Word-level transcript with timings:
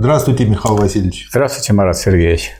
Здравствуйте, 0.00 0.44
Михаил 0.44 0.76
Васильевич. 0.76 1.26
Здравствуйте, 1.28 1.72
Марат 1.72 1.98
Сергеевич. 1.98 2.52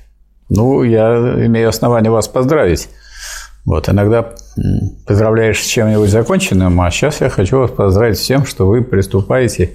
Ну, 0.48 0.82
я 0.82 1.14
имею 1.46 1.68
основание 1.68 2.10
вас 2.10 2.26
поздравить. 2.26 2.88
Вот, 3.64 3.88
иногда 3.88 4.34
поздравляешь 5.06 5.62
с 5.62 5.66
чем-нибудь 5.66 6.10
законченным, 6.10 6.80
а 6.80 6.90
сейчас 6.90 7.20
я 7.20 7.30
хочу 7.30 7.60
вас 7.60 7.70
поздравить 7.70 8.18
с 8.18 8.26
тем, 8.26 8.44
что 8.44 8.66
вы 8.66 8.82
приступаете 8.82 9.74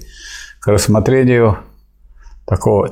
к 0.60 0.66
рассмотрению 0.66 1.56
такого 2.44 2.90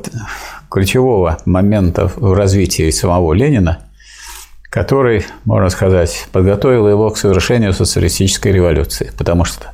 ключевого 0.70 1.36
момента 1.44 2.08
в 2.16 2.32
развитии 2.32 2.88
самого 2.88 3.34
Ленина, 3.34 3.80
который, 4.70 5.26
можно 5.44 5.68
сказать, 5.68 6.28
подготовил 6.32 6.88
его 6.88 7.10
к 7.10 7.18
совершению 7.18 7.74
социалистической 7.74 8.52
революции. 8.52 9.12
Потому 9.18 9.44
что 9.44 9.66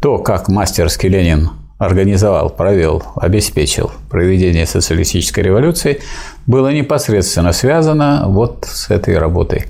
то, 0.00 0.16
как 0.16 0.48
мастерски 0.48 1.08
Ленин 1.08 1.50
организовал, 1.80 2.50
провел, 2.50 3.02
обеспечил 3.16 3.90
проведение 4.10 4.66
социалистической 4.66 5.42
революции, 5.42 6.00
было 6.46 6.68
непосредственно 6.68 7.52
связано 7.52 8.24
вот 8.26 8.68
с 8.70 8.90
этой 8.90 9.16
работой, 9.16 9.64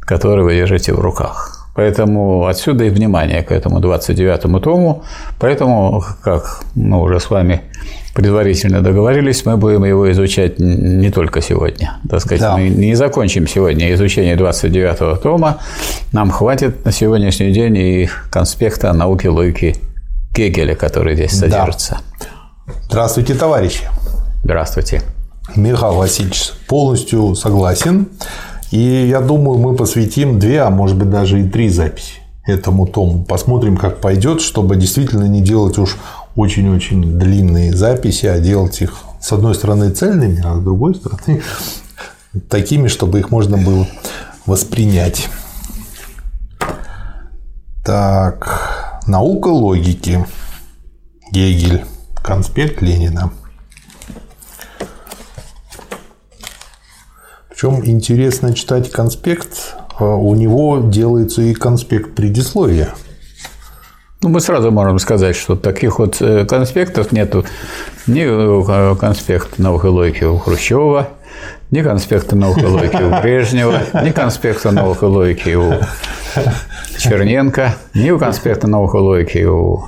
которую 0.00 0.46
вы 0.46 0.56
держите 0.56 0.92
в 0.92 0.98
руках. 0.98 1.70
Поэтому 1.76 2.46
отсюда 2.46 2.84
и 2.84 2.90
внимание 2.90 3.42
к 3.42 3.52
этому 3.52 3.80
29-му 3.80 4.60
тому. 4.60 5.02
Поэтому, 5.38 6.04
как 6.22 6.60
мы 6.74 7.00
уже 7.00 7.20
с 7.20 7.30
вами 7.30 7.62
предварительно 8.14 8.80
договорились, 8.80 9.46
мы 9.46 9.56
будем 9.56 9.84
его 9.84 10.10
изучать 10.10 10.58
не 10.58 11.10
только 11.10 11.40
сегодня. 11.40 11.98
Так 12.08 12.20
сказать, 12.20 12.40
да. 12.40 12.56
мы 12.56 12.68
не 12.68 12.96
закончим 12.96 13.46
сегодня 13.46 13.92
изучение 13.94 14.36
29-го 14.36 15.16
тома. 15.16 15.58
Нам 16.12 16.30
хватит 16.30 16.84
на 16.84 16.90
сегодняшний 16.90 17.52
день 17.52 17.76
и 17.76 18.08
конспекта 18.30 18.92
науки 18.92 19.28
логики 19.28 19.76
Гегеля, 20.34 20.74
который 20.74 21.14
здесь 21.14 21.38
содержится. 21.38 22.00
Да. 22.20 22.74
Здравствуйте, 22.88 23.34
товарищи. 23.34 23.84
Здравствуйте. 24.42 25.02
Михаил 25.54 25.94
Васильевич 25.94 26.52
полностью 26.66 27.34
согласен. 27.34 28.08
И 28.70 29.06
я 29.08 29.20
думаю, 29.20 29.58
мы 29.58 29.76
посвятим 29.76 30.38
две, 30.38 30.62
а 30.62 30.70
может 30.70 30.96
быть 30.96 31.10
даже 31.10 31.40
и 31.40 31.48
три 31.48 31.68
записи 31.68 32.14
этому 32.46 32.86
тому. 32.86 33.24
Посмотрим, 33.24 33.76
как 33.76 34.00
пойдет, 34.00 34.40
чтобы 34.40 34.76
действительно 34.76 35.24
не 35.24 35.40
делать 35.40 35.78
уж 35.78 35.96
очень-очень 36.34 37.18
длинные 37.18 37.72
записи, 37.72 38.26
а 38.26 38.40
делать 38.40 38.82
их 38.82 38.96
с 39.20 39.32
одной 39.32 39.54
стороны 39.54 39.90
цельными, 39.90 40.42
а 40.44 40.56
с 40.56 40.60
другой 40.60 40.96
стороны 40.96 41.42
такими, 42.48 42.88
чтобы 42.88 43.20
их 43.20 43.30
можно 43.30 43.56
было 43.56 43.86
воспринять. 44.46 45.28
Так, 47.84 48.83
наука 49.06 49.48
логики. 49.48 50.26
Гегель. 51.30 51.84
Конспект 52.22 52.80
Ленина. 52.80 53.32
Причем 57.50 57.84
интересно 57.84 58.54
читать 58.54 58.90
конспект, 58.90 59.76
а 59.98 60.16
у 60.16 60.34
него 60.34 60.80
делается 60.80 61.42
и 61.42 61.54
конспект 61.54 62.14
предисловия. 62.14 62.94
Ну, 64.22 64.30
мы 64.30 64.40
сразу 64.40 64.70
можем 64.70 64.98
сказать, 64.98 65.36
что 65.36 65.54
таких 65.54 65.98
вот 65.98 66.22
э, 66.22 66.46
конспектов 66.46 67.12
нету 67.12 67.44
ни 68.06 68.22
э, 68.22 68.96
конспекта 68.96 69.60
новой 69.60 69.90
логики 69.90 70.24
у 70.24 70.38
Хрущева, 70.38 71.10
ни 71.74 71.82
конспекта 71.82 72.36
новой 72.36 72.66
логики 72.66 73.02
у 73.02 73.20
Брежнева, 73.20 73.80
ни 74.04 74.12
конспекта 74.12 74.70
новой 74.70 75.08
логики 75.08 75.54
у 75.56 75.72
Черненко, 76.98 77.74
ни 77.94 78.10
у 78.10 78.18
конспекта 78.18 78.68
новой 78.68 79.00
логики 79.00 79.44
у 79.44 79.84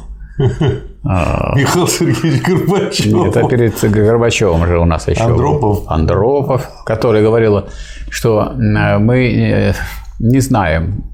а, 1.05 1.55
Михаил 1.55 1.87
Сергеевич 1.87 2.42
Горбачев. 2.42 3.07
Нет, 3.07 3.37
а 3.37 3.48
перед 3.48 3.79
Горбачевым 3.81 4.67
же 4.67 4.81
у 4.81 4.84
нас 4.84 5.07
еще 5.07 5.23
Андропов. 5.23 5.84
Андропов, 5.87 6.69
который 6.84 7.23
говорил, 7.23 7.67
что 8.11 8.53
э, 8.53 8.98
мы 8.98 9.73
не 10.19 10.41
знаем 10.41 11.05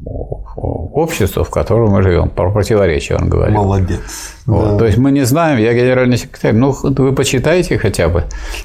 общества, 0.56 1.44
в 1.44 1.50
котором 1.50 1.90
мы 1.90 2.02
живем. 2.02 2.28
Про 2.28 2.50
противоречие 2.50 3.18
он 3.18 3.28
говорил. 3.28 3.56
Молодец. 3.56 4.00
Вот. 4.46 4.72
Да. 4.72 4.78
То 4.78 4.86
есть 4.86 4.98
мы 4.98 5.10
не 5.12 5.24
знаем, 5.24 5.58
я 5.58 5.72
генеральный 5.72 6.16
секретарь, 6.16 6.54
ну 6.54 6.74
вы 6.82 7.12
почитайте 7.12 7.78
хотя 7.78 8.08
бы. 8.08 8.24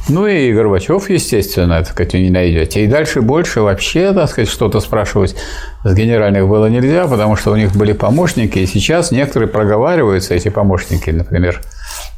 Ну 0.10 0.28
и 0.28 0.52
Горбачев, 0.52 1.10
естественно, 1.10 1.80
так 1.80 1.90
сказать, 1.90 2.14
не 2.14 2.30
найдете. 2.30 2.84
И 2.84 2.88
дальше 2.88 3.22
больше 3.22 3.62
вообще, 3.62 4.12
так 4.14 4.30
сказать, 4.30 4.50
что-то 4.50 4.80
спрашивать 4.80 5.36
с 5.84 5.94
генеральных 5.94 6.48
было 6.48 6.68
нельзя, 6.68 7.08
потому 7.08 7.36
что 7.36 7.52
у 7.52 7.56
них 7.56 7.74
были 7.76 7.94
помощники, 7.94 8.60
и 8.60 8.66
сейчас 8.66 9.12
некоторые 9.12 9.48
проговариваются, 9.50 10.34
эти 10.34 10.50
помощники, 10.50 11.12
например, 11.12 11.62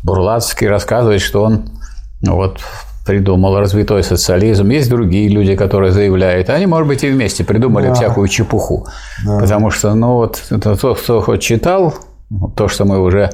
Бурлацкий 0.04 0.68
рассказывает, 0.68 1.22
что 1.22 1.44
он 1.44 1.70
ну, 2.22 2.36
вот 2.36 2.60
придумал 3.10 3.58
развитой 3.58 4.04
социализм, 4.04 4.70
есть 4.70 4.88
другие 4.88 5.30
люди, 5.30 5.56
которые 5.56 5.92
заявляют, 5.92 6.52
они, 6.52 6.68
может 6.68 6.88
быть, 6.88 7.04
и 7.04 7.10
вместе 7.10 7.44
придумали 7.44 7.88
да. 7.88 7.96
всякую 7.96 8.28
чепуху. 8.28 8.86
Да. 9.26 9.40
Потому 9.40 9.72
что, 9.72 9.96
ну, 9.96 10.14
вот 10.14 10.44
это 10.52 10.76
тот, 10.76 11.00
кто 11.00 11.22
хоть 11.22 11.42
читал, 11.42 11.96
то, 12.56 12.68
что 12.68 12.86
мы 12.86 13.02
уже 13.02 13.32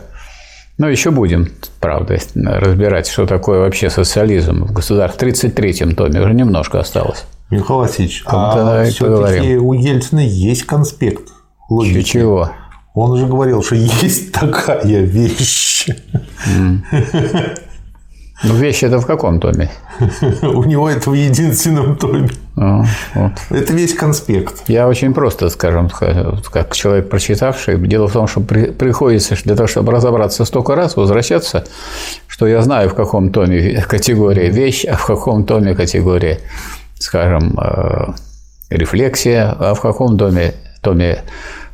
ну, 0.78 0.88
еще 0.88 1.12
будем, 1.12 1.50
правда, 1.82 2.18
разбирать, 2.36 3.08
что 3.08 3.26
такое 3.26 3.60
вообще 3.60 3.90
социализм 3.90 4.64
в 4.64 4.72
государстве. 4.72 5.34
В 5.34 5.34
33-м 5.34 5.96
томе 5.96 6.22
уже 6.22 6.34
немножко 6.34 6.80
осталось. 6.80 7.26
Михаил 7.50 7.80
Васильевич, 7.80 8.24
а 8.28 8.86
все-таки 8.86 9.58
у 9.58 9.74
Ельцина 9.74 10.22
есть 10.22 10.64
конспект 10.64 11.34
логики. 11.70 12.02
Чего? 12.02 12.50
Он 12.94 13.12
уже 13.12 13.26
говорил, 13.26 13.62
что 13.62 13.76
есть 13.76 14.32
такая 14.32 15.02
вещь. 15.02 15.90
Mm. 16.48 16.80
Ну, 18.44 18.56
вещи 18.56 18.86
это 18.86 19.00
в 19.00 19.06
каком 19.06 19.40
томе? 19.40 19.72
У 20.42 20.64
него 20.66 20.90
это 20.90 21.10
в 21.10 21.14
единственном 21.14 21.96
томе. 21.96 22.30
А, 22.58 22.84
вот. 23.14 23.32
Это 23.50 23.74
весь 23.74 23.94
конспект. 23.94 24.64
Я 24.68 24.88
очень 24.88 25.14
просто, 25.14 25.50
скажем, 25.50 25.90
как 25.90 26.76
человек 26.76 27.10
прочитавший. 27.10 27.78
Дело 27.78 28.08
в 28.08 28.12
том, 28.12 28.28
что 28.28 28.42
при, 28.42 28.72
приходится 28.72 29.36
для 29.44 29.56
того, 29.56 29.68
чтобы 29.68 29.94
разобраться 29.94 30.44
столько 30.44 30.76
раз, 30.76 30.98
возвращаться, 30.98 31.66
что 32.28 32.46
я 32.46 32.62
знаю, 32.62 32.90
в 32.90 32.94
каком 32.94 33.32
томе 33.32 33.82
категория 33.88 34.50
вещь, 34.50 34.86
а 34.86 34.96
в 34.96 35.06
каком 35.06 35.46
томе 35.46 35.74
категория, 35.74 36.40
скажем, 37.00 37.58
э, 37.58 38.14
рефлексия, 38.70 39.56
а 39.58 39.74
в 39.74 39.82
каком 39.82 40.18
томе, 40.18 40.54
томе 40.82 41.24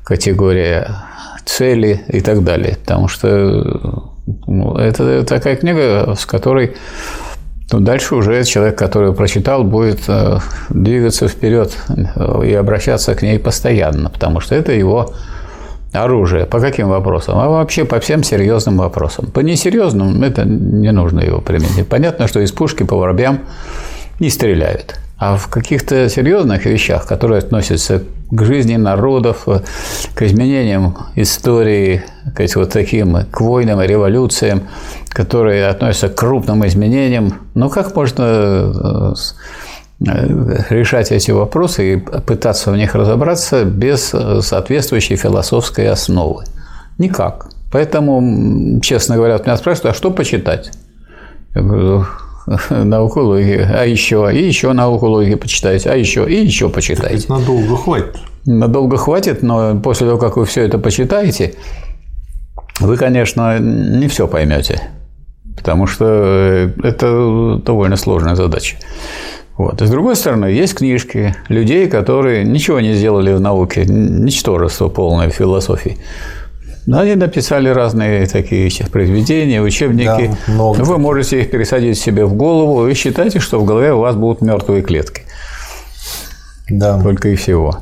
категория 0.03 0.95
цели 1.43 2.01
и 2.07 2.21
так 2.21 2.43
далее. 2.43 2.77
Потому 2.77 3.07
что 3.07 4.10
это 4.77 5.23
такая 5.23 5.55
книга, 5.55 6.15
с 6.17 6.25
которой 6.25 6.75
ну, 7.71 7.79
дальше 7.79 8.15
уже 8.15 8.43
человек, 8.43 8.77
который 8.77 9.13
прочитал, 9.13 9.63
будет 9.63 10.01
э, 10.07 10.39
двигаться 10.69 11.27
вперед 11.27 11.71
э, 11.87 12.47
и 12.47 12.53
обращаться 12.53 13.15
к 13.15 13.21
ней 13.21 13.39
постоянно, 13.39 14.09
потому 14.09 14.41
что 14.41 14.55
это 14.55 14.73
его 14.73 15.13
оружие. 15.93 16.45
По 16.45 16.59
каким 16.59 16.89
вопросам? 16.89 17.39
А 17.39 17.47
вообще 17.47 17.85
по 17.85 17.99
всем 17.99 18.23
серьезным 18.23 18.77
вопросам. 18.77 19.27
По 19.27 19.39
несерьезным 19.39 20.21
это 20.21 20.43
не 20.43 20.91
нужно 20.91 21.21
его 21.21 21.39
применить. 21.39 21.87
Понятно, 21.87 22.27
что 22.27 22.41
из 22.41 22.51
пушки 22.51 22.83
по 22.83 22.97
воробьям 22.97 23.39
не 24.19 24.29
стреляют. 24.29 24.95
А 25.21 25.37
в 25.37 25.49
каких-то 25.49 26.09
серьезных 26.09 26.65
вещах, 26.65 27.05
которые 27.05 27.37
относятся 27.37 28.01
к 28.31 28.43
жизни 28.43 28.75
народов, 28.75 29.45
к 30.15 30.21
изменениям 30.23 30.97
истории, 31.15 32.03
к 32.35 32.43
вот 32.55 32.71
таким, 32.71 33.15
к 33.29 33.39
войнам 33.39 33.79
и 33.83 33.85
революциям, 33.85 34.63
которые 35.09 35.67
относятся 35.67 36.09
к 36.09 36.15
крупным 36.15 36.65
изменениям, 36.65 37.35
ну 37.53 37.69
как 37.69 37.95
можно 37.95 39.13
э, 39.99 40.65
решать 40.71 41.11
эти 41.11 41.29
вопросы 41.29 41.93
и 41.93 41.97
пытаться 41.97 42.71
в 42.71 42.75
них 42.75 42.95
разобраться 42.95 43.63
без 43.63 44.15
соответствующей 44.41 45.17
философской 45.17 45.87
основы? 45.87 46.45
Никак. 46.97 47.51
Поэтому, 47.71 48.79
честно 48.81 49.17
говоря, 49.17 49.37
меня 49.37 49.55
спрашивают, 49.57 49.93
а 49.93 49.95
что 49.95 50.09
почитать? 50.09 50.71
Я 51.53 51.61
говорю, 51.61 52.07
науку 52.69 53.21
логики, 53.21 53.67
а 53.69 53.85
еще, 53.85 54.29
и 54.33 54.45
еще 54.45 54.73
науку 54.73 55.07
логики 55.07 55.35
почитайте, 55.35 55.89
а 55.89 55.95
еще, 55.95 56.29
и 56.29 56.43
еще 56.45 56.69
почитайте. 56.69 57.27
Так 57.27 57.39
надолго 57.39 57.77
хватит. 57.77 58.17
Надолго 58.45 58.97
хватит, 58.97 59.43
но 59.43 59.79
после 59.79 60.07
того, 60.07 60.19
как 60.19 60.37
вы 60.37 60.45
все 60.45 60.63
это 60.63 60.77
почитаете, 60.77 61.55
вы, 62.79 62.97
конечно, 62.97 63.59
не 63.59 64.07
все 64.07 64.27
поймете, 64.27 64.81
потому 65.55 65.85
что 65.85 66.71
это 66.83 67.61
довольно 67.63 67.95
сложная 67.95 68.35
задача. 68.35 68.77
Вот. 69.57 69.81
И 69.81 69.85
с 69.85 69.89
другой 69.91 70.15
стороны, 70.15 70.45
есть 70.45 70.73
книжки 70.73 71.35
людей, 71.47 71.87
которые 71.87 72.43
ничего 72.43 72.79
не 72.79 72.93
сделали 72.93 73.33
в 73.33 73.39
науке, 73.39 73.85
ничтожество 73.85 74.87
полное 74.87 75.29
в 75.29 75.33
философии. 75.33 75.97
Но 76.85 76.99
они 76.99 77.15
написали 77.15 77.69
разные 77.69 78.25
такие 78.27 78.69
произведения, 78.91 79.61
учебники. 79.61 80.31
Да, 80.47 80.53
много. 80.53 80.81
Вы 80.81 80.97
можете 80.97 81.41
их 81.41 81.51
пересадить 81.51 81.97
себе 81.97 82.25
в 82.25 82.33
голову 82.33 82.87
и 82.87 82.93
считайте, 82.93 83.39
что 83.39 83.59
в 83.59 83.65
голове 83.65 83.93
у 83.93 83.99
вас 83.99 84.15
будут 84.15 84.41
мертвые 84.41 84.81
клетки. 84.81 85.23
Да. 86.69 87.01
Только 87.01 87.29
и 87.29 87.35
всего. 87.35 87.79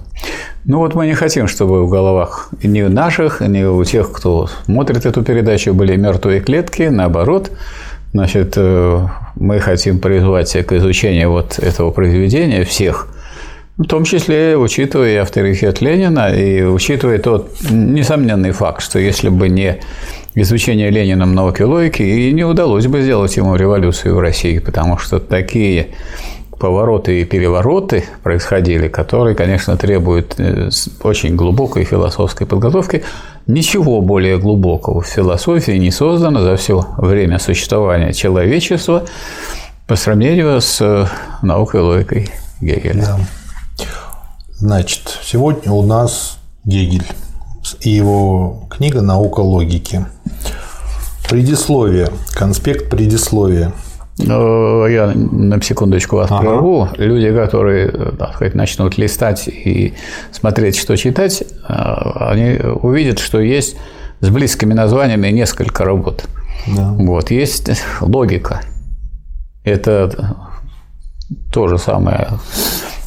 Ну 0.66 0.80
вот 0.80 0.96
мы 0.96 1.08
не 1.08 1.14
хотим, 1.14 1.48
чтобы 1.48 1.86
в 1.86 1.90
головах 1.90 2.50
ни 2.62 2.82
наших, 2.82 3.40
ни 3.42 3.64
у 3.64 3.84
тех, 3.86 4.12
кто 4.12 4.50
смотрит 4.66 5.06
эту 5.06 5.24
передачу, 5.24 5.74
были 5.74 5.96
мертвые 5.96 6.42
клетки. 6.42 6.84
Наоборот, 6.84 7.52
Значит, 8.12 8.54
э, 8.58 9.08
мы 9.36 9.60
хотим 9.60 10.00
призвать 10.00 10.52
к 10.66 10.72
изучению 10.74 11.30
вот 11.30 11.60
этого 11.60 11.92
произведения 11.92 12.64
всех, 12.64 13.08
в 13.80 13.86
том 13.86 14.04
числе 14.04 14.58
учитывая 14.58 15.22
авторитет 15.22 15.80
Ленина, 15.80 16.36
и 16.36 16.62
учитывая 16.64 17.18
тот 17.18 17.50
несомненный 17.72 18.52
факт, 18.52 18.84
что 18.84 19.00
если 19.00 19.30
бы 19.30 19.48
не 19.48 19.80
изучение 20.36 20.90
Лениным 20.90 21.34
науки 21.34 21.62
логики, 21.62 22.02
и 22.02 22.34
не 22.34 22.44
удалось 22.44 22.88
бы 22.88 23.02
сделать 23.02 23.38
ему 23.38 23.56
революцию 23.56 24.16
в 24.16 24.20
России, 24.20 24.60
потому 24.60 24.98
что 24.98 25.20
такие 25.20 25.92
повороты 26.60 27.22
и 27.22 27.26
перевороты 27.26 28.04
происходили, 28.22 28.90
которые, 28.90 29.34
конечно, 29.34 29.78
требуют 29.78 30.36
э, 30.38 30.70
очень 31.02 31.38
глубокой 31.38 31.86
философской 31.86 32.46
подготовки. 32.46 33.04
Ничего 33.48 34.02
более 34.02 34.38
глубокого 34.38 35.00
в 35.00 35.08
философии 35.08 35.78
не 35.78 35.92
создано 35.92 36.42
за 36.42 36.58
все 36.58 36.86
время 36.98 37.40
существования 37.40 38.12
человечества 38.12 39.06
по 39.88 39.96
сравнению 39.96 40.60
с 40.60 40.82
э, 40.82 41.06
наукой 41.42 41.80
и 41.80 41.84
логикой 41.84 42.30
Гегеля. 42.60 43.06
Да. 43.06 43.39
Значит, 44.60 45.20
сегодня 45.24 45.72
у 45.72 45.84
нас 45.84 46.38
Гегель 46.66 47.08
и 47.82 47.90
его 47.90 48.68
книга 48.70 49.02
«Наука 49.02 49.40
логики». 49.40 50.06
Предисловие, 51.30 52.10
конспект 52.34 52.90
предисловия– 52.90 53.74
ну, 54.20 54.86
я 54.86 55.14
на 55.16 55.62
секундочку 55.62 56.18
вас 56.18 56.30
ага. 56.30 56.42
прерву. 56.42 56.90
Люди, 56.98 57.34
которые 57.34 58.12
так 58.18 58.36
сказать, 58.36 58.54
начнут 58.54 58.98
листать 58.98 59.48
и 59.48 59.94
смотреть, 60.32 60.76
что 60.76 60.98
читать, 60.98 61.44
а, 61.66 62.32
они 62.32 62.60
увидят, 62.82 63.20
что 63.20 63.40
есть 63.40 63.78
с 64.20 64.30
близкими 64.30 64.74
названиями 64.74 65.30
несколько 65.30 65.86
работ. 65.86 66.26
Да. 66.68 66.92
Вот. 66.92 67.32
Есть 67.32 67.72
логика. 68.02 68.62
Это 69.64 70.36
то 71.52 71.68
же 71.68 71.78
самое. 71.78 72.30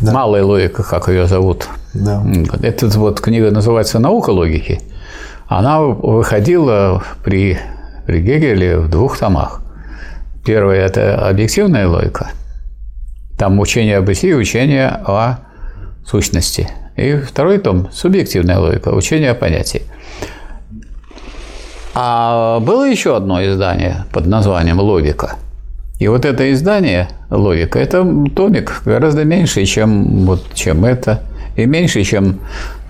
Да. 0.00 0.12
Малая 0.12 0.44
логика, 0.44 0.82
как 0.82 1.08
ее 1.08 1.26
зовут. 1.26 1.68
Да. 1.94 2.24
Эта 2.62 2.86
вот 2.98 3.20
книга 3.20 3.50
называется 3.50 3.98
«Наука 3.98 4.30
логики». 4.30 4.80
Она 5.48 5.80
выходила 5.80 7.02
при, 7.24 7.58
при 8.06 8.20
Гегеле 8.20 8.78
в 8.78 8.88
двух 8.88 9.18
томах. 9.18 9.60
Первое– 10.44 10.76
это 10.86 11.28
объективная 11.28 11.86
логика. 11.86 12.30
Там 13.38 13.60
учение 13.60 13.98
об 13.98 14.06
бытии, 14.06 14.34
учение 14.34 14.88
о 14.88 15.38
сущности. 16.06 16.68
И 16.96 17.16
второй 17.16 17.58
том– 17.58 17.88
субъективная 17.92 18.58
логика, 18.58 18.88
учение 18.88 19.30
о 19.30 19.34
понятии. 19.34 19.82
А 21.94 22.58
было 22.60 22.88
еще 22.88 23.16
одно 23.16 23.44
издание 23.44 24.04
под 24.12 24.26
названием 24.26 24.80
«Логика». 24.80 25.36
И 26.02 26.08
вот 26.08 26.24
это 26.24 26.52
издание 26.52 27.08
«Логика»– 27.30 27.78
это 27.80 28.04
томик 28.34 28.82
гораздо 28.84 29.24
меньше, 29.24 29.64
чем, 29.66 30.26
вот, 30.26 30.52
чем 30.52 30.84
это, 30.84 31.22
и 31.54 31.64
меньше, 31.64 32.02
чем 32.02 32.40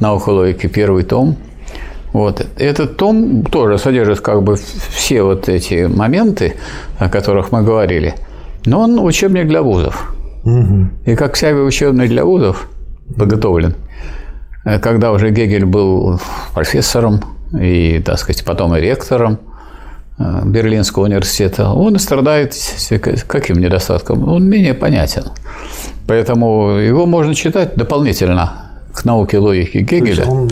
«Наука 0.01 0.31
логики» 0.31 0.67
первый 0.67 1.03
том– 1.03 1.37
вот. 2.15 2.47
Этот 2.57 2.97
том 2.97 3.45
тоже 3.45 3.77
содержит 3.77 4.21
как 4.21 4.43
бы 4.43 4.57
все 4.57 5.23
вот 5.25 5.51
эти 5.51 5.87
моменты, 5.87 6.55
о 6.99 7.11
которых 7.11 7.53
мы 7.53 7.63
говорили, 7.63 8.15
но 8.65 8.81
он 8.81 8.99
учебник 8.99 9.47
для 9.47 9.61
вузов. 9.61 10.15
Угу. 10.45 10.89
И 11.05 11.15
как 11.15 11.35
всякий 11.35 11.61
учебник 11.61 12.09
для 12.09 12.25
вузов 12.25 12.67
подготовлен, 13.15 13.75
когда 14.65 15.13
уже 15.13 15.31
Гегель 15.31 15.67
был 15.67 16.19
профессором 16.55 17.21
и, 17.61 18.01
так 18.03 18.19
сказать, 18.19 18.43
потом 18.43 18.75
и 18.75 18.81
ректором 18.81 19.39
Берлинского 20.19 21.05
университета, 21.05 21.71
он 21.71 21.99
страдает 21.99 22.55
каким 23.27 23.59
недостатком? 23.59 24.29
Он 24.29 24.45
менее 24.45 24.75
понятен. 24.75 25.25
Поэтому 26.07 26.77
его 26.79 27.07
можно 27.07 27.35
читать 27.35 27.75
дополнительно 27.77 28.73
к 28.93 29.05
науке 29.07 29.39
логики 29.39 29.79
Гегеля. 29.79 30.27
он 30.27 30.51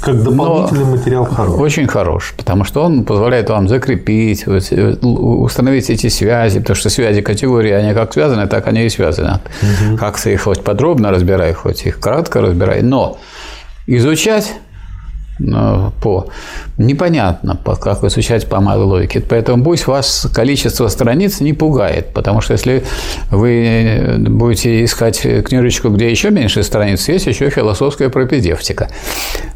как 0.00 0.22
дополнительный 0.22 0.84
материал 0.84 1.24
хорош. 1.24 1.60
Очень 1.60 1.88
хорош, 1.88 2.34
потому 2.36 2.64
что 2.64 2.84
он 2.84 3.04
позволяет 3.04 3.50
вам 3.50 3.68
закрепить, 3.68 4.46
установить 4.46 5.90
эти 5.90 6.08
связи, 6.08 6.60
потому 6.60 6.76
что 6.76 6.90
связи 6.90 7.22
категории, 7.22 7.72
они 7.72 7.92
как 7.94 8.12
связаны, 8.12 8.46
так 8.46 8.68
они 8.68 8.84
и 8.84 8.88
связаны. 8.88 9.40
Угу. 9.62 9.96
Как 9.96 10.20
ты 10.20 10.32
их 10.32 10.42
хоть 10.42 10.62
подробно 10.62 11.10
разбирай, 11.10 11.52
хоть 11.52 11.86
их 11.86 11.98
кратко 11.98 12.40
разбирай, 12.40 12.82
но 12.82 13.18
изучать 13.86 14.54
Э, 14.54 14.71
по 15.38 16.28
непонятно, 16.78 17.56
по, 17.56 17.74
как 17.74 18.04
изучать 18.04 18.48
по 18.48 18.60
малой 18.60 18.84
логике. 18.84 19.20
Поэтому 19.20 19.64
пусть 19.64 19.86
вас 19.86 20.28
количество 20.32 20.88
страниц 20.88 21.40
не 21.40 21.52
пугает, 21.52 22.12
потому 22.12 22.40
что 22.40 22.52
если 22.52 22.84
вы 23.30 24.16
будете 24.18 24.84
искать 24.84 25.20
книжечку, 25.20 25.88
где 25.88 26.10
еще 26.10 26.30
меньше 26.30 26.62
страниц, 26.62 27.08
есть 27.08 27.26
еще 27.26 27.50
философская 27.50 28.08
пропедевтика. 28.08 28.88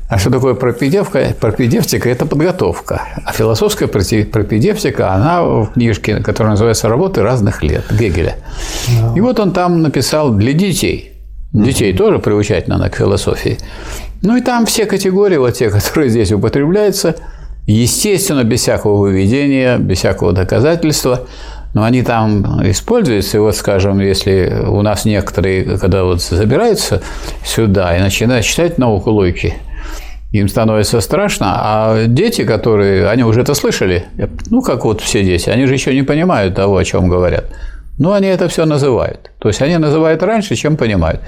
А 0.08 0.18
что 0.18 0.30
такое 0.30 0.54
пропедевка? 0.54 1.34
Пропедевтика– 1.40 2.08
это 2.10 2.26
подготовка. 2.26 3.02
А 3.24 3.32
философская 3.32 3.88
пропедевтика, 3.88 5.12
она 5.12 5.42
в 5.42 5.72
книжке, 5.72 6.16
которая 6.20 6.52
называется 6.52 6.88
«Работы 6.88 7.22
разных 7.22 7.62
лет» 7.62 7.84
Гегеля. 7.90 8.36
И 9.16 9.20
вот 9.20 9.40
он 9.40 9.52
там 9.52 9.82
написал 9.82 10.30
для 10.30 10.52
детей. 10.52 11.15
Детей 11.52 11.96
тоже 11.96 12.18
приучать 12.18 12.68
надо 12.68 12.90
к 12.90 12.96
философии. 12.96 13.58
Ну 14.22 14.36
и 14.36 14.40
там 14.40 14.66
все 14.66 14.86
категории, 14.86 15.36
вот 15.36 15.54
те, 15.54 15.70
которые 15.70 16.10
здесь 16.10 16.32
употребляются, 16.32 17.16
естественно, 17.66 18.44
без 18.44 18.60
всякого 18.60 18.96
выведения, 18.96 19.78
без 19.78 19.98
всякого 19.98 20.32
доказательства, 20.32 21.26
но 21.74 21.84
они 21.84 22.02
там 22.02 22.62
используются. 22.68 23.36
И 23.36 23.40
вот, 23.40 23.56
скажем, 23.56 24.00
если 24.00 24.64
у 24.66 24.82
нас 24.82 25.04
некоторые, 25.04 25.78
когда 25.78 26.04
вот 26.04 26.22
забираются 26.22 27.02
сюда 27.44 27.96
и 27.96 28.00
начинают 28.00 28.44
читать 28.44 28.78
науку 28.78 29.10
логики, 29.10 29.54
им 30.32 30.48
становится 30.48 31.00
страшно, 31.00 31.54
а 31.56 32.06
дети, 32.06 32.44
которые, 32.44 33.08
они 33.08 33.24
уже 33.24 33.42
это 33.42 33.54
слышали, 33.54 34.06
ну, 34.50 34.60
как 34.60 34.84
вот 34.84 35.00
все 35.00 35.22
дети, 35.22 35.48
они 35.50 35.66
же 35.66 35.74
еще 35.74 35.94
не 35.94 36.02
понимают 36.02 36.54
того, 36.54 36.76
о 36.76 36.84
чем 36.84 37.08
говорят. 37.08 37.46
Но 37.98 38.12
они 38.12 38.26
это 38.28 38.48
все 38.48 38.66
называют. 38.66 39.30
То 39.38 39.48
есть 39.48 39.62
они 39.62 39.78
называют 39.78 40.22
раньше, 40.22 40.54
чем 40.54 40.76
понимают. 40.76 41.20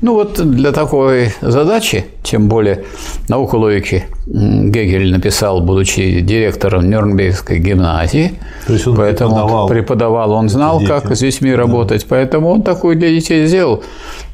Ну 0.00 0.14
вот 0.14 0.40
для 0.40 0.70
такой 0.70 1.32
задачи, 1.40 2.04
тем 2.22 2.48
более 2.48 2.84
науку 3.28 3.56
логики 3.56 4.04
Гегель 4.26 5.10
написал, 5.10 5.60
будучи 5.60 6.20
директором 6.20 6.88
Нюрнбергской 6.88 7.58
гимназии. 7.58 8.34
То 8.66 8.74
есть 8.74 8.86
он 8.86 8.96
поэтому 8.96 9.34
преподавал, 9.34 9.68
преподавал 9.68 10.32
он 10.32 10.48
знал, 10.48 10.80
детям. 10.80 11.00
как 11.00 11.16
с 11.16 11.18
детьми 11.18 11.50
да. 11.50 11.56
работать. 11.56 12.06
Поэтому 12.08 12.48
он 12.48 12.62
такую 12.62 12.96
для 12.96 13.10
детей 13.10 13.46
сделал. 13.46 13.82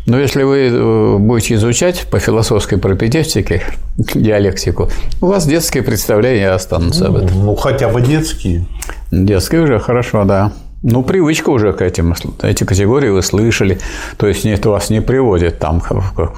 Но 0.07 0.19
если 0.19 0.43
вы 0.43 0.69
э, 0.71 1.17
будете 1.19 1.55
изучать 1.55 2.07
по 2.11 2.19
философской 2.19 2.79
пропедевтике 2.79 3.63
диалектику, 3.97 4.91
у 5.21 5.27
вас 5.27 5.47
детские 5.47 5.83
представления 5.83 6.51
останутся 6.51 7.05
ну, 7.05 7.11
об 7.11 7.17
этом. 7.17 7.45
Ну, 7.45 7.55
хотя 7.55 7.89
бы 7.89 8.01
детские. 8.03 8.67
Детские 9.11 9.63
уже 9.63 9.79
хорошо, 9.79 10.25
да. 10.25 10.53
Ну, 10.83 11.03
привычка 11.03 11.51
уже 11.51 11.75
к 11.75 11.83
этим, 11.83 12.15
эти 12.43 12.65
категории 12.65 13.11
вы 13.11 13.23
слышали, 13.23 13.79
то 14.17 14.27
есть 14.27 14.45
нет, 14.45 14.65
вас 14.65 14.89
не 14.89 15.03
приводит 15.03 15.59
там, 15.59 15.83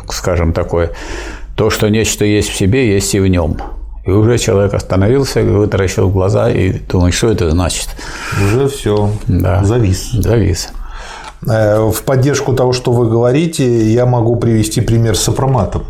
скажем, 0.09 0.53
такое, 0.53 0.91
то, 1.55 1.71
что 1.71 1.89
нечто 1.89 2.25
есть 2.25 2.49
в 2.49 2.57
себе, 2.57 2.93
есть 2.93 3.15
и 3.15 3.21
в 3.21 3.29
нем. 3.29 3.57
И 4.05 4.11
уже 4.11 4.39
человек 4.39 4.75
остановился, 4.75 5.43
вытаращил 5.43 6.11
глаза 6.11 6.51
и 6.51 6.73
думает, 6.73 7.15
что 7.15 7.29
это 7.29 7.51
значит. 7.51 7.89
Уже 8.45 8.69
все, 8.69 9.13
да. 9.29 9.63
завис. 9.63 10.11
Завис. 10.11 10.71
Э, 11.49 11.89
в 11.89 12.03
поддержку 12.03 12.53
того, 12.53 12.73
что 12.73 12.91
вы 12.91 13.09
говорите, 13.09 13.93
я 13.93 14.07
могу 14.07 14.35
привести 14.37 14.81
пример 14.81 15.17
с 15.17 15.21
сопроматом 15.21 15.85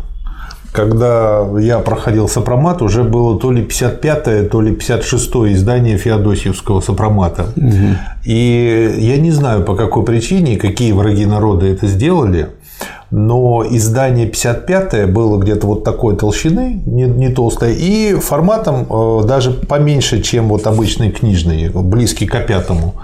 когда 0.73 1.47
я 1.59 1.79
проходил 1.79 2.27
сопромат, 2.27 2.81
уже 2.81 3.03
было 3.03 3.39
то 3.39 3.51
ли 3.51 3.63
55-е, 3.63 4.43
то 4.49 4.59
ли 4.59 4.73
56-е 4.73 5.53
издание 5.53 5.97
Феодосиевского 5.97 6.81
сопромата. 6.81 7.45
Угу. 7.55 7.95
И 8.25 8.95
я 8.99 9.17
не 9.17 9.31
знаю, 9.31 9.63
по 9.63 9.75
какой 9.75 10.03
причине, 10.03 10.57
какие 10.57 10.91
враги 10.91 11.25
народа 11.25 11.67
это 11.67 11.87
сделали, 11.87 12.49
но 13.11 13.63
издание 13.69 14.27
55-е 14.27 15.05
было 15.05 15.37
где-то 15.37 15.67
вот 15.67 15.83
такой 15.83 16.17
толщины, 16.17 16.81
не, 16.87 17.03
не 17.03 17.29
толстое, 17.29 17.73
и 17.73 18.15
форматом 18.15 18.87
э, 18.89 19.27
даже 19.27 19.51
поменьше, 19.51 20.23
чем 20.23 20.49
вот 20.49 20.65
обычный 20.65 21.11
книжный, 21.11 21.69
близкий 21.69 22.25
к 22.25 22.39
пятому 22.47 22.95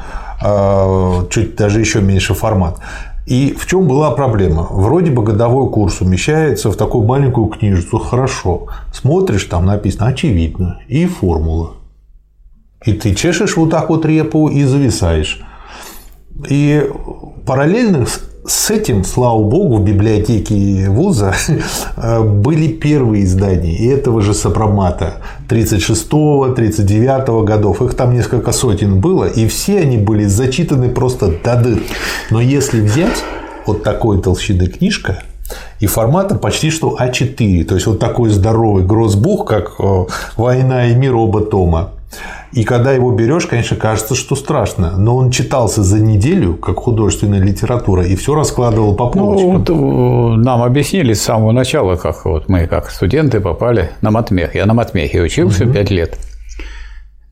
э, 0.44 1.26
чуть 1.30 1.56
даже 1.56 1.80
еще 1.80 2.02
меньше 2.02 2.34
формат. 2.34 2.78
И 3.30 3.54
в 3.54 3.68
чем 3.68 3.88
была 3.88 4.10
проблема? 4.10 4.68
Вроде 4.72 5.12
бы 5.12 5.22
годовой 5.22 5.70
курс 5.70 6.02
умещается 6.02 6.72
в 6.72 6.76
такую 6.76 7.06
маленькую 7.06 7.46
книжицу, 7.46 8.00
хорошо. 8.00 8.70
Смотришь, 8.92 9.44
там 9.44 9.68
написано 9.68 10.08
очевидно, 10.08 10.80
и 10.88 11.06
формула. 11.06 11.74
И 12.84 12.94
ты 12.94 13.14
чешешь 13.14 13.56
вот 13.56 13.70
так 13.70 13.90
вот 13.90 14.04
репу 14.04 14.50
и 14.50 14.64
зависаешь. 14.64 15.44
И 16.50 16.90
параллельно 17.46 18.08
с 18.46 18.72
этим, 18.72 19.04
слава 19.04 19.44
богу, 19.44 19.78
в 19.78 19.84
библиотеке 19.84 20.90
вуза 20.90 21.34
были 22.24 22.68
первые 22.70 23.26
издания 23.26 23.76
и 23.76 23.88
этого 23.88 24.22
же 24.22 24.34
сопромата 24.34 25.16
36-го, 25.50 26.48
39-го 26.48 27.44
годов. 27.44 27.82
Их 27.82 27.96
там 27.96 28.14
несколько 28.14 28.52
сотен 28.52 29.00
было, 29.00 29.26
и 29.26 29.48
все 29.48 29.80
они 29.80 29.98
были 29.98 30.26
зачитаны 30.26 30.90
просто 30.90 31.34
до 31.44 31.56
дыр. 31.58 31.80
Но 32.30 32.40
если 32.40 32.82
взять 32.82 33.24
вот 33.66 33.84
такой 33.84 34.22
толщины 34.22 34.68
книжка, 34.68 35.22
и 35.80 35.88
формата 35.88 36.36
почти 36.36 36.70
что 36.70 36.98
А4. 37.00 37.64
То 37.64 37.76
есть 37.76 37.88
вот 37.88 38.00
такой 38.00 38.30
здоровый 38.30 38.84
гроссбух, 38.84 39.48
как 39.48 39.80
э, 39.80 40.06
«Война 40.38 40.88
и 40.88 40.96
мир» 40.96 41.16
оба 41.16 41.42
тома. 41.42 41.92
И 42.52 42.64
когда 42.64 42.92
его 42.92 43.12
берешь, 43.12 43.46
конечно, 43.46 43.78
кажется, 43.78 44.16
что 44.16 44.36
страшно. 44.36 44.98
Но 44.98 45.16
он 45.16 45.30
читался 45.30 45.84
за 45.84 46.00
неделю, 46.00 46.56
как 46.56 46.78
художественная 46.78 47.40
литература, 47.40 48.04
и 48.04 48.16
все 48.16 48.34
раскладывал 48.34 48.96
по 48.96 49.08
полочкам. 49.08 49.54
Ну, 49.54 49.58
вот 49.60 49.70
э, 49.70 50.42
нам 50.42 50.64
объяснили 50.64 51.14
с 51.14 51.22
самого 51.22 51.52
начала, 51.52 51.96
как 51.96 52.26
вот 52.26 52.50
мы, 52.50 52.66
как 52.66 52.90
студенты, 52.90 53.40
попали 53.40 53.92
на 54.02 54.12
матмех. 54.12 54.56
Я 54.56 54.66
на 54.66 54.74
матмехе 54.74 55.22
учился 55.22 55.66
угу. 55.66 55.74
5 55.74 55.92
лет. 55.92 56.18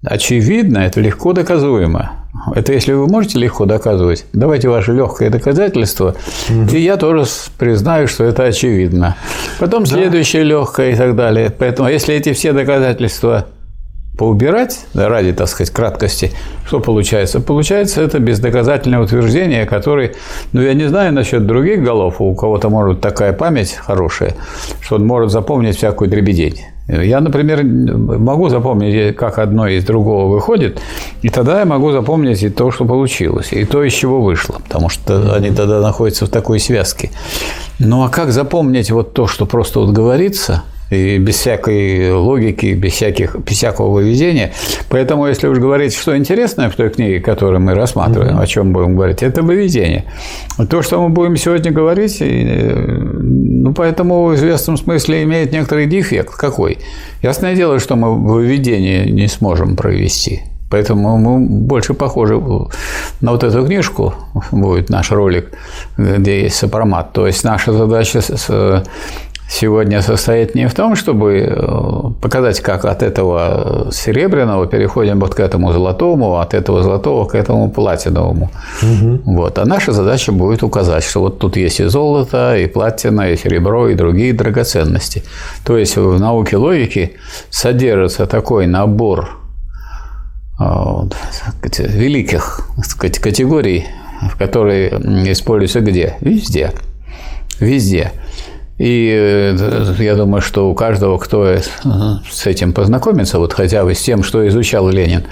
Очевидно, 0.05 0.77
это 0.77 1.01
легко 1.01 1.33
доказуемо. 1.33 2.11
Это 2.53 2.71
если 2.71 2.93
вы 2.93 3.07
можете 3.07 3.39
легко 3.39 3.65
доказывать, 3.65 4.25
давайте 4.31 4.69
ваше 4.69 4.93
легкое 4.93 5.31
доказательство, 5.31 6.15
угу. 6.49 6.69
и 6.71 6.79
я 6.79 6.97
тоже 6.97 7.25
признаю, 7.57 8.07
что 8.07 8.23
это 8.23 8.43
очевидно. 8.43 9.15
Потом 9.59 9.85
да. 9.85 9.89
следующее 9.89 10.43
легкое 10.43 10.91
и 10.91 10.95
так 10.95 11.15
далее. 11.15 11.49
Поэтому, 11.49 11.89
если 11.89 12.13
эти 12.13 12.33
все 12.33 12.53
доказательства 12.53 13.47
поубирать, 14.17 14.85
ради, 14.93 15.31
так 15.31 15.47
сказать, 15.47 15.71
краткости, 15.71 16.31
что 16.65 16.79
получается? 16.79 17.39
Получается 17.39 18.01
это 18.01 18.19
бездоказательное 18.19 18.99
утверждение, 18.99 19.65
которое, 19.65 20.15
ну, 20.53 20.61
я 20.61 20.73
не 20.73 20.87
знаю 20.89 21.13
насчет 21.13 21.45
других 21.45 21.83
голов, 21.83 22.19
у 22.19 22.33
кого-то 22.33 22.69
может 22.69 22.99
такая 22.99 23.31
память 23.31 23.73
хорошая, 23.73 24.33
что 24.81 24.95
он 24.95 25.05
может 25.05 25.31
запомнить 25.31 25.77
всякую 25.77 26.09
дребедень. 26.09 26.61
Я, 26.87 27.19
например, 27.19 27.63
могу 27.63 28.47
запомнить, 28.47 29.15
как 29.17 29.39
одно 29.39 29.67
из 29.67 29.83
другого 29.83 30.31
выходит, 30.31 30.79
и 31.21 31.29
тогда 31.29 31.59
я 31.59 31.65
могу 31.65 31.91
запомнить 31.91 32.41
и 32.43 32.49
то, 32.49 32.71
что 32.71 32.85
получилось, 32.85 33.51
и 33.51 33.65
то, 33.65 33.83
из 33.83 33.93
чего 33.93 34.21
вышло, 34.21 34.59
потому 34.63 34.87
что 34.87 35.35
они 35.35 35.51
тогда 35.51 35.81
находятся 35.81 36.25
в 36.25 36.29
такой 36.29 36.59
связке. 36.59 37.11
Ну 37.77 38.03
а 38.03 38.09
как 38.09 38.31
запомнить 38.31 38.89
вот 38.89 39.13
то, 39.13 39.27
что 39.27 39.45
просто 39.45 39.81
вот 39.81 39.91
говорится– 39.91 40.63
и 40.89 41.17
без 41.17 41.35
всякой 41.35 42.11
логики, 42.13 42.73
без, 42.73 42.93
всяких, 42.93 43.35
без 43.35 43.57
всякого 43.57 43.91
выведения. 43.91 44.51
Поэтому, 44.89 45.27
если 45.27 45.47
уж 45.47 45.57
говорить, 45.57 45.93
что 45.93 46.15
интересное 46.15 46.69
в 46.69 46.75
той 46.75 46.89
книге, 46.89 47.19
которую 47.19 47.61
мы 47.61 47.73
рассматриваем, 47.73 48.37
mm-hmm. 48.37 48.43
о 48.43 48.47
чем 48.47 48.73
будем 48.73 48.95
говорить, 48.95 49.23
это 49.23 49.41
выведение. 49.41 50.05
То, 50.69 50.81
что 50.81 51.01
мы 51.01 51.09
будем 51.09 51.35
сегодня 51.37 51.71
говорить, 51.71 52.21
ну, 52.21 53.73
поэтому 53.73 54.25
в 54.25 54.35
известном 54.35 54.77
смысле 54.77 55.23
имеет 55.23 55.51
некоторый 55.51 55.87
дефект. 55.87 56.33
Какой? 56.35 56.77
Ясное 57.21 57.55
дело, 57.55 57.79
что 57.79 57.95
мы 57.95 58.15
выведение 58.15 59.11
не 59.11 59.27
сможем 59.27 59.75
провести. 59.75 60.41
Поэтому 60.69 61.17
мы 61.17 61.39
больше 61.39 61.93
похожи 61.93 62.35
на 63.21 63.31
вот 63.31 63.43
эту 63.43 63.65
книжку, 63.65 64.13
будет 64.51 64.89
наш 64.89 65.11
ролик, 65.11 65.53
где 65.97 66.41
есть 66.41 66.57
сопромат. 66.57 67.13
То 67.13 67.25
есть 67.25 67.45
наша 67.45 67.71
задача 67.71 68.21
сегодня 69.49 70.01
состоит 70.01 70.55
не 70.55 70.67
в 70.67 70.73
том, 70.73 70.95
чтобы 70.95 71.47
э, 71.49 72.21
показать, 72.21 72.59
как 72.59 72.85
от 72.85 73.01
этого 73.01 73.87
серебряного 73.91 74.67
переходим 74.67 75.19
вот 75.19 75.35
к 75.35 75.39
этому 75.39 75.71
золотому, 75.71 76.39
от 76.39 76.53
этого 76.53 76.83
золотого 76.83 77.25
к 77.25 77.35
этому 77.35 77.69
платиновому. 77.71 78.51
Угу. 78.81 79.21
Вот. 79.25 79.57
А 79.57 79.65
наша 79.65 79.93
задача 79.93 80.31
будет 80.31 80.63
указать, 80.63 81.03
что 81.03 81.21
вот 81.21 81.39
тут 81.39 81.57
есть 81.57 81.79
и 81.79 81.85
золото, 81.85 82.57
и 82.57 82.67
платина, 82.67 83.31
и 83.31 83.37
серебро, 83.37 83.89
и 83.89 83.95
другие 83.95 84.33
драгоценности. 84.33 85.23
То 85.65 85.77
есть 85.77 85.95
в 85.97 86.19
науке 86.19 86.57
логики 86.57 87.13
содержится 87.49 88.27
такой 88.27 88.67
набор 88.67 89.29
э, 90.59 90.63
великих 91.79 92.67
сказать, 92.83 93.19
категорий, 93.19 93.85
в 94.21 94.37
которые 94.37 94.89
используются 95.31 95.79
где? 95.79 96.17
Везде. 96.21 96.71
Везде. 97.59 98.11
И 98.77 99.11
э, 99.11 99.95
я 99.99 100.15
думаю, 100.15 100.41
что 100.41 100.69
у 100.69 100.75
каждого, 100.75 101.17
кто 101.17 101.57
с 102.29 102.45
этим 102.45 102.73
познакомится, 102.73 103.39
вот 103.39 103.53
хотя 103.53 103.83
бы 103.83 103.93
с 103.93 104.01
тем, 104.01 104.23
что 104.23 104.47
изучал 104.47 104.87
Ленин, 104.89 105.23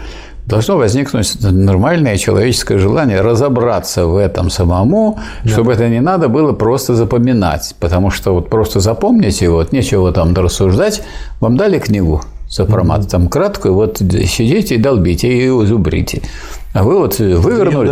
должно 0.47 0.77
возникнуть 0.77 1.37
нормальное 1.41 2.17
человеческое 2.17 2.77
желание 2.79 3.21
разобраться 3.21 4.07
в 4.07 4.17
этом 4.17 4.49
самому, 4.49 5.19
да. 5.43 5.49
чтобы 5.49 5.73
это 5.73 5.87
не 5.89 6.01
надо 6.01 6.27
было 6.27 6.53
просто 6.53 6.95
запоминать. 6.95 7.75
Потому 7.79 8.09
что 8.09 8.33
вот 8.33 8.49
просто 8.49 8.79
запомните, 8.79 9.49
вот 9.49 9.71
нечего 9.71 10.11
там 10.11 10.33
рассуждать, 10.33 11.03
вам 11.39 11.57
дали 11.57 11.79
книгу 11.79 12.21
сопромат, 12.49 13.09
там 13.09 13.27
краткую, 13.27 13.73
вот 13.73 13.97
сидите 13.97 14.75
и 14.75 14.77
долбите, 14.77 15.27
и 15.27 15.49
зубрите. 15.65 16.21
А 16.73 16.83
вы 16.83 16.97
вот 16.97 17.19
вывернули, 17.19 17.89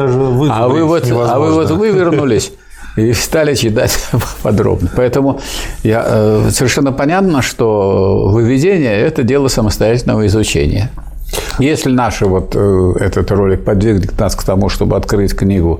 а 0.51 0.67
вы 0.67 0.83
вот, 0.83 1.05
а 1.11 1.39
вы 1.39 1.53
вот 1.53 1.71
вывернулись 1.71 2.53
и 2.95 3.13
стали 3.13 3.55
читать 3.55 3.97
подробно. 4.43 4.89
Поэтому 4.95 5.39
я, 5.83 6.03
э, 6.05 6.49
совершенно 6.51 6.91
понятно, 6.91 7.41
что 7.41 8.27
выведение– 8.29 8.95
это 9.01 9.23
дело 9.23 9.47
самостоятельного 9.47 10.27
изучения. 10.27 10.89
Если 11.59 11.91
наш 11.91 12.21
вот 12.21 12.55
э, 12.55 12.93
этот 12.99 13.31
ролик 13.31 13.63
подвигнет 13.63 14.19
нас 14.19 14.35
к 14.35 14.43
тому, 14.43 14.69
чтобы 14.69 14.97
открыть 14.97 15.35
книгу 15.35 15.79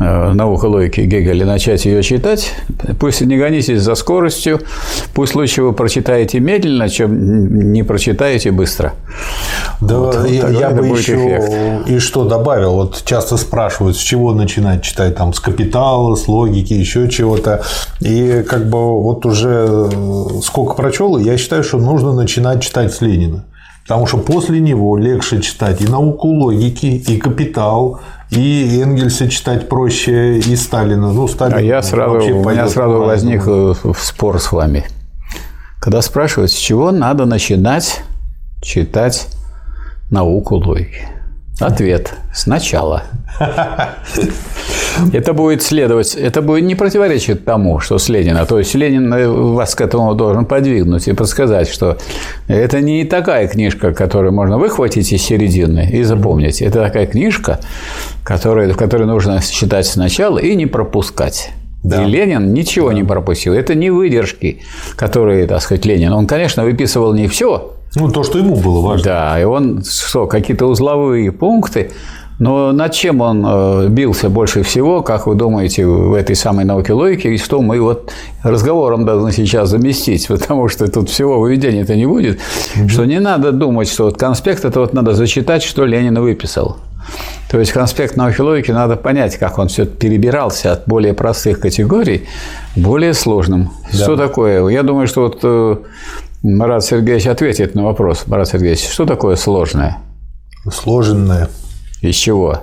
э, 0.00 0.32
«Наука 0.32 0.66
логики» 0.66 1.00
Гегеля 1.00 1.42
и 1.42 1.44
начать 1.44 1.84
ее 1.84 2.02
читать, 2.02 2.54
пусть 2.98 3.20
не 3.20 3.36
гонитесь 3.36 3.82
за 3.82 3.94
скоростью, 3.94 4.60
пусть 5.14 5.34
лучше 5.34 5.62
вы 5.62 5.72
прочитаете 5.72 6.40
медленно, 6.40 6.88
чем 6.88 7.72
не 7.72 7.82
прочитаете 7.82 8.50
быстро. 8.50 8.94
Да, 9.80 9.98
вот, 9.98 10.28
я, 10.28 10.48
я 10.48 10.70
бы 10.70 10.86
еще 10.86 11.14
эффект. 11.14 11.88
и 11.88 11.98
что 11.98 12.24
добавил. 12.24 12.74
Вот 12.74 13.02
часто 13.04 13.36
спрашивают, 13.36 13.96
с 13.96 14.00
чего 14.00 14.32
начинать 14.32 14.82
читать, 14.82 15.16
там, 15.16 15.32
с 15.34 15.40
капитала, 15.40 16.14
с 16.14 16.28
логики, 16.28 16.72
еще 16.72 17.08
чего-то. 17.08 17.62
И 18.00 18.44
как 18.48 18.68
бы 18.68 19.00
вот 19.02 19.26
уже 19.26 19.66
э, 19.92 20.40
сколько 20.42 20.74
прочел, 20.74 21.18
я 21.18 21.36
считаю, 21.36 21.62
что 21.62 21.78
нужно 21.78 22.12
начинать 22.12 22.62
читать 22.62 22.92
с 22.92 23.00
Ленина. 23.00 23.44
Потому 23.84 24.06
что 24.06 24.16
после 24.16 24.60
него 24.60 24.96
легче 24.96 25.42
читать 25.42 25.82
и 25.82 25.86
науку 25.86 26.28
логики, 26.28 26.86
и 26.86 27.18
капитал, 27.18 28.00
и 28.30 28.80
Энгельса 28.82 29.28
читать 29.28 29.68
проще, 29.68 30.38
и 30.38 30.56
Сталина. 30.56 31.12
Ну, 31.12 31.28
Сталин 31.28 31.58
а 31.58 31.60
я 31.60 31.82
сразу, 31.82 32.16
у 32.34 32.50
меня 32.50 32.66
сразу 32.68 33.00
возник 33.00 33.42
э, 33.46 33.74
спор 33.98 34.40
с 34.40 34.52
вами. 34.52 34.84
Когда 35.80 36.00
спрашивают, 36.00 36.50
с 36.50 36.56
чего 36.56 36.92
надо 36.92 37.26
начинать 37.26 38.00
читать 38.62 39.28
науку 40.10 40.54
логики? 40.54 41.06
Ответ– 41.60 42.14
сначала. 42.34 43.04
Это 45.12 45.32
будет 45.32 45.62
следовать, 45.62 46.14
это 46.14 46.40
будет 46.40 46.64
не 46.64 46.74
противоречить 46.74 47.44
тому, 47.44 47.80
что 47.80 47.98
с 47.98 48.08
Ленина. 48.08 48.46
То 48.46 48.58
есть 48.58 48.74
Ленин 48.74 49.12
э, 49.12 49.28
вас 49.28 49.74
к 49.74 49.80
этому 49.80 50.14
должен 50.14 50.44
подвигнуть 50.44 51.08
и 51.08 51.12
подсказать, 51.12 51.68
что 51.68 51.98
это 52.46 52.80
не 52.80 53.04
такая 53.04 53.48
книжка, 53.48 53.92
которую 53.92 54.32
можно 54.32 54.56
выхватить 54.56 55.12
из 55.12 55.22
середины 55.22 55.90
и 55.92 56.02
запомнить. 56.04 56.62
Это 56.62 56.80
такая 56.80 57.06
книжка, 57.06 57.60
которую, 58.22 58.74
которую 58.74 59.08
нужно 59.08 59.40
читать 59.42 59.86
сначала 59.86 60.38
и 60.38 60.54
не 60.54 60.66
пропускать. 60.66 61.50
Да. 61.82 62.02
И 62.02 62.06
Ленин 62.06 62.52
ничего 62.52 62.88
да. 62.88 62.94
не 62.94 63.04
пропустил. 63.04 63.52
Это 63.52 63.74
не 63.74 63.90
выдержки, 63.90 64.62
которые, 64.96 65.46
так 65.46 65.60
сказать, 65.60 65.84
Ленин. 65.84 66.12
Он, 66.12 66.26
конечно, 66.26 66.64
выписывал 66.64 67.14
не 67.14 67.28
все. 67.28 67.74
Ну, 67.96 68.10
то, 68.10 68.22
что 68.22 68.38
ему 68.38 68.56
было 68.56 68.80
важно. 68.80 69.04
Да, 69.04 69.40
и 69.40 69.44
он 69.44 69.82
что, 69.84 70.26
какие-то 70.26 70.66
узловые 70.66 71.30
пункты 71.32 71.90
но 72.38 72.72
над 72.72 72.92
чем 72.92 73.20
он 73.20 73.44
э, 73.46 73.88
бился 73.88 74.28
больше 74.28 74.62
всего, 74.62 75.02
как 75.02 75.26
вы 75.26 75.34
думаете, 75.34 75.86
в 75.86 76.14
этой 76.14 76.34
самой 76.34 76.64
науке 76.64 76.92
логики, 76.92 77.28
и 77.28 77.38
что 77.38 77.62
мы 77.62 77.80
вот 77.80 78.12
разговором 78.42 79.04
должны 79.04 79.30
сейчас 79.30 79.68
заместить, 79.68 80.26
потому 80.28 80.68
что 80.68 80.90
тут 80.90 81.10
всего 81.10 81.38
выведения-то 81.38 81.94
не 81.94 82.06
будет, 82.06 82.38
mm-hmm. 82.38 82.88
что 82.88 83.04
не 83.04 83.20
надо 83.20 83.52
думать, 83.52 83.88
что 83.88 84.04
вот 84.04 84.18
конспект 84.18 84.64
это 84.64 84.80
вот 84.80 84.92
надо 84.94 85.14
зачитать, 85.14 85.62
что 85.62 85.84
Ленин 85.84 86.20
выписал. 86.20 86.78
То 87.50 87.60
есть 87.60 87.70
конспект 87.70 88.16
науки 88.16 88.40
логики 88.40 88.70
надо 88.70 88.96
понять, 88.96 89.36
как 89.36 89.58
он 89.58 89.68
все 89.68 89.84
перебирался 89.84 90.72
от 90.72 90.84
более 90.86 91.12
простых 91.12 91.60
категорий 91.60 92.26
к 92.74 92.78
более 92.78 93.12
сложным. 93.12 93.70
Да. 93.92 93.98
Что 93.98 94.16
такое? 94.16 94.66
Я 94.68 94.82
думаю, 94.82 95.06
что 95.06 95.20
вот 95.20 95.38
э, 95.42 95.76
Марат 96.44 96.84
Сергеевич 96.84 97.26
ответит 97.26 97.74
на 97.74 97.84
вопрос. 97.84 98.26
Марат 98.26 98.48
Сергеевич, 98.48 98.86
что 98.86 99.06
такое 99.06 99.34
сложное? 99.34 99.96
Сложенное. 100.70 101.48
Из 102.02 102.16
чего? 102.16 102.60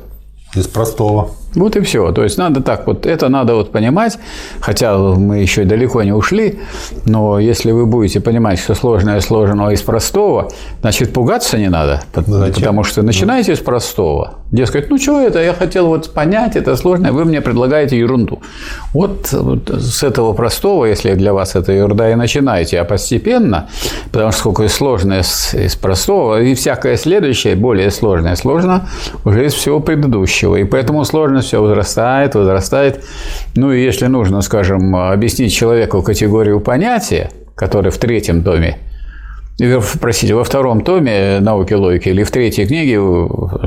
Из 0.54 0.68
простого. 0.68 1.32
Вот 1.55 1.75
и 1.75 1.81
все. 1.81 2.12
То 2.12 2.24
есть 2.24 2.38
надо 2.38 2.62
так 2.62 2.88
вот, 2.88 3.05
это 3.05 3.29
надо 3.29 3.55
вот 3.55 3.72
понимать, 3.72 4.17
хотя 4.62 4.98
мы 4.98 5.39
еще 5.39 5.65
далеко 5.65 6.03
не 6.03 6.13
ушли, 6.13 6.60
но 7.05 7.39
если 7.39 7.72
вы 7.72 7.86
будете 7.86 8.22
понимать, 8.22 8.60
что 8.60 8.74
сложное 8.74 9.20
сложного 9.20 9.72
из 9.72 9.81
простого, 9.81 10.50
значит 10.81 11.13
пугаться 11.13 11.58
не 11.58 11.70
надо, 11.70 12.03
Зачем? 12.15 12.53
потому 12.53 12.84
что 12.84 13.01
начинаете 13.01 13.55
с 13.55 13.60
простого. 13.60 14.36
Дескать, 14.51 14.89
ну 14.89 14.98
что 14.98 15.22
это, 15.22 15.41
я 15.41 15.53
хотел 15.53 15.88
вот 15.88 16.13
понять, 16.13 16.55
это 16.55 16.75
сложное, 16.75 17.12
вы 17.12 17.25
мне 17.25 17.41
предлагаете 17.41 17.98
ерунду. 17.98 18.41
Вот, 18.93 19.31
вот 19.31 19.70
с 19.70 20.03
этого 20.03 20.34
простого, 20.34 20.86
если 20.86 21.13
для 21.13 21.34
вас 21.34 21.55
это 21.55 21.72
ерунда, 21.72 22.12
и 22.12 22.15
начинаете, 22.15 22.79
а 22.79 22.86
постепенно, 22.86 23.70
потому 24.12 24.31
что 24.31 24.39
сколько 24.39 24.67
сложное 24.67 25.22
из 25.22 25.75
простого, 25.75 26.41
и 26.41 26.53
всякое 26.55 26.98
следующее, 26.98 27.55
более 27.55 27.91
сложное, 27.91 28.36
сложно 28.36 28.89
уже 29.25 29.46
из 29.46 29.53
всего 29.53 29.79
предыдущего. 29.79 30.58
И 30.58 30.63
поэтому 30.63 31.05
сложно 31.05 31.41
все 31.42 31.62
возрастает, 31.62 32.36
возрастает. 32.36 33.04
Ну 33.56 33.72
и 33.72 33.84
если 33.84 34.08
нужно, 34.08 34.42
скажем, 34.42 34.96
объяснить 34.96 35.54
человеку 35.54 36.02
категорию 36.02 36.60
понятия, 36.60 37.32
который 37.56 37.92
в 37.92 37.98
третьем 37.98 38.44
томе, 38.44 38.78
простите, 40.00 40.34
во 40.34 40.44
втором 40.44 40.82
томе 40.82 41.40
науки 41.40 41.74
логики 41.74 42.10
или 42.10 42.24
в 42.24 42.32
третьей 42.32 42.66
книге 42.66 43.00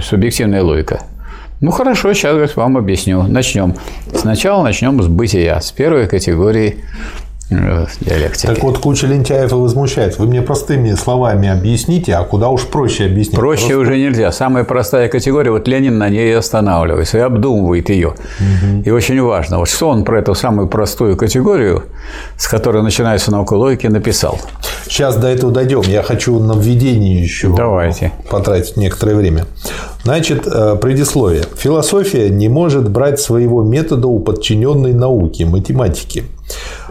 субъективная 0.02 0.62
логика. 0.62 1.02
Ну 1.60 1.70
хорошо, 1.70 2.12
сейчас 2.12 2.56
вам 2.56 2.76
объясню. 2.76 3.22
Начнем. 3.22 3.74
Сначала 4.12 4.62
начнем 4.62 5.00
с 5.02 5.06
бытия, 5.06 5.60
с 5.60 5.70
первой 5.72 6.06
категории 6.06 6.84
диалектики. 7.50 8.46
Так 8.46 8.62
вот, 8.62 8.78
куча 8.78 9.06
лентяев 9.06 9.52
и 9.52 9.54
возмущает. 9.54 10.18
Вы 10.18 10.26
мне 10.26 10.42
простыми 10.42 10.92
словами 10.94 11.48
объясните, 11.48 12.14
а 12.14 12.24
куда 12.24 12.48
уж 12.48 12.62
проще 12.62 13.04
объяснить? 13.04 13.36
Проще 13.36 13.74
Просто... 13.74 13.78
уже 13.78 13.98
нельзя. 13.98 14.32
Самая 14.32 14.64
простая 14.64 15.08
категория, 15.08 15.50
вот 15.50 15.68
Ленин 15.68 15.98
на 15.98 16.08
ней 16.08 16.30
и 16.30 16.32
останавливается, 16.32 17.18
и 17.18 17.20
обдумывает 17.20 17.90
ее. 17.90 18.08
Угу. 18.08 18.82
И 18.84 18.90
очень 18.90 19.20
важно, 19.20 19.58
вот 19.58 19.68
что 19.68 19.88
он 19.88 20.04
про 20.04 20.20
эту 20.20 20.34
самую 20.34 20.68
простую 20.68 21.16
категорию, 21.16 21.84
с 22.36 22.48
которой 22.48 22.82
начинается 22.82 23.30
наука 23.30 23.54
логики, 23.54 23.86
написал. 23.86 24.38
Сейчас 24.86 25.16
до 25.16 25.28
этого 25.28 25.52
дойдем. 25.52 25.82
Я 25.82 26.02
хочу 26.02 26.38
на 26.38 26.58
введение 26.58 27.22
еще 27.22 27.54
Давайте. 27.54 28.12
потратить 28.30 28.76
некоторое 28.76 29.14
время. 29.14 29.46
Значит, 30.02 30.46
э, 30.46 30.76
предисловие. 30.76 31.44
Философия 31.56 32.28
не 32.28 32.48
может 32.48 32.90
брать 32.90 33.20
своего 33.20 33.62
метода 33.62 34.06
у 34.06 34.18
подчиненной 34.18 34.92
науки, 34.92 35.44
математики. 35.44 36.24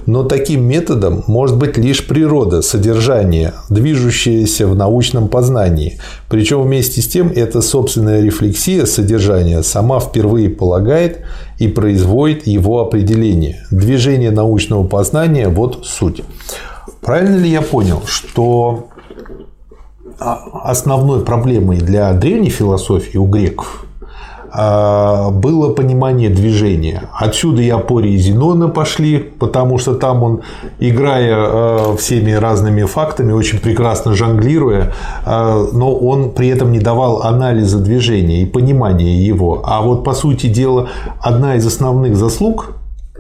Но 0.06 0.24
таким 0.24 0.64
методом 0.64 1.24
может 1.28 1.58
быть 1.58 1.78
лишь 1.78 2.06
природа, 2.06 2.62
содержание, 2.62 3.54
движущееся 3.70 4.68
в 4.68 4.76
научном 4.76 5.28
познании. 5.28 6.00
Причем 6.30 6.62
вместе 6.64 7.02
с 7.02 7.08
тем 7.08 7.32
эта 7.34 7.62
собственная 7.62 8.22
рефлексия 8.22 8.86
содержания 8.86 9.64
сама 9.64 10.00
впервые 10.00 10.50
полагает 10.50 11.22
и 11.60 11.68
производит 11.68 12.48
его 12.48 12.82
определение. 12.82 13.66
Движение 13.72 14.32
научного 14.32 14.86
познания– 14.86 15.48
вот 15.50 15.86
суть. 15.86 16.22
Правильно 17.02 17.38
ли 17.38 17.50
я 17.50 17.62
понял, 17.62 18.02
что 18.06 18.88
основной 20.20 21.24
проблемой 21.24 21.78
для 21.78 22.14
древней 22.14 22.50
философии 22.50 23.18
у 23.18 23.26
греков 23.26 23.86
было 24.54 25.74
понимание 25.74 26.30
движения. 26.30 27.10
Отсюда 27.12 27.64
и 27.64 27.70
Апорий 27.70 28.14
и 28.14 28.18
Зенона 28.18 28.68
пошли, 28.70 29.18
потому 29.18 29.80
что 29.80 29.96
там 29.96 30.22
он, 30.22 30.42
играя 30.80 31.36
а, 31.36 31.96
всеми 31.98 32.32
разными 32.32 32.84
фактами, 32.84 33.32
очень 33.32 33.60
прекрасно 33.60 34.14
жонглируя, 34.14 34.94
а, 35.26 35.68
но 35.74 35.96
он 35.96 36.32
при 36.32 36.50
этом 36.50 36.72
не 36.72 36.80
давал 36.80 37.24
анализа 37.24 37.80
движения 37.80 38.44
и 38.44 38.46
понимания 38.46 39.26
его. 39.26 39.64
А 39.66 39.82
вот, 39.82 40.04
по 40.04 40.14
сути 40.14 40.48
дела, 40.48 40.90
одна 41.20 41.56
из 41.56 41.66
основных 41.66 42.16
заслуг 42.16 42.76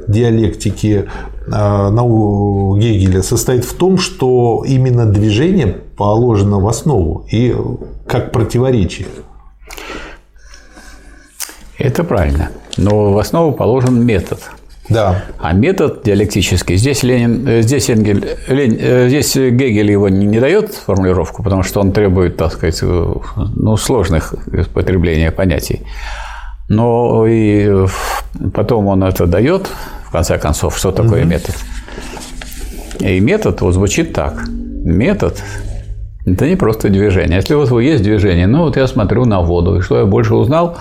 диалектики 0.08 1.06
науки 1.48 2.82
Гегеля 2.82 3.22
состоит 3.22 3.64
в 3.66 3.74
том, 3.74 3.98
что 3.98 4.64
именно 4.68 5.06
движение 5.06 5.68
положено 5.98 6.60
в 6.60 6.68
основу 6.68 7.26
и 7.32 7.56
как 8.08 8.32
противоречие. 8.32 9.08
Это 11.78 12.04
правильно. 12.04 12.50
Но 12.78 13.12
в 13.12 13.18
основу 13.18 13.54
положен 13.54 14.04
метод. 14.06 14.40
Да. 14.90 15.24
А 15.40 15.54
метод 15.54 16.04
диалектический, 16.04 16.76
здесь 16.76 17.04
Ленин, 17.04 17.48
э, 17.48 17.62
здесь 17.62 17.90
Энгель, 17.90 18.38
Лень, 18.48 18.78
э, 18.80 19.08
здесь 19.08 19.34
Гегель 19.36 19.90
его 19.90 20.10
не, 20.10 20.26
не 20.26 20.40
дает 20.40 20.74
формулировку, 20.74 21.42
потому 21.42 21.64
что 21.64 21.80
он 21.80 21.94
требует, 21.94 22.36
так 22.36 22.52
сказать, 22.52 22.80
э, 22.82 23.14
ну, 23.56 23.78
сложных 23.78 24.36
употребления 24.48 25.32
понятий. 25.32 25.84
Но 26.68 27.26
и 27.28 27.88
потом 28.54 28.88
он 28.88 29.04
это 29.04 29.26
дает, 29.26 29.68
в 30.06 30.12
конце 30.12 30.38
концов, 30.38 30.78
что 30.78 30.92
такое 30.92 31.22
угу. 31.22 31.30
метод. 31.30 31.56
И 33.00 33.20
метод 33.20 33.62
вот 33.62 33.74
звучит 33.74 34.14
так. 34.14 34.46
Метод 34.48 35.42
это 36.26 36.48
не 36.48 36.56
просто 36.56 36.90
движение. 36.90 37.38
Если 37.38 37.54
вас 37.54 37.70
есть 37.72 38.04
движение, 38.04 38.48
ну 38.48 38.64
вот 38.64 38.78
я 38.78 38.88
смотрю 38.88 39.26
на 39.26 39.42
воду, 39.42 39.78
и 39.78 39.82
что 39.82 40.00
я 40.00 40.06
больше 40.06 40.36
узнал, 40.36 40.78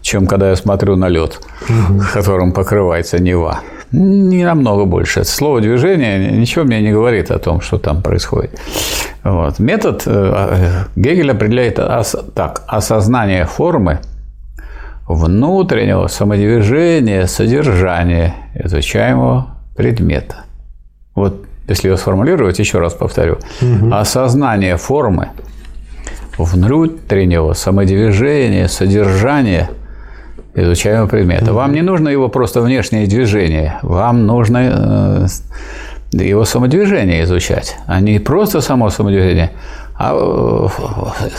чем 0.00 0.26
когда 0.26 0.50
я 0.50 0.56
смотрю 0.56 0.96
на 0.96 1.08
лед, 1.08 1.38
угу. 1.68 2.00
которым 2.14 2.52
покрывается 2.52 3.22
Нева. 3.22 3.60
Не 3.92 4.44
намного 4.44 4.84
больше. 4.84 5.20
Это 5.20 5.28
слово 5.28 5.60
движение 5.60 6.32
ничего 6.32 6.64
мне 6.64 6.80
не 6.80 6.92
говорит 6.92 7.30
о 7.30 7.38
том, 7.38 7.60
что 7.60 7.78
там 7.78 8.02
происходит. 8.02 8.58
Вот. 9.22 9.58
Метод 9.58 10.02
э, 10.06 10.10
э, 10.50 10.84
Гегель 10.96 11.30
определяет 11.30 11.76
так: 12.34 12.62
осознание 12.66 13.44
формы 13.44 14.00
внутреннего 15.06 16.08
самодвижения, 16.08 17.26
содержания 17.26 18.34
изучаемого 18.54 19.58
предмета. 19.76 20.44
Вот 21.14 21.45
если 21.68 21.88
ее 21.88 21.96
сформулировать, 21.96 22.58
еще 22.58 22.78
раз 22.78 22.94
повторю, 22.94 23.38
угу. 23.60 23.92
осознание 23.92 24.76
формы 24.76 25.30
внутреннего 26.38 27.54
самодвижения, 27.54 28.68
содержания 28.68 29.70
изучаемого 30.54 31.06
предмета. 31.06 31.46
Угу. 31.46 31.54
Вам 31.54 31.72
не 31.72 31.82
нужно 31.82 32.08
его 32.08 32.28
просто 32.28 32.60
внешнее 32.60 33.06
движение, 33.06 33.78
вам 33.82 34.26
нужно 34.26 34.58
э, 34.58 35.26
его 36.12 36.44
самодвижение 36.44 37.24
изучать, 37.24 37.76
а 37.86 38.00
не 38.00 38.18
просто 38.18 38.60
само 38.60 38.90
самодвижение, 38.90 39.50
а 39.98 40.12
э, 40.14 40.68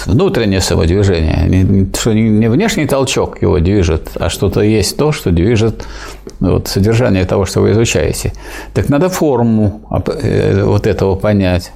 внутреннее 0.06 0.62
самодвижение. 0.62 1.88
Что 1.98 2.14
не 2.14 2.50
внешний 2.50 2.88
толчок 2.88 3.42
его 3.42 3.60
движет, 3.60 4.10
а 4.16 4.30
что-то 4.30 4.62
есть 4.62 4.98
то, 4.98 5.12
что 5.12 5.32
движет 5.32 5.86
вот, 6.40 6.68
содержание 6.68 7.26
того, 7.26 7.46
что 7.46 7.62
вы 7.62 7.72
изучаете. 7.72 8.34
Так 8.74 8.90
надо 8.90 9.10
форму 9.10 9.82
э, 10.22 10.64
вот 10.64 10.88
этого 10.88 11.16
понять 11.16 11.72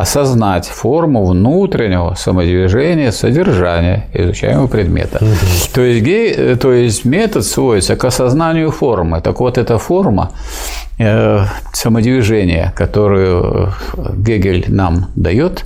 осознать 0.00 0.66
форму 0.66 1.26
внутреннего 1.26 2.14
самодвижения, 2.14 3.12
содержания 3.12 4.06
изучаемого 4.14 4.66
предмета. 4.66 5.18
Угу. 5.18 5.34
То, 5.74 5.82
есть, 5.82 6.04
гей, 6.04 6.56
то 6.56 6.72
есть 6.72 7.04
метод 7.04 7.44
сводится 7.44 7.96
к 7.96 8.04
осознанию 8.04 8.70
формы. 8.70 9.20
Так 9.20 9.40
вот, 9.40 9.58
эта 9.58 9.78
форма 9.78 10.30
э, 10.98 11.44
самодвижения, 11.72 12.72
которую 12.76 13.72
Гегель 14.16 14.64
нам 14.68 15.10
дает, 15.16 15.64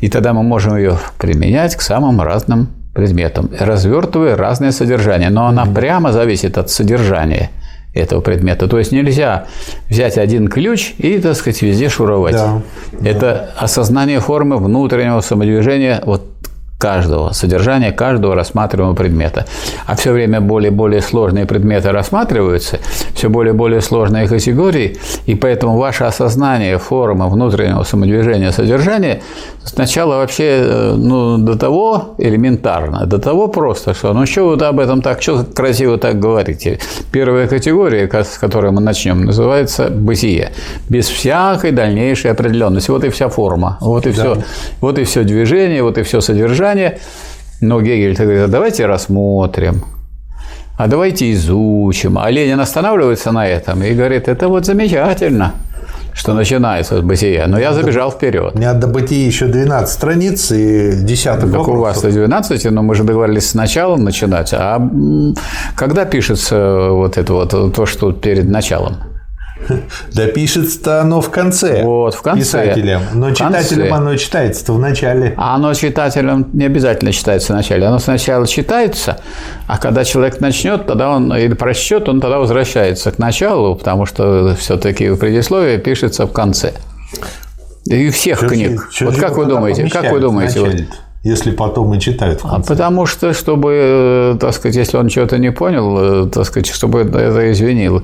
и 0.00 0.08
тогда 0.08 0.32
мы 0.32 0.42
можем 0.42 0.76
ее 0.76 0.96
применять 1.18 1.76
к 1.76 1.82
самым 1.82 2.22
разным 2.22 2.68
предметам, 2.94 3.50
развертывая 3.60 4.36
разное 4.36 4.72
содержание. 4.72 5.30
Но 5.30 5.46
она 5.46 5.66
прямо 5.66 6.12
зависит 6.12 6.58
от 6.58 6.70
содержания– 6.70 7.50
этого 7.94 8.20
предмета. 8.20 8.68
То 8.68 8.78
есть 8.78 8.92
нельзя 8.92 9.46
взять 9.88 10.18
один 10.18 10.48
ключ 10.48 10.94
и, 10.98 11.18
так 11.18 11.36
сказать, 11.36 11.62
везде 11.62 11.88
шуровать. 11.88 12.34
Да, 12.34 12.62
Это 13.02 13.20
да. 13.20 13.50
осознание 13.64 14.20
формы 14.20 14.58
внутреннего 14.58 15.20
самодвижения 15.20 16.02
вот 16.04 16.33
каждого, 16.78 17.32
содержания 17.32 17.92
каждого 17.92 18.34
рассматриваемого 18.34 18.94
предмета. 18.94 19.46
А 19.86 19.94
все 19.94 20.12
время 20.12 20.40
более 20.40 20.70
и 20.70 20.74
более 20.74 21.00
сложные 21.00 21.46
предметы 21.46 21.92
рассматриваются, 21.92 22.78
все 23.14 23.28
более 23.28 23.54
и 23.54 23.56
более 23.56 23.80
сложные 23.80 24.28
категории, 24.28 24.98
и 25.26 25.34
поэтому 25.34 25.78
ваше 25.78 26.04
осознание 26.04 26.78
формы 26.78 27.28
внутреннего 27.30 27.84
самодвижения 27.84 28.52
содержания 28.52 29.22
сначала 29.64 30.16
вообще 30.16 30.44
э, 30.44 30.94
ну, 30.96 31.38
до 31.38 31.56
того 31.56 32.14
элементарно, 32.18 33.06
до 33.06 33.18
того 33.18 33.48
просто, 33.48 33.94
что 33.94 34.12
ну 34.12 34.26
что 34.26 34.48
вы 34.48 34.66
об 34.66 34.80
этом 34.80 35.00
так, 35.00 35.22
что 35.22 35.44
красиво 35.44 35.96
так 35.96 36.18
говорите. 36.18 36.78
Первая 37.12 37.46
категория, 37.46 38.10
с 38.12 38.38
которой 38.38 38.72
мы 38.72 38.80
начнем, 38.80 39.24
называется 39.24 39.88
бытие. 39.88 40.52
Без 40.88 41.08
всякой 41.08 41.72
дальнейшей 41.72 42.30
определенности. 42.30 42.90
Вот 42.90 43.04
и 43.04 43.08
вся 43.08 43.28
форма, 43.28 43.78
вот 43.80 44.06
и 44.06 44.12
да. 44.12 44.14
все, 44.14 44.42
вот 44.80 44.98
и 44.98 45.04
все 45.04 45.22
движение, 45.22 45.82
вот 45.82 45.98
и 45.98 46.02
все 46.02 46.20
содержание. 46.20 46.63
Но 47.60 47.80
Гегель 47.80 48.16
говорит, 48.16 48.42
а 48.42 48.48
давайте 48.48 48.86
рассмотрим, 48.86 49.84
а 50.76 50.86
давайте 50.86 51.32
изучим. 51.32 52.18
А 52.18 52.30
Ленин 52.30 52.60
останавливается 52.60 53.32
на 53.32 53.46
этом 53.46 53.82
и 53.82 53.94
говорит, 53.94 54.28
это 54.28 54.48
вот 54.48 54.66
замечательно– 54.66 55.52
что 56.14 56.32
начинается 56.32 56.98
с 56.98 57.00
бытия. 57.02 57.46
Но 57.46 57.58
я 57.58 57.72
забежал 57.72 58.10
вперед. 58.10 58.54
У 58.54 58.58
меня 58.58 58.72
до 58.72 58.86
бытия 58.86 59.26
еще 59.26 59.46
12 59.46 59.92
страниц 59.92 60.52
и 60.52 60.92
десяток 61.02 61.50
Так 61.52 61.68
у 61.68 61.76
вас 61.76 62.00
12, 62.00 62.70
но 62.70 62.82
мы 62.82 62.94
же 62.94 63.02
договорились 63.04 63.50
сначала 63.50 63.96
начинать. 63.96 64.54
А 64.54 64.80
когда 65.76 66.04
пишется 66.04 66.88
вот 66.90 67.18
это 67.18 67.32
вот, 67.32 67.74
то, 67.74 67.86
что 67.86 68.12
перед 68.12 68.48
началом? 68.48 68.96
Да 70.12 70.26
пишется-то 70.26 71.00
оно 71.00 71.20
в 71.20 71.30
конце. 71.30 71.82
Вот, 71.82 72.14
в 72.14 72.22
конце. 72.22 72.40
Писателям. 72.40 73.02
Но 73.14 73.28
в 73.28 73.34
читателям 73.34 73.88
конце. 73.88 73.94
оно 73.94 74.16
читается-то 74.16 74.72
в 74.72 74.78
начале. 74.78 75.34
А 75.36 75.54
оно 75.54 75.72
читателям 75.74 76.48
не 76.52 76.64
обязательно 76.64 77.12
читается 77.12 77.52
в 77.52 77.56
начале. 77.56 77.86
Оно 77.86 77.98
сначала 77.98 78.46
читается, 78.46 79.20
а 79.66 79.78
когда 79.78 80.04
человек 80.04 80.40
начнет, 80.40 80.86
тогда 80.86 81.10
он 81.10 81.32
или 81.34 81.54
прочтет, 81.54 82.08
он 82.08 82.20
тогда 82.20 82.38
возвращается 82.38 83.12
к 83.12 83.18
началу, 83.18 83.76
потому 83.76 84.06
что 84.06 84.54
все-таки 84.58 85.08
в 85.10 85.18
предисловии 85.18 85.76
пишется 85.76 86.26
в 86.26 86.32
конце. 86.32 86.74
И 87.86 88.10
всех 88.10 88.38
что 88.38 88.48
книг. 88.48 88.88
Что 88.90 89.06
вот 89.06 89.16
как 89.16 89.36
вы 89.36 89.44
думаете? 89.46 89.88
Как 89.88 90.10
вы 90.10 90.20
думаете? 90.20 90.60
Вот, 90.60 90.74
если 91.24 91.52
потом 91.52 91.94
и 91.94 91.98
читают. 91.98 92.40
А 92.44 92.60
потому 92.60 93.06
что, 93.06 93.32
чтобы, 93.32 93.72
э, 93.72 94.36
так 94.38 94.54
сказать, 94.54 94.76
если 94.76 94.98
он 94.98 95.08
чего-то 95.08 95.38
не 95.38 95.50
понял, 95.50 96.26
э, 96.26 96.30
так 96.30 96.44
сказать, 96.44 96.68
чтобы 96.68 97.00
это 97.00 97.50
извинил 97.50 98.02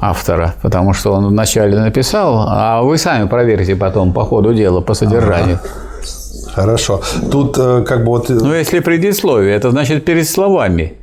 автора, 0.00 0.54
потому 0.62 0.94
что 0.94 1.12
он 1.12 1.26
вначале 1.26 1.78
написал, 1.78 2.46
а 2.48 2.82
вы 2.82 2.96
сами 2.96 3.28
проверите 3.28 3.76
потом 3.76 4.12
по 4.12 4.24
ходу 4.24 4.54
дела, 4.54 4.80
по 4.80 4.94
содержанию. 4.94 5.60
Ага. 5.62 6.54
Хорошо. 6.54 7.02
Тут 7.30 7.58
э, 7.58 7.84
как 7.86 8.04
бы 8.04 8.06
вот... 8.06 8.28
Ну, 8.30 8.54
если 8.54 8.80
предисловие, 8.80 9.54
это 9.54 9.70
значит 9.70 10.04
перед 10.04 10.26
словами. 10.26 10.94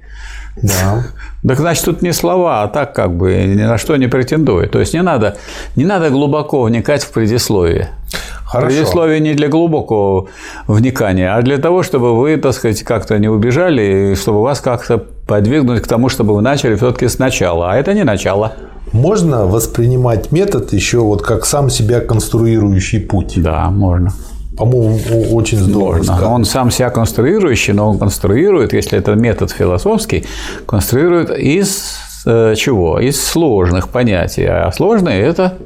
Да. 0.55 1.03
Так 1.47 1.59
значит, 1.59 1.85
тут 1.85 2.01
не 2.01 2.13
слова, 2.13 2.63
а 2.63 2.67
так 2.67 2.93
как 2.93 3.15
бы 3.15 3.33
ни 3.33 3.63
на 3.63 3.77
что 3.77 3.95
не 3.97 4.07
претендует. 4.07 4.71
То 4.71 4.79
есть 4.79 4.93
не 4.93 5.01
надо, 5.01 5.37
не 5.75 5.85
надо 5.85 6.09
глубоко 6.09 6.63
вникать 6.63 7.03
в 7.03 7.11
предисловие. 7.11 7.89
Хорошо. 8.45 8.67
Предисловие 8.67 9.19
не 9.21 9.33
для 9.33 9.47
глубокого 9.47 10.27
вникания, 10.67 11.35
а 11.35 11.41
для 11.41 11.57
того, 11.57 11.83
чтобы 11.83 12.17
вы, 12.19 12.35
так 12.37 12.53
сказать, 12.53 12.83
как-то 12.83 13.17
не 13.17 13.29
убежали, 13.29 14.11
и 14.11 14.15
чтобы 14.15 14.41
вас 14.41 14.59
как-то 14.59 14.97
подвигнуть 14.97 15.81
к 15.81 15.87
тому, 15.87 16.09
чтобы 16.09 16.35
вы 16.35 16.41
начали 16.41 16.75
все-таки 16.75 17.07
сначала. 17.07 17.71
А 17.71 17.77
это 17.77 17.93
не 17.93 18.03
начало. 18.03 18.53
Можно 18.91 19.45
воспринимать 19.45 20.33
метод 20.33 20.73
еще 20.73 20.99
вот 20.99 21.21
как 21.21 21.45
сам 21.45 21.69
себя 21.69 22.01
конструирующий 22.01 22.99
путь? 22.99 23.41
Да, 23.41 23.69
можно. 23.69 24.11
По-моему, 24.57 24.99
очень 25.31 25.57
здорово. 25.57 26.03
Можно. 26.03 26.29
Он 26.29 26.43
сам 26.45 26.71
себя 26.71 26.89
конструирующий, 26.89 27.73
но 27.73 27.89
он 27.89 27.99
конструирует, 27.99 28.73
если 28.73 28.99
это 28.99 29.15
метод 29.15 29.51
философский, 29.51 30.25
конструирует 30.65 31.29
из 31.31 31.99
э, 32.25 32.55
чего? 32.57 32.99
Из 32.99 33.23
сложных 33.23 33.87
понятий. 33.87 34.45
А 34.45 34.69
сложные– 34.73 35.21
это 35.21 35.57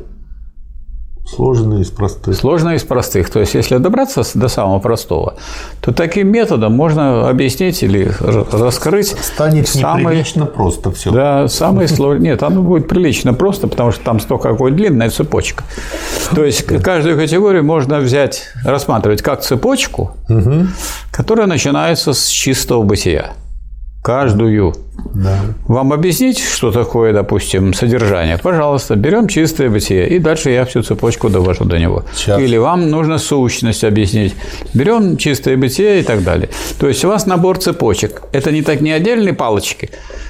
Сложные 1.27 1.81
из 1.81 1.89
простых. 1.89 2.35
Сложные 2.35 2.77
из 2.77 2.83
простых. 2.83 3.31
То 3.31 3.39
есть, 3.39 3.55
если 3.55 3.77
добраться 3.77 4.21
до 4.35 4.47
самого 4.47 4.79
простого, 4.79 5.35
то 5.81 5.91
таким 5.91 6.27
методом 6.27 6.73
можно 6.73 7.27
объяснить 7.27 7.81
или 7.81 8.11
раскрыть. 8.19 9.15
Станет 9.21 9.67
самый, 9.67 10.03
неприлично 10.03 10.45
просто 10.45 10.91
все. 10.91 11.11
Да, 11.11 11.47
самый 11.47 11.87
сложный. 11.87 12.29
Нет, 12.29 12.43
оно 12.43 12.61
будет 12.61 12.87
прилично 12.87 13.33
просто, 13.33 13.67
потому 13.67 13.91
что 13.91 14.03
там 14.03 14.19
столько 14.19 14.49
какой 14.51 14.71
длинная 14.71 15.09
цепочка. 15.09 15.63
То 16.35 16.43
есть, 16.43 16.63
каждую 16.83 17.17
категорию 17.17 17.63
можно 17.63 17.99
взять, 17.99 18.43
рассматривать 18.63 19.23
как 19.23 19.41
цепочку, 19.41 20.11
угу. 20.29 20.67
которая 21.11 21.47
начинается 21.47 22.13
с 22.13 22.27
чистого 22.27 22.83
бытия 22.83 23.33
каждую. 24.03 24.75
Да. 25.13 25.39
Вам 25.67 25.93
объяснить, 25.93 26.39
что 26.39 26.71
такое, 26.71 27.13
допустим, 27.13 27.73
содержание? 27.73 28.37
Пожалуйста, 28.37 28.95
берем 28.95 29.27
чистое 29.27 29.69
бытие, 29.69 30.09
и 30.09 30.19
дальше 30.19 30.49
я 30.49 30.65
всю 30.65 30.83
цепочку 30.83 31.29
довожу 31.29 31.65
до 31.65 31.79
него. 31.79 32.03
Сейчас. 32.13 32.39
Или 32.39 32.57
вам 32.57 32.89
нужно 32.89 33.17
сущность 33.17 33.83
объяснить. 33.83 34.35
Берем 34.73 35.17
чистое 35.17 35.57
бытие 35.57 35.99
и 35.99 36.03
так 36.03 36.23
далее. 36.23 36.49
То 36.79 36.87
есть 36.87 37.03
у 37.05 37.07
вас 37.07 37.25
набор 37.25 37.57
цепочек. 37.57 38.23
Это 38.31 38.51
не 38.51 38.61
так 38.61 38.81
не 38.81 38.91
отдельные 38.91 39.33
палочки, 39.33 39.89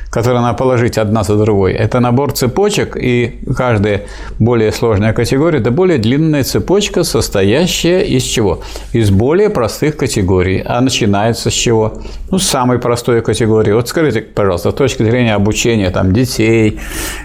которые 0.09 0.41
надо 0.41 0.57
положить 0.57 0.97
одна 0.97 1.23
за 1.23 1.35
другой. 1.35 1.73
Это 1.73 1.99
набор 1.99 2.31
цепочек, 2.31 2.95
и 2.95 3.39
каждая 3.57 4.05
более 4.39 4.71
сложная 4.71 5.13
категория– 5.13 5.59
это 5.61 5.71
более 5.71 5.97
длинная 5.97 6.43
цепочка, 6.43 7.03
состоящая 7.03 8.03
из 8.03 8.23
чего? 8.23 8.61
Из 8.93 9.09
более 9.09 9.49
простых 9.49 9.97
категорий. 9.97 10.61
А 10.65 10.79
начинается 10.81 11.49
с 11.49 11.53
чего? 11.53 12.01
Ну, 12.31 12.39
с 12.39 12.47
самой 12.47 12.79
простой 12.79 13.21
категории. 13.21 13.73
Вот 13.73 13.89
скажите, 13.89 14.21
пожалуйста, 14.21 14.54
с 14.57 14.71
точки 14.73 15.03
зрения 15.03 15.35
обучения 15.35 15.89
там, 15.89 16.13
детей, 16.13 16.79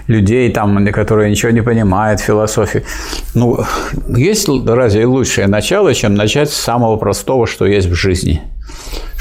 людей, 0.07 0.51
там, 0.51 0.85
которые 0.87 1.31
ничего 1.31 1.51
не 1.51 1.61
понимают 1.61 2.19
в 2.19 2.23
философии, 2.23 2.83
ну, 3.33 3.59
есть 4.07 4.47
разве 4.65 5.05
лучшее 5.05 5.47
начало, 5.47 5.93
чем 5.93 6.15
начать 6.15 6.49
с 6.49 6.55
самого 6.55 6.97
простого, 6.97 7.47
что 7.47 7.65
есть 7.65 7.87
в 7.87 7.93
жизни? 7.93 8.41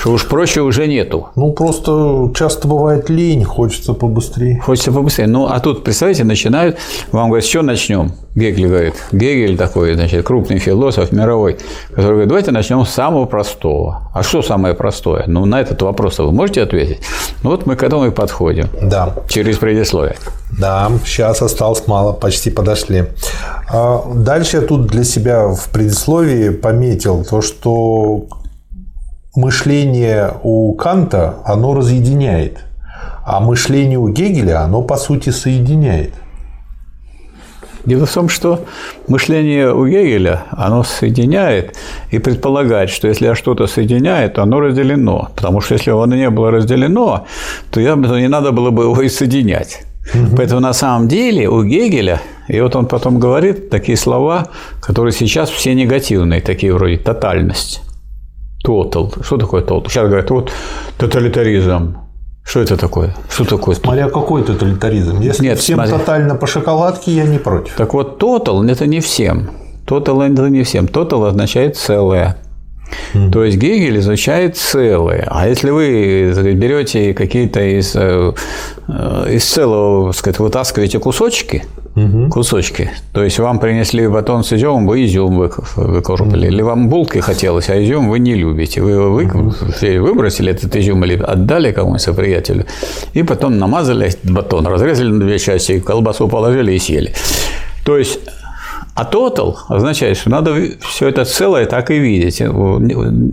Что 0.01 0.13
уж 0.13 0.27
проще 0.27 0.63
уже 0.63 0.87
нету. 0.87 1.29
Ну, 1.37 1.53
просто 1.53 2.33
часто 2.35 2.67
бывает 2.67 3.11
лень, 3.11 3.45
хочется 3.45 3.93
побыстрее. 3.93 4.59
Хочется 4.59 4.93
побыстрее. 4.93 5.27
Ну, 5.27 5.47
а 5.47 5.61
тут, 5.61 5.85
представляете, 5.85 6.25
начинают, 6.25 6.79
вам 7.13 7.29
говорят, 7.29 7.47
что 7.47 7.61
начнем? 7.61 8.13
Гегель 8.35 8.69
говорит. 8.69 8.95
Гегель 9.13 9.59
такой, 9.59 9.95
значит, 9.95 10.25
крупный 10.25 10.59
философ 10.59 11.13
мировой, 11.13 11.59
который 11.91 12.13
говорит, 12.13 12.29
давайте 12.29 12.51
начнем 12.51 12.87
с 12.87 12.91
самого 12.91 13.27
простого. 13.27 14.11
А 14.15 14.23
что 14.23 14.41
самое 14.41 14.73
простое? 14.73 15.25
Ну, 15.27 15.45
на 15.45 15.61
этот 15.61 15.83
вопрос 15.83 16.19
вы 16.19 16.33
можете 16.33 16.63
ответить? 16.63 17.01
Ну, 17.43 17.51
вот 17.51 17.67
мы 17.67 17.77
к 17.77 17.83
этому 17.83 18.07
и 18.07 18.11
подходим. 18.11 18.69
Да. 18.81 19.17
Через 19.29 19.59
предисловие. 19.59 20.17
Да, 20.59 20.91
сейчас 21.05 21.43
осталось 21.43 21.87
мало, 21.87 22.13
почти 22.13 22.51
подошли. 22.51 23.05
А 23.71 24.03
дальше 24.15 24.57
я 24.57 24.63
тут 24.63 24.87
для 24.87 25.05
себя 25.05 25.49
в 25.49 25.69
предисловии 25.69 26.49
пометил 26.49 27.23
то, 27.25 27.43
что 27.43 28.25
мышление 29.35 30.35
у 30.43 30.73
Канта, 30.75 31.37
оно 31.45 31.75
разъединяет, 31.75 32.65
а 33.25 33.41
мышление 33.41 33.99
у 33.99 34.09
Гегеля, 34.09 34.63
оно 34.63 34.83
по 34.83 34.97
сути 34.97 35.31
соединяет. 35.31 36.13
Дело 37.85 38.05
в 38.05 38.13
том, 38.13 38.29
что 38.29 38.67
мышление 39.09 39.73
у 39.73 39.87
Гегеля, 39.87 40.45
оно 40.51 40.83
соединяет 40.83 41.77
и 42.11 42.19
предполагает, 42.19 42.91
что 42.91 43.09
если 43.09 43.33
что-то 43.35 43.67
соединяет, 43.67 44.35
то 44.35 44.43
оно 44.43 44.61
разделено. 44.61 45.31
Потому 45.35 45.61
что 45.63 45.75
если 45.75 45.91
оно 45.91 46.15
не 46.15 46.29
было 46.29 46.51
разделено, 46.51 47.27
то 47.71 47.81
не 47.81 48.29
надо 48.29 48.53
было 48.53 48.71
бы 48.71 48.83
его 48.85 49.01
и 49.01 49.09
соединять. 49.09 49.85
Угу. 50.15 50.37
Поэтому 50.37 50.61
на 50.61 50.75
самом 50.75 51.09
деле 51.09 51.49
у 51.49 51.65
Гегеля, 51.65 52.21
и 52.49 52.61
вот 52.61 52.77
он 52.77 52.87
потом 52.87 53.19
говорит 53.19 53.71
такие 53.71 53.97
слова, 53.97 54.49
которые 54.83 55.13
сейчас 55.13 55.49
все 55.49 55.75
негативные, 55.75 56.43
такие 56.43 56.75
вроде 56.75 56.99
тотальность. 56.99 57.83
Total. 58.67 59.23
Что 59.23 59.37
такое 59.37 59.63
total? 59.63 59.89
Сейчас 59.89 60.07
говорят, 60.07 60.31
вот 60.31 60.53
тоталитаризм. 60.99 61.97
Что 62.45 62.61
это 62.61 62.77
такое? 62.77 63.15
Что 63.29 63.45
такое? 63.45 63.75
Смотря 63.77 64.09
какой 64.09 64.43
тоталитаризм. 64.43 65.21
Если 65.21 65.45
Нет, 65.45 65.59
всем 65.59 65.77
смотри. 65.77 65.93
тотально 65.93 66.35
по 66.35 66.47
шоколадке, 66.47 67.13
я 67.13 67.25
не 67.25 67.39
против. 67.39 67.75
Так 67.77 67.95
вот, 67.95 68.23
total– 68.23 68.69
это 68.71 68.87
не 68.87 69.01
всем. 69.01 69.51
Total– 69.87 70.33
это 70.33 70.49
не 70.49 70.63
всем. 70.63 70.87
Total 70.87 71.29
означает 71.29 71.77
целое. 71.77 72.37
Mm. 73.15 73.31
То 73.31 73.45
есть 73.45 73.59
Гегель 73.59 73.99
изучает 73.99 74.57
целое. 74.57 75.27
А 75.31 75.49
если 75.49 75.71
вы 75.71 76.33
берете 76.55 77.15
какие-то 77.15 77.61
из, 77.61 77.93
э, 77.95 78.33
из 79.31 79.45
целого, 79.45 80.13
сказать, 80.13 80.39
вытаскиваете 80.39 80.99
кусочки, 80.99 81.65
угу. 81.97 82.29
кусочки. 82.31 82.91
То 83.13 83.25
есть 83.25 83.39
вам 83.39 83.59
принесли 83.59 84.07
батон 84.07 84.45
с 84.45 84.53
изюмом, 84.53 84.87
вы 84.87 85.05
изюм 85.05 85.51
выкорпали. 85.77 86.47
Угу. 86.47 86.55
Или 86.55 86.63
вам 86.63 86.89
булки 86.89 87.19
хотелось, 87.19 87.69
а 87.71 87.83
изюм 87.83 88.09
вы 88.09 88.19
не 88.19 88.35
любите. 88.35 88.81
Вы 88.83 89.11
вы, 89.11 89.25
угу. 89.25 89.55
выбросили 89.81 90.53
этот 90.53 90.75
изюм 90.77 91.05
или 91.05 91.21
отдали 91.23 91.73
кому-нибудь 91.73 92.17
приятелю, 92.17 92.67
и 93.15 93.23
потом 93.23 93.59
намазали 93.59 94.13
батон, 94.25 94.67
разрезали 94.67 95.09
на 95.11 95.21
две 95.21 95.39
части, 95.39 95.81
колбасу 95.81 96.29
положили 96.29 96.73
и 96.73 96.79
съели. 96.79 97.13
То 97.85 97.97
есть 97.97 98.21
а 99.01 99.05
total 99.11 99.57
означает, 99.69 100.19
что 100.19 100.29
надо 100.29 100.55
все 100.81 101.09
это 101.09 101.25
целое 101.25 101.65
так 101.65 101.91
и 101.91 101.99
видеть. 101.99 102.43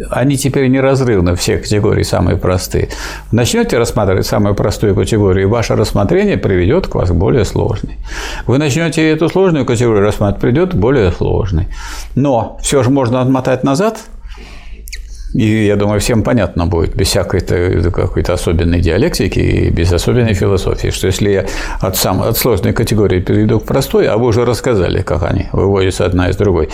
Они 0.10 0.38
теперь 0.38 0.68
неразрывны, 0.70 1.36
все 1.36 1.58
категории 1.58 2.04
самые 2.04 2.38
простые. 2.38 2.88
Начнете 3.34 3.78
рассматривать 3.78 4.26
самую 4.26 4.56
простую 4.56 4.96
категорию, 4.96 5.48
и 5.48 5.50
ваше 5.50 5.76
рассмотрение 5.76 6.38
приведет 6.38 6.88
к 6.88 6.96
вас 6.96 7.10
к 7.10 7.14
более 7.14 7.44
сложной. 7.44 7.98
Вы 8.46 8.60
начнете 8.60 9.10
эту 9.10 9.28
сложную 9.28 9.66
категорию 9.66 10.04
рассматривать, 10.04 10.42
придет 10.42 10.74
более 10.74 11.12
сложной. 11.12 11.68
Но 12.16 12.58
все 12.62 12.82
же 12.82 12.90
можно 12.90 13.22
отмотать 13.22 13.64
назад– 13.66 14.00
и 15.34 15.66
я 15.66 15.76
думаю, 15.76 16.00
всем 16.00 16.24
понятно 16.24 16.66
будет, 16.68 16.96
без 16.96 17.08
всякой 17.08 17.42
какой-то 17.92 18.34
особенной 18.34 18.82
диалектики 18.82 19.40
и 19.40 19.70
без 19.70 19.92
особенной 19.92 20.34
философии, 20.34 20.90
что 20.90 21.08
если 21.08 21.30
я 21.30 21.46
от, 21.82 21.98
сам, 21.98 22.22
от 22.22 22.38
сложной 22.38 22.74
категории 22.74 23.20
перейду 23.20 23.60
к 23.60 23.66
простой, 23.66 24.08
а 24.08 24.18
вы 24.18 24.28
уже 24.28 24.46
рассказали, 24.46 25.02
как 25.02 25.24
они 25.24 25.48
выводятся 25.52 26.06
одна 26.06 26.30
из 26.30 26.38
другой, 26.38 26.70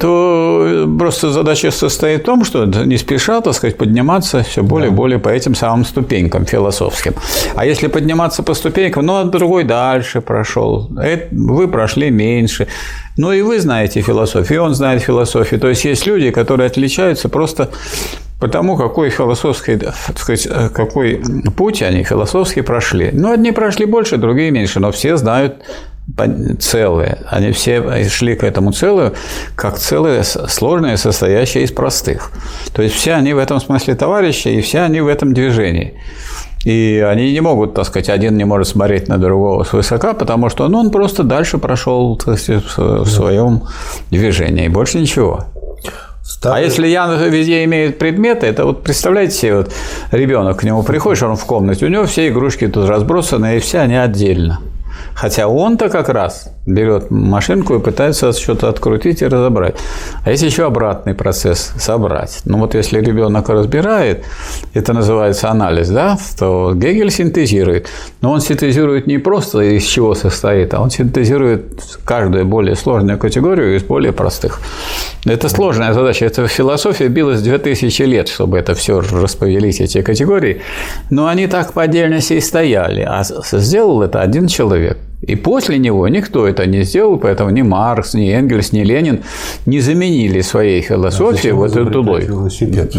то 0.00 0.88
просто 0.98 1.32
задача 1.32 1.70
состоит 1.70 2.22
в 2.22 2.24
том, 2.24 2.44
что 2.44 2.66
не 2.66 2.96
спеша, 2.96 3.40
так 3.40 3.54
сказать, 3.54 3.76
подниматься 3.76 4.42
все 4.42 4.62
более 4.62 4.90
и 4.90 4.92
более 4.92 5.18
по 5.18 5.28
этим 5.28 5.54
самым 5.54 5.84
ступенькам 5.84 6.46
философским. 6.46 7.14
А 7.56 7.66
если 7.66 7.88
подниматься 7.88 8.42
по 8.42 8.54
ступенькам, 8.54 9.06
ну, 9.06 9.16
а 9.16 9.24
другой 9.24 9.64
дальше 9.64 10.20
прошел, 10.20 10.88
вы 11.32 11.68
прошли 11.68 12.10
меньше. 12.10 12.68
Ну, 13.16 13.32
и 13.32 13.42
вы 13.42 13.60
знаете 13.60 14.00
философию, 14.02 14.58
и 14.58 14.62
он 14.62 14.74
знает 14.74 15.02
философию. 15.02 15.60
То 15.60 15.68
есть, 15.68 15.84
есть 15.84 16.06
люди, 16.06 16.30
которые 16.30 16.68
отличаются 16.68 17.28
просто 17.28 17.68
потому, 18.40 18.76
какой 18.76 19.10
философский, 19.10 19.76
так 19.76 20.18
сказать, 20.18 20.48
какой 20.72 21.22
путь 21.56 21.82
они 21.82 22.04
философски 22.04 22.62
прошли. 22.62 23.10
Ну, 23.12 23.32
одни 23.32 23.50
прошли 23.52 23.86
больше, 23.86 24.16
другие 24.16 24.50
меньше, 24.50 24.80
но 24.80 24.92
все 24.92 25.16
знают 25.16 25.56
целые. 26.60 27.18
Они 27.28 27.52
все 27.52 28.08
шли 28.08 28.34
к 28.34 28.44
этому 28.44 28.72
целую, 28.72 29.14
как 29.54 29.78
целое 29.78 30.22
сложное, 30.22 30.96
состоящее 30.96 31.64
из 31.64 31.72
простых. 31.72 32.32
То 32.72 32.82
есть 32.82 32.94
все 32.94 33.14
они 33.14 33.32
в 33.32 33.38
этом 33.38 33.60
смысле 33.60 33.94
товарищи, 33.94 34.48
и 34.48 34.60
все 34.60 34.80
они 34.80 35.00
в 35.00 35.08
этом 35.08 35.32
движении. 35.32 35.94
И 36.64 37.04
они 37.04 37.32
не 37.32 37.40
могут, 37.40 37.74
так 37.74 37.86
сказать, 37.86 38.08
один 38.08 38.36
не 38.36 38.44
может 38.44 38.68
смотреть 38.68 39.08
на 39.08 39.18
другого 39.18 39.64
свысока, 39.64 40.12
потому 40.12 40.48
что 40.48 40.68
ну, 40.68 40.78
он 40.78 40.90
просто 40.90 41.24
дальше 41.24 41.58
прошел 41.58 42.18
сказать, 42.20 42.48
в 42.76 43.06
своем 43.06 43.64
движении, 44.10 44.66
и 44.66 44.68
больше 44.68 45.00
ничего. 45.00 45.46
Старый... 46.22 46.62
А 46.62 46.64
если 46.64 46.86
Ян 46.86 47.18
везде 47.30 47.64
имеет 47.64 47.98
предметы, 47.98 48.46
это 48.46 48.64
вот 48.64 48.84
представляете 48.84 49.34
себе, 49.34 49.56
вот 49.56 49.72
ребенок 50.12 50.60
к 50.60 50.62
нему 50.62 50.84
приходишь, 50.84 51.22
он 51.24 51.34
в 51.34 51.44
комнате, 51.44 51.84
у 51.84 51.88
него 51.88 52.06
все 52.06 52.28
игрушки 52.28 52.68
тут 52.68 52.88
разбросаны, 52.88 53.56
и 53.56 53.58
все 53.58 53.80
они 53.80 53.96
отдельно. 53.96 54.60
Хотя 55.14 55.46
он-то 55.46 55.88
как 55.88 56.08
раз 56.08 56.48
берет 56.66 57.10
машинку 57.10 57.74
и 57.74 57.80
пытается 57.80 58.32
что-то 58.32 58.68
открутить 58.68 59.22
и 59.22 59.26
разобрать. 59.26 59.76
А 60.24 60.30
есть 60.30 60.42
еще 60.42 60.66
обратный 60.66 61.14
процесс– 61.14 61.72
собрать. 61.76 62.40
Ну 62.44 62.58
вот 62.58 62.74
если 62.74 63.00
ребенок 63.00 63.48
разбирает, 63.48 64.24
это 64.74 64.92
называется 64.92 65.50
анализ, 65.50 65.88
да, 65.88 66.18
то 66.38 66.72
Гегель 66.74 67.10
синтезирует. 67.10 67.88
Но 68.20 68.32
он 68.32 68.40
синтезирует 68.40 69.06
не 69.06 69.18
просто 69.18 69.60
из 69.60 69.84
чего 69.84 70.14
состоит, 70.14 70.74
а 70.74 70.80
он 70.80 70.90
синтезирует 70.90 71.82
каждую 72.04 72.46
более 72.46 72.76
сложную 72.76 73.18
категорию 73.18 73.76
из 73.76 73.82
более 73.82 74.12
простых. 74.12 74.60
Это 75.24 75.48
сложная 75.48 75.92
задача. 75.92 76.26
Это 76.26 76.46
философия 76.48 77.08
билась 77.08 77.42
2000 77.42 78.02
лет, 78.02 78.28
чтобы 78.28 78.58
это 78.58 78.74
все 78.74 79.00
распределить, 79.00 79.80
эти 79.80 80.02
категории. 80.02 80.62
Но 81.10 81.26
они 81.26 81.46
так 81.46 81.72
по 81.72 81.82
отдельности 81.82 82.34
и 82.34 82.40
стояли. 82.40 83.02
А 83.02 83.22
сделал 83.24 84.02
это 84.02 84.20
один 84.20 84.48
человек. 84.48 84.98
И 85.22 85.36
после 85.36 85.78
него 85.78 86.08
никто 86.08 86.48
это 86.48 86.66
не 86.66 86.82
сделал, 86.82 87.16
поэтому 87.16 87.50
ни 87.50 87.62
Маркс, 87.62 88.14
ни 88.14 88.28
Энгельс, 88.32 88.72
ни 88.72 88.82
Ленин 88.82 89.22
не 89.66 89.80
заменили 89.80 90.40
своей 90.40 90.82
философии 90.82 91.50
а 91.50 91.54
вот 91.54 91.76
эту 91.76 92.02
логику. 92.02 92.48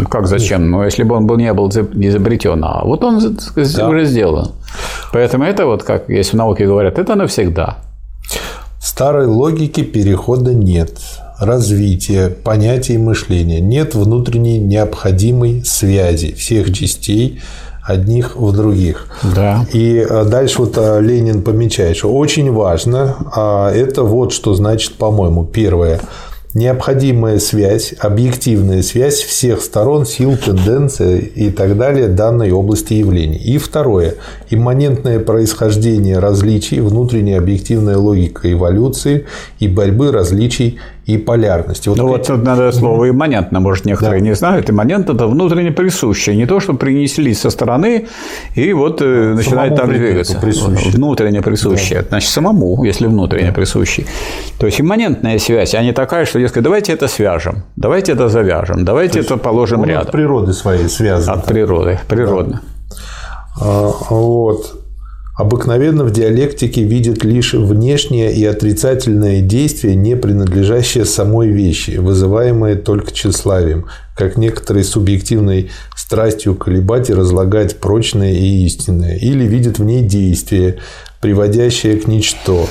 Как 0.09 0.27
зачем? 0.27 0.71
Ну, 0.71 0.83
если 0.83 1.03
бы 1.03 1.15
он 1.15 1.27
был, 1.27 1.35
не 1.35 1.53
был 1.53 1.69
изобретен, 1.69 2.63
а 2.63 2.85
вот 2.85 3.03
он 3.03 3.19
да. 3.19 3.89
уже 3.89 4.05
сделан. 4.05 4.51
Поэтому 5.11 5.43
это 5.43 5.65
вот, 5.65 5.83
как 5.83 6.09
есть 6.09 6.31
в 6.31 6.35
науке 6.35 6.65
говорят, 6.65 6.97
это 6.97 7.15
навсегда. 7.15 7.79
Старой 8.79 9.27
логики 9.27 9.83
перехода 9.83 10.53
нет 10.53 10.97
развития 11.39 12.29
понятий 12.29 12.97
мышления, 12.97 13.59
нет 13.59 13.95
внутренней 13.95 14.59
необходимой 14.59 15.63
связи 15.65 16.33
всех 16.33 16.71
частей 16.73 17.41
одних 17.85 18.35
в 18.35 18.51
других. 18.55 19.07
Да. 19.35 19.65
И 19.73 20.05
э, 20.07 20.25
дальше 20.25 20.59
вот 20.59 20.77
э, 20.77 21.01
Ленин 21.01 21.41
помечает, 21.41 21.97
что 21.97 22.13
очень 22.13 22.51
важно, 22.51 23.15
а 23.35 23.71
это 23.71 24.03
вот 24.03 24.31
что 24.31 24.53
значит, 24.53 24.93
по-моему, 24.93 25.43
первое, 25.43 25.99
необходимая 26.53 27.39
связь, 27.39 27.93
объективная 27.99 28.83
связь 28.83 29.15
всех 29.15 29.61
сторон, 29.61 30.05
сил, 30.05 30.37
тенденций 30.37 31.19
и 31.19 31.49
так 31.49 31.77
далее 31.77 32.07
данной 32.07 32.51
области 32.51 32.93
явлений. 32.93 33.37
И 33.37 33.57
второе, 33.57 34.15
имманентное 34.49 35.19
происхождение 35.19 36.19
различий, 36.19 36.79
внутренняя 36.79 37.39
объективная 37.39 37.97
логика 37.97 38.51
эволюции 38.51 39.25
и 39.59 39.67
борьбы 39.67 40.11
различий 40.11 40.79
и 41.05 41.17
полярности. 41.17 41.89
Вот 41.89 41.97
ну, 41.97 42.07
вот 42.07 42.27
тут 42.27 42.43
надо 42.43 42.71
слово 42.71 43.09
имманентно, 43.09 43.59
может, 43.59 43.85
некоторые 43.85 44.21
да. 44.21 44.27
не 44.29 44.35
знают. 44.35 44.69
Имманент– 44.69 45.09
это 45.09 45.27
внутренне 45.27 45.71
присущее, 45.71 46.35
не 46.35 46.45
то, 46.45 46.59
что 46.59 46.73
принесли 46.73 47.33
со 47.33 47.49
стороны 47.49 48.07
и 48.55 48.71
вот 48.73 49.01
э, 49.01 49.33
начинает 49.33 49.75
так 49.75 49.89
двигаться. 49.89 50.39
Присущее. 50.39 50.91
Внутренне 50.91 51.41
присущее. 51.41 52.01
Да. 52.01 52.07
Значит, 52.09 52.29
самому, 52.29 52.83
если 52.83 53.07
внутренне 53.07 53.47
да. 53.47 53.53
присущий. 53.53 54.05
То 54.59 54.65
есть, 54.65 54.79
имманентная 54.79 55.37
связь, 55.39 55.75
а 55.75 55.83
не 55.83 55.91
такая, 55.91 56.25
что, 56.25 56.39
дескать, 56.39 56.63
давайте 56.63 56.93
это 56.93 57.07
свяжем, 57.07 57.63
давайте 57.75 58.13
это 58.13 58.29
завяжем, 58.29 58.85
давайте 58.85 59.19
это 59.19 59.35
положим 59.37 59.83
рядом. 59.83 60.03
От 60.03 60.11
природы 60.11 60.53
своей 60.53 60.87
связан. 60.87 61.33
От 61.33 61.45
природы, 61.45 61.99
природно. 62.07 62.61
Да. 62.61 62.95
А, 63.61 63.91
вот 64.09 64.82
обыкновенно 65.35 66.03
в 66.03 66.11
диалектике 66.11 66.83
видят 66.83 67.23
лишь 67.23 67.53
внешнее 67.53 68.33
и 68.33 68.45
отрицательное 68.45 69.41
действие, 69.41 69.95
не 69.95 70.15
принадлежащее 70.15 71.05
самой 71.05 71.49
вещи, 71.49 71.97
вызываемое 71.97 72.75
только 72.75 73.11
тщеславием, 73.11 73.87
как 74.15 74.37
некоторой 74.37 74.83
субъективной 74.83 75.71
страстью 75.95 76.55
колебать 76.55 77.09
и 77.09 77.13
разлагать 77.13 77.79
прочное 77.79 78.33
и 78.33 78.65
истинное, 78.65 79.15
или 79.15 79.45
видят 79.45 79.79
в 79.79 79.83
ней 79.83 80.03
действие, 80.03 80.77
приводящее 81.19 81.97
к 81.97 82.07
ничто, 82.07 82.67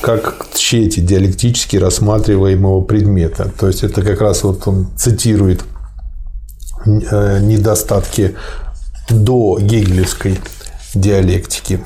как 0.00 0.38
к 0.38 0.54
тщете 0.54 1.02
диалектически 1.02 1.76
рассматриваемого 1.76 2.80
предмета. 2.80 3.52
То 3.58 3.66
есть 3.66 3.82
это 3.82 4.00
как 4.00 4.22
раз 4.22 4.44
вот 4.44 4.66
он 4.66 4.88
цитирует 4.96 5.62
э, 6.86 7.40
недостатки 7.42 8.34
до 9.10 9.58
гегелевской 9.60 10.38
диалектики. 10.94 11.80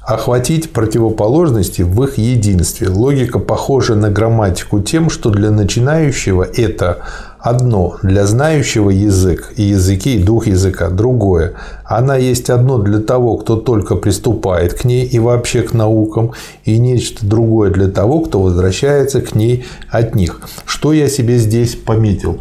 Охватить 0.00 0.72
противоположности 0.72 1.82
в 1.82 2.02
их 2.02 2.16
единстве. 2.16 2.88
Логика 2.88 3.38
похожа 3.38 3.94
на 3.94 4.10
грамматику 4.10 4.80
тем, 4.80 5.10
что 5.10 5.28
для 5.28 5.50
начинающего 5.50 6.44
это 6.44 7.02
одно, 7.38 7.98
для 8.02 8.26
знающего 8.26 8.88
язык 8.88 9.52
и 9.56 9.64
языки, 9.64 10.16
и 10.16 10.22
дух 10.22 10.46
языка 10.46 10.88
другое. 10.88 11.56
Она 11.84 12.16
есть 12.16 12.48
одно 12.48 12.78
для 12.78 13.00
того, 13.00 13.36
кто 13.36 13.56
только 13.56 13.96
приступает 13.96 14.72
к 14.72 14.84
ней 14.86 15.04
и 15.04 15.18
вообще 15.18 15.60
к 15.60 15.74
наукам, 15.74 16.32
и 16.64 16.78
нечто 16.78 17.26
другое 17.26 17.70
для 17.70 17.88
того, 17.88 18.20
кто 18.20 18.40
возвращается 18.40 19.20
к 19.20 19.34
ней 19.34 19.66
от 19.90 20.14
них. 20.14 20.40
Что 20.64 20.94
я 20.94 21.08
себе 21.10 21.36
здесь 21.36 21.76
пометил? 21.76 22.40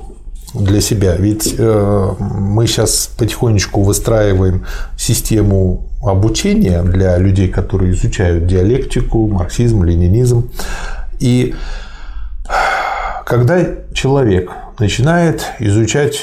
Для 0.60 0.82
себя. 0.82 1.16
Ведь 1.16 1.56
э, 1.58 2.14
мы 2.20 2.68
сейчас 2.68 3.10
потихонечку 3.18 3.82
выстраиваем 3.82 4.66
систему 4.98 5.88
обучения 6.02 6.84
для 6.84 7.18
людей, 7.18 7.50
которые 7.50 7.94
изучают 7.94 8.48
диалектику, 8.48 9.28
марксизм, 9.28 9.84
ленинизм. 9.84 10.50
И 11.20 11.56
когда 13.26 13.66
человек 13.94 14.52
начинает 14.80 15.44
изучать 15.60 16.22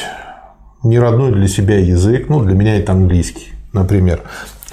неродной 0.82 1.32
для 1.32 1.48
себя 1.48 1.78
язык, 1.78 2.28
ну, 2.28 2.40
для 2.40 2.54
меня 2.54 2.78
это 2.78 2.92
английский, 2.92 3.52
например, 3.72 4.22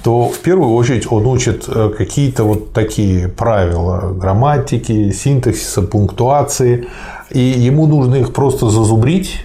то 0.03 0.29
в 0.29 0.39
первую 0.39 0.73
очередь 0.73 1.11
он 1.11 1.25
учит 1.27 1.65
э, 1.67 1.91
какие-то 1.95 2.43
вот 2.43 2.73
такие 2.73 3.27
правила 3.27 4.13
грамматики, 4.13 5.11
синтаксиса, 5.11 5.81
пунктуации, 5.83 6.87
и 7.29 7.39
ему 7.39 7.85
нужно 7.85 8.15
их 8.15 8.33
просто 8.33 8.69
зазубрить, 8.69 9.41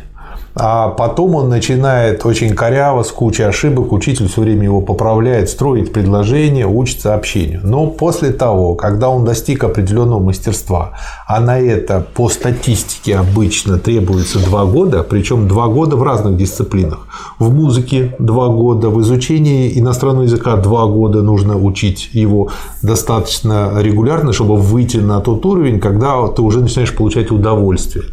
а 0.59 0.89
потом 0.89 1.35
он 1.35 1.51
начинает 1.51 2.25
очень 2.25 2.55
коряво, 2.55 3.03
с 3.03 3.13
кучей 3.13 3.43
ошибок, 3.43 3.93
учитель 3.93 4.27
все 4.27 4.41
время 4.41 4.65
его 4.65 4.81
поправляет, 4.81 5.51
строит 5.51 5.93
предложения, 5.93 6.67
учится 6.67 7.15
общению. 7.15 7.61
Но 7.63 7.89
после 7.89 8.33
того, 8.33 8.75
когда 8.75 9.11
он 9.11 9.27
достиг 9.27 9.65
определенного 9.65 10.19
мастерства, 10.19 10.93
а 11.29 11.41
на 11.41 11.59
это 11.59 12.07
по 12.15 12.31
статистике 12.31 13.19
обычно 13.19 13.79
требуется 13.79 14.39
два 14.39 14.65
года, 14.65 15.03
причем 15.03 15.47
два 15.47 15.67
года 15.67 15.97
в 15.97 16.03
разных 16.03 16.39
дисциплинах. 16.39 17.07
В 17.39 17.53
музыке 17.53 18.17
два 18.19 18.49
года, 18.49 18.89
в 18.89 18.99
изучении 19.03 19.79
иностранного 19.79 20.25
языка 20.25 20.57
два 20.57 20.87
года 20.87 21.21
нужно 21.21 21.59
учить 21.59 22.09
его 22.15 22.49
достаточно 22.81 23.73
регулярно, 23.79 24.33
чтобы 24.33 24.57
выйти 24.57 24.97
на 24.97 25.21
тот 25.21 25.45
уровень, 25.45 25.81
когда 25.81 26.27
ты 26.29 26.41
уже 26.41 26.61
начинаешь 26.61 26.95
получать 26.95 27.31
удовольствие 27.31 28.07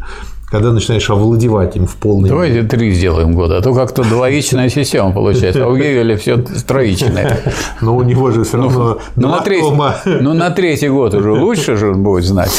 когда 0.50 0.72
начинаешь 0.72 1.08
овладевать 1.10 1.76
им 1.76 1.86
в 1.86 1.96
полной 1.96 2.28
Давайте 2.28 2.56
мере. 2.56 2.68
три 2.68 2.92
сделаем 2.92 3.34
года, 3.34 3.58
а 3.58 3.62
то 3.62 3.74
как-то 3.74 4.02
двоичная 4.02 4.68
система 4.68 5.12
получается, 5.12 5.64
а 5.64 5.68
у 5.68 5.76
Гегеля 5.76 6.16
все 6.16 6.38
троичное. 6.38 7.40
Но 7.80 7.96
у 7.96 8.02
него 8.02 8.30
же 8.30 8.44
все 8.44 8.58
равно 8.58 8.98
ну, 9.16 9.28
на 9.28 9.40
третий, 9.40 10.20
ну, 10.20 10.34
на 10.34 10.50
третий 10.50 10.88
год 10.88 11.14
уже 11.14 11.32
лучше 11.32 11.76
же 11.76 11.90
он 11.90 12.02
будет 12.02 12.24
знать. 12.24 12.52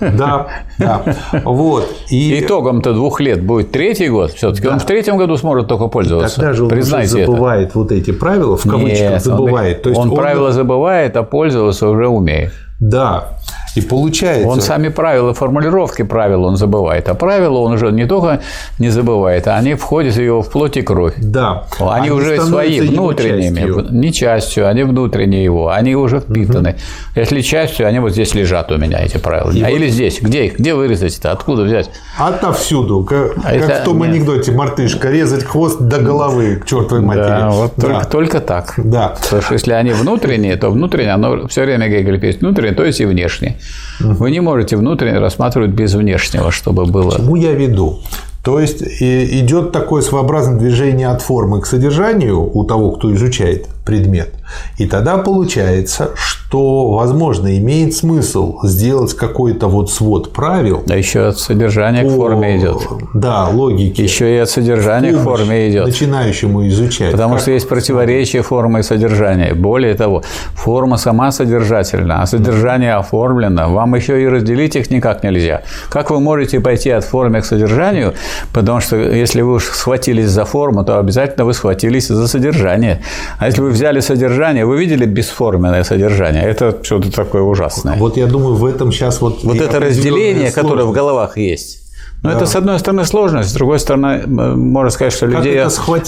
Да, 0.00 0.48
да. 0.78 1.02
Вот. 1.44 1.88
И... 2.10 2.40
Итогом-то 2.40 2.92
двух 2.94 3.20
лет 3.20 3.44
будет 3.44 3.72
третий 3.72 4.08
год 4.08 4.32
все-таки. 4.32 4.66
Да. 4.66 4.74
Он 4.74 4.78
в 4.78 4.86
третьем 4.86 5.16
году 5.16 5.36
сможет 5.36 5.68
только 5.68 5.88
пользоваться. 5.88 6.36
Тогда 6.36 6.52
же 6.52 6.64
он 6.64 6.72
уже 6.72 7.06
забывает 7.06 7.68
это. 7.70 7.78
вот 7.78 7.92
эти 7.92 8.12
правила, 8.12 8.56
в 8.56 8.62
кавычках 8.62 9.10
Нет, 9.10 9.22
забывает. 9.22 9.78
Он, 9.78 9.82
То 9.82 9.88
есть 9.90 10.00
он, 10.00 10.10
он 10.10 10.16
правила 10.16 10.52
забывает, 10.52 11.16
а 11.16 11.22
пользоваться 11.22 11.88
уже 11.88 12.08
умеет. 12.08 12.52
Да. 12.80 13.38
И 13.74 13.80
получается... 13.80 14.48
Он 14.48 14.60
сами 14.60 14.88
правила, 14.88 15.32
формулировки 15.32 16.02
правил 16.02 16.44
он 16.44 16.56
забывает. 16.56 17.08
А 17.08 17.14
правила 17.14 17.58
он 17.58 17.72
уже 17.72 17.90
не 17.90 18.06
только 18.06 18.40
не 18.78 18.90
забывает, 18.90 19.48
а 19.48 19.56
они 19.56 19.74
входят 19.74 20.14
в 20.14 20.20
его 20.20 20.42
в 20.42 20.50
плоть 20.50 20.76
и 20.76 20.82
кровь. 20.82 21.14
Да. 21.16 21.64
Они, 21.80 22.10
уже 22.10 22.40
свои, 22.40 22.80
внутренними. 22.80 23.60
Частью. 23.60 23.86
Не 23.90 24.12
частью, 24.12 24.68
они 24.68 24.82
внутренние 24.82 25.44
его. 25.44 25.70
Они 25.70 25.94
уже 25.94 26.20
впитаны. 26.20 26.70
Угу. 26.70 27.20
Если 27.20 27.40
частью, 27.40 27.86
они 27.86 27.98
вот 27.98 28.12
здесь 28.12 28.34
лежат 28.34 28.70
у 28.72 28.76
меня, 28.76 29.00
эти 29.00 29.16
правила. 29.16 29.50
И 29.50 29.62
а 29.62 29.68
вот... 29.68 29.76
или 29.76 29.88
здесь. 29.88 30.20
Где 30.20 30.46
их? 30.46 30.58
Где 30.58 30.74
вырезать 30.74 31.18
это? 31.18 31.32
Откуда 31.32 31.62
взять? 31.62 31.90
Отовсюду. 32.18 33.04
Как, 33.04 33.32
а 33.44 33.54
это... 33.54 33.66
как 33.66 33.80
в 33.82 33.84
том 33.84 33.98
Нет. 33.98 34.10
анекдоте 34.10 34.52
мартышка. 34.52 35.10
Резать 35.10 35.44
хвост 35.44 35.80
до 35.80 35.98
головы 35.98 36.56
к 36.56 36.66
чертовой 36.66 37.02
матери. 37.02 37.22
Да, 37.22 37.50
вот 37.50 37.72
да. 37.76 37.86
Только, 37.86 38.06
только 38.06 38.40
так. 38.40 38.74
Да. 38.76 39.14
Потому 39.22 39.42
что 39.42 39.54
если 39.54 39.72
они 39.72 39.92
внутренние, 39.92 40.56
то 40.56 40.70
внутреннее, 40.70 41.14
оно 41.14 41.48
все 41.48 41.64
время 41.64 41.88
Гегель 41.88 42.20
пишет 42.20 42.42
внутреннее, 42.42 42.74
то 42.74 42.84
есть 42.84 43.00
и 43.00 43.06
внешнее. 43.06 43.56
Вы 44.00 44.30
не 44.30 44.40
можете 44.40 44.76
внутренне 44.76 45.18
рассматривать 45.18 45.70
без 45.70 45.94
внешнего, 45.94 46.50
чтобы 46.50 46.86
было. 46.86 47.16
Чему 47.16 47.36
я 47.36 47.52
веду? 47.52 48.00
То 48.44 48.58
есть 48.58 48.82
идет 48.82 49.70
такое 49.70 50.02
своеобразное 50.02 50.58
движение 50.58 51.08
от 51.08 51.22
формы 51.22 51.60
к 51.60 51.66
содержанию 51.66 52.40
у 52.40 52.64
того, 52.64 52.90
кто 52.92 53.14
изучает 53.14 53.68
предмет. 53.84 54.34
И 54.78 54.86
тогда 54.86 55.18
получается, 55.18 56.10
что, 56.14 56.92
возможно, 56.92 57.56
имеет 57.58 57.94
смысл 57.94 58.60
сделать 58.62 59.14
какой-то 59.14 59.66
вот 59.66 59.90
свод 59.90 60.32
правил. 60.32 60.82
Да 60.86 60.94
еще 60.94 61.28
от 61.28 61.38
содержания 61.38 62.02
по, 62.02 62.10
к 62.10 62.12
форме 62.12 62.58
идет. 62.58 62.82
Да, 63.14 63.48
логики. 63.48 64.02
Еще 64.02 64.36
и 64.36 64.38
от 64.38 64.50
содержания 64.50 65.12
к 65.12 65.18
форме 65.18 65.70
идет. 65.70 65.86
Начинающему 65.86 66.68
изучать. 66.68 67.12
Потому 67.12 67.34
как... 67.34 67.42
что 67.42 67.50
есть 67.50 67.68
противоречие 67.68 68.42
формы 68.42 68.80
и 68.80 68.82
содержания. 68.82 69.54
Более 69.54 69.94
того, 69.94 70.22
форма 70.54 70.96
сама 70.96 71.32
содержательна, 71.32 72.22
а 72.22 72.26
содержание 72.26 72.94
оформлено. 72.94 73.72
Вам 73.72 73.94
еще 73.94 74.22
и 74.22 74.28
разделить 74.28 74.76
их 74.76 74.90
никак 74.90 75.24
нельзя. 75.24 75.62
Как 75.88 76.10
вы 76.10 76.20
можете 76.20 76.60
пойти 76.60 76.90
от 76.90 77.04
формы 77.04 77.40
к 77.40 77.46
содержанию? 77.46 78.14
Потому 78.52 78.80
что 78.80 78.96
если 78.96 79.42
вы 79.42 79.54
уж 79.54 79.64
схватились 79.64 80.28
за 80.28 80.44
форму, 80.44 80.84
то 80.84 80.98
обязательно 80.98 81.44
вы 81.44 81.54
схватились 81.54 82.08
за 82.08 82.28
содержание. 82.28 83.02
А 83.38 83.46
если 83.46 83.62
вы 83.62 83.71
взяли 83.72 84.00
содержание, 84.00 84.64
вы 84.64 84.78
видели 84.78 85.06
бесформенное 85.06 85.84
содержание? 85.84 86.42
Это 86.42 86.78
что-то 86.82 87.10
такое 87.10 87.42
ужасное. 87.42 87.96
Вот 87.96 88.16
я 88.16 88.26
думаю, 88.26 88.54
в 88.54 88.64
этом 88.64 88.92
сейчас 88.92 89.20
вот... 89.20 89.42
Вот 89.44 89.56
это 89.56 89.80
разделение, 89.80 90.52
которое 90.52 90.84
в 90.84 90.92
головах 90.92 91.36
есть. 91.36 91.81
Но 92.22 92.30
да. 92.30 92.36
это, 92.36 92.46
с 92.46 92.54
одной 92.54 92.78
стороны, 92.78 93.04
сложность, 93.04 93.50
с 93.50 93.52
другой 93.52 93.80
стороны, 93.80 94.22
можно 94.26 94.90
сказать, 94.90 95.12
что 95.12 95.26
людей, 95.26 95.60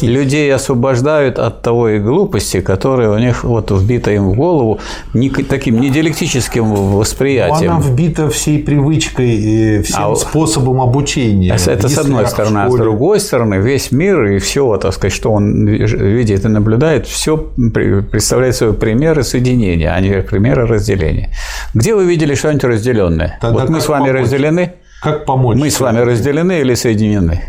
людей 0.02 0.54
освобождают 0.54 1.40
от 1.40 1.62
того 1.62 1.88
и 1.88 1.98
глупости, 1.98 2.60
которые 2.60 3.10
у 3.10 3.18
них 3.18 3.42
вот 3.42 3.72
вбита 3.72 4.12
им 4.12 4.30
в 4.30 4.34
голову 4.34 4.78
не, 5.12 5.28
таким 5.30 5.80
недиалектическим 5.80 6.72
восприятием. 6.72 7.72
Но 7.72 7.76
она 7.78 7.84
вбита 7.84 8.30
всей 8.30 8.62
привычкой, 8.62 9.82
всем 9.82 10.12
а, 10.12 10.14
способом 10.14 10.80
обучения. 10.80 11.52
Это 11.52 11.88
с 11.88 11.98
одной 11.98 12.28
стороны. 12.28 12.58
А 12.58 12.70
с 12.70 12.76
другой 12.76 13.18
стороны, 13.18 13.56
весь 13.56 13.90
мир 13.90 14.24
и 14.24 14.38
все, 14.38 14.76
так 14.76 14.94
сказать, 14.94 15.12
что 15.12 15.32
он 15.32 15.66
видит 15.66 16.44
и 16.44 16.48
наблюдает, 16.48 17.08
все 17.08 17.36
представляет 17.36 18.54
собой 18.54 18.74
примеры 18.74 19.24
соединения, 19.24 19.92
а 19.92 20.00
не 20.00 20.22
примеры 20.22 20.64
разделения. 20.66 21.30
Где 21.74 21.92
вы 21.96 22.04
видели 22.04 22.36
что-нибудь 22.36 22.64
разделенное? 22.64 23.38
Тогда 23.40 23.62
вот 23.62 23.70
мы 23.70 23.80
с 23.80 23.88
вами 23.88 24.06
помочь? 24.06 24.22
разделены. 24.22 24.74
Как 25.04 25.26
помочь? 25.26 25.58
Мы 25.58 25.70
с 25.70 25.80
вами 25.80 25.98
разделены 25.98 26.60
или 26.60 26.72
соединены? 26.74 27.42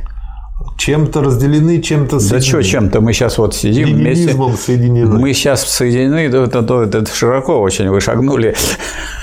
Чем-то 0.77 1.21
разделены, 1.21 1.81
чем-то 1.81 2.19
соединены. 2.19 2.41
Да 2.41 2.45
что 2.45 2.61
чем-то? 2.61 2.99
Мы 2.99 3.13
сейчас 3.13 3.37
вот 3.37 3.55
сидим 3.55 3.95
вместе. 3.95 4.35
соединены. 4.57 5.17
Мы 5.17 5.31
сейчас 5.33 5.63
соединены, 5.63 6.17
это, 6.27 6.43
это, 6.43 6.83
это 6.83 7.15
широко 7.15 7.61
очень 7.61 7.89
вы 7.89 8.01
шагнули. 8.01 8.55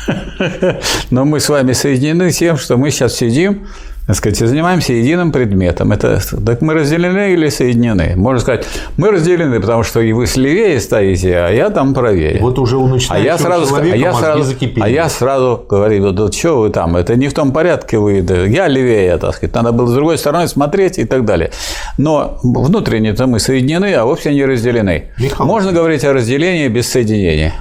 Но 1.10 1.26
мы 1.26 1.40
с 1.40 1.50
вами 1.50 1.74
соединены 1.74 2.30
тем, 2.32 2.56
что 2.56 2.78
мы 2.78 2.90
сейчас 2.90 3.16
сидим 3.16 3.66
так 4.06 4.16
сказать, 4.16 4.38
занимаемся 4.38 4.92
единым 4.92 5.30
предметом. 5.30 5.92
Это, 5.92 6.20
так 6.44 6.60
мы 6.60 6.74
разделены 6.74 7.32
или 7.34 7.48
соединены? 7.48 8.14
Можно 8.16 8.40
сказать, 8.40 8.66
мы 8.96 9.12
разделены, 9.12 9.60
потому 9.60 9.84
что 9.84 10.00
и 10.00 10.12
вы 10.12 10.26
слевее 10.26 10.80
стоите, 10.80 11.36
а 11.36 11.50
я 11.50 11.70
там 11.70 11.94
правее. 11.94 12.38
Вот 12.40 12.58
уже 12.58 12.76
у 12.76 12.98
а 13.08 13.18
я 13.18 13.38
сразу, 13.38 13.74
а 13.76 13.84
я 13.84 14.12
сразу, 14.12 14.42
закипели. 14.42 14.84
А 14.84 14.88
я 14.88 15.08
сразу 15.08 15.64
говорю, 15.68 16.02
вот, 16.02 16.18
вот 16.18 16.34
что 16.34 16.60
вы 16.60 16.70
там, 16.70 16.96
это 16.96 17.14
не 17.14 17.28
в 17.28 17.34
том 17.34 17.52
порядке 17.52 17.98
вы, 17.98 18.22
да, 18.22 18.44
я 18.44 18.66
левее, 18.66 19.16
так 19.18 19.36
сказать, 19.36 19.54
надо 19.54 19.72
было 19.72 19.86
с 19.86 19.94
другой 19.94 20.18
стороны 20.18 20.48
смотреть 20.48 20.98
и 20.98 21.04
так 21.04 21.24
далее. 21.24 21.52
Но 21.96 22.38
внутренне-то 22.42 23.26
мы 23.26 23.38
соединены, 23.38 23.94
а 23.94 24.04
вовсе 24.04 24.34
не 24.34 24.44
разделены. 24.44 25.10
Михаил. 25.18 25.46
Можно 25.46 25.72
говорить 25.72 26.04
о 26.04 26.12
разделении 26.12 26.66
без 26.66 26.88
соединения 26.88 27.54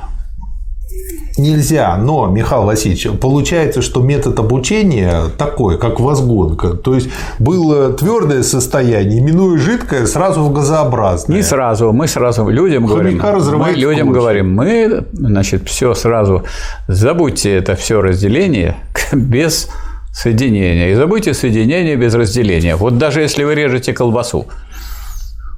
нельзя, 1.37 1.97
но, 1.97 2.27
Михаил 2.27 2.63
Васильевич, 2.63 3.07
получается, 3.19 3.81
что 3.81 4.01
метод 4.01 4.39
обучения 4.39 5.23
такой, 5.37 5.77
как 5.77 5.99
возгонка. 5.99 6.73
То 6.73 6.95
есть 6.95 7.09
было 7.39 7.91
твердое 7.93 8.43
состояние, 8.43 9.21
минуя 9.21 9.57
жидкое, 9.57 10.05
сразу 10.05 10.41
в 10.43 10.53
газообразное. 10.53 11.37
Не 11.37 11.43
сразу, 11.43 11.91
мы 11.91 12.07
сразу 12.07 12.47
людям 12.47 12.87
Хомяка 12.87 13.31
говорим, 13.31 13.59
мы 13.59 13.71
людям 13.71 14.11
говорим, 14.11 14.55
мы, 14.55 15.05
значит, 15.13 15.67
все 15.67 15.93
сразу, 15.93 16.43
забудьте 16.87 17.53
это 17.55 17.75
все 17.75 18.01
разделение 18.01 18.77
без 19.13 19.69
соединения. 20.13 20.91
И 20.91 20.95
забудьте 20.95 21.33
соединение 21.33 21.95
без 21.95 22.13
разделения. 22.13 22.75
Вот 22.75 22.97
даже 22.97 23.21
если 23.21 23.43
вы 23.43 23.55
режете 23.55 23.93
колбасу 23.93 24.47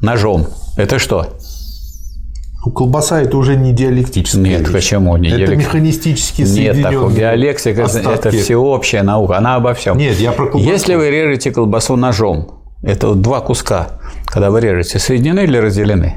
ножом, 0.02 0.48
это 0.78 1.00
что? 1.00 1.28
Ну, 2.66 2.72
колбаса 2.72 3.22
это 3.22 3.38
уже 3.38 3.58
не 3.58 3.74
диалектическая 3.74 4.42
Нет, 4.42 4.62
вещь. 4.62 4.72
почему 4.72 5.18
не 5.18 5.30
Это 5.30 5.56
механистически 5.56 6.44
Нет, 6.44 6.82
такого. 6.82 7.12
Диалектика 7.12 7.86
остатки.– 7.86 8.08
это 8.28 8.32
всеобщая 8.32 9.04
наука, 9.04 9.38
она 9.38 9.56
обо 9.56 9.74
всем. 9.74 9.98
Нет, 9.98 10.18
я 10.18 10.32
про 10.32 10.48
колбасу. 10.48 10.72
Если 10.72 10.96
вы 10.96 11.10
режете 11.10 11.52
колбасу 11.52 11.98
ножом, 11.98 12.64
это 12.82 13.10
вот 13.10 13.22
два 13.22 13.42
куска, 13.42 14.00
когда 14.26 14.50
вы 14.50 14.62
режете, 14.62 15.00
соединены 15.00 15.42
или 15.42 15.58
разделены? 15.58 16.16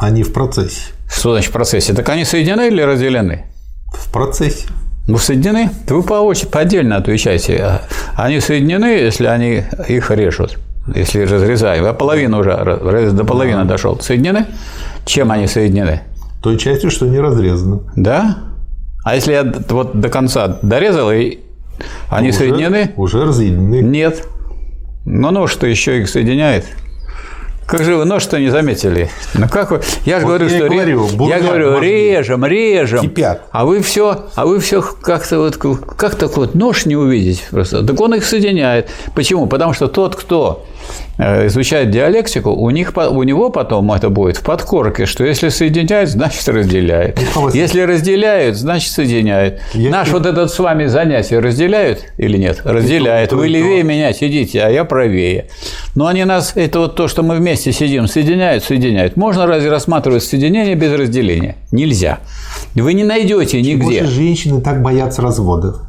Они 0.00 0.24
в 0.24 0.32
процессе. 0.32 0.92
Что 1.08 1.32
значит 1.32 1.50
в 1.50 1.52
процессе? 1.52 1.94
Так 1.94 2.08
они 2.08 2.24
соединены 2.24 2.66
или 2.66 2.82
разделены? 2.82 3.44
В 3.92 4.10
процессе. 4.10 4.66
Ну, 5.06 5.16
соединены? 5.18 5.70
Вы 5.88 6.02
по 6.02 6.14
очереди, 6.14 6.50
по 6.50 6.60
отдельно 6.60 6.96
отвечайте. 6.96 7.80
Они 8.16 8.40
соединены, 8.40 8.86
если 8.86 9.26
они 9.26 9.62
их 9.88 10.10
режут, 10.10 10.58
если 10.92 11.22
разрезаем. 11.22 11.84
А 11.84 11.92
половину 11.92 12.40
уже, 12.40 12.56
до 13.12 13.24
половины 13.24 13.64
дошел. 13.64 13.98
Соединены? 14.00 14.46
Чем 15.06 15.30
они 15.30 15.46
соединены? 15.46 16.02
Той 16.42 16.58
частью, 16.58 16.90
что 16.90 17.06
не 17.06 17.20
разрезаны. 17.20 17.80
Да? 17.94 18.38
А 19.04 19.14
если 19.14 19.32
я 19.32 19.44
вот 19.68 19.98
до 19.98 20.08
конца 20.08 20.58
дорезал, 20.62 21.12
и 21.12 21.38
они 22.10 22.30
уже, 22.30 22.38
соединены? 22.38 22.92
Уже 22.96 23.24
разъединены. 23.24 23.82
Нет. 23.82 24.26
Но 25.04 25.30
нож-то 25.30 25.68
еще 25.68 26.00
их 26.00 26.08
соединяет. 26.08 26.66
Как 27.66 27.84
же 27.84 27.96
вы 27.96 28.04
нож-то 28.04 28.38
не 28.38 28.48
заметили? 28.48 29.10
Ну 29.34 29.48
как 29.48 29.70
вы? 29.70 29.80
Я 30.04 30.20
же 30.20 30.26
вот 30.26 30.40
говорю, 30.40 30.48
я 30.48 30.58
что 30.58 30.68
говорю, 30.68 31.10
ре... 31.18 31.28
я 31.28 31.40
говорю, 31.40 31.70
мозги. 31.72 31.86
режем, 31.86 32.44
режем. 32.44 33.00
Кипят. 33.00 33.42
А 33.50 33.64
вы 33.64 33.82
все, 33.82 34.26
а 34.34 34.46
вы 34.46 34.60
все 34.60 34.82
как-то 34.82 35.38
вот 35.38 35.56
как 35.56 36.14
так 36.16 36.36
вот 36.36 36.54
нож 36.54 36.86
не 36.86 36.96
увидеть 36.96 37.44
просто. 37.50 37.84
Так 37.84 38.00
он 38.00 38.14
их 38.14 38.24
соединяет. 38.24 38.88
Почему? 39.14 39.46
Потому 39.46 39.72
что 39.72 39.88
тот, 39.88 40.14
кто 40.14 40.66
изучать 41.18 41.90
диалектику, 41.90 42.50
у, 42.50 42.68
них, 42.70 42.92
у 42.94 43.22
него 43.22 43.50
потом 43.50 43.90
это 43.92 44.10
будет 44.10 44.36
в 44.36 44.42
подкорке, 44.42 45.06
что 45.06 45.24
если 45.24 45.48
соединяют, 45.48 46.10
значит 46.10 46.46
разделяют. 46.48 47.18
Если 47.54 47.80
разделяют, 47.80 48.56
значит 48.56 48.90
соединяют. 48.92 49.60
Если... 49.72 49.88
Наш 49.88 50.10
вот 50.10 50.26
этот 50.26 50.50
с 50.50 50.58
вами 50.58 50.86
занятие 50.86 51.38
разделяют 51.38 52.04
или 52.18 52.36
нет? 52.36 52.60
Разделяют. 52.64 53.32
Вы 53.32 53.48
левее 53.48 53.82
меня 53.82 54.12
сидите, 54.12 54.62
а 54.62 54.68
я 54.68 54.84
правее. 54.84 55.46
Но 55.94 56.06
они 56.06 56.24
нас, 56.24 56.52
это 56.54 56.80
вот 56.80 56.96
то, 56.96 57.08
что 57.08 57.22
мы 57.22 57.36
вместе 57.36 57.72
сидим, 57.72 58.08
соединяют, 58.08 58.64
соединяют. 58.64 59.16
Можно 59.16 59.46
разве 59.46 59.70
рассматривать 59.70 60.22
соединение 60.22 60.74
без 60.74 60.92
разделения? 60.92 61.56
Нельзя. 61.72 62.18
Вы 62.74 62.92
не 62.92 63.04
найдете 63.04 63.62
нигде. 63.62 64.00
Почему 64.00 64.10
женщины 64.10 64.60
так 64.60 64.82
боятся 64.82 65.22
разводов? 65.22 65.85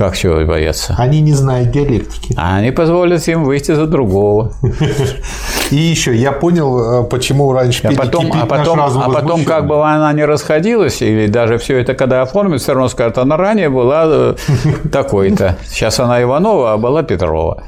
Как 0.00 0.16
чего 0.16 0.42
боятся? 0.46 0.94
Они 0.96 1.20
не 1.20 1.34
знают 1.34 1.72
диалектики. 1.72 2.32
А 2.38 2.56
они 2.56 2.70
позволят 2.70 3.28
им 3.28 3.44
выйти 3.44 3.72
за 3.72 3.86
другого. 3.86 4.54
И 5.70 5.76
еще 5.76 6.16
я 6.16 6.32
понял, 6.32 7.02
э, 7.02 7.04
почему 7.04 7.52
раньше 7.52 7.86
а 7.86 7.92
потом, 7.92 8.32
а 8.32 8.46
потом, 8.46 8.80
а 8.80 9.10
потом 9.10 9.44
как 9.44 9.66
бы 9.66 9.86
она 9.86 10.10
не 10.14 10.24
расходилась, 10.24 11.02
или 11.02 11.26
даже 11.26 11.58
все 11.58 11.78
это 11.78 11.92
когда 11.92 12.22
оформят, 12.22 12.62
все 12.62 12.72
равно 12.72 12.88
скажут, 12.88 13.18
она 13.18 13.36
ранее 13.36 13.68
была 13.68 14.04
э, 14.06 14.34
такой-то. 14.90 15.58
Сейчас 15.68 16.00
она 16.00 16.22
Иванова, 16.22 16.72
а 16.72 16.78
была 16.78 17.02
Петрова. 17.02 17.64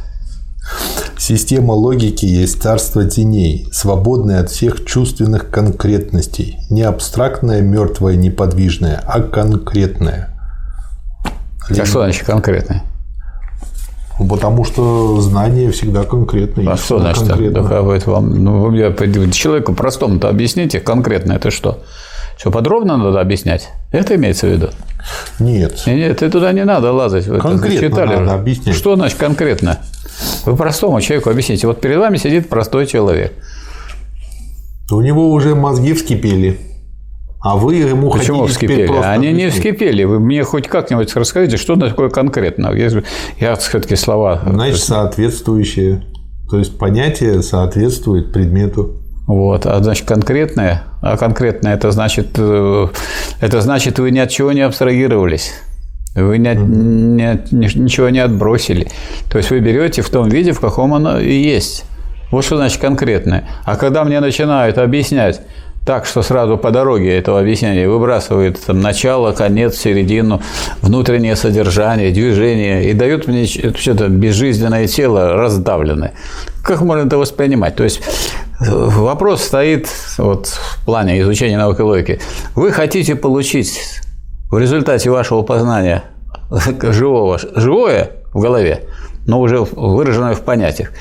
Система 1.18 1.72
логики 1.72 2.24
есть 2.24 2.62
царство 2.62 3.04
теней, 3.04 3.68
свободное 3.72 4.40
от 4.40 4.48
всех 4.48 4.86
чувственных 4.86 5.50
конкретностей. 5.50 6.56
Не 6.70 6.80
абстрактное, 6.80 7.60
мертвое, 7.60 8.16
неподвижное, 8.16 9.02
а 9.06 9.20
конкретное. 9.20 10.31
А 11.70 11.74
что 11.84 12.02
значит 12.02 12.24
конкретное? 12.24 12.82
Потому 14.18 14.64
что 14.64 15.20
знание 15.20 15.70
всегда 15.72 16.04
конкретное. 16.04 16.68
А 16.68 16.76
что 16.76 16.98
значит 16.98 17.26
конкретно. 17.26 17.62
Так, 17.68 18.06
вам, 18.06 18.44
ну, 18.44 18.60
вы 18.70 19.30
человеку 19.32 19.74
простому-то 19.74 20.28
объясните 20.28 20.80
конкретно 20.80 21.32
это 21.32 21.50
что? 21.50 21.82
Все 22.36 22.50
подробно 22.50 22.96
надо 22.96 23.20
объяснять? 23.20 23.70
Это 23.90 24.16
имеется 24.16 24.46
в 24.46 24.50
виду? 24.50 24.70
Нет. 25.38 25.82
Нет, 25.86 26.18
ты 26.18 26.30
туда 26.30 26.52
не 26.52 26.64
надо 26.64 26.92
лазать. 26.92 27.26
Вы 27.26 27.38
Конкретно 27.38 27.80
зачитали 27.80 28.16
надо 28.16 28.34
объяснять. 28.34 28.74
Что 28.76 28.96
значит 28.96 29.18
конкретно? 29.18 29.78
Вы 30.44 30.56
простому 30.56 31.00
человеку 31.00 31.30
объясните. 31.30 31.66
Вот 31.66 31.80
перед 31.80 31.98
вами 31.98 32.16
сидит 32.16 32.48
простой 32.48 32.86
человек. 32.86 33.32
У 34.90 35.00
него 35.00 35.30
уже 35.30 35.54
мозги 35.54 35.94
вскипели. 35.94 36.60
А 37.44 37.56
вы 37.56 37.74
ему 37.74 38.10
Почему 38.10 38.42
хотите 38.42 38.52
вскипели? 38.54 38.86
просто 38.86 39.10
Они 39.10 39.32
не 39.32 39.50
вскипели. 39.50 40.04
Вы 40.04 40.20
мне 40.20 40.44
хоть 40.44 40.68
как-нибудь 40.68 41.14
расскажите, 41.16 41.56
что 41.56 41.74
такое 41.76 42.08
конкретно. 42.08 42.72
Я, 42.72 42.88
я 43.40 43.56
все-таки 43.56 43.96
слова. 43.96 44.40
Значит, 44.46 44.78
соответствующее. 44.78 46.04
То 46.48 46.58
есть 46.58 46.78
понятие 46.78 47.42
соответствует 47.42 48.32
предмету. 48.32 48.98
Вот, 49.26 49.66
а 49.66 49.82
значит 49.82 50.06
конкретное, 50.06 50.82
а 51.00 51.16
конкретное 51.16 51.74
это 51.74 51.90
значит, 51.92 52.30
э, 52.36 52.88
это 53.40 53.60
значит 53.60 53.98
вы 54.00 54.10
ни 54.10 54.18
от 54.18 54.30
чего 54.30 54.52
не 54.52 54.60
абстрагировались. 54.62 55.52
Вы 56.14 56.36
от- 56.36 56.58
ни- 56.58 57.78
ничего 57.78 58.08
не 58.10 58.18
отбросили. 58.18 58.88
То 59.30 59.38
есть 59.38 59.50
вы 59.50 59.60
берете 59.60 60.02
в 60.02 60.10
том 60.10 60.28
виде, 60.28 60.52
в 60.52 60.60
каком 60.60 60.92
оно 60.92 61.18
и 61.20 61.32
есть. 61.32 61.84
Вот 62.30 62.44
что 62.44 62.56
значит 62.56 62.80
конкретное. 62.80 63.48
А 63.64 63.76
когда 63.76 64.04
мне 64.04 64.20
начинают 64.20 64.76
объяснять 64.78 65.40
так, 65.84 66.06
что 66.06 66.22
сразу 66.22 66.56
по 66.56 66.70
дороге 66.70 67.16
этого 67.16 67.40
объяснения 67.40 67.88
выбрасывают 67.88 68.60
там, 68.60 68.80
начало, 68.80 69.32
конец, 69.32 69.76
середину, 69.76 70.40
внутреннее 70.80 71.34
содержание, 71.34 72.12
движение 72.12 72.88
и 72.90 72.92
дают 72.92 73.26
мне 73.26 73.46
что-то 73.46 74.08
безжизненное 74.08 74.86
тело 74.86 75.34
раздавленное. 75.34 76.12
Как 76.62 76.80
можно 76.82 77.06
это 77.06 77.18
воспринимать? 77.18 77.74
То 77.74 77.84
есть 77.84 78.00
э, 78.60 78.70
вопрос 78.70 79.42
стоит 79.42 79.88
вот, 80.18 80.46
в 80.46 80.84
плане 80.84 81.20
изучения 81.22 81.58
науки 81.58 81.80
логики. 81.80 82.20
Вы 82.54 82.70
хотите 82.70 83.16
получить 83.16 83.80
в 84.50 84.58
результате 84.58 85.10
вашего 85.10 85.42
познания 85.42 86.04
живого, 86.82 87.40
живое 87.56 88.12
в 88.32 88.40
голове, 88.40 88.84
но 89.26 89.40
уже 89.40 89.58
выраженное 89.58 90.34
в 90.34 90.42
понятиях. 90.42 90.92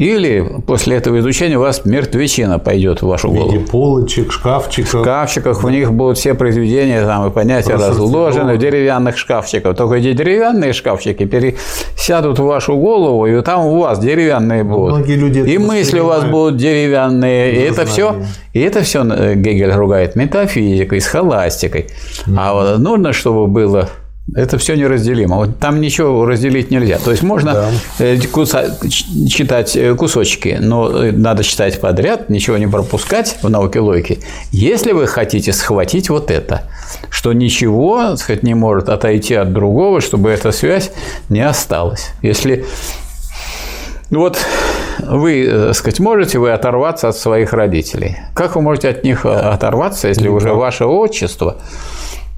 Или 0.00 0.42
после 0.66 0.96
этого 0.96 1.18
изучения 1.18 1.58
у 1.58 1.60
вас 1.60 1.84
мертвечина 1.84 2.58
пойдет 2.58 3.02
в 3.02 3.06
вашу 3.06 3.28
В 3.28 3.34
голову. 3.34 3.52
виде 3.52 3.66
полочек, 3.66 4.32
шкафчиков. 4.32 4.94
В 4.94 5.02
шкафчиках 5.02 5.62
в 5.62 5.68
них 5.68 5.92
будут 5.92 6.16
все 6.16 6.32
произведения 6.32 7.04
там, 7.04 7.26
и 7.26 7.30
понятия 7.30 7.74
Рассортированы. 7.74 8.06
разложены 8.06 8.54
в 8.54 8.58
деревянных 8.58 9.18
шкафчиках. 9.18 9.76
Только 9.76 9.96
эти 9.96 10.14
деревянные 10.14 10.72
шкафчики 10.72 11.26
пересядут 11.26 12.38
в 12.38 12.44
вашу 12.44 12.76
голову, 12.78 13.26
и 13.26 13.42
там 13.42 13.66
у 13.66 13.78
вас 13.78 13.98
деревянные 13.98 14.64
будут. 14.64 14.96
многие 14.96 15.16
люди 15.16 15.40
и 15.40 15.58
мысли 15.58 16.00
у 16.00 16.06
вас 16.06 16.24
будут 16.24 16.56
деревянные. 16.56 17.56
И 17.56 17.58
это 17.58 17.84
все, 17.84 18.16
и 18.54 18.60
это 18.60 18.80
все 18.80 19.04
Гегель 19.34 19.72
ругает 19.72 20.16
метафизикой, 20.16 21.02
схоластикой. 21.02 21.88
А 22.38 22.54
вот 22.54 22.78
нужно, 22.78 23.12
чтобы 23.12 23.46
было 23.48 23.90
это 24.34 24.58
все 24.58 24.74
неразделимо. 24.76 25.36
Вот 25.36 25.58
там 25.58 25.80
ничего 25.80 26.24
разделить 26.26 26.70
нельзя. 26.70 26.98
То 26.98 27.10
есть 27.10 27.22
можно 27.22 27.52
Да. 27.52 27.70
э, 27.98 28.16
куса- 28.32 28.76
читать 29.28 29.76
э, 29.76 29.94
кусочки, 29.94 30.58
но 30.60 31.04
э, 31.04 31.12
надо 31.12 31.42
читать 31.44 31.80
подряд, 31.80 32.28
ничего 32.30 32.56
не 32.58 32.66
пропускать 32.66 33.38
в 33.42 33.48
науке 33.48 33.80
логики. 33.80 34.20
Если 34.52 34.92
вы 34.92 35.06
хотите 35.06 35.52
схватить 35.52 36.10
вот 36.10 36.30
это, 36.30 36.62
что 37.10 37.32
ничего 37.32 38.10
так 38.10 38.18
сказать, 38.18 38.42
не 38.42 38.54
может 38.54 38.88
отойти 38.88 39.34
от 39.34 39.52
другого, 39.52 40.00
чтобы 40.00 40.30
эта 40.30 40.52
связь 40.52 40.90
не 41.28 41.40
осталась. 41.40 42.10
Если 42.22 42.64
ну 44.10 44.20
вот 44.20 44.38
вы, 44.98 45.46
так 45.48 45.74
сказать, 45.76 46.00
можете 46.00 46.38
вы 46.38 46.50
оторваться 46.50 47.08
от 47.08 47.16
своих 47.16 47.52
родителей. 47.52 48.16
Как 48.34 48.56
вы 48.56 48.62
можете 48.62 48.88
от 48.88 49.04
них 49.04 49.24
оторваться, 49.24 50.08
если 50.08 50.28
уже 50.28 50.52
ваше 50.52 50.84
отчество, 50.84 51.58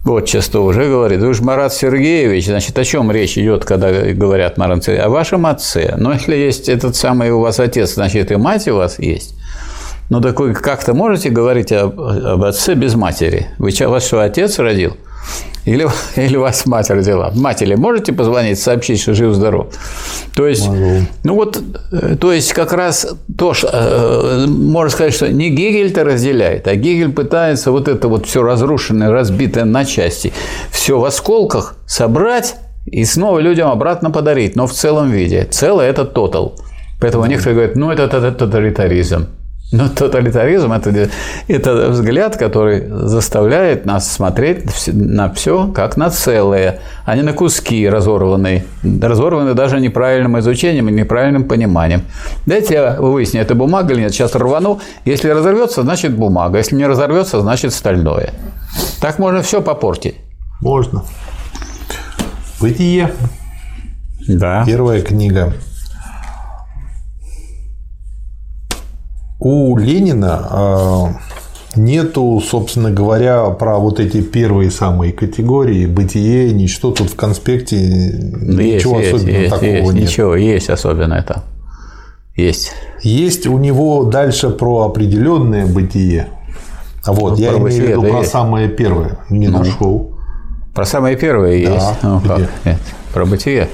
отчество 0.05 0.61
уже 0.61 0.89
говорит, 0.89 1.21
вы 1.21 1.33
же 1.35 1.43
Марат 1.43 1.73
Сергеевич, 1.73 2.47
значит, 2.47 2.79
о 2.79 2.85
чем 2.85 3.11
речь 3.11 3.39
идет, 3.39 3.65
когда 3.65 3.91
говорят 3.91 4.59
Марат 4.59 4.85
Сергеевич? 4.85 5.07
О 5.07 5.11
вашем 5.11 5.47
отце. 5.47 5.95
Но 5.97 6.13
если 6.13 6.37
есть 6.37 6.69
этот 6.69 6.97
самый 6.97 7.31
у 7.31 7.41
вас 7.41 7.61
отец, 7.61 7.95
значит, 7.95 8.31
и 8.33 8.37
мать 8.37 8.67
у 8.69 8.77
вас 8.77 8.99
есть. 8.99 9.35
Ну, 10.11 10.21
так 10.21 10.41
вы 10.41 10.53
как-то 10.53 10.93
можете 10.93 11.31
говорить 11.31 11.73
об, 11.73 11.99
об 11.99 12.43
отце 12.43 12.75
без 12.75 12.95
матери? 12.95 13.47
Вы, 13.59 13.71
вас 13.87 14.07
что, 14.07 14.21
отец 14.21 14.59
родил? 14.59 14.97
Или, 15.65 15.87
или 16.17 16.37
вас 16.37 16.67
мать 16.67 16.91
родила? 16.91 17.31
Матери 17.35 17.75
можете 17.75 18.13
позвонить, 18.13 18.59
сообщить, 18.59 19.01
что 19.01 19.15
жив-здоров? 19.15 19.69
То 20.35 20.47
есть, 20.47 20.67
Могу. 20.69 21.07
ну 21.25 21.35
вот, 21.35 21.63
э, 21.93 22.17
то 22.17 22.33
есть 22.33 22.53
как 22.53 22.73
раз 22.73 23.07
то, 23.39 23.55
что, 23.55 23.69
э, 23.73 24.47
можно 24.47 24.91
сказать, 24.91 25.15
что 25.15 25.29
не 25.29 25.51
Гегель-то 25.51 26.05
разделяет, 26.05 26.67
а 26.67 26.75
Гегель 26.75 27.13
пытается 27.13 27.71
вот 27.71 27.89
это 27.89 28.09
вот 28.09 28.27
все 28.27 28.43
разрушенное, 28.43 29.11
разбитое 29.11 29.65
на 29.65 29.85
части, 29.85 30.33
все 30.71 30.99
в 30.99 31.05
осколках 31.05 31.77
собрать 31.87 32.57
и 32.87 33.05
снова 33.05 33.39
людям 33.39 33.69
обратно 33.71 34.11
подарить, 34.11 34.57
но 34.57 34.67
в 34.67 34.73
целом 34.73 35.11
виде. 35.11 35.47
Целое– 35.51 35.89
это 35.91 36.05
тотал. 36.05 36.57
Поэтому 37.01 37.27
некоторые 37.27 37.55
говорят, 37.55 37.77
ну 37.77 37.91
это, 37.91 38.05
это 38.05 38.33
тоталитаризм. 38.33 39.27
Но 39.73 39.89
тоталитаризм 39.89 40.71
это, 40.71 41.09
это 41.49 41.89
взгляд, 41.89 42.37
который 42.37 42.87
заставляет 42.89 43.87
нас 43.87 44.13
смотреть 44.13 44.87
на 44.87 45.33
все 45.33 45.69
как 45.69 45.97
на 45.97 46.11
целое, 46.11 46.81
а 47.07 47.17
не 47.17 47.23
на 47.23 47.33
куски 47.33 47.89
разорванные. 47.89 48.67
Разорванные 48.83 49.55
даже 49.55 49.81
неправильным 49.81 50.39
изучением 50.39 50.91
и 50.91 50.93
неправильным 50.93 51.45
пониманием. 51.45 52.03
Дайте 52.45 52.75
я 52.75 52.97
выясню, 53.01 53.41
это 53.41 53.55
бумага 53.55 53.95
или 53.95 54.03
нет. 54.03 54.13
Сейчас 54.13 54.35
рвану. 54.35 54.81
Если 55.07 55.31
разорвется, 55.31 55.83
значит 55.83 56.15
бумага. 56.15 56.59
Если 56.59 56.77
не 56.77 56.87
разорвется, 56.87 57.41
значит 57.41 57.73
стальное. 57.73 58.35
Так 59.01 59.19
можно 59.19 59.41
все 59.41 59.63
попортить. 59.63 60.17
Можно. 60.61 61.03
Бытие. 62.61 63.11
Да. 64.29 64.65
Первая 64.67 65.01
книга. 65.01 65.55
У 69.45 69.77
Ленина 69.77 70.49
э, 71.75 71.81
нету, 71.81 72.41
собственно 72.49 72.93
говоря, 72.93 73.51
про 73.51 73.79
вот 73.79 73.99
эти 73.99 74.23
первые 74.23 74.71
самые 74.71 75.13
категории, 75.13 75.87
бытие, 75.87 76.53
ничто 76.53 76.93
тут 76.93 77.11
в 77.11 77.17
конспекте, 77.17 77.77
ничего 77.77 79.01
есть, 79.01 79.15
особенного 79.15 79.41
есть, 79.41 79.51
такого 79.51 79.69
есть, 79.69 79.93
нет. 79.95 80.03
Ничего, 80.05 80.37
есть 80.37 80.71
особенное 80.71 81.23
там. 81.23 81.43
Есть. 82.37 82.73
Есть 83.03 83.49
у 83.49 83.59
него 83.59 84.05
дальше 84.05 84.51
про 84.51 84.83
определенное 84.85 85.67
бытие. 85.67 86.29
А 87.05 87.13
вот, 87.13 87.33
Ну, 87.33 87.37
я 87.39 87.51
имею 87.59 87.85
в 87.85 87.89
виду 87.89 88.03
да, 88.03 88.09
про 88.11 88.19
есть. 88.21 88.31
самое 88.31 88.69
первое. 88.69 89.19
Не 89.29 89.49
нашел. 89.49 90.17
Про 90.73 90.85
самое 90.85 91.17
первое 91.17 91.55
есть. 91.55 91.87
Ну, 92.03 92.21
где? 92.21 92.49
Нет, 92.65 92.79
про 93.13 93.27
бытие. 93.27 93.69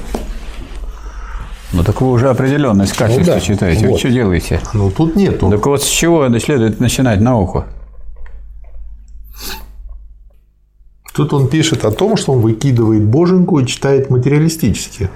Ну 1.72 1.82
так 1.84 2.00
вы 2.00 2.10
уже 2.10 2.30
определенность 2.30 2.96
качества 2.96 3.34
да, 3.34 3.40
читаете. 3.40 3.84
Вы 3.84 3.90
вот. 3.90 3.98
что 3.98 4.10
делаете? 4.10 4.60
Ну 4.72 4.90
тут 4.90 5.16
нету. 5.16 5.50
Так 5.50 5.66
вот 5.66 5.82
с 5.82 5.86
чего 5.86 6.26
следует 6.38 6.80
начинать 6.80 7.20
науку? 7.20 7.64
Тут 11.14 11.32
он 11.32 11.48
пишет 11.48 11.84
о 11.84 11.90
том, 11.90 12.16
что 12.16 12.32
он 12.32 12.40
выкидывает 12.40 13.04
боженку 13.04 13.58
и 13.58 13.66
читает 13.66 14.08
материалистически. 14.08 15.10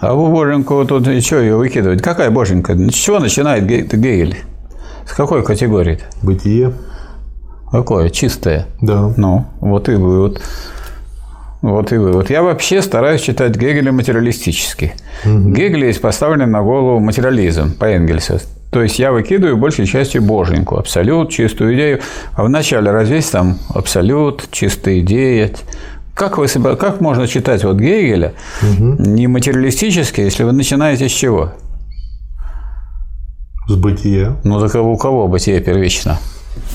А 0.00 0.14
вы 0.14 0.30
боженьку 0.30 0.84
тут 0.84 1.06
и 1.08 1.20
что 1.20 1.40
ее 1.40 1.56
выкидывать? 1.56 2.02
Какая 2.02 2.30
боженька? 2.30 2.74
С 2.76 2.94
чего 2.94 3.20
начинает 3.20 3.64
Ге- 3.66 3.82
Гегель? 3.82 4.38
С 5.06 5.12
какой 5.12 5.42
категории? 5.42 6.00
Бытие. 6.22 6.74
Какое? 7.70 8.10
Чистое. 8.10 8.66
Да. 8.82 9.14
Ну, 9.16 9.46
вот 9.60 9.88
и 9.88 9.94
вывод. 9.94 10.32
Вот 10.32 10.42
и 11.92 11.96
вывод. 11.96 12.30
Я 12.30 12.42
вообще 12.42 12.82
стараюсь 12.82 13.22
читать 13.22 13.56
Гегеля 13.56 13.90
материалистически. 13.90 14.94
Гегель 15.24 15.86
есть 15.86 16.00
поставлен 16.00 16.50
на 16.50 16.62
голову 16.62 17.00
материализм 17.00 17.74
по 17.74 17.86
Энгельсу. 17.86 18.40
То 18.70 18.82
есть 18.82 18.98
я 18.98 19.12
выкидываю 19.12 19.56
большей 19.56 19.86
частью 19.86 20.20
боженьку, 20.22 20.76
абсолют, 20.76 21.30
чистую 21.30 21.74
идею. 21.74 22.00
А 22.34 22.44
вначале 22.44 22.90
разве 22.90 23.16
есть 23.16 23.32
там 23.32 23.58
абсолют, 23.68 24.48
чистая 24.50 25.00
идея. 25.00 25.52
Как, 26.14 26.38
вы 26.38 26.48
как 26.48 27.00
можно 27.00 27.26
читать 27.26 27.64
вот 27.64 27.76
Гегеля 27.76 28.34
не 28.62 29.26
материалистически, 29.26 30.20
если 30.20 30.44
вы 30.44 30.52
начинаете 30.52 31.08
с 31.08 31.12
чего? 31.12 31.52
С 33.66 33.74
бытия. 33.74 34.36
Ну, 34.44 34.60
так 34.60 34.74
а 34.74 34.82
у 34.82 34.96
кого 34.96 35.28
бытие 35.28 35.60
первично? 35.60 36.18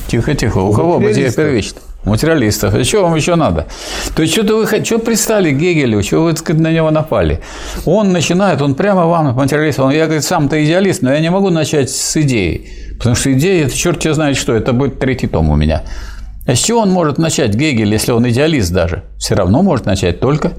Тихо, 0.08 0.34
тихо. 0.34 0.58
У, 0.58 0.72
кого 0.72 0.98
бытие 0.98 1.32
первично? 1.32 1.80
Материалистов. 2.04 2.74
И 2.74 2.84
что 2.84 3.02
вам 3.02 3.14
еще 3.14 3.34
надо? 3.34 3.66
То 4.16 4.22
есть, 4.22 4.34
что-то 4.34 4.56
вы 4.56 4.84
что 4.84 4.98
пристали 4.98 5.50
к 5.50 5.58
Гегелю, 5.58 6.02
что 6.02 6.22
вы 6.22 6.34
на 6.54 6.72
него 6.72 6.90
напали? 6.90 7.40
Он 7.84 8.12
начинает, 8.12 8.62
он 8.62 8.74
прямо 8.74 9.06
вам, 9.06 9.34
материалист, 9.34 9.80
он, 9.80 9.92
я, 9.92 10.06
говорит, 10.06 10.24
сам-то 10.24 10.64
идеалист, 10.64 11.02
но 11.02 11.12
я 11.12 11.20
не 11.20 11.30
могу 11.30 11.50
начать 11.50 11.90
с 11.90 12.16
идеи. 12.16 12.68
Потому 12.98 13.14
что 13.16 13.32
идея, 13.32 13.68
черт 13.68 13.98
тебя 13.98 14.14
знает 14.14 14.36
что, 14.36 14.54
это 14.54 14.72
будет 14.72 14.98
третий 14.98 15.26
том 15.26 15.50
у 15.50 15.56
меня. 15.56 15.82
А 16.46 16.54
с 16.54 16.58
чего 16.58 16.80
он 16.80 16.90
может 16.90 17.18
начать, 17.18 17.54
Гегель, 17.54 17.92
если 17.92 18.12
он 18.12 18.28
идеалист 18.28 18.72
даже? 18.72 19.04
Все 19.18 19.34
равно 19.34 19.62
может 19.62 19.86
начать 19.86 20.20
только 20.20 20.52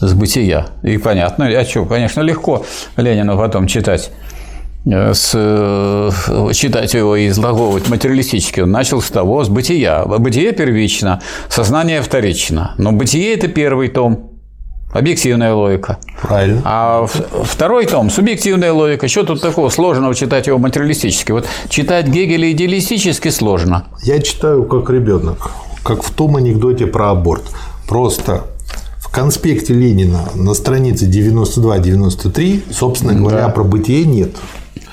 с 0.00 0.12
бытия. 0.14 0.68
И 0.82 0.96
понятно, 0.96 1.46
а 1.46 1.64
что, 1.64 1.84
конечно, 1.84 2.20
легко 2.20 2.64
Ленину 2.96 3.36
потом 3.36 3.66
читать 3.66 4.10
с, 4.88 5.32
э, 5.34 6.10
читать 6.54 6.94
его 6.94 7.16
и 7.16 7.28
излаговывать 7.28 7.88
материалистически, 7.88 8.60
он 8.60 8.70
начал 8.70 9.00
с 9.00 9.10
того, 9.10 9.44
с 9.44 9.48
бытия. 9.48 10.04
Бытие 10.04 10.52
первично, 10.52 11.20
сознание 11.48 12.02
вторично. 12.02 12.74
Но 12.78 12.92
бытие– 12.92 13.34
это 13.34 13.48
первый 13.48 13.88
том, 13.88 14.38
Объективная 14.90 15.52
логика. 15.52 15.98
Правильно. 16.22 16.62
А 16.64 17.06
второй 17.06 17.84
том– 17.84 18.08
субъективная 18.10 18.72
логика. 18.72 19.06
Что 19.06 19.22
тут 19.22 19.42
такого 19.42 19.68
сложного 19.68 20.14
читать 20.14 20.46
его 20.46 20.56
материалистически? 20.56 21.32
Вот 21.32 21.46
читать 21.68 22.08
Гегеля 22.08 22.50
идеалистически 22.52 23.28
сложно. 23.28 23.84
Я 24.02 24.18
читаю 24.20 24.64
как 24.64 24.88
ребенок, 24.88 25.50
как 25.82 26.02
в 26.02 26.10
том 26.10 26.36
анекдоте 26.36 26.86
про 26.86 27.10
аборт. 27.10 27.42
Просто 27.86 28.44
в 28.96 29.12
конспекте 29.12 29.74
Ленина 29.74 30.28
на 30.34 30.54
странице 30.54 31.06
92-93, 31.06 32.72
собственно 32.72 33.14
говоря, 33.14 33.46
да. 33.46 33.48
про 33.50 33.64
бытие 33.64 34.06
нет. 34.06 34.30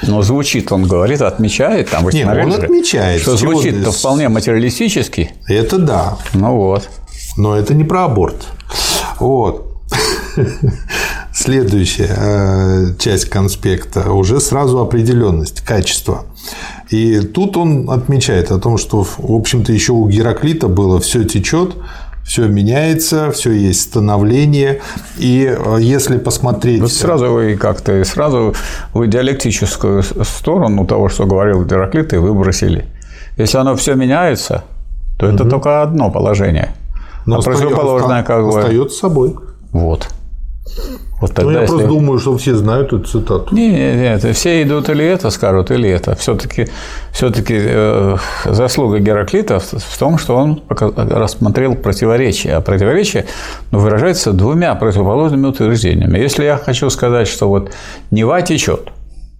Но 0.01 0.21
звучит, 0.21 0.71
он 0.71 0.87
говорит, 0.87 1.21
отмечает, 1.21 1.89
там, 1.89 2.07
Нет, 2.09 2.27
он 2.27 2.51
же, 2.51 2.57
отмечает. 2.57 3.21
Что 3.21 3.37
звучит-то 3.37 3.91
вполне 3.91 4.29
материалистически. 4.29 5.31
Это 5.47 5.77
да. 5.77 6.17
Ну 6.33 6.55
вот. 6.55 6.89
Но 7.37 7.55
это 7.55 7.73
не 7.73 7.83
про 7.83 8.05
аборт. 8.05 8.47
Вот. 9.19 9.71
Следующая 11.33 12.15
э, 12.17 12.85
часть 12.97 13.25
конспекта 13.25 14.11
уже 14.11 14.39
сразу 14.39 14.79
определенность, 14.79 15.61
качество. 15.61 16.25
И 16.89 17.19
тут 17.19 17.57
он 17.57 17.89
отмечает 17.89 18.51
о 18.51 18.59
том, 18.59 18.77
что, 18.77 19.03
в 19.03 19.31
общем-то, 19.31 19.71
еще 19.73 19.93
у 19.93 20.07
Гераклита 20.07 20.67
было 20.67 20.99
все 20.99 21.23
течет, 21.23 21.75
все 22.26 22.47
меняется, 22.47 23.32
все 23.32 23.51
есть 23.51 23.82
становление. 23.82 24.82
И 25.17 25.45
э, 25.45 25.78
если 25.80 26.17
посмотреть... 26.17 26.82
Вот 26.82 26.91
сразу 26.91 27.32
вы 27.32 27.55
как-то 27.55 28.03
сразу 28.03 28.55
вы 28.93 29.07
диалектическую 29.07 30.03
сторону 30.03 30.88
того, 30.88 31.07
что 31.07 31.26
говорил 31.26 31.63
Гераклит, 31.63 32.13
и 32.13 32.17
выбросили. 32.17 32.86
Если 33.38 33.57
оно 33.57 33.76
все 33.76 33.95
меняется, 33.95 34.63
то 35.19 35.28
это 35.28 35.43
угу. 35.43 35.51
только 35.51 35.84
одно 35.84 36.09
положение. 36.09 36.69
Но 37.26 37.38
а 37.38 37.41
противоположное 37.41 38.23
как 38.23 38.43
бы... 38.43 38.59
Остается 38.59 38.97
собой. 38.97 39.36
Вот. 39.71 40.07
Вот 41.22 41.34
тогда, 41.34 41.43
ну, 41.43 41.51
я 41.51 41.61
если... 41.61 41.74
просто 41.74 41.88
думаю, 41.88 42.20
что 42.20 42.38
все 42.38 42.55
знают 42.55 42.88
эту 42.88 43.03
цитату. 43.05 43.55
Нет, 43.55 44.24
нет, 44.24 44.36
все 44.36 44.63
идут 44.63 44.89
или 44.89 45.05
это 45.05 45.30
скажут, 45.30 45.72
или 45.72 45.89
это. 45.89 46.13
Все-таки 46.16 46.68
все 47.13 47.32
э, 47.32 48.18
заслуга 48.45 48.99
Гераклита 48.99 49.59
в 49.59 49.97
том, 49.97 50.18
что 50.18 50.36
он 50.36 50.61
рассмотрел 50.70 51.76
противоречие. 51.76 52.55
А 52.55 52.61
противоречие 52.61 53.26
ну, 53.72 53.80
выражается 53.80 54.34
двумя 54.34 54.76
противоположными 54.76 55.47
утверждениями. 55.47 56.20
Если 56.20 56.43
я 56.43 56.57
хочу 56.57 56.89
сказать, 56.89 57.30
что 57.30 57.47
вот 57.47 57.72
Нева 58.11 58.41
течет, 58.41 58.89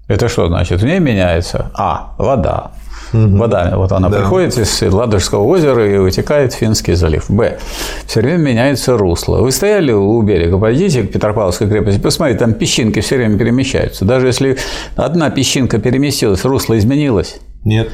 это 0.08 0.30
что 0.30 0.48
значит? 0.48 0.82
В 0.82 0.86
ней 0.86 1.00
меняется 1.00 1.72
А. 1.74 2.14
Вода 2.18 2.72
угу. 3.16 3.38
вода. 3.38 3.74
Вот 3.76 3.92
она 3.92 4.10
да. 4.10 4.20
приходит 4.20 4.58
из 4.58 4.82
Ладожского 4.82 5.44
озера 5.44 5.90
и 5.94 5.98
вытекает 5.98 6.54
в 6.54 6.58
Финский 6.58 6.94
залив. 6.94 7.26
Б. 7.30 7.58
Все 8.06 8.22
время 8.22 8.38
меняется 8.38 8.98
русло. 8.98 9.38
Вы 9.38 9.52
стояли 9.52 9.92
у 9.92 10.22
берега, 10.22 10.58
пойдите 10.58 11.04
к 11.04 11.12
Петропавловской 11.12 11.68
крепости, 11.68 12.00
посмотрите, 12.00 12.40
там 12.40 12.54
песчинки 12.54 13.00
все 13.00 13.18
время 13.18 13.38
перемещаются. 13.38 14.06
Даже 14.06 14.28
если 14.28 14.58
одна 14.96 15.30
песчинка 15.30 15.80
переместилась, 15.80 16.46
русло 16.46 16.78
изменилось? 16.78 17.38
Нет. 17.64 17.90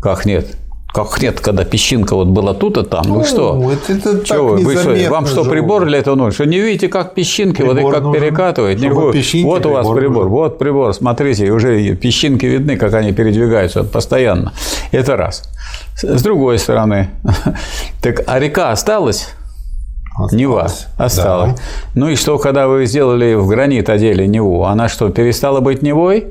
Как 0.00 0.26
нет? 0.26 0.46
Как 0.92 1.20
нет, 1.20 1.40
когда 1.40 1.64
песчинка 1.64 2.14
вот 2.14 2.28
была 2.28 2.54
тут, 2.54 2.78
и 2.78 2.82
там. 2.82 3.04
Ну, 3.06 3.18
вы 3.18 3.24
что? 3.24 3.70
Это, 3.70 3.92
это 3.92 4.24
что 4.24 4.42
вы, 4.42 4.56
вы 4.58 4.76
что? 4.76 5.10
Вам 5.10 5.26
что, 5.26 5.44
прибор 5.44 5.84
для 5.84 5.98
этого 5.98 6.14
нужен? 6.14 6.32
Что 6.32 6.46
не 6.46 6.58
видите, 6.58 6.88
как 6.88 7.14
песчинки, 7.14 7.56
прибор 7.56 7.74
вот 7.74 7.82
их 7.82 7.94
как 7.94 8.02
нужен, 8.04 8.22
перекатывает? 8.22 8.80
Не, 8.80 8.88
вот 8.90 9.66
у 9.66 9.70
вас 9.70 9.86
прибор, 9.86 9.98
прибор, 9.98 10.28
вот 10.28 10.58
прибор, 10.58 10.94
смотрите, 10.94 11.50
уже 11.50 11.94
песчинки 11.96 12.46
видны, 12.46 12.76
как 12.76 12.94
они 12.94 13.12
передвигаются 13.12 13.84
постоянно. 13.84 14.52
Это 14.90 15.16
раз. 15.16 15.42
С 15.96 16.22
другой 16.22 16.58
стороны, 16.58 17.10
так 18.02 18.22
а 18.26 18.38
река 18.38 18.70
осталась? 18.70 19.28
Осталось. 20.16 20.32
Нева 20.32 20.70
осталась. 20.96 21.52
Да. 21.52 21.62
Ну 21.94 22.08
и 22.08 22.16
что, 22.16 22.38
когда 22.38 22.68
вы 22.68 22.86
сделали 22.86 23.34
в 23.34 23.46
гранит 23.46 23.90
одели 23.90 24.24
Неву, 24.24 24.64
она 24.64 24.88
что, 24.88 25.10
перестала 25.10 25.60
быть 25.60 25.82
Невой? 25.82 26.28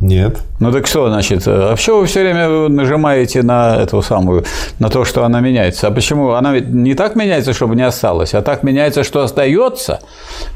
Нет. 0.00 0.38
Ну 0.60 0.72
так 0.72 0.86
что, 0.86 1.08
значит, 1.08 1.46
вообще 1.46 1.92
вы 1.94 2.04
все 2.04 2.20
время 2.20 2.68
нажимаете 2.68 3.42
на 3.42 3.76
эту 3.76 4.02
самую, 4.02 4.44
на 4.78 4.90
то, 4.90 5.04
что 5.04 5.24
она 5.24 5.40
меняется. 5.40 5.88
А 5.88 5.90
почему? 5.90 6.32
Она 6.32 6.52
ведь 6.52 6.68
не 6.68 6.94
так 6.94 7.16
меняется, 7.16 7.54
чтобы 7.54 7.76
не 7.76 7.82
осталось, 7.82 8.34
а 8.34 8.42
так 8.42 8.62
меняется, 8.62 9.04
что 9.04 9.22
остается. 9.22 10.00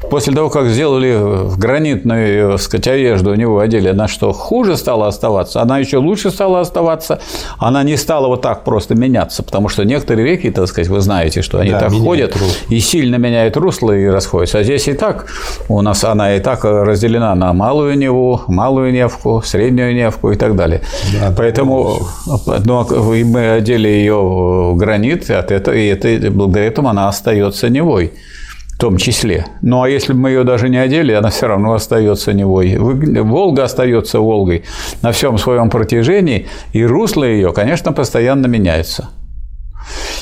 После 0.09 0.33
того, 0.33 0.49
как 0.49 0.67
сделали 0.67 1.15
в 1.15 1.57
гранитную, 1.57 2.51
так 2.51 2.61
сказать, 2.61 2.87
одежду 2.87 3.31
у 3.31 3.35
него 3.35 3.59
одели, 3.59 3.89
она 3.89 4.07
что, 4.07 4.31
хуже 4.31 4.77
стала 4.77 5.07
оставаться? 5.07 5.61
Она 5.61 5.79
еще 5.79 5.97
лучше 5.97 6.29
стала 6.29 6.59
оставаться. 6.59 7.19
Она 7.57 7.81
не 7.81 7.97
стала 7.97 8.27
вот 8.27 8.41
так 8.41 8.63
просто 8.63 8.93
меняться, 8.93 9.41
потому 9.41 9.69
что 9.69 9.83
некоторые 9.83 10.27
реки, 10.27 10.51
так 10.51 10.67
сказать, 10.67 10.87
вы 10.87 10.99
знаете, 11.01 11.41
что 11.41 11.59
они 11.59 11.71
да, 11.71 11.79
так 11.79 11.91
ходят 11.93 12.33
русло. 12.33 12.47
и 12.69 12.79
сильно 12.79 13.15
меняют 13.15 13.57
русло 13.57 13.91
и 13.91 14.05
расходятся. 14.05 14.59
А 14.59 14.63
здесь 14.63 14.87
и 14.87 14.93
так 14.93 15.25
у 15.67 15.81
нас 15.81 16.03
она 16.03 16.35
и 16.35 16.39
так 16.39 16.63
разделена 16.63 17.33
на 17.33 17.53
малую 17.53 17.97
Неву, 17.97 18.41
малую 18.47 18.91
Невку, 18.91 19.30
Невку, 19.31 19.41
среднюю 19.47 19.95
Невку 19.95 20.31
и 20.31 20.35
так 20.35 20.55
далее. 20.55 20.81
Да, 21.13 21.33
Поэтому 21.37 21.99
ну, 22.65 22.85
мы 23.25 23.51
одели 23.51 23.87
ее 23.87 24.15
в 24.15 24.75
гранит, 24.75 25.29
и, 25.29 25.33
от 25.33 25.51
этого, 25.51 25.75
и 25.75 25.87
это, 25.87 26.31
благодаря 26.31 26.67
этому 26.67 26.89
она 26.89 27.07
остается 27.07 27.69
Невой 27.69 28.11
в 28.73 28.77
том 28.81 28.97
числе. 28.97 29.45
Ну 29.61 29.83
а 29.83 29.89
если 29.89 30.13
бы 30.13 30.19
мы 30.19 30.29
ее 30.31 30.43
даже 30.43 30.67
не 30.67 30.77
одели, 30.77 31.11
она 31.13 31.29
все 31.29 31.47
равно 31.47 31.73
остается 31.73 32.33
Невой. 32.33 32.77
Волга 32.77 33.63
остается 33.63 34.19
Волгой 34.19 34.63
на 35.03 35.11
всем 35.11 35.37
своем 35.37 35.69
протяжении, 35.69 36.47
и 36.73 36.83
русло 36.83 37.23
ее, 37.23 37.53
конечно, 37.53 37.93
постоянно 37.93 38.47
меняется. 38.47 39.09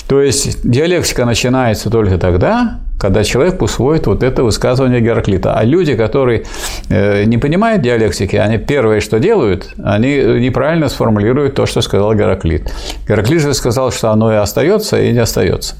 То 0.08 0.22
есть 0.22 0.70
диалектика 0.70 1.26
начинается 1.26 1.90
только 1.90 2.18
тогда, 2.18 2.80
когда 3.00 3.24
человек 3.24 3.62
усвоит 3.62 4.08
вот 4.08 4.24
это 4.24 4.44
высказывание 4.44 5.00
Гераклита. 5.00 5.54
А 5.54 5.64
люди, 5.64 5.96
которые 5.96 6.46
э, 6.90 7.24
не 7.24 7.38
понимают 7.38 7.82
диалектики, 7.82 8.36
они 8.36 8.58
первое, 8.58 9.00
что 9.00 9.20
делают, 9.20 9.70
они 9.82 10.18
неправильно 10.18 10.90
сформулируют 10.90 11.56
то, 11.56 11.66
что 11.66 11.82
сказал 11.82 12.14
Гераклит. 12.14 12.72
Гераклит 13.08 13.42
же 13.42 13.54
сказал, 13.54 13.92
что 13.92 14.12
оно 14.12 14.34
и 14.34 14.36
остается, 14.36 15.02
и 15.02 15.12
не 15.12 15.20
остается. 15.20 15.76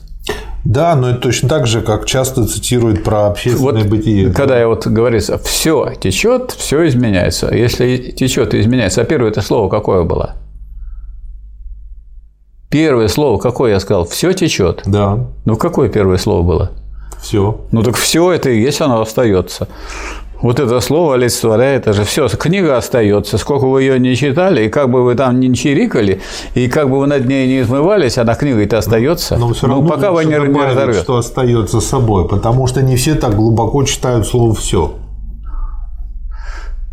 Да, 0.66 0.96
но 0.96 1.12
это 1.12 1.22
точно 1.22 1.50
так 1.50 1.68
же, 1.68 1.82
как 1.82 2.06
часто 2.06 2.46
цитируют 2.46 3.04
про 3.04 3.28
общественное 3.28 3.82
вот, 3.82 3.90
бытие. 3.90 4.32
Когда 4.32 4.60
я 4.60 4.68
вот 4.68 4.86
говорится, 4.88 5.38
все 5.38 5.94
течет, 6.00 6.52
все 6.52 6.88
изменяется. 6.88 7.54
Если 7.54 7.98
течет 7.98 8.54
и 8.54 8.60
изменяется, 8.60 9.02
а 9.02 9.06
первое 9.06 9.32
это 9.32 9.42
слово 9.42 9.70
какое 9.70 10.04
было? 10.04 10.36
Первое 12.70 13.08
слово 13.08 13.40
какое 13.40 13.72
я 13.72 13.80
сказал? 13.80 14.06
Все 14.06 14.32
течет. 14.34 14.84
Да. 14.86 15.28
Ну 15.46 15.56
какое 15.56 15.90
первое 15.90 16.18
слово 16.18 16.44
было? 16.44 16.72
Все. 17.20 17.62
Ну 17.72 17.82
так 17.82 17.96
все 17.96 18.32
это 18.32 18.52
и 18.52 18.62
есть, 18.62 18.80
оно 18.82 19.02
остается. 19.02 19.68
Вот 20.42 20.60
это 20.60 20.80
слово 20.80 21.16
олицетворяет, 21.16 21.82
это 21.82 21.94
же 21.94 22.04
все. 22.04 22.30
Книга 22.30 22.78
остается. 22.78 23.38
Сколько 23.38 23.66
вы 23.66 23.82
ее 23.82 24.00
не 24.00 24.16
читали, 24.16 24.66
и 24.66 24.70
как 24.70 24.90
бы 24.90 25.04
вы 25.04 25.16
там 25.16 25.40
не 25.40 25.54
чирикали, 25.54 26.22
и 26.54 26.70
как 26.70 26.90
бы 26.90 27.00
вы 27.00 27.08
над 27.08 27.28
ней 27.28 27.48
не 27.48 27.62
измывались, 27.62 28.18
она 28.18 28.36
книга-то 28.36 28.78
остается. 28.78 29.38
Но, 29.38 29.52
все 29.52 29.68
равно 29.68 29.88
пока 29.90 30.12
вы 30.12 30.24
не, 30.24 30.32
не 30.32 30.38
разорвете. 30.38 31.02
что 31.02 31.18
остается 31.18 31.82
собой, 31.82 32.28
потому 32.28 32.68
что 32.68 32.82
не 32.82 32.96
все 32.96 33.16
так 33.16 33.36
глубоко 33.36 33.84
читают 33.84 34.28
слово 34.28 34.54
все. 34.54 34.94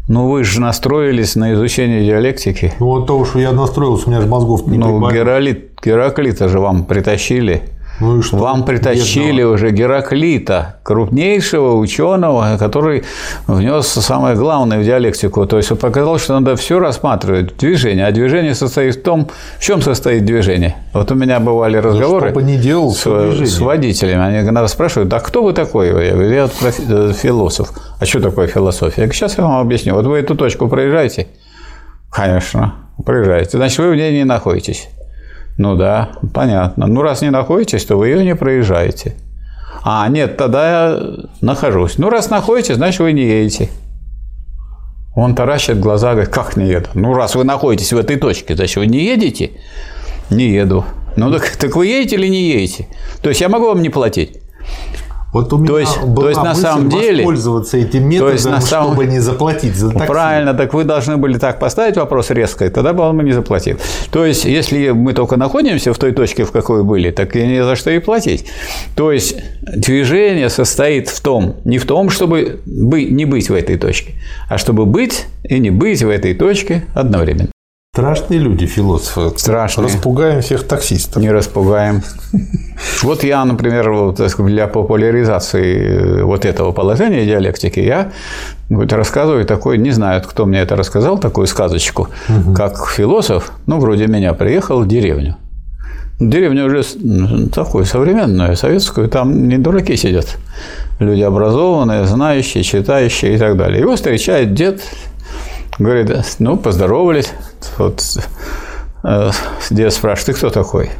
Ну, 0.08 0.28
вы 0.28 0.44
же 0.44 0.60
настроились 0.60 1.34
на 1.34 1.54
изучение 1.54 2.04
диалектики. 2.04 2.72
Ну, 2.78 2.86
вот 2.86 3.06
то, 3.06 3.24
что 3.24 3.40
я 3.40 3.52
настроился, 3.52 4.06
у 4.06 4.10
меня 4.10 4.20
же 4.20 4.28
мозгов 4.28 4.66
не 4.66 4.78
Ну, 4.78 5.10
Гералит, 5.10 5.80
Гераклита 5.84 6.48
же 6.48 6.60
вам 6.60 6.84
притащили. 6.84 7.62
Ну 8.00 8.18
и 8.18 8.22
что? 8.22 8.36
Вам 8.36 8.64
притащили 8.64 9.36
Бедного. 9.38 9.54
уже 9.54 9.70
Гераклита, 9.70 10.76
крупнейшего 10.82 11.74
ученого, 11.76 12.56
который 12.58 13.04
внес 13.46 13.86
самое 13.86 14.36
главное 14.36 14.78
в 14.78 14.84
диалектику. 14.84 15.46
То 15.46 15.56
есть 15.56 15.72
он 15.72 15.78
показал, 15.78 16.18
что 16.18 16.38
надо 16.38 16.56
все 16.56 16.78
рассматривать 16.78 17.56
движение. 17.56 18.06
А 18.06 18.12
движение 18.12 18.54
состоит 18.54 18.96
в 18.96 19.02
том, 19.02 19.28
в 19.58 19.62
чем 19.62 19.80
состоит 19.80 20.24
движение. 20.24 20.76
Вот 20.92 21.10
у 21.10 21.14
меня 21.14 21.40
бывали 21.40 21.78
разговоры 21.78 22.32
да 22.32 22.42
не 22.42 22.58
делал 22.58 22.92
с, 22.92 23.04
с 23.06 23.58
водителями. 23.58 24.22
Они 24.22 24.40
иногда 24.40 24.68
спрашивают, 24.68 25.12
а 25.12 25.20
кто 25.20 25.42
вы 25.42 25.52
такой? 25.52 25.88
Я 25.88 26.12
говорю, 26.12 26.30
я 26.30 26.48
э, 26.62 27.12
философ. 27.12 27.70
А 27.98 28.04
что 28.04 28.20
такое 28.20 28.46
философия? 28.46 29.02
Я 29.02 29.06
говорю, 29.06 29.12
сейчас 29.14 29.38
я 29.38 29.44
вам 29.44 29.60
объясню. 29.60 29.94
Вот 29.94 30.06
вы 30.06 30.18
эту 30.18 30.34
точку 30.34 30.68
проезжаете? 30.68 31.28
Конечно, 32.10 32.74
проезжаете. 33.04 33.56
Значит, 33.56 33.78
вы 33.78 33.90
в 33.90 33.96
ней 33.96 34.12
не 34.12 34.24
находитесь. 34.24 34.88
Ну 35.58 35.74
да, 35.74 36.10
понятно. 36.34 36.86
Ну, 36.86 37.02
раз 37.02 37.22
не 37.22 37.30
находитесь, 37.30 37.84
то 37.84 37.96
вы 37.96 38.08
ее 38.08 38.24
не 38.24 38.34
проезжаете. 38.34 39.14
А, 39.82 40.08
нет, 40.08 40.36
тогда 40.36 40.68
я 40.68 41.02
нахожусь. 41.40 41.98
Ну, 41.98 42.10
раз 42.10 42.28
находитесь, 42.28 42.74
значит, 42.74 43.00
вы 43.00 43.12
не 43.12 43.22
едете. 43.22 43.70
Он 45.14 45.34
таращит 45.34 45.80
глаза, 45.80 46.12
говорит, 46.12 46.30
как 46.30 46.56
не 46.56 46.68
еду? 46.68 46.88
Ну, 46.94 47.14
раз 47.14 47.34
вы 47.34 47.44
находитесь 47.44 47.92
в 47.92 47.96
этой 47.96 48.16
точке, 48.16 48.54
значит, 48.54 48.76
вы 48.76 48.86
не 48.86 49.02
едете? 49.04 49.52
Не 50.28 50.50
еду. 50.50 50.84
Ну, 51.16 51.32
так, 51.32 51.56
так 51.56 51.74
вы 51.74 51.86
едете 51.86 52.16
или 52.16 52.26
не 52.26 52.50
едете? 52.50 52.88
То 53.22 53.30
есть, 53.30 53.40
я 53.40 53.48
могу 53.48 53.68
вам 53.68 53.80
не 53.80 53.88
платить? 53.88 54.42
Вот 55.32 55.52
у 55.52 55.58
меня 55.58 55.68
То 55.68 55.78
есть- 55.78 56.00
была 56.02 56.22
то 56.22 56.28
есть 56.30 56.42
на 56.42 56.54
самом 56.54 56.88
деле- 56.88 57.16
воспользоваться 57.18 57.76
этим 57.76 58.08
методом, 58.08 58.32
есть 58.32 58.46
на 58.46 58.60
самом- 58.60 58.92
чтобы 58.94 59.06
не 59.06 59.18
заплатить 59.20 59.74
за 59.76 59.90
такси. 59.90 60.06
Правильно, 60.06 60.54
так 60.54 60.72
вы 60.72 60.84
должны 60.84 61.16
были 61.18 61.36
так 61.38 61.58
поставить 61.58 61.96
вопрос 61.96 62.30
резко, 62.30 62.64
и 62.64 62.70
тогда 62.70 62.92
бы 62.92 63.02
он 63.02 63.18
бы 63.18 63.22
не 63.24 63.32
заплатил. 63.32 63.76
То 64.10 64.24
есть, 64.24 64.44
если 64.44 64.90
мы 64.90 65.12
только 65.12 65.36
находимся 65.36 65.92
в 65.92 65.98
той 65.98 66.12
точке, 66.12 66.44
в 66.44 66.52
какой 66.52 66.84
были, 66.84 67.10
так 67.10 67.36
и 67.36 67.46
не 67.46 67.62
за 67.64 67.76
что 67.76 67.90
и 67.90 67.98
платить. 67.98 68.46
То 68.94 69.12
есть, 69.12 69.36
движение 69.62 70.48
состоит 70.48 71.08
в 71.08 71.20
том, 71.20 71.56
не 71.64 71.78
в 71.78 71.86
том, 71.86 72.08
чтобы 72.08 72.60
бы- 72.64 73.04
не 73.04 73.24
быть 73.26 73.50
в 73.50 73.54
этой 73.54 73.76
точке, 73.76 74.14
а 74.48 74.56
чтобы 74.58 74.86
быть 74.86 75.26
и 75.44 75.58
не 75.58 75.70
быть 75.70 76.02
в 76.02 76.08
этой 76.08 76.34
точке 76.34 76.84
одновременно. 76.94 77.48
Страшные 77.96 78.40
люди, 78.40 78.66
философы. 78.66 79.38
Страшные. 79.38 79.86
Распугаем 79.86 80.42
всех 80.42 80.64
таксистов. 80.64 81.22
Не 81.22 81.30
распугаем. 81.30 82.02
Вот 83.02 83.24
я, 83.24 83.42
например, 83.42 83.90
вот, 83.90 84.20
для 84.20 84.66
популяризации 84.66 86.20
вот 86.20 86.44
этого 86.44 86.72
положения 86.72 87.24
диалектики, 87.24 87.80
я 87.80 88.12
вот, 88.68 88.92
рассказываю 88.92 89.46
такой, 89.46 89.78
не 89.78 89.92
знаю, 89.92 90.22
кто 90.22 90.44
мне 90.44 90.60
это 90.60 90.76
рассказал, 90.76 91.16
такую 91.16 91.46
сказочку, 91.46 92.10
как 92.54 92.86
философ, 92.90 93.52
ну, 93.64 93.80
вроде 93.80 94.08
меня, 94.08 94.34
приехал 94.34 94.80
в 94.80 94.86
деревню. 94.86 95.36
Деревня 96.20 96.66
уже 96.66 96.82
такую 97.50 97.86
современную, 97.86 98.58
советскую, 98.58 99.08
там 99.08 99.48
не 99.48 99.56
дураки 99.56 99.96
сидят. 99.96 100.36
Люди 100.98 101.22
образованные, 101.22 102.04
знающие, 102.04 102.62
читающие 102.62 103.36
и 103.36 103.38
так 103.38 103.56
далее. 103.56 103.80
Его 103.80 103.96
встречает 103.96 104.52
дед, 104.52 104.82
говорит, 105.78 106.10
ну, 106.38 106.56
поздоровались. 106.56 107.32
Вот, 107.78 108.02
э, 109.04 109.30
дед 109.70 109.92
спрашивает, 109.92 110.26
ты 110.26 110.32
кто 110.34 110.50
такой? 110.50 110.90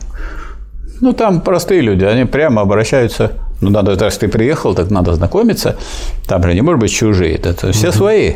Ну, 1.00 1.12
там 1.12 1.40
простые 1.40 1.80
люди, 1.82 2.04
они 2.04 2.24
прямо 2.24 2.62
обращаются. 2.62 3.32
Ну, 3.60 3.70
надо, 3.70 3.96
раз 3.98 4.18
ты 4.18 4.28
приехал, 4.28 4.74
так 4.74 4.90
надо 4.90 5.14
знакомиться. 5.14 5.76
Там 6.26 6.42
же 6.42 6.54
не 6.54 6.60
может 6.62 6.80
быть 6.80 6.92
чужие, 6.92 7.34
это, 7.36 7.72
все 7.72 7.92
свои. 7.92 8.34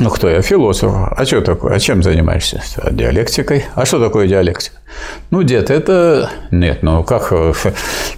Ну, 0.00 0.08
кто 0.08 0.28
я? 0.28 0.40
Философ. 0.40 0.92
А 1.16 1.24
что 1.26 1.42
такое? 1.42 1.74
А 1.74 1.78
чем 1.78 2.02
занимаешься? 2.02 2.62
«А, 2.78 2.90
Диалектикой. 2.90 3.66
А 3.74 3.84
что 3.84 4.02
такое 4.02 4.26
диалектика? 4.26 4.76
Ну, 5.30 5.42
дед, 5.42 5.70
это... 5.70 6.30
Нет, 6.50 6.82
ну 6.82 7.04
как... 7.04 7.28
э, 7.30 7.52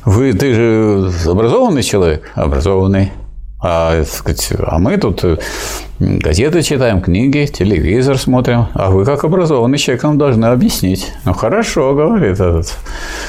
Вы, 0.04 0.32
ты 0.34 0.54
же 0.54 1.10
образованный 1.28 1.82
человек? 1.82 2.30
Образованный. 2.36 3.12
А, 3.66 4.04
сказать, 4.04 4.52
а 4.58 4.78
мы 4.78 4.98
тут 4.98 5.24
э, 5.24 5.38
газеты 5.98 6.60
читаем, 6.60 7.00
книги, 7.00 7.46
телевизор 7.46 8.18
смотрим. 8.18 8.66
А 8.74 8.90
вы, 8.90 9.06
как 9.06 9.24
образованный 9.24 9.78
человек, 9.78 10.02
нам 10.02 10.18
должны 10.18 10.44
объяснить. 10.44 11.14
Ну, 11.24 11.32
хорошо, 11.32 11.94
говорит 11.94 12.32
этот 12.32 12.76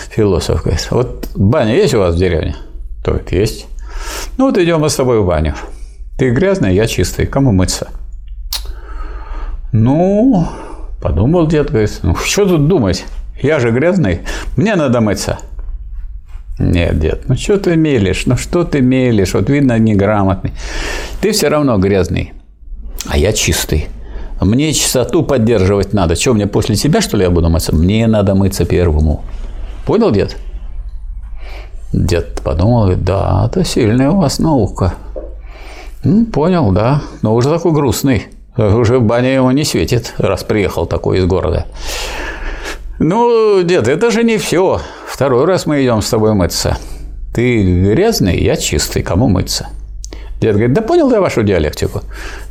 философ. 0.10 0.64
Говорит, 0.64 0.86
вот 0.92 1.30
баня 1.36 1.74
есть 1.74 1.94
у 1.94 2.00
вас 2.00 2.16
в 2.16 2.18
деревне? 2.18 2.54
Говорит, 3.06 3.32
есть. 3.32 3.68
Ну, 4.38 4.48
вот 4.48 4.58
идем 4.58 4.82
мы 4.82 4.90
с 4.90 4.96
тобой 4.96 5.22
в 5.22 5.26
баню. 5.26 5.56
Ты 6.18 6.32
грязный, 6.32 6.76
я 6.76 6.86
чистый. 6.86 7.28
Кому 7.28 7.54
мыться? 7.54 7.88
Ну, 9.72 10.50
подумал 11.02 11.48
дед, 11.48 11.70
говорит, 11.72 11.98
ну, 12.04 12.14
что 12.14 12.46
тут 12.46 12.68
думать? 12.68 13.06
Я 13.42 13.62
же 13.62 13.72
грязный, 13.72 14.20
мне 14.58 14.76
надо 14.76 15.00
мыться. 15.00 15.40
Нет, 16.58 17.00
дед, 17.00 17.28
ну 17.28 17.36
что 17.36 17.58
ты 17.58 17.76
мелешь? 17.76 18.26
Ну 18.26 18.38
что 18.38 18.64
ты 18.64 18.82
мелешь? 18.82 19.34
Вот 19.34 19.50
видно, 19.50 19.78
неграмотный. 19.78 20.54
Ты 21.22 21.32
все 21.32 21.50
равно 21.50 21.78
грязный, 21.78 22.34
а 23.08 23.18
я 23.18 23.34
чистый. 23.34 23.88
Мне 24.40 24.74
чистоту 24.74 25.24
поддерживать 25.24 25.94
надо. 25.94 26.16
Что, 26.16 26.34
мне 26.34 26.48
после 26.48 26.76
тебя, 26.76 27.02
что 27.02 27.18
ли, 27.18 27.24
я 27.24 27.30
буду 27.30 27.50
мыться? 27.50 27.74
Мне 27.76 28.08
надо 28.08 28.36
мыться 28.36 28.66
первому. 28.66 29.24
Понял, 29.86 30.12
дед? 30.12 30.38
Дед 31.94 32.42
подумал, 32.42 32.84
говорит, 32.84 33.04
да, 33.04 33.48
это 33.50 33.64
сильная 33.64 34.12
у 34.12 34.18
вас 34.18 34.40
наука. 34.40 34.94
«Ну, 36.06 36.24
понял, 36.26 36.72
да. 36.72 37.02
Но 37.24 37.34
уже 37.34 37.50
такой 37.50 37.72
грустный. 37.72 38.28
Уже 38.58 39.00
баня 39.00 39.34
ему 39.34 39.50
не 39.52 39.64
светит, 39.64 40.14
раз 40.18 40.44
приехал 40.44 40.86
такой 40.86 41.18
из 41.18 41.26
города. 41.26 41.66
Ну, 43.00 43.64
дед, 43.64 43.88
это 43.88 44.12
же 44.12 44.24
не 44.24 44.38
все. 44.38 44.82
Второй 45.16 45.46
раз 45.46 45.66
мы 45.66 45.82
идем 45.82 46.02
с 46.02 46.10
тобой 46.10 46.34
мыться. 46.34 46.78
Ты 47.34 47.64
грязный, 47.64 48.38
я 48.38 48.58
чистый. 48.58 49.02
Кому 49.02 49.30
мыться? 49.30 49.70
Дед 50.42 50.56
говорит, 50.56 50.74
да 50.74 50.82
понял 50.82 51.10
я 51.10 51.22
вашу 51.22 51.42
диалектику. 51.42 52.02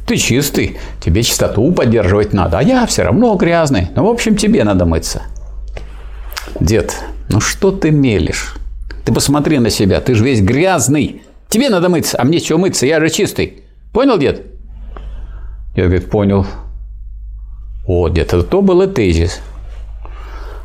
Ты 0.07 0.17
чистый, 0.17 0.79
тебе 0.99 1.23
чистоту 1.23 1.71
поддерживать 1.73 2.33
надо, 2.33 2.59
а 2.59 2.63
я 2.63 2.87
все 2.87 3.03
равно 3.03 3.35
грязный. 3.35 3.89
Ну, 3.95 4.07
в 4.07 4.09
общем, 4.09 4.35
тебе 4.35 4.65
надо 4.65 4.87
мыться. 4.87 5.25
Дед, 6.59 6.97
ну 7.29 7.39
что 7.39 7.71
ты 7.71 7.91
мелешь? 7.91 8.55
Ты 9.05 9.13
посмотри 9.13 9.59
на 9.59 9.69
себя, 9.69 10.01
ты 10.01 10.15
же 10.15 10.25
весь 10.25 10.41
грязный. 10.41 11.23
Тебе 11.51 11.69
надо 11.69 11.91
мыться, 11.91 12.17
а 12.19 12.25
мне 12.25 12.41
чего 12.41 12.59
мыться, 12.59 12.87
я 12.87 12.99
же 12.99 13.11
чистый. 13.11 13.63
Понял, 13.93 14.17
дед? 14.17 14.41
Дед 15.77 15.85
говорит, 15.85 16.09
понял. 16.09 16.47
О, 17.87 18.09
дед, 18.09 18.29
это 18.29 18.43
то 18.43 18.63
был 18.63 18.91
тезис. 18.91 19.41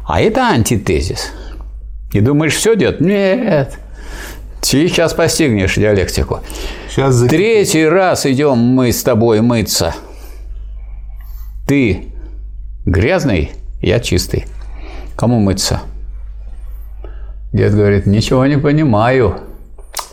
А 0.08 0.22
это 0.22 0.48
антитезис. 0.48 1.34
И 2.12 2.22
думаешь, 2.22 2.56
все, 2.56 2.76
дед? 2.76 3.02
Нет. 3.02 3.78
Сейчас 4.62 5.14
постигнешь 5.14 5.76
диалектику. 5.76 6.42
Сейчас 6.90 7.22
Третий 7.22 7.86
раз 7.86 8.26
идем 8.26 8.58
мы 8.58 8.92
с 8.92 9.04
тобой 9.04 9.42
мыться. 9.42 9.96
Ты 11.68 12.08
грязный, 12.86 13.52
я 13.82 14.00
чистый. 14.00 14.46
Кому 15.16 15.40
мыться? 15.40 15.82
Дед 17.54 17.74
говорит, 17.74 18.06
ничего 18.06 18.46
не 18.46 18.58
понимаю. 18.58 19.42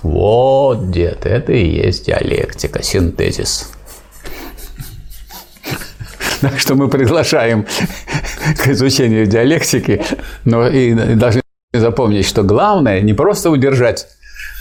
Вот, 0.03 0.91
дед, 0.91 1.27
это 1.27 1.53
и 1.53 1.67
есть 1.67 2.07
диалектика, 2.07 2.83
синтезис. 2.83 3.73
Так 6.41 6.59
что 6.59 6.75
мы 6.75 6.89
приглашаем 6.89 7.67
к 8.59 8.69
изучению 8.69 9.27
диалектики, 9.27 10.03
но 10.45 10.69
и 10.69 10.95
должны 11.15 11.43
запомнить, 11.81 12.27
что 12.27 12.43
главное 12.43 13.01
не 13.01 13.15
просто 13.15 13.51
удержать 13.51 14.07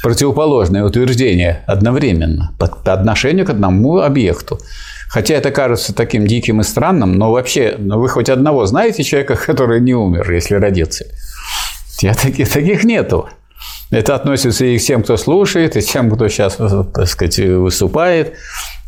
противоположное 0.03 0.84
утверждение 0.84 1.63
одновременно 1.68 2.53
по, 2.59 2.68
отношению 2.93 3.45
к 3.45 3.49
одному 3.49 3.99
объекту. 3.99 4.59
Хотя 5.09 5.36
это 5.36 5.51
кажется 5.51 5.93
таким 5.93 6.28
диким 6.28 6.61
и 6.61 6.63
странным, 6.63 7.13
но 7.13 7.32
вообще, 7.32 7.76
ну 7.78 7.99
вы 7.99 8.09
хоть 8.09 8.30
одного 8.30 8.66
знаете 8.66 9.03
человека, 9.03 9.36
который 9.45 9.82
не 9.82 9.93
умер, 9.93 10.32
если 10.32 10.55
родился? 10.55 11.05
Я 12.01 12.13
таких, 12.13 12.51
таких 12.51 12.84
нету. 12.84 13.30
Это 13.91 14.16
относится 14.16 14.66
и 14.66 14.78
к 14.78 14.82
тем, 14.82 15.03
кто 15.03 15.16
слушает, 15.16 15.78
и 15.78 15.82
к 15.82 15.86
тем, 15.86 16.11
кто 16.11 16.28
сейчас, 16.28 16.55
так 16.55 17.07
сказать, 17.07 17.39
выступает. 17.39 18.34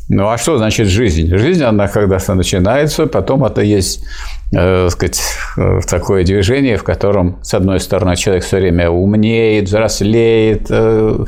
Ну 0.10 0.30
а 0.30 0.38
что 0.38 0.58
значит 0.58 0.88
жизнь? 0.88 1.36
Жизнь, 1.38 1.64
она 1.64 1.88
когда-то 1.88 2.34
начинается, 2.34 3.08
потом 3.08 3.43
это 3.43 3.62
есть, 3.62 4.05
э, 4.53 4.86
так 4.86 4.91
сказать, 4.91 5.22
э, 5.58 5.80
такое 5.86 6.24
движение, 6.24 6.78
в 6.78 6.84
котором, 6.84 7.39
с 7.43 7.53
одной 7.53 7.82
стороны, 7.82 8.16
человек 8.16 8.45
все 8.45 8.58
время 8.58 8.89
умнеет, 8.89 9.66
взрослеет, 9.66 10.68
э, 10.70 11.26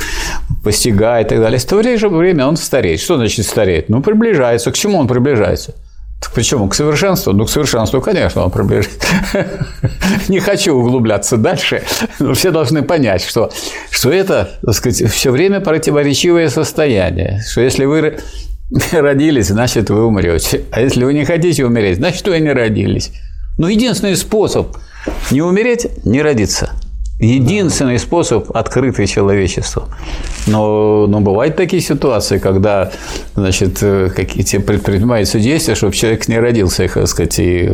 постигает 0.64 1.28
и 1.28 1.30
так 1.32 1.42
далее. 1.42 1.60
В 1.60 1.66
то 1.66 1.98
же 1.98 2.08
время 2.08 2.48
он 2.48 2.56
стареет. 2.56 3.02
Что 3.02 3.18
значит 3.18 3.46
стареет? 3.46 3.90
Ну, 3.90 4.02
приближается. 4.02 4.72
К 4.72 4.76
чему 4.76 4.98
он 4.98 5.08
приближается? 5.08 5.76
Так 6.22 6.32
почему? 6.32 6.70
К 6.70 6.76
совершенству? 6.76 7.34
Ну, 7.34 7.46
к 7.46 7.50
совершенству, 7.50 8.00
конечно, 8.00 8.46
он 8.46 8.52
приближается. 8.52 9.00
Не 10.30 10.40
хочу 10.40 10.74
углубляться 10.74 11.36
дальше, 11.36 11.84
но 12.20 12.34
все 12.34 12.52
должны 12.52 12.82
понять, 12.84 13.24
что, 13.24 13.52
что 13.90 14.10
это, 14.10 14.52
так 14.62 14.76
сказать, 14.76 15.12
все 15.12 15.32
время 15.32 15.60
противоречивое 15.60 16.48
состояние. 16.48 17.42
Что 17.50 17.62
если 17.62 17.84
вы 17.84 18.20
родились, 18.92 19.48
значит, 19.48 19.90
вы 19.90 20.06
умрете. 20.06 20.62
А 20.72 20.82
если 20.82 21.04
вы 21.04 21.14
не 21.14 21.26
хотите 21.26 21.66
умереть, 21.66 21.98
значит, 21.98 22.28
вы 22.28 22.40
не 22.40 22.52
родились. 22.54 23.12
Но 23.58 23.68
единственный 23.70 24.16
способ 24.16 24.78
не 25.32 25.42
умереть– 25.42 25.88
не 26.06 26.22
родиться. 26.22 26.72
Единственный 27.20 28.00
способ, 28.00 28.56
открытый 28.56 29.06
человечеству. 29.06 29.84
Но, 30.48 31.06
но 31.08 31.20
бывают 31.20 31.58
такие 31.58 31.82
ситуации, 31.82 32.38
когда 32.38 32.92
значит, 33.36 33.80
какие-то 33.80 34.62
предпринимаются 34.62 35.38
действия, 35.40 35.76
чтобы 35.76 35.94
человек 35.94 36.30
не 36.30 36.40
родился, 36.40 36.88
так 36.88 37.08
сказать, 37.10 37.38
и 37.40 37.70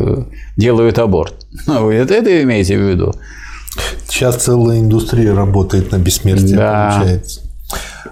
делают 0.56 0.98
аборт. 0.98 1.46
Вы 1.66 1.94
это, 1.94 2.14
это 2.14 2.42
имеете 2.42 2.76
в 2.76 2.80
виду? 2.80 3.14
Сейчас 4.08 4.36
целая 4.42 4.80
индустрия 4.80 5.32
работает 5.34 5.92
на 5.92 5.98
бессмертие, 5.98 6.56
Да. 6.56 6.94
получается. 6.96 7.42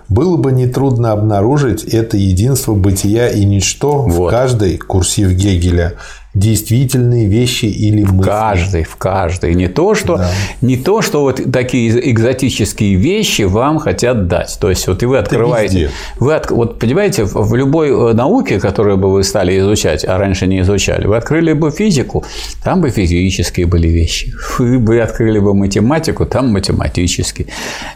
Было 0.09 0.37
бы 0.37 0.53
нетрудно 0.53 1.13
обнаружить 1.13 1.85
это 1.85 2.17
единство 2.17 2.75
бытия 2.75 3.29
и 3.29 3.45
ничто 3.45 4.03
в 4.03 4.13
Вот. 4.13 4.31
каждой, 4.31 4.77
курсив 4.77 5.31
Гегеля, 5.33 5.95
действительные 6.35 7.27
вещи 7.29 7.67
или 7.67 8.03
мысли. 8.03 8.23
В 8.23 8.25
каждой, 8.25 8.83
в 8.83 8.97
каждой. 8.97 9.55
Не 9.55 9.69
то, 9.69 9.95
что, 9.95 10.17
да. 10.17 10.31
не 10.61 10.77
то, 10.77 11.01
что 11.01 11.23
вот 11.23 11.41
такие 11.53 12.11
экзотические 12.11 12.97
вещи 12.97 13.43
вам 13.43 13.79
хотят 13.79 14.27
дать. 14.27 14.59
То 14.61 14.69
есть, 14.69 14.87
вот 14.89 15.03
и 15.03 15.07
вы 15.07 15.19
открываете... 15.19 15.91
Вы 16.19 16.35
от, 16.35 16.51
вот, 16.51 16.81
понимаете, 16.81 17.25
в 17.25 17.55
любой 17.55 17.91
э, 17.91 18.13
науке, 18.15 18.59
которую 18.59 18.97
бы 18.97 19.13
вы 19.13 19.23
стали 19.23 19.59
изучать, 19.61 20.05
а 20.05 20.19
раньше 20.19 20.49
не 20.49 20.61
изучали, 20.61 21.07
вы 21.07 21.17
открыли 21.17 21.53
бы 21.53 21.71
физику, 21.71 22.25
там 22.65 22.81
бы 22.81 22.91
физические 22.91 23.67
были 23.67 23.87
вещи. 23.87 24.35
Вы 24.59 24.79
бы 24.81 25.01
открыли 25.01 25.39
бы 25.39 25.55
математику, 25.55 26.27
там 26.27 26.53
математические. 26.53 27.47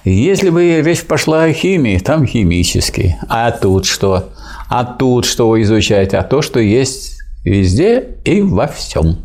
Если 0.05 0.51
бы 0.51 0.81
речь 0.81 1.03
пошла 1.03 1.45
о 1.45 1.53
химии, 1.53 1.99
там 1.99 2.25
химические. 2.25 3.19
А 3.29 3.51
тут 3.51 3.85
что? 3.87 4.29
А 4.69 4.85
тут 4.85 5.25
что 5.25 5.61
изучать? 5.61 6.15
А 6.15 6.23
то, 6.23 6.43
что 6.43 6.61
есть 6.61 7.18
Везде 7.45 8.17
и 8.25 8.43
во 8.43 8.67
всем. 8.67 9.19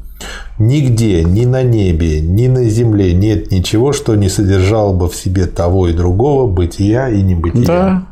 Нигде, 0.59 1.23
ни 1.23 1.45
на 1.45 1.63
небе, 1.63 2.21
ни 2.21 2.47
на 2.47 2.65
земле 2.65 3.13
нет 3.13 3.51
ничего, 3.51 3.91
что 3.91 4.15
не 4.15 4.29
содержало 4.29 4.93
бы 4.93 5.09
в 5.09 5.15
себе 5.15 5.47
того 5.47 5.87
и 5.87 5.93
другого 5.93 6.47
бытия 6.47 7.09
и 7.09 7.21
небытия. 7.21 7.65
Да. 7.65 8.07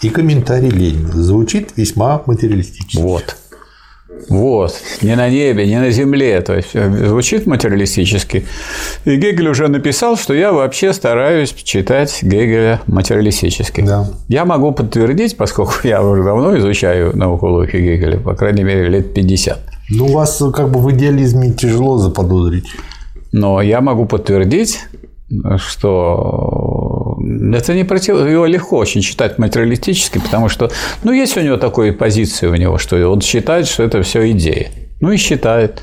И 0.00 0.08
комментарий 0.08 0.70
Ленина 0.70 1.12
звучит 1.12 1.74
весьма 1.76 2.22
материалистически. 2.26 2.96
Вот. 3.00 3.36
Вот, 4.28 4.74
не 5.02 5.16
на 5.16 5.28
небе, 5.28 5.66
не 5.66 5.78
на 5.78 5.90
земле, 5.90 6.40
то 6.40 6.54
есть 6.54 6.70
э, 6.74 7.06
звучит 7.06 7.46
материалистически. 7.46 8.44
И 9.04 9.16
Гегель 9.16 9.48
уже 9.48 9.68
написал, 9.68 10.16
что 10.16 10.32
я 10.32 10.52
вообще 10.52 10.92
стараюсь 10.92 11.52
читать 11.52 12.20
Гегеля 12.22 12.80
материалистически. 12.86 13.82
Да. 13.82 14.08
Я 14.28 14.44
могу 14.44 14.72
подтвердить, 14.72 15.36
поскольку 15.36 15.74
я 15.84 16.02
уже 16.02 16.22
давно 16.22 16.56
изучаю 16.58 17.16
науку 17.16 17.48
логики 17.48 17.76
Гегеля, 17.76 18.18
по 18.18 18.34
крайней 18.34 18.62
мере, 18.62 18.88
лет 18.88 19.12
50. 19.12 19.58
Ну, 19.90 20.06
вас 20.06 20.42
как 20.54 20.70
бы 20.70 20.80
в 20.80 20.90
идеализме 20.92 21.52
тяжело 21.52 21.98
заподозрить. 21.98 22.66
Но 23.32 23.60
я 23.60 23.80
могу 23.80 24.06
подтвердить, 24.06 24.80
что 25.56 26.71
это 27.54 27.74
не 27.74 27.84
против... 27.84 28.16
Его 28.16 28.46
легко 28.46 28.76
очень 28.76 29.00
читать 29.00 29.38
материалистически, 29.38 30.18
потому 30.18 30.48
что, 30.48 30.70
ну, 31.04 31.12
есть 31.12 31.36
у 31.36 31.40
него 31.40 31.56
такой 31.56 31.92
позиции 31.92 32.46
у 32.46 32.54
него, 32.54 32.78
что 32.78 32.96
он 33.08 33.20
считает, 33.20 33.66
что 33.66 33.82
это 33.82 34.02
все 34.02 34.30
идея. 34.32 34.70
Ну, 35.00 35.10
и 35.10 35.16
считает. 35.16 35.82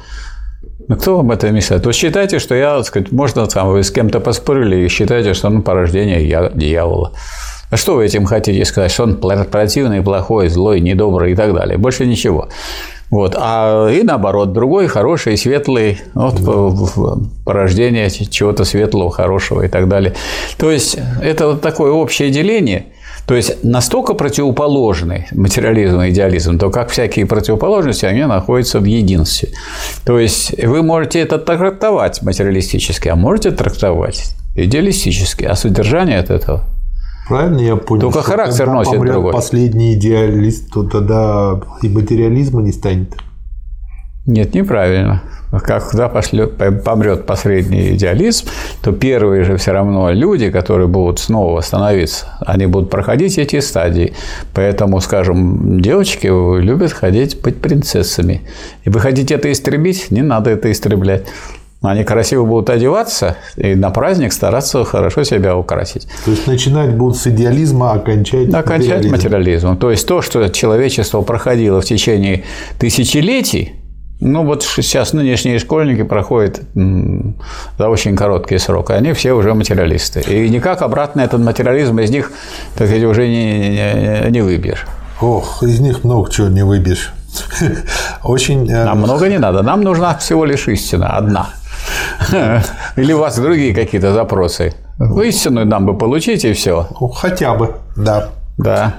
Ну, 0.88 0.96
кто 0.96 1.18
вам 1.18 1.32
это 1.32 1.52
мешает? 1.52 1.86
Вы 1.86 1.94
считаете, 1.94 2.40
что 2.40 2.56
я, 2.56 2.78
так 2.78 2.86
сказать, 2.86 3.12
можно 3.12 3.46
там, 3.48 3.70
вы 3.70 3.84
с 3.84 3.92
кем-то 3.92 4.20
поспорили 4.20 4.78
и 4.78 4.88
считаете, 4.88 5.34
что 5.34 5.48
он 5.48 5.62
порождение 5.62 6.52
дьявола. 6.56 7.14
А 7.70 7.78
что 7.78 7.96
вы 7.96 8.06
этим 8.06 8.26
хотите 8.26 8.66
сказать? 8.66 8.92
Что 8.92 9.04
он 9.04 9.18
противный, 9.18 10.02
плохой, 10.02 10.50
злой, 10.50 10.80
недобрый 10.80 11.34
и 11.34 11.36
так 11.36 11.54
далее. 11.54 11.78
Больше 11.78 12.06
ничего. 12.06 12.50
Вот. 13.10 13.36
А 13.38 13.90
и 13.90 14.04
наоборот, 14.04 14.54
другой 14.54 14.88
хороший, 14.88 15.38
светлый, 15.38 16.00
вот 16.14 17.20
порождение 17.44 18.10
чего-то 18.10 18.66
светлого, 18.66 19.12
хорошего 19.12 19.64
и 19.64 19.68
так 19.68 19.88
далее. 19.88 20.14
То 20.58 20.72
есть 20.72 20.98
это 21.22 21.48
вот 21.48 21.62
такое 21.62 21.92
общее 21.92 22.30
деление. 22.30 22.88
То 23.26 23.36
есть 23.36 23.64
настолько 23.64 24.16
противоположный 24.16 25.28
материализм 25.32 26.02
и 26.02 26.10
идеализм, 26.10 26.58
то 26.58 26.72
как 26.72 26.90
всякие 26.90 27.28
противоположности, 27.28 28.06
они 28.06 28.26
находятся 28.26 28.80
в 28.80 28.86
единстве. 28.86 29.50
То 30.04 30.18
есть 30.18 30.56
вы 30.64 30.82
можете 30.82 31.20
это 31.20 31.38
трактовать 31.38 32.24
материалистически, 32.24 33.08
а 33.08 33.16
можете 33.16 33.52
трактовать 33.52 34.34
идеалистически, 34.56 35.46
а 35.46 35.56
содержание 35.56 36.18
от 36.18 36.32
этого 36.32 36.64
Правильно 37.30 37.60
я 37.60 37.76
понял? 37.76 38.02
Только 38.02 38.24
характер 38.24 38.66
когда 38.66 38.74
носит 38.74 38.94
помрет 38.94 39.14
другой. 39.14 39.34
последний 39.34 39.94
идеалист, 39.94 40.74
то 40.74 40.84
тогда 40.84 41.62
и 41.84 41.88
материализма 41.88 42.62
не 42.62 42.72
станет. 42.72 43.16
Нет, 44.26 44.54
неправильно. 44.54 45.22
Когда 45.52 46.10
помрет 46.10 47.26
последний 47.26 47.92
идеализм, 47.96 48.48
то 48.84 48.92
первые 48.92 49.44
же 49.44 49.58
все 49.58 49.72
равно 49.72 50.12
люди, 50.12 50.52
которые 50.52 50.88
будут 50.88 51.20
снова 51.20 51.62
становиться, 51.62 52.28
они 52.46 52.68
будут 52.68 52.92
проходить 52.92 53.40
эти 53.40 53.60
стадии. 53.60 54.14
Поэтому, 54.54 55.00
скажем, 55.00 55.80
девочки 55.82 56.28
любят 56.28 56.92
ходить 56.92 57.42
быть 57.42 57.62
принцессами. 57.62 58.42
И 58.84 58.90
вы 58.90 59.00
хотите 59.00 59.36
это 59.36 59.52
истребить, 59.52 60.12
не 60.12 60.22
надо 60.22 60.52
это 60.52 60.72
истреблять. 60.72 61.24
Они 61.82 62.04
красиво 62.04 62.44
будут 62.44 62.70
одеваться 62.70 63.38
и 63.56 63.74
на 63.74 63.90
праздник 63.90 64.34
стараться 64.34 64.84
хорошо 64.84 65.24
себя 65.24 65.56
украсить. 65.56 66.08
То 66.26 66.32
есть 66.32 66.46
начинать 66.46 66.94
будут 66.94 67.16
с 67.16 67.28
идеализма, 67.28 67.94
окончать, 67.94 68.54
окончать 68.54 69.06
материализм. 69.06 69.12
материализмом. 69.12 69.78
То 69.78 69.90
есть 69.90 70.06
то, 70.06 70.22
что 70.22 70.50
человечество 70.50 71.22
проходило 71.22 71.80
в 71.80 71.86
течение 71.86 72.44
тысячелетий, 72.80 73.76
ну 74.20 74.44
вот 74.44 74.64
сейчас 74.64 75.14
нынешние 75.14 75.60
школьники 75.60 76.04
проходят 76.04 76.60
за 76.76 77.90
очень 77.90 78.18
короткий 78.18 78.58
срок, 78.58 78.90
и 78.90 78.94
они 78.94 79.14
все 79.14 79.32
уже 79.32 79.54
материалисты. 79.54 80.20
И 80.28 80.50
никак 80.50 80.82
обратно 80.82 81.22
этот 81.22 81.40
материализм 81.40 81.98
из 82.00 82.10
них, 82.10 82.34
так 82.76 82.88
сказать, 82.88 83.06
уже 83.06 83.26
не, 83.30 83.70
не, 83.70 84.32
не 84.32 84.42
выбьешь. 84.42 84.86
Ох, 85.22 85.64
из 85.64 85.80
них 85.80 86.04
много 86.04 86.30
чего 86.30 86.48
не 86.48 86.66
выбьешь. 86.66 87.14
Очень... 88.24 88.70
Э, 88.70 88.84
нам 88.84 88.98
много 88.98 89.30
не 89.30 89.38
надо, 89.38 89.62
нам 89.62 89.82
нужна 89.82 90.18
всего 90.18 90.44
лишь 90.44 90.68
истина, 90.68 91.16
одна. 91.16 91.50
Или 92.96 93.14
у 93.14 93.20
вас 93.20 93.38
другие 93.38 93.74
какие-то 93.74 94.14
запросы? 94.14 94.74
Истинную 95.24 95.66
нам 95.66 95.86
бы 95.86 95.98
получить, 95.98 96.46
и 96.46 96.54
все. 96.54 96.88
Хотя 97.16 97.54
бы, 97.56 97.76
да. 97.96 98.30
Да. 98.58 98.94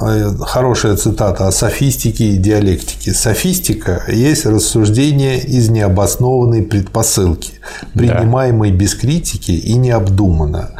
Э, 0.00 0.30
хорошая 0.40 0.96
цитата 0.96 1.48
о 1.48 1.52
софистике 1.52 2.24
и 2.24 2.36
диалектике. 2.36 3.12
Софистика 3.12 4.04
есть 4.06 4.46
рассуждение 4.46 5.40
из 5.40 5.68
необоснованной 5.68 6.62
предпосылки, 6.62 7.54
принимаемой 7.94 8.70
да. 8.70 8.76
без 8.76 8.94
критики 8.94 9.50
и 9.50 9.74
необдуманно. 9.74 10.70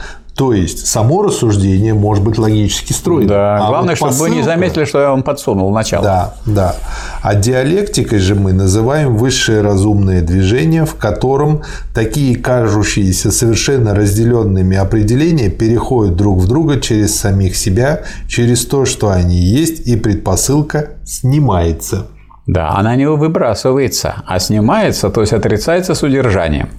То 0.40 0.54
есть 0.54 0.86
само 0.86 1.20
рассуждение 1.20 1.92
может 1.92 2.24
быть 2.24 2.38
логически 2.38 2.94
стройным. 2.94 3.28
Да, 3.28 3.56
а 3.56 3.68
главное, 3.68 3.94
вот 3.94 4.00
посылка... 4.00 4.14
чтобы 4.14 4.30
вы 4.30 4.36
не 4.36 4.42
заметили, 4.42 4.86
что 4.86 4.98
я 4.98 5.10
вам 5.10 5.22
подсунул 5.22 5.70
начало. 5.70 6.02
Да, 6.02 6.34
да. 6.46 6.76
А 7.20 7.34
диалектикой 7.34 8.20
же 8.20 8.36
мы 8.36 8.54
называем 8.54 9.18
высшее 9.18 9.60
разумное 9.60 10.22
движение, 10.22 10.86
в 10.86 10.94
котором 10.94 11.60
такие 11.94 12.36
кажущиеся 12.36 13.30
совершенно 13.32 13.94
разделенными 13.94 14.78
определения 14.78 15.50
переходят 15.50 16.16
друг 16.16 16.38
в 16.38 16.48
друга 16.48 16.80
через 16.80 17.14
самих 17.20 17.54
себя, 17.54 18.04
через 18.26 18.64
то, 18.64 18.86
что 18.86 19.10
они 19.10 19.36
есть, 19.36 19.86
и 19.86 19.94
предпосылка 19.94 20.92
снимается. 21.04 22.06
Да, 22.46 22.70
она 22.78 22.96
не 22.96 23.06
выбрасывается, 23.06 24.22
а 24.26 24.38
снимается, 24.38 25.10
то 25.10 25.20
есть 25.20 25.34
отрицается 25.34 25.94
с 25.94 26.02
удержанием. 26.02 26.70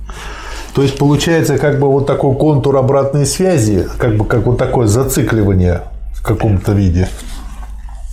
То 0.73 0.83
есть 0.83 0.97
получается 0.97 1.57
как 1.57 1.79
бы 1.79 1.87
вот 1.87 2.07
такой 2.07 2.35
контур 2.35 2.77
обратной 2.77 3.25
связи, 3.25 3.87
как 3.97 4.15
бы 4.15 4.25
как 4.25 4.45
вот 4.45 4.57
такое 4.57 4.87
зацикливание 4.87 5.81
в 6.13 6.23
каком-то 6.23 6.71
виде. 6.73 7.09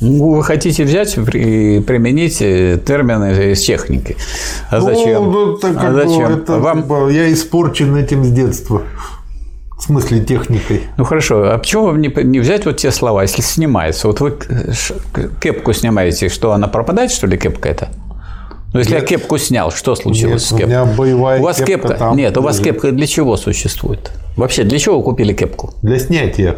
Ну, 0.01 0.35
вы 0.35 0.45
хотите 0.45 0.85
взять 0.85 1.17
и 1.17 1.81
применить 1.81 2.41
э, 2.41 2.79
термины 2.85 3.53
из 3.53 3.61
техники. 3.63 4.17
А 4.71 4.81
зачем? 4.81 5.25
Ну, 5.25 5.47
ну 5.47 5.57
так 5.57 5.77
а 5.77 5.93
зачем? 5.93 6.37
Это, 6.37 6.59
Вам... 6.59 6.79
как 6.79 6.87
бы, 6.87 7.13
я 7.13 7.33
испорчен 7.33 7.97
этим 7.97 8.25
с 8.25 8.31
детства. 8.31 8.83
В 9.77 9.83
смысле 9.83 10.21
техникой. 10.21 10.83
Ну 10.97 11.05
хорошо, 11.05 11.51
а 11.51 11.59
почему 11.59 11.87
вам 11.87 12.01
не, 12.01 12.09
не 12.25 12.41
взять 12.41 12.65
вот 12.67 12.77
те 12.77 12.91
слова, 12.91 13.23
если 13.23 13.43
снимается? 13.43 14.09
Вот 14.09 14.21
вы 14.21 14.37
кепку 15.41 15.73
снимаете, 15.73 16.29
что 16.29 16.53
она 16.53 16.69
пропадает, 16.69 17.11
что 17.11 17.27
ли, 17.27 17.37
кепка 17.37 17.69
это? 17.69 17.89
Ну, 18.73 18.81
если 18.81 18.93
нет. 18.93 19.03
я 19.03 19.07
кепку 19.07 19.39
снял, 19.39 19.71
что 19.71 19.95
случилось 19.95 20.43
нет, 20.43 20.43
с 20.43 20.49
кепкой? 20.49 20.64
У 20.64 20.69
меня 20.69 20.85
боевая 20.85 21.41
у 21.41 21.45
вас 21.45 21.57
кепка. 21.57 21.89
кепка... 21.89 22.12
Нет, 22.14 22.37
у 22.37 22.43
вас 22.43 22.61
кепка 22.61 22.93
для 22.93 23.07
чего 23.07 23.37
существует? 23.37 24.11
Вообще, 24.37 24.64
для 24.64 24.79
чего 24.79 24.99
вы 24.99 25.05
купили 25.05 25.33
кепку? 25.33 25.75
Для 25.83 25.99
снятия. 25.99 26.57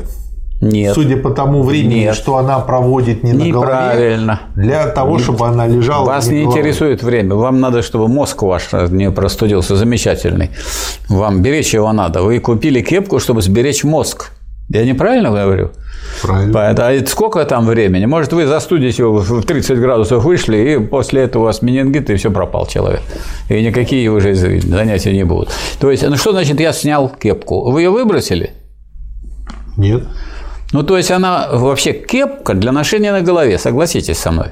Нет. 0.60 0.94
Судя 0.94 1.16
по 1.16 1.30
тому 1.30 1.62
времени, 1.62 2.00
Нет. 2.00 2.14
что 2.14 2.36
она 2.36 2.58
проводит 2.58 3.22
не 3.22 3.32
на 3.32 3.42
Неправильно. 3.44 4.40
голове, 4.54 4.68
для 4.68 4.86
того, 4.88 5.18
чтобы 5.18 5.46
она 5.46 5.66
лежала. 5.66 6.04
Вас 6.04 6.26
не, 6.26 6.40
не 6.40 6.44
интересует 6.44 7.02
время. 7.02 7.34
Вам 7.34 7.60
надо, 7.60 7.80
чтобы 7.80 8.08
мозг 8.08 8.42
ваш 8.42 8.68
не 8.90 9.10
простудился. 9.10 9.76
Замечательный. 9.76 10.50
Вам 11.08 11.40
беречь 11.40 11.72
его 11.72 11.90
надо. 11.92 12.22
Вы 12.22 12.40
купили 12.40 12.82
кепку, 12.82 13.20
чтобы 13.20 13.40
сберечь 13.40 13.84
мозг. 13.84 14.32
Я 14.70 14.84
неправильно 14.84 15.30
говорю? 15.30 15.72
Правильно. 16.22 16.70
А 16.70 17.06
сколько 17.06 17.44
там 17.44 17.66
времени? 17.66 18.06
Может, 18.06 18.32
вы 18.32 18.46
застудите 18.46 19.02
его 19.02 19.18
в 19.18 19.42
30 19.42 19.78
градусов 19.80 20.24
вышли, 20.24 20.56
и 20.58 20.78
после 20.78 21.22
этого 21.22 21.42
у 21.42 21.46
вас 21.46 21.60
менингит, 21.60 22.08
и 22.08 22.14
все 22.14 22.30
пропал 22.30 22.66
человек. 22.66 23.00
И 23.48 23.60
никакие 23.62 24.08
уже 24.10 24.32
занятия 24.34 25.12
не 25.12 25.24
будут. 25.24 25.50
То 25.80 25.90
есть, 25.90 26.08
ну 26.08 26.16
что 26.16 26.30
значит, 26.30 26.60
я 26.60 26.72
снял 26.72 27.08
кепку? 27.08 27.70
Вы 27.72 27.82
ее 27.82 27.90
выбросили? 27.90 28.50
Нет. 29.76 30.04
Ну, 30.72 30.84
то 30.84 30.96
есть, 30.96 31.10
она 31.10 31.48
вообще 31.52 31.92
кепка 31.92 32.54
для 32.54 32.70
ношения 32.70 33.10
на 33.10 33.22
голове, 33.22 33.58
согласитесь 33.58 34.18
со 34.18 34.30
мной 34.30 34.50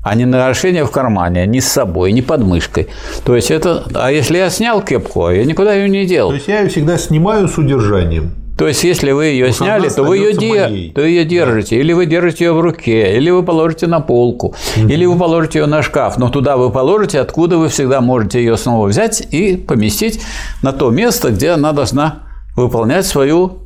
а 0.00 0.14
не 0.14 0.24
на 0.24 0.38
ношение 0.38 0.84
в 0.84 0.90
кармане, 0.90 1.46
ни 1.46 1.60
с 1.60 1.68
собой, 1.68 2.12
ни 2.12 2.22
под 2.22 2.42
мышкой. 2.42 2.88
То 3.24 3.36
есть 3.36 3.50
это, 3.50 3.84
а 3.94 4.10
если 4.10 4.38
я 4.38 4.48
снял 4.48 4.80
кепку, 4.80 5.28
я 5.28 5.44
никуда 5.44 5.74
ее 5.74 5.88
не 5.88 6.06
делал. 6.06 6.30
То 6.30 6.36
есть 6.36 6.48
я 6.48 6.60
ее 6.60 6.68
всегда 6.70 6.96
снимаю 6.96 7.46
с 7.46 7.58
удержанием. 7.58 8.32
То 8.58 8.66
есть, 8.66 8.82
если 8.82 9.12
вы 9.12 9.26
ее 9.26 9.52
сняли, 9.52 9.88
то 9.88 10.02
вы 10.02 10.18
ее, 10.18 10.66
моей. 10.66 10.90
то 10.90 11.00
ее 11.00 11.24
держите. 11.24 11.78
Или 11.78 11.92
вы 11.92 12.06
держите 12.06 12.46
ее 12.46 12.52
в 12.52 12.60
руке, 12.60 13.16
или 13.16 13.30
вы 13.30 13.44
положите 13.44 13.86
на 13.86 14.00
полку, 14.00 14.52
или 14.76 15.06
вы 15.06 15.16
положите 15.16 15.60
ее 15.60 15.66
на 15.66 15.80
шкаф. 15.80 16.18
Но 16.18 16.28
туда 16.28 16.56
вы 16.56 16.70
положите, 16.70 17.20
откуда 17.20 17.56
вы 17.56 17.68
всегда 17.68 18.00
можете 18.00 18.40
ее 18.40 18.56
снова 18.56 18.88
взять 18.88 19.20
и 19.30 19.56
поместить 19.56 20.20
на 20.60 20.72
то 20.72 20.90
место, 20.90 21.30
где 21.30 21.50
она 21.50 21.72
должна 21.72 22.24
выполнять 22.56 23.06
свою 23.06 23.58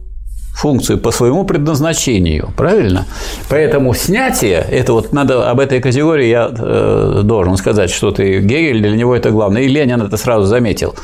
функцию 0.55 0.99
по 0.99 1.11
своему 1.11 1.45
предназначению, 1.45 2.51
правильно? 2.55 3.07
Поэтому 3.49 3.95
снятие, 3.95 4.62
это 4.70 4.93
вот 4.93 5.14
надо 5.14 5.51
об 5.51 5.59
этой 5.59 5.80
категории 5.80 6.26
я 6.26 6.51
э, 6.55 7.20
должен 7.24 7.57
сказать, 7.57 7.90
что 7.90 8.11
ты 8.11 8.40
Гегель 8.40 8.82
для 8.82 8.90
него 8.90 9.16
это 9.16 9.30
главное, 9.30 9.62
и 9.62 9.68
Ленин 9.68 10.03
это 10.03 10.18
сразу 10.18 10.45
заметил, 10.45 10.95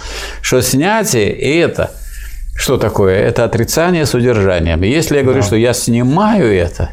что 0.43 0.61
снятие 0.61 1.31
это 1.31 1.91
что 2.59 2.77
такое? 2.77 3.21
Это 3.21 3.45
отрицание 3.45 4.05
с 4.05 4.15
удержанием. 4.15 4.83
Если 4.83 5.17
я 5.17 5.23
говорю, 5.23 5.43
что 5.43 5.55
я 5.55 5.73
снимаю 5.73 6.53
это, 6.53 6.91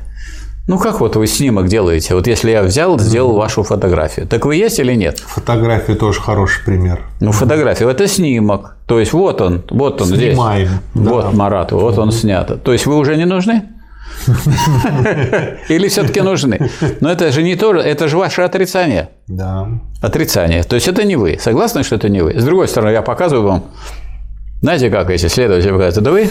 ну 0.68 0.78
как 0.78 0.99
вот 0.99 1.16
вы 1.16 1.26
снимок 1.26 1.68
делаете? 1.68 2.13
Вот 2.13 2.28
если 2.28 2.51
я 2.51 2.61
взял, 2.61 2.99
сделал 2.99 3.34
вашу 3.34 3.63
фотографию, 3.63 4.28
так 4.28 4.45
вы 4.45 4.57
есть 4.57 4.80
или 4.80 4.93
нет? 4.93 5.18
Фотография 5.18 5.95
тоже 5.95 6.22
хороший 6.22 6.63
пример. 6.63 7.01
Ну, 7.20 7.32
фотография– 7.32 7.89
это 7.91 8.07
снимок. 8.07 8.76
То 8.86 8.99
есть, 8.99 9.13
вот 9.13 9.41
он, 9.41 9.63
вот 9.72 10.01
он 10.01 10.07
Снимаем, 10.07 10.68
здесь. 10.68 10.80
да. 10.93 11.09
Вот 11.11 11.34
Марат, 11.34 11.72
вот 11.72 11.97
он 11.97 12.11
снят. 12.11 12.63
То 12.63 12.72
есть, 12.72 12.86
вы 12.86 12.95
уже 12.95 13.18
не 13.18 13.26
нужны? 13.26 13.63
Или 15.70 15.88
все-таки 15.88 16.22
нужны? 16.22 16.70
Но 17.01 17.09
это 17.11 17.32
же 17.32 17.41
не 17.41 17.55
то, 17.55 17.74
это 17.74 18.07
же 18.07 18.18
ваше 18.18 18.43
отрицание. 18.43 19.09
Да. 19.28 19.68
Отрицание. 20.01 20.63
То 20.63 20.76
есть, 20.76 20.88
это 20.88 21.03
не 21.03 21.16
вы. 21.16 21.38
Согласны, 21.41 21.84
что 21.84 21.95
это 21.95 22.07
не 22.09 22.22
вы? 22.22 22.39
С 22.39 22.43
другой 22.43 22.68
стороны, 22.68 22.91
я 22.91 23.01
показываю 23.01 23.47
вам, 23.47 23.63
знаете, 24.62 24.89
как 24.89 25.10
эти 25.10 25.28
следователи 25.28 25.72
показывают, 25.72 25.97
это 25.97 26.12
вы? 26.12 26.30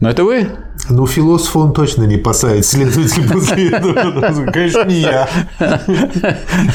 Но 0.00 0.10
это 0.10 0.24
вы? 0.24 0.46
Ну, 0.90 1.06
философ 1.06 1.56
он 1.56 1.72
точно 1.72 2.04
не 2.04 2.18
посадит 2.18 2.66
следователь 2.66 3.26
после 3.32 3.70
этого. 3.70 4.46
Конечно, 4.52 4.84
не 4.84 5.00
я. 5.00 5.28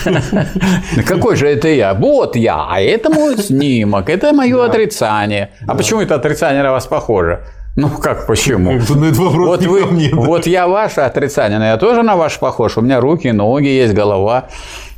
Ну, 0.06 1.04
Какой 1.06 1.36
же 1.36 1.48
это 1.48 1.68
я? 1.68 1.94
Вот 1.94 2.36
я, 2.36 2.66
а 2.68 2.82
это 2.82 3.10
мой 3.12 3.38
снимок, 3.38 4.10
это 4.10 4.34
мое 4.34 4.66
отрицание. 4.66 5.52
А 5.68 5.76
почему 5.76 6.02
это 6.02 6.16
отрицание 6.16 6.64
на 6.64 6.72
вас 6.72 6.88
похоже? 6.88 7.46
Ну 7.78 7.90
как 7.90 8.28
почему? 8.28 8.72
Ну, 8.72 9.06
это 9.06 9.22
Вот 9.22 9.64
вы, 9.66 9.82
да. 9.82 10.16
вот 10.18 10.46
я 10.46 10.68
ваше 10.68 11.02
отрицание, 11.02 11.58
но 11.58 11.66
я 11.66 11.78
тоже 11.78 12.04
на 12.04 12.16
ваш 12.18 12.38
похож. 12.38 12.78
У 12.78 12.82
меня 12.82 13.00
руки, 13.00 13.32
ноги 13.32 13.68
есть, 13.68 13.94
голова. 13.94 14.50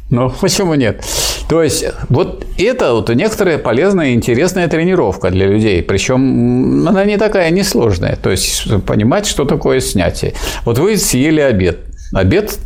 Ну, 0.09 0.31
почему 0.41 0.75
нет? 0.75 1.03
То 1.49 1.61
есть, 1.61 1.85
вот 2.09 2.45
это 2.57 2.93
вот 2.93 3.09
некоторая 3.09 3.57
полезная 3.57 4.09
и 4.09 4.13
интересная 4.13 4.67
тренировка 4.67 5.29
для 5.29 5.47
людей. 5.47 5.83
Причем 5.83 6.87
она 6.87 7.03
не 7.05 7.17
такая 7.17 7.51
несложная. 7.51 8.15
То 8.15 8.29
есть, 8.31 8.67
понимать, 8.85 9.25
что 9.27 9.45
такое 9.45 9.79
снятие. 9.79 10.33
Вот 10.65 10.77
вы 10.79 10.97
съели 10.97 11.41
обед. 11.41 11.79
Обед, 12.13 12.57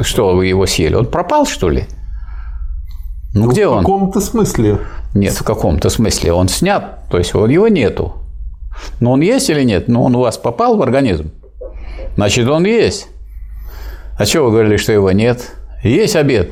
что 0.00 0.34
вы 0.34 0.46
его 0.46 0.66
съели? 0.66 0.94
Он 0.94 1.06
пропал, 1.06 1.46
что 1.46 1.68
ли? 1.68 1.84
Ну, 3.34 3.48
где 3.50 3.66
В 3.66 3.72
он? 3.72 3.78
каком-то 3.80 4.20
смысле. 4.20 4.78
Нет, 5.14 5.34
в 5.34 5.42
каком-то 5.42 5.90
смысле. 5.90 6.32
Он 6.32 6.48
снят, 6.48 7.08
то 7.10 7.18
есть 7.18 7.32
его 7.32 7.68
нету. 7.68 8.14
Но 9.00 9.12
он 9.12 9.20
есть 9.20 9.50
или 9.50 9.62
нет? 9.62 9.88
Ну, 9.88 10.02
он 10.02 10.16
у 10.16 10.20
вас 10.20 10.38
попал 10.38 10.76
в 10.76 10.82
организм. 10.82 11.30
Значит, 12.16 12.48
он 12.48 12.64
есть. 12.64 13.08
А 14.18 14.24
что 14.24 14.44
вы 14.44 14.50
говорили, 14.50 14.76
что 14.76 14.92
его 14.92 15.10
нет? 15.12 15.50
Есть 15.82 16.16
обед. 16.16 16.50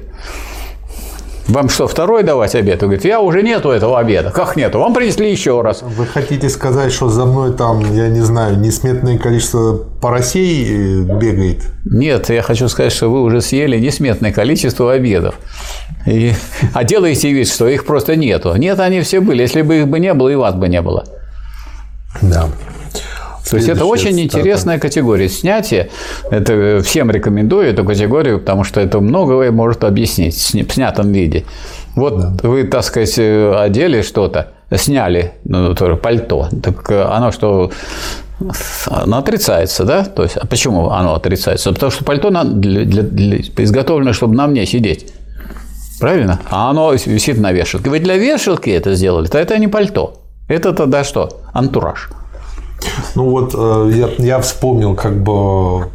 Вам 1.49 1.69
что, 1.69 1.89
второй 1.89 2.23
давать 2.23 2.55
обед? 2.55 2.81
Вы 2.81 2.89
говорите, 2.89 3.09
я 3.09 3.21
уже 3.21 3.43
нету 3.43 3.71
этого 3.71 3.99
обеда. 3.99 4.31
Как 4.31 4.55
нету? 4.57 4.79
Вам 4.79 4.95
принесли 4.95 5.31
еще 5.31 5.63
раз. 5.63 5.83
Вы 5.83 6.07
хотите 6.07 6.49
сказать, 6.49 6.93
что 6.93 7.09
за 7.09 7.25
мной 7.27 7.53
там, 7.55 7.81
я 7.93 8.09
не 8.09 8.21
знаю, 8.21 8.57
несметное 8.59 9.19
количество 9.19 9.75
поросей 10.01 10.65
э, 10.65 11.01
бегает? 11.03 11.65
Нет, 11.85 12.31
я 12.31 12.43
хочу 12.43 12.69
сказать, 12.69 12.93
что 12.93 13.09
вы 13.11 13.23
уже 13.23 13.41
съели 13.41 13.81
несметное 13.81 14.33
количество 14.33 14.93
обедов. 14.93 15.35
И- 16.07 16.35
а 16.73 16.85
делаете 16.85 17.33
вид, 17.33 17.49
что 17.49 17.67
их 17.69 17.85
просто 17.85 18.15
нету. 18.15 18.55
Нет, 18.55 18.79
они 18.79 19.01
все 19.01 19.21
были. 19.21 19.43
Если 19.43 19.63
бы 19.63 19.79
их 19.79 19.89
бы 19.89 19.99
не 19.99 20.15
было, 20.15 20.29
и 20.29 20.37
вас 20.37 20.55
бы 20.55 20.69
не 20.69 20.81
было. 20.81 21.05
Да. 22.23 22.49
То 23.49 23.57
есть 23.57 23.69
это 23.69 23.85
очень 23.85 24.21
интересная 24.21 24.79
категория 24.79 25.29
снятия. 25.29 25.89
Это 26.31 26.53
э, 26.53 26.81
всем 26.83 27.11
рекомендую 27.11 27.67
эту 27.67 27.85
категорию, 27.85 28.39
потому 28.39 28.65
что 28.65 28.81
это 28.81 29.01
многое 29.01 29.51
может 29.53 29.85
объяснить 29.85 30.35
в 30.35 30.39
сня- 30.55 30.67
в 30.69 30.73
снятом 30.73 31.13
виде. 31.13 31.45
Вот 31.97 32.43
вы, 32.43 32.65
так 32.65 32.85
сказать, 32.85 33.15
э, 33.19 33.55
одели 33.57 34.03
что-то, 34.03 34.53
сняли 34.77 35.33
ну, 35.45 35.75
тоже 35.75 35.97
пальто. 35.97 36.49
Так 36.63 36.91
э, 36.91 37.03
оно 37.03 37.33
что, 37.33 37.71
оно 38.87 39.19
отрицается, 39.19 39.85
да? 39.85 40.05
То 40.05 40.23
есть, 40.23 40.37
а 40.37 40.47
почему 40.47 40.91
оно 40.91 41.15
отрицается? 41.15 41.73
Потому 41.73 41.91
что 41.93 42.05
пальто 42.05 42.31
на- 42.31 42.45
для- 42.45 42.85
для- 42.85 43.03
для- 43.03 43.41
изготовлено, 43.65 44.13
чтобы 44.13 44.35
на 44.37 44.47
мне 44.47 44.67
сидеть. 44.67 45.13
Правильно? 46.01 46.39
А 46.51 46.71
оно 46.71 46.93
висит 46.93 47.39
на 47.39 47.53
вешалке. 47.53 47.91
Вы 47.91 47.99
для 47.99 48.17
вешалки 48.17 48.71
это 48.71 48.95
сделали, 48.95 49.27
то 49.27 49.39
это 49.39 49.59
не 49.59 49.69
пальто. 49.69 50.23
Это 50.49 50.73
тогда 50.73 51.05
что? 51.05 51.41
Антураж. 51.53 52.11
Ну 53.15 53.31
вот 53.31 53.55
э, 53.57 53.93
я, 53.95 54.09
я 54.25 54.41
вспомнил 54.41 54.95
как 54.95 55.23
бы 55.23 55.89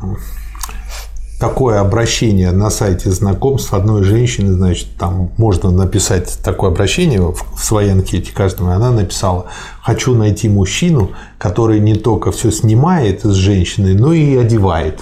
такое 1.40 1.80
обращение 1.80 2.52
на 2.52 2.70
сайте 2.70 3.12
знакомств 3.12 3.74
одной 3.74 4.04
женщины, 4.04 4.54
значит, 4.54 4.96
там 4.98 5.32
можно 5.38 5.70
написать 5.72 6.40
такое 6.44 6.72
обращение 6.72 7.22
в 7.22 7.44
своей 7.58 7.92
анкете 7.92 8.32
каждому, 8.34 8.72
и 8.72 8.74
она 8.74 8.92
написала, 8.92 9.46
хочу 9.82 10.16
найти 10.16 10.48
мужчину, 10.50 11.12
который 11.38 11.80
не 11.80 11.96
только 11.96 12.32
все 12.32 12.52
снимает 12.52 13.24
с 13.24 13.34
женщины, 13.34 13.94
но 13.94 14.14
и 14.14 14.38
одевает. 14.38 15.02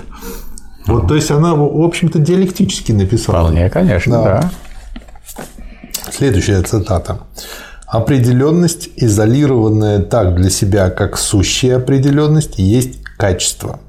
Вот, 0.86 1.08
то 1.08 1.16
есть 1.16 1.32
она, 1.32 1.56
в 1.56 1.82
общем-то, 1.82 2.20
диалектически 2.20 2.92
написала. 2.92 3.46
Вполне, 3.48 3.70
конечно, 3.70 4.24
Да. 4.24 4.42
да. 4.42 4.52
Следующая 6.12 6.62
цитата. 6.62 7.20
Определенность, 7.94 8.90
изолированная 8.96 10.00
так 10.00 10.34
для 10.34 10.50
себя, 10.50 10.90
как 10.90 11.16
сущая 11.16 11.78
определенность, 11.78 12.58
есть 12.58 13.04
качество. 13.18 13.80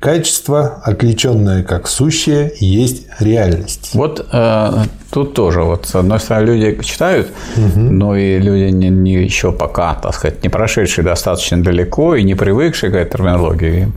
Качество, 0.00 0.80
отличенное 0.82 1.62
как 1.64 1.86
сущее, 1.86 2.50
есть 2.60 3.08
реальность. 3.20 3.90
Вот 3.92 4.26
э, 4.32 4.84
тут 5.10 5.34
тоже, 5.34 5.64
вот 5.64 5.84
с 5.84 5.96
одной 5.96 6.18
стороны, 6.18 6.46
люди 6.46 6.82
читают, 6.82 7.28
но 7.76 8.16
и 8.16 8.38
люди 8.38 8.72
не, 8.72 8.88
не 8.88 9.22
еще 9.22 9.52
пока, 9.52 9.94
так 9.94 10.14
сказать, 10.14 10.42
не 10.42 10.48
прошедшие 10.48 11.04
достаточно 11.04 11.62
далеко 11.62 12.14
и 12.14 12.22
не 12.22 12.34
привыкшие 12.34 12.90
к 12.90 12.94
этой 12.94 13.10
терминологии, 13.10 13.92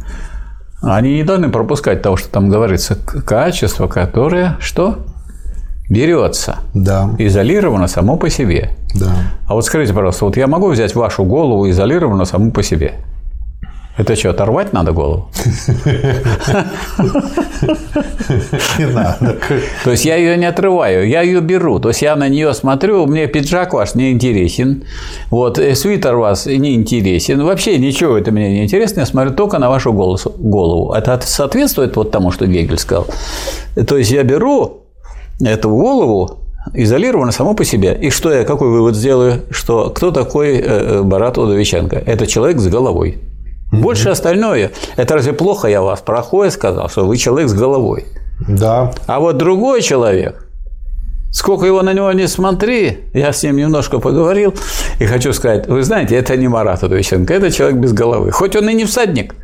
они 0.81 1.13
не 1.13 1.23
должны 1.23 1.49
пропускать 1.49 2.01
того, 2.01 2.17
что 2.17 2.27
там 2.27 2.49
говорится. 2.49 2.95
Качество, 2.95 3.87
которое 3.87 4.57
что? 4.59 5.05
Берется, 5.91 6.59
Да, 6.73 7.09
изолировано 7.19 7.87
само 7.87 8.15
по 8.15 8.29
себе. 8.29 8.69
да. 8.95 9.11
А 9.45 9.53
вот 9.55 9.65
скажите, 9.65 9.93
пожалуйста, 9.93 10.23
вот 10.25 10.37
я 10.37 10.47
могу 10.47 10.69
взять 10.69 10.95
вашу 10.95 11.25
голову 11.25 11.69
изолированно 11.69 12.23
саму 12.23 12.51
по 12.51 12.63
себе? 12.63 12.93
Это 13.97 14.15
что, 14.15 14.29
оторвать 14.29 14.71
надо 14.71 14.93
голову? 14.93 15.27
Не 18.79 18.85
надо. 18.85 19.37
То 19.83 19.91
есть 19.91 20.05
я 20.05 20.15
ее 20.15 20.37
не 20.37 20.45
отрываю, 20.45 21.07
я 21.07 21.21
ее 21.21 21.41
беру. 21.41 21.79
То 21.79 21.89
есть 21.89 22.01
я 22.01 22.15
на 22.15 22.29
нее 22.29 22.53
смотрю, 22.53 23.05
мне 23.05 23.27
пиджак 23.27 23.73
ваш 23.73 23.93
не 23.95 24.11
интересен, 24.11 24.83
вот 25.29 25.59
э, 25.59 25.75
свитер 25.75 26.15
вас 26.15 26.45
не 26.45 26.73
интересен, 26.75 27.43
вообще 27.43 27.77
ничего 27.77 28.17
это 28.17 28.31
мне 28.31 28.49
не 28.49 28.63
интересно, 28.63 29.01
я 29.01 29.05
смотрю 29.05 29.33
только 29.33 29.59
на 29.59 29.69
вашу 29.69 29.91
голову. 29.93 30.93
Это 30.93 31.13
от- 31.13 31.23
соответствует 31.27 31.95
вот 31.97 32.11
тому, 32.11 32.31
что 32.31 32.47
Гегель 32.47 32.77
сказал. 32.79 33.07
То 33.87 33.97
есть 33.97 34.11
я 34.11 34.23
беру 34.23 34.80
эту 35.45 35.69
голову 35.69 36.41
изолированно 36.73 37.31
само 37.31 37.53
по 37.53 37.65
себе. 37.65 37.97
И 38.01 38.09
что 38.09 38.31
я, 38.31 38.43
какой 38.43 38.69
вывод 38.69 38.95
сделаю, 38.95 39.41
что 39.51 39.89
кто 39.89 40.11
такой 40.11 40.57
э, 40.57 40.61
э, 40.61 41.01
Барат 41.03 41.37
Удовиченко? 41.37 41.95
Это 42.05 42.27
человек 42.27 42.59
с 42.59 42.67
головой. 42.67 43.19
Больше 43.71 44.09
остальное, 44.09 44.71
это 44.97 45.15
разве 45.15 45.31
плохо 45.31 45.69
я 45.69 45.81
вас 45.81 46.01
проходит 46.01 46.53
сказал, 46.53 46.89
что 46.89 47.05
вы 47.05 47.15
человек 47.15 47.49
с 47.49 47.53
головой? 47.53 48.05
Да, 48.47 48.91
А 49.07 49.19
вот 49.19 49.37
другой 49.37 49.81
человек, 49.81 50.45
сколько 51.31 51.65
его 51.65 51.81
на 51.81 51.93
него 51.93 52.11
не 52.11 52.27
смотри, 52.27 52.97
я 53.13 53.31
с 53.31 53.43
ним 53.43 53.55
немножко 53.55 53.99
поговорил, 53.99 54.53
и 54.99 55.05
хочу 55.05 55.31
сказать, 55.31 55.67
вы 55.67 55.83
знаете, 55.83 56.15
это 56.15 56.35
не 56.35 56.49
Марат 56.49 56.83
Удовиченко, 56.83 57.33
это 57.33 57.49
человек 57.49 57.77
без 57.77 57.93
головы. 57.93 58.31
Хоть 58.31 58.57
он 58.57 58.67
и 58.67 58.73
не 58.73 58.83
всадник, 58.83 59.35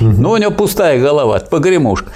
но 0.00 0.32
у 0.32 0.36
него 0.36 0.50
пустая 0.50 1.00
голова, 1.00 1.38
погремушка. 1.38 2.10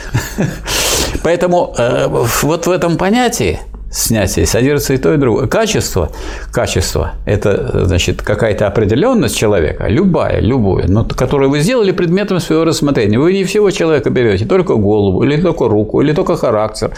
Поэтому 1.22 1.74
э, 1.78 2.06
вот 2.42 2.66
в 2.66 2.70
этом 2.70 2.96
понятии 2.96 3.58
снятия 3.90 4.46
содержится 4.46 4.94
и 4.94 4.96
то, 4.96 5.12
и 5.12 5.18
другое. 5.18 5.46
Качество, 5.46 6.10
качество– 6.50 7.12
это, 7.26 7.84
значит, 7.86 8.22
какая-то 8.22 8.66
определенность 8.66 9.36
человека, 9.36 9.86
любая, 9.88 10.40
любую, 10.40 10.90
но 10.90 11.04
которую 11.04 11.50
вы 11.50 11.60
сделали 11.60 11.92
предметом 11.92 12.40
своего 12.40 12.64
рассмотрения. 12.64 13.18
Вы 13.18 13.34
не 13.34 13.44
всего 13.44 13.70
человека 13.70 14.08
берете, 14.10 14.46
только 14.46 14.74
голову, 14.76 15.22
или 15.22 15.40
только 15.40 15.68
руку, 15.68 16.00
или 16.00 16.12
только 16.12 16.36
характер, 16.36 16.92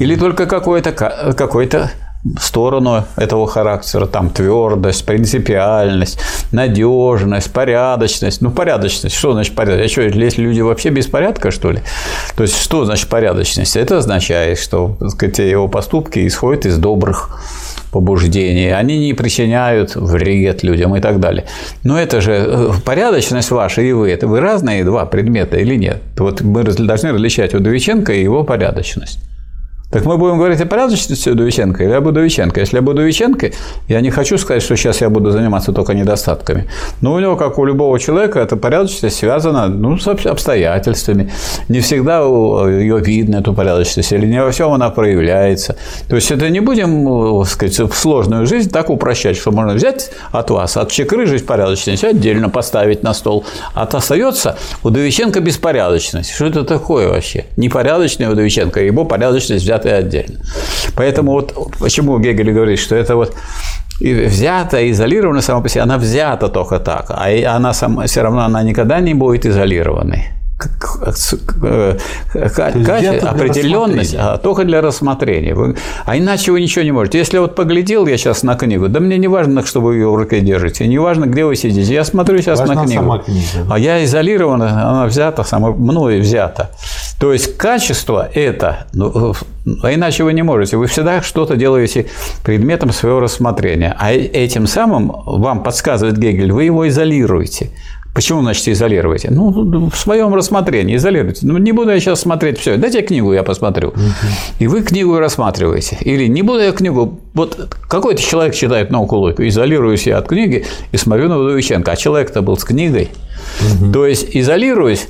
или 0.00 0.16
только 0.16 0.46
какое-то 0.46 0.90
ка- 0.92 1.34
какое-то 1.36 1.90
сторону 2.38 3.04
этого 3.16 3.46
характера, 3.46 4.06
там 4.06 4.30
твердость, 4.30 5.06
принципиальность, 5.06 6.18
надежность, 6.52 7.52
порядочность. 7.52 8.42
Ну, 8.42 8.50
порядочность, 8.50 9.16
что 9.16 9.32
значит 9.32 9.54
порядочность? 9.54 9.98
А 9.98 10.02
что, 10.02 10.18
если 10.18 10.42
люди 10.42 10.60
вообще 10.60 10.90
без 10.90 11.06
порядка, 11.06 11.50
что 11.50 11.70
ли? 11.70 11.80
То 12.36 12.42
есть, 12.42 12.56
что 12.60 12.84
значит 12.84 13.08
порядочность? 13.08 13.76
Это 13.76 13.98
означает, 13.98 14.58
что 14.58 14.96
так 15.00 15.10
сказать, 15.10 15.38
его 15.38 15.68
поступки 15.68 16.26
исходят 16.26 16.66
из 16.66 16.76
добрых 16.76 17.30
побуждений, 17.90 18.70
они 18.70 18.98
не 18.98 19.14
причиняют 19.14 19.96
вред 19.96 20.62
людям 20.62 20.94
и 20.94 21.00
так 21.00 21.18
далее. 21.20 21.46
Но 21.82 21.98
это 21.98 22.20
же 22.20 22.32
э, 22.32 22.70
порядочность 22.84 23.50
ваша 23.50 23.82
и 23.82 23.92
вы, 23.92 24.10
это 24.10 24.28
вы 24.28 24.40
разные 24.40 24.84
два 24.84 25.06
предмета 25.06 25.56
или 25.56 25.74
нет? 25.74 26.00
Вот 26.16 26.40
мы 26.40 26.62
должны 26.62 27.12
различать 27.12 27.54
Удовиченко 27.54 28.12
и 28.12 28.22
его 28.22 28.44
порядочность. 28.44 29.18
Так 29.90 30.04
мы 30.04 30.18
будем 30.18 30.38
говорить 30.38 30.60
о 30.60 30.66
порядочности 30.66 31.30
Удовиченко 31.30 31.82
или 31.82 31.90
об 31.90 32.06
Удовиченко? 32.06 32.60
Если 32.60 32.78
об 32.78 32.88
Удовиченко, 32.88 33.50
я 33.88 34.00
не 34.00 34.10
хочу 34.10 34.38
сказать, 34.38 34.62
что 34.62 34.76
сейчас 34.76 35.00
я 35.00 35.10
буду 35.10 35.32
заниматься 35.32 35.72
только 35.72 35.94
недостатками. 35.94 36.68
Но 37.00 37.12
у 37.12 37.18
него, 37.18 37.34
как 37.34 37.58
у 37.58 37.64
любого 37.64 37.98
человека, 37.98 38.38
эта 38.38 38.56
порядочность 38.56 39.16
связана 39.16 39.66
ну, 39.66 39.98
с 39.98 40.06
обстоятельствами. 40.06 41.32
Не 41.68 41.80
всегда 41.80 42.20
ее 42.20 43.00
видно, 43.00 43.38
эту 43.38 43.52
порядочность, 43.52 44.12
или 44.12 44.26
не 44.26 44.40
во 44.40 44.52
всем 44.52 44.70
она 44.70 44.90
проявляется. 44.90 45.74
То 46.08 46.14
есть 46.14 46.30
это 46.30 46.48
не 46.50 46.60
будем, 46.60 47.42
так 47.42 47.50
сказать, 47.50 47.92
сложную 47.92 48.46
жизнь 48.46 48.70
так 48.70 48.90
упрощать, 48.90 49.36
что 49.36 49.50
можно 49.50 49.72
взять 49.72 50.12
от 50.30 50.50
вас, 50.50 50.76
отчекрыжить 50.76 51.46
порядочность, 51.46 52.04
отдельно 52.04 52.48
поставить 52.48 53.02
на 53.02 53.12
стол. 53.12 53.44
А 53.74 53.88
остается 53.90 54.56
Удовиченко 54.84 55.40
беспорядочность. 55.40 56.32
Что 56.32 56.46
это 56.46 56.62
такое 56.62 57.08
вообще? 57.08 57.46
Непорядочный 57.56 58.30
Удовиченко, 58.30 58.80
его 58.80 59.04
порядочность 59.04 59.64
взята 59.64 59.79
взятое 59.80 59.98
отдельно. 59.98 60.40
Поэтому 60.96 61.32
вот 61.32 61.54
почему 61.78 62.18
Гегель 62.18 62.52
говорит, 62.52 62.78
что 62.78 62.94
это 62.94 63.16
вот 63.16 63.34
взята, 64.00 64.90
изолирована 64.90 65.42
сама 65.42 65.60
по 65.60 65.68
себе, 65.68 65.82
она 65.82 65.98
взята 65.98 66.48
только 66.48 66.78
так, 66.78 67.10
а 67.10 67.56
она 67.56 67.74
сама, 67.74 68.06
все 68.06 68.22
равно 68.22 68.44
она 68.44 68.62
никогда 68.62 69.00
не 69.00 69.14
будет 69.14 69.46
изолированной 69.46 70.39
определенность, 73.24 74.14
а 74.18 74.38
только 74.38 74.64
для 74.64 74.80
рассмотрения. 74.80 75.56
А 76.04 76.16
иначе 76.16 76.52
вы 76.52 76.60
ничего 76.60 76.84
не 76.84 76.92
можете. 76.92 77.18
Если 77.18 77.38
вот 77.38 77.54
поглядел 77.54 78.06
я 78.06 78.16
сейчас 78.16 78.42
на 78.42 78.56
книгу, 78.56 78.88
да 78.88 79.00
мне 79.00 79.18
не 79.18 79.28
важно, 79.28 79.64
что 79.64 79.80
вы 79.80 79.94
ее 79.96 80.10
в 80.10 80.14
руке 80.14 80.40
держите, 80.40 80.86
не 80.86 80.98
важно, 80.98 81.26
где 81.26 81.44
вы 81.44 81.56
сидите. 81.56 81.92
Я 81.92 82.04
смотрю 82.04 82.38
сейчас 82.38 82.60
Важна 82.60 82.74
на 82.74 82.84
книгу. 82.84 83.02
Сама 83.02 83.18
книга, 83.18 83.64
да? 83.68 83.74
А 83.74 83.78
я 83.78 84.04
изолирована, 84.04 84.90
она 84.90 85.06
взята, 85.06 85.44
сама, 85.44 85.70
мною 85.70 86.20
взята. 86.20 86.70
То 87.18 87.32
есть 87.32 87.56
качество 87.56 88.28
это, 88.34 88.86
ну, 88.92 89.34
а 89.82 89.92
иначе 89.92 90.24
вы 90.24 90.32
не 90.32 90.42
можете. 90.42 90.76
Вы 90.76 90.86
всегда 90.86 91.22
что-то 91.22 91.56
делаете 91.56 92.06
предметом 92.44 92.92
своего 92.92 93.20
рассмотрения. 93.20 93.94
А 93.98 94.12
этим 94.12 94.66
самым 94.66 95.12
вам 95.26 95.62
подсказывает 95.62 96.18
Гегель, 96.18 96.52
вы 96.52 96.64
его 96.64 96.88
изолируете. 96.88 97.70
Почему, 98.14 98.42
значит, 98.42 98.66
изолируете? 98.68 99.28
Ну, 99.30 99.88
в 99.88 99.96
своем 99.96 100.34
рассмотрении 100.34 100.96
изолируйте. 100.96 101.46
Ну, 101.46 101.58
не 101.58 101.72
буду 101.72 101.90
я 101.90 102.00
сейчас 102.00 102.20
смотреть 102.20 102.58
все. 102.58 102.76
Дайте 102.76 103.02
книгу, 103.02 103.32
я 103.32 103.42
посмотрю. 103.42 103.94
И 104.58 104.66
вы 104.66 104.82
книгу 104.82 105.18
рассматриваете. 105.18 105.96
Или 106.00 106.26
не 106.26 106.42
буду 106.42 106.60
я 106.60 106.72
книгу. 106.72 107.20
Вот 107.34 107.76
какой-то 107.88 108.20
человек 108.20 108.54
читает 108.54 108.90
науку 108.90 109.16
логику, 109.16 109.46
изолируюсь 109.46 110.06
я 110.06 110.18
от 110.18 110.26
книги 110.26 110.66
и 110.90 110.96
смотрю 110.96 111.28
на 111.28 111.38
Вдовиченко. 111.38 111.92
А 111.92 111.96
человек-то 111.96 112.42
был 112.42 112.58
с 112.58 112.64
книгой. 112.64 113.10
То 113.92 114.06
есть 114.06 114.28
изолируюсь 114.34 115.06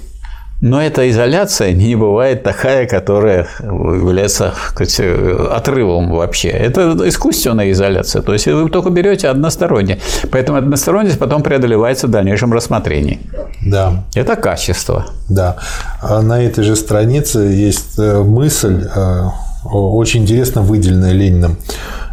но 0.60 0.82
эта 0.82 1.08
изоляция 1.08 1.72
не 1.72 1.96
бывает 1.96 2.42
такая, 2.42 2.86
которая 2.86 3.48
является 3.60 4.52
сказать, 4.68 5.00
отрывом 5.50 6.10
вообще. 6.10 6.48
Это 6.48 6.96
искусственная 7.08 7.70
изоляция. 7.70 8.20
То 8.20 8.34
есть 8.34 8.46
вы 8.46 8.68
только 8.68 8.90
берете 8.90 9.28
односторонне. 9.28 10.00
Поэтому 10.30 10.58
односторонность 10.58 11.18
потом 11.18 11.42
преодолевается 11.42 12.08
в 12.08 12.10
дальнейшем 12.10 12.52
рассмотрении. 12.52 13.20
Да. 13.64 14.04
Это 14.14 14.36
качество. 14.36 15.06
Да. 15.28 15.56
А 16.02 16.20
на 16.20 16.42
этой 16.42 16.62
же 16.62 16.76
странице 16.76 17.38
есть 17.38 17.98
э, 17.98 18.22
мысль, 18.22 18.86
э, 18.94 19.22
очень 19.64 20.22
интересно 20.22 20.60
выделенная 20.60 21.12
Лениным. 21.12 21.56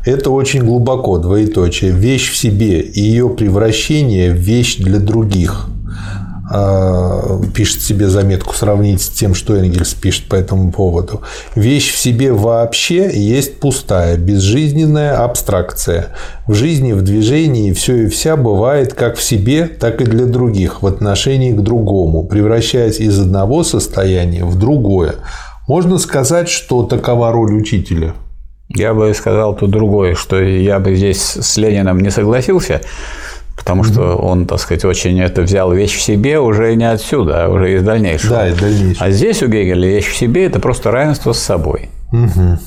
Это 0.06 0.30
очень 0.30 0.64
глубоко, 0.64 1.18
двоеточие. 1.18 1.92
Вещь 1.92 2.32
в 2.32 2.38
себе 2.38 2.80
и 2.80 3.02
ее 3.02 3.28
превращение 3.28 4.32
в 4.32 4.38
вещь 4.38 4.78
для 4.78 5.00
других– 5.00 5.68
пишет 7.54 7.82
себе 7.82 8.08
заметку 8.08 8.54
сравнить 8.54 9.02
с 9.02 9.10
тем, 9.10 9.36
что 9.36 9.56
Энгельс 9.56 9.94
пишет 9.94 10.30
по 10.30 10.36
этому 10.36 10.72
поводу. 10.72 11.22
Вещь 11.56 11.94
в 11.94 11.98
себе 11.98 12.32
вообще 12.32 13.10
есть 13.14 13.60
пустая, 13.60 14.18
безжизненная 14.18 15.24
абстракция. 15.24 16.10
В 16.48 16.54
жизни, 16.54 16.94
в 16.94 17.02
движении 17.02 17.74
все 17.74 18.04
и 18.04 18.08
вся 18.08 18.38
бывает 18.38 18.94
как 18.94 19.18
в 19.18 19.24
себе, 19.24 19.68
так 19.68 20.02
и 20.02 20.06
для 20.06 20.26
других 20.26 20.82
в 20.82 20.88
отношении 20.88 21.52
к 21.52 21.60
другому, 21.62 22.24
превращаясь 22.24 23.00
из 23.00 23.20
одного 23.20 23.64
состояния 23.64 24.46
в 24.46 24.58
другое. 24.58 25.16
Можно 25.68 25.98
сказать, 25.98 26.48
что 26.48 26.84
такова 26.84 27.34
роль 27.34 27.54
учителя. 27.54 28.14
Я 28.70 28.94
бы 28.94 29.14
сказал 29.14 29.56
тут 29.56 29.72
другое, 29.72 30.16
что 30.16 30.42
я 30.42 30.80
бы 30.80 30.96
здесь 30.96 31.22
с 31.22 31.58
Лениным 31.58 32.00
не 32.00 32.10
согласился, 32.10 32.82
потому 33.58 33.84
что 33.84 34.16
он, 34.16 34.46
так 34.46 34.60
сказать, 34.60 34.86
очень 34.86 35.20
это 35.20 35.42
взял 35.42 35.74
вещь 35.74 35.98
в 35.98 36.02
себе 36.02 36.40
уже 36.40 36.76
не 36.76 36.90
отсюда, 36.90 37.46
а 37.46 37.50
уже 37.50 37.76
из 37.76 37.84
дальнейшего. 37.84 38.36
Да, 38.36 38.50
из 38.50 38.58
дальнейшего. 38.58 39.06
А 39.06 39.12
здесь 39.12 39.44
у 39.44 39.48
Гегеля 39.48 39.88
вещь 39.88 40.08
в 40.08 40.16
себе– 40.16 40.46
это 40.48 40.60
просто 40.60 40.92
равенство 40.92 41.34
с 41.34 41.40
собой. 41.40 41.90
Угу. 42.14 42.60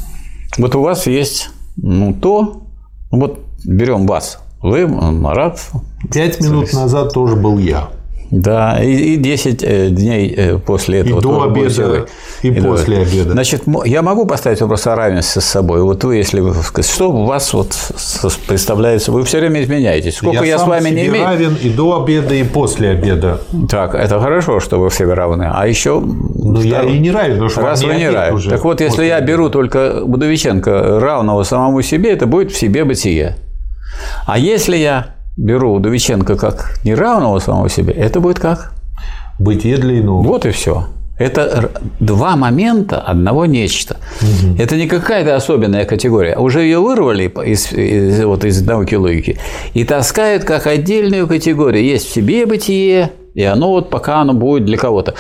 Вот 0.59 0.75
у 0.75 0.83
вас 0.83 1.07
есть 1.07 1.51
ну, 1.77 2.13
то, 2.13 2.65
вот 3.11 3.41
берем 3.65 4.07
вас, 4.07 4.41
вы, 4.61 4.87
Марат. 4.87 5.61
Пять 6.13 6.41
минут 6.41 6.73
назад 6.73 7.15
тоже 7.15 7.37
был 7.37 7.59
я. 7.59 7.89
Да, 8.31 8.81
и 8.81 9.17
10 9.17 9.63
э, 9.63 9.89
дней 9.89 10.33
э, 10.37 10.59
после 10.59 11.01
этого. 11.01 11.19
И 11.19 11.23
до 11.23 11.43
обеда, 11.43 12.07
и, 12.43 12.49
и 12.49 12.61
после 12.61 12.97
до... 12.97 13.03
обеда. 13.03 13.33
Значит, 13.33 13.63
я 13.85 14.03
могу 14.03 14.25
поставить 14.25 14.61
вопрос 14.61 14.87
о 14.87 14.95
равенстве 14.95 15.43
с 15.43 15.47
собой. 15.47 15.83
Вот 15.83 16.05
вы, 16.05 16.17
если 16.17 16.39
вы 16.41 16.55
что 16.83 17.11
у 17.11 17.25
вас 17.25 17.53
вот 17.53 17.77
представляется, 18.47 19.11
вы 19.11 19.25
все 19.25 19.41
время 19.41 19.63
изменяетесь. 19.63 20.17
Сколько 20.17 20.45
я, 20.45 20.53
я 20.53 20.59
с 20.59 20.67
вами 20.67 20.91
не 20.91 21.07
имею. 21.07 21.25
равен 21.25 21.59
и 21.61 21.71
до 21.71 22.03
обеда, 22.03 22.35
и 22.35 22.45
после 22.45 22.91
обеда. 22.91 23.41
Так, 23.69 23.97
это 23.97 24.21
хорошо, 24.21 24.61
что 24.61 24.79
вы 24.79 24.91
все 24.91 25.13
равны. 25.13 25.51
А 25.53 25.67
еще. 25.67 26.01
Ну, 26.01 26.61
я 26.61 26.83
и 26.83 26.99
не 26.99 27.11
равен, 27.11 27.33
потому 27.33 27.51
что 27.51 27.63
раз 27.63 27.83
вы 27.83 27.95
не 27.95 28.09
равен. 28.09 28.35
Уже 28.35 28.51
так 28.51 28.63
вот, 28.63 28.81
если 28.81 29.07
я 29.07 29.21
беру 29.21 29.49
только 29.49 30.03
Будовиченко 30.05 31.01
равного 31.01 31.43
самому 31.43 31.83
себе, 31.83 32.13
это 32.13 32.27
будет 32.27 32.53
в 32.53 32.57
себе 32.57 32.85
бытие. 32.85 33.37
А 34.27 34.39
если 34.39 34.77
я 34.77 35.20
беру 35.41 35.73
Удовиченко 35.75 36.37
как 36.37 36.79
неравного 36.85 37.39
самого 37.39 37.69
себе, 37.69 37.93
это 37.95 38.21
будет 38.21 38.39
как? 38.39 38.73
Бытие 39.39 39.79
для 39.79 39.99
иного. 39.99 40.23
Вот 40.23 40.45
и 40.47 40.51
все. 40.51 40.87
Это 41.19 41.71
два 41.99 42.37
момента 42.37 42.99
одного 43.01 43.45
нечто. 43.45 43.99
Угу. 44.23 44.63
Это 44.63 44.77
не 44.77 44.87
какая-то 44.87 45.37
особенная 45.37 45.85
категория. 45.85 46.37
Уже 46.37 46.63
ее 46.63 46.79
вырвали 46.79 47.31
из, 47.45 47.73
из, 47.73 48.25
вот, 48.25 48.45
из 48.45 48.63
науки 48.63 48.95
логики 48.95 49.39
и 49.75 49.85
таскают 49.85 50.45
как 50.45 50.67
отдельную 50.67 51.27
категорию. 51.27 51.85
Есть 51.85 52.09
в 52.09 52.15
себе 52.15 52.47
бытие, 52.47 53.13
и 53.35 53.43
оно 53.43 53.71
вот 53.71 53.91
пока 53.91 54.21
оно 54.21 54.33
будет 54.33 54.65
для 54.65 54.79
кого-то. 54.79 55.15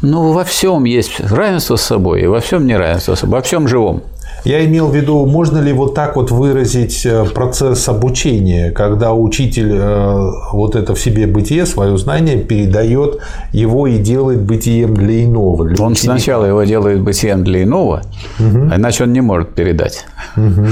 Но 0.00 0.32
во 0.32 0.44
всем 0.44 0.84
есть 0.84 1.20
равенство 1.20 1.76
с 1.76 1.82
собой, 1.82 2.22
и 2.22 2.26
во 2.26 2.40
всем 2.40 2.66
неравенство 2.66 3.14
с 3.14 3.20
собой, 3.20 3.38
во 3.38 3.42
всем 3.42 3.68
живом. 3.68 4.02
Я 4.44 4.64
имел 4.66 4.88
в 4.88 4.94
виду, 4.94 5.24
можно 5.24 5.58
ли 5.58 5.72
вот 5.72 5.94
так 5.94 6.16
вот 6.16 6.30
выразить 6.30 7.06
э, 7.06 7.24
процесс 7.24 7.88
обучения, 7.88 8.70
когда 8.72 9.14
учитель 9.14 9.72
э, 9.72 10.30
вот 10.52 10.76
это 10.76 10.94
в 10.94 11.00
себе 11.00 11.26
бытие, 11.26 11.64
свое 11.64 11.96
знание 11.96 12.36
передает 12.36 13.20
его 13.52 13.86
и 13.86 13.96
делает 13.96 14.42
бытием 14.42 14.94
для 14.94 15.24
иного. 15.24 15.64
Для 15.64 15.82
он 15.82 15.92
ученика. 15.92 16.18
сначала 16.18 16.44
его 16.44 16.62
делает 16.64 17.00
бытием 17.00 17.42
для 17.42 17.62
иного, 17.62 18.02
угу. 18.38 18.58
иначе 18.74 19.04
он 19.04 19.14
не 19.14 19.22
может 19.22 19.54
передать. 19.54 20.04
Угу. 20.36 20.66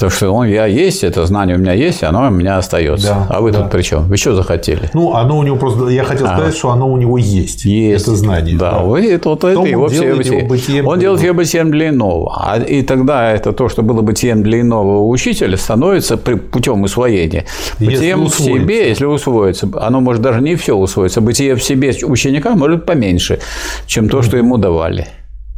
Потому 0.00 0.16
что 0.16 0.30
он, 0.30 0.46
я 0.48 0.64
есть, 0.64 1.04
это 1.04 1.26
знание 1.26 1.56
у 1.56 1.58
меня 1.58 1.74
есть, 1.74 2.02
оно 2.02 2.26
у 2.26 2.30
меня 2.30 2.56
остается. 2.56 3.08
Да, 3.08 3.26
а 3.28 3.40
вы 3.42 3.52
да. 3.52 3.60
тут 3.60 3.70
при 3.70 3.82
чем? 3.82 4.08
Вы 4.08 4.16
что 4.16 4.34
захотели? 4.34 4.88
Ну, 4.94 5.14
оно 5.14 5.36
у 5.36 5.42
него 5.42 5.56
просто. 5.56 5.88
Я 5.88 6.04
хотел 6.04 6.26
а. 6.26 6.36
сказать, 6.36 6.56
что 6.56 6.70
оно 6.70 6.90
у 6.90 6.96
него 6.96 7.18
есть. 7.18 7.66
Есть. 7.66 8.04
Это 8.04 8.16
знание. 8.16 8.56
Да, 8.56 8.70
да. 8.70 8.78
вы 8.78 9.12
это, 9.12 9.28
вот 9.28 9.44
это 9.44 9.60
его 9.60 9.88
все 9.88 10.14
бытие. 10.14 10.46
бытием 10.46 10.86
он 10.86 11.00
делает 11.00 11.22
его 11.22 11.34
бытием 11.34 11.70
для 11.70 11.90
иного. 11.90 12.34
А, 12.34 12.58
и 12.58 12.80
тогда 12.80 13.30
это 13.30 13.52
то, 13.52 13.68
что 13.68 13.82
было 13.82 14.00
бытием 14.00 14.42
для 14.42 14.62
иного 14.62 15.06
учителя, 15.06 15.58
становится 15.58 16.16
путем 16.16 16.82
усвоения. 16.82 17.44
Бытием 17.78 18.24
в 18.24 18.34
себе, 18.34 18.88
если 18.88 19.04
усвоится, 19.04 19.68
оно 19.82 20.00
может 20.00 20.22
даже 20.22 20.40
не 20.40 20.56
все 20.56 20.74
усвоиться. 20.74 21.20
Бытие 21.20 21.56
в 21.56 21.62
себе 21.62 21.94
ученика 22.04 22.54
может 22.54 22.86
поменьше, 22.86 23.38
чем 23.86 24.08
то, 24.08 24.22
что 24.22 24.38
ему 24.38 24.56
давали. 24.56 25.08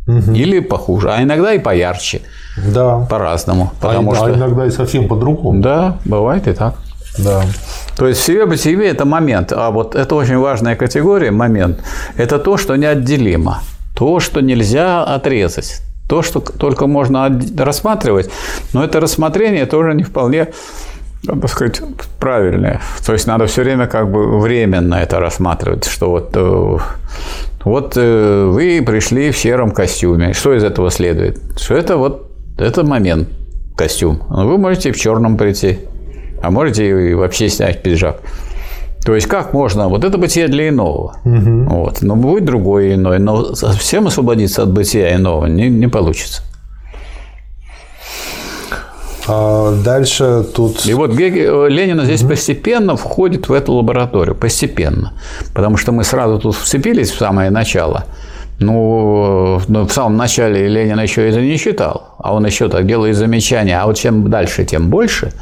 Угу. 0.09 0.33
Или 0.33 0.59
похуже, 0.59 1.13
а 1.13 1.23
иногда 1.23 1.55
и 1.55 1.61
поярче. 1.61 2.23
Да. 2.57 3.07
По-разному. 3.09 3.73
А 3.81 3.87
потому 3.87 4.13
а, 4.13 4.15
что... 4.17 4.25
а 4.27 4.31
иногда 4.31 4.67
и 4.67 4.71
совсем 4.71 5.09
по-другому. 5.09 5.61
Да, 5.61 5.99
бывает 6.05 6.49
и 6.49 6.53
так. 6.53 6.75
Да. 7.19 7.43
То 7.97 8.09
есть 8.09 8.23
себе 8.23 8.47
по 8.47 8.57
себе 8.57 8.89
это 8.89 9.05
момент, 9.05 9.53
а 9.53 9.71
вот 9.71 9.95
это 9.95 10.15
очень 10.15 10.39
важная 10.39 10.77
категория, 10.77 11.31
момент, 11.31 11.81
это 12.17 12.39
то, 12.39 12.57
что 12.57 12.77
неотделимо, 12.77 13.61
то, 13.95 14.19
что 14.19 14.41
нельзя 14.41 15.05
отрезать, 15.05 15.83
то, 16.09 16.23
что 16.23 16.41
только 16.41 16.87
можно 16.87 17.41
рассматривать, 17.59 18.31
но 18.73 18.83
это 18.83 18.99
рассмотрение 18.99 19.67
тоже 19.67 19.95
не 19.95 20.05
вполне 20.05 20.49
так 21.27 21.49
сказать, 21.49 21.81
правильное. 22.19 22.81
То 23.07 23.13
есть 23.13 23.29
надо 23.29 23.47
все 23.47 23.63
время 23.63 23.87
как 23.87 24.11
бы 24.11 24.41
временно 24.41 24.97
это 24.97 25.21
рассматривать, 25.21 25.87
что 25.87 26.11
вот, 26.11 26.31
э, 26.35 26.79
вот 27.65 27.93
э, 27.97 28.45
вы 28.47 28.83
пришли 28.85 29.31
в 29.31 29.39
сером 29.39 29.71
костюме. 29.71 30.33
Что 30.33 30.53
из 30.53 30.65
этого 30.65 30.91
следует? 30.91 31.39
Что 31.57 31.77
это 31.77 31.97
вот 31.97 32.32
это 32.59 32.85
момент, 32.85 33.29
костюм. 33.77 34.23
Вы 34.29 34.59
можете 34.59 34.93
в 34.93 34.97
черном 34.97 35.37
прийти, 35.37 35.79
а 36.43 36.51
можете 36.51 37.11
и 37.11 37.15
вообще 37.15 37.49
снять 37.49 37.83
пиджак. 37.83 38.21
То 39.05 39.15
есть 39.15 39.27
как 39.27 39.53
можно? 39.53 39.89
Вот 39.89 40.05
это 40.05 40.17
бытие 40.17 40.47
для 40.49 40.69
иного. 40.69 41.17
Угу. 41.25 41.65
Вот. 41.75 42.03
Но 42.03 42.15
будет 42.15 42.45
другое 42.45 42.95
иное. 42.95 43.19
Но 43.19 43.55
совсем 43.55 44.07
освободиться 44.07 44.63
от 44.63 44.71
бытия 44.71 45.17
иного 45.17 45.47
не, 45.47 45.69
не 45.69 45.89
получится. 45.89 46.43
А 49.27 49.75
дальше 49.85 50.45
тут... 50.55 50.87
И 50.87 50.95
вот 50.95 51.13
Гегель, 51.13 51.69
Ленин 51.69 52.01
здесь 52.03 52.23
угу. 52.23 52.31
постепенно 52.31 52.97
входит 52.97 53.49
в 53.49 53.53
эту 53.53 53.73
лабораторию. 53.73 54.37
Постепенно. 54.37 55.15
Потому 55.53 55.77
что 55.77 55.91
мы 55.91 56.05
сразу 56.05 56.39
тут 56.39 56.55
вцепились 56.55 57.11
в 57.11 57.19
самое 57.19 57.51
начало– 57.51 58.05
ну, 58.63 59.61
ну, 59.69 59.87
в 59.87 59.93
самом 59.93 60.17
начале 60.17 60.69
Ленин 60.69 60.99
еще 61.01 61.29
это 61.29 61.41
не 61.41 61.57
считал, 61.57 62.15
а 62.19 62.35
он 62.35 62.47
еще 62.47 62.69
так 62.69 62.87
делает 62.87 63.17
замечания. 63.17 63.79
А 63.79 63.87
вот 63.87 63.97
чем 63.97 64.31
дальше, 64.31 64.65
тем 64.65 64.89
больше, 64.89 65.33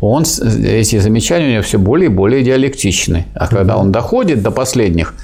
он, 0.00 0.22
эти 0.22 0.98
замечания 0.98 1.48
у 1.48 1.52
него 1.52 1.62
все 1.62 1.78
более 1.78 2.06
и 2.06 2.12
более 2.12 2.42
диалектичны. 2.42 3.26
А 3.34 3.48
когда 3.48 3.76
он 3.76 3.92
доходит 3.92 4.42
до 4.42 4.50
последних, 4.50 5.14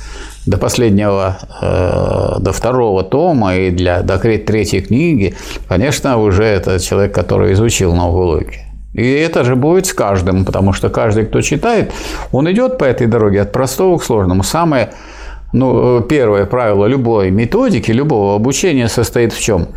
до 0.47 0.59
последнего, 0.59 1.38
э, 1.62 2.40
до 2.40 2.53
второго 2.53 3.03
тома 3.03 3.57
и 3.57 3.70
для, 3.70 4.03
до 4.03 4.18
третьей 4.18 4.80
книги, 4.80 5.34
конечно, 5.68 6.18
уже 6.18 6.45
это 6.45 6.78
человек, 6.78 7.14
который 7.14 7.53
изучил 7.53 7.95
науку 7.95 8.22
логики. 8.24 8.61
И 8.95 9.11
это 9.11 9.45
же 9.45 9.57
будет 9.57 9.86
с 9.86 9.92
каждым, 9.92 10.45
потому 10.45 10.72
что 10.72 10.88
каждый, 10.88 11.26
кто 11.26 11.40
читает, 11.40 11.92
он 12.30 12.51
идет 12.51 12.78
по 12.78 12.84
этой 12.84 13.09
дороге 13.09 13.42
от 13.42 13.53
простого 13.53 13.99
к 13.99 14.05
сложному. 14.05 14.45
Самое 14.45 14.90
ну, 15.55 16.01
первое 16.01 16.47
правило 16.47 16.85
любой 16.87 17.31
методики, 17.31 17.93
любого 17.93 18.35
обучения 18.35 18.89
состоит 18.89 19.33
в 19.33 19.41
чем? 19.41 19.69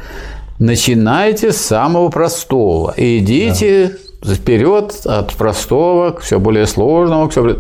Начинайте 0.58 1.52
с 1.52 1.58
самого 1.58 2.10
простого 2.10 2.96
и 2.98 3.20
идите 3.20 3.96
да. 4.24 4.34
вперед 4.34 4.96
от 5.06 5.34
простого 5.34 6.14
к 6.14 6.22
все 6.22 6.40
более 6.40 6.66
сложному. 6.66 7.28
К 7.28 7.32
все... 7.32 7.58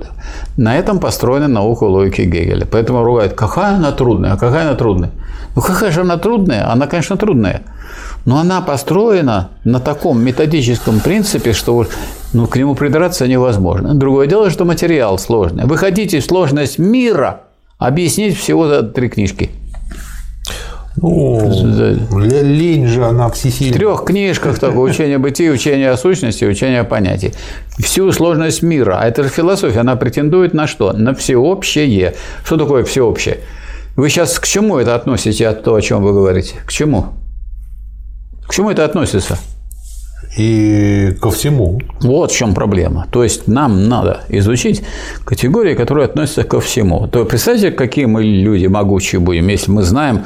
На 0.57 0.75
этом 0.79 0.99
построена 0.99 1.47
наука 1.47 1.83
логики 1.83 2.21
Гегеля. 2.21 2.65
Поэтому 2.65 3.03
ругают, 3.03 3.33
какая 3.33 3.75
она 3.75 3.91
трудная, 3.91 4.33
а 4.33 4.37
какая 4.37 4.63
она 4.63 4.73
трудная. 4.73 5.11
Ну, 5.55 5.61
какая 5.61 5.91
же 5.91 6.01
она 6.01 6.17
трудная? 6.17 6.71
Она, 6.71 6.87
конечно, 6.87 7.17
трудная. 7.17 7.61
Но 8.25 8.39
она 8.39 8.61
построена 8.61 9.51
на 9.63 9.79
таком 9.79 10.23
методическом 10.23 11.01
принципе, 11.01 11.53
что 11.53 11.85
ну, 12.33 12.47
к 12.47 12.57
нему 12.57 12.73
придраться 12.73 13.27
невозможно. 13.27 13.93
Другое 13.93 14.25
дело, 14.25 14.49
что 14.49 14.65
материал 14.65 15.19
сложный. 15.19 15.65
Вы 15.65 15.77
хотите 15.77 16.19
сложность 16.19 16.79
мира– 16.79 17.41
Объяснить 17.77 18.37
всего 18.37 18.67
за 18.67 18.83
три 18.83 19.07
книжки. 19.07 19.51
Ну, 20.99 21.39
лень 22.19 22.87
же 22.87 23.05
она 23.05 23.29
всесильна. 23.29 23.75
В 23.75 23.77
трех 23.77 24.03
книжках 24.03 24.57
только 24.57 24.77
учение 24.77 25.19
бытия, 25.19 25.51
учение 25.51 25.91
о 25.91 25.97
сущности, 25.97 26.43
учение 26.43 26.79
о 26.79 26.85
понятии. 26.85 27.33
Всю 27.77 28.11
сложность 28.11 28.63
мира. 28.63 28.97
А 28.99 29.07
это 29.07 29.21
же 29.23 29.29
философия, 29.29 29.81
она 29.81 29.95
претендует 29.95 30.55
на 30.55 30.65
что? 30.65 30.93
На 30.93 31.13
всеобщее. 31.13 32.15
Что 32.43 32.57
такое 32.57 32.83
всеобщее? 32.83 33.37
Вы 33.95 34.09
сейчас 34.09 34.39
к 34.39 34.47
чему 34.47 34.77
это 34.77 34.95
относите 34.95 35.47
от 35.47 35.63
того, 35.63 35.77
о 35.77 35.81
чем 35.81 36.01
вы 36.01 36.13
говорите? 36.13 36.55
К 36.65 36.71
чему? 36.71 37.07
К 38.47 38.53
чему 38.53 38.71
это 38.71 38.83
относится? 38.83 39.37
И 40.37 41.15
ко 41.19 41.31
всему. 41.31 41.81
Вот 42.01 42.31
в 42.31 42.37
чем 42.37 42.53
проблема. 42.53 43.07
То 43.11 43.23
есть 43.23 43.47
нам 43.47 43.89
надо 43.89 44.21
изучить 44.29 44.83
категории, 45.25 45.73
которые 45.73 46.05
относятся 46.05 46.43
ко 46.43 46.59
всему. 46.59 47.07
То 47.07 47.25
представьте, 47.25 47.71
какие 47.71 48.05
мы 48.05 48.23
люди 48.23 48.67
могучие 48.67 49.19
будем, 49.19 49.47
если 49.47 49.71
мы 49.71 49.81
знаем 49.81 50.21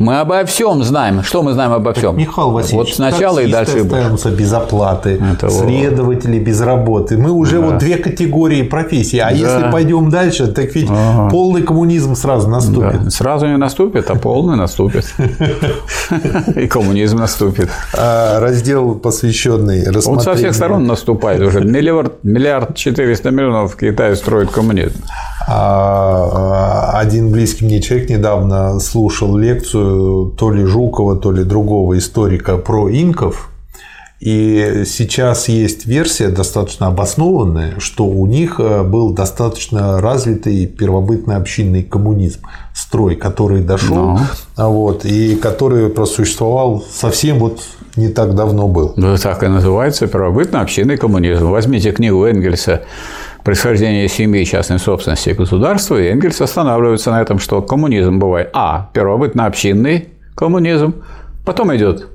мы 0.00 0.18
обо 0.18 0.44
всем 0.46 0.82
знаем. 0.82 1.22
Что 1.22 1.42
мы 1.42 1.52
знаем 1.52 1.72
обо 1.72 1.92
всем? 1.92 2.16
Михаил 2.16 2.50
Васильевич, 2.50 2.88
вот 2.88 2.96
сначала 2.96 3.38
и 3.40 3.50
дальше 3.50 3.80
остаются 3.80 4.30
без 4.30 4.52
оплаты, 4.52 5.20
Это 5.32 5.50
следователи 5.50 6.38
без 6.38 6.60
работы. 6.62 7.18
Мы 7.18 7.30
уже 7.30 7.60
да. 7.60 7.66
вот 7.66 7.78
две 7.78 7.96
категории 7.96 8.62
профессий. 8.62 9.18
А 9.18 9.30
да. 9.30 9.36
если 9.36 9.70
пойдем 9.70 10.10
дальше, 10.10 10.46
так 10.48 10.74
ведь 10.74 10.88
ага. 10.90 11.28
полный 11.30 11.62
коммунизм 11.62 12.14
сразу 12.14 12.48
наступит. 12.48 13.04
Да. 13.04 13.10
Сразу 13.10 13.46
не 13.46 13.58
наступит, 13.58 14.10
а 14.10 14.14
полный 14.14 14.56
наступит. 14.56 15.14
И 16.56 16.66
коммунизм 16.66 17.18
наступит. 17.18 17.68
А 17.96 18.40
раздел, 18.40 18.94
посвященный 18.94 19.84
рассмотрению... 19.84 20.18
Он 20.18 20.20
со 20.20 20.34
всех 20.34 20.54
сторон 20.54 20.86
наступает 20.86 21.42
уже. 21.42 21.60
Миллиард, 21.60 22.74
четыреста 22.74 23.30
миллионов 23.30 23.74
в 23.74 23.76
Китае 23.76 24.16
строит 24.16 24.50
коммунизм. 24.50 24.96
А, 25.52 26.92
один 26.94 27.30
близкий 27.30 27.64
мне 27.64 27.82
человек 27.82 28.08
недавно 28.08 28.78
слушал 28.78 29.36
лекцию 29.36 29.89
то 30.36 30.50
ли 30.50 30.64
Жукова, 30.64 31.16
то 31.16 31.32
ли 31.32 31.44
другого 31.44 31.98
историка 31.98 32.56
про 32.56 32.90
инков. 32.90 33.50
И 34.20 34.82
сейчас 34.84 35.48
есть 35.48 35.86
версия 35.86 36.28
достаточно 36.28 36.88
обоснованная, 36.88 37.80
что 37.80 38.04
у 38.04 38.26
них 38.26 38.60
э, 38.60 38.82
был 38.82 39.14
достаточно 39.14 39.98
развитый 39.98 40.66
первобытный 40.66 41.36
общинный 41.36 41.82
коммунизм, 41.82 42.40
строй, 42.74 43.16
который 43.16 43.62
дошел, 43.62 43.96
Но. 43.96 44.20
Ну. 44.58 44.70
вот, 44.72 45.06
и 45.06 45.36
который 45.36 45.88
просуществовал 45.88 46.84
совсем 46.92 47.38
вот 47.38 47.62
не 47.96 48.08
так 48.08 48.34
давно 48.34 48.68
был. 48.68 48.92
Ну, 48.96 49.16
так 49.16 49.42
и 49.42 49.48
называется 49.48 50.06
первобытный 50.06 50.60
общинный 50.60 50.98
коммунизм. 50.98 51.48
Возьмите 51.48 51.90
книгу 51.92 52.22
Энгельса 52.24 52.82
происхождение 53.44 54.08
семьи 54.08 54.44
частной 54.44 54.78
собственности 54.78 55.30
и 55.30 55.34
государства, 55.34 55.96
и 55.96 56.08
Энгельс 56.08 56.40
останавливается 56.40 57.10
на 57.10 57.20
этом, 57.22 57.38
что 57.38 57.62
коммунизм 57.62 58.18
бывает 58.18 58.50
а. 58.52 58.90
первобытно-общинный 58.92 60.08
коммунизм, 60.34 60.94
потом 61.44 61.74
идет 61.74 62.08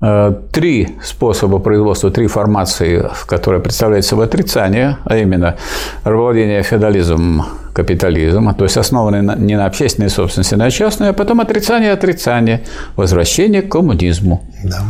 э, 0.00 0.34
три 0.52 0.96
способа 1.02 1.58
производства, 1.58 2.10
три 2.10 2.26
формации, 2.26 3.08
которые 3.26 3.62
представляют 3.62 4.06
собой 4.06 4.26
отрицание, 4.26 4.98
а 5.04 5.16
именно 5.16 5.56
рабовладение, 6.04 6.62
феодализм, 6.62 7.42
капитализм, 7.72 8.54
то 8.54 8.64
есть 8.64 8.76
основанный 8.76 9.36
не 9.36 9.56
на 9.56 9.66
общественной 9.66 10.10
собственности, 10.10 10.54
а 10.54 10.58
на 10.58 10.70
частной, 10.70 11.10
а 11.10 11.12
потом 11.12 11.40
отрицание, 11.40 11.92
отрицание, 11.92 12.62
возвращение 12.96 13.62
к 13.62 13.68
коммунизму. 13.68 14.44
Да. 14.64 14.82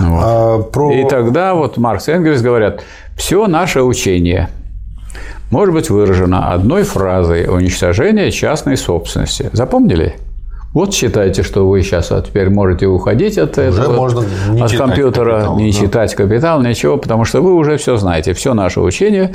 Вот. 0.00 0.22
А, 0.24 0.58
про... 0.62 0.92
И 0.92 1.08
тогда 1.08 1.54
вот 1.54 1.76
Маркс 1.76 2.08
и 2.08 2.12
Энгельс 2.12 2.42
говорят, 2.42 2.82
все 3.16 3.46
наше 3.46 3.82
учение– 3.82 4.48
может 5.52 5.74
быть 5.74 5.90
выражено 5.90 6.52
одной 6.52 6.82
фразой 6.82 7.46
уничтожения 7.46 8.30
частной 8.30 8.76
собственности. 8.78 9.50
Запомнили? 9.52 10.16
Вот 10.72 10.94
считайте, 10.94 11.42
что 11.42 11.68
вы 11.68 11.82
сейчас 11.82 12.10
а 12.12 12.22
теперь 12.22 12.48
можете 12.48 12.86
уходить 12.86 13.36
от 13.36 13.58
уже 13.58 13.62
этого, 13.68 13.94
можно 13.94 14.24
не 14.48 14.62
от 14.62 14.72
компьютера, 14.72 15.34
капитал, 15.34 15.58
не 15.58 15.70
да. 15.70 15.78
читать 15.78 16.14
капитал, 16.14 16.62
ничего, 16.62 16.96
потому 16.96 17.26
что 17.26 17.42
вы 17.42 17.52
уже 17.52 17.76
все 17.76 17.96
знаете. 17.96 18.32
Все 18.32 18.54
наше 18.54 18.80
учение 18.80 19.34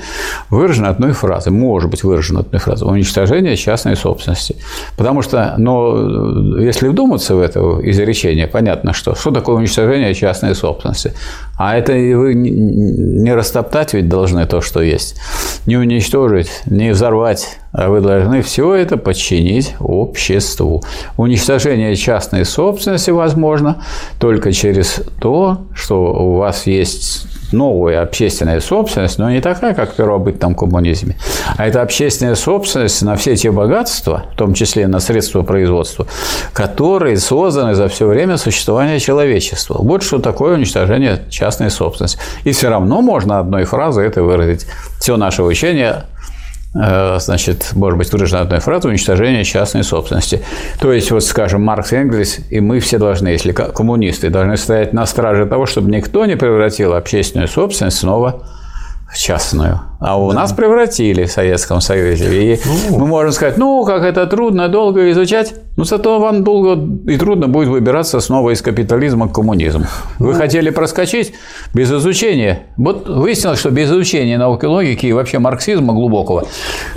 выражено 0.50 0.90
одной 0.90 1.12
фразой, 1.12 1.54
может 1.54 1.92
быть 1.92 2.04
выражено 2.04 2.40
одной 2.40 2.60
фразой– 2.60 2.88
уничтожение 2.90 3.56
частной 3.56 3.96
собственности. 3.96 4.56
Потому 4.98 5.22
что, 5.22 5.54
но 5.60 6.60
если 6.60 6.88
вдуматься 6.88 7.36
в 7.36 7.40
это 7.40 7.60
изречение, 7.84 8.48
понятно, 8.48 8.94
что 8.94 9.14
что 9.14 9.30
такое 9.30 9.58
уничтожение 9.58 10.16
частной 10.16 10.56
собственности. 10.56 11.14
А 11.58 11.76
это 11.76 11.94
вы 11.94 12.36
не 12.36 13.34
растоптать 13.34 13.94
ведь 13.94 14.08
должны 14.08 14.46
то, 14.46 14.62
что 14.62 14.82
есть, 14.82 15.20
не 15.66 15.76
уничтожить, 15.76 16.50
не 16.68 16.92
взорвать, 16.92 17.58
а 17.72 17.90
вы 17.90 18.02
должны 18.02 18.44
все 18.44 18.76
это 18.76 18.98
подчинить 18.98 19.76
обществу. 19.80 20.84
Уничтожение 21.18 21.96
частной 21.96 22.46
собственности 22.46 23.10
возможно 23.10 23.84
только 24.20 24.52
через 24.52 25.02
то, 25.20 25.66
что 25.74 26.14
у 26.14 26.38
вас 26.38 26.68
есть 26.68 27.26
новая 27.52 28.02
общественная 28.02 28.60
собственность, 28.60 29.20
но 29.20 29.30
не 29.30 29.42
такая, 29.42 29.74
как 29.74 29.94
в 29.94 29.96
первобытном 29.96 30.56
коммунизме, 30.56 31.18
а 31.58 31.68
это 31.68 31.82
общественная 31.82 32.36
собственность 32.36 33.02
на 33.02 33.16
все 33.16 33.36
те 33.36 33.52
богатства, 33.52 34.26
в 34.34 34.38
том 34.38 34.54
числе 34.54 34.88
на 34.88 35.00
средства 35.00 35.44
производства, 35.44 36.08
которые 36.54 37.18
созданы 37.18 37.74
за 37.76 37.88
все 37.88 38.08
время 38.08 38.38
существования 38.38 39.00
человечества. 39.00 39.78
Вот 39.80 40.04
что 40.04 40.20
такое 40.20 40.56
уничтожение 40.56 41.24
частной 41.30 41.70
собственности. 41.70 42.20
И 42.44 42.52
все 42.52 42.70
равно 42.70 43.02
можно 43.02 43.40
одной 43.40 43.66
фразой 43.66 44.08
это 44.08 44.24
выразить. 44.24 44.68
Все 45.00 45.18
наше 45.18 45.44
учение 45.44 46.04
значит, 46.74 47.72
может 47.74 47.98
быть 47.98 48.12
выражена 48.12 48.42
одной 48.42 48.60
фразой 48.60 48.92
уничтожение 48.92 49.44
частной 49.44 49.84
собственности. 49.84 50.42
То 50.80 50.92
есть, 50.92 51.12
вот, 51.12 51.24
скажем, 51.24 51.64
Маркс 51.64 51.94
и 51.94 51.96
Энгельс, 51.96 52.40
и 52.50 52.60
мы 52.60 52.80
все 52.80 52.98
должны, 52.98 53.30
если 53.30 53.52
коммунисты, 53.52 54.30
должны 54.30 54.58
стоять 54.58 54.94
на 54.94 55.06
страже 55.06 55.46
того, 55.46 55.66
чтобы 55.66 55.90
никто 55.90 56.26
не 56.26 56.36
превратил 56.36 56.94
общественную 56.94 57.48
собственность 57.48 57.98
снова 57.98 58.44
частную. 59.16 59.82
А 60.00 60.20
у 60.20 60.30
да. 60.30 60.42
нас 60.42 60.54
превратили 60.54 61.26
в 61.26 61.32
Советском 61.32 61.82
Союзе. 61.82 62.54
И 62.54 62.60
ну, 62.90 63.00
мы 63.00 63.08
можем 63.08 63.32
сказать, 63.32 63.58
ну, 63.58 63.84
как 63.86 64.04
это 64.04 64.28
трудно, 64.28 64.68
долго 64.68 65.10
изучать. 65.12 65.56
Но 65.76 65.86
зато 65.86 66.20
вам 66.20 66.44
долго 66.44 67.12
и 67.12 67.18
трудно 67.18 67.48
будет 67.48 67.70
выбираться 67.70 68.20
снова 68.20 68.52
из 68.52 68.62
капитализма 68.62 69.28
к 69.30 69.34
коммунизму. 69.34 69.86
Вы 70.20 70.34
ну, 70.34 70.38
хотели 70.38 70.70
проскочить 70.70 71.34
без 71.74 71.92
изучения. 71.92 72.68
Вот 72.78 73.08
выяснилось, 73.08 73.60
что 73.60 73.72
без 73.72 73.90
изучения 73.90 74.38
науки 74.38 74.66
логики 74.66 75.06
и 75.06 75.14
вообще 75.14 75.40
марксизма 75.40 75.94
глубокого 75.94 76.46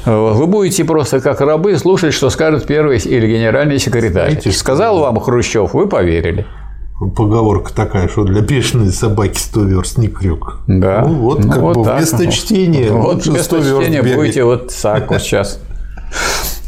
э, 0.05 0.11
вы 0.11 0.47
будете 0.47 0.85
просто 0.85 1.21
как 1.21 1.41
рабы 1.41 1.77
слушать, 1.77 2.13
что 2.13 2.29
скажет 2.31 2.67
первый 2.67 2.99
или 2.99 3.27
генеральный 3.27 3.79
секретарь. 3.79 4.33
Знаете, 4.33 4.53
Сказал 4.53 4.99
вам 4.99 5.21
Хрущев, 5.21 5.75
вы 5.75 5.89
поверили 5.89 6.47
поговорка 7.09 7.73
такая, 7.75 8.09
что 8.09 8.25
для 8.25 8.43
бешеной 8.43 8.93
собаки 8.93 9.39
100 9.39 9.65
верст 9.65 9.99
не 9.99 10.09
крюк. 10.09 10.61
Да. 10.67 11.05
Ну, 11.07 11.15
вот 11.15 11.45
ну, 11.45 11.51
как 11.51 11.61
вот 11.61 11.77
бы 11.79 11.85
так. 11.85 11.97
вместо 11.97 12.31
чтения 12.31 12.91
вот 12.91 13.15
лучше 13.15 13.31
вместо 13.31 13.57
100 13.57 13.57
верст 13.57 13.81
чтения 13.81 14.03
бегать. 14.03 14.17
будете 14.17 14.45
вот 14.45 14.73
так 14.83 15.11
вот 15.11 15.23
сейчас. 15.23 15.59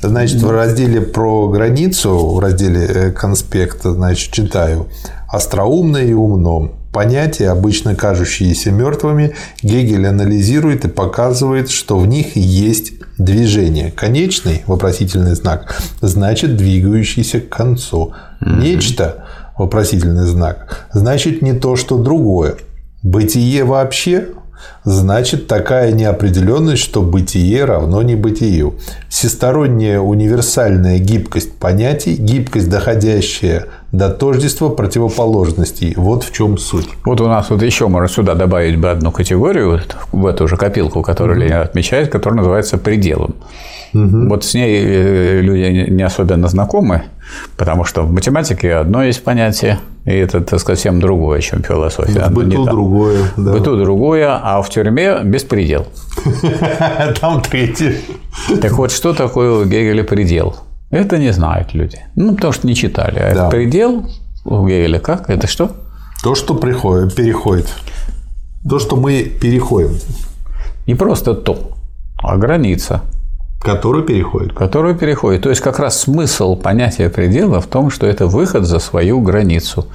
Значит, 0.01 0.43
в 0.43 0.51
разделе 0.51 1.01
про 1.01 1.49
границу, 1.49 2.17
в 2.35 2.41
разделе 2.41 2.87
э, 2.87 3.11
конспекта, 3.13 3.93
значит, 3.93 4.33
читаю. 4.33 4.89
Остроумно 5.29 5.99
и 5.99 6.13
умно. 6.13 6.73
Понятия, 6.93 7.49
обычно 7.49 7.95
кажущиеся 7.95 8.71
мертвыми, 8.71 9.35
Гегель 9.63 10.07
анализирует 10.07 10.85
и 10.85 10.89
показывает, 10.89 11.71
что 11.71 11.99
в 11.99 12.07
них 12.07 12.37
есть 12.37 12.93
движение. 13.17 13.91
Конечный, 13.91 14.63
вопросительный 14.67 15.35
знак, 15.35 15.81
значит 16.01 16.57
двигающийся 16.57 17.41
к 17.41 17.49
концу. 17.49 18.13
Нечто, 18.41 19.22
вопросительный 19.59 20.27
знак, 20.27 20.89
значит 20.93 21.43
не 21.43 21.53
то, 21.53 21.77
что 21.77 21.99
другое. 21.99 22.57
Бытие 23.03 23.65
вообще 23.65 24.29
значит 24.85 25.47
такая 25.47 25.93
неопределенность, 25.93 26.83
что 26.83 27.03
бытие 27.03 27.65
равно 27.65 28.03
небытию. 28.03 28.75
Всесторонняя 29.09 30.01
универсальная 30.01 30.99
гибкость 30.99 31.59
понятий, 31.59 32.15
гибкость, 32.15 32.71
доходящая 32.71 33.67
до 33.93 34.09
тождества 34.09 34.69
противоположностей. 34.69 35.95
Вот 35.97 36.25
в 36.25 36.33
чем 36.33 36.59
суть. 36.59 36.89
Вот 37.05 37.21
у 37.21 37.27
нас 37.27 37.51
вот 37.51 37.63
еще 37.63 37.89
можно 37.89 38.09
сюда 38.09 38.35
добавить 38.35 38.79
бы 38.79 38.91
одну 38.91 39.13
категорию, 39.13 39.81
в 40.13 40.27
эту 40.27 40.49
же 40.49 40.57
копилку, 40.57 41.03
которую 41.03 41.39
mm-hmm. 41.39 41.43
Ленин 41.43 41.61
отмечает, 41.61 42.09
которая 42.09 42.39
называется 42.39 42.79
пределом. 42.79 43.35
Угу. 43.95 44.29
Вот 44.29 44.45
с 44.45 44.55
ней 44.55 44.83
э, 44.83 45.41
люди 45.43 45.91
не 45.91 46.03
особенно 46.03 46.49
знакомы, 46.49 47.03
потому 47.57 47.85
что 47.85 48.03
в 48.03 48.13
математике 48.13 48.75
одно 48.75 49.03
есть 49.03 49.25
понятие, 49.25 49.79
и 50.05 50.11
это, 50.11 50.41
так 50.41 50.61
сказать, 50.61 50.79
совсем 50.79 51.01
другое, 51.01 51.41
чем 51.41 51.63
философия. 51.63 52.27
В 52.27 52.33
быту 52.33 52.65
другое. 52.65 53.19
Да. 53.37 53.53
В 53.53 53.59
быту 53.59 53.77
другое, 53.77 54.41
а 54.43 54.61
в 54.63 54.69
тюрьме 54.69 55.21
беспредел. 55.25 55.87
Там 57.21 57.41
третье. 57.41 57.95
Так 58.61 58.73
вот, 58.73 58.91
что 58.91 59.15
такое 59.15 59.53
у 59.53 59.65
Гегеля 59.65 60.05
предел? 60.05 60.57
Это 60.91 61.19
не 61.19 61.33
знают 61.33 61.73
люди. 61.75 61.99
Ну, 62.17 62.35
потому 62.35 62.53
что 62.53 62.67
не 62.67 62.75
читали. 62.75 63.19
А 63.19 63.35
да. 63.35 63.49
предел 63.49 64.07
у 64.45 64.67
Гегеля 64.67 64.99
как? 64.99 65.31
Это 65.31 65.47
что? 65.47 65.71
То, 66.23 66.35
что 66.35 66.55
приходит, 66.55 67.15
переходит. 67.15 67.69
То, 68.69 68.79
что 68.79 68.97
мы 68.97 69.23
переходим. 69.25 69.99
Не 70.87 70.95
просто 70.95 71.35
то, 71.35 71.73
а 72.19 72.37
граница. 72.37 73.03
Которую 73.63 74.05
переходит. 74.05 74.53
Которую 74.55 74.97
переходит. 74.97 75.43
То 75.43 75.51
есть, 75.51 75.61
как 75.61 75.79
раз 75.79 76.01
смысл 76.01 76.57
понятия 76.57 77.09
предела 77.09 77.61
в 77.61 77.67
том, 77.67 77.91
что 77.91 78.07
это 78.07 78.27
выход 78.27 78.65
за 78.65 78.81
свою 78.81 79.21
границу. 79.21 79.87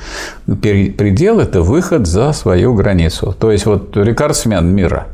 Предел– 0.45 1.39
это 1.41 1.61
выход 1.61 2.07
за 2.07 2.31
свою 2.33 2.73
границу. 2.73 3.35
То 3.37 3.51
есть, 3.51 3.65
вот 3.65 3.95
рекордсмен 3.97 4.65
мира 4.67 5.07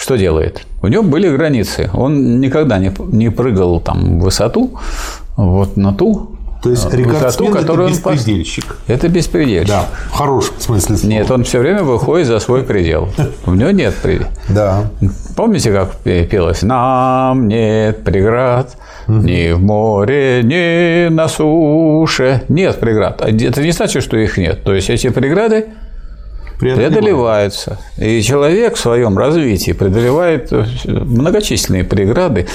что 0.00 0.16
делает? 0.16 0.62
У 0.80 0.86
него 0.88 1.02
были 1.02 1.28
границы. 1.28 1.90
Он 1.92 2.40
никогда 2.40 2.78
не, 2.78 2.90
не 3.12 3.30
прыгал 3.30 3.80
там 3.80 4.18
в 4.18 4.22
высоту, 4.24 4.70
вот 5.36 5.76
на 5.76 5.92
ту 5.92 6.36
то 6.62 6.70
есть 6.70 6.92
а, 6.92 6.96
рекордсмен– 6.96 7.54
это 7.56 7.74
беспредельщик. 7.88 8.76
Это 8.86 9.08
беспредельщик. 9.08 9.68
Да, 9.68 9.86
в 10.10 10.12
хорошем 10.12 10.54
смысле 10.58 10.96
слова. 10.96 11.12
Нет, 11.12 11.30
он 11.30 11.44
все 11.44 11.58
время 11.58 11.82
выходит 11.82 12.26
за 12.26 12.38
свой 12.38 12.64
предел. 12.64 13.08
У 13.46 13.54
него 13.54 13.70
нет 13.70 13.94
предела. 13.94 14.30
Да. 14.48 14.90
Помните, 15.36 15.72
как 15.72 15.96
пелось? 16.28 16.62
«Нам 16.62 17.48
нет 17.48 18.04
преград 18.04 18.76
ни 19.08 19.52
в 19.52 19.60
море, 19.60 20.42
ни 20.42 21.08
на 21.08 21.28
суше». 21.28 22.42
Нет 22.48 22.78
преград. 22.78 23.22
Это 23.22 23.62
не 23.62 23.72
значит, 23.72 24.02
что 24.02 24.16
их 24.18 24.36
нет. 24.36 24.62
То 24.62 24.74
есть, 24.74 24.90
эти 24.90 25.08
преграды 25.08 25.68
преодолеваются. 26.60 27.78
И 27.96 28.22
человек 28.22 28.76
в 28.76 28.80
своем 28.80 29.16
развитии 29.16 29.72
преодолевает 29.72 30.52
э, 30.52 30.64
многочисленные 30.84 31.84
преграды. 31.84 32.46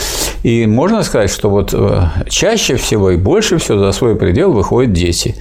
И 0.44 0.68
можно 0.68 1.04
сказать, 1.04 1.32
что 1.32 1.50
вот 1.50 1.74
э, 1.74 2.04
чаще 2.30 2.76
всего 2.76 3.12
и 3.12 3.18
больше 3.18 3.58
всего 3.58 3.80
за 3.80 3.92
свой 3.92 4.16
предел 4.16 4.52
выходят 4.52 4.94
дети. 4.94 5.36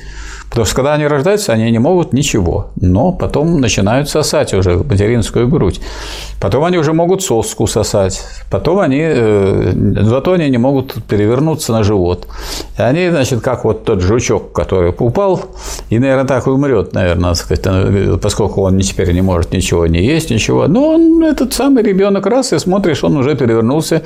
Потому 0.54 0.66
что 0.66 0.76
когда 0.76 0.94
они 0.94 1.06
рождаются, 1.08 1.52
они 1.52 1.70
не 1.72 1.80
могут 1.80 2.12
ничего, 2.12 2.70
но 2.76 3.10
потом 3.10 3.60
начинают 3.60 4.08
сосать 4.08 4.54
уже 4.54 4.76
материнскую 4.76 5.48
грудь. 5.48 5.80
Потом 6.40 6.64
они 6.64 6.78
уже 6.78 6.92
могут 6.92 7.22
соску 7.22 7.66
сосать, 7.66 8.22
потом 8.50 8.78
они, 8.78 9.00
э, 9.00 9.72
зато 10.02 10.32
они 10.32 10.48
не 10.50 10.58
могут 10.58 11.02
перевернуться 11.08 11.72
на 11.72 11.82
живот. 11.82 12.28
И 12.78 12.82
они, 12.82 13.10
значит, 13.10 13.40
как 13.40 13.64
вот 13.64 13.84
тот 13.84 14.00
жучок, 14.00 14.52
который 14.52 14.94
упал, 14.96 15.40
и, 15.90 15.98
наверное, 15.98 16.24
так 16.24 16.46
и 16.46 16.50
умрет, 16.50 16.92
наверное, 16.92 17.34
сказать, 17.34 17.64
э, 17.66 18.18
поскольку 18.22 18.62
он 18.62 18.78
теперь 18.78 19.12
не 19.12 19.22
может 19.22 19.52
ничего 19.52 19.86
не 19.86 20.04
есть, 20.04 20.30
ничего. 20.30 20.68
Но 20.68 20.90
он, 20.90 21.24
этот 21.24 21.52
самый 21.52 21.82
ребенок 21.82 22.26
раз, 22.26 22.52
и 22.52 22.58
смотришь, 22.58 23.02
он 23.02 23.16
уже 23.16 23.34
перевернулся 23.34 24.02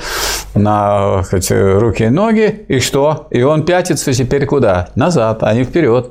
на 0.55 1.23
сказать, 1.25 1.51
руки 1.51 2.05
и 2.05 2.09
ноги, 2.09 2.65
и 2.69 2.79
что? 2.79 3.27
И 3.31 3.43
он 3.43 3.65
пятится 3.65 4.13
теперь 4.15 4.47
куда? 4.47 4.89
Назад, 4.95 5.43
а 5.43 5.53
не 5.53 5.65
вперед 5.65 6.11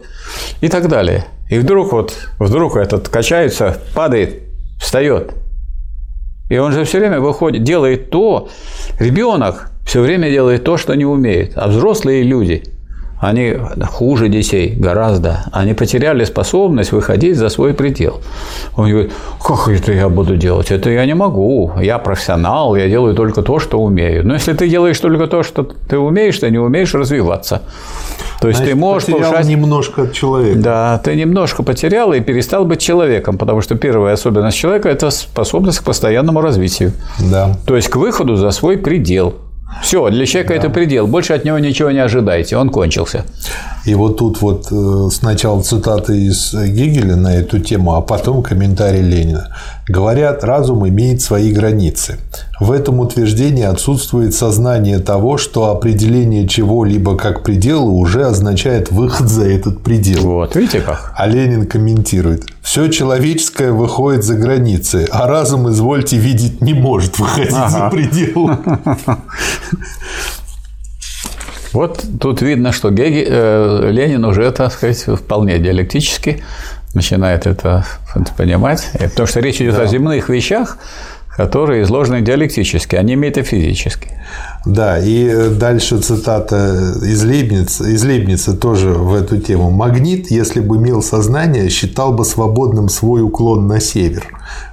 и 0.61 0.69
так 0.69 0.87
далее. 0.87 1.25
И 1.49 1.59
вдруг 1.59 1.91
вот, 1.91 2.17
вдруг 2.39 2.75
этот 2.75 3.09
качается, 3.09 3.79
падает, 3.93 4.43
встает. 4.79 5.31
И 6.49 6.57
он 6.57 6.71
же 6.71 6.83
все 6.85 6.99
время 6.99 7.19
выходит, 7.19 7.63
делает 7.63 8.09
то, 8.09 8.49
ребенок 8.99 9.71
все 9.85 10.01
время 10.01 10.29
делает 10.29 10.63
то, 10.63 10.77
что 10.77 10.95
не 10.95 11.05
умеет. 11.05 11.53
А 11.55 11.67
взрослые 11.67 12.23
люди– 12.23 12.63
они 13.19 13.55
хуже 13.91 14.29
детей 14.29 14.75
гораздо. 14.77 15.45
Они 15.51 15.73
потеряли 15.73 16.23
способность 16.23 16.91
выходить 16.91 17.35
за 17.35 17.49
свой 17.49 17.73
предел. 17.73 18.21
Он 18.75 18.89
говорит, 18.89 19.11
как 19.43 19.67
это 19.69 19.91
я 19.91 20.07
буду 20.07 20.37
делать? 20.37 20.71
Это 20.71 20.91
я 20.91 21.05
не 21.05 21.15
могу. 21.15 21.71
Я 21.81 21.97
профессионал, 21.97 22.75
я 22.75 22.87
делаю 22.87 23.15
только 23.15 23.41
то, 23.41 23.57
что 23.59 23.79
умею. 23.79 24.25
Но 24.25 24.35
если 24.35 24.53
ты 24.53 24.69
делаешь 24.69 24.99
только 24.99 25.25
то, 25.27 25.41
что 25.41 25.63
ты 25.63 25.97
умеешь, 25.97 26.37
ты 26.37 26.51
не 26.51 26.59
умеешь 26.59 26.93
развиваться. 26.93 27.63
То 28.39 28.49
есть 28.49 28.59
Значит, 28.59 28.73
ты 28.75 28.79
можешь 28.79 29.05
потерял 29.07 29.31
повышать... 29.31 29.49
немножко 29.49 30.01
от 30.03 30.13
человека. 30.13 30.59
Да, 30.59 31.01
ты 31.03 31.15
немножко 31.15 31.63
потерял 31.63 32.13
и 32.13 32.19
перестал 32.19 32.65
быть 32.65 32.79
человеком, 32.79 33.39
потому 33.39 33.61
что 33.61 33.75
первая 33.75 34.13
особенность 34.13 34.57
человека– 34.57 34.89
это 34.91 35.09
способность 35.09 35.79
к 35.79 35.83
постоянному 35.83 36.41
развитию. 36.41 36.91
Да. 37.19 37.55
То 37.65 37.75
есть 37.75 37.89
к 37.89 37.95
выходу 37.95 38.35
за 38.35 38.51
свой 38.51 38.77
предел. 38.77 39.33
Все, 39.81 40.09
для 40.09 40.25
человека 40.25 40.53
да. 40.53 40.59
это 40.59 40.69
предел. 40.69 41.07
Больше 41.07 41.33
от 41.33 41.45
него 41.45 41.59
ничего 41.59 41.91
не 41.91 41.99
ожидайте. 41.99 42.57
Он 42.57 42.69
кончился. 42.69 43.23
И 43.85 43.95
вот 43.95 44.17
тут 44.17 44.41
вот 44.41 44.67
э, 44.71 45.09
сначала 45.11 45.61
цитаты 45.61 46.17
из 46.17 46.53
Гегеля 46.53 47.15
на 47.15 47.35
эту 47.35 47.59
тему, 47.59 47.95
а 47.95 48.01
потом 48.01 48.43
комментарий 48.43 49.01
Ленина. 49.01 49.55
Говорят, 49.87 50.43
разум 50.43 50.85
имеет 50.89 51.21
свои 51.21 51.53
границы. 51.53 52.17
В 52.59 52.73
этом 52.73 52.99
утверждении 52.99 53.63
отсутствует 53.63 54.33
сознание 54.33 54.99
того, 54.99 55.37
что 55.37 55.71
определение 55.71 56.45
чего-либо 56.45 57.15
как 57.15 57.43
предела 57.43 57.85
уже 57.85 58.25
означает 58.25 58.91
выход 58.91 59.29
за 59.29 59.47
этот 59.47 59.83
предел. 59.83 60.23
Вот, 60.23 60.57
видите 60.57 60.81
как? 60.81 61.13
А 61.15 61.25
Ленин 61.25 61.67
комментирует. 61.67 62.43
Все 62.61 62.89
человеческое 62.89 63.71
выходит 63.71 64.25
за 64.25 64.35
границы, 64.35 65.07
а 65.09 65.25
разум, 65.25 65.69
извольте 65.69 66.17
видеть, 66.17 66.61
не 66.61 66.73
может 66.73 67.17
выходить 67.17 67.53
ага. 67.53 67.69
за 67.69 67.89
предел. 67.89 68.51
Вот 71.73 72.03
тут 72.19 72.41
видно, 72.41 72.71
что 72.71 72.89
Геги, 72.89 73.25
э, 73.27 73.89
Ленин 73.91 74.25
уже, 74.25 74.49
так 74.51 74.71
сказать, 74.71 74.97
вполне 75.03 75.59
диалектически 75.59 76.41
начинает 76.97 77.47
это 77.47 77.85
понимать. 78.37 78.89
Потому 78.93 79.27
что 79.27 79.39
речь 79.39 79.61
идет 79.61 79.75
да. 79.75 79.83
о 79.83 79.87
земных 79.87 80.29
вещах, 80.29 80.77
которые 81.37 81.83
изложены 81.83 82.21
диалектически, 82.21 82.95
а 82.95 83.03
не 83.03 83.15
метафизически. 83.15 84.09
Да, 84.65 84.97
и 84.99 85.49
дальше 85.51 85.99
цитата 85.99 86.55
из 87.03 87.23
Лейбница, 87.23 87.87
из 87.87 88.03
Лейбница 88.03 88.57
тоже 88.57 88.89
в 88.89 89.13
эту 89.13 89.37
тему. 89.37 89.69
«Магнит, 89.69 90.31
если 90.31 90.59
бы 90.59 90.77
имел 90.77 91.01
сознание, 91.01 91.69
считал 91.69 92.11
бы 92.11 92.25
свободным 92.25 92.89
свой 92.89 93.21
уклон 93.21 93.67
на 93.67 93.79
север». 93.79 94.25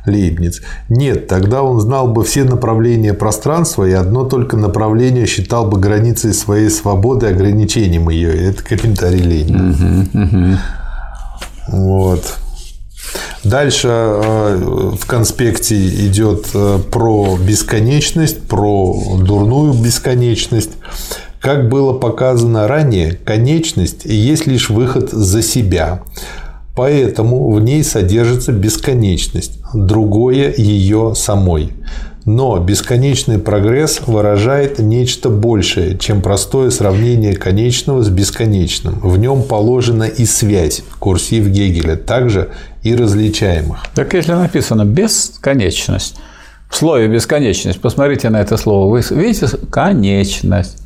Лейбниц. 0.07 0.63
Нет, 0.89 1.29
тогда 1.29 1.63
он 1.63 1.81
знал 1.81 2.09
бы 2.09 2.25
все 2.25 2.45
направления 2.45 3.15
пространства, 3.15 3.85
и 3.85 3.93
одно 3.93 4.25
только 4.25 4.57
направление 4.57 5.27
считал 5.27 5.67
бы 5.67 5.79
границей 5.79 6.33
своей 6.33 6.71
свободы, 6.71 7.27
ограничением 7.27 8.09
ее. 8.09 8.51
Это 8.51 8.63
комментарий 8.63 9.21
Ленина. 9.21 9.71
Угу, 9.71 10.23
угу. 10.23 10.59
Вот. 11.69 12.39
Дальше 13.43 13.89
в 13.89 15.07
конспекте 15.07 15.77
идет 16.07 16.47
про 16.91 17.37
бесконечность, 17.37 18.43
про 18.49 19.19
дурную 19.19 19.75
бесконечность. 19.75 20.71
Как 21.41 21.69
было 21.69 21.93
показано 21.93 22.67
ранее, 22.67 23.13
конечность 23.13 24.07
есть 24.07 24.47
лишь 24.47 24.71
выход 24.71 25.11
за 25.11 25.43
себя. 25.43 26.03
Поэтому 26.75 27.53
в 27.53 27.61
ней 27.61 27.85
содержится 27.85 28.51
бесконечность, 28.51 29.59
другое 29.75 30.53
ее 30.57 31.15
самой. 31.15 31.73
Но 32.25 32.59
бесконечный 32.59 33.39
прогресс 33.39 34.01
выражает 34.07 34.79
нечто 34.79 35.29
большее, 35.29 35.99
чем 35.99 36.23
простое 36.23 36.71
сравнение 36.71 37.37
конечного 37.37 38.03
с 38.03 38.09
бесконечным. 38.09 38.99
В 39.01 39.19
нем 39.19 39.43
положена 39.43 40.05
и 40.05 40.25
связь, 40.25 40.83
курсив 40.99 41.49
Гегеля, 41.49 41.97
также 41.97 42.49
и 42.83 42.95
различаемых. 42.95 43.85
Так 43.95 44.15
если 44.15 44.33
написано 44.33 44.87
«бесконечность», 44.87 46.17
в 46.71 46.77
слове 46.77 47.09
«бесконечность», 47.09 47.81
посмотрите 47.81 48.31
на 48.31 48.41
это 48.41 48.57
слово, 48.57 48.91
вы 48.91 49.03
видите 49.17 49.47
«конечность». 49.71 50.79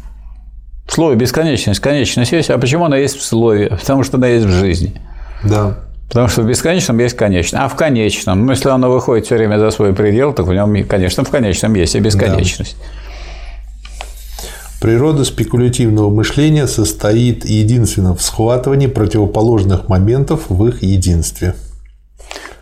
В 0.87 0.93
слове 0.93 1.17
«бесконечность» 1.17 1.81
конечность 1.81 2.33
есть. 2.33 2.51
А 2.51 2.59
почему 2.59 2.87
она 2.87 2.97
есть 2.97 3.17
в 3.17 3.23
слове? 3.23 3.69
Потому 3.69 4.03
что 4.03 4.17
она 4.17 4.27
есть 4.27 4.47
в 4.47 4.51
жизни. 4.51 5.01
Да. 5.45 5.79
Потому 6.09 6.29
что 6.29 6.43
в 6.43 6.47
бесконечном 6.47 6.99
есть 6.99 7.17
конечное. 7.17 7.65
А 7.65 7.69
в 7.69 7.77
конечном, 7.77 8.47
ну, 8.47 8.53
если 8.53 8.71
оно 8.71 8.91
выходит 8.91 9.27
все 9.27 9.37
время 9.37 9.59
за 9.59 9.71
свой 9.71 9.95
предел, 9.95 10.33
то 10.33 10.43
в 10.43 10.53
нем, 10.53 10.85
конечно, 10.87 11.23
в 11.23 11.29
конечном 11.29 11.75
есть 11.75 11.95
и 11.95 12.01
бесконечность. 12.01 12.77
Да. 12.79 12.85
Природа 14.81 15.25
спекулятивного 15.25 16.09
мышления 16.09 16.67
состоит 16.67 17.45
единственно 17.45 18.15
в 18.15 18.23
схватывании 18.23 18.87
противоположных 18.87 19.89
моментов 19.89 20.45
в 20.49 20.65
их 20.67 20.83
единстве. 20.83 21.55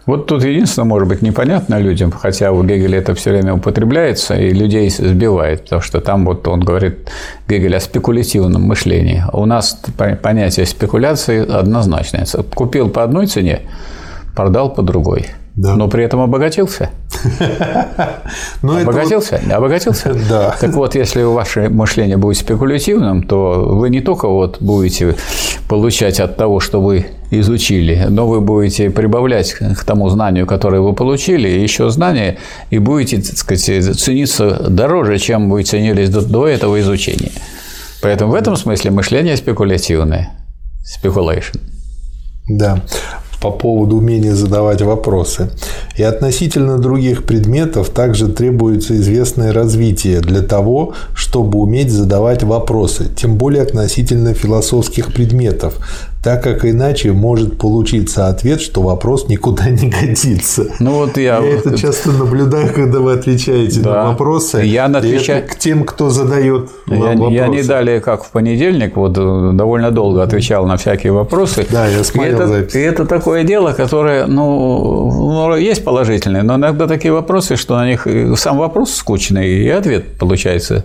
Вот 0.06 0.26
тут 0.26 0.44
единственное, 0.44 0.86
может 0.86 1.08
быть, 1.08 1.20
непонятно 1.20 1.78
людям, 1.80 2.12
хотя 2.12 2.52
у 2.52 2.62
Гегеля 2.62 3.00
это 3.00 3.14
все 3.16 3.30
время 3.30 3.54
употребляется, 3.54 4.34
и 4.34 4.52
людей 4.52 4.88
сбивает, 4.88 5.64
потому 5.64 5.82
что 5.82 6.00
там 6.00 6.24
вот 6.24 6.46
он 6.46 6.60
говорит, 6.60 7.10
Гегель, 7.48 7.74
о 7.74 7.80
спекулятивном 7.80 8.62
мышлении. 8.62 9.24
У 9.32 9.44
нас 9.46 9.80
понятие 10.22 10.64
спекуляции 10.66 11.44
однозначное. 11.44 12.24
Купил 12.54 12.88
по 12.88 13.02
одной 13.02 13.26
цене, 13.26 13.62
продал 14.36 14.72
по 14.72 14.82
другой. 14.82 15.26
Да. 15.56 15.74
Но 15.74 15.88
при 15.88 16.04
этом 16.04 16.20
обогатился. 16.20 16.90
Но 18.62 18.76
обогатился? 18.76 19.40
Обогатился? 19.50 20.14
Да. 20.28 20.54
Так 20.60 20.74
вот, 20.74 20.94
если 20.94 21.22
ваше 21.22 21.70
мышление 21.70 22.18
будет 22.18 22.36
спекулятивным, 22.36 23.22
то 23.22 23.64
вы 23.70 23.88
не 23.88 24.00
только 24.00 24.28
вот 24.28 24.58
будете 24.60 25.16
получать 25.68 26.20
от 26.20 26.36
того, 26.36 26.60
что 26.60 26.82
вы 26.82 27.06
изучили, 27.30 28.06
но 28.10 28.28
вы 28.28 28.40
будете 28.40 28.90
прибавлять 28.90 29.54
к 29.54 29.84
тому 29.84 30.10
знанию, 30.10 30.46
которое 30.46 30.80
вы 30.82 30.92
получили, 30.92 31.48
еще 31.48 31.88
знания, 31.90 32.36
и 32.70 32.78
будете, 32.78 33.22
так 33.22 33.38
сказать, 33.38 33.98
цениться 33.98 34.66
дороже, 34.68 35.18
чем 35.18 35.48
вы 35.50 35.62
ценились 35.62 36.10
до, 36.10 36.20
до 36.20 36.46
этого 36.46 36.78
изучения. 36.80 37.32
Поэтому 38.02 38.32
в 38.32 38.34
этом 38.34 38.56
смысле 38.56 38.90
мышление 38.90 39.36
спекулятивное. 39.36 40.30
Speculation. 40.84 41.58
Да 42.48 42.82
по 43.46 43.52
поводу 43.52 43.96
умения 43.96 44.34
задавать 44.34 44.82
вопросы. 44.82 45.50
И 45.96 46.02
относительно 46.02 46.78
других 46.78 47.24
предметов 47.24 47.90
также 47.90 48.26
требуется 48.26 48.96
известное 48.96 49.52
развитие 49.52 50.20
для 50.20 50.42
того, 50.42 50.94
чтобы 51.14 51.58
уметь 51.60 51.90
задавать 51.90 52.42
вопросы, 52.42 53.04
тем 53.16 53.36
более 53.36 53.62
относительно 53.62 54.34
философских 54.34 55.12
предметов, 55.12 55.74
так 56.26 56.42
как 56.42 56.64
иначе 56.64 57.12
может 57.12 57.56
получиться 57.56 58.26
ответ, 58.26 58.60
что 58.60 58.82
вопрос 58.82 59.28
никуда 59.28 59.70
не 59.70 59.88
годится. 59.88 60.66
Ну 60.80 60.94
вот 60.94 61.16
я, 61.18 61.38
я 61.38 61.58
это 61.58 61.78
часто 61.78 62.10
наблюдаю, 62.10 62.74
когда 62.74 62.98
вы 62.98 63.12
отвечаете 63.12 63.78
да. 63.78 63.90
на 63.90 64.08
вопросы. 64.08 64.62
Я 64.64 64.86
отвечаю 64.86 65.46
к 65.46 65.54
тем, 65.54 65.84
кто 65.84 66.10
задает 66.10 66.68
я, 66.88 66.96
вопросы. 66.96 67.32
Я 67.32 67.46
не 67.46 67.62
далее, 67.62 68.00
как 68.00 68.24
в 68.24 68.32
понедельник, 68.32 68.96
вот 68.96 69.16
э, 69.16 69.50
довольно 69.52 69.92
долго 69.92 70.20
отвечал 70.20 70.66
на 70.66 70.76
всякие 70.76 71.12
вопросы. 71.12 71.64
Да, 71.70 71.86
я 71.86 72.02
смотрел 72.02 72.32
и 72.32 72.34
это, 72.34 72.48
запись. 72.48 72.74
И 72.74 72.80
это 72.80 73.06
такое 73.06 73.44
дело, 73.44 73.72
которое, 73.72 74.26
ну, 74.26 75.12
ну, 75.12 75.54
есть 75.54 75.84
положительные, 75.84 76.42
но 76.42 76.56
иногда 76.56 76.88
такие 76.88 77.12
вопросы, 77.12 77.54
что 77.54 77.76
на 77.76 77.86
них 77.86 78.04
сам 78.36 78.58
вопрос 78.58 78.92
скучный, 78.92 79.48
и 79.48 79.68
ответ 79.68 80.18
получается, 80.18 80.82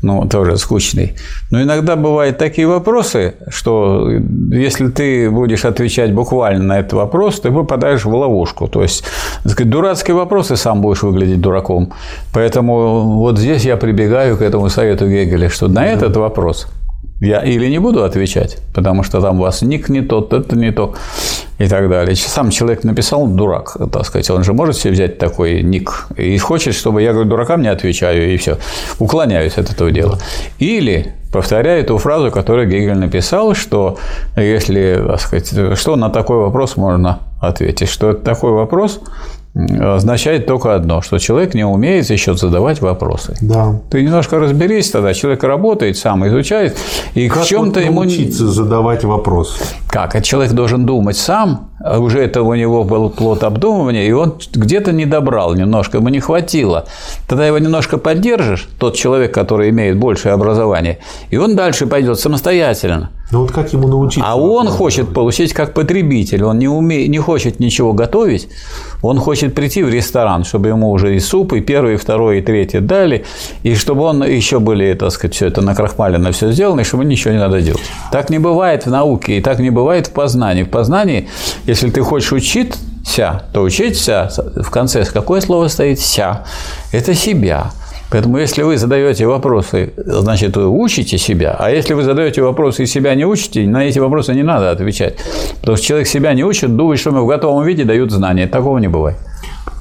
ну, 0.00 0.26
тоже 0.26 0.56
скучный. 0.56 1.12
Но 1.50 1.62
иногда 1.62 1.94
бывают 1.94 2.38
такие 2.38 2.66
вопросы, 2.66 3.34
что 3.50 4.10
если 4.50 4.77
если 4.78 4.92
ты 4.92 5.30
будешь 5.30 5.64
отвечать 5.64 6.12
буквально 6.12 6.64
на 6.64 6.78
этот 6.78 6.92
вопрос, 6.92 7.40
ты 7.40 7.50
попадаешь 7.50 8.04
в 8.04 8.14
ловушку. 8.14 8.68
То 8.68 8.82
есть, 8.82 9.04
так 9.42 9.52
сказать, 9.52 9.70
дурацкий 9.70 10.12
вопрос, 10.12 10.50
и 10.50 10.56
сам 10.56 10.80
будешь 10.80 11.02
выглядеть 11.02 11.40
дураком. 11.40 11.92
Поэтому 12.32 13.18
вот 13.18 13.38
здесь 13.38 13.64
я 13.64 13.76
прибегаю 13.76 14.36
к 14.36 14.42
этому 14.42 14.68
совету 14.68 15.08
Гегеля, 15.08 15.48
что 15.48 15.68
на 15.68 15.86
этот 15.86 16.16
вопрос 16.16 16.68
я 17.20 17.40
или 17.40 17.66
не 17.66 17.80
буду 17.80 18.04
отвечать, 18.04 18.58
потому 18.74 19.02
что 19.02 19.20
там 19.20 19.40
у 19.40 19.42
вас 19.42 19.62
ник 19.62 19.88
не 19.88 20.02
тот, 20.02 20.32
это 20.32 20.56
не 20.56 20.70
то 20.70 20.94
и 21.58 21.66
так 21.66 21.88
далее. 21.88 22.14
Сам 22.14 22.50
человек 22.50 22.84
написал 22.84 23.26
дурак, 23.26 23.76
так 23.92 24.06
сказать, 24.06 24.30
он 24.30 24.44
же 24.44 24.52
может 24.52 24.76
себе 24.76 24.92
взять 24.92 25.18
такой 25.18 25.62
ник 25.62 26.06
и 26.16 26.38
хочет, 26.38 26.74
чтобы 26.74 27.02
я 27.02 27.12
говорю, 27.12 27.28
дуракам 27.28 27.62
не 27.62 27.68
отвечаю, 27.68 28.32
и 28.32 28.36
все. 28.36 28.58
Уклоняюсь 29.00 29.58
от 29.58 29.70
этого 29.70 29.90
дела. 29.90 30.18
Или 30.60 31.14
повторяю 31.32 31.84
ту 31.84 31.98
фразу, 31.98 32.30
которую 32.30 32.68
Гегель 32.68 32.98
написал, 32.98 33.54
что 33.54 33.98
если, 34.36 35.02
так 35.06 35.20
сказать, 35.20 35.78
что 35.78 35.96
на 35.96 36.10
такой 36.10 36.38
вопрос 36.38 36.76
можно 36.76 37.20
ответить, 37.40 37.88
что 37.88 38.14
такой 38.14 38.52
вопрос 38.52 39.00
означает 39.54 40.46
только 40.46 40.74
одно, 40.74 41.00
что 41.02 41.18
человек 41.18 41.54
не 41.54 41.64
умеет 41.64 42.08
еще 42.10 42.34
задавать 42.34 42.80
вопросы. 42.80 43.36
Да. 43.40 43.80
Ты 43.90 44.02
немножко 44.02 44.38
разберись 44.38 44.90
тогда, 44.90 45.14
человек 45.14 45.42
работает, 45.42 45.96
сам 45.96 46.26
изучает, 46.28 46.76
и 47.14 47.28
как 47.28 47.42
в 47.42 47.46
чем-то 47.46 47.80
вот 47.80 47.86
ему 47.86 48.02
научиться 48.02 48.46
задавать 48.46 49.04
вопросы. 49.04 49.64
Как? 49.88 50.14
А 50.14 50.20
человек 50.20 50.52
должен 50.52 50.86
думать 50.86 51.16
сам, 51.16 51.67
уже 51.80 52.20
это 52.20 52.42
у 52.42 52.54
него 52.54 52.84
был 52.84 53.10
плод 53.10 53.44
обдумывания, 53.44 54.06
и 54.06 54.12
он 54.12 54.34
где-то 54.52 54.92
не 54.92 55.06
добрал 55.06 55.54
немножко, 55.54 55.98
ему 55.98 56.08
не 56.08 56.20
хватило. 56.20 56.86
Тогда 57.28 57.46
его 57.46 57.58
немножко 57.58 57.98
поддержишь, 57.98 58.68
тот 58.78 58.96
человек, 58.96 59.32
который 59.32 59.70
имеет 59.70 59.98
большее 59.98 60.32
образование, 60.32 60.98
и 61.30 61.36
он 61.36 61.56
дальше 61.56 61.86
пойдет 61.86 62.18
самостоятельно. 62.18 63.10
Ну 63.30 63.42
вот 63.42 63.52
как 63.52 63.72
ему 63.74 63.88
научиться? 63.88 64.26
А 64.26 64.36
он 64.36 64.68
хочет 64.68 65.12
получить 65.12 65.52
как 65.52 65.74
потребитель, 65.74 66.44
он 66.44 66.58
не, 66.58 66.68
уме... 66.68 67.06
не 67.08 67.18
хочет 67.18 67.60
ничего 67.60 67.92
готовить, 67.92 68.48
он 69.02 69.18
хочет 69.18 69.54
прийти 69.54 69.82
в 69.82 69.90
ресторан, 69.90 70.44
чтобы 70.44 70.68
ему 70.68 70.90
уже 70.90 71.14
и 71.14 71.20
суп, 71.20 71.52
и 71.52 71.60
первый, 71.60 71.94
и 71.94 71.96
второй, 71.96 72.38
и 72.38 72.40
третий 72.40 72.80
дали, 72.80 73.26
и 73.62 73.74
чтобы 73.74 74.04
он 74.04 74.24
еще 74.24 74.60
были, 74.60 74.94
так 74.94 75.10
сказать, 75.10 75.34
все 75.34 75.46
это 75.46 75.60
накрахмалено, 75.60 76.32
все 76.32 76.52
сделано, 76.52 76.80
и 76.80 76.84
чтобы 76.84 77.04
ничего 77.04 77.34
не 77.34 77.38
надо 77.38 77.60
делать. 77.60 77.82
Так 78.10 78.30
не 78.30 78.38
бывает 78.38 78.86
в 78.86 78.90
науке, 78.90 79.36
и 79.36 79.40
так 79.42 79.58
не 79.58 79.70
бывает 79.70 80.06
в 80.06 80.12
познании. 80.12 80.62
В 80.62 80.70
познании, 80.70 81.28
если 81.68 81.90
ты 81.90 82.00
хочешь 82.00 82.32
учиться, 82.32 83.42
то 83.52 83.62
учиться 83.62 84.30
в 84.56 84.70
конце 84.70 85.04
какое 85.04 85.42
слово 85.42 85.68
стоит 85.68 86.00
«ся»? 86.00 86.44
Это 86.92 87.14
себя. 87.14 87.72
Поэтому, 88.10 88.38
если 88.38 88.62
вы 88.62 88.78
задаете 88.78 89.26
вопросы, 89.26 89.92
значит, 89.98 90.56
вы 90.56 90.66
учите 90.66 91.18
себя. 91.18 91.54
А 91.58 91.70
если 91.70 91.92
вы 91.92 92.04
задаете 92.04 92.40
вопросы 92.40 92.84
и 92.84 92.86
себя 92.86 93.14
не 93.14 93.26
учите, 93.26 93.66
на 93.66 93.84
эти 93.84 93.98
вопросы 93.98 94.32
не 94.32 94.42
надо 94.42 94.70
отвечать. 94.70 95.16
Потому 95.60 95.76
что 95.76 95.84
человек 95.84 96.08
себя 96.08 96.32
не 96.32 96.42
учит, 96.42 96.74
думает, 96.74 97.00
что 97.00 97.10
мы 97.10 97.22
в 97.22 97.26
готовом 97.26 97.66
виде 97.66 97.84
дают 97.84 98.10
знания. 98.10 98.46
Такого 98.46 98.78
не 98.78 98.88
бывает. 98.88 99.18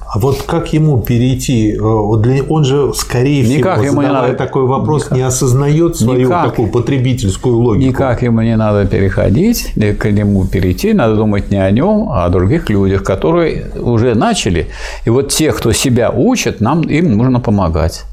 А 0.09 0.19
вот 0.19 0.43
как 0.43 0.71
ему 0.71 1.01
перейти? 1.01 1.75
Э, 1.75 1.81
он 1.81 2.63
же, 2.63 2.93
скорее 2.93 3.43
Никак 3.43 3.79
всего, 3.79 3.91
ему 3.91 4.01
не 4.01 4.07
надо... 4.07 4.33
такой 4.33 4.63
вопрос, 4.63 5.05
Никак. 5.05 5.17
не 5.17 5.23
осознает 5.23 5.97
свою 5.97 6.27
Никак. 6.27 6.45
такую 6.51 6.69
потребительскую 6.69 7.57
логику. 7.57 7.89
Никак 7.89 8.21
ему 8.21 8.41
не 8.41 8.55
надо 8.55 8.85
переходить, 8.85 9.73
к 9.99 10.11
нему 10.11 10.47
перейти, 10.47 10.93
надо 10.93 11.15
думать 11.15 11.51
не 11.51 11.57
о 11.57 11.69
нем, 11.71 12.07
а 12.09 12.25
о 12.25 12.29
других 12.29 12.69
людях, 12.69 13.03
которые 13.03 13.67
уже 13.75 14.15
начали. 14.15 14.67
И 15.05 15.09
вот 15.09 15.29
те, 15.29 15.51
кто 15.51 15.73
себя 15.73 16.09
учат, 16.09 16.61
нам 16.61 16.81
им 16.81 17.17
нужно 17.17 17.41
помогать. 17.41 18.05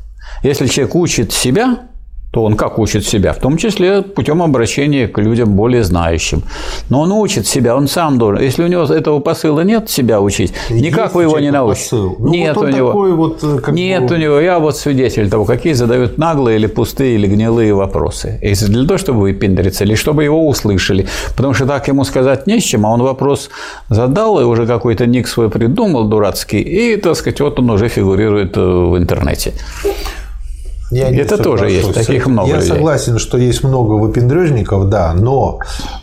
Если 0.43 0.66
человек 0.66 0.95
учит 0.97 1.33
себя, 1.33 1.79
то 2.35 2.43
он 2.43 2.56
как 2.56 2.81
учит 2.81 3.06
себя? 3.06 3.32
В 3.32 3.39
том 3.39 3.56
числе 3.56 4.02
путем 4.02 4.43
обращения 4.43 5.06
к 5.06 5.19
людям 5.19 5.55
более 5.55 5.85
знающим. 5.85 6.43
Но 6.90 7.02
он 7.02 7.12
учит 7.12 7.47
себя, 7.47 7.77
он 7.77 7.86
сам 7.86 8.19
должен. 8.19 8.43
Если 8.43 8.65
у 8.65 8.66
него 8.66 8.82
этого 8.82 9.20
посыла 9.20 9.61
нет, 9.61 9.89
себя 9.89 10.20
учить, 10.20 10.52
никак 10.69 11.05
Есть 11.05 11.15
вы 11.15 11.23
его 11.23 11.39
не 11.39 11.52
научите. 11.52 11.94
Ну, 11.94 12.28
нет 12.31 12.56
вот 12.56 12.65
у 12.65 12.69
него. 12.69 12.93
Вот, 13.15 13.39
э, 13.44 13.70
нет 13.70 14.09
бы... 14.09 14.16
у 14.16 14.19
него. 14.19 14.40
Я 14.40 14.59
вот 14.59 14.77
свидетель 14.77 15.31
того, 15.31 15.44
какие 15.44 15.74
задают 15.74 16.19
наглые 16.19 16.56
или 16.56 16.66
пустые 16.66 17.15
или 17.15 17.28
гнилые 17.28 17.73
вопросы. 17.73 18.40
И 18.43 18.52
для 18.55 18.85
того, 18.85 18.98
чтобы 18.98 19.20
выпендриться, 19.20 19.85
или 19.85 19.94
чтобы 19.94 20.24
его 20.24 20.48
услышали. 20.48 21.06
Потому 21.36 21.55
что 21.55 21.66
так 21.66 21.86
ему 21.86 22.02
сказать 22.02 22.48
не 22.48 22.59
с 22.59 22.65
чем, 22.65 22.85
а 22.85 22.90
он 22.90 23.02
вопрос 23.02 23.48
задал, 23.90 24.40
и 24.40 24.44
уже 24.44 24.66
какой-то 24.66 25.06
ник 25.06 25.28
свой 25.28 25.51
придумал 25.51 26.09
дурацкий, 26.09 26.61
и, 26.61 26.97
так 26.97 27.15
сказать, 27.15 27.40
вот 27.40 27.61
он 27.61 27.70
уже 27.70 27.89
фигурирует 27.89 28.56
э, 28.56 28.61
в 28.61 28.98
интернете. 28.98 29.52
Я 30.90 31.11
Это 31.11 31.39
тоже 31.39 31.70
есть, 31.70 31.94
таких 31.94 32.27
много. 32.27 32.48
Я 32.48 32.56
людей. 32.56 32.69
согласен, 32.69 33.19
что 33.19 33.39
есть 33.39 33.65
много 33.65 33.93
выпендрежников, 33.94 34.89
да, 34.89 35.12
но 35.15 35.59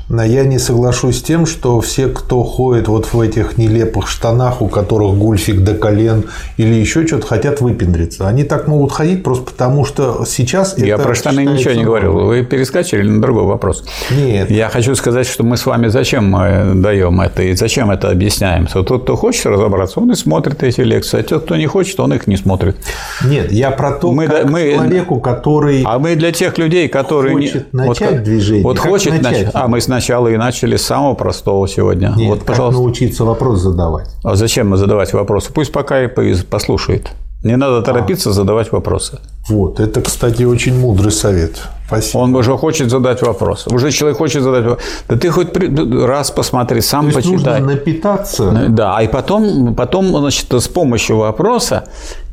я 0.09 0.43
не 0.43 0.59
соглашусь 0.59 1.19
с 1.19 1.21
тем, 1.21 1.45
что 1.45 1.79
все, 1.81 2.07
кто 2.07 2.43
ходит 2.43 2.87
вот 2.87 3.05
в 3.13 3.19
этих 3.21 3.57
нелепых 3.57 4.07
штанах, 4.07 4.61
у 4.61 4.67
которых 4.67 5.17
гульфик 5.17 5.61
до 5.61 5.75
колен 5.75 6.25
или 6.57 6.73
еще 6.73 7.07
что-то, 7.07 7.27
хотят 7.27 7.61
выпендриться. 7.61 8.27
Они 8.27 8.43
так 8.43 8.67
могут 8.67 8.91
ходить 8.91 9.23
просто 9.23 9.43
потому, 9.45 9.85
что 9.85 10.25
сейчас 10.25 10.77
Я 10.77 10.97
про 10.97 11.15
штаны 11.15 11.45
ничего 11.45 11.73
не 11.73 11.83
говорил. 11.85 12.13
Вы 12.13 12.43
перескочили 12.43 13.07
на 13.07 13.21
другой 13.21 13.45
вопрос. 13.45 13.85
Нет. 14.09 14.51
Я 14.51 14.69
хочу 14.69 14.95
сказать, 14.95 15.27
что 15.27 15.43
мы 15.43 15.55
с 15.57 15.65
вами 15.65 15.87
зачем 15.87 16.81
даем 16.81 17.21
это 17.21 17.43
и 17.43 17.53
зачем 17.55 17.91
это 17.91 18.09
объясняем. 18.09 18.67
Что 18.67 18.83
тот, 18.83 19.03
кто 19.03 19.15
хочет 19.15 19.45
разобраться, 19.45 19.99
он 19.99 20.11
и 20.11 20.15
смотрит 20.15 20.63
эти 20.63 20.81
лекции, 20.81 21.19
а 21.19 21.23
тот, 21.23 21.43
кто 21.45 21.55
не 21.55 21.67
хочет, 21.67 21.99
он 21.99 22.13
их 22.13 22.27
не 22.27 22.35
смотрит. 22.35 22.75
Нет, 23.25 23.51
я 23.51 23.71
про 23.71 23.91
то, 23.91 24.11
Мы 24.11 24.27
как 24.27 24.45
мы- 24.45 24.70
человеку, 24.75 25.19
который 25.19 25.83
А 25.85 25.99
мы 25.99 26.15
для 26.15 26.31
тех 26.31 26.57
людей, 26.57 26.87
которые 26.87 27.33
Хочет 27.33 27.73
не... 27.73 27.87
начать 27.87 28.09
как- 28.09 28.23
движение. 28.23 28.63
Вот 28.63 28.77
Как 28.79 28.89
хочет 28.89 29.13
начать? 29.21 29.39
начать. 29.45 29.51
А 29.53 29.67
мы 29.67 29.81
сначала 29.81 30.27
и 30.27 30.37
начали 30.37 30.75
с 30.75 30.83
самого 30.85 31.13
простого 31.15 31.67
сегодня. 31.67 32.13
Нет, 32.17 32.29
вот, 32.29 32.39
как 32.39 32.47
пожалуйста. 32.47 32.81
научиться 32.81 33.23
вопрос 33.25 33.59
задавать. 33.61 34.09
А 34.23 34.35
зачем 34.35 34.69
мы 34.69 34.77
задавать 34.77 35.13
вопросы? 35.13 35.51
Пусть 35.53 35.71
пока 35.71 36.03
и 36.03 36.07
послушает. 36.07 37.09
Не 37.43 37.57
надо 37.57 37.81
торопиться 37.81 38.31
задавать 38.31 38.71
вопросы. 38.71 39.17
Вот, 39.49 39.79
это, 39.79 40.01
кстати, 40.01 40.43
очень 40.43 40.79
мудрый 40.79 41.11
совет. 41.11 41.59
Спасибо. 41.87 42.19
Он 42.21 42.35
уже 42.35 42.55
хочет 42.55 42.91
задать 42.91 43.23
вопрос. 43.23 43.65
Уже 43.67 43.89
человек 43.91 44.17
хочет 44.19 44.43
задать 44.43 44.63
вопрос. 44.63 44.83
Да 45.09 45.17
ты 45.17 45.29
хоть 45.31 45.47
раз 46.05 46.29
посмотри, 46.29 46.81
сам 46.81 47.09
То 47.09 47.17
есть 47.17 47.29
почитай. 47.31 47.59
нужно 47.59 47.73
напитаться. 47.75 48.67
Да, 48.69 49.01
и 49.01 49.07
потом, 49.07 49.73
потом 49.73 50.09
значит, 50.19 50.53
с 50.53 50.67
помощью 50.67 51.17
вопроса 51.17 51.83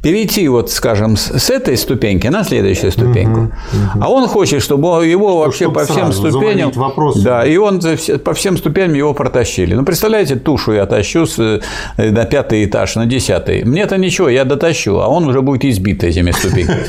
перейти, 0.03 0.49
вот, 0.49 0.71
скажем, 0.71 1.17
с 1.17 1.51
этой 1.51 1.77
ступеньки 1.77 2.29
на 2.29 2.45
следующую 2.45 2.93
ступеньку. 2.93 3.51
А 4.01 4.11
он 4.11 4.29
хочет, 4.29 4.63
чтобы 4.63 5.07
его 5.07 5.39
вообще 5.39 5.65
чтобы 5.65 5.81
по 5.81 5.85
всем 5.87 6.13
ступеням... 6.13 6.73
Да, 7.23 7.45
и 7.45 7.57
он 7.57 7.81
по 8.25 8.35
всем 8.35 8.57
ступеням 8.57 8.95
его 8.95 9.15
протащили. 9.15 9.75
Ну, 9.75 9.85
представляете, 9.85 10.37
тушу 10.37 10.73
я 10.73 10.87
тащу 10.87 11.27
с, 11.27 11.39
э, 11.39 11.61
на 12.11 12.25
пятый 12.25 12.65
этаж, 12.65 12.97
на 12.97 13.07
десятый. 13.07 13.65
Мне-то 13.65 13.97
ничего, 13.97 14.29
я 14.29 14.45
дотащу, 14.45 14.99
а 14.99 15.09
он 15.09 15.25
уже 15.27 15.43
будет 15.43 15.65
избит 15.65 16.05
этими 16.05 16.31
ступеньками. 16.31 16.85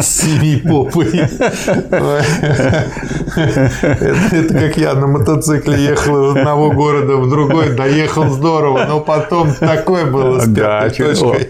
Семи 0.00 0.56
попой. 0.56 1.08
Это 4.30 4.50
это 4.50 4.54
как 4.54 4.76
я 4.76 4.94
на 4.94 5.06
мотоцикле 5.06 5.82
ехал 5.82 6.30
из 6.30 6.36
одного 6.36 6.72
города 6.72 7.16
в 7.16 7.28
другой, 7.28 7.70
доехал 7.70 8.28
здорово, 8.28 8.84
но 8.88 9.00
потом 9.00 9.52
такое 9.54 10.06
было 10.06 10.40
с 10.40 10.54
пятой 10.54 10.90
точкой. 10.90 11.49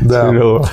Да. 0.00 0.28
Тяжело. 0.30 0.64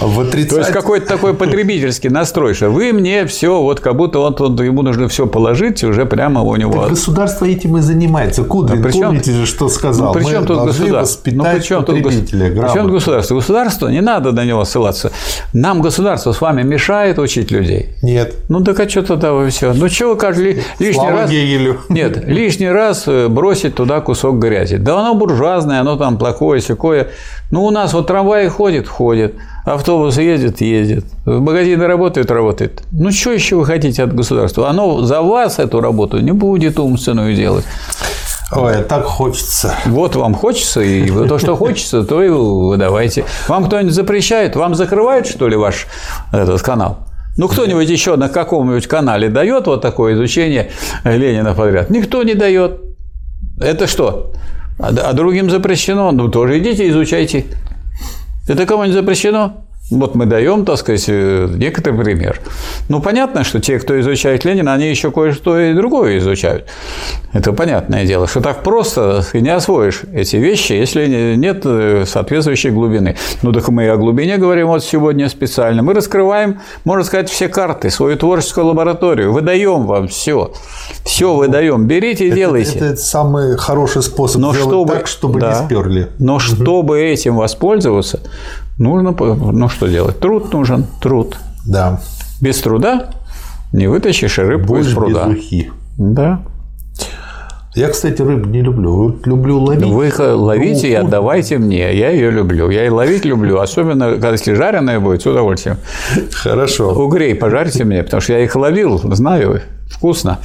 В 0.00 0.30
То 0.30 0.58
есть 0.58 0.70
какой-то 0.70 1.06
такой 1.06 1.34
потребительский 1.34 2.08
настрой, 2.08 2.54
что 2.54 2.70
вы 2.70 2.92
мне 2.92 3.26
все, 3.26 3.60
вот 3.62 3.80
как 3.80 3.96
будто 3.96 4.18
он, 4.20 4.36
он- 4.38 4.56
ему 4.62 4.82
нужно 4.82 5.08
все 5.08 5.26
положить 5.26 5.82
уже 5.84 6.06
прямо 6.06 6.42
у 6.42 6.56
него. 6.56 6.86
Государство 6.88 7.44
этим 7.44 7.76
и 7.76 7.80
занимается. 7.80 8.44
Кудрин, 8.44 8.82
Да 8.82 8.88
при 8.88 8.92
чем- 8.92 9.06
помните 9.08 9.32
же, 9.32 9.46
что 9.46 9.68
сказал? 9.68 10.08
Ну, 10.08 10.12
при 10.14 10.24
чем 10.24 10.42
Мы 10.42 10.46
тут 10.46 10.64
государство? 10.64 11.30
Ну, 11.32 11.44
при 11.44 11.60
чем 11.60 11.84
тут, 11.84 11.96
гос- 11.96 12.02
потребителя 12.02 12.38
при 12.46 12.54
чем 12.54 12.54
тут 12.54 12.72
грамотно. 12.74 12.92
государство? 12.92 13.34
Государство, 13.34 13.88
не 13.88 14.00
надо 14.00 14.32
на 14.32 14.44
него 14.44 14.64
ссылаться. 14.64 15.12
Нам 15.52 15.80
государство 15.82 16.32
с 16.32 16.40
вами 16.40 16.62
мешает 16.62 17.18
учить 17.18 17.50
людей. 17.50 17.90
Нет. 18.02 18.34
Ну 18.48 18.62
так 18.64 18.78
а 18.80 18.88
что 18.88 19.02
тогда 19.02 19.32
вы 19.32 19.50
все? 19.50 19.72
Ну 19.72 19.88
чего 19.88 20.10
вы 20.10 20.16
каждый 20.16 20.62
лишний 20.78 20.94
Слава 20.94 21.12
раз... 21.22 21.30
Гегелю. 21.30 21.78
Нет, 21.88 22.24
лишний 22.26 22.70
раз 22.70 23.04
э, 23.06 23.28
бросить 23.28 23.74
туда 23.74 24.00
кусок 24.00 24.38
грязи. 24.38 24.76
Да 24.76 24.98
оно 25.00 25.14
буржуазное, 25.14 25.80
оно 25.80 25.96
там 25.96 26.18
плохое, 26.18 26.60
секое. 26.60 27.08
Ну, 27.50 27.64
у 27.64 27.70
нас 27.70 27.94
вот 27.94 28.06
трамваи 28.48 28.50
ходят, 28.50 28.88
ходят, 28.88 29.34
автобусы 29.64 30.22
ездят, 30.22 30.60
ездят, 30.60 31.04
магазины 31.24 31.86
работают, 31.86 32.30
работают. 32.30 32.82
Ну, 32.92 33.10
что 33.10 33.32
еще 33.32 33.56
вы 33.56 33.64
хотите 33.64 34.02
от 34.02 34.14
государства? 34.14 34.68
Оно 34.68 35.02
за 35.02 35.22
вас 35.22 35.58
эту 35.58 35.80
работу 35.80 36.20
не 36.20 36.32
будет 36.32 36.78
умственную 36.78 37.34
делать. 37.34 37.64
Ой, 38.50 38.82
так 38.88 39.04
хочется. 39.04 39.74
Вот 39.86 40.16
вам 40.16 40.34
хочется, 40.34 40.80
и 40.80 41.10
то, 41.28 41.38
что 41.38 41.56
хочется, 41.56 42.02
то 42.02 42.22
и 42.22 42.28
вы 42.30 42.76
давайте. 42.78 43.24
Вам 43.48 43.66
кто-нибудь 43.66 43.94
запрещает? 43.94 44.56
Вам 44.56 44.74
закрывает, 44.74 45.26
что 45.26 45.48
ли, 45.48 45.56
ваш 45.56 45.86
этот 46.32 46.62
канал? 46.62 46.98
Ну, 47.36 47.46
кто-нибудь 47.46 47.90
еще 47.90 48.16
на 48.16 48.28
каком-нибудь 48.28 48.86
канале 48.86 49.28
дает 49.28 49.66
вот 49.66 49.82
такое 49.82 50.14
изучение 50.14 50.70
Ленина 51.04 51.54
подряд? 51.54 51.90
Никто 51.90 52.22
не 52.22 52.34
дает. 52.34 52.80
Это 53.60 53.86
что? 53.86 54.32
А 54.78 54.88
а 54.88 55.12
другим 55.12 55.50
запрещено? 55.50 56.10
Ну, 56.12 56.28
тоже 56.28 56.58
идите, 56.58 56.88
изучайте. 56.88 57.44
Это 58.48 58.64
кому-нибудь 58.66 58.94
запрещено? 58.94 59.67
Вот 59.90 60.14
мы 60.14 60.26
даем, 60.26 60.66
так 60.66 60.76
сказать, 60.76 61.04
э, 61.08 61.48
некоторый 61.56 61.98
пример. 61.98 62.40
Ну, 62.90 63.00
понятно, 63.00 63.42
что 63.42 63.58
те, 63.58 63.78
кто 63.78 63.98
изучает 64.00 64.44
Ленина, 64.44 64.74
они 64.74 64.90
еще 64.90 65.10
кое-что 65.10 65.58
и 65.58 65.72
другое 65.72 66.18
изучают. 66.18 66.66
Это 67.32 67.54
понятное 67.54 68.04
дело, 68.04 68.26
что 68.26 68.42
так 68.42 68.62
просто 68.62 69.24
ты 69.32 69.40
не 69.40 69.48
освоишь 69.48 70.02
эти 70.12 70.36
вещи, 70.36 70.74
если 70.74 71.06
не- 71.06 71.36
нет 71.36 71.62
э, 71.64 72.04
соответствующей 72.06 72.68
глубины. 72.68 73.16
Ну, 73.40 73.52
так 73.52 73.66
мы 73.68 73.84
и 73.84 73.88
о 73.88 73.96
глубине 73.96 74.36
говорим 74.36 74.66
вот 74.66 74.84
сегодня 74.84 75.26
специально. 75.30 75.82
Мы 75.82 75.94
раскрываем, 75.94 76.60
можно 76.84 77.04
сказать, 77.04 77.30
все 77.30 77.48
карты, 77.48 77.88
свою 77.88 78.18
творческую 78.18 78.66
лабораторию, 78.66 79.32
выдаем 79.32 79.86
вам 79.86 80.08
все. 80.08 80.52
Все 81.04 81.34
выдаем. 81.34 81.86
Берите 81.86 82.28
и 82.28 82.30
делайте. 82.30 82.76
Это, 82.76 82.84
это 82.86 83.00
самый 83.00 83.56
хороший 83.56 84.02
способ 84.02 84.42
Но 84.42 84.52
сделать 84.52 84.68
чтобы, 84.68 84.92
так, 84.92 85.06
чтобы 85.06 85.40
да. 85.40 85.60
не 85.60 85.66
сперли. 85.66 86.08
Но 86.18 86.38
чтобы 86.38 87.00
этим 87.00 87.36
воспользоваться, 87.36 88.20
нужно, 88.78 89.14
ну 89.18 89.68
что 89.68 89.86
делать? 89.88 90.18
Труд 90.20 90.52
нужен, 90.52 90.86
труд. 91.00 91.36
Да. 91.66 92.00
Без 92.40 92.60
труда 92.60 93.10
не 93.72 93.86
вытащишь 93.86 94.38
рыбку 94.38 94.76
из 94.78 94.92
Больше 94.92 94.94
пруда. 94.96 95.28
без 95.28 95.38
ухи. 95.38 95.70
Да. 95.98 96.40
Я, 97.74 97.88
кстати, 97.90 98.20
рыбу 98.22 98.48
не 98.48 98.60
люблю. 98.62 99.18
Люблю 99.24 99.60
ловить. 99.60 99.84
Вы 99.84 100.08
их 100.08 100.18
ловите 100.18 100.90
и 100.90 100.96
Ну, 100.98 101.04
отдавайте 101.06 101.58
мне. 101.58 101.94
Я 101.96 102.10
ее 102.10 102.30
люблю. 102.30 102.70
Я 102.70 102.86
и 102.86 102.88
ловить 102.88 103.24
люблю, 103.24 103.60
особенно 103.60 104.12
когда 104.12 104.30
если 104.32 104.54
жареная 104.54 104.98
будет, 104.98 105.22
с 105.22 105.26
удовольствием. 105.26 105.76
Хорошо. 106.32 106.90
Угрей 106.92 107.34
пожарьте 107.36 107.84
мне, 107.84 108.02
потому 108.02 108.20
что 108.20 108.32
я 108.32 108.40
их 108.40 108.56
ловил, 108.56 108.98
знаю, 109.14 109.60
вкусно. 109.90 110.38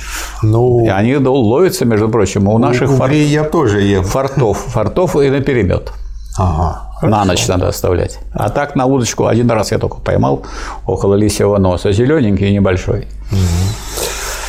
Ну, 0.44 0.86
И 0.86 0.90
они 0.90 1.16
ловятся, 1.16 1.86
между 1.86 2.08
прочим, 2.10 2.48
у 2.50 2.58
наших 2.60 2.92
фор- 2.92 3.06
угрей 3.08 3.26
я 3.26 3.44
тоже 3.46 3.82
ем. 3.82 4.04
фортов, 4.04 4.58
фортов 4.68 5.16
и 5.16 5.30
на 5.30 5.40
перемет. 5.42 5.92
Ага. 6.38 6.82
На 7.04 7.26
ночь 7.26 7.48
надо 7.48 7.68
оставлять. 7.68 8.20
А 8.34 8.50
так 8.50 8.76
на 8.76 8.86
удочку 8.86 9.28
один 9.28 9.52
раз 9.52 9.72
я 9.72 9.78
только 9.78 9.98
поймал 9.98 10.46
около 10.86 11.16
лисьего 11.16 11.58
носа. 11.58 11.92
Зелененький 11.92 12.50
и 12.50 12.54
небольшой. 12.54 13.08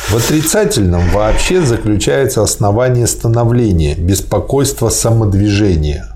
В 0.09 0.15
отрицательном 0.15 1.09
вообще 1.09 1.61
заключается 1.61 2.43
основание 2.43 3.07
становления, 3.07 3.95
беспокойство 3.95 4.89
самодвижения. 4.89 6.15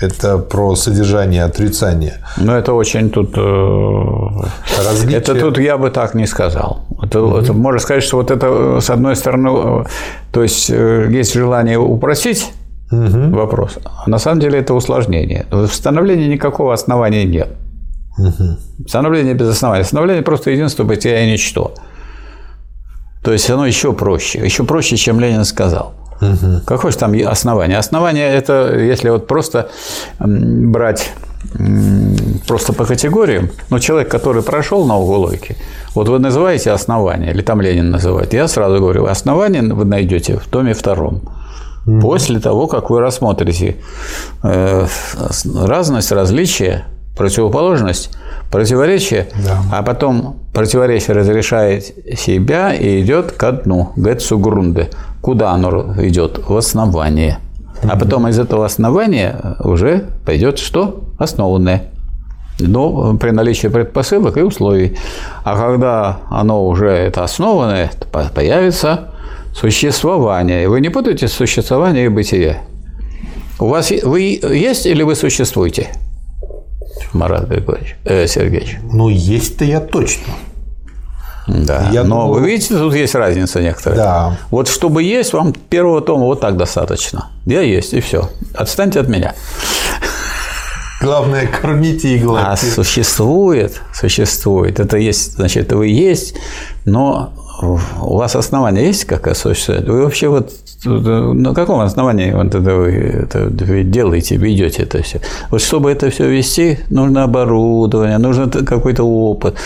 Это 0.00 0.38
про 0.38 0.76
содержание 0.76 1.42
отрицания. 1.42 2.20
Но 2.36 2.56
это 2.56 2.72
очень 2.72 3.10
тут... 3.10 3.36
э, 3.36 4.48
Различие. 4.78 5.18
Это 5.18 5.34
тут 5.34 5.58
я 5.58 5.76
бы 5.76 5.90
так 5.90 6.14
не 6.14 6.26
сказал. 6.26 6.84
Это, 7.02 7.18
это 7.40 7.52
можно 7.52 7.80
сказать, 7.80 8.04
что 8.04 8.18
вот 8.18 8.30
это, 8.30 8.46
э, 8.46 8.80
с 8.80 8.90
одной 8.90 9.16
стороны, 9.16 9.50
э, 9.50 9.84
то 10.30 10.44
есть 10.44 10.68
есть 10.68 11.34
желание 11.34 11.80
упростить 12.90 13.34
вопрос, 13.34 13.78
на 14.06 14.18
самом 14.18 14.40
деле 14.40 14.58
это 14.58 14.74
усложнение. 14.74 15.46
В 15.50 15.68
становлении 15.68 16.26
никакого 16.26 16.72
основания 16.72 17.24
нет. 17.24 17.48
Становление 18.86 19.34
без 19.34 19.48
основания. 19.48 19.84
Становление 19.84 20.22
просто 20.22 20.50
единство 20.50 20.84
бытия 20.84 21.24
и 21.24 21.32
ничто. 21.32 21.74
То 23.22 23.32
есть 23.32 23.50
оно 23.50 23.66
еще 23.66 23.92
проще, 23.92 24.44
еще 24.44 24.64
проще, 24.64 24.96
чем 24.96 25.20
Ленин 25.20 25.44
сказал. 25.44 25.94
Какое 26.66 26.90
же 26.90 26.98
там 26.98 27.14
основание? 27.26 27.78
Основание 27.78 28.28
это, 28.28 28.76
если 28.76 29.10
вот 29.10 29.26
просто 29.26 29.70
брать 30.18 31.12
просто 32.48 32.72
по 32.72 32.84
категориям, 32.84 33.50
ну, 33.70 33.78
человек, 33.78 34.10
который 34.10 34.42
прошел 34.42 34.84
науку 34.84 35.12
логики, 35.12 35.56
вот 35.94 36.08
вы 36.08 36.18
называете 36.18 36.72
основание, 36.72 37.30
или 37.30 37.42
там 37.42 37.60
Ленин 37.60 37.90
называет, 37.90 38.34
я 38.34 38.48
сразу 38.48 38.78
говорю, 38.78 39.06
основание 39.06 39.62
вы 39.62 39.84
найдете 39.84 40.36
в 40.38 40.48
томе 40.48 40.74
втором. 40.74 41.20
После 42.02 42.38
того, 42.40 42.66
как 42.66 42.90
вы 42.90 43.00
рассмотрите 43.00 43.76
э, 44.42 44.86
разность, 45.64 46.12
различия, 46.12 46.84
противоположность, 47.16 48.10
противоречие, 48.50 49.28
Да. 49.44 49.58
а 49.72 49.82
потом 49.82 50.36
противоречие 50.52 51.16
разрешает 51.16 51.84
себя 52.18 52.72
и 52.74 53.00
идет 53.00 53.32
ко 53.32 53.52
дну, 53.52 53.92
гетсугрунде. 53.96 54.90
Куда 55.20 55.50
оно 55.52 55.94
идет? 56.02 56.40
В 56.46 56.56
основание. 56.56 57.38
А 57.82 57.96
потом 57.96 58.28
из 58.28 58.38
этого 58.38 58.64
основания 58.66 59.56
уже 59.60 60.06
пойдет 60.26 60.58
что? 60.58 61.04
Основанное. 61.18 61.90
Но 62.60 63.16
при 63.16 63.30
наличии 63.30 63.68
предпосылок 63.68 64.36
и 64.36 64.42
условий. 64.42 64.96
А 65.44 65.56
когда 65.56 66.18
оно 66.28 66.66
уже 66.66 66.88
это 66.90 67.22
основанное, 67.24 67.90
появится 68.34 69.12
существование. 69.54 70.68
Вы 70.68 70.80
не 70.80 70.88
путаете 70.88 71.28
существование 71.28 72.06
и 72.06 72.08
бытие. 72.08 72.60
У 73.58 73.66
вас 73.66 73.90
вы 73.90 74.40
есть 74.42 74.86
или 74.86 75.02
вы 75.02 75.14
существуете? 75.14 75.88
Марат 77.12 77.48
Григорьевич, 77.48 77.96
э, 78.04 78.26
Сергеевич. 78.26 78.78
Ну, 78.92 79.08
есть-то 79.08 79.64
я 79.64 79.80
точно. 79.80 80.34
Да. 81.48 81.88
Я 81.92 82.04
Но 82.04 82.26
думаю... 82.26 82.42
вы 82.42 82.50
видите, 82.50 82.76
тут 82.76 82.94
есть 82.94 83.14
разница 83.14 83.60
некоторая. 83.60 83.98
Да. 83.98 84.38
Вот 84.50 84.68
чтобы 84.68 85.02
есть, 85.02 85.32
вам 85.32 85.52
первого 85.52 86.02
тома 86.02 86.24
вот 86.24 86.40
так 86.40 86.56
достаточно. 86.56 87.30
Я 87.46 87.62
есть, 87.62 87.94
и 87.94 88.00
все. 88.00 88.28
Отстаньте 88.54 89.00
от 89.00 89.08
меня. 89.08 89.34
Главное, 91.00 91.46
кормите 91.46 92.16
и 92.16 92.18
гладьте. 92.18 92.50
А 92.50 92.56
существует, 92.74 93.80
существует. 93.94 94.80
Это 94.80 94.98
есть, 94.98 95.36
значит, 95.36 95.72
вы 95.72 95.88
есть, 95.88 96.34
но 96.84 97.32
у 97.60 98.16
вас 98.16 98.36
основания 98.36 98.86
есть 98.86 99.04
как 99.04 99.34
существует? 99.36 99.88
Вы 99.88 100.02
вообще 100.02 100.28
вот 100.28 100.52
на 100.84 101.54
каком 101.54 101.80
основании 101.80 102.30
вот 102.30 102.54
это 102.54 102.74
вы, 102.74 102.90
это 102.90 103.50
делаете, 103.50 104.36
ведете 104.36 104.84
это 104.84 105.02
все? 105.02 105.20
Вот 105.50 105.60
чтобы 105.60 105.90
это 105.90 106.08
все 106.10 106.28
вести, 106.28 106.78
нужно 106.90 107.24
оборудование, 107.24 108.18
нужно 108.18 108.48
какой-то 108.48 109.02
опыт, 109.02 109.56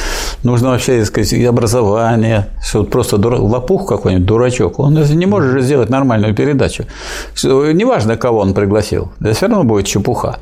нужно 0.43 0.71
вообще, 0.71 0.99
так 0.99 1.07
сказать, 1.07 1.45
образование. 1.45 2.49
Что 2.65 2.79
вот 2.81 2.91
просто 2.91 3.19
дура... 3.19 3.37
лопух 3.37 3.87
какой-нибудь, 3.87 4.27
дурачок, 4.27 4.79
он 4.79 4.95
не 4.95 5.27
может 5.27 5.53
же 5.53 5.61
сделать 5.61 5.91
нормальную 5.91 6.35
передачу. 6.35 6.85
Неважно, 7.43 8.17
кого 8.17 8.39
он 8.39 8.55
пригласил, 8.55 9.13
да 9.21 9.33
все 9.33 9.49
равно 9.49 9.65
будет 9.65 9.87
чепуха. 9.87 10.39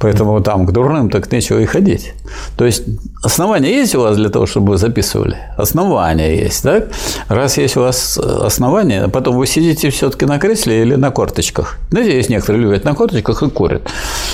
Поэтому 0.00 0.40
там 0.40 0.66
к 0.66 0.72
дурным 0.72 1.10
так 1.10 1.30
нечего 1.30 1.60
и 1.60 1.64
ходить. 1.64 2.14
То 2.56 2.64
есть 2.64 2.82
основания 3.22 3.70
есть 3.70 3.94
у 3.94 4.00
вас 4.00 4.16
для 4.16 4.30
того, 4.30 4.46
чтобы 4.46 4.72
вы 4.72 4.78
записывали? 4.78 5.36
Основания 5.56 6.36
есть, 6.44 6.62
так? 6.62 6.88
Раз 7.28 7.58
есть 7.58 7.76
у 7.76 7.80
вас 7.80 8.18
основания, 8.18 9.04
а 9.04 9.08
потом 9.08 9.36
вы 9.36 9.46
сидите 9.46 9.90
все 9.90 10.07
все-таки 10.08 10.26
на 10.26 10.38
кресле 10.38 10.82
или 10.82 10.94
на 10.94 11.10
корточках? 11.10 11.78
Знаете, 11.90 12.16
есть 12.16 12.30
некоторые 12.30 12.62
любят 12.62 12.84
на 12.84 12.94
корточках 12.94 13.42
и 13.42 13.50
курят. 13.50 13.82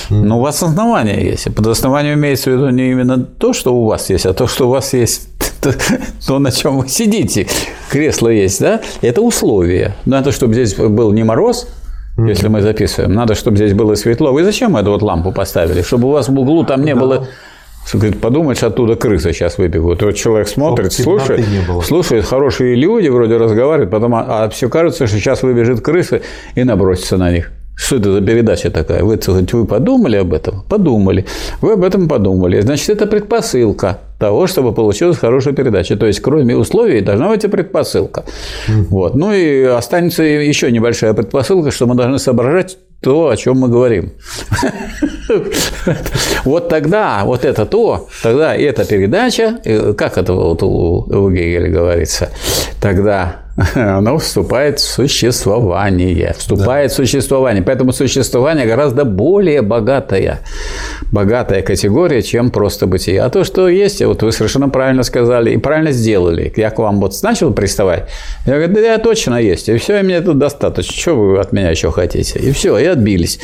Но 0.09 0.37
у 0.39 0.41
вас 0.41 0.63
основания 0.63 1.21
есть. 1.21 1.53
под 1.53 1.67
основанием 1.67 2.17
имеется 2.17 2.49
в 2.49 2.53
виду 2.53 2.69
не 2.69 2.91
именно 2.91 3.19
то, 3.19 3.51
что 3.51 3.75
у 3.75 3.85
вас 3.85 4.09
есть, 4.09 4.25
а 4.25 4.33
то, 4.33 4.47
что 4.47 4.67
у 4.67 4.69
вас 4.71 4.93
есть 4.93 5.29
то, 6.27 6.39
на 6.39 6.51
чем 6.51 6.77
вы 6.77 6.87
сидите. 6.87 7.47
Кресло 7.89 8.29
есть, 8.29 8.61
да? 8.61 8.81
Это 9.01 9.21
условия. 9.21 9.95
Надо, 10.05 10.31
чтобы 10.31 10.53
здесь 10.53 10.75
был 10.75 11.11
не 11.11 11.23
мороз, 11.23 11.67
если 12.17 12.47
мы 12.47 12.61
записываем. 12.61 13.13
Надо, 13.13 13.35
чтобы 13.35 13.57
здесь 13.57 13.73
было 13.73 13.95
светло. 13.95 14.31
Вы 14.31 14.43
зачем 14.43 14.77
эту 14.77 14.91
вот 14.91 15.01
лампу 15.01 15.33
поставили? 15.33 15.81
Чтобы 15.81 16.07
у 16.07 16.11
вас 16.11 16.29
в 16.29 16.39
углу 16.39 16.63
там 16.63 16.85
не 16.85 16.95
было 16.95 17.27
Говорит, 17.93 18.19
подумаешь, 18.19 18.63
оттуда 18.63 18.95
крысы 18.95 19.31
сейчас 19.31 19.57
выбегут. 19.57 20.01
И 20.01 20.05
вот 20.05 20.15
человек 20.15 20.47
смотрит, 20.47 20.91
слушает, 20.91 21.45
слушает, 21.83 22.25
хорошие 22.25 22.75
люди 22.75 23.07
вроде 23.07 23.37
разговаривают, 23.37 23.91
потом, 23.91 24.15
а, 24.15 24.43
а 24.45 24.49
все 24.49 24.69
кажется, 24.69 25.07
что 25.07 25.17
сейчас 25.17 25.43
выбежит 25.43 25.81
крыса 25.81 26.21
и 26.55 26.63
набросится 26.63 27.17
на 27.17 27.31
них. 27.31 27.51
Что 27.75 27.97
это 27.97 28.13
за 28.13 28.21
передача 28.21 28.71
такая? 28.71 29.03
Вы, 29.03 29.19
вы 29.27 29.65
подумали 29.65 30.15
об 30.15 30.33
этом? 30.33 30.63
Подумали. 30.69 31.25
Вы 31.59 31.73
об 31.73 31.83
этом 31.83 32.07
подумали. 32.07 32.61
Значит, 32.61 32.89
это 32.89 33.05
предпосылка 33.05 33.99
того, 34.17 34.47
чтобы 34.47 34.73
получилась 34.73 35.17
хорошая 35.17 35.53
передача. 35.53 35.97
То 35.97 36.05
есть, 36.05 36.21
кроме 36.21 36.55
условий, 36.55 37.01
должна 37.01 37.27
быть 37.27 37.43
и 37.43 37.49
предпосылка. 37.49 38.23
Mm. 38.69 38.85
Вот. 38.89 39.15
Ну 39.15 39.33
и 39.33 39.63
останется 39.63 40.23
еще 40.23 40.71
небольшая 40.71 41.13
предпосылка, 41.13 41.71
что 41.71 41.85
мы 41.85 41.95
должны 41.95 42.17
соображать 42.17 42.77
то, 43.05 43.29
о 43.29 43.37
чем 43.37 43.59
мы 43.59 43.69
говорим. 43.69 44.13
Вот 46.43 46.69
тогда, 46.69 47.23
вот 47.23 47.45
это 47.45 47.65
то, 47.65 48.07
тогда 48.23 48.55
эта 48.55 48.85
передача, 48.85 49.59
э, 49.63 49.93
как 49.93 50.17
это 50.17 50.33
у 50.33 51.29
Гегеля 51.31 51.69
говорится, 51.69 52.29
тогда 52.81 53.44
оно 53.75 54.17
вступает 54.17 54.79
в 54.79 54.83
существование. 54.83 56.35
Вступает 56.37 56.89
да. 56.89 56.93
в 56.93 56.95
существование. 56.95 57.63
Поэтому 57.63 57.93
существование 57.93 58.65
гораздо 58.65 59.05
более 59.05 59.61
богатая, 59.61 60.41
богатая 61.11 61.61
категория, 61.61 62.21
чем 62.21 62.51
просто 62.51 62.85
бытие. 62.85 63.21
А 63.21 63.29
то, 63.29 63.45
что 63.45 63.69
есть, 63.69 64.03
вот 64.03 64.23
вы 64.23 64.33
совершенно 64.33 64.67
правильно 64.67 65.03
сказали 65.03 65.51
и 65.51 65.57
правильно 65.57 65.91
сделали. 65.91 66.51
Я 66.57 66.69
к 66.69 66.79
вам 66.79 66.99
вот 66.99 67.13
начал 67.23 67.53
приставать. 67.53 68.09
Я 68.45 68.55
говорю, 68.55 68.73
да 68.73 68.79
я 68.81 68.97
точно 68.97 69.35
есть. 69.35 69.69
И 69.69 69.77
все, 69.77 69.99
и 69.99 70.03
мне 70.03 70.19
тут 70.19 70.37
достаточно. 70.37 70.93
Что 70.93 71.15
вы 71.15 71.39
от 71.39 71.53
меня 71.53 71.69
еще 71.69 71.91
хотите? 71.91 72.39
И 72.39 72.51
все, 72.51 72.77
и 72.77 72.85
отбились. 72.85 73.39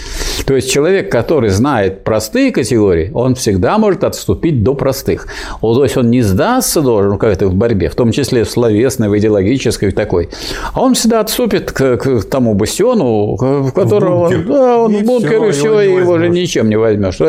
То 0.45 0.55
есть 0.55 0.69
человек, 0.69 1.09
который 1.09 1.49
знает 1.51 2.03
простые 2.03 2.51
категории, 2.51 3.11
он 3.13 3.35
всегда 3.35 3.77
может 3.77 4.03
отступить 4.03 4.61
до 4.61 4.73
простых. 4.73 5.27
То 5.61 5.83
есть 5.83 5.95
он 5.95 6.09
не 6.09 6.21
сдастся 6.21 6.81
должен 6.81 7.17
как-то 7.17 7.47
в 7.47 7.55
борьбе, 7.55 7.87
в 7.87 7.95
том 7.95 8.11
числе 8.11 8.43
в 8.43 8.49
словесной, 8.49 9.07
в 9.07 9.17
идеологической, 9.17 9.89
такой. 10.01 10.29
А 10.73 10.81
он 10.81 10.93
всегда 10.93 11.19
отступит 11.19 11.71
к, 11.71 11.97
к 11.97 12.23
тому 12.23 12.53
бастиону, 12.53 13.35
в 13.35 13.71
которого 13.71 14.29
в 14.29 14.45
да, 14.45 14.77
он 14.77 14.95
в 14.95 15.03
бункере, 15.03 15.49
и 15.49 15.51
все, 15.51 15.79
его, 15.81 15.99
его 15.99 16.17
же 16.17 16.29
ничем 16.29 16.69
не 16.69 16.75
возьмешь. 16.75 17.19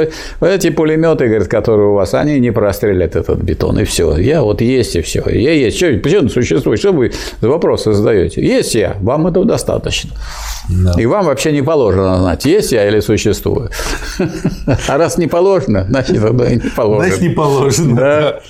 Эти 0.41 0.71
пулеметы, 0.71 1.27
говорит, 1.27 1.49
которые 1.49 1.89
у 1.89 1.95
вас, 1.95 2.15
они 2.15 2.41
не 2.41 2.51
прострелят 2.51 3.17
этот 3.17 3.43
бетон, 3.43 3.79
и 3.79 3.85
все. 3.85 4.17
Я 4.17 4.43
вот 4.43 4.61
есть, 4.61 4.97
и 4.97 5.03
все. 5.03 5.23
Я 5.29 5.53
есть. 5.53 5.77
Что, 5.77 5.93
почему 6.03 6.29
существует? 6.29 6.79
Что 6.79 6.93
вы 6.93 7.11
вопросы 7.41 7.93
задаете? 7.93 8.41
Есть 8.43 8.75
я, 8.75 8.97
вам 9.01 9.27
этого 9.27 9.45
достаточно. 9.45 10.11
Да. 10.69 10.95
И 10.99 11.07
вам 11.07 11.27
вообще 11.27 11.53
не 11.53 11.63
положено 11.63 12.19
знать, 12.19 12.45
есть 12.45 12.73
я 12.73 12.89
или 12.89 13.01
существую. 13.01 13.71
А 14.89 14.97
раз 14.97 15.19
не 15.19 15.27
положено, 15.27 15.85
значит, 15.89 16.21
тогда 16.21 16.49
и 16.49 16.55
не 16.55 16.71
положено. 16.71 17.09
Значит, 17.09 17.23
не 17.23 17.35
положено. 17.35 18.41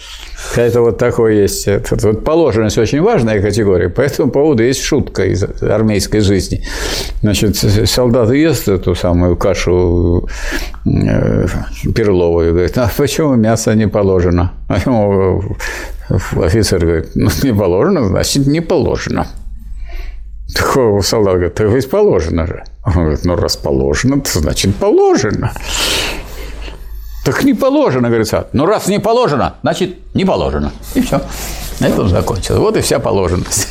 Это 0.57 0.81
вот 0.81 0.99
такое 0.99 1.43
есть. 1.43 1.69
Это, 1.69 1.97
вот 2.07 2.25
положенность 2.25 2.79
очень 2.79 3.01
важная 3.01 3.41
категория. 3.41 3.89
По 3.89 4.03
этому 4.03 4.31
поводу 4.31 4.63
есть 4.63 4.83
шутка 4.83 5.25
из 5.25 5.45
армейской 5.63 6.21
жизни. 6.21 6.65
Значит, 7.23 7.57
солдат 7.57 8.31
ест 8.33 8.69
эту 8.69 8.95
самую 8.95 9.37
кашу 9.37 10.29
э, 10.85 11.47
перловую 11.95 12.53
говорит, 12.53 12.77
а 12.79 12.91
почему 12.97 13.35
мясо 13.35 13.75
не 13.75 13.89
положено? 13.89 14.53
А 14.69 14.79
ему 14.79 15.57
офицер 16.09 16.81
говорит, 16.81 17.11
ну, 17.15 17.31
не 17.43 17.55
положено, 17.55 18.09
значит, 18.09 18.47
не 18.47 18.61
положено. 18.61 19.27
Такого 20.55 21.01
солдат 21.01 21.35
говорит, 21.35 21.55
то 21.55 21.65
ведь 21.65 21.89
положено 21.89 22.47
же. 22.47 22.65
Он 22.85 22.93
говорит, 22.93 23.25
ну, 23.25 23.37
раз 23.37 23.57
положено, 23.57 24.21
то 24.21 24.39
значит 24.39 24.75
положено. 24.77 25.53
Так 27.25 27.45
не 27.45 27.55
положено, 27.55 28.09
говорит 28.09 28.27
Сад. 28.27 28.49
Ну, 28.53 28.67
раз 28.67 28.89
не 28.89 28.99
положено, 28.99 29.55
значит, 29.63 29.97
не 30.15 30.25
положено. 30.25 30.73
И 30.95 31.01
все. 31.01 31.21
На 31.81 31.87
этом 31.87 32.09
закончилось. 32.09 32.59
Вот 32.59 32.77
и 32.77 32.81
вся 32.81 32.99
положенность. 32.99 33.69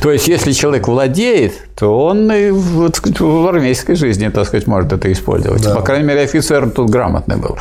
То 0.00 0.10
есть, 0.10 0.28
если 0.28 0.52
человек 0.52 0.88
владеет, 0.88 1.52
то 1.76 2.06
он 2.06 2.32
и 2.32 2.50
вот, 2.50 2.98
в 2.98 3.46
армейской 3.48 3.94
жизни, 3.96 4.28
так 4.28 4.46
сказать, 4.46 4.66
может 4.66 4.92
это 4.92 5.12
использовать. 5.12 5.62
Да. 5.62 5.74
По 5.74 5.82
крайней 5.82 6.06
мере, 6.06 6.22
офицер 6.22 6.70
тут 6.70 6.88
грамотный 6.88 7.36
был. 7.36 7.58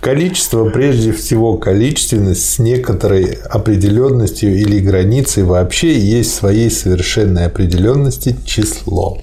Количество, 0.00 0.68
прежде 0.68 1.12
всего, 1.12 1.56
количественность 1.56 2.48
с 2.48 2.58
некоторой 2.58 3.38
определенностью 3.50 4.54
или 4.54 4.78
границей 4.78 5.42
вообще 5.42 5.98
есть 5.98 6.34
своей 6.34 6.70
совершенной 6.70 7.46
определенности 7.46 8.36
число. 8.44 9.18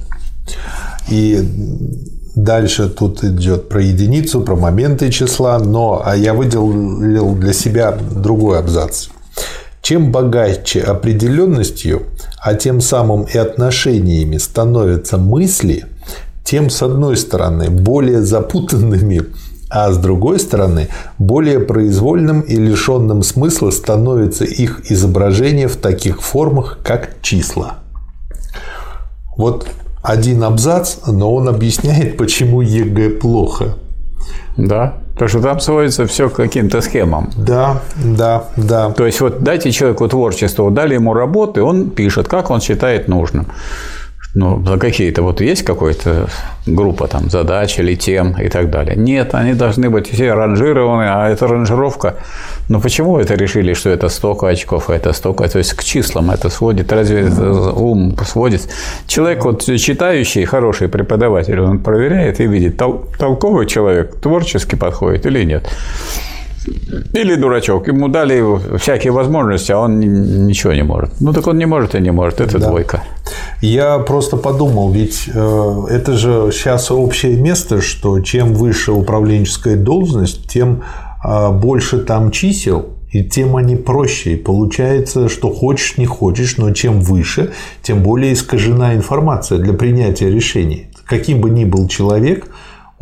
И 1.09 1.39
Дальше 2.35 2.89
тут 2.89 3.23
идет 3.23 3.69
про 3.69 3.81
единицу, 3.81 4.41
про 4.41 4.55
моменты 4.55 5.11
числа, 5.11 5.59
но 5.59 6.01
а 6.03 6.15
я 6.15 6.33
выделил 6.33 7.35
для 7.35 7.53
себя 7.53 7.91
другой 7.91 8.59
абзац. 8.59 9.09
Чем 9.83 10.11
богаче 10.11 10.81
определенностью, 10.81 12.03
а 12.41 12.55
тем 12.55 12.81
самым 12.81 13.23
и 13.23 13.37
отношениями 13.37 14.37
становятся 14.37 15.17
мысли, 15.17 15.85
тем, 16.43 16.69
с 16.69 16.81
одной 16.81 17.17
стороны, 17.17 17.69
более 17.69 18.21
запутанными, 18.21 19.25
а 19.69 19.91
с 19.91 19.97
другой 19.97 20.39
стороны, 20.39 20.87
более 21.19 21.59
произвольным 21.59 22.41
и 22.41 22.55
лишенным 22.55 23.23
смысла 23.23 23.69
становится 23.71 24.45
их 24.45 24.91
изображение 24.91 25.67
в 25.67 25.77
таких 25.77 26.21
формах, 26.21 26.79
как 26.83 27.21
числа. 27.21 27.79
Вот 29.35 29.67
один 30.03 30.43
абзац, 30.43 30.97
но 31.07 31.33
он 31.33 31.47
объясняет, 31.47 32.17
почему 32.17 32.61
ЕГЭ 32.61 33.09
плохо. 33.09 33.75
Да, 34.57 34.97
потому 35.13 35.29
что 35.29 35.41
там 35.41 35.59
сводится 35.59 36.05
все 36.05 36.29
к 36.29 36.35
каким-то 36.35 36.81
схемам. 36.81 37.31
Да, 37.37 37.81
да, 37.95 38.43
да. 38.57 38.91
То 38.91 39.05
есть, 39.05 39.21
вот 39.21 39.41
дайте 39.41 39.71
человеку 39.71 40.07
творчество, 40.07 40.69
дали 40.69 40.93
ему 40.93 41.13
работы, 41.13 41.63
он 41.63 41.89
пишет, 41.89 42.27
как 42.27 42.51
он 42.51 42.61
считает 42.61 43.07
нужным 43.07 43.47
ну, 44.35 44.65
за 44.65 44.77
какие-то 44.77 45.21
вот 45.21 45.41
есть 45.41 45.63
какая-то 45.63 46.27
группа 46.65 47.07
там 47.07 47.29
задач 47.29 47.77
или 47.79 47.95
тем 47.95 48.35
и 48.41 48.49
так 48.49 48.71
далее. 48.71 48.95
Нет, 48.95 49.35
они 49.35 49.53
должны 49.53 49.89
быть 49.89 50.09
все 50.09 50.33
ранжированы, 50.33 51.03
а 51.03 51.29
эта 51.29 51.47
ранжировка, 51.47 52.15
ну 52.69 52.81
почему 52.81 53.19
это 53.19 53.35
решили, 53.35 53.73
что 53.73 53.89
это 53.89 54.09
столько 54.09 54.47
очков, 54.47 54.89
а 54.89 54.95
это 54.95 55.13
столько, 55.13 55.47
то 55.47 55.59
есть 55.59 55.73
к 55.73 55.83
числам 55.83 56.31
это 56.31 56.49
сводит, 56.49 56.91
разве 56.91 57.27
это 57.27 57.71
ум 57.73 58.17
сводит? 58.25 58.67
Человек 59.07 59.45
вот 59.45 59.63
читающий, 59.63 60.45
хороший 60.45 60.87
преподаватель, 60.87 61.59
он 61.59 61.79
проверяет 61.79 62.39
и 62.39 62.47
видит, 62.47 62.81
тол- 62.81 63.05
толковый 63.19 63.67
человек 63.67 64.15
творчески 64.19 64.75
подходит 64.75 65.25
или 65.27 65.43
нет. 65.45 65.69
Или 67.13 67.35
дурачок. 67.35 67.87
Ему 67.87 68.07
дали 68.07 68.43
всякие 68.77 69.11
возможности, 69.11 69.71
а 69.71 69.79
он 69.79 69.99
ничего 69.99 70.73
не 70.73 70.83
может. 70.83 71.11
Ну 71.19 71.33
так 71.33 71.47
он 71.47 71.57
не 71.57 71.65
может 71.65 71.95
и 71.95 72.01
не 72.01 72.11
может. 72.11 72.41
Это 72.41 72.59
да. 72.59 72.69
двойка. 72.69 73.03
Я 73.61 73.99
просто 73.99 74.37
подумал, 74.37 74.91
ведь 74.91 75.29
э, 75.33 75.85
это 75.89 76.13
же 76.17 76.49
сейчас 76.51 76.91
общее 76.91 77.37
место, 77.37 77.81
что 77.81 78.19
чем 78.19 78.53
выше 78.53 78.91
управленческая 78.91 79.77
должность, 79.77 80.49
тем 80.49 80.83
э, 81.23 81.51
больше 81.51 81.99
там 81.99 82.31
чисел 82.31 82.85
и 83.13 83.23
тем 83.23 83.55
они 83.55 83.75
проще. 83.75 84.33
И 84.33 84.35
получается, 84.35 85.29
что 85.29 85.49
хочешь, 85.49 85.97
не 85.97 86.05
хочешь, 86.05 86.57
но 86.57 86.71
чем 86.71 86.99
выше, 86.99 87.51
тем 87.81 88.01
более 88.03 88.33
искажена 88.33 88.95
информация 88.95 89.59
для 89.59 89.73
принятия 89.73 90.29
решений. 90.29 90.87
Каким 91.05 91.39
бы 91.39 91.49
ни 91.49 91.63
был 91.63 91.87
человек, 91.87 92.47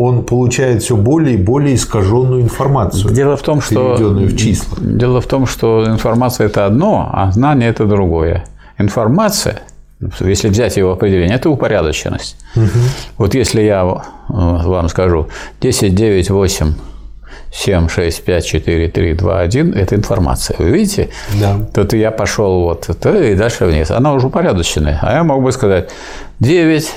он 0.03 0.23
получает 0.23 0.81
все 0.81 0.95
более 0.95 1.35
и 1.35 1.37
более 1.37 1.75
искаженную 1.75 2.41
информацию. 2.41 3.13
Дело 3.13 3.37
в 3.37 3.43
том, 3.43 3.61
что 3.61 3.95
в 3.95 4.35
числа. 4.35 4.77
Дело 4.81 5.21
в 5.21 5.27
том, 5.27 5.45
что 5.45 5.85
информация 5.87 6.47
это 6.47 6.65
одно, 6.65 7.07
а 7.13 7.31
знание 7.31 7.69
это 7.69 7.85
другое. 7.85 8.45
Информация, 8.79 9.61
если 10.19 10.49
взять 10.49 10.77
его 10.77 10.91
определение, 10.91 11.35
это 11.35 11.51
упорядоченность. 11.51 12.35
Угу. 12.55 12.79
Вот 13.17 13.35
если 13.35 13.61
я 13.61 13.83
э, 13.83 14.33
вам 14.33 14.89
скажу 14.89 15.27
10, 15.61 15.93
9, 15.93 16.29
8, 16.31 16.73
7, 17.53 17.87
6, 17.87 18.25
5, 18.25 18.45
4, 18.45 18.87
3, 18.87 19.13
2, 19.13 19.39
1– 19.39 19.73
это 19.75 19.95
информация. 19.95 20.55
Вы 20.57 20.71
видите? 20.71 21.09
Да. 21.39 21.59
Тут 21.75 21.93
я 21.93 22.09
пошел 22.09 22.63
вот 22.63 22.89
и 23.05 23.35
дальше 23.35 23.65
вниз. 23.65 23.91
Она 23.91 24.13
уже 24.13 24.27
упорядоченная. 24.27 24.97
А 25.03 25.13
я 25.13 25.23
мог 25.23 25.43
бы 25.43 25.51
сказать 25.51 25.91
9, 26.39 26.91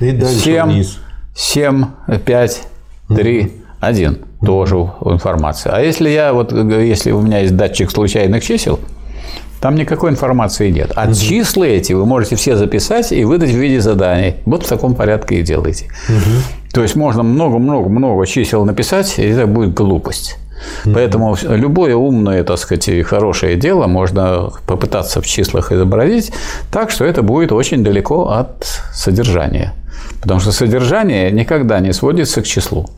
и 0.00 0.20
7, 0.24 0.62
вниз. 0.64 0.98
7, 1.34 1.84
5, 2.24 2.62
3, 3.08 3.52
1 3.80 4.18
тоже 4.44 4.76
информация. 4.76 5.72
А 5.72 5.80
если 5.80 6.10
я 6.10 6.32
вот 6.32 6.52
если 6.52 7.10
у 7.12 7.20
меня 7.20 7.40
есть 7.40 7.56
датчик 7.56 7.90
случайных 7.90 8.44
чисел, 8.44 8.80
там 9.60 9.76
никакой 9.76 10.10
информации 10.10 10.70
нет. 10.70 10.92
А 10.96 11.04
угу. 11.04 11.14
числа 11.14 11.64
эти 11.64 11.92
вы 11.92 12.04
можете 12.04 12.34
все 12.34 12.56
записать 12.56 13.12
и 13.12 13.24
выдать 13.24 13.50
в 13.50 13.56
виде 13.56 13.80
заданий. 13.80 14.34
Вот 14.44 14.66
в 14.66 14.68
таком 14.68 14.94
порядке 14.94 15.36
и 15.36 15.42
делайте. 15.42 15.86
Угу. 16.08 16.72
То 16.72 16.82
есть 16.82 16.96
можно 16.96 17.22
много-много-много 17.22 18.26
чисел 18.26 18.64
написать, 18.64 19.18
и 19.18 19.22
это 19.22 19.46
будет 19.46 19.72
глупость. 19.74 20.36
Mm-hmm. 20.84 20.94
Поэтому 20.94 21.36
любое 21.42 21.94
умное, 21.94 22.44
так 22.44 22.58
сказать, 22.58 22.88
и 22.88 23.02
хорошее 23.02 23.56
дело 23.56 23.86
можно 23.86 24.50
попытаться 24.66 25.20
в 25.20 25.26
числах 25.26 25.72
изобразить 25.72 26.32
так, 26.70 26.90
что 26.90 27.04
это 27.04 27.22
будет 27.22 27.52
очень 27.52 27.84
далеко 27.84 28.28
от 28.28 28.66
содержания. 28.92 29.74
Потому 30.20 30.40
что 30.40 30.52
содержание 30.52 31.32
никогда 31.32 31.80
не 31.80 31.92
сводится 31.92 32.42
к 32.42 32.44
числу. 32.44 32.88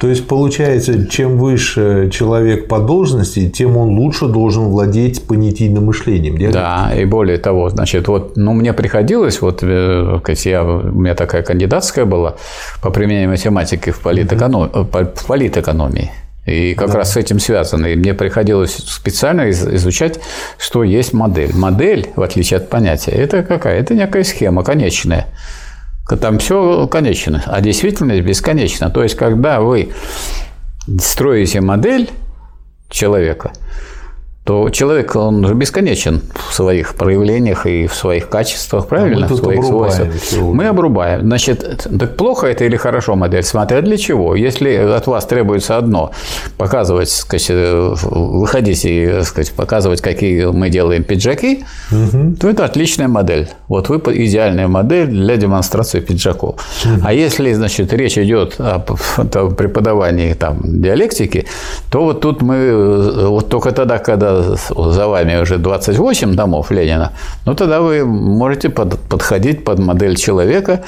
То 0.00 0.08
есть, 0.08 0.28
получается, 0.28 1.06
чем 1.08 1.36
выше 1.36 2.08
человек 2.12 2.68
по 2.68 2.78
должности, 2.78 3.48
тем 3.50 3.76
он 3.76 3.98
лучше 3.98 4.26
должен 4.26 4.64
владеть 4.68 5.26
понятийным 5.26 5.86
мышлением. 5.86 6.38
Диалект? 6.38 6.54
Да, 6.54 6.92
и 6.94 7.04
более 7.04 7.38
того, 7.38 7.68
значит, 7.70 8.06
вот, 8.08 8.36
ну, 8.36 8.52
мне 8.52 8.72
приходилось, 8.72 9.42
вот, 9.42 9.62
э, 9.62 10.20
я, 10.44 10.64
у 10.64 10.92
меня 10.92 11.14
такая 11.14 11.42
кандидатская 11.42 12.04
была 12.04 12.36
по 12.80 12.90
применению 12.90 13.30
математики 13.30 13.90
в, 13.90 13.98
политэконом... 13.98 14.64
mm 14.64 15.14
в 15.14 15.26
политэкономии. 15.26 16.10
И 16.48 16.74
как 16.74 16.88
да. 16.90 16.98
раз 16.98 17.12
с 17.12 17.16
этим 17.16 17.38
связано. 17.38 17.86
И 17.86 17.96
мне 17.96 18.14
приходилось 18.14 18.74
специально 18.74 19.50
изучать, 19.50 20.18
что 20.58 20.82
есть 20.84 21.12
модель. 21.12 21.54
Модель, 21.54 22.10
в 22.16 22.22
отличие 22.22 22.58
от 22.58 22.68
понятия, 22.68 23.12
это 23.12 23.42
какая? 23.42 23.80
Это 23.80 23.94
некая 23.94 24.24
схема 24.24 24.64
конечная. 24.64 25.26
Там 26.20 26.38
все 26.38 26.86
конечно, 26.86 27.42
а 27.46 27.60
действительность 27.60 28.22
бесконечна. 28.22 28.88
То 28.88 29.02
есть, 29.02 29.14
когда 29.14 29.60
вы 29.60 29.90
строите 30.98 31.60
модель 31.60 32.08
человека– 32.88 33.52
то 34.48 34.70
человек, 34.70 35.14
он 35.14 35.46
же 35.46 35.52
бесконечен 35.52 36.22
в 36.48 36.54
своих 36.54 36.94
проявлениях 36.94 37.66
и 37.66 37.86
в 37.86 37.92
своих 37.92 38.30
качествах, 38.30 38.86
правильно? 38.86 39.26
А 39.26 39.28
мы 39.28 39.36
в 39.36 39.38
своих 39.38 39.62
свойствах. 39.62 40.08
Мы 40.40 40.68
обрубаем. 40.68 41.20
Значит, 41.20 41.86
так 41.98 42.16
плохо 42.16 42.46
это 42.46 42.64
или 42.64 42.76
хорошо 42.76 43.14
модель? 43.14 43.42
Смотря 43.42 43.82
для 43.82 43.98
чего. 43.98 44.34
Если 44.34 44.74
от 44.74 45.06
вас 45.06 45.26
требуется 45.26 45.76
одно, 45.76 46.12
показывать, 46.56 47.10
сказать, 47.10 47.50
выходить 47.50 48.86
и 48.86 49.20
сказать, 49.22 49.52
показывать, 49.52 50.00
какие 50.00 50.46
мы 50.46 50.70
делаем 50.70 51.04
пиджаки, 51.04 51.66
угу. 51.92 52.34
то 52.40 52.48
это 52.48 52.64
отличная 52.64 53.08
модель. 53.08 53.50
Вот 53.68 53.90
вы 53.90 53.98
идеальная 53.98 54.66
модель 54.66 55.08
для 55.08 55.36
демонстрации 55.36 56.00
пиджаков. 56.00 56.54
Угу. 56.86 57.02
А 57.04 57.12
если, 57.12 57.52
значит, 57.52 57.92
речь 57.92 58.16
идет 58.16 58.54
о 58.58 58.78
преподавании 58.78 60.32
там, 60.32 60.62
диалектики, 60.64 61.44
то 61.90 62.04
вот 62.04 62.22
тут 62.22 62.40
мы 62.40 63.28
вот 63.28 63.50
только 63.50 63.72
тогда, 63.72 63.98
когда 63.98 64.37
за 64.42 65.08
вами 65.08 65.40
уже 65.40 65.58
28 65.58 66.34
домов 66.34 66.70
Ленина, 66.70 67.12
ну 67.46 67.54
тогда 67.54 67.80
вы 67.80 68.04
можете 68.04 68.68
под, 68.68 68.98
подходить 69.00 69.64
под 69.64 69.78
модель 69.78 70.16
человека, 70.16 70.84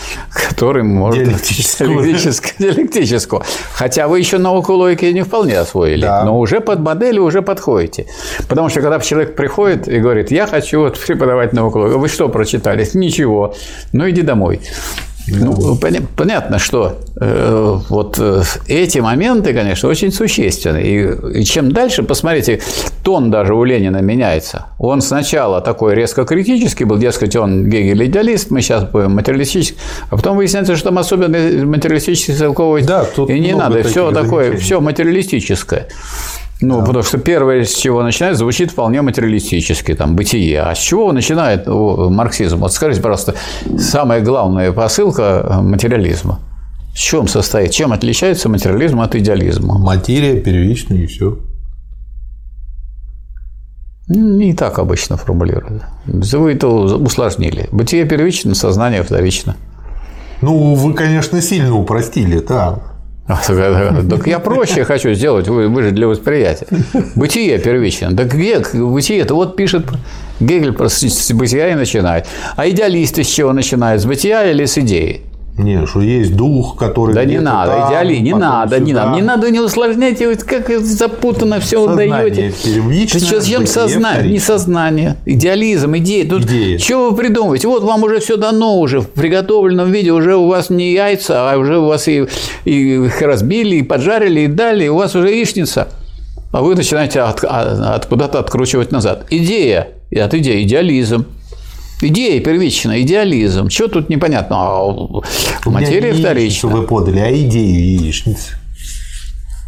который 0.48 0.82
может... 0.82 1.24
Диалектическую. 1.24 1.88
Диалектическую. 2.58 3.42
Хотя 3.74 4.08
вы 4.08 4.18
еще 4.18 4.38
науку 4.38 4.72
логики 4.72 5.04
не 5.06 5.22
вполне 5.22 5.58
освоили, 5.58 6.02
да. 6.02 6.24
но 6.24 6.38
уже 6.38 6.60
под 6.60 6.80
модель 6.80 7.18
уже 7.18 7.42
подходите. 7.42 8.06
Потому 8.48 8.68
что 8.68 8.80
когда 8.80 8.98
человек 9.00 9.36
приходит 9.36 9.88
и 9.88 9.98
говорит, 9.98 10.30
я 10.30 10.46
хочу 10.46 10.80
вот 10.80 10.98
преподавать 10.98 11.52
науку 11.52 11.78
логики, 11.78 11.98
вы 11.98 12.08
что 12.08 12.28
прочитали? 12.28 12.86
Ничего. 12.94 13.54
Ну 13.92 14.08
иди 14.08 14.22
домой. 14.22 14.60
Ну, 15.28 15.76
понятно, 16.16 16.58
что 16.58 16.98
э, 17.20 17.78
вот 17.88 18.18
э, 18.18 18.42
эти 18.66 18.98
моменты, 18.98 19.52
конечно, 19.52 19.88
очень 19.88 20.12
существенны. 20.12 20.78
И, 20.78 21.40
и 21.40 21.44
чем 21.44 21.72
дальше, 21.72 22.02
посмотрите, 22.02 22.60
тон 23.02 23.30
даже 23.30 23.54
у 23.54 23.64
Ленина 23.64 23.98
меняется. 23.98 24.66
Он 24.78 25.00
сначала 25.00 25.60
такой 25.60 25.94
резко 25.94 26.24
критический 26.24 26.84
был, 26.84 26.98
дескать, 26.98 27.36
он 27.36 27.68
Гегель 27.68 28.06
идеалист, 28.06 28.50
мы 28.50 28.60
сейчас 28.62 28.84
будем 28.84 29.12
материалистический, 29.12 29.78
а 30.10 30.16
потом 30.16 30.36
выясняется, 30.36 30.76
что 30.76 30.88
там 30.88 30.98
особенно 30.98 31.66
материалистический 31.66 32.34
целковый 32.34 32.82
да, 32.82 33.06
и 33.28 33.38
не 33.38 33.54
надо, 33.54 33.82
все 33.82 34.10
такое, 34.10 34.56
все 34.56 34.80
материалистическое. 34.80 35.88
Ну, 36.62 36.80
да. 36.80 36.86
потому 36.86 37.02
что 37.02 37.18
первое, 37.18 37.64
с 37.64 37.74
чего 37.74 38.02
начинает, 38.02 38.36
звучит 38.36 38.70
вполне 38.70 39.00
материалистически, 39.00 39.94
там, 39.94 40.14
бытие. 40.14 40.60
А 40.60 40.74
с 40.74 40.78
чего 40.78 41.12
начинает 41.12 41.66
марксизм? 41.66 42.58
Вот 42.58 42.72
скажите, 42.72 43.00
пожалуйста, 43.00 43.34
самая 43.78 44.20
главная 44.20 44.72
посылка 44.72 45.42
э, 45.42 45.60
материализма. 45.62 46.40
В 46.92 46.98
чем 46.98 47.28
состоит? 47.28 47.70
Чем 47.70 47.92
отличается 47.92 48.48
материализм 48.48 49.00
от 49.00 49.14
идеализма? 49.14 49.78
Материя 49.78 50.38
первичная 50.40 50.98
и 50.98 51.06
все. 51.06 51.38
Не 54.08 54.54
так 54.54 54.78
обычно 54.80 55.16
формулируют. 55.16 55.84
Вы 56.04 56.54
это 56.54 56.66
усложнили. 56.66 57.68
Бытие 57.70 58.04
первично, 58.04 58.54
сознание 58.54 59.02
вторично. 59.02 59.56
Ну, 60.42 60.74
вы, 60.74 60.94
конечно, 60.94 61.40
сильно 61.40 61.74
упростили, 61.76 62.40
да. 62.40 62.80
Так 64.08 64.26
я 64.26 64.38
проще 64.38 64.84
хочу 64.84 65.14
сделать, 65.14 65.46
вы, 65.46 65.82
же 65.82 65.90
для 65.92 66.08
восприятия. 66.08 66.66
Бытие 67.14 67.58
первично. 67.58 68.14
Так 68.16 68.34
где 68.34 68.58
бытие-то? 68.74 69.34
Вот 69.34 69.56
пишет 69.56 69.86
Гегель 70.40 70.74
с 70.88 71.32
бытия 71.32 71.70
и 71.70 71.74
начинает. 71.74 72.26
А 72.56 72.68
идеалисты 72.68 73.22
с 73.22 73.28
чего 73.28 73.52
начинают? 73.52 74.02
С 74.02 74.06
бытия 74.06 74.50
или 74.50 74.64
с 74.64 74.78
идеи? 74.78 75.22
Не, 75.62 75.86
что 75.86 76.00
есть 76.00 76.34
дух, 76.34 76.76
который. 76.76 77.14
Да 77.14 77.24
не 77.24 77.38
надо, 77.38 77.72
там, 77.72 77.90
идеали, 77.90 78.16
не 78.16 78.34
надо, 78.34 78.76
сюда. 78.76 78.86
не 78.86 78.92
надо, 78.92 79.16
не 79.16 79.22
надо, 79.22 79.50
не 79.50 79.60
усложняйте, 79.60 80.28
вот 80.28 80.42
как 80.42 80.68
запутанно 80.80 81.60
все 81.60 81.86
даете. 81.94 82.52
Сейчас 82.52 83.46
чем 83.46 83.66
сознание, 83.66 84.32
не 84.32 84.38
сознание, 84.38 85.16
идеализм, 85.26 85.96
идея. 85.98 86.28
Тут 86.28 86.44
идея. 86.44 86.78
что 86.78 87.10
вы 87.10 87.16
придумываете? 87.16 87.68
Вот 87.68 87.82
вам 87.82 88.02
уже 88.02 88.20
все 88.20 88.36
дано 88.36 88.78
уже 88.78 89.00
в 89.00 89.08
приготовленном 89.08 89.90
виде, 89.90 90.12
уже 90.12 90.36
у 90.36 90.46
вас 90.46 90.70
не 90.70 90.92
яйца, 90.92 91.50
а 91.50 91.56
уже 91.58 91.78
у 91.78 91.86
вас 91.86 92.08
и, 92.08 92.26
и 92.64 93.04
их 93.06 93.20
разбили, 93.22 93.76
и 93.76 93.82
поджарили, 93.82 94.40
и 94.40 94.46
дали, 94.46 94.88
у 94.88 94.96
вас 94.96 95.14
уже 95.14 95.30
яичница. 95.30 95.88
А 96.52 96.62
вы 96.62 96.74
начинаете 96.74 97.20
от, 97.20 97.44
от, 97.44 98.06
куда-то 98.06 98.40
откручивать 98.40 98.90
назад. 98.90 99.26
Идея, 99.30 99.88
от 100.10 100.34
идеи, 100.34 100.64
идеализм. 100.64 101.26
Идея 102.02 102.40
первичная, 102.40 103.02
идеализм. 103.02 103.68
Что 103.68 103.88
тут 103.88 104.08
непонятно? 104.08 104.56
А 104.56 105.22
материя 105.66 106.12
вторичная. 106.12 106.72
вы 106.72 106.86
подали, 106.86 107.18
а 107.18 107.30
идею 107.32 108.02
яичницы. 108.02 108.54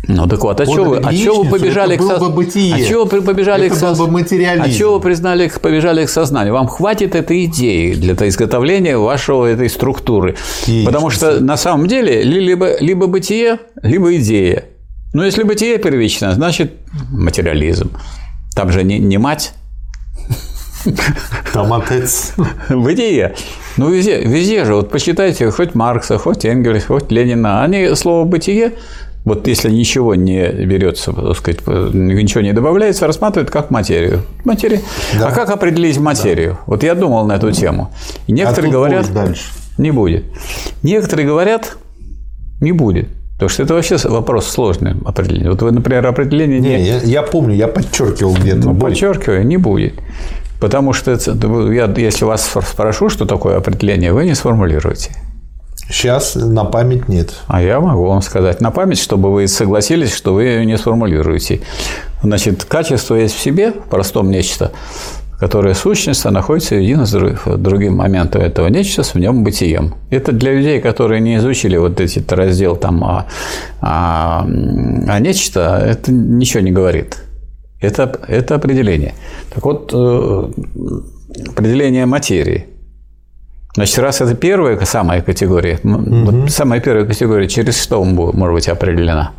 Ну 0.08 0.26
так 0.26 0.42
вот, 0.42 0.60
а 0.60 0.64
что 0.64 0.84
вы, 0.84 0.96
а 0.98 1.14
чего 1.14 1.42
вы 1.42 1.50
побежали 1.50 1.96
к 1.96 2.02
сознанию? 2.02 2.74
А 2.74 2.80
чего 2.80 3.04
вы 3.04 3.22
побежали 3.22 3.66
это 3.66 3.74
к 3.76 3.78
сознанию? 3.78 4.64
А 4.64 4.70
чего 4.70 4.94
вы 4.94 5.00
признали, 5.00 5.52
побежали 5.62 6.04
к 6.04 6.10
сознанию? 6.10 6.54
Вам 6.54 6.66
хватит 6.66 7.14
этой 7.14 7.44
идеи 7.44 7.94
для 7.94 8.14
изготовления 8.28 8.98
вашего 8.98 9.46
этой 9.46 9.68
структуры. 9.68 10.34
Яичница. 10.66 10.86
Потому 10.86 11.10
что 11.10 11.40
на 11.40 11.56
самом 11.56 11.86
деле 11.86 12.22
либо, 12.24 12.80
либо 12.80 13.06
бытие, 13.06 13.60
либо 13.82 14.16
идея. 14.16 14.64
Но 15.12 15.24
если 15.24 15.44
бытие 15.44 15.78
первично, 15.78 16.34
значит 16.34 16.72
материализм. 17.10 17.92
Там 18.56 18.72
же 18.72 18.82
не, 18.82 18.98
не 18.98 19.18
мать 19.18 19.52
там 21.52 21.72
отец. 21.72 22.34
Бытие. 22.68 23.34
Ну, 23.76 23.90
везде, 23.90 24.20
везде 24.22 24.64
же, 24.64 24.74
вот 24.74 24.90
посчитайте, 24.90 25.50
хоть 25.50 25.74
Маркса, 25.74 26.18
хоть 26.18 26.44
Энгельс, 26.44 26.84
хоть 26.84 27.10
Ленина, 27.10 27.62
они 27.64 27.94
слово 27.94 28.24
«бытие» 28.24 28.72
вот 29.24 29.46
если 29.46 29.70
ничего 29.70 30.14
не 30.16 30.48
берется, 30.50 31.12
так 31.12 31.36
сказать, 31.36 31.60
ничего 31.94 32.40
не 32.40 32.52
добавляется, 32.52 33.06
рассматривают 33.06 33.50
как 33.50 33.70
материю. 33.70 34.22
Материя. 34.44 34.80
Да. 35.18 35.28
А 35.28 35.32
как 35.32 35.50
определить 35.50 35.98
материю? 35.98 36.52
Да. 36.52 36.58
Вот 36.66 36.82
я 36.82 36.94
думал 36.94 37.24
на 37.26 37.36
эту 37.36 37.52
тему. 37.52 37.92
И 38.26 38.32
некоторые 38.32 38.70
а 38.70 38.72
говорят, 38.72 39.12
дальше. 39.12 39.44
не 39.78 39.92
будет. 39.92 40.24
Некоторые 40.82 41.26
говорят, 41.26 41.76
не 42.60 42.72
будет. 42.72 43.08
Потому 43.34 43.48
что 43.48 43.62
это 43.62 43.74
вообще 43.74 43.96
вопрос 44.04 44.46
сложный 44.48 44.94
определение. 45.04 45.50
Вот 45.50 45.62
вы, 45.62 45.70
например, 45.70 46.06
определение 46.06 46.60
не... 46.60 46.68
не 46.68 46.86
я, 46.86 46.98
я 46.98 47.22
помню, 47.22 47.54
я 47.54 47.68
подчеркивал 47.68 48.34
где-то. 48.34 48.70
Ну, 48.70 48.74
подчеркиваю, 48.74 49.46
не 49.46 49.56
будет. 49.56 49.94
Потому 50.62 50.92
что 50.92 51.18
я, 51.72 51.92
если 51.96 52.24
вас 52.24 52.56
спрошу, 52.70 53.08
что 53.08 53.26
такое 53.26 53.56
определение, 53.56 54.12
вы 54.12 54.26
не 54.26 54.36
сформулируете. 54.36 55.10
Сейчас 55.90 56.36
на 56.36 56.64
память 56.64 57.08
нет. 57.08 57.34
А 57.48 57.60
я 57.60 57.80
могу 57.80 58.06
вам 58.06 58.22
сказать 58.22 58.60
на 58.60 58.70
память, 58.70 59.00
чтобы 59.00 59.32
вы 59.32 59.48
согласились, 59.48 60.14
что 60.14 60.34
вы 60.34 60.44
ее 60.44 60.64
не 60.64 60.78
сформулируете. 60.78 61.62
Значит, 62.22 62.64
качество 62.64 63.16
есть 63.16 63.34
в 63.34 63.40
себе, 63.40 63.72
в 63.72 63.88
простом 63.90 64.30
нечто, 64.30 64.70
которое 65.40 65.74
сущность, 65.74 66.24
а 66.26 66.30
находится 66.30 66.76
едино 66.76 67.06
с 67.06 67.20
другим 67.56 67.96
моментом 67.96 68.42
этого 68.42 68.68
нечто 68.68 69.02
с 69.02 69.14
в 69.14 69.18
нем 69.18 69.42
бытием. 69.42 69.96
Это 70.10 70.30
для 70.30 70.52
людей, 70.54 70.80
которые 70.80 71.20
не 71.20 71.38
изучили 71.38 71.76
вот 71.76 71.98
этот 71.98 72.32
раздел 72.32 72.76
там 72.76 73.02
а, 73.02 73.26
а, 73.80 74.46
а 75.08 75.18
нечто, 75.18 75.82
это 75.84 76.12
ничего 76.12 76.62
не 76.62 76.70
говорит. 76.70 77.16
Это, 77.82 78.20
это 78.28 78.54
определение. 78.54 79.14
Так 79.54 79.64
вот, 79.64 79.92
э, 79.92 80.50
определение 81.50 82.06
материи. 82.06 82.66
Значит, 83.74 83.98
раз 83.98 84.20
это 84.20 84.34
первая 84.34 84.78
самая 84.84 85.22
категория, 85.22 85.78
угу. 85.82 86.30
вот 86.30 86.50
самая 86.50 86.80
первая 86.80 87.06
категория, 87.06 87.48
через 87.48 87.82
что 87.82 88.04
может 88.04 88.54
быть 88.54 88.68
определена? 88.68 89.32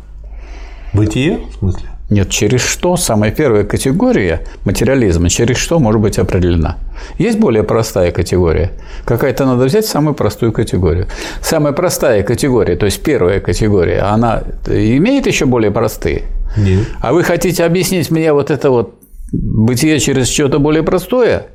Бытие, 0.92 1.38
в 1.50 1.58
смысле? 1.58 1.88
Нет, 2.10 2.28
через 2.28 2.60
что 2.60 2.96
самая 2.96 3.30
первая 3.30 3.64
категория 3.64 4.42
материализма, 4.64 5.30
через 5.30 5.56
что 5.56 5.78
может 5.78 6.00
быть 6.02 6.18
определена. 6.18 6.76
Есть 7.16 7.38
более 7.38 7.62
простая 7.62 8.10
категория. 8.10 8.72
Какая-то 9.06 9.46
надо 9.46 9.64
взять 9.64 9.86
самую 9.86 10.14
простую 10.14 10.52
категорию. 10.52 11.06
Самая 11.40 11.72
простая 11.72 12.22
категория, 12.22 12.76
то 12.76 12.86
есть 12.86 13.02
первая 13.02 13.40
категория, 13.40 14.00
она 14.00 14.42
имеет 14.66 15.26
еще 15.26 15.46
более 15.46 15.70
простые? 15.70 16.24
Нет. 16.56 16.86
А 17.00 17.12
вы 17.12 17.24
хотите 17.24 17.64
объяснить 17.64 18.10
мне 18.10 18.32
вот 18.32 18.50
это 18.50 18.70
вот 18.70 18.94
бытие 19.32 19.98
через 19.98 20.28
что-то 20.28 20.58
более 20.58 20.82
простое? 20.82 21.46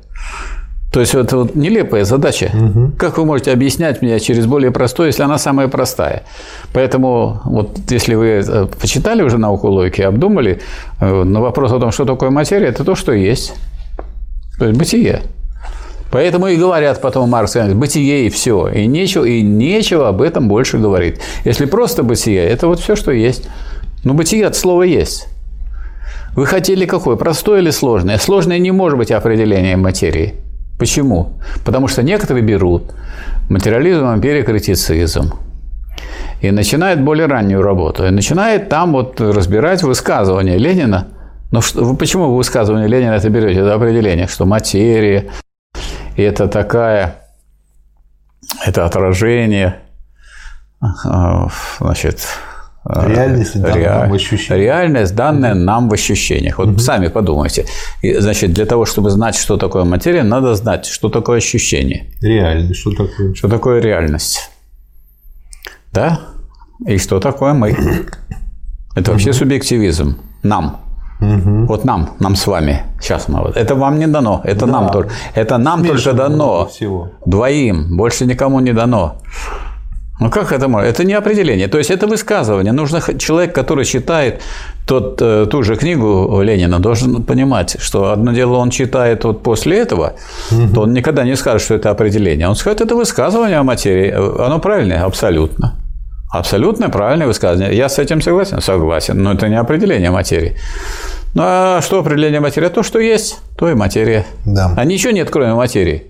То 0.92 0.98
есть 0.98 1.14
это 1.14 1.36
вот 1.36 1.54
нелепая 1.54 2.04
задача. 2.04 2.50
Угу. 2.52 2.92
Как 2.98 3.16
вы 3.16 3.24
можете 3.24 3.52
объяснять 3.52 4.02
мне 4.02 4.18
через 4.18 4.46
более 4.46 4.72
простое, 4.72 5.08
если 5.08 5.22
она 5.22 5.38
самая 5.38 5.68
простая? 5.68 6.24
Поэтому 6.72 7.40
вот 7.44 7.78
если 7.88 8.16
вы 8.16 8.26
э, 8.44 8.66
почитали 8.80 9.22
уже 9.22 9.38
науку 9.38 9.68
логики, 9.68 10.02
обдумали, 10.02 10.60
э, 11.00 11.22
на 11.22 11.40
вопрос 11.40 11.72
о 11.72 11.78
том, 11.78 11.92
что 11.92 12.04
такое 12.04 12.30
материя, 12.30 12.66
это 12.66 12.82
то, 12.82 12.96
что 12.96 13.12
есть. 13.12 13.54
То 14.58 14.66
есть 14.66 14.76
бытие. 14.76 15.22
Поэтому 16.10 16.48
и 16.48 16.56
говорят 16.56 17.00
потом 17.00 17.30
Маркс, 17.30 17.56
бытие 17.74 18.26
и 18.26 18.30
все. 18.30 18.66
И 18.66 18.86
нечего, 18.86 19.24
и 19.24 19.42
нечего 19.42 20.08
об 20.08 20.20
этом 20.20 20.48
больше 20.48 20.78
говорить. 20.78 21.20
Если 21.44 21.66
просто 21.66 22.02
бытие, 22.02 22.42
это 22.42 22.66
вот 22.66 22.80
все, 22.80 22.96
что 22.96 23.12
есть. 23.12 23.48
Ну, 24.04 24.14
бытие 24.14 24.46
от 24.46 24.56
слова 24.56 24.82
есть. 24.82 25.28
Вы 26.34 26.46
хотели 26.46 26.86
какое? 26.86 27.16
Простое 27.16 27.60
или 27.60 27.70
сложное? 27.70 28.18
Сложное 28.18 28.58
не 28.58 28.70
может 28.70 28.98
быть 28.98 29.10
определением 29.10 29.80
материи. 29.80 30.34
Почему? 30.78 31.34
Потому 31.64 31.88
что 31.88 32.02
некоторые 32.02 32.42
берут 32.42 32.84
материализм, 33.50 34.06
эмпирикритицизм 34.06 35.34
и 36.40 36.50
начинают 36.50 37.00
более 37.00 37.26
раннюю 37.26 37.62
работу. 37.62 38.06
И 38.06 38.10
начинает 38.10 38.68
там 38.68 38.92
вот 38.92 39.20
разбирать 39.20 39.82
высказывания 39.82 40.56
Ленина. 40.56 41.08
Но 41.50 41.60
что, 41.60 41.84
вы 41.84 41.96
почему 41.96 42.30
вы 42.30 42.36
высказывание 42.36 42.88
Ленина 42.88 43.14
это 43.14 43.28
берете? 43.28 43.60
Это 43.60 43.74
определение, 43.74 44.26
что 44.26 44.46
материя– 44.46 45.30
это 46.16 46.48
такая, 46.48 47.16
это 48.64 48.86
отражение, 48.86 49.80
значит, 51.78 52.20
Реальность, 52.84 53.60
данная 53.60 53.76
Реаль... 53.76 54.00
нам 54.00 54.10
в 54.10 54.14
ощущениях. 54.14 54.64
Реальность, 54.64 55.14
данная 55.14 55.54
нам 55.54 55.88
в 55.88 55.92
ощущениях. 55.92 56.58
Вот 56.58 56.68
угу. 56.68 56.78
сами 56.78 57.08
подумайте. 57.08 57.66
И, 58.02 58.14
значит, 58.14 58.52
для 58.52 58.64
того, 58.64 58.86
чтобы 58.86 59.10
знать, 59.10 59.36
что 59.36 59.58
такое 59.58 59.84
материя, 59.84 60.22
надо 60.22 60.54
знать, 60.54 60.86
что 60.86 61.08
такое 61.10 61.38
ощущение. 61.38 62.06
Реальность, 62.22 62.80
что 62.80 62.90
такое? 62.90 63.34
Что 63.34 63.48
такое 63.48 63.80
реальность. 63.80 64.50
Да? 65.92 66.20
И 66.86 66.96
что 66.98 67.20
такое 67.20 67.52
мы? 67.52 67.76
Это 68.96 69.12
вообще 69.12 69.30
угу. 69.30 69.38
субъективизм. 69.38 70.16
Нам. 70.42 70.80
Угу. 71.20 71.66
Вот 71.66 71.84
нам, 71.84 72.16
нам 72.18 72.34
с 72.34 72.46
вами. 72.46 72.82
Сейчас 72.98 73.28
мы 73.28 73.40
вот. 73.40 73.56
Это 73.56 73.74
вам 73.74 73.98
не 73.98 74.06
дано. 74.06 74.40
Это 74.42 74.64
да. 74.64 74.72
нам 74.72 74.90
только. 74.90 75.12
Это 75.34 75.58
нам 75.58 75.80
Смешано 75.80 76.02
только 76.02 76.12
дано. 76.14 76.66
Всего. 76.66 77.10
Двоим. 77.26 77.96
Больше 77.96 78.24
никому 78.24 78.60
не 78.60 78.72
дано. 78.72 79.20
Ну 80.20 80.30
как 80.30 80.52
это 80.52 80.68
может? 80.68 80.90
Это 80.90 81.04
не 81.04 81.14
определение. 81.14 81.68
То 81.68 81.78
есть 81.78 81.90
это 81.90 82.06
высказывание. 82.06 82.72
Нужно 82.72 83.00
человек, 83.18 83.54
который 83.54 83.84
читает 83.84 84.42
тот, 84.86 85.22
э, 85.22 85.46
ту 85.50 85.62
же 85.62 85.76
книгу 85.76 86.42
Ленина, 86.42 86.78
должен 86.78 87.22
понимать, 87.22 87.76
что 87.80 88.12
одно 88.12 88.32
дело 88.32 88.56
он 88.56 88.70
читает 88.70 89.24
вот 89.24 89.42
после 89.42 89.78
этого, 89.78 90.12
угу. 90.52 90.74
то 90.74 90.82
он 90.82 90.92
никогда 90.92 91.24
не 91.24 91.36
скажет, 91.36 91.62
что 91.62 91.74
это 91.74 91.90
определение. 91.90 92.48
Он 92.48 92.54
скажет, 92.54 92.82
это 92.82 92.94
высказывание 92.96 93.58
о 93.58 93.62
материи. 93.62 94.12
Оно 94.12 94.58
правильное? 94.58 95.04
Абсолютно. 95.04 95.74
Абсолютно 96.30 96.90
правильное 96.90 97.26
высказывание. 97.26 97.76
Я 97.76 97.88
с 97.88 97.98
этим 97.98 98.20
согласен? 98.20 98.60
Согласен. 98.60 99.22
Но 99.22 99.32
это 99.32 99.48
не 99.48 99.58
определение 99.58 100.10
материи. 100.10 100.56
Ну 101.34 101.42
а 101.44 101.80
что 101.82 101.98
определение 101.98 102.40
материи? 102.40 102.68
То, 102.68 102.82
что 102.82 102.98
есть, 102.98 103.38
то 103.56 103.70
и 103.70 103.74
материя. 103.74 104.26
Да. 104.44 104.74
А 104.76 104.84
ничего 104.84 105.12
нет, 105.12 105.30
кроме 105.30 105.54
материи. 105.54 106.02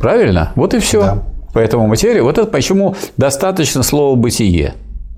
Правильно? 0.00 0.52
Вот 0.56 0.74
и 0.74 0.78
все. 0.80 1.00
Да. 1.00 1.22
Поэтому 1.52 1.86
материя, 1.86 2.22
вот 2.22 2.38
это 2.38 2.46
почему 2.46 2.94
достаточно 3.16 3.82
слова 3.82 4.16
«бытие». 4.16 4.74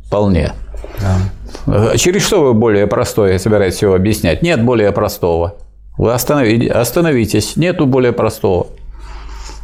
Вполне. 0.07 0.53
Да. 1.67 1.97
Через 1.97 2.23
что 2.27 2.43
вы 2.43 2.55
более 2.55 2.87
простое 2.87 3.39
собираетесь 3.39 3.83
его 3.83 3.95
объяснять? 3.95 4.43
Нет 4.43 4.65
более 4.65 4.93
простого. 4.93 5.57
Вы 5.97 6.13
остановитесь. 6.13 7.57
Нету 7.57 7.87
более 7.87 8.13
простого. 8.13 8.69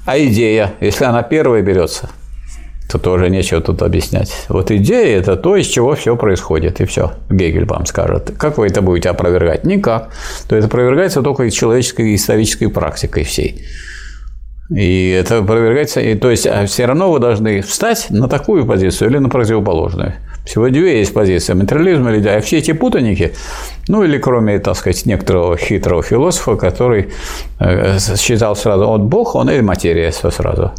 А 0.05 0.19
идея, 0.19 0.75
если 0.81 1.05
она 1.05 1.23
первая 1.23 1.63
берется, 1.63 2.11
то 2.91 2.99
тоже 2.99 3.29
нечего 3.29 3.61
тут 3.61 3.83
объяснять. 3.83 4.47
Вот 4.49 4.71
идея– 4.71 5.19
это 5.21 5.37
то, 5.37 5.57
из 5.57 5.67
чего 5.67 5.97
все 5.97 6.17
происходит, 6.17 6.81
и 6.81 6.85
все. 6.85 7.13
Гегель 7.29 7.65
вам 7.65 7.87
скажет. 7.87 8.33
Как 8.39 8.59
вы 8.59 8.69
это 8.69 8.83
будете 8.83 9.09
опровергать? 9.09 9.65
Никак. 9.65 10.11
То 10.49 10.55
это 10.55 10.67
опровергается 10.67 11.23
только 11.23 11.51
человеческой 11.51 12.15
исторической 12.15 12.69
практикой 12.69 13.25
всей. 13.25 13.65
И 14.75 15.11
это 15.11 15.39
опровергается. 15.39 16.01
И, 16.01 16.15
то 16.15 16.31
есть, 16.31 16.47
а 16.47 16.67
все 16.67 16.87
равно 16.87 17.11
вы 17.11 17.21
должны 17.21 17.61
встать 17.63 18.09
на 18.11 18.29
такую 18.29 18.67
позицию 18.67 19.11
или 19.11 19.19
на 19.19 19.29
противоположную. 19.29 20.15
Всего 20.45 20.69
две 20.69 21.01
есть 21.01 21.13
позиции– 21.13 21.53
материализм 21.55 22.09
или 22.09 22.21
да. 22.21 22.37
А 22.37 22.41
все 22.41 22.59
эти 22.59 22.73
путаники, 22.73 23.33
ну 23.89 24.05
или 24.05 24.19
кроме, 24.19 24.59
так 24.59 24.77
сказать, 24.77 25.05
некоторого 25.07 25.57
хитрого 25.57 26.03
философа, 26.03 26.57
который 26.57 27.11
э, 27.59 27.99
считал 28.17 28.55
сразу, 28.55 28.87
вот 28.87 29.03
Бог, 29.03 29.35
он 29.35 29.51
и 29.51 29.61
материя 29.61 30.11
все 30.11 30.31
сразу. 30.31 30.73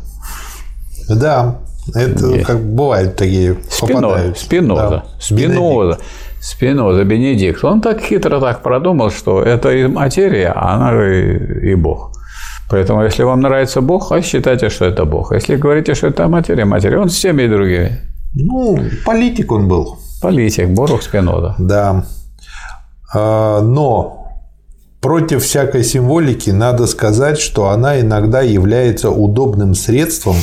Да, 1.10 1.58
это 1.94 2.28
и... 2.28 2.44
как 2.44 2.62
бывают 2.62 3.16
такие 3.16 3.58
Спино, 3.70 4.34
Спиноза. 4.36 4.90
Да. 4.90 5.06
Спиноза. 5.20 6.00
Спиноза, 6.40 7.04
Бенедикт. 7.04 7.64
Он 7.66 7.82
так 7.82 8.02
хитро 8.02 8.40
так 8.40 8.62
продумал, 8.62 9.12
что 9.12 9.42
это 9.42 9.72
и 9.72 9.88
материя, 9.88 10.54
а 10.56 10.76
она 10.76 11.10
и, 11.10 11.72
и 11.72 11.76
Бог. 11.76 12.17
Поэтому, 12.70 13.04
если 13.04 13.24
вам 13.24 13.42
нравится 13.42 13.82
Бог, 13.82 14.12
а 14.12 14.22
считайте, 14.22 14.70
что 14.70 14.86
это 14.86 15.06
Бог. 15.06 15.32
Если 15.32 15.56
говорите, 15.56 15.96
что 15.96 16.08
это 16.08 16.28
материя, 16.28 16.66
материя, 16.66 17.00
он 17.00 17.10
с 17.10 17.20
теми 17.20 17.44
и 17.44 17.48
другими. 17.48 18.00
Ну, 18.34 18.80
политик 19.06 19.52
он 19.52 19.68
был. 19.68 20.00
Политик, 20.22 20.70
Борух 20.70 21.02
Спиноза. 21.02 21.56
Да. 21.60 22.06
А, 23.14 23.62
но 23.62 24.28
против 25.00 25.44
всякой 25.44 25.84
символики 25.84 26.50
надо 26.50 26.88
сказать, 26.88 27.40
что 27.40 27.70
она 27.70 28.00
иногда 28.02 28.42
является 28.42 29.10
удобным 29.10 29.74
средством 29.74 30.36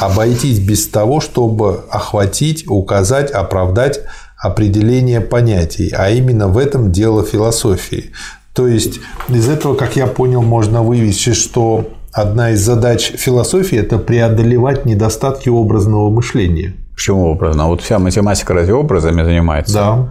обойтись 0.00 0.60
без 0.60 0.88
того, 0.88 1.20
чтобы 1.20 1.84
охватить, 1.90 2.64
указать, 2.68 3.30
оправдать 3.30 4.00
определение 4.38 5.20
понятий, 5.20 5.92
а 5.96 6.10
именно 6.10 6.48
в 6.48 6.58
этом 6.58 6.92
дело 6.92 7.24
философии. 7.24 8.12
То 8.54 8.68
есть 8.68 9.00
из 9.28 9.48
этого, 9.48 9.74
как 9.74 9.96
я 9.96 10.06
понял, 10.06 10.40
можно 10.40 10.82
вывести, 10.82 11.32
что 11.32 11.90
одна 12.12 12.52
из 12.52 12.60
задач 12.60 13.10
философии– 13.16 13.76
это 13.80 13.98
преодолевать 13.98 14.86
недостатки 14.86 15.48
образного 15.48 16.08
мышления. 16.10 16.74
Почему 16.94 17.26
образно? 17.26 17.66
Вот 17.66 17.82
вся 17.82 17.98
математика 17.98 18.54
разве 18.54 18.74
образами 18.74 19.24
занимается? 19.24 19.74
Да. 19.74 20.08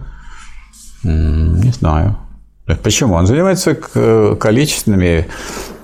Не 1.02 1.70
знаю. 1.72 2.18
Почему? 2.82 3.14
Он 3.14 3.26
занимается 3.26 3.74
количественными, 3.74 5.26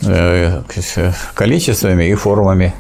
э, 0.02 0.62
количествами 1.34 2.10
и 2.10 2.14
формами. 2.14 2.74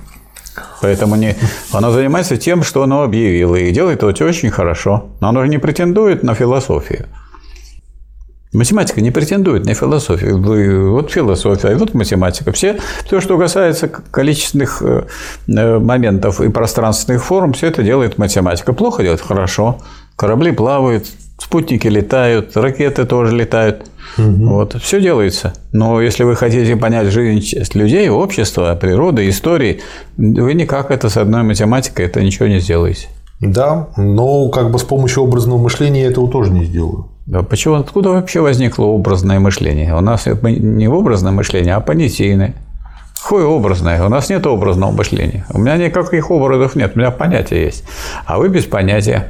Поэтому 0.82 1.16
не, 1.16 1.36
оно 1.72 1.90
занимается 1.92 2.36
тем, 2.36 2.62
что 2.62 2.82
оно 2.82 3.02
объявило, 3.02 3.56
и 3.56 3.72
делает 3.72 4.02
это 4.02 4.24
очень 4.26 4.50
хорошо. 4.50 5.10
Но 5.20 5.28
оно 5.28 5.42
же 5.42 5.48
не 5.48 5.58
претендует 5.58 6.22
на 6.22 6.34
философию. 6.34 7.06
Математика 8.52 9.00
не 9.00 9.12
претендует 9.12 9.64
на 9.64 9.74
философию. 9.74 10.92
Вот 10.92 11.10
философия, 11.10 11.68
а 11.68 11.78
вот 11.78 11.94
математика. 11.94 12.50
Все, 12.50 12.78
все, 13.06 13.20
что 13.20 13.38
касается 13.38 13.86
количественных 13.86 14.82
э, 14.82 15.04
э, 15.46 15.78
моментов 15.78 16.40
и 16.40 16.48
пространственных 16.48 17.24
форм, 17.24 17.52
все 17.52 17.68
это 17.68 17.84
делает 17.84 18.18
математика. 18.18 18.72
Плохо 18.72 19.02
делает? 19.02 19.20
Хорошо. 19.20 19.78
Корабли 20.16 20.50
плавают, 20.50 21.06
спутники 21.38 21.86
летают, 21.86 22.56
ракеты 22.56 23.04
тоже 23.04 23.36
летают. 23.36 23.86
Угу. 24.18 24.48
Вот, 24.48 24.82
все 24.82 25.00
делается. 25.00 25.52
Но 25.72 26.00
если 26.00 26.24
вы 26.24 26.34
хотите 26.34 26.74
понять 26.74 27.08
жизнь 27.08 27.64
людей, 27.74 28.08
общества, 28.08 28.74
природы, 28.74 29.28
истории, 29.28 29.80
вы 30.16 30.54
никак 30.54 30.90
это 30.90 31.08
с 31.08 31.16
одной 31.16 31.44
математикой 31.44 32.06
это 32.06 32.20
ничего 32.20 32.48
не 32.48 32.58
сделаете. 32.58 33.08
Да, 33.40 33.88
но 33.96 34.48
как 34.50 34.70
бы 34.70 34.78
с 34.78 34.82
помощью 34.82 35.22
образного 35.22 35.58
мышления 35.58 36.02
я 36.02 36.08
этого 36.08 36.28
тоже 36.28 36.50
не 36.50 36.64
сделаю. 36.64 37.08
Почему, 37.48 37.76
откуда 37.76 38.10
вообще 38.10 38.40
возникло 38.40 38.86
образное 38.86 39.38
мышление? 39.38 39.94
У 39.94 40.00
нас 40.00 40.26
не 40.26 40.88
образное 40.88 41.32
мышление, 41.32 41.74
а 41.74 41.80
понятийное. 41.80 42.54
Какое 43.22 43.44
образное? 43.44 44.04
У 44.04 44.08
нас 44.08 44.30
нет 44.30 44.46
образного 44.46 44.90
мышления. 44.90 45.46
У 45.50 45.58
меня 45.58 45.76
никаких 45.76 46.30
образов 46.30 46.74
нет, 46.74 46.92
у 46.96 46.98
меня 46.98 47.12
понятия 47.12 47.62
есть. 47.64 47.84
А 48.26 48.38
вы 48.38 48.48
без 48.48 48.64
понятия 48.64 49.28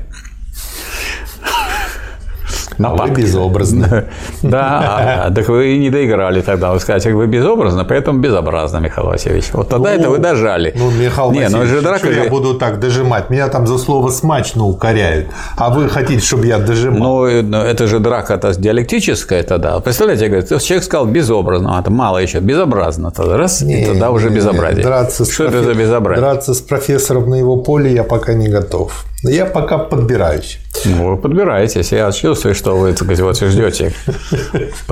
нападки. 2.81 3.15
Вы 3.15 3.23
безобразно. 3.23 4.05
Да, 4.43 5.27
а, 5.27 5.31
так 5.31 5.49
вы 5.49 5.79
не 5.79 5.91
доиграли 5.91 6.41
тогда. 6.41 6.73
Вы 6.73 6.81
скажете, 6.81 7.13
вы 7.13 7.27
безобразно, 7.27 7.85
поэтому 7.85 8.19
безобразно, 8.21 8.79
Михаил 8.79 9.09
Васильевич. 9.09 9.51
Вот 9.53 9.69
тогда 9.69 9.93
это 9.93 10.11
вы 10.11 10.19
дожали. 10.19 10.75
Ну, 10.77 10.91
Михаил 10.91 11.33
не, 11.33 11.41
Васильевич, 11.41 12.03
ну, 12.03 12.11
я 12.11 12.31
буду 12.31 12.55
так 12.55 12.81
дожимать? 12.81 13.31
Меня 13.31 13.49
там 13.49 13.67
за 13.67 13.79
слово 13.79 14.11
смачно 14.11 14.65
укоряют. 14.65 15.29
А 15.57 15.71
вы 15.71 15.89
хотите, 15.89 16.25
чтобы 16.25 16.47
я 16.47 16.59
дожимал? 16.59 17.27
Ну, 17.27 17.43
ну 17.43 17.59
это 17.59 17.87
же 17.87 17.99
драка 17.99 18.35
это 18.35 18.59
диалектическая 18.59 19.43
тогда. 19.43 19.81
Представляете, 19.81 20.29
говорит, 20.29 20.49
человек 20.49 20.85
сказал 20.85 21.07
безобразно, 21.07 21.77
а 21.77 21.81
это 21.81 21.91
мало 21.91 22.19
еще, 22.19 22.41
безобразно. 22.41 23.11
Тогда 23.11 23.37
раз, 23.37 23.63
не, 23.63 23.83
и 23.83 23.87
тогда 23.87 24.11
уже 24.11 24.31
безобразие. 24.31 24.85
Драться 24.85 25.31
Что 25.31 25.45
это 25.45 25.63
за 25.63 25.75
безобразие? 25.75 26.21
Драться 26.21 26.55
с 26.55 26.61
профессором 26.61 27.29
на 27.29 27.37
его 27.37 27.57
поле 27.57 27.93
я 27.93 28.05
пока 28.05 28.35
не 28.35 28.49
готов. 28.49 29.05
Я 29.23 29.45
пока 29.45 29.79
подбираюсь. 29.79 30.59
Ну, 30.87 31.11
вы 31.11 31.17
подбираетесь. 31.19 31.93
Я 31.93 32.11
чувствую, 32.11 32.55
что 32.55 32.77
вы, 32.77 32.93
так 32.93 33.05
сказать, 33.05 33.21
вот 33.21 33.37
ждете, 33.39 33.93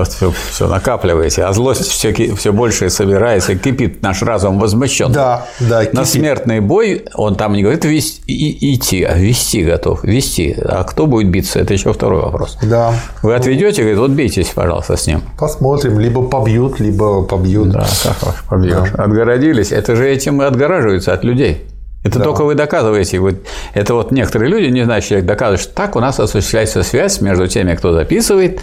все, 0.05 0.33
все 0.51 0.69
накапливаете, 0.69 1.45
а 1.45 1.53
злость 1.53 1.87
все, 1.89 2.13
все 2.35 2.53
больше 2.53 2.91
собирается, 2.91 3.57
кипит 3.57 4.03
наш 4.03 4.23
разум 4.23 4.59
возмущен. 4.59 5.11
Да, 5.13 5.47
да. 5.61 5.81
Кипит. 5.81 5.95
На 5.95 6.05
смертный 6.05 6.61
бой 6.61 7.07
он 7.15 7.37
там 7.37 7.55
не 7.55 7.63
говорит 7.63 7.85
вести, 7.87 8.75
идти, 8.75 9.03
а 9.03 9.17
вести 9.17 9.65
готов, 9.65 10.05
вести. 10.05 10.55
А 10.63 10.85
кто 10.85 11.07
будет 11.07 11.31
биться, 11.31 11.61
это 11.61 11.73
еще 11.73 11.93
второй 11.93 12.21
вопрос. 12.21 12.59
Да. 12.63 12.93
Вы 13.23 13.35
отведете, 13.35 13.83
говорит, 13.83 13.99
вот 13.99 14.11
бейтесь, 14.11 14.49
пожалуйста, 14.49 14.97
с 14.97 15.07
ним. 15.07 15.23
Посмотрим, 15.39 15.99
либо 15.99 16.23
побьют, 16.23 16.81
либо 16.81 17.23
побьют. 17.23 17.71
Да, 17.71 17.87
как 18.21 18.45
побьешь. 18.49 18.91
Да. 18.95 19.05
Отгородились. 19.05 19.73
Это 19.73 19.97
же 19.97 20.07
этим 20.07 20.43
и 20.43 20.45
отгораживаются 20.45 21.15
от 21.15 21.25
людей. 21.25 21.65
Это 22.09 22.19
да. 22.19 22.25
только 22.25 22.45
вы 22.45 22.55
доказываете. 22.55 23.19
Вот, 23.19 23.35
это 23.75 23.95
вот 23.95 24.11
некоторые 24.11 24.51
люди, 24.51 24.67
не 24.67 24.85
знающие, 24.85 25.23
доказывают, 25.23 25.61
что 25.61 25.75
так 25.75 25.97
у 25.97 26.01
нас 26.01 26.19
осуществляется 26.19 26.83
связь 26.83 27.21
между 27.21 27.47
теми, 27.47 27.75
кто 27.75 27.93
записывает, 27.93 28.61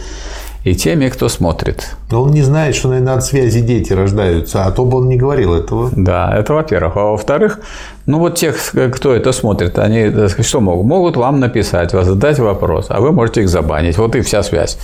и 0.66 0.74
теми, 0.74 1.10
кто 1.10 1.30
смотрит. 1.30 1.96
Но 2.10 2.24
он 2.24 2.32
не 2.32 2.42
знает, 2.42 2.76
что, 2.76 2.90
наверное, 2.90 3.14
от 3.14 3.24
связи 3.24 3.62
дети 3.62 3.94
рождаются, 3.94 4.66
а 4.66 4.72
то 4.72 4.84
бы 4.84 4.98
он 4.98 5.08
не 5.08 5.16
говорил 5.16 5.54
этого. 5.54 5.92
Да, 5.96 6.36
это 6.36 6.54
во-первых. 6.56 6.98
А 6.98 7.04
во-вторых, 7.12 7.60
ну 8.08 8.18
вот 8.18 8.36
тех, 8.36 8.58
кто 8.96 9.14
это 9.14 9.32
смотрит, 9.32 9.78
они 9.78 10.12
что 10.42 10.62
могут? 10.62 10.88
Могут 10.88 11.18
вам 11.18 11.40
написать, 11.40 11.94
вас 11.94 12.08
задать 12.08 12.40
вопрос, 12.40 12.88
а 12.90 13.00
вы 13.00 13.12
можете 13.12 13.42
их 13.42 13.50
забанить. 13.50 13.96
Вот 14.00 14.16
и 14.16 14.22
вся 14.22 14.42
связь. 14.42 14.80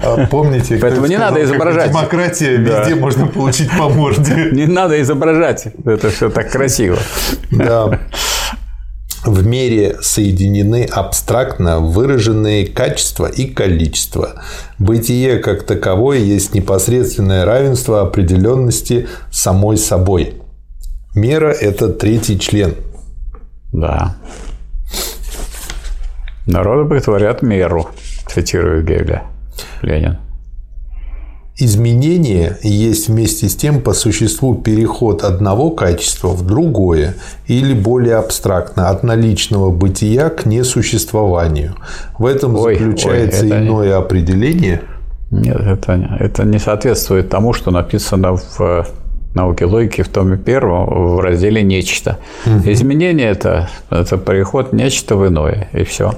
А 0.00 0.26
помните, 0.30 0.78
Поэтому 0.80 1.06
не 1.06 1.16
надо 1.16 1.42
изображать. 1.42 1.90
Демократия, 1.90 2.56
везде 2.56 2.94
можно 2.94 3.26
получить 3.26 3.70
по 3.76 3.88
морде. 3.88 4.50
Не 4.52 4.66
надо 4.66 5.02
изображать. 5.02 5.66
Это 5.84 6.10
все 6.10 6.30
так 6.30 6.48
красиво. 6.52 6.98
Да 7.50 7.98
в 9.24 9.46
мере 9.46 9.96
соединены 10.00 10.84
абстрактно 10.84 11.80
выраженные 11.80 12.66
качества 12.66 13.26
и 13.26 13.46
количество. 13.46 14.42
Бытие 14.78 15.38
как 15.38 15.64
таковое 15.64 16.18
есть 16.18 16.54
непосредственное 16.54 17.44
равенство 17.44 18.02
определенности 18.02 19.08
самой 19.30 19.76
собой. 19.76 20.34
Мера– 21.14 21.52
это 21.60 21.88
третий 21.88 22.38
член. 22.38 22.74
Да. 23.72 24.16
Народы 26.46 26.88
боготворят 26.88 27.42
меру, 27.42 27.88
цитирую 28.26 28.84
Гегеля, 28.84 29.24
Ленин. 29.82 30.18
Изменение 31.56 32.58
есть 32.62 33.08
вместе 33.08 33.48
с 33.48 33.54
тем 33.54 33.80
по 33.80 33.92
существу 33.92 34.56
переход 34.56 35.22
одного 35.22 35.70
качества 35.70 36.28
в 36.28 36.44
другое 36.44 37.14
или 37.46 37.74
более 37.74 38.16
абстрактно 38.16 38.88
от 38.88 39.04
наличного 39.04 39.70
бытия 39.70 40.30
к 40.30 40.46
несуществованию. 40.46 41.76
В 42.18 42.26
этом 42.26 42.56
ой, 42.56 42.76
заключается 42.76 43.44
ой, 43.44 43.50
иное 43.50 43.86
не... 43.86 43.92
определение. 43.92 44.82
Нет, 45.30 45.60
это, 45.60 46.16
это 46.18 46.44
не 46.44 46.58
соответствует 46.58 47.28
тому, 47.28 47.52
что 47.52 47.70
написано 47.70 48.36
в 48.36 48.86
науке 49.34 49.64
логики 49.64 50.02
в 50.02 50.08
томе 50.08 50.36
первом 50.36 51.16
в 51.16 51.20
разделе 51.20 51.62
«Нечто». 51.62 52.18
Угу. 52.46 52.70
Изменение 52.70 53.28
это,– 53.28 53.68
это 53.90 54.16
переход 54.16 54.72
нечто 54.72 55.14
в 55.14 55.28
иное, 55.28 55.68
и 55.72 55.84
все. 55.84 56.14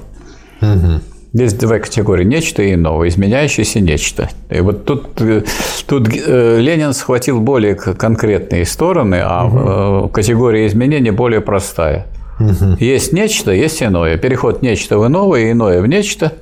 Угу. 0.61 1.01
Есть 1.33 1.57
две 1.59 1.79
категории– 1.79 2.23
нечто 2.25 2.63
и 2.63 2.73
иного, 2.73 3.07
изменяющееся 3.07 3.79
нечто. 3.79 4.29
И 4.49 4.61
вот 4.61 4.85
тут, 4.85 5.21
э, 5.21 5.43
тут 5.85 6.07
э, 6.07 6.59
Ленин 6.59 6.93
схватил 6.93 7.41
более 7.41 7.75
конкретные 7.75 8.65
стороны, 8.65 9.19
а 9.23 9.45
угу. 9.45 10.09
категория 10.09 10.65
изменения 10.67 11.11
более 11.11 11.41
простая. 11.41 12.07
Угу. 12.39 12.77
Есть 12.79 13.13
нечто, 13.13 13.51
есть 13.51 13.83
иное. 13.83 14.17
Переход 14.17 14.61
нечто 14.61 14.97
в 14.97 15.05
иное, 15.05 15.51
иное 15.51 15.81
в 15.81 15.87
нечто. 15.87 16.33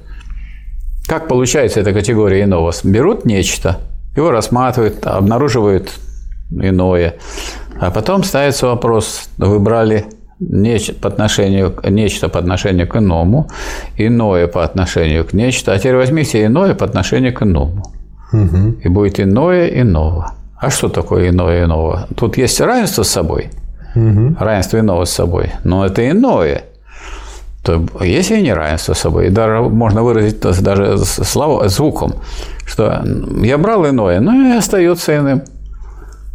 Как 1.08 1.28
получается 1.28 1.80
эта 1.80 1.94
категория 1.94 2.44
иного? 2.44 2.72
Берут 2.84 3.26
нечто, 3.26 3.80
его 4.16 4.32
рассматривают, 4.32 5.06
обнаруживают 5.06 5.92
иное. 6.52 7.16
А 7.80 7.92
потом 7.92 8.24
ставится 8.24 8.68
вопрос, 8.68 9.30
вы 9.38 9.60
брали 9.60 10.06
нечто 10.40 10.94
по 10.94 11.08
отношению, 11.08 11.74
нечто 11.90 12.30
по 12.30 12.40
отношению 12.40 12.88
к 12.88 12.96
иному, 12.98 13.48
иное 13.98 14.48
по 14.48 14.64
отношению 14.64 15.26
к 15.26 15.34
нечто, 15.34 15.74
а 15.74 15.78
теперь 15.78 15.96
возьмите 15.96 16.46
иное 16.46 16.74
по 16.74 16.86
отношению 16.86 17.34
к 17.34 17.42
иному. 17.44 17.84
Угу. 18.34 18.82
И 18.84 18.90
будет 18.90 19.20
иное 19.20 19.68
иного. 19.68 20.34
А 20.60 20.70
что 20.70 20.90
такое 20.90 21.30
иное 21.30 21.66
иного? 21.66 22.08
Тут 22.16 22.38
есть 22.38 22.60
равенство 22.60 23.04
с 23.04 23.10
собой, 23.10 23.50
угу. 23.96 24.36
равенство 24.40 24.80
иного 24.80 25.06
с 25.06 25.12
собой, 25.12 25.52
но 25.64 25.86
это 25.86 26.10
иное. 26.10 26.64
То 27.64 27.84
есть 28.02 28.30
и 28.30 28.42
неравенство 28.42 28.94
с 28.94 29.00
собой. 29.00 29.28
И 29.28 29.30
даже 29.30 29.62
можно 29.62 30.04
выразить 30.04 30.40
даже 30.40 30.98
слово, 31.00 31.68
звуком, 31.68 32.14
что 32.66 33.04
я 33.42 33.58
брал 33.58 33.88
иное, 33.88 34.20
но 34.20 34.34
и 34.34 34.58
остается 34.58 35.18
иным. 35.18 35.42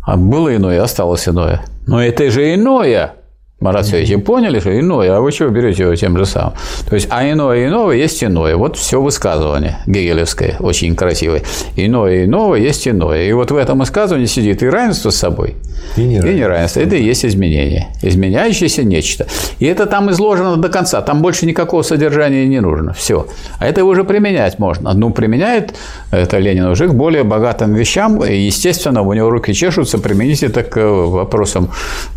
А 0.03 0.17
было 0.17 0.57
иное, 0.57 0.83
осталось 0.83 1.29
иное. 1.29 1.61
Но 1.87 2.03
это 2.03 2.29
же 2.31 2.53
иное. 2.53 3.13
Марат 3.61 3.87
Сергеевич, 3.87 4.25
поняли, 4.25 4.59
что 4.59 4.79
иное, 4.79 5.17
а 5.17 5.21
вы 5.21 5.33
чего 5.33 5.51
берете 5.51 5.83
его 5.83 5.95
тем 5.95 6.17
же 6.17 6.25
самым? 6.25 6.55
То 6.89 6.95
есть, 6.95 7.09
а 7.11 7.31
иное 7.31 7.69
иного 7.69 7.93
есть 7.93 8.25
иное. 8.25 8.57
Вот 8.57 8.79
все 8.79 9.03
высказывание 9.03 9.79
гегелевское, 9.87 10.57
очень 10.61 10.97
красивое. 10.97 11.43
Иное 11.77 12.25
иного 12.25 12.55
есть 12.55 12.89
иное. 12.89 13.25
И 13.25 13.33
вот 13.33 13.51
в 13.51 13.57
этом 13.57 13.79
высказывании 13.79 14.25
сидит 14.25 14.63
и 14.63 14.69
равенство 14.69 15.11
с 15.11 15.17
собой, 15.17 15.57
и 15.97 16.05
неравенство. 16.05 16.31
И 16.31 16.35
неравенство. 16.35 16.81
Это 16.81 16.97
и 16.97 17.03
есть 17.03 17.25
изменение. 17.25 17.89
Изменяющееся 18.03 18.83
нечто. 18.83 19.27
И 19.59 19.67
это 19.67 19.87
там 19.87 20.11
изложено 20.11 20.57
до 20.57 20.69
конца. 20.69 21.03
Там 21.03 21.21
больше 21.21 21.47
никакого 21.47 21.83
содержания 21.83 22.47
не 22.47 22.61
нужно. 22.61 22.93
Все. 22.93 23.27
А 23.59 23.67
это 23.67 23.85
уже 23.85 24.05
применять 24.05 24.59
можно. 24.59 24.93
Ну, 24.95 25.11
применяет 25.11 25.75
это 26.11 26.39
Ленин 26.39 26.67
уже 26.67 26.89
к 26.89 26.95
более 26.95 27.25
богатым 27.25 27.75
вещам. 27.75 28.25
И, 28.25 28.37
естественно, 28.37 29.03
у 29.03 29.13
него 29.13 29.31
руки 29.31 29.53
чешутся 29.53 29.99
применить 29.99 30.43
это 30.43 30.63
к 30.63 30.81
вопросам 30.81 31.71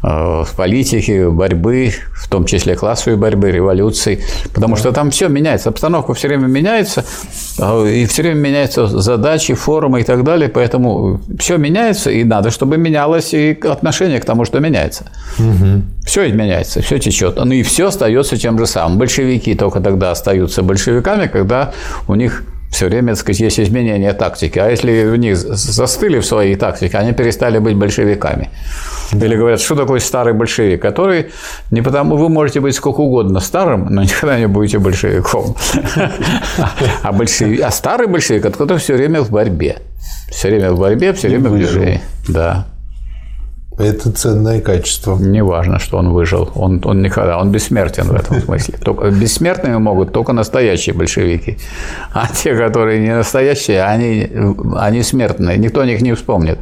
э, 0.04 0.44
политики, 0.56 1.33
борьбы, 1.34 1.92
в 2.14 2.28
том 2.28 2.46
числе 2.46 2.76
классовой 2.76 3.18
борьбы, 3.18 3.52
революции, 3.52 4.24
потому 4.54 4.76
что 4.76 4.92
там 4.92 5.12
все 5.12 5.28
меняется, 5.28 5.70
обстановка 5.70 6.14
все 6.14 6.28
время 6.28 6.48
меняется, 6.48 7.04
а, 7.60 7.86
и 7.86 8.06
все 8.06 8.22
время 8.24 8.40
меняются 8.40 8.88
задачи, 8.88 9.54
форумы 9.54 10.02
и 10.02 10.04
так 10.04 10.24
далее, 10.24 10.50
поэтому 10.50 11.22
все 11.40 11.58
меняется, 11.58 12.12
и 12.12 12.24
надо, 12.24 12.52
чтобы 12.52 12.78
менялось 12.78 13.34
и 13.34 13.58
отношение 13.64 14.20
к 14.20 14.26
тому, 14.26 14.46
что 14.46 14.60
меняется. 14.60 15.12
Угу. 15.40 15.82
Все 16.06 16.32
меняется, 16.32 16.82
все 16.82 17.00
течет, 17.00 17.38
ну 17.38 17.52
и 17.52 17.64
все 17.64 17.88
остается 17.88 18.38
тем 18.38 18.58
же 18.60 18.66
самым. 18.66 18.98
Большевики 18.98 19.56
только 19.56 19.80
тогда 19.80 20.12
остаются 20.12 20.64
большевиками, 20.64 21.28
когда 21.28 21.74
у 22.08 22.16
них 22.16 22.44
все 22.74 22.88
время, 22.88 23.14
так 23.14 23.20
сказать, 23.20 23.40
есть 23.40 23.60
изменение 23.60 24.14
тактики. 24.14 24.60
А 24.60 24.70
если 24.70 25.06
у 25.06 25.16
них 25.16 25.38
застыли 25.38 26.20
в 26.20 26.26
своей 26.26 26.56
тактике, 26.56 26.98
они 26.98 27.14
перестали 27.14 27.60
быть 27.60 27.76
большевиками. 27.76 28.50
Или 29.12 29.36
говорят, 29.36 29.62
что 29.62 29.76
такое 29.76 30.00
старый 30.00 30.34
большевик, 30.34 30.82
который 30.82 31.28
не 31.72 31.82
потому, 31.84 32.18
вы 32.18 32.30
можете 32.30 32.60
быть 32.62 32.76
сколько 32.76 33.02
угодно 33.02 33.40
старым, 33.40 33.88
но 33.90 34.02
никогда 34.02 34.40
не 34.40 34.48
будете 34.48 34.80
большевиком. 34.80 35.56
А, 37.04 37.12
большевик, 37.12 37.62
а 37.62 37.72
старый 37.72 38.08
большевик, 38.08 38.44
который 38.44 38.78
все 38.80 38.96
время 38.96 39.22
в 39.22 39.30
борьбе. 39.30 39.78
Все 40.30 40.48
время 40.48 40.72
в 40.72 40.80
борьбе, 40.80 41.14
все 41.14 41.28
время 41.28 41.50
в 41.50 41.56
движении. 41.56 42.02
Да. 42.28 42.66
Это 43.78 44.12
ценное 44.12 44.62
качество. 44.62 45.18
Не 45.18 45.44
важно, 45.44 45.80
что 45.80 45.98
он 45.98 46.14
выжил. 46.14 46.52
Он, 46.56 46.82
он 46.86 47.02
никогда, 47.02 47.40
он 47.40 47.52
бессмертен 47.52 48.06
в 48.06 48.16
этом 48.16 48.42
смысле. 48.42 48.78
Только, 48.78 49.10
бессмертными 49.10 49.78
могут 49.78 50.14
только 50.14 50.34
настоящие 50.34 50.94
большевики. 50.96 51.58
А 52.14 52.28
те, 52.28 52.56
которые 52.56 53.00
не 53.00 53.16
настоящие, 53.16 53.84
они, 53.84 54.30
они 54.76 55.02
смертные. 55.02 55.58
Никто 55.58 55.82
о 55.82 55.86
них 55.86 56.02
не 56.02 56.14
вспомнит. 56.14 56.60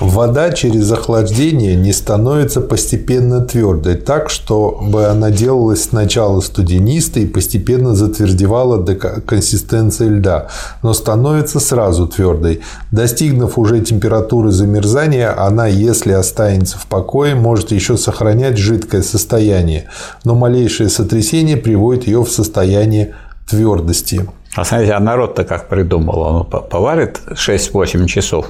Вода 0.00 0.50
через 0.50 0.90
охлаждение 0.90 1.76
не 1.76 1.92
становится 1.92 2.62
постепенно 2.62 3.42
твердой, 3.42 3.96
так, 3.96 4.30
чтобы 4.30 5.04
она 5.04 5.30
делалась 5.30 5.84
сначала 5.84 6.40
студенистой 6.40 7.24
и 7.24 7.26
постепенно 7.26 7.94
затвердевала 7.94 8.78
до 8.78 8.94
консистенции 8.94 10.08
льда, 10.08 10.48
но 10.82 10.94
становится 10.94 11.60
сразу 11.60 12.06
твердой. 12.06 12.62
Достигнув 12.90 13.58
уже 13.58 13.80
температуры 13.80 14.52
замерзания, 14.52 15.28
она, 15.28 15.66
если 15.66 16.12
останется 16.12 16.78
в 16.78 16.86
покое, 16.86 17.34
может 17.34 17.70
еще 17.70 17.98
сохранять 17.98 18.56
жидкое 18.56 19.02
состояние, 19.02 19.90
но 20.24 20.34
малейшее 20.34 20.88
сотрясение 20.88 21.58
приводит 21.58 22.06
ее 22.06 22.24
в 22.24 22.30
состояние 22.30 23.14
твердости. 23.46 24.26
А 24.56 24.64
смотрите, 24.64 24.94
а 24.94 25.00
народ-то 25.00 25.44
как 25.44 25.68
придумал? 25.68 26.20
Он 26.20 26.44
поварит 26.44 27.20
6-8 27.30 28.06
часов 28.06 28.46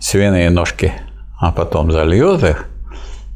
свиные 0.00 0.50
ножки, 0.50 0.92
а 1.40 1.52
потом 1.52 1.92
зальет 1.92 2.42
их, 2.42 2.66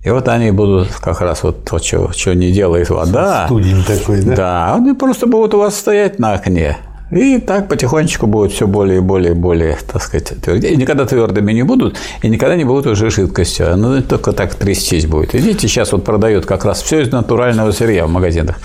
и 0.02 0.08
вот 0.08 0.28
они 0.28 0.50
будут 0.50 0.88
как 0.94 1.20
раз 1.20 1.42
вот 1.42 1.64
то, 1.64 1.78
что, 1.78 2.10
что 2.12 2.34
не 2.34 2.52
делает 2.52 2.88
вода. 2.88 3.44
Студень 3.46 3.84
такой, 3.84 4.22
да? 4.22 4.34
Да, 4.34 4.74
они 4.76 4.94
просто 4.94 5.26
будут 5.26 5.52
у 5.52 5.58
вас 5.58 5.76
стоять 5.76 6.18
на 6.18 6.32
окне. 6.32 6.78
И 7.10 7.38
так 7.38 7.68
потихонечку 7.68 8.26
будут 8.26 8.52
все 8.52 8.66
более 8.66 8.98
и 8.98 9.00
более 9.00 9.32
и 9.32 9.34
более, 9.34 9.76
так 9.92 10.02
сказать, 10.02 10.32
твердее. 10.42 10.72
И 10.72 10.76
никогда 10.76 11.04
твердыми 11.04 11.52
не 11.52 11.62
будут, 11.62 11.96
и 12.22 12.28
никогда 12.28 12.54
не 12.56 12.64
будут 12.64 12.86
уже 12.86 13.10
жидкостью. 13.10 13.72
Оно 13.72 14.00
только 14.02 14.32
так 14.32 14.54
трястись 14.54 15.06
будет. 15.06 15.34
Видите, 15.34 15.66
сейчас 15.66 15.92
вот 15.92 16.04
продают 16.04 16.46
как 16.46 16.64
раз 16.64 16.82
все 16.82 17.00
из 17.00 17.10
натурального 17.10 17.72
сырья 17.72 18.06
в 18.06 18.10
магазинах. 18.10 18.56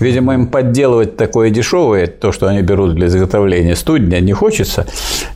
Видимо, 0.00 0.34
им 0.34 0.48
подделывать 0.48 1.16
такое 1.16 1.50
дешевое, 1.50 2.06
то, 2.06 2.32
что 2.32 2.46
они 2.46 2.62
берут 2.62 2.94
для 2.94 3.06
изготовления 3.06 3.76
студня, 3.76 4.20
не 4.20 4.32
хочется. 4.32 4.86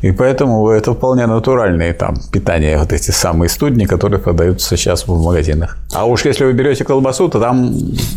И 0.02 0.12
поэтому 0.12 0.68
это 0.68 0.92
вполне 0.92 1.26
натуральные 1.26 1.94
там 1.94 2.16
питания, 2.32 2.78
вот 2.78 2.92
эти 2.92 3.10
самые 3.10 3.48
студни, 3.48 3.86
которые 3.86 4.20
продаются 4.20 4.76
сейчас 4.76 5.06
в 5.06 5.22
магазинах. 5.22 5.78
А 5.94 6.04
уж 6.04 6.26
если 6.26 6.44
вы 6.44 6.52
берете 6.52 6.84
колбасу, 6.84 7.28
то 7.28 7.40
там, 7.40 7.74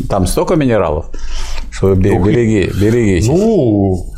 там 0.09 0.27
столько 0.27 0.55
минералов, 0.55 1.05
что 1.69 1.95
береги, 1.95 2.69
берегитесь. 2.79 3.27
Ну, 3.27 4.11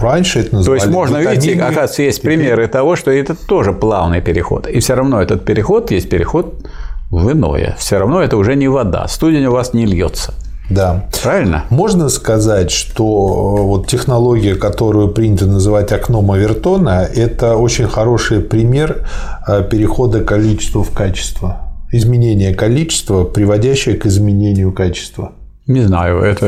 Раньше 0.00 0.40
это 0.40 0.56
называли 0.56 0.80
То 0.80 0.84
есть 0.84 0.94
можно, 0.94 1.16
видите, 1.18 1.54
оказывается, 1.54 2.02
есть 2.02 2.18
Теперь... 2.18 2.38
примеры 2.38 2.68
того, 2.68 2.96
что 2.96 3.10
это 3.10 3.34
тоже 3.34 3.72
плавный 3.72 4.20
переход. 4.20 4.66
И 4.66 4.80
все 4.80 4.94
равно 4.94 5.22
этот 5.22 5.44
переход 5.44 5.90
есть 5.90 6.08
переход 6.08 6.66
в 7.10 7.32
иное. 7.32 7.76
Все 7.78 7.98
равно 7.98 8.20
это 8.20 8.36
уже 8.36 8.56
не 8.56 8.68
вода. 8.68 9.06
Студень 9.08 9.46
у 9.46 9.52
вас 9.52 9.72
не 9.72 9.86
льется. 9.86 10.34
Да. 10.68 11.08
Правильно? 11.22 11.64
Можно 11.70 12.08
сказать, 12.08 12.70
что 12.70 13.56
э, 13.58 13.62
вот 13.62 13.86
технология, 13.86 14.56
которую 14.56 15.08
принято 15.08 15.46
называть 15.46 15.92
окном 15.92 16.32
Авертона, 16.32 17.06
это 17.14 17.56
очень 17.56 17.86
хороший 17.86 18.40
пример 18.40 19.06
э, 19.46 19.62
перехода 19.62 20.24
количества 20.24 20.82
в 20.82 20.90
качество. 20.90 21.60
Изменение 21.92 22.52
количества, 22.52 23.22
приводящее 23.22 23.94
к 23.94 24.06
изменению 24.06 24.72
качества. 24.72 25.32
Не 25.66 25.80
знаю, 25.80 26.22
это 26.22 26.46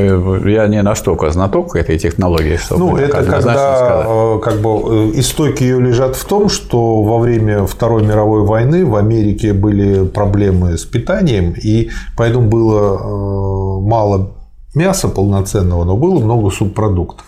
я 0.49 0.69
не 0.69 0.81
настолько 0.81 1.31
знаток 1.31 1.75
этой 1.75 1.99
технологии, 1.99 2.57
чтобы 2.57 2.81
ну, 2.81 2.97
это 2.97 3.25
когда. 3.25 4.05
Э, 4.07 4.39
как 4.41 4.61
бы 4.61 4.71
э, 4.71 5.11
истоки 5.19 5.65
ее 5.65 5.81
лежат 5.81 6.15
в 6.15 6.25
том, 6.25 6.49
что 6.49 7.03
во 7.03 7.19
время 7.19 7.67
Второй 7.67 8.05
мировой 8.05 8.45
войны 8.45 8.87
в 8.87 8.95
Америке 8.95 9.53
были 9.53 10.07
проблемы 10.07 10.79
с 10.79 10.85
питанием, 10.85 11.53
и 11.61 11.91
поэтому 12.17 12.49
было 12.49 12.97
э, 12.97 13.89
мало 13.89 14.31
мяса 14.77 15.09
полноценного, 15.09 15.83
но 15.83 15.97
было 15.97 16.21
много 16.21 16.51
субпродуктов. 16.51 17.27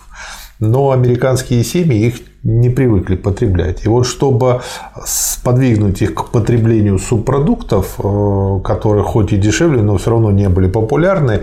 Но 0.59 0.91
американские 0.91 1.61
семьи 1.65 2.05
их 2.07 2.21
не 2.43 2.69
привыкли 2.69 3.15
потреблять. 3.15 3.85
И 3.85 3.89
вот 3.89 4.07
чтобы 4.07 4.61
сподвигнуть 5.05 6.01
их 6.01 6.15
к 6.15 6.25
потреблению 6.31 6.97
субпродуктов, 6.97 7.99
э, 7.99 8.59
которые 8.63 9.03
хоть 9.03 9.31
и 9.31 9.37
дешевле, 9.37 9.81
но 9.83 9.97
все 9.97 10.11
равно 10.11 10.31
не 10.31 10.49
были 10.49 10.67
популярны, 10.67 11.41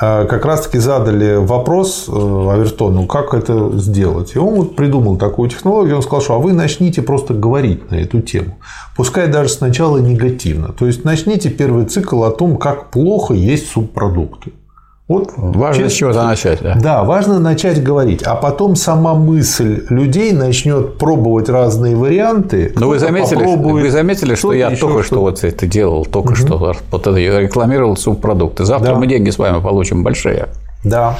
э, 0.00 0.26
как 0.26 0.44
раз-таки 0.44 0.78
задали 0.78 1.36
вопрос 1.36 2.06
э, 2.08 2.12
Авертону, 2.12 3.06
как 3.06 3.32
это 3.32 3.78
сделать. 3.78 4.34
И 4.34 4.38
он 4.38 4.54
вот 4.54 4.76
придумал 4.76 5.16
такую 5.16 5.48
технологию, 5.48 5.96
он 5.96 6.02
сказал, 6.02 6.20
что 6.20 6.34
а 6.34 6.38
вы 6.38 6.52
начните 6.52 7.00
просто 7.00 7.32
говорить 7.32 7.90
на 7.90 7.96
эту 7.96 8.20
тему. 8.20 8.58
Пускай 8.96 9.28
даже 9.28 9.48
сначала 9.48 9.96
негативно. 9.96 10.72
То 10.72 10.86
есть 10.86 11.04
начните 11.04 11.48
первый 11.48 11.86
цикл 11.86 12.22
о 12.22 12.30
том, 12.30 12.58
как 12.58 12.90
плохо 12.90 13.32
есть 13.32 13.70
субпродукты. 13.70 14.52
Вот, 15.06 15.32
важно 15.36 15.82
через... 15.82 15.92
с 15.92 15.96
чего-то 15.96 16.24
начать. 16.24 16.62
Да? 16.62 16.76
да, 16.80 17.04
важно 17.04 17.38
начать 17.38 17.82
говорить, 17.82 18.22
а 18.22 18.36
потом 18.36 18.74
сама 18.74 19.12
мысль 19.12 19.84
людей 19.90 20.32
начнет 20.32 20.96
пробовать 20.96 21.50
разные 21.50 21.94
варианты. 21.94 22.72
Но 22.74 22.88
вы 22.88 22.98
заметили, 22.98 23.44
вы 23.44 23.90
заметили, 23.90 24.34
что 24.34 24.54
я 24.54 24.74
только 24.74 25.02
что 25.02 25.20
вот 25.20 25.44
это 25.44 25.66
делал, 25.66 26.06
только 26.06 26.28
угу. 26.28 26.36
что 26.36 26.56
вот 26.90 27.06
это 27.06 27.18
рекламировал 27.18 27.98
субпродукты. 27.98 28.64
Завтра 28.64 28.94
да. 28.94 28.98
мы 28.98 29.06
деньги 29.06 29.28
с 29.28 29.36
вами 29.36 29.60
получим 29.60 30.02
большие. 30.02 30.48
Да. 30.84 31.18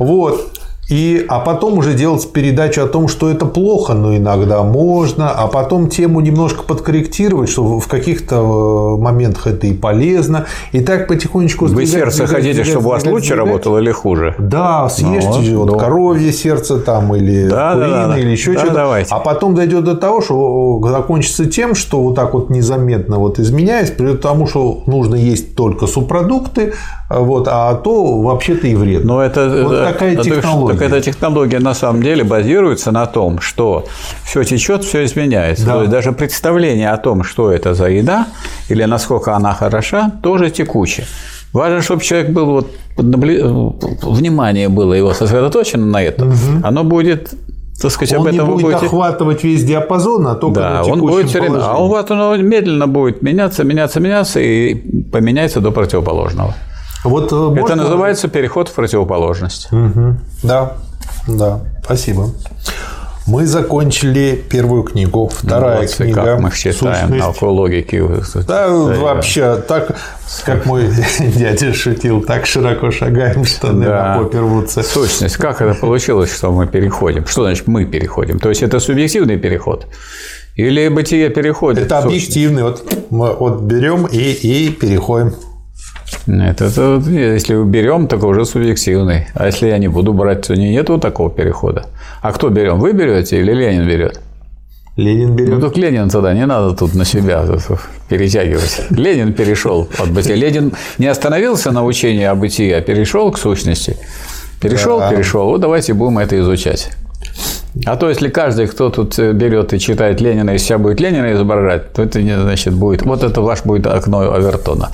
Вот. 0.00 0.59
И, 0.90 1.24
а 1.28 1.38
потом 1.38 1.78
уже 1.78 1.94
делать 1.94 2.32
передачу 2.32 2.82
о 2.82 2.88
том, 2.88 3.06
что 3.06 3.30
это 3.30 3.46
плохо, 3.46 3.94
но 3.94 4.16
иногда 4.16 4.64
можно, 4.64 5.30
а 5.30 5.46
потом 5.46 5.88
тему 5.88 6.20
немножко 6.20 6.64
подкорректировать, 6.64 7.48
что 7.48 7.78
в 7.78 7.86
каких-то 7.86 8.96
э, 8.98 9.00
моментах 9.00 9.46
это 9.46 9.68
и 9.68 9.72
полезно. 9.72 10.46
И 10.72 10.80
так 10.80 11.06
потихонечку 11.06 11.66
Вы 11.66 11.86
сердце 11.86 12.26
сдвигать, 12.26 12.30
хотите, 12.30 12.52
сдвигать, 12.54 12.70
чтобы 12.72 12.86
у 12.86 12.90
вас 12.90 13.06
лучше 13.06 13.26
сдвигать. 13.26 13.46
работало 13.46 13.78
или 13.78 13.92
хуже? 13.92 14.34
Да, 14.38 14.88
съешьте 14.88 15.28
ну, 15.28 15.58
вот, 15.60 15.70
вот 15.70 15.78
да. 15.78 15.84
коровье 15.84 16.32
сердце 16.32 16.80
там 16.80 17.14
или 17.14 17.48
да, 17.48 17.74
куриное 17.74 17.90
да, 17.90 18.08
да, 18.08 18.18
или 18.18 18.30
еще 18.30 18.54
да, 18.54 18.58
что-то. 18.58 18.74
Давайте. 18.74 19.14
А 19.14 19.20
потом 19.20 19.54
дойдет 19.54 19.84
до 19.84 19.94
того, 19.94 20.20
что 20.20 20.80
закончится 20.88 21.46
тем, 21.46 21.76
что 21.76 22.02
вот 22.02 22.16
так 22.16 22.34
вот 22.34 22.50
незаметно 22.50 23.18
вот 23.18 23.38
изменяясь, 23.38 23.90
придет 23.90 24.18
к 24.18 24.22
тому, 24.22 24.48
что 24.48 24.82
нужно 24.86 25.14
есть 25.14 25.54
только 25.54 25.86
субпродукты, 25.86 26.72
вот, 27.10 27.48
а 27.50 27.74
то 27.74 28.20
вообще-то 28.22 28.68
и 28.68 28.76
вредно. 28.76 29.14
Но 29.14 29.22
это, 29.22 29.64
вот 29.64 29.84
такая 29.84 30.14
это, 30.14 30.22
технология. 30.22 30.78
Так 30.78 30.88
эта 30.88 31.00
технология 31.00 31.58
на 31.58 31.74
самом 31.74 32.02
деле 32.02 32.22
базируется 32.22 32.92
на 32.92 33.06
том, 33.06 33.40
что 33.40 33.86
все 34.24 34.44
течет, 34.44 34.84
все 34.84 35.04
изменяется. 35.04 35.66
Да. 35.66 35.72
То 35.72 35.80
есть 35.80 35.90
даже 35.90 36.12
представление 36.12 36.90
о 36.92 36.96
том, 36.98 37.24
что 37.24 37.50
это 37.50 37.74
за 37.74 37.88
еда 37.88 38.28
или 38.68 38.84
насколько 38.84 39.34
она 39.34 39.54
хороша, 39.54 40.12
тоже 40.22 40.50
текуче. 40.50 41.04
Важно, 41.52 41.82
чтобы 41.82 42.02
человек 42.02 42.30
был 42.30 42.46
вот 42.46 42.70
внимание 42.96 44.68
было 44.68 44.94
его 44.94 45.12
сосредоточено 45.12 45.86
на 45.86 46.00
этом. 46.00 46.28
Угу. 46.28 46.36
Оно 46.62 46.84
будет 46.84 47.34
так 47.82 47.90
сказать, 47.90 48.12
он 48.14 48.28
об 48.28 48.34
этом 48.34 48.46
не 48.46 48.52
будет 48.52 48.62
будете... 48.66 48.86
охватывать 48.86 49.42
весь 49.42 49.64
диапазон, 49.64 50.26
а 50.28 50.34
только 50.34 50.60
да, 50.60 50.70
на 50.70 50.84
он 50.84 51.00
будет 51.00 51.28
все 51.28 51.40
время, 51.40 51.60
а 51.60 51.78
он, 51.78 52.20
он 52.20 52.46
медленно 52.46 52.86
будет 52.86 53.22
меняться, 53.22 53.64
меняться, 53.64 54.00
меняться 54.00 54.38
и 54.38 54.74
поменяется 55.10 55.60
до 55.60 55.70
противоположного. 55.70 56.54
Вот 57.04 57.32
э, 57.32 57.34
можно... 57.34 57.60
Это 57.60 57.74
называется 57.76 58.28
переход 58.28 58.68
в 58.68 58.74
противоположность. 58.74 59.68
Угу. 59.72 60.16
Да, 60.42 60.76
да, 61.26 61.60
спасибо. 61.84 62.30
Мы 63.26 63.46
закончили 63.46 64.42
первую 64.50 64.82
книгу, 64.82 65.30
вторая 65.32 65.76
Молодцы, 65.76 66.04
книга. 66.04 66.24
Как 66.24 66.40
мы 66.40 66.50
считаем 66.50 67.08
сущность. 67.08 67.42
логики. 67.42 68.02
Да, 68.34 68.68
да, 68.68 69.00
вообще, 69.00 69.56
так, 69.56 69.96
как 70.44 70.66
мой 70.66 70.88
дядя 71.20 71.72
шутил, 71.72 72.22
так 72.22 72.46
широко 72.46 72.90
шагаем, 72.90 73.44
что 73.44 73.68
да. 73.68 74.16
на 74.16 74.22
попе 74.22 74.38
рвутся. 74.38 74.82
Сущность. 74.82 75.36
Как 75.36 75.62
это 75.62 75.78
получилось, 75.78 76.34
что 76.34 76.50
мы 76.50 76.66
переходим? 76.66 77.24
Что 77.26 77.42
значит 77.42 77.68
мы 77.68 77.84
переходим? 77.84 78.40
То 78.40 78.48
есть 78.48 78.62
это 78.62 78.80
субъективный 78.80 79.36
переход? 79.36 79.86
Или 80.56 80.88
бытие 80.88 81.30
переходит? 81.30 81.84
Это 81.84 81.98
объективный. 81.98 82.64
Вот 82.64 82.82
мы 83.10 83.32
вот 83.34 83.60
берем 83.60 84.06
и, 84.06 84.18
и 84.18 84.70
переходим 84.70 85.34
нет, 86.26 86.60
это 86.60 87.02
если 87.08 87.54
уберем, 87.54 88.06
так 88.06 88.22
уже 88.24 88.44
субъективный. 88.44 89.26
А 89.34 89.46
если 89.46 89.68
я 89.68 89.78
не 89.78 89.88
буду 89.88 90.12
брать, 90.12 90.46
то 90.46 90.54
не 90.54 90.70
нету 90.70 90.98
такого 90.98 91.30
перехода. 91.30 91.86
А 92.22 92.32
кто 92.32 92.48
берем? 92.48 92.78
Вы 92.78 92.92
берете 92.92 93.40
или 93.40 93.52
Ленин 93.52 93.86
берет? 93.86 94.20
Ленин 94.96 95.34
берет. 95.34 95.50
Ну, 95.50 95.60
только 95.60 95.80
Ленин 95.80 96.08
тогда 96.08 96.34
не 96.34 96.46
надо 96.46 96.74
тут 96.74 96.94
на 96.94 97.04
себя 97.04 97.44
перетягивать. 98.08 98.82
Ленин 98.90 99.32
перешел 99.32 99.88
от 99.98 100.10
бытия. 100.10 100.34
Ленин 100.34 100.72
не 100.98 101.06
остановился 101.06 101.70
на 101.70 101.84
учении 101.84 102.24
о 102.24 102.34
бытии, 102.34 102.70
а 102.70 102.80
перешел 102.80 103.30
к 103.30 103.38
сущности. 103.38 103.96
Перешел, 104.60 104.98
да. 104.98 105.10
перешел. 105.10 105.46
Вот 105.46 105.60
давайте 105.60 105.94
будем 105.94 106.18
это 106.18 106.38
изучать. 106.38 106.90
А 107.86 107.96
то, 107.96 108.08
если 108.08 108.28
каждый, 108.28 108.66
кто 108.66 108.90
тут 108.90 109.18
берет 109.18 109.72
и 109.72 109.78
читает 109.78 110.20
Ленина, 110.20 110.50
и 110.50 110.58
себя 110.58 110.78
будет 110.78 111.00
Ленина 111.00 111.32
изображать, 111.32 111.92
то 111.92 112.02
это, 112.02 112.20
значит, 112.20 112.74
будет... 112.74 113.02
Вот 113.02 113.22
это 113.22 113.40
ваш 113.42 113.64
будет 113.64 113.86
окно 113.86 114.32
Авертона. 114.32 114.90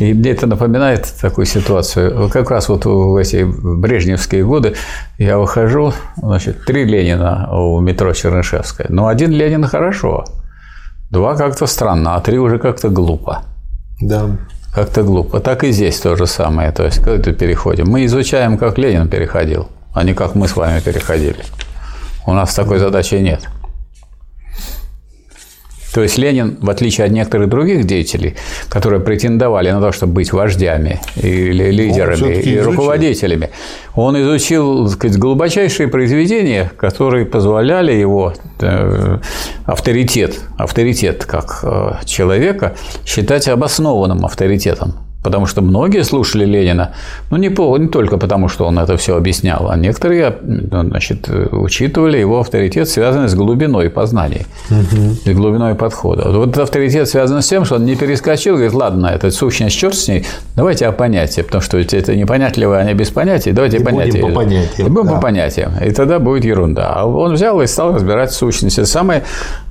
И 0.00 0.12
мне 0.12 0.30
это 0.30 0.46
напоминает 0.46 1.06
такую 1.20 1.46
ситуацию. 1.46 2.28
Как 2.28 2.50
раз 2.50 2.68
вот 2.68 2.84
в 2.86 3.16
эти 3.16 3.44
брежневские 3.44 4.44
годы 4.44 4.74
я 5.18 5.38
выхожу, 5.38 5.92
значит, 6.16 6.64
три 6.64 6.84
Ленина 6.84 7.48
у 7.52 7.80
метро 7.80 8.12
Чернышевская. 8.12 8.88
Но 8.90 9.06
один 9.06 9.30
Ленин 9.30 9.64
хорошо, 9.64 10.24
два 11.10 11.36
как-то 11.36 11.66
странно, 11.66 12.16
а 12.16 12.20
три 12.20 12.38
уже 12.38 12.58
как-то 12.58 12.88
глупо. 12.88 13.42
Да. 14.00 14.26
Как-то 14.74 15.02
глупо. 15.02 15.40
Так 15.40 15.64
и 15.64 15.72
здесь 15.72 15.98
то 16.00 16.16
же 16.16 16.26
самое. 16.26 16.72
То 16.72 16.84
есть, 16.84 16.98
когда 16.98 17.32
переходим. 17.32 17.88
Мы 17.88 18.04
изучаем, 18.06 18.58
как 18.58 18.76
Ленин 18.78 19.08
переходил, 19.08 19.68
а 19.94 20.04
не 20.04 20.14
как 20.14 20.34
мы 20.34 20.46
с 20.48 20.56
вами 20.56 20.80
переходили. 20.80 21.44
У 22.28 22.32
нас 22.34 22.54
такой 22.54 22.78
задачи 22.78 23.14
нет. 23.14 23.40
То 25.94 26.02
есть 26.02 26.18
Ленин, 26.18 26.58
в 26.60 26.68
отличие 26.68 27.06
от 27.06 27.10
некоторых 27.10 27.48
других 27.48 27.86
деятелей, 27.86 28.36
которые 28.68 29.00
претендовали 29.00 29.70
на 29.70 29.80
то, 29.80 29.92
чтобы 29.92 30.12
быть 30.12 30.30
вождями 30.34 31.00
или 31.16 31.70
лидерами 31.70 32.34
и 32.34 32.56
изучил. 32.56 32.64
руководителями, 32.64 33.50
он 33.94 34.20
изучил 34.20 34.88
так 34.88 34.96
сказать, 34.96 35.18
глубочайшие 35.18 35.88
произведения, 35.88 36.70
которые 36.76 37.24
позволяли 37.24 37.92
его 37.92 38.34
э, 38.60 39.18
авторитет, 39.64 40.38
авторитет 40.58 41.24
как 41.24 41.60
э, 41.62 41.92
человека 42.04 42.76
считать 43.06 43.48
обоснованным 43.48 44.26
авторитетом. 44.26 45.07
Потому 45.22 45.46
что 45.46 45.62
многие 45.62 46.04
слушали 46.04 46.44
Ленина, 46.44 46.92
ну, 47.30 47.38
не, 47.38 47.50
по, 47.50 47.76
не 47.76 47.88
только 47.88 48.18
потому, 48.18 48.48
что 48.48 48.66
он 48.66 48.78
это 48.78 48.96
все 48.96 49.16
объяснял, 49.16 49.68
а 49.68 49.76
некоторые 49.76 50.36
ну, 50.42 50.84
значит, 50.84 51.28
учитывали 51.50 52.18
его 52.18 52.38
авторитет, 52.38 52.88
связанный 52.88 53.28
с 53.28 53.34
глубиной 53.34 53.90
познания 53.90 54.46
угу. 54.70 55.16
и 55.24 55.32
глубиной 55.34 55.74
подхода. 55.74 56.30
Вот 56.30 56.50
этот 56.50 56.62
авторитет 56.62 57.08
связан 57.08 57.42
с 57.42 57.48
тем, 57.48 57.64
что 57.64 57.76
он 57.76 57.84
не 57.84 57.96
перескочил, 57.96 58.54
говорит, 58.54 58.74
ладно, 58.74 59.06
это 59.06 59.32
сущность, 59.32 59.76
черт 59.76 59.96
с 59.96 60.06
ней, 60.06 60.24
давайте 60.54 60.86
о 60.86 60.92
понятии, 60.92 61.40
потому 61.40 61.62
что 61.62 61.78
это 61.78 62.14
непонятливое, 62.14 62.78
они 62.78 62.94
без 62.94 63.10
понятия, 63.10 63.52
давайте 63.52 63.78
и 63.78 63.82
понятия. 63.82 64.20
Будем 64.20 64.34
по 64.34 64.40
понятиям. 64.40 64.86
И 64.86 64.90
будем 64.90 65.08
да. 65.08 65.14
по 65.14 65.20
понятиям, 65.20 65.72
и 65.84 65.90
тогда 65.90 66.18
будет 66.20 66.44
ерунда. 66.44 66.92
А 66.94 67.06
он 67.06 67.34
взял 67.34 67.60
и 67.60 67.66
стал 67.66 67.92
разбирать 67.94 68.30
сущность. 68.30 68.78
Это 68.78 68.86
самое 68.86 69.24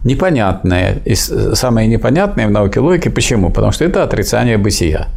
непонятное, 0.03 0.99
и 1.05 1.15
самое 1.15 1.87
непонятное 1.87 2.47
в 2.47 2.51
науке 2.51 2.79
логики. 2.81 3.09
Почему? 3.09 3.49
Потому 3.49 3.71
что 3.71 3.85
это 3.85 4.03
отрицание 4.03 4.57
бытия. 4.57 5.07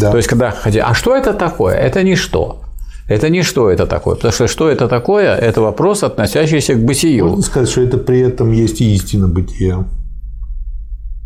Да. 0.00 0.10
То 0.10 0.16
есть, 0.16 0.28
когда 0.28 0.50
хотя, 0.50 0.86
а 0.86 0.94
что 0.94 1.16
это 1.16 1.34
такое? 1.34 1.74
Это 1.74 2.02
ничто. 2.02 2.62
Это 3.08 3.30
не 3.30 3.42
что 3.42 3.70
это 3.70 3.86
такое, 3.86 4.16
потому 4.16 4.32
что 4.32 4.46
что 4.48 4.68
это 4.68 4.86
такое, 4.86 5.34
это 5.34 5.62
вопрос, 5.62 6.02
относящийся 6.02 6.74
к 6.74 6.84
бытию. 6.84 7.28
Можно 7.28 7.42
сказать, 7.42 7.70
что 7.70 7.80
это 7.80 7.96
при 7.96 8.20
этом 8.20 8.52
есть 8.52 8.82
и 8.82 8.94
истина 8.94 9.28
бытия. 9.28 9.84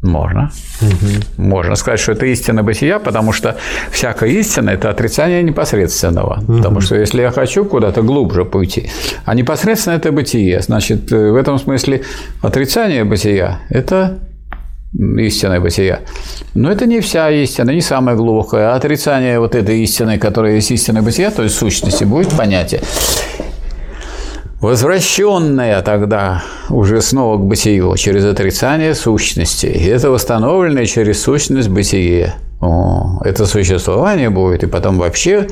Можно. 0.03 0.51
Угу. 0.81 1.43
Можно 1.43 1.77
сказать, 1.77 2.01
что 2.01 2.13
это 2.13 2.27
истина 2.27 2.63
бытия, 2.63 2.99
потому 2.99 3.33
что 3.33 3.57
всякая 3.91 4.31
истина– 4.31 4.71
это 4.77 4.91
отрицание 4.91 5.43
непосредственного. 5.43 6.41
Угу. 6.43 6.57
Потому 6.57 6.81
что 6.81 6.97
если 6.97 7.21
я 7.21 7.31
хочу 7.31 7.65
куда-то 7.65 8.03
глубже 8.03 8.45
пойти, 8.45 8.91
а 9.25 9.35
непосредственно 9.35 9.95
это 9.95 10.13
бытие, 10.13 10.61
значит, 10.61 11.11
в 11.11 11.35
этом 11.37 11.59
смысле 11.59 12.03
отрицание 12.43 13.05
бытия– 13.05 13.61
это 13.71 14.19
истинное 14.95 15.61
бытия. 15.61 16.01
Но 16.55 16.71
это 16.71 16.87
не 16.87 17.01
вся 17.01 17.31
истина, 17.31 17.71
не 17.71 17.81
самая 17.81 18.17
глубокая. 18.17 18.73
А 18.73 18.77
отрицание 18.77 19.41
вот 19.41 19.55
этой 19.55 19.81
истины, 19.81 20.19
которая 20.19 20.55
есть 20.57 20.71
истинное 20.71 21.03
бытия, 21.03 21.31
то 21.31 21.43
есть 21.43 21.57
сущности, 21.57 22.05
будет 22.05 22.31
понятие. 22.37 22.83
Возвращенное 24.61 25.83
тогда 25.83 26.45
уже 26.71 27.03
снова 27.03 27.37
к 27.37 27.41
бытию 27.41 27.97
через 27.97 28.25
отрицание 28.25 28.95
сущности. 28.95 29.67
И 29.67 29.87
это 29.87 30.11
восстановленное 30.11 30.87
через 30.87 31.21
сущность 31.21 31.69
бытие. 31.69 32.35
О, 32.61 33.21
это 33.25 33.45
существование 33.47 34.31
будет, 34.31 34.63
и 34.63 34.67
потом 34.67 34.99
вообще 34.99 35.49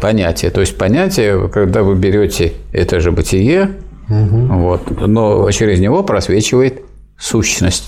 понятие. 0.00 0.50
То 0.50 0.60
есть 0.62 0.76
понятие, 0.76 1.48
когда 1.48 1.84
вы 1.84 1.94
берете 1.94 2.54
это 2.72 2.98
же 2.98 3.12
бытие, 3.12 3.70
угу. 4.08 4.54
вот, 4.54 5.06
но 5.06 5.48
через 5.52 5.78
него 5.78 6.02
просвечивает 6.02 6.82
сущность. 7.16 7.84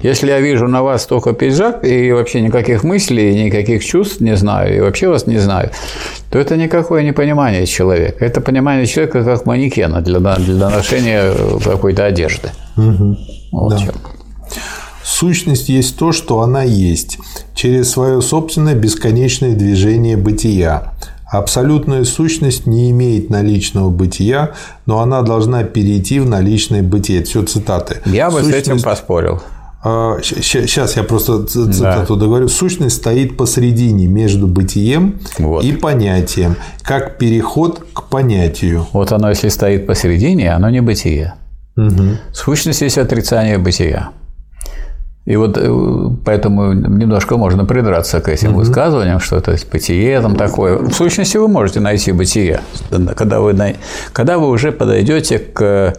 Если 0.00 0.28
я 0.28 0.40
вижу 0.40 0.68
на 0.68 0.82
вас 0.82 1.06
только 1.06 1.32
пиджак 1.32 1.84
и 1.84 2.12
вообще 2.12 2.40
никаких 2.40 2.84
мыслей, 2.84 3.44
никаких 3.44 3.84
чувств 3.84 4.20
не 4.20 4.36
знаю, 4.36 4.76
и 4.76 4.80
вообще 4.80 5.08
вас 5.08 5.26
не 5.26 5.38
знаю, 5.38 5.70
то 6.30 6.38
это 6.38 6.56
никакое 6.56 7.02
не 7.02 7.12
понимание 7.12 7.66
человека. 7.66 8.24
Это 8.24 8.40
понимание 8.40 8.86
человека 8.86 9.24
как 9.24 9.44
манекена 9.44 10.00
для, 10.00 10.20
для 10.20 10.70
ношения 10.70 11.32
какой-то 11.64 12.04
одежды. 12.04 12.50
Угу. 12.76 13.16
Вот 13.52 13.70
да. 13.70 13.92
Сущность 15.02 15.68
есть 15.68 15.98
то, 15.98 16.12
что 16.12 16.42
она 16.42 16.62
есть, 16.62 17.18
через 17.54 17.90
свое 17.90 18.20
собственное 18.20 18.74
бесконечное 18.74 19.54
движение 19.56 20.16
бытия. 20.16 20.92
Абсолютная 21.28 22.04
сущность 22.04 22.66
не 22.66 22.90
имеет 22.90 23.30
наличного 23.30 23.90
бытия, 23.90 24.52
но 24.86 25.00
она 25.00 25.22
должна 25.22 25.64
перейти 25.64 26.20
в 26.20 26.28
наличное 26.28 26.82
бытие. 26.82 27.20
Это 27.20 27.28
все 27.28 27.42
цитаты. 27.42 28.00
Я 28.04 28.30
бы 28.30 28.42
сущность... 28.42 28.66
с 28.66 28.68
этим 28.68 28.82
поспорил. 28.82 29.42
Сейчас 29.82 30.96
а, 30.96 31.00
я 31.00 31.04
просто 31.04 31.44
цитату 31.46 32.14
да. 32.14 32.20
договорю. 32.20 32.48
Сущность 32.48 32.96
стоит 32.96 33.36
посредине 33.36 34.08
между 34.08 34.48
бытием 34.48 35.20
вот. 35.38 35.62
и 35.62 35.72
понятием, 35.72 36.56
как 36.82 37.16
переход 37.18 37.84
к 37.92 38.08
понятию. 38.08 38.86
Вот 38.92 39.12
оно, 39.12 39.28
если 39.30 39.48
стоит 39.48 39.86
посередине, 39.86 40.52
оно 40.52 40.68
не 40.70 40.80
бытие. 40.80 41.34
Угу. 41.76 42.18
Сущность 42.32 42.80
есть 42.80 42.98
отрицание 42.98 43.58
бытия. 43.58 44.10
И 45.26 45.36
вот 45.36 45.56
э, 45.58 45.70
поэтому 46.24 46.72
немножко 46.72 47.36
можно 47.36 47.64
придраться 47.64 48.20
к 48.20 48.28
этим 48.28 48.50
угу. 48.50 48.60
высказываниям, 48.60 49.20
что 49.20 49.36
это 49.36 49.56
бытие 49.70 50.20
там 50.20 50.34
такое. 50.34 50.78
В 50.78 50.92
сущности, 50.92 51.36
вы 51.36 51.46
можете 51.46 51.78
найти 51.78 52.10
бытие, 52.10 52.62
когда 53.14 53.38
вы, 53.38 53.54
когда 54.12 54.38
вы 54.38 54.48
уже 54.48 54.72
подойдете 54.72 55.38
к, 55.38 55.94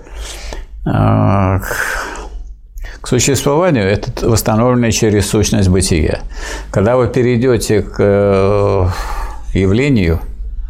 э, 0.85 1.59
к 1.59 1.63
к 3.01 3.07
существованию, 3.07 3.85
это 3.85 4.29
восстановленное 4.29 4.91
через 4.91 5.27
сущность 5.29 5.69
бытия. 5.69 6.19
Когда 6.71 6.97
вы 6.97 7.07
перейдете 7.07 7.81
к 7.81 7.95
э, 7.97 8.87
явлению, 9.53 10.19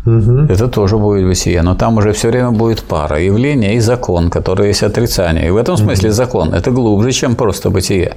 угу. 0.06 0.46
это 0.48 0.68
тоже 0.68 0.98
будет 0.98 1.26
бытие, 1.26 1.62
но 1.62 1.76
там 1.76 1.98
уже 1.98 2.12
все 2.12 2.30
время 2.30 2.52
будет 2.52 2.84
пара 2.84 3.20
явление 3.20 3.76
и 3.76 3.80
закон, 3.80 4.30
который 4.30 4.68
есть 4.68 4.84
отрицание. 4.84 5.48
И 5.48 5.52
в 5.52 5.58
этом 5.58 5.78
смысле 5.78 6.10
угу. 6.10 6.16
закон 6.16 6.54
это 6.54 6.72
глубже, 6.72 7.12
чем 7.12 7.36
просто 7.36 7.70
бытие. 7.70 8.14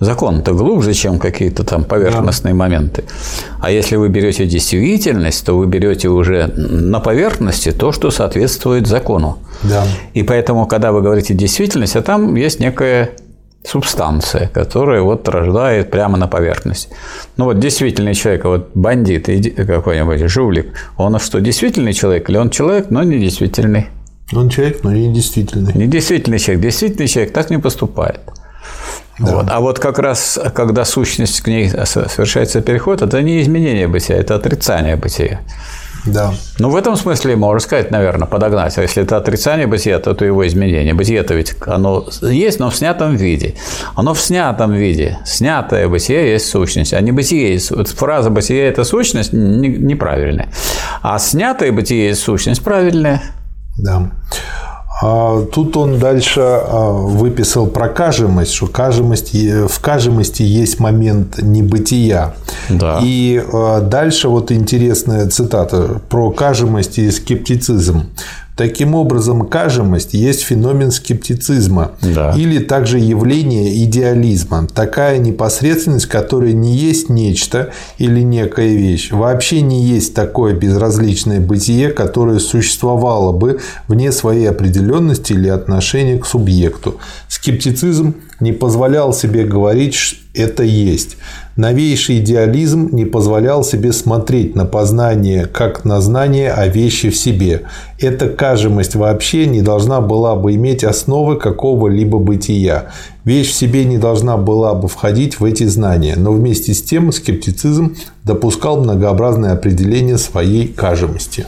Закон-то 0.00 0.54
глубже, 0.54 0.92
чем 0.92 1.18
какие-то 1.18 1.62
там 1.62 1.84
поверхностные 1.84 2.52
да. 2.52 2.58
моменты. 2.58 3.04
А 3.60 3.70
если 3.70 3.94
вы 3.94 4.08
берете 4.08 4.44
действительность, 4.44 5.46
то 5.46 5.56
вы 5.56 5.66
берете 5.66 6.08
уже 6.08 6.48
на 6.56 6.98
поверхности 6.98 7.70
то, 7.70 7.92
что 7.92 8.10
соответствует 8.10 8.88
закону. 8.88 9.38
Да. 9.62 9.84
И 10.12 10.24
поэтому, 10.24 10.66
когда 10.66 10.90
вы 10.90 11.00
говорите 11.00 11.32
действительность, 11.32 11.94
а 11.94 12.02
там 12.02 12.34
есть 12.34 12.58
некая 12.58 13.10
субстанция, 13.64 14.48
которая 14.48 15.00
вот 15.00 15.28
рождает 15.28 15.90
прямо 15.90 16.16
на 16.18 16.28
поверхности. 16.28 16.88
Ну 17.36 17.46
вот 17.46 17.58
действительный 17.58 18.14
человек, 18.14 18.44
вот 18.44 18.70
бандит 18.74 19.26
какой-нибудь, 19.56 20.28
жулик, 20.28 20.74
он 20.96 21.18
что, 21.18 21.40
действительный 21.40 21.92
человек 21.92 22.28
или 22.28 22.36
он 22.36 22.50
человек, 22.50 22.90
но 22.90 23.02
не 23.02 23.18
действительный? 23.18 23.88
Он 24.32 24.48
человек, 24.48 24.82
но 24.84 24.92
не 24.92 25.12
действительный. 25.12 25.72
Не 25.74 25.86
действительный 25.86 26.38
человек. 26.38 26.62
Действительный 26.62 27.08
человек 27.08 27.32
так 27.32 27.50
не 27.50 27.58
поступает. 27.58 28.20
Да. 29.18 29.36
Вот. 29.36 29.46
А 29.48 29.60
вот 29.60 29.78
как 29.78 29.98
раз, 29.98 30.38
когда 30.54 30.84
сущность 30.84 31.40
к 31.40 31.46
ней 31.46 31.70
совершается 31.70 32.60
переход, 32.60 33.02
это 33.02 33.22
не 33.22 33.40
изменение 33.42 33.86
бытия, 33.86 34.16
это 34.16 34.34
отрицание 34.34 34.96
бытия. 34.96 35.40
Да. 36.06 36.34
Ну, 36.58 36.70
в 36.70 36.76
этом 36.76 36.96
смысле, 36.96 37.36
можно 37.36 37.60
сказать, 37.60 37.90
наверное, 37.90 38.26
подогнать. 38.26 38.76
А 38.76 38.82
если 38.82 39.02
это 39.02 39.16
отрицание 39.16 39.66
бытия, 39.66 39.98
то 39.98 40.10
это 40.10 40.24
его 40.24 40.46
изменение. 40.46 40.94
Бытие-то 40.94 41.34
ведь 41.34 41.54
оно 41.66 42.06
есть, 42.20 42.60
но 42.60 42.70
в 42.70 42.76
снятом 42.76 43.16
виде. 43.16 43.54
Оно 43.94 44.12
в 44.12 44.20
снятом 44.20 44.72
виде. 44.72 45.18
Снятое 45.24 45.88
бытие 45.88 46.32
есть 46.32 46.46
сущность, 46.46 46.92
а 46.92 47.00
не 47.00 47.12
бытие 47.12 47.52
есть. 47.52 47.70
Вот 47.70 47.88
фраза 47.88 48.30
«бытие– 48.30 48.68
это 48.68 48.84
сущность» 48.84 49.32
неправильная. 49.32 50.48
А 51.02 51.18
снятое 51.18 51.72
бытие 51.72 52.08
есть 52.08 52.22
сущность 52.22 52.62
правильная. 52.62 53.22
Да. 53.78 54.10
А 55.06 55.44
тут 55.44 55.76
он 55.76 55.98
дальше 55.98 56.40
а, 56.40 56.90
выписал 56.90 57.66
про 57.66 57.88
кажемость, 57.88 58.54
что 58.54 58.68
кажемость, 58.68 59.34
в 59.34 59.80
кажемости 59.80 60.42
есть 60.42 60.80
момент 60.80 61.42
небытия. 61.42 62.34
Да. 62.70 63.00
И 63.02 63.44
а, 63.52 63.82
дальше 63.82 64.28
вот 64.28 64.50
интересная 64.50 65.28
цитата 65.28 66.00
про 66.08 66.30
кажемость 66.30 66.98
и 66.98 67.10
скептицизм. 67.10 68.04
Таким 68.56 68.94
образом, 68.94 69.46
кажемость 69.48 70.14
есть 70.14 70.42
феномен 70.42 70.92
скептицизма 70.92 71.92
Да. 72.00 72.34
или 72.36 72.60
также 72.60 72.98
явление 73.00 73.82
идеализма. 73.84 74.68
Такая 74.72 75.18
непосредственность, 75.18 76.06
которая 76.06 76.52
не 76.52 76.76
есть 76.76 77.08
нечто 77.08 77.72
или 77.98 78.20
некая 78.20 78.74
вещь. 78.74 79.10
Вообще 79.10 79.60
не 79.60 79.82
есть 79.84 80.14
такое 80.14 80.54
безразличное 80.54 81.40
бытие, 81.40 81.90
которое 81.90 82.38
существовало 82.38 83.32
бы 83.32 83.58
вне 83.88 84.12
своей 84.12 84.48
определенности 84.48 85.32
или 85.32 85.48
отношения 85.48 86.18
к 86.18 86.26
субъекту. 86.26 86.98
Скептицизм 87.28 88.14
не 88.38 88.52
позволял 88.52 89.12
себе 89.12 89.44
говорить, 89.44 90.20
это 90.34 90.62
есть. 90.62 91.16
Новейший 91.56 92.18
идеализм 92.18 92.88
не 92.92 93.04
позволял 93.04 93.62
себе 93.62 93.92
смотреть 93.92 94.56
на 94.56 94.64
познание 94.64 95.46
как 95.46 95.84
на 95.84 96.00
знание 96.00 96.52
о 96.52 96.66
вещи 96.66 97.10
в 97.10 97.16
себе. 97.16 97.62
Эта 98.00 98.28
кажемость 98.28 98.96
вообще 98.96 99.46
не 99.46 99.62
должна 99.62 100.00
была 100.00 100.34
бы 100.34 100.54
иметь 100.54 100.82
основы 100.82 101.36
какого-либо 101.36 102.18
бытия. 102.18 102.86
Вещь 103.24 103.50
в 103.50 103.54
себе 103.54 103.84
не 103.84 103.98
должна 103.98 104.36
была 104.36 104.74
бы 104.74 104.88
входить 104.88 105.38
в 105.38 105.44
эти 105.44 105.64
знания, 105.64 106.14
но 106.16 106.32
вместе 106.32 106.74
с 106.74 106.82
тем 106.82 107.12
скептицизм 107.12 107.96
допускал 108.24 108.82
многообразное 108.82 109.52
определение 109.52 110.18
своей 110.18 110.66
кажемости. 110.66 111.46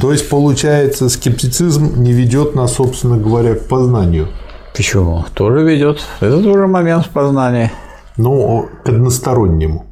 То 0.00 0.10
есть, 0.10 0.30
получается, 0.30 1.10
скептицизм 1.10 2.02
не 2.02 2.12
ведет 2.12 2.54
нас, 2.54 2.74
собственно 2.74 3.18
говоря, 3.18 3.54
к 3.54 3.68
познанию. 3.68 4.28
Почему? 4.74 5.24
Тоже 5.34 5.62
ведет. 5.64 6.04
Это 6.20 6.42
тоже 6.42 6.66
момент 6.66 7.08
познания. 7.10 7.72
Ну, 8.16 8.68
к 8.84 8.88
одностороннему. 8.88 9.86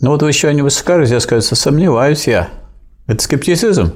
Ну 0.00 0.10
вот 0.10 0.22
вы 0.22 0.28
еще 0.28 0.52
не 0.54 0.62
высокородие, 0.62 1.14
я 1.14 1.20
скажу, 1.20 1.42
сомневаюсь 1.42 2.26
я. 2.26 2.48
Это 3.06 3.22
скептицизм? 3.22 3.92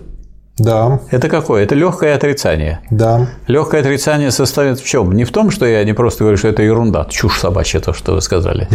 Да, 0.58 1.00
Это 1.10 1.28
какое? 1.28 1.64
Это 1.64 1.74
легкое 1.74 2.14
отрицание. 2.14 2.80
да. 2.90 3.26
Легкое 3.46 3.82
отрицание 3.82 4.30
состоит 4.30 4.80
в 4.80 4.86
чем? 4.86 5.12
Не 5.12 5.24
в 5.24 5.30
том, 5.30 5.50
что 5.50 5.66
я 5.66 5.84
не 5.84 5.92
просто 5.92 6.24
говорю, 6.24 6.38
что 6.38 6.48
это 6.48 6.62
ерунда, 6.62 7.06
чушь 7.10 7.38
собачья, 7.40 7.78
то, 7.80 7.92
что 7.92 8.14
вы 8.14 8.22
сказали. 8.22 8.66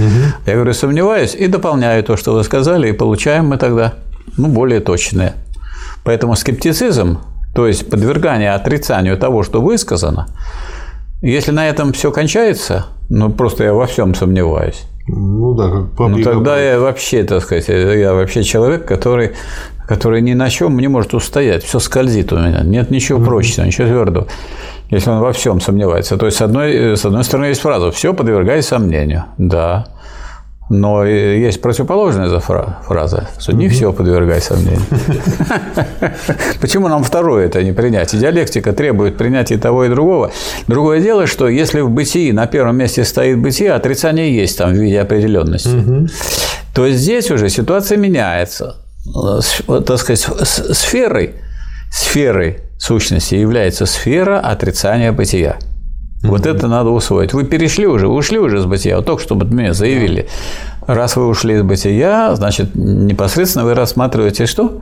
Я 0.45 0.53
говорю, 0.55 0.73
сомневаюсь 0.73 1.33
и 1.33 1.47
дополняю 1.47 2.03
то, 2.03 2.17
что 2.17 2.33
вы 2.33 2.43
сказали, 2.43 2.89
и 2.89 2.91
получаем 2.91 3.47
мы 3.47 3.57
тогда 3.57 3.93
ну, 4.37 4.47
более 4.47 4.79
точное. 4.79 5.33
Поэтому 6.03 6.35
скептицизм, 6.35 7.19
то 7.55 7.65
есть 7.67 7.89
подвергание 7.89 8.53
отрицанию 8.53 9.17
того, 9.17 9.41
что 9.41 9.59
высказано, 9.61 10.27
если 11.21 11.51
на 11.51 11.67
этом 11.67 11.93
все 11.93 12.11
кончается, 12.11 12.87
ну 13.09 13.29
просто 13.29 13.63
я 13.63 13.73
во 13.73 13.85
всем 13.85 14.15
сомневаюсь. 14.15 14.85
Ну 15.07 15.53
да, 15.53 15.69
как 15.69 16.09
Ну, 16.09 16.23
тогда 16.23 16.59
я 16.59 16.79
вообще, 16.79 17.23
так 17.23 17.43
сказать, 17.43 17.67
я 17.67 18.13
вообще 18.13 18.43
человек, 18.43 18.85
который, 18.85 19.31
который 19.87 20.21
ни 20.21 20.33
на 20.33 20.49
чем 20.49 20.77
не 20.79 20.87
может 20.87 21.13
устоять. 21.13 21.63
Все 21.63 21.79
скользит 21.79 22.31
у 22.31 22.37
меня. 22.37 22.61
Нет 22.63 22.91
ничего 22.91 23.23
прочного, 23.23 23.67
ничего 23.67 23.87
твердого. 23.87 24.27
Если 24.89 25.09
он 25.09 25.19
во 25.19 25.31
всем 25.33 25.59
сомневается. 25.59 26.17
То 26.17 26.25
есть, 26.25 26.37
с 26.37 26.41
одной, 26.41 26.97
с 26.97 27.05
одной 27.05 27.23
стороны, 27.23 27.45
есть 27.47 27.61
фраза 27.61 27.91
«все 27.91 28.13
подвергай 28.13 28.61
сомнению». 28.61 29.25
Да. 29.37 29.87
Но 30.73 31.05
и 31.05 31.41
есть 31.41 31.61
противоположная 31.61 32.29
за 32.29 32.39
фра- 32.39 32.77
фраза, 32.87 33.27
что 33.37 33.51
не 33.51 33.67
все 33.67 33.91
подвергай 33.91 34.39
сомнению. 34.41 34.79
Почему 36.61 36.87
нам 36.87 37.03
второе 37.03 37.47
это 37.47 37.61
не 37.61 37.73
принять? 37.73 38.17
Диалектика 38.17 38.71
требует 38.71 39.17
принятия 39.17 39.57
того 39.57 39.83
и 39.83 39.89
другого. 39.89 40.31
Другое 40.67 41.01
дело, 41.01 41.27
что 41.27 41.49
если 41.49 41.81
в 41.81 41.89
бытии 41.89 42.31
на 42.31 42.47
первом 42.47 42.77
месте 42.77 43.03
стоит 43.03 43.37
бытие, 43.39 43.73
отрицание 43.73 44.33
есть 44.33 44.57
там 44.57 44.71
в 44.71 44.75
виде 44.75 45.01
определенности, 45.01 45.69
то 46.73 46.89
здесь 46.89 47.29
уже 47.31 47.49
ситуация 47.49 47.97
меняется. 47.97 48.77
Так 49.67 49.99
сказать, 49.99 50.25
сферой, 50.77 51.35
сферой 51.91 52.59
сущности 52.79 53.35
является 53.35 53.85
сфера 53.85 54.39
отрицания 54.39 55.11
бытия. 55.11 55.57
Вот 56.23 56.45
это 56.45 56.67
надо 56.67 56.89
усвоить. 56.89 57.33
Вы 57.33 57.45
перешли 57.45 57.87
уже, 57.87 58.07
вы 58.07 58.15
ушли 58.15 58.37
уже 58.37 58.61
с 58.61 58.65
бытия. 58.65 58.97
Вот 58.97 59.05
только 59.05 59.23
что 59.23 59.35
мне 59.35 59.73
заявили. 59.73 60.27
Раз 60.85 61.15
вы 61.15 61.27
ушли 61.27 61.55
из 61.55 61.63
бытия, 61.63 62.35
значит, 62.35 62.75
непосредственно 62.75 63.65
вы 63.65 63.73
рассматриваете 63.73 64.45
что? 64.45 64.81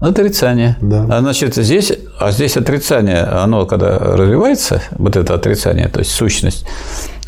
Отрицание. 0.00 0.76
Да. 0.80 1.06
А 1.08 1.20
значит, 1.20 1.56
здесь, 1.56 1.92
а 2.20 2.30
здесь 2.30 2.56
отрицание, 2.56 3.24
оно 3.24 3.66
когда 3.66 3.98
развивается, 3.98 4.80
вот 4.92 5.16
это 5.16 5.34
отрицание, 5.34 5.88
то 5.88 5.98
есть 5.98 6.12
сущность, 6.12 6.64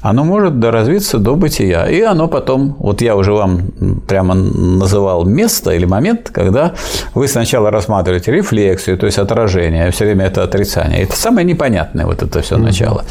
оно 0.03 0.25
может 0.25 0.59
доразвиться 0.59 1.19
до 1.19 1.35
бытия. 1.35 1.87
И 1.89 2.01
оно 2.01 2.29
потом, 2.29 2.77
вот 2.79 3.03
я 3.03 3.17
уже 3.17 3.33
вам 3.33 3.71
прямо 4.07 4.35
называл 4.35 5.25
место 5.25 5.71
или 5.73 5.87
момент, 5.87 6.31
когда 6.33 6.73
вы 7.15 7.29
сначала 7.29 7.71
рассматриваете 7.71 8.33
рефлексию, 8.33 8.99
то 8.99 9.07
есть 9.07 9.19
отражение, 9.19 9.91
все 9.91 10.05
время 10.05 10.27
это 10.27 10.43
отрицание. 10.43 11.03
Это 11.03 11.17
самое 11.17 11.47
непонятное 11.47 12.07
вот 12.07 12.23
это 12.23 12.41
все 12.41 12.57
начало. 12.57 13.05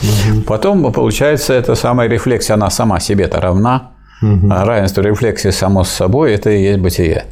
Потом, 0.47 0.91
получается, 0.91 1.53
эта 1.53 1.75
самая 1.75 2.09
рефлексия, 2.09 2.55
она 2.55 2.69
сама 2.69 2.99
себе-то 2.99 3.39
равна. 3.39 3.91
А 4.21 4.65
равенство 4.65 5.01
рефлексии 5.01 5.51
само 5.51 5.83
с 5.83 5.89
собой– 5.89 6.33
это 6.33 6.49
и 6.49 6.61
есть 6.61 6.79
бытие. 6.79 7.23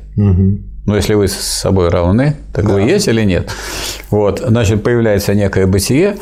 Ну, 0.87 0.95
если 0.95 1.15
вы 1.15 1.27
с 1.27 1.33
собой 1.33 1.89
равны, 1.89 2.37
так 2.53 2.63
вы 2.63 2.79
есть 2.79 3.09
или 3.09 3.23
нет? 3.23 3.51
Вот, 4.09 4.39
значит, 4.39 4.83
появляется 4.83 5.33
некое 5.33 5.67
бытие, 5.67 6.15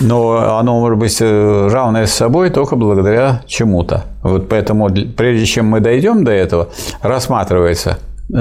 но 0.00 0.58
оно 0.60 0.78
может 0.78 0.96
быть 0.96 1.16
э, 1.20 1.68
равное 1.68 2.06
с 2.06 2.12
собой 2.12 2.50
только 2.50 2.76
благодаря 2.76 3.42
чему-то. 3.48 4.04
Вот 4.22 4.48
поэтому, 4.48 4.88
прежде 5.16 5.44
чем 5.44 5.66
мы 5.66 5.80
дойдем 5.80 6.22
до 6.22 6.30
этого, 6.30 6.68
рассматриваются 7.02 7.98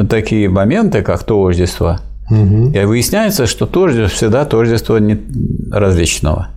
такие 0.08 0.50
моменты, 0.50 1.02
как 1.02 1.24
тождество. 1.24 2.00
И 2.30 2.86
выясняется, 2.86 3.48
что 3.48 3.66
тождество 3.66 4.16
всегда 4.16 4.46
тождество 4.46 5.00
не 5.00 5.20
различного. 5.72 6.50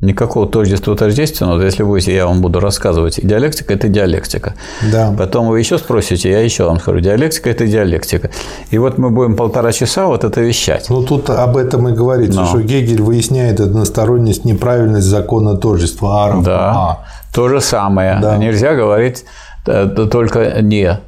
Никакого 0.00 0.46
тождества 0.48 0.96
тождественного, 0.96 1.56
вот 1.56 1.62
если 1.64 1.82
будете, 1.82 2.14
я 2.14 2.26
вам 2.26 2.40
буду 2.40 2.58
рассказывать, 2.58 3.20
диалектика– 3.22 3.74
это 3.74 3.88
диалектика. 3.88 4.54
Да. 4.90 5.14
Потом 5.18 5.48
вы 5.48 5.58
еще 5.58 5.76
спросите, 5.76 6.30
я 6.30 6.40
еще 6.40 6.64
вам 6.64 6.80
скажу, 6.80 7.00
диалектика– 7.00 7.50
это 7.50 7.66
диалектика. 7.66 8.30
И 8.70 8.78
вот 8.78 8.96
мы 8.96 9.10
будем 9.10 9.36
полтора 9.36 9.72
часа 9.72 10.06
вот 10.06 10.24
это 10.24 10.40
вещать. 10.40 10.86
Ну, 10.88 11.02
тут 11.02 11.28
об 11.28 11.54
этом 11.58 11.86
и 11.88 11.92
говорится, 11.92 12.40
Но. 12.40 12.46
что 12.46 12.62
Гегель 12.62 13.02
выясняет 13.02 13.60
односторонность, 13.60 14.46
неправильность 14.46 15.06
закона 15.06 15.58
тождества. 15.58 16.24
А 16.24 16.28
равно 16.28 16.42
Да, 16.44 16.70
А. 16.74 16.98
то 17.34 17.48
же 17.50 17.60
самое. 17.60 18.18
Да. 18.22 18.38
Нельзя 18.38 18.74
говорить 18.74 19.24
э, 19.66 19.86
только 20.10 20.62
«не», 20.62 20.98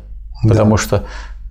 потому 0.47 0.77
что 0.77 1.05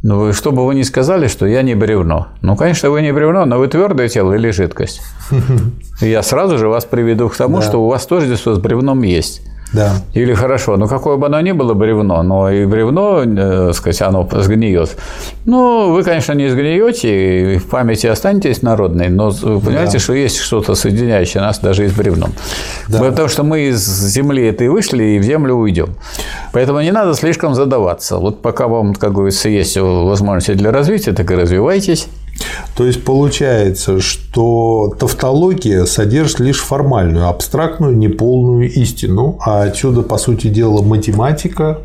ну, 0.03 0.19
вы, 0.19 0.33
что 0.33 0.51
бы 0.51 0.65
вы 0.65 0.73
ни 0.75 0.81
сказали, 0.81 1.27
что 1.27 1.45
я 1.45 1.61
не 1.61 1.75
бревно. 1.75 2.29
Ну, 2.41 2.55
конечно, 2.55 2.89
вы 2.89 3.01
не 3.01 3.13
бревно, 3.13 3.45
но 3.45 3.59
вы 3.59 3.67
твердое 3.67 4.07
тело 4.09 4.33
или 4.33 4.49
жидкость. 4.49 5.01
И 6.01 6.09
я 6.09 6.23
сразу 6.23 6.57
же 6.57 6.67
вас 6.69 6.85
приведу 6.85 7.29
к 7.29 7.37
тому, 7.37 7.57
Да. 7.57 7.61
что 7.63 7.77
у 7.83 7.87
вас 7.87 8.05
тождество 8.07 8.55
с 8.55 8.59
бревном 8.59 9.03
есть. 9.03 9.41
Да. 9.73 9.93
Или 10.13 10.33
хорошо, 10.33 10.77
ну 10.77 10.87
какое 10.87 11.15
бы 11.17 11.27
оно 11.27 11.39
ни 11.41 11.53
было 11.53 11.73
бревно, 11.73 12.23
но 12.23 12.51
и 12.51 12.65
бревно, 12.65 13.23
э, 13.23 13.73
сказать, 13.73 14.01
оно 14.01 14.27
сгниет. 14.31 14.97
Ну, 15.45 15.93
вы, 15.93 16.03
конечно, 16.03 16.33
не 16.33 16.49
сгниете, 16.49 17.55
и 17.55 17.57
в 17.57 17.67
памяти 17.69 18.07
останетесь 18.07 18.61
народной, 18.61 19.09
но 19.09 19.29
вы 19.29 19.59
понимаете, 19.59 19.99
что 19.99 20.13
есть 20.13 20.37
что-то 20.37 20.75
соединяющее 20.75 21.41
нас 21.41 21.59
даже 21.59 21.85
и 21.85 21.87
с 21.87 21.93
бревном. 21.93 22.33
Потому 22.89 23.27
что 23.29 23.43
мы 23.43 23.69
из 23.69 23.79
земли 23.79 24.45
этой 24.47 24.67
вышли 24.67 25.03
и 25.03 25.19
в 25.19 25.23
землю 25.23 25.55
уйдем. 25.55 25.95
Поэтому 26.53 26.81
не 26.81 26.91
надо 26.91 27.13
слишком 27.13 27.55
задаваться. 27.55 28.17
Вот 28.17 28.41
пока 28.41 28.67
вам, 28.67 28.93
как 28.93 29.13
говорится, 29.13 29.49
есть 29.49 29.77
возможности 29.77 30.53
для 30.53 30.71
развития, 30.71 31.13
так 31.13 31.31
и 31.31 31.35
развивайтесь. 31.35 32.07
То 32.75 32.85
есть 32.85 33.03
получается, 33.03 33.99
что 33.99 34.93
тавтология 34.99 35.85
содержит 35.85 36.39
лишь 36.39 36.59
формальную, 36.59 37.27
абстрактную, 37.27 37.97
неполную 37.97 38.71
истину, 38.71 39.39
а 39.45 39.63
отсюда, 39.63 40.01
по 40.01 40.17
сути 40.17 40.47
дела, 40.47 40.81
математика. 40.81 41.79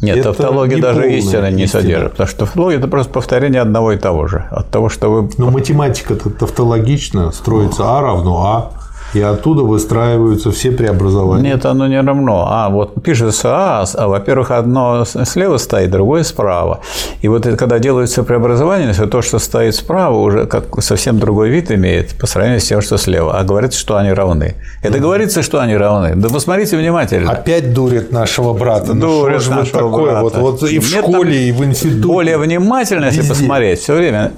Нет, 0.00 0.18
это 0.18 0.32
тавтология 0.32 0.80
даже 0.80 1.00
неполная 1.00 1.18
истины 1.18 1.50
не 1.52 1.64
истина. 1.64 1.82
содержит. 1.82 2.10
Потому 2.12 2.28
что 2.28 2.38
тавтология– 2.38 2.78
это 2.80 2.88
просто 2.88 3.12
повторение 3.12 3.60
одного 3.60 3.92
и 3.92 3.98
того 3.98 4.26
же. 4.26 4.44
От 4.50 4.68
того, 4.70 4.88
что 4.88 5.08
вы 5.10 5.30
Но 5.38 5.50
математика-то 5.50 6.30
тавтологично 6.30 7.30
строится 7.30 7.84
А 7.86 8.00
равно 8.00 8.44
А, 8.44 8.81
и 9.14 9.20
оттуда 9.20 9.62
выстраиваются 9.62 10.50
все 10.50 10.70
преобразования. 10.72 11.52
Нет, 11.52 11.66
оно 11.66 11.86
не 11.86 12.00
равно. 12.00 12.46
А, 12.48 12.70
вот 12.70 13.02
пишется 13.02 13.50
А, 13.52 13.84
а, 13.94 14.08
во-первых, 14.08 14.50
одно 14.50 15.04
слева 15.04 15.58
стоит, 15.58 15.90
другое 15.90 16.22
справа. 16.22 16.80
И 17.20 17.28
вот 17.28 17.46
это, 17.46 17.56
когда 17.56 17.78
делаются 17.78 18.22
преобразования, 18.22 18.94
то, 18.94 19.06
то, 19.06 19.22
что 19.22 19.38
стоит 19.38 19.74
справа, 19.74 20.16
уже 20.16 20.46
как 20.46 20.82
совсем 20.82 21.18
другой 21.18 21.50
вид 21.50 21.70
имеет 21.70 22.18
по 22.18 22.26
сравнению 22.26 22.60
с 22.60 22.64
тем, 22.64 22.80
что 22.80 22.96
слева. 22.96 23.38
А 23.38 23.44
говорится, 23.44 23.78
что 23.78 23.96
они 23.96 24.12
равны. 24.12 24.54
Это 24.82 24.98
говорится, 24.98 25.42
что 25.42 25.60
они 25.60 25.76
равны. 25.76 26.14
Да 26.16 26.28
посмотрите 26.28 26.76
внимательно. 26.76 27.30
Опять 27.30 27.74
дурят 27.74 28.12
нашего 28.12 28.52
брата. 28.52 28.94
Ну, 28.94 29.28
же 29.38 29.50
вы 29.50 29.56
нашего 29.56 29.90
такое? 29.90 30.10
брата. 30.12 30.22
Вот, 30.22 30.60
вот 30.60 30.62
и 30.70 30.78
в 30.78 30.92
Нет, 30.92 31.04
школе, 31.04 31.48
и 31.48 31.52
в 31.52 31.64
институте. 31.64 32.06
Более 32.06 32.38
внимательно, 32.38 33.06
если 33.06 33.20
Везде. 33.20 33.34
посмотреть, 33.34 33.80
все 33.80 33.94
время. 33.94 34.32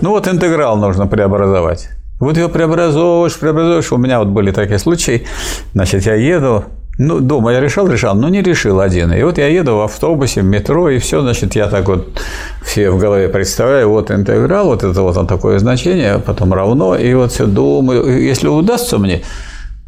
Ну 0.00 0.10
вот 0.10 0.28
интеграл 0.28 0.76
нужно 0.76 1.06
преобразовать. 1.06 1.88
Вот 2.20 2.36
его 2.36 2.48
преобразовываешь, 2.48 3.36
преобразовываешь. 3.36 3.90
У 3.92 3.96
меня 3.96 4.18
вот 4.20 4.28
были 4.28 4.52
такие 4.52 4.78
случаи. 4.78 5.26
Значит, 5.74 6.06
я 6.06 6.14
еду 6.14 6.64
Ну, 6.98 7.20
дома 7.20 7.52
я 7.52 7.60
решал, 7.60 7.88
решал, 7.88 8.14
но 8.14 8.28
не 8.28 8.42
решил 8.42 8.78
один. 8.78 9.10
И 9.14 9.22
вот 9.22 9.38
я 9.38 9.46
еду 9.46 9.76
в 9.76 9.80
автобусе, 9.80 10.42
в 10.42 10.44
метро, 10.44 10.90
и 10.90 10.98
все, 10.98 11.22
значит, 11.22 11.56
я 11.56 11.66
так 11.66 11.88
вот 11.88 12.20
все 12.62 12.90
в 12.90 12.98
голове 12.98 13.28
представляю, 13.28 13.88
вот 13.88 14.10
интеграл, 14.10 14.66
вот 14.66 14.84
это 14.84 15.00
вот 15.00 15.16
он 15.16 15.26
такое 15.26 15.58
значение, 15.58 16.18
потом 16.18 16.52
равно, 16.52 16.96
и 16.96 17.14
вот 17.14 17.32
все 17.32 17.46
думаю, 17.46 18.22
если 18.22 18.48
удастся 18.48 18.98
мне, 18.98 19.22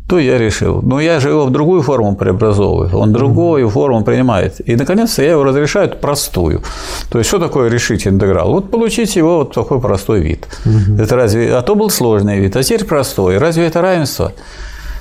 то 0.09 0.19
я 0.19 0.39
решил. 0.39 0.83
Но 0.83 1.01
я 1.01 1.21
же 1.21 1.31
его 1.31 1.47
в 1.47 1.51
другую 1.51 1.83
форму 1.83 2.15
преобразовываю, 2.17 2.97
он 2.99 3.13
другую 3.13 3.69
форму 3.71 4.05
принимает. 4.05 4.61
И, 4.69 4.77
наконец-то, 4.77 5.23
я 5.23 5.33
его 5.33 5.45
разрешаю 5.45 5.89
простую. 5.91 6.63
То 7.11 7.19
есть, 7.19 7.29
что 7.29 7.39
такое 7.39 7.71
решить 7.71 8.07
интеграл? 8.07 8.53
Вот 8.53 8.71
получить 8.71 9.17
его 9.17 9.39
вот 9.39 9.55
такой 9.55 9.81
простой 9.81 10.21
вид. 10.21 10.47
Угу. 10.65 11.01
Это 11.03 11.17
разве... 11.17 11.55
А 11.55 11.63
то 11.63 11.75
был 11.75 11.91
сложный 11.91 12.41
вид, 12.41 12.57
а 12.57 12.63
теперь 12.63 12.85
простой. 12.85 13.39
Разве 13.39 13.67
это 13.67 13.81
равенство? 13.81 14.33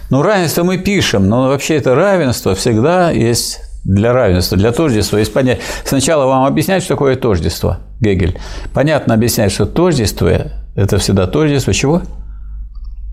Ну, 0.09 0.21
равенство 0.21 0.63
мы 0.63 0.77
пишем, 0.77 1.29
но 1.29 1.47
вообще 1.47 1.75
это 1.75 1.95
равенство 1.95 2.53
всегда 2.53 3.11
есть 3.11 3.61
для 3.83 4.13
равенства, 4.13 4.57
для 4.57 4.71
тождества 4.71 5.17
есть 5.17 5.33
понятие. 5.33 5.63
Сначала 5.83 6.25
вам 6.25 6.45
объяснять, 6.45 6.83
что 6.83 6.93
такое 6.93 7.15
тождество, 7.15 7.79
Гегель. 7.99 8.37
Понятно 8.73 9.13
объяснять, 9.13 9.51
что 9.51 9.65
тождество– 9.65 10.29
это 10.75 10.97
всегда 10.99 11.27
тождество 11.27 11.73
чего? 11.73 12.01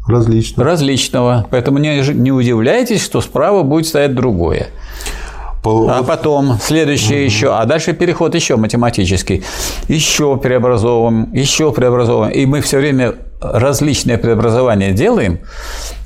Различного. 0.09 0.70
Различного. 0.70 1.47
Поэтому 1.51 1.78
не, 1.78 2.01
не 2.14 2.32
удивляйтесь, 2.32 3.05
что 3.05 3.20
справа 3.20 3.62
будет 3.62 3.86
стоять 3.86 4.14
другое. 4.14 4.68
А 5.64 6.02
потом 6.02 6.56
следующее 6.62 7.24
еще, 7.24 7.55
а 7.55 7.64
дальше 7.66 7.93
переход 7.93 8.35
еще 8.35 8.56
математический, 8.56 9.44
еще 9.89 10.36
преобразовываем, 10.36 11.32
еще 11.35 11.72
преобразовываем, 11.72 12.32
и 12.32 12.47
мы 12.47 12.60
все 12.62 12.78
время 12.78 13.16
различные 13.40 14.18
преобразования 14.18 14.93
делаем 14.93 15.40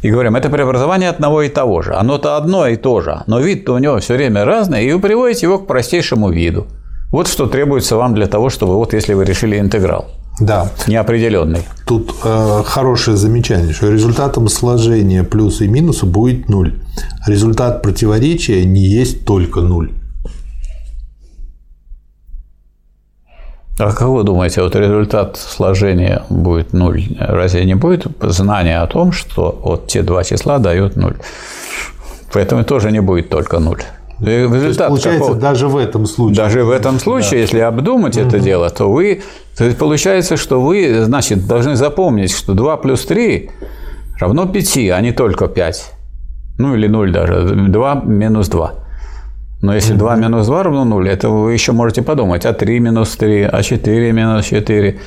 и 0.02 0.10
говорим, 0.10 0.36
это 0.36 0.50
преобразование 0.50 1.10
одного 1.10 1.42
и 1.42 1.48
того 1.48 1.82
же, 1.82 1.94
оно-то 1.94 2.36
одно 2.36 2.66
и 2.66 2.76
то 2.76 3.00
же, 3.02 3.22
но 3.26 3.40
вид-то 3.40 3.74
у 3.74 3.78
него 3.78 3.98
все 3.98 4.14
время 4.14 4.44
разный, 4.44 4.84
и 4.84 4.92
вы 4.92 5.00
приводите 5.00 5.46
его 5.46 5.58
к 5.58 5.66
простейшему 5.66 6.30
виду. 6.30 6.66
Вот 7.10 7.28
что 7.28 7.46
требуется 7.46 7.96
вам 7.96 8.14
для 8.14 8.26
того, 8.26 8.48
чтобы 8.48 8.76
вот 8.76 8.94
если 8.94 9.14
вы 9.14 9.24
решили 9.24 9.58
интеграл. 9.58 10.06
Да. 10.40 10.70
Неопределенный. 10.86 11.62
Тут 11.86 12.14
э, 12.24 12.62
хорошее 12.64 13.16
замечание, 13.16 13.72
что 13.72 13.90
результатом 13.90 14.48
сложения 14.48 15.24
плюса 15.24 15.64
и 15.64 15.68
минуса 15.68 16.06
будет 16.06 16.48
нуль. 16.48 16.80
Результат 17.26 17.82
противоречия 17.82 18.64
не 18.64 18.80
есть 18.80 19.24
только 19.24 19.60
нуль. 19.60 19.92
А 23.78 23.92
как 23.92 24.08
вы 24.08 24.22
думаете, 24.22 24.62
вот 24.62 24.76
результат 24.76 25.36
сложения 25.36 26.22
будет 26.28 26.72
нуль? 26.72 27.04
Разве 27.18 27.64
не 27.64 27.74
будет 27.74 28.06
знания 28.20 28.80
о 28.80 28.86
том, 28.86 29.12
что 29.12 29.60
вот 29.62 29.86
те 29.86 30.02
два 30.02 30.24
числа 30.24 30.58
дают 30.58 30.96
нуль? 30.96 31.16
Поэтому 32.32 32.64
тоже 32.64 32.90
не 32.92 33.00
будет 33.00 33.28
только 33.28 33.58
нуль. 33.58 33.82
Результат 34.22 34.60
то 34.60 34.66
есть, 34.66 34.78
получается, 34.78 35.20
какого... 35.20 35.40
даже 35.40 35.68
в 35.68 35.76
этом 35.76 36.06
случае. 36.06 36.36
Даже 36.36 36.64
в 36.64 36.70
этом 36.70 36.98
случае, 37.00 37.30
да. 37.30 37.36
если 37.38 37.58
обдумать 37.58 38.16
угу. 38.16 38.26
это 38.26 38.38
дело, 38.38 38.70
то 38.70 38.90
вы. 38.90 39.22
То 39.56 39.64
есть 39.64 39.76
получается, 39.76 40.36
что 40.36 40.60
вы, 40.60 41.04
значит, 41.04 41.46
должны 41.46 41.76
запомнить, 41.76 42.32
что 42.32 42.54
2 42.54 42.76
плюс 42.76 43.04
3 43.04 43.50
равно 44.20 44.46
5, 44.46 44.76
а 44.90 45.00
не 45.00 45.12
только 45.12 45.48
5. 45.48 45.92
Ну 46.58 46.74
или 46.76 46.86
0 46.86 47.12
даже. 47.12 47.42
2 47.68 48.02
минус 48.04 48.48
2. 48.48 48.74
Но 49.62 49.74
если 49.74 49.94
2 49.94 50.16
минус 50.16 50.46
2 50.46 50.62
равно 50.62 50.84
0, 50.84 51.08
это 51.08 51.28
вы 51.28 51.52
еще 51.52 51.72
можете 51.72 52.02
подумать, 52.02 52.46
а 52.46 52.52
3 52.52 52.80
минус 52.80 53.16
3, 53.16 53.42
а 53.42 53.62
4 53.62 54.12
минус 54.12 54.44
4. 54.44 54.98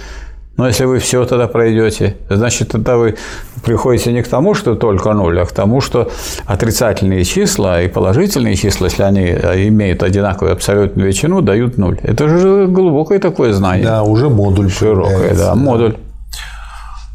Но 0.58 0.68
если 0.68 0.86
вы 0.86 1.00
все 1.00 1.26
тогда 1.26 1.48
пройдете, 1.48 2.16
значит, 2.30 2.70
тогда 2.70 2.96
вы 2.96 3.16
приходите 3.64 4.14
не 4.14 4.24
к 4.24 4.28
тому, 4.28 4.54
что 4.54 4.76
только 4.76 5.14
0, 5.14 5.40
а 5.42 5.46
к 5.46 5.52
тому, 5.52 5.82
что 5.82 6.10
отрицательные 6.46 7.26
числа 7.26 7.82
и 7.82 7.90
положительные 7.90 8.56
числа, 8.56 8.88
если 8.88 9.04
они 9.04 9.26
имеют 9.68 10.02
одинаковую 10.02 10.54
абсолютную 10.54 11.08
величину, 11.08 11.42
дают 11.42 11.78
0. 11.78 12.00
Это 12.04 12.30
же 12.30 12.68
глубокое 12.68 13.20
такое 13.20 13.52
знание. 13.54 13.86
Да, 13.86 14.04
уже 14.04 14.30
модуль. 14.30 14.70
Широкое, 14.70 15.36
да, 15.36 15.56
модуль. 15.56 15.98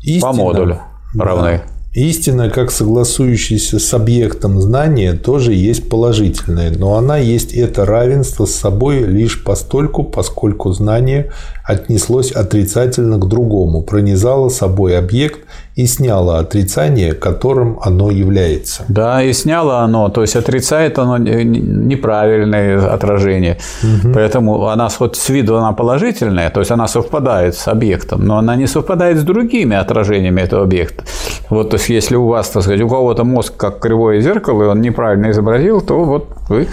Истина. 0.03 0.33
По 0.33 0.37
модулю 0.37 0.79
равны. 1.19 1.63
Истина, 1.93 2.51
как 2.51 2.71
согласующаяся 2.71 3.81
с 3.81 3.93
объектом 3.93 4.61
знания, 4.61 5.15
тоже 5.15 5.55
есть 5.55 5.89
положительная, 5.89 6.71
но 6.71 6.95
она 6.95 7.19
есть 7.19 7.53
это 7.53 7.85
равенство 7.85 8.45
с 8.45 8.55
собой 8.55 9.01
лишь 9.01 9.43
постольку, 9.43 10.05
поскольку 10.05 10.73
знание 10.73 11.33
отнеслось 11.65 12.31
отрицательно 12.31 13.19
к 13.19 13.27
другому, 13.27 13.83
пронизало 13.83 14.51
собой 14.51 14.97
объект 14.97 15.41
и 15.77 15.87
сняло 15.87 16.39
отрицание, 16.39 17.13
которым 17.13 17.79
оно 17.83 18.11
является. 18.11 18.85
Да, 18.89 19.23
и 19.23 19.33
сняло 19.33 19.79
оно, 19.79 20.09
то 20.09 20.23
есть 20.23 20.37
отрицает 20.37 20.99
оно 20.99 21.19
неправильное 21.19 22.93
отражение. 22.95 23.59
Угу. 23.83 24.13
Поэтому 24.13 24.67
она 24.69 24.89
хоть 24.89 25.17
с 25.17 25.29
виду 25.29 25.57
она 25.57 25.73
положительная, 25.73 26.51
то 26.51 26.61
есть 26.61 26.71
она 26.71 26.89
совпадает 26.89 27.55
с 27.55 27.69
объектом, 27.69 28.27
но 28.27 28.37
она 28.39 28.57
не 28.57 28.67
совпадает 28.67 29.19
с 29.19 29.23
другими 29.23 29.77
отражениями 29.77 30.41
этого 30.41 30.65
объекта. 30.65 31.05
Вот, 31.51 31.71
то 31.71 31.77
есть 31.77 31.89
если 31.89 32.17
у 32.17 32.27
вас, 32.27 32.49
так 32.49 32.63
сказать, 32.63 32.83
у 32.83 32.89
кого-то 32.89 33.25
мозг 33.25 33.57
как 33.57 33.79
кривое 33.81 34.21
зеркало, 34.21 34.65
и 34.65 34.67
он 34.67 34.81
неправильно 34.81 35.31
изобразил, 35.31 35.81
то 35.81 36.05
вот 36.05 36.29
вы 36.49 36.67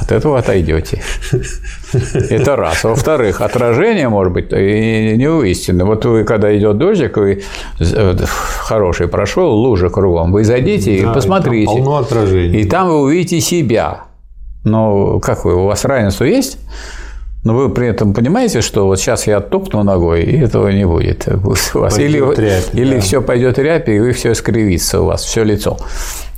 от 0.00 0.12
этого 0.12 0.38
отойдете. 0.38 1.02
Это 2.30 2.56
раз. 2.56 2.84
Во-вторых, 2.84 3.40
отражение 3.40 4.08
может 4.08 4.32
быть 4.32 4.52
и 4.52 5.16
не 5.16 5.28
у 5.28 5.42
истины. 5.42 5.84
Вот 5.84 6.04
вы, 6.04 6.24
когда 6.24 6.56
идет 6.56 6.78
дождик, 6.78 7.16
вы 7.16 7.42
э, 7.80 8.14
хороший 8.42 9.08
прошел, 9.08 9.52
лужа 9.52 9.88
кругом, 9.88 10.32
вы 10.32 10.44
зайдите 10.44 11.02
да, 11.02 11.10
и 11.10 11.14
посмотрите. 11.14 11.72
И 11.72 11.76
там 11.76 11.84
полно 11.84 11.96
отражений. 11.98 12.60
И 12.60 12.64
там 12.64 12.88
вы 12.88 13.02
увидите 13.02 13.40
себя. 13.40 14.04
Но 14.64 15.18
как 15.20 15.44
вы, 15.44 15.54
у 15.54 15.66
вас 15.66 15.84
равенство 15.84 16.24
есть? 16.24 16.58
Но 17.44 17.56
вы 17.56 17.70
при 17.70 17.88
этом 17.88 18.14
понимаете, 18.14 18.60
что 18.60 18.86
вот 18.86 19.00
сейчас 19.00 19.26
я 19.26 19.38
оттопну 19.38 19.82
ногой, 19.82 20.22
и 20.22 20.38
этого 20.38 20.68
не 20.68 20.86
будет 20.86 21.26
у 21.74 21.78
вас. 21.78 21.98
или 21.98 22.18
рябь, 22.18 22.70
или 22.72 22.94
да. 22.94 23.00
все 23.00 23.20
пойдет 23.20 23.58
рябь, 23.58 23.88
и 23.88 23.98
вы 23.98 24.12
все 24.12 24.34
скривится 24.34 25.00
у 25.00 25.06
вас, 25.06 25.24
все 25.24 25.42
лицо. 25.42 25.76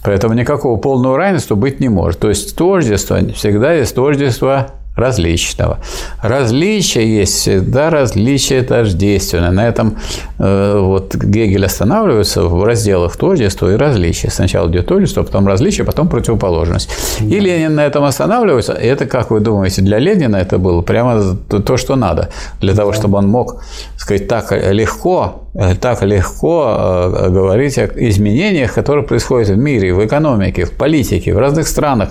Поэтому 0.03 0.35
никакого 0.35 0.79
полного 0.79 1.19
равенства 1.19 1.55
быть 1.55 1.81
не 1.81 1.89
может. 1.89 2.21
То 2.21 2.29
есть 2.29 2.57
тождество 2.57 3.19
всегда 3.35 3.73
есть 3.73 3.95
тождество 3.95 4.69
различного. 4.97 5.79
Различие 6.23 7.19
есть 7.19 7.35
всегда 7.35 7.91
различие 7.91 8.63
тождественное. 8.63 9.51
На 9.51 9.69
этом 9.69 9.97
э, 10.39 10.79
вот 10.79 11.15
Гегель 11.17 11.67
останавливается 11.67 12.45
в 12.45 12.65
разделах 12.65 13.17
тождества 13.17 13.73
и 13.73 13.77
различия. 13.77 14.31
Сначала 14.31 14.69
идет 14.71 14.87
тождество, 14.87 15.23
потом 15.23 15.47
различие, 15.47 15.85
потом 15.85 16.09
противоположность. 16.09 16.91
И 17.21 17.41
Ленин 17.41 17.75
на 17.75 17.85
этом 17.87 18.05
останавливается. 18.05 18.73
Это, 18.73 19.07
как 19.07 19.31
вы 19.31 19.41
думаете, 19.41 19.83
для 19.83 19.99
Ленина 19.99 20.37
это 20.37 20.59
было 20.59 20.81
прямо 20.83 21.37
то, 21.37 21.77
что 21.77 21.97
надо. 21.97 22.29
Для 22.61 22.75
того, 22.75 22.93
чтобы 22.93 23.19
он 23.19 23.29
мог 23.29 23.63
сказать 23.97 24.29
так 24.29 24.53
легко 24.53 25.45
Э, 25.55 25.77
так 25.77 26.03
легко 26.03 26.67
э, 26.67 27.29
говорить 27.31 27.79
о 27.79 27.85
изменениях, 27.85 28.75
которые 28.75 29.05
происходят 29.05 29.51
в 29.51 29.57
мире, 29.57 29.95
в 29.95 30.05
экономике, 30.05 30.65
в 30.65 30.73
политике, 30.73 31.33
в 31.33 31.39
разных 31.39 31.69
странах 31.69 32.09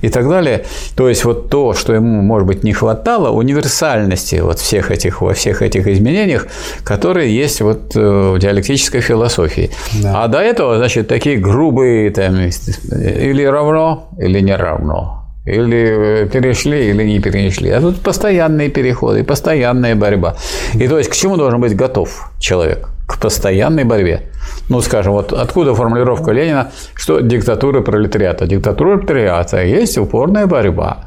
и 0.00 0.08
так 0.08 0.26
далее. 0.28 0.64
То 0.96 1.06
есть 1.08 1.24
вот 1.24 1.50
то, 1.50 1.74
что 1.74 1.92
ему, 1.92 2.22
может 2.26 2.46
быть, 2.46 2.64
не 2.64 2.72
хватало, 2.72 3.30
универсальности 3.30 4.36
вот 4.36 4.58
всех 4.58 4.90
этих, 4.90 5.20
во 5.22 5.32
всех 5.32 5.62
этих 5.62 5.86
изменениях, 5.86 6.46
которые 6.84 7.34
есть 7.34 7.60
вот 7.60 7.96
э, 7.96 8.32
в 8.34 8.38
диалектической 8.38 9.00
философии. 9.00 9.70
Да. 10.02 10.24
А 10.24 10.28
до 10.28 10.38
этого, 10.38 10.76
значит, 10.76 11.08
такие 11.08 11.38
грубые 11.38 12.10
там, 12.10 12.34
или 12.36 13.44
равно, 13.44 14.08
или 14.18 14.40
не 14.40 14.56
равно. 14.56 15.22
Или 15.46 16.28
перешли, 16.32 16.90
или 16.90 17.04
не 17.04 17.20
перешли. 17.20 17.70
А 17.70 17.80
тут 17.80 18.00
постоянные 18.00 18.68
переходы, 18.68 19.22
постоянная 19.22 19.94
борьба. 19.94 20.34
И 20.74 20.88
то 20.88 20.98
есть 20.98 21.08
к 21.08 21.14
чему 21.14 21.36
должен 21.36 21.60
быть 21.60 21.76
готов 21.76 22.32
человек? 22.40 22.88
К 23.06 23.20
постоянной 23.20 23.84
борьбе. 23.84 24.22
Ну, 24.68 24.80
скажем, 24.80 25.12
вот 25.12 25.32
откуда 25.32 25.74
формулировка 25.74 26.32
Ленина, 26.32 26.72
что 26.94 27.20
диктатура 27.20 27.80
пролетариата? 27.80 28.46
Диктатура 28.46 28.96
пролетариата 28.96 29.62
есть 29.62 29.96
упорная 29.98 30.46
борьба. 30.46 30.98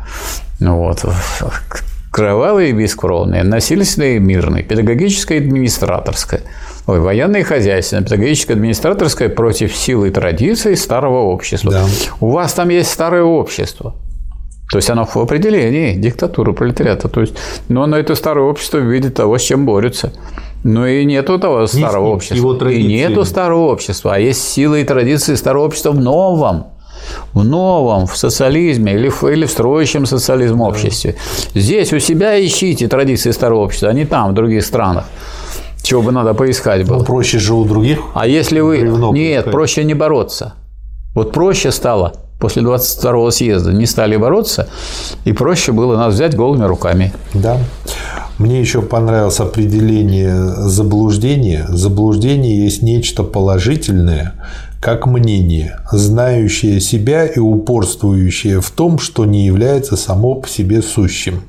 Ну, 0.59 0.77
вот. 0.77 1.05
Кровавые 2.11 2.71
и 2.71 2.73
бескровные, 2.73 3.43
насильственные 3.43 4.17
и 4.17 4.19
мирные, 4.19 4.63
педагогическая 4.63 5.37
и 5.37 5.41
администраторская. 5.41 6.41
Ой, 6.87 6.99
военное 6.99 7.41
и 7.41 7.43
хозяйственное, 7.43 8.03
педагогическое, 8.03 8.55
администраторское 8.55 9.29
против 9.29 9.75
силы 9.75 10.07
и 10.07 10.11
традиций 10.11 10.75
старого 10.75 11.19
общества. 11.19 11.71
Да. 11.71 11.85
У 12.19 12.31
вас 12.31 12.53
там 12.53 12.69
есть 12.69 12.89
старое 12.89 13.21
общество. 13.21 13.95
То 14.71 14.77
есть 14.77 14.89
оно 14.89 15.05
в 15.05 15.17
определении 15.17 15.95
диктатура 15.95 16.51
пролетариата. 16.51 17.09
То 17.09 17.21
есть, 17.21 17.35
но 17.69 17.83
оно 17.83 17.97
это 17.97 18.15
старое 18.15 18.45
общество 18.45 18.77
видит 18.77 19.15
того, 19.15 19.37
с 19.37 19.41
чем 19.41 19.65
борется. 19.65 20.11
Но 20.63 20.87
и 20.87 21.05
нету 21.05 21.39
того 21.39 21.67
старого 21.67 22.15
Низкий, 22.15 22.41
общества. 22.41 22.69
И 22.69 22.83
нету 22.83 23.23
старого 23.25 23.71
общества, 23.71 24.15
а 24.15 24.19
есть 24.19 24.41
силы 24.47 24.81
и 24.81 24.83
традиции 24.83 25.35
старого 25.35 25.65
общества 25.65 25.91
в 25.91 25.99
новом 25.99 26.65
в 27.33 27.43
новом, 27.43 28.07
в 28.07 28.17
социализме 28.17 28.93
или 28.93 29.09
в, 29.09 29.23
или 29.23 29.45
в 29.45 29.51
строящем 29.51 30.05
социализм 30.05 30.61
обществе. 30.61 31.15
Здесь 31.55 31.93
у 31.93 31.99
себя 31.99 32.43
ищите 32.45 32.87
традиции 32.87 33.31
старого 33.31 33.59
общества, 33.59 33.89
а 33.89 33.93
не 33.93 34.05
там, 34.05 34.31
в 34.31 34.33
других 34.33 34.65
странах. 34.65 35.05
Чего 35.81 36.01
бы 36.01 36.11
надо 36.11 36.33
поискать 36.33 36.85
было. 36.87 36.99
Ну, 36.99 37.05
проще 37.05 37.39
же 37.39 37.53
у 37.53 37.65
других. 37.65 37.99
А 38.13 38.27
если 38.27 38.59
вы... 38.59 38.81
Нет, 39.13 39.51
проще 39.51 39.83
не 39.83 39.93
бороться. 39.93 40.53
Вот 41.15 41.31
проще 41.31 41.71
стало 41.71 42.13
после 42.39 42.63
22-го 42.63 43.31
съезда 43.31 43.73
не 43.73 43.85
стали 43.85 44.15
бороться, 44.15 44.69
и 45.25 45.33
проще 45.33 45.71
было 45.71 45.97
нас 45.97 46.13
взять 46.13 46.35
голыми 46.35 46.63
руками. 46.63 47.13
Да. 47.33 47.57
Мне 48.37 48.61
еще 48.61 48.81
понравилось 48.81 49.41
определение 49.41 50.33
заблуждения. 50.35 51.65
Заблуждение 51.67 52.63
есть 52.63 52.81
нечто 52.81 53.23
положительное, 53.23 54.33
как 54.79 55.05
мнение, 55.07 55.79
знающее 55.91 56.79
себя 56.79 57.25
и 57.25 57.39
упорствующее 57.39 58.61
в 58.61 58.71
том, 58.71 58.97
что 58.97 59.25
не 59.25 59.45
является 59.45 59.97
само 59.97 60.35
по 60.35 60.47
себе 60.47 60.81
сущим. 60.81 61.41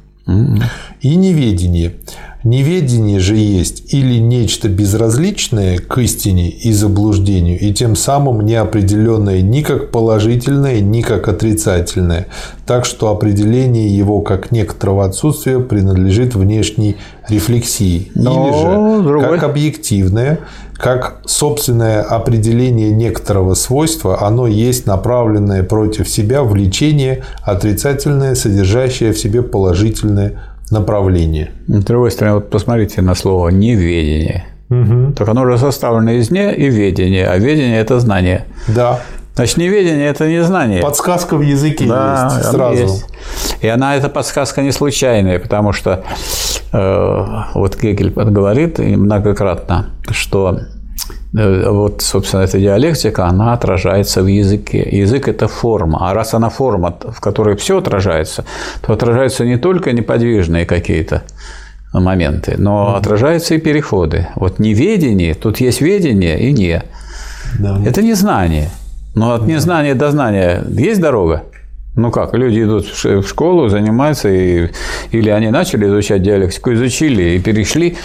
И 1.01 1.17
неведение. 1.17 1.95
Неведение 2.43 3.19
же 3.21 3.37
есть 3.37 3.93
или 3.93 4.19
нечто 4.19 4.71
безразличное 4.71 5.79
к 5.79 5.99
истине 5.99 6.49
и 6.49 6.73
заблуждению, 6.73 7.59
и 7.59 7.75
тем 7.75 7.95
самым 7.97 8.47
неопределенное 8.47 9.43
ни 9.43 9.61
как 9.61 9.91
положительное, 9.91 10.81
ни 10.81 11.03
как 11.03 11.29
отрицательное, 11.29 12.29
так 12.65 12.87
что 12.87 13.11
определение 13.11 13.95
его 13.95 14.23
как 14.23 14.53
некоторого 14.53 15.05
отсутствия 15.05 15.61
принадлежит 15.61 16.35
внешней 16.35 16.97
рефлексии, 17.29 18.11
Но 18.15 18.49
или 18.49 18.59
же 18.59 19.03
другой... 19.05 19.39
как 19.39 19.43
объективное, 19.43 20.41
как 20.75 21.21
собственное 21.27 22.03
определение 22.03 22.91
некоторого 22.91 23.53
свойства, 23.53 24.27
оно 24.27 24.47
есть 24.47 24.87
направленное 24.87 25.63
против 25.63 26.09
себя 26.09 26.43
влечение, 26.43 27.23
отрицательное, 27.43 28.35
содержащее 28.35 29.13
в 29.13 29.19
себе 29.19 29.43
положительное 29.43 30.41
направление. 30.71 31.51
С 31.69 31.85
другой 31.85 32.11
стороны, 32.11 32.37
вот 32.37 32.51
посмотрите 32.51 33.03
на 33.03 33.15
слово 33.15 33.49
«неведение». 33.49 34.47
Угу. 34.71 35.15
Так 35.17 35.29
оно 35.29 35.43
уже 35.43 35.59
составлено 35.59 36.13
из 36.13 36.31
«не» 36.31 36.53
и 36.55 36.69
«ведение», 36.69 37.27
а 37.27 37.37
«ведение»– 37.39 37.81
это 37.81 37.99
знание. 37.99 38.45
Да. 38.69 39.01
Значит, 39.35 39.57
неведение– 39.57 40.07
это 40.09 40.29
не 40.29 40.43
знание. 40.43 40.83
Подсказка 40.83 41.37
в 41.37 41.41
языке 41.41 41.87
да, 41.87 42.31
есть 42.33 42.51
сразу. 42.51 42.83
Есть. 42.83 43.07
И 43.63 43.69
она, 43.69 43.97
эта 43.97 44.09
подсказка 44.09 44.63
не 44.63 44.73
случайная, 44.73 45.39
потому 45.39 45.73
что 45.73 46.05
э, 46.73 47.25
вот 47.55 47.81
Гегель 47.81 48.11
говорит 48.11 48.79
многократно, 48.79 49.91
что 50.11 50.61
вот, 51.33 52.03
собственно, 52.03 52.43
эта 52.43 52.59
диалектика, 52.59 53.27
она 53.27 53.53
отражается 53.53 54.23
в 54.23 54.27
языке. 54.27 54.89
Язык– 54.91 55.29
это 55.29 55.47
форма. 55.47 56.11
А 56.11 56.15
раз 56.15 56.35
она 56.35 56.49
форма, 56.49 56.97
в 57.13 57.21
которой 57.21 57.57
все 57.57 57.79
отражается, 57.79 58.45
то 58.83 58.93
отражаются 58.93 59.45
не 59.45 59.57
только 59.57 59.93
неподвижные 59.93 60.67
какие-то 60.67 61.23
моменты, 61.93 62.55
но 62.59 62.95
mm-hmm. 62.95 62.99
отражаются 62.99 63.55
и 63.55 63.59
переходы. 63.59 64.29
Вот 64.37 64.59
неведение, 64.59 65.35
тут 65.35 65.61
есть 65.61 65.81
ведение 65.81 66.41
и 66.41 66.53
не. 66.53 66.83
Да. 67.59 67.81
Это 67.85 68.03
не 68.03 68.15
знание. 68.15 68.71
Но 69.15 69.35
от 69.35 69.47
незнания 69.47 69.95
до 69.95 70.11
знания 70.11 70.65
есть 70.69 71.01
дорога? 71.01 71.45
Ну 71.97 72.13
как, 72.13 72.35
люди 72.35 72.63
идут 72.63 72.87
в 72.87 73.27
школу, 73.27 73.69
занимаются, 73.69 74.29
и, 74.29 74.69
или 75.11 75.31
они 75.31 75.51
начали 75.51 75.87
изучать 75.87 76.23
диалектику, 76.23 76.73
изучили 76.73 77.35
и 77.35 77.41
перешли 77.41 77.97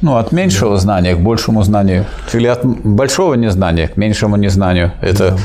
ну, 0.00 0.16
от 0.16 0.32
меньшего 0.32 0.76
знания 0.78 1.14
к 1.14 1.20
большему 1.20 1.62
знанию, 1.62 2.04
или 2.32 2.46
от 2.46 2.64
большого 2.64 3.34
незнания 3.34 3.88
к 3.88 3.96
меньшему 3.96 4.36
незнанию. 4.36 4.92
Это 5.00 5.30
да. 5.30 5.36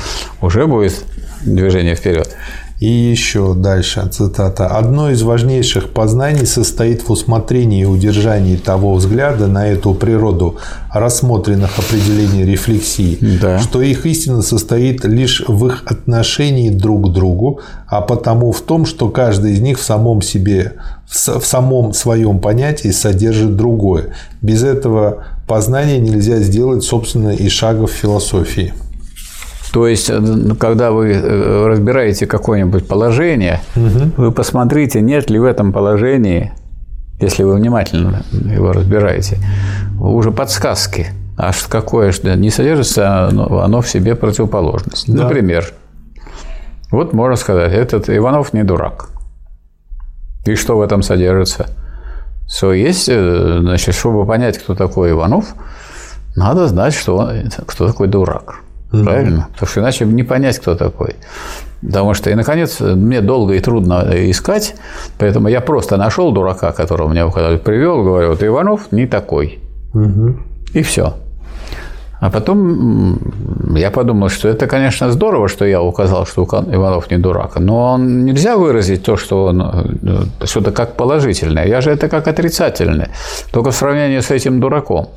уже 0.41 0.67
будет 0.67 1.03
движение 1.45 1.95
вперед. 1.95 2.35
И 2.80 2.88
еще 2.88 3.55
дальше, 3.55 4.07
цитата. 4.09 4.67
«Одно 4.67 5.11
из 5.11 5.21
важнейших 5.21 5.89
познаний 5.89 6.45
состоит 6.45 7.01
в 7.01 7.11
усмотрении 7.11 7.81
и 7.81 7.85
удержании 7.85 8.55
того 8.55 8.93
взгляда 8.95 9.47
на 9.47 9.67
эту 9.67 9.93
природу 9.93 10.57
рассмотренных 10.93 11.77
определений 11.77 12.45
рефлексии, 12.45 13.17
да. 13.41 13.59
что 13.59 13.81
их 13.81 14.05
истина 14.05 14.41
состоит 14.41 15.03
лишь 15.03 15.43
в 15.45 15.67
их 15.67 15.84
отношении 15.85 16.69
друг 16.69 17.09
к 17.09 17.13
другу, 17.13 17.59
а 17.85 17.99
потому 17.99 18.53
в 18.53 18.61
том, 18.61 18.85
что 18.85 19.09
каждый 19.09 19.53
из 19.53 19.59
них 19.59 19.77
в 19.77 19.84
самом 19.84 20.21
себе, 20.21 20.76
в 21.10 21.44
самом 21.44 21.94
своем 21.94 22.40
понятии 22.40 22.90
содержит 22.90 23.56
другое. 23.56 24.14
Без 24.41 24.64
этого 24.64 25.26
познания 25.48 25.98
нельзя 25.98 26.38
сделать, 26.38 26.84
собственно, 26.84 27.30
и 27.30 27.49
шага 27.49 27.88
в 27.88 27.91
философии». 27.91 28.73
То 29.72 29.88
есть, 29.88 30.10
э, 30.10 30.22
когда 30.60 30.91
вы 30.91 31.11
э, 31.11 31.68
разбираете 31.68 32.26
какое-нибудь 32.26 32.88
положение, 32.88 33.61
угу. 33.76 34.11
вы 34.18 34.31
посмотрите, 34.31 35.02
нет 35.02 35.30
ли 35.30 35.40
в 35.40 35.44
этом 35.44 35.72
положении, 35.72 36.52
если 37.19 37.44
вы 37.44 37.56
внимательно 37.56 38.23
его 38.31 38.72
разбираете, 38.72 39.38
уже 39.99 40.31
подсказки. 40.31 41.07
А 41.38 41.52
какое 41.69 42.11
что 42.11 42.36
не 42.36 42.49
содержится, 42.49 43.27
оно, 43.27 43.61
оно 43.61 43.81
в 43.81 43.88
себе 43.88 44.15
противоположность. 44.15 45.06
Да. 45.07 45.23
Например, 45.23 45.65
вот 46.91 47.14
можно 47.14 47.36
сказать, 47.36 47.72
этот 47.72 48.10
Иванов 48.10 48.52
не 48.53 48.64
дурак. 48.64 49.10
И 50.49 50.55
что 50.55 50.77
в 50.77 50.81
этом 50.81 51.03
содержится? 51.03 51.67
Все 52.47 52.71
есть, 52.71 53.07
э, 53.07 53.57
значит, 53.59 53.93
чтобы 53.93 54.26
понять, 54.26 54.57
кто 54.57 54.73
такой 54.73 55.11
Иванов, 55.11 55.53
надо 56.35 56.67
знать, 56.67 56.95
что, 56.95 57.31
кто 57.67 57.88
такой 57.88 58.07
дурак. 58.07 58.55
Mm-hmm. 58.91 59.03
Правильно? 59.03 59.47
Потому 59.53 59.69
что 59.69 59.80
иначе 59.81 60.05
не 60.05 60.23
понять, 60.23 60.57
кто 60.57 60.73
такой. 60.73 61.17
Потому 61.84 62.15
что, 62.15 62.31
и, 62.31 62.35
наконец, 62.35 62.80
мне 62.80 63.21
долго 63.21 63.53
и 63.53 63.59
трудно 63.59 64.07
искать, 64.31 64.76
поэтому 65.19 65.49
я 65.49 65.61
просто 65.61 65.97
нашел 65.97 66.31
дурака, 66.31 66.71
которого 66.71 67.07
мне 67.09 67.30
привел, 67.30 68.03
говорю, 68.03 68.30
вот 68.30 68.43
Иванов 68.43 68.91
не 68.91 69.05
такой. 69.05 69.59
Угу. 69.93 70.38
И 70.73 70.81
все. 70.81 71.13
А 72.20 72.30
потом 72.30 73.18
я 73.76 73.91
подумал, 73.91 74.30
что 74.30 74.50
это, 74.50 74.68
конечно, 74.68 75.12
здорово, 75.12 75.48
что 75.48 75.66
я 75.66 75.82
указал, 75.82 76.26
что 76.26 76.44
Иванов 76.44 77.10
не 77.12 77.18
дурак, 77.18 77.60
но 77.60 77.94
он 77.94 78.26
нельзя 78.26 78.58
выразить 78.58 79.04
то, 79.04 79.16
что 79.16 79.46
он 79.46 79.62
э, 79.62 80.46
что-то 80.46 80.72
как 80.72 80.96
положительное. 80.96 81.66
Я 81.66 81.82
же 81.82 81.91
это 81.91 82.10
как 82.10 82.28
отрицательное, 82.28 83.10
только 83.52 83.72
в 83.72 83.76
сравнении 83.76 84.20
с 84.20 84.32
этим 84.32 84.60
дураком. 84.60 85.08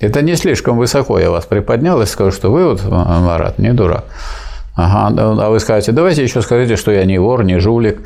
Это 0.00 0.22
не 0.22 0.36
слишком 0.36 0.78
высоко 0.78 1.18
я 1.18 1.30
вас 1.30 1.46
приподнял 1.46 2.00
и 2.00 2.06
сказал, 2.06 2.32
что 2.32 2.52
вы, 2.52 2.68
вот, 2.68 2.84
Марат, 2.84 3.58
не 3.58 3.72
дурак. 3.72 4.04
Ага, 4.74 5.14
а 5.18 5.50
вы 5.50 5.60
скажете, 5.60 5.92
давайте 5.92 6.22
еще 6.22 6.40
скажите, 6.40 6.76
что 6.76 6.92
я 6.92 7.04
не 7.04 7.18
вор, 7.18 7.44
не 7.44 7.58
жулик, 7.58 8.00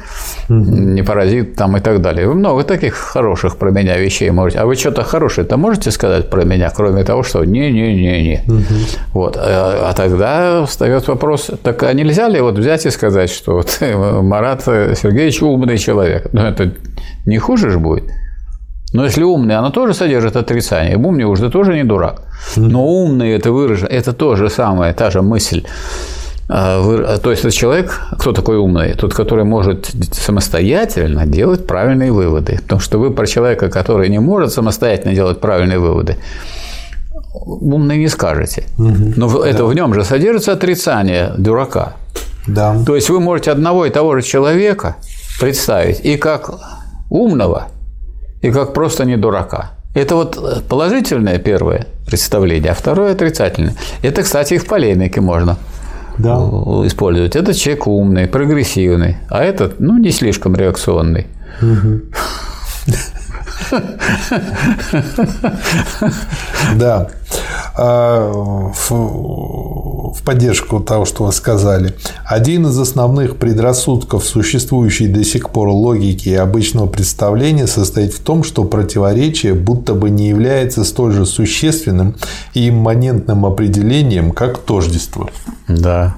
не 0.48 1.02
паразит 1.02 1.54
там 1.54 1.76
и 1.76 1.80
так 1.80 2.00
далее. 2.00 2.26
Вы 2.26 2.34
много 2.34 2.64
таких 2.64 2.94
хороших 2.94 3.56
про 3.56 3.70
меня 3.70 3.96
вещей 3.96 4.30
можете. 4.30 4.58
А 4.58 4.66
вы 4.66 4.74
что-то 4.74 5.04
хорошее-то 5.04 5.56
можете 5.56 5.92
сказать 5.92 6.28
про 6.28 6.44
меня, 6.44 6.72
кроме 6.74 7.04
того, 7.04 7.22
что 7.22 7.44
не-не-не-не. 7.44 8.42
Угу. 8.48 8.64
Вот. 9.12 9.36
А, 9.36 9.90
а 9.90 9.92
тогда 9.94 10.64
встает 10.66 11.06
вопрос, 11.06 11.50
так 11.62 11.82
а 11.84 11.92
нельзя 11.92 12.28
ли 12.28 12.40
вот 12.40 12.58
взять 12.58 12.84
и 12.84 12.90
сказать, 12.90 13.30
что 13.30 13.54
вот 13.54 13.78
Марат 13.80 14.64
Сергеевич 14.64 15.42
умный 15.42 15.78
человек? 15.78 16.28
Ну, 16.32 16.40
это 16.40 16.72
не 17.26 17.38
хуже 17.38 17.70
же 17.70 17.78
будет. 17.78 18.10
Но 18.92 19.04
если 19.04 19.22
умный, 19.22 19.56
оно 19.56 19.70
тоже 19.70 19.94
содержит 19.94 20.36
отрицание. 20.36 20.96
Умный 20.96 21.24
уже 21.24 21.50
тоже 21.50 21.74
не 21.74 21.84
дурак. 21.84 22.22
Но 22.56 22.86
умный 22.86 23.32
это 23.32 23.52
выражено, 23.52 23.88
это 23.88 24.12
то 24.12 24.36
же 24.36 24.48
самое, 24.48 24.94
та 24.94 25.10
же 25.10 25.22
мысль. 25.22 25.64
А, 26.48 26.80
а, 26.80 27.18
то 27.18 27.30
есть 27.30 27.44
это 27.44 27.54
человек, 27.54 28.00
кто 28.18 28.32
такой 28.32 28.56
умный? 28.56 28.94
Тот, 28.94 29.14
который 29.14 29.44
может 29.44 29.90
самостоятельно 30.12 31.26
делать 31.26 31.66
правильные 31.66 32.12
выводы. 32.12 32.58
Потому 32.62 32.80
что 32.80 32.98
вы 32.98 33.10
про 33.10 33.26
человека, 33.26 33.68
который 33.68 34.08
не 34.08 34.20
может 34.20 34.52
самостоятельно 34.52 35.14
делать 35.14 35.40
правильные 35.40 35.78
выводы, 35.78 36.16
умный 37.34 37.98
не 37.98 38.08
скажете. 38.08 38.64
Угу. 38.78 39.14
Но 39.16 39.44
это 39.44 39.58
да. 39.58 39.64
в 39.64 39.74
нем 39.74 39.92
же 39.94 40.04
содержится 40.04 40.52
отрицание 40.52 41.32
дурака. 41.36 41.94
Да. 42.46 42.76
То 42.86 42.94
есть 42.94 43.10
вы 43.10 43.20
можете 43.20 43.50
одного 43.50 43.86
и 43.86 43.90
того 43.90 44.16
же 44.16 44.22
человека 44.22 44.96
представить 45.40 46.00
и 46.04 46.16
как 46.16 46.50
умного, 47.10 47.68
и 48.40 48.50
как 48.50 48.72
просто 48.72 49.04
не 49.04 49.16
дурака. 49.16 49.72
Это 49.94 50.14
вот 50.14 50.64
положительное 50.68 51.38
первое 51.38 51.86
представление, 52.06 52.72
а 52.72 52.74
второе 52.74 53.12
отрицательное. 53.12 53.74
Это, 54.02 54.22
кстати, 54.22 54.54
и 54.54 54.58
в 54.58 54.66
полемике 54.66 55.20
можно 55.20 55.56
да. 56.18 56.36
использовать. 56.86 57.36
Этот 57.36 57.56
человек 57.56 57.86
умный, 57.86 58.26
прогрессивный, 58.26 59.16
а 59.28 59.42
этот, 59.42 59.80
ну, 59.80 59.98
не 59.98 60.10
слишком 60.10 60.56
реакционный. 60.56 61.26
Да. 66.76 67.08
А, 67.78 68.72
в 68.90 70.22
поддержку 70.24 70.80
того, 70.80 71.04
что 71.04 71.24
вы 71.24 71.32
сказали. 71.32 71.94
Один 72.24 72.66
из 72.66 72.78
основных 72.78 73.36
предрассудков, 73.36 74.24
существующей 74.24 75.08
до 75.08 75.22
сих 75.24 75.50
пор 75.50 75.68
логики 75.68 76.30
и 76.30 76.34
обычного 76.34 76.86
представления, 76.86 77.66
состоит 77.66 78.14
в 78.14 78.20
том, 78.20 78.44
что 78.44 78.64
противоречие 78.64 79.54
будто 79.54 79.94
бы 79.94 80.08
не 80.08 80.28
является 80.28 80.84
столь 80.84 81.12
же 81.12 81.26
существенным 81.26 82.16
и 82.54 82.70
имманентным 82.70 83.44
определением, 83.44 84.32
как 84.32 84.58
тождество. 84.58 85.28
Да. 85.68 86.16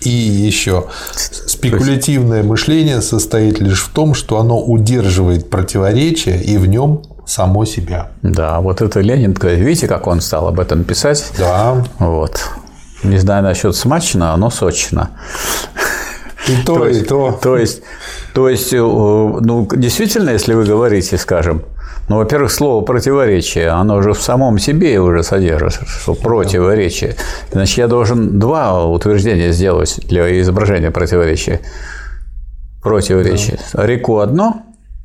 И 0.00 0.10
еще 0.10 0.86
спекулятивное 1.12 2.42
мышление 2.42 3.00
состоит 3.00 3.60
лишь 3.60 3.82
в 3.82 3.90
том, 3.90 4.12
что 4.12 4.38
оно 4.38 4.60
удерживает 4.60 5.48
противоречие 5.48 6.42
и 6.42 6.58
в 6.58 6.66
нем 6.66 7.02
само 7.26 7.64
себя. 7.64 8.10
Да, 8.22 8.60
вот 8.60 8.80
это 8.80 9.00
Ленин, 9.00 9.32
видите, 9.32 9.88
как 9.88 10.06
он 10.06 10.20
стал 10.20 10.48
об 10.48 10.60
этом 10.60 10.84
писать? 10.84 11.32
Да. 11.38 11.84
Вот. 11.98 12.40
Не 13.02 13.18
знаю 13.18 13.42
насчет 13.42 13.76
смачно, 13.76 14.36
но 14.36 14.50
сочно. 14.50 15.10
И 16.48 16.62
то, 16.64 16.76
то 16.76 16.86
и 16.86 16.94
есть, 16.94 17.08
то. 17.08 17.38
То 17.42 17.56
есть, 17.56 17.82
то 18.34 18.48
есть, 18.48 18.72
э, 18.72 18.78
ну, 18.78 19.68
действительно, 19.74 20.30
если 20.30 20.54
вы 20.54 20.64
говорите, 20.64 21.16
скажем, 21.16 21.62
ну, 22.08 22.16
во-первых, 22.16 22.50
слово 22.50 22.84
противоречие, 22.84 23.68
оно 23.68 23.96
уже 23.96 24.12
в 24.12 24.20
самом 24.20 24.58
себе 24.58 25.00
уже 25.00 25.22
содержит, 25.22 25.88
что 25.88 26.14
противоречие. 26.14 27.16
Значит, 27.50 27.78
я 27.78 27.88
должен 27.88 28.38
два 28.38 28.84
утверждения 28.84 29.52
сделать 29.52 30.00
для 30.06 30.40
изображения 30.40 30.90
противоречия. 30.90 31.60
Противоречие. 32.82 33.58
Да. 33.72 33.86
Реку 33.86 34.18
одно, 34.18 34.63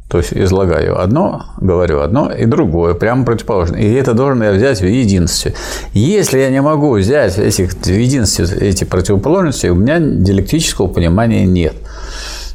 то 0.09 0.17
есть 0.17 0.33
излагаю 0.33 0.99
одно, 0.99 1.45
говорю 1.61 2.01
одно 2.01 2.31
и 2.31 2.45
другое, 2.45 2.95
прямо 2.95 3.23
противоположно. 3.23 3.75
И 3.75 3.93
это 3.93 4.13
должен 4.13 4.41
я 4.41 4.51
взять 4.51 4.81
в 4.81 4.85
единстве. 4.85 5.53
Если 5.93 6.39
я 6.39 6.49
не 6.49 6.61
могу 6.61 6.97
взять 6.97 7.37
этих, 7.37 7.73
в 7.73 7.87
единстве 7.87 8.45
эти 8.59 8.85
противоположности, 8.85 9.67
у 9.67 9.75
меня 9.75 9.99
диалектического 9.99 10.87
понимания 10.87 11.45
нет. 11.45 11.75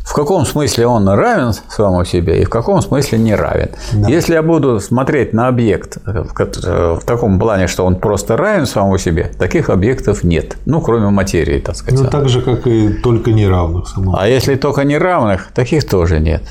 В 0.00 0.12
каком 0.12 0.44
смысле 0.44 0.86
он 0.88 1.08
равен 1.08 1.52
самому 1.68 2.04
себе 2.04 2.42
и 2.42 2.44
в 2.44 2.50
каком 2.50 2.82
смысле 2.82 3.18
не 3.18 3.34
равен. 3.34 3.70
Да. 3.92 4.08
Если 4.08 4.34
я 4.34 4.42
буду 4.42 4.80
смотреть 4.80 5.32
на 5.32 5.46
объект 5.48 5.98
в 6.04 7.00
таком 7.06 7.38
плане, 7.38 7.68
что 7.68 7.86
он 7.86 7.96
просто 7.96 8.36
равен 8.36 8.66
самому 8.66 8.98
себе, 8.98 9.30
таких 9.38 9.70
объектов 9.70 10.24
нет. 10.24 10.56
Ну, 10.66 10.80
кроме 10.80 11.08
материи, 11.08 11.60
так 11.60 11.76
сказать. 11.76 12.04
Ну, 12.04 12.10
так 12.10 12.28
же, 12.28 12.42
как 12.42 12.66
и 12.66 12.88
только 12.94 13.32
неравных 13.32 13.88
самому. 13.88 14.16
А 14.18 14.28
если 14.28 14.56
только 14.56 14.82
неравных, 14.84 15.52
таких 15.54 15.88
тоже 15.88 16.18
нет. 16.18 16.42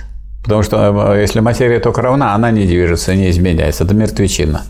Потому 0.43 0.63
что 0.63 1.13
э, 1.13 1.21
если 1.21 1.39
материя 1.39 1.79
только 1.79 2.01
равна, 2.01 2.35
она 2.35 2.51
не 2.51 2.65
движется, 2.65 3.15
не 3.15 3.29
изменяется. 3.29 3.83
Это 3.85 3.93
мертвечина. 3.93 4.61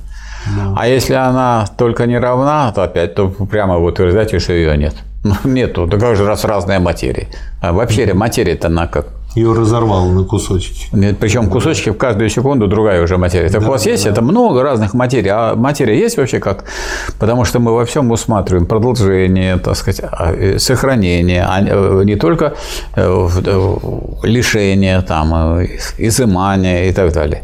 Да. 0.55 0.75
А 0.77 0.87
если 0.87 1.13
она 1.13 1.65
только 1.77 2.05
не 2.05 2.19
равна, 2.19 2.71
то 2.73 2.83
опять 2.83 3.15
то 3.15 3.29
прямо 3.29 3.77
вы 3.77 3.91
утверждаете, 3.91 4.39
что 4.39 4.53
ее 4.53 4.77
нет. 4.77 4.95
Ну, 5.23 5.35
нету. 5.43 5.87
Да 5.87 5.97
как 5.97 6.15
же 6.15 6.25
раз 6.25 6.45
разная 6.45 6.79
материя. 6.79 7.27
А 7.61 7.73
вообще 7.73 8.13
материя-то 8.13 8.67
она 8.67 8.87
как 8.87 9.07
ее 9.35 9.53
разорвало 9.53 10.11
на 10.11 10.23
кусочки. 10.23 10.87
Причем 11.19 11.49
кусочки 11.49 11.89
в 11.89 11.97
каждую 11.97 12.29
секунду 12.29 12.67
другая 12.67 13.03
уже 13.03 13.17
материя. 13.17 13.49
Так 13.49 13.61
да, 13.61 13.67
у 13.67 13.71
вас 13.71 13.85
есть 13.85 14.03
да. 14.03 14.11
это 14.11 14.21
много 14.21 14.63
разных 14.63 14.93
материй. 14.93 15.31
А 15.31 15.55
материя 15.55 15.97
есть 15.97 16.17
вообще 16.17 16.39
как? 16.39 16.65
Потому 17.19 17.45
что 17.45 17.59
мы 17.59 17.73
во 17.73 17.85
всем 17.85 18.11
усматриваем 18.11 18.65
продолжение, 18.65 19.57
так 19.57 19.75
сказать, 19.75 20.01
а, 20.03 20.33
э, 20.33 20.59
сохранение, 20.59 21.43
а 21.43 21.61
э, 21.61 22.03
не 22.05 22.15
только 22.15 22.53
э, 22.95 23.27
лишение, 24.23 25.01
там, 25.01 25.61
изымание 25.97 26.89
и 26.89 26.93
так 26.93 27.13
далее. 27.13 27.43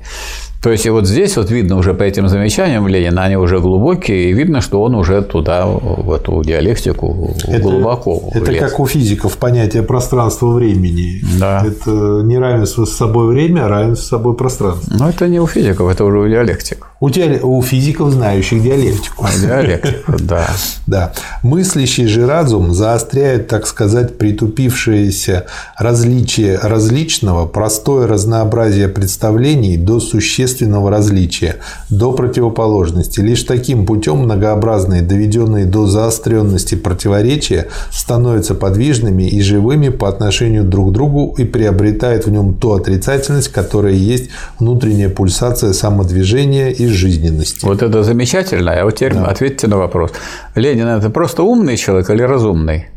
То 0.62 0.72
есть, 0.72 0.86
и 0.86 0.90
вот 0.90 1.08
здесь 1.08 1.38
вот 1.38 1.50
видно 1.52 1.78
уже 1.78 1.94
по 1.94 2.04
этим 2.04 2.28
замечаниям 2.28 2.86
Ленина, 2.88 3.24
они 3.24 3.38
уже 3.38 3.60
глубокие, 3.60 4.30
и 4.30 4.34
видно, 4.34 4.60
что 4.60 4.82
он 4.82 4.96
уже 4.96 5.22
туда, 5.22 5.66
в 5.66 6.12
эту 6.12 6.44
диалектику 6.44 7.34
это, 7.48 7.62
глубоко 7.62 8.30
Это 8.34 8.46
влез. 8.46 8.60
как 8.60 8.80
у 8.80 8.86
физиков 8.86 9.38
понятие 9.38 9.84
пространства-времени. 9.84 11.22
Да. 11.40 11.64
Это 11.66 11.92
неравенство 12.26 12.84
с 12.84 12.92
собой 12.92 13.28
время, 13.28 13.66
а 13.66 13.70
равенство 13.70 14.04
с 14.04 14.10
собой 14.10 14.36
пространство. 14.36 14.94
Но 14.98 15.10
это 15.10 15.30
не 15.30 15.40
у 15.40 15.48
физиков, 15.48 15.90
это 15.90 16.04
уже 16.04 16.20
у 16.20 16.28
диалектиков. 16.28 16.89
У, 17.02 17.10
диале... 17.10 17.40
у 17.42 17.62
физиков, 17.62 18.12
знающих 18.12 18.62
диалектику. 18.62 19.26
Диалектику, 19.42 20.14
да. 20.20 20.50
Да. 20.86 21.14
Мыслящий 21.44 22.08
же 22.08 22.28
разум 22.28 22.74
заостряет, 22.74 23.48
так 23.48 23.68
сказать, 23.68 24.18
притупившееся 24.18 25.46
различие 25.78 26.58
различного, 26.58 27.46
простое 27.46 28.06
разнообразие 28.06 28.90
представлений 28.90 29.78
до 29.78 30.02
существенного 30.02 30.92
различия, 30.92 31.56
до 31.90 32.12
противоположности. 32.12 33.22
Лишь 33.22 33.44
таким 33.44 33.86
путем 33.86 34.18
многообразные, 34.18 35.02
доведенные 35.02 35.66
до 35.66 35.88
заостренности 35.88 36.76
противоречия, 36.76 37.68
становятся 37.92 38.56
подвижными 38.56 39.24
и 39.24 39.42
живыми 39.42 39.88
по 39.88 40.10
отношению 40.10 40.66
друг 40.66 40.90
к 40.90 40.92
другу 40.92 41.34
и 41.38 41.46
приобретают 41.46 42.26
в 42.26 42.32
нем 42.32 42.56
ту 42.56 42.74
отрицательность, 42.74 43.48
которая 43.50 43.94
есть 43.94 44.32
внутренняя 44.60 45.10
пульсация 45.10 45.72
самодвижения 45.72 46.72
и 46.72 46.89
жизненности. 46.90 47.66
Вот 47.66 47.82
это 47.82 48.04
замечательно. 48.04 48.74
А 48.74 48.84
вот 48.84 48.96
теперь 48.96 49.14
да. 49.14 49.26
ответьте 49.26 49.68
на 49.68 49.78
вопрос. 49.78 50.12
Ленин– 50.56 50.88
это 50.88 51.10
просто 51.10 51.44
умный 51.44 51.78
человек 51.78 52.10
или 52.10 52.24
разумный? 52.24 52.88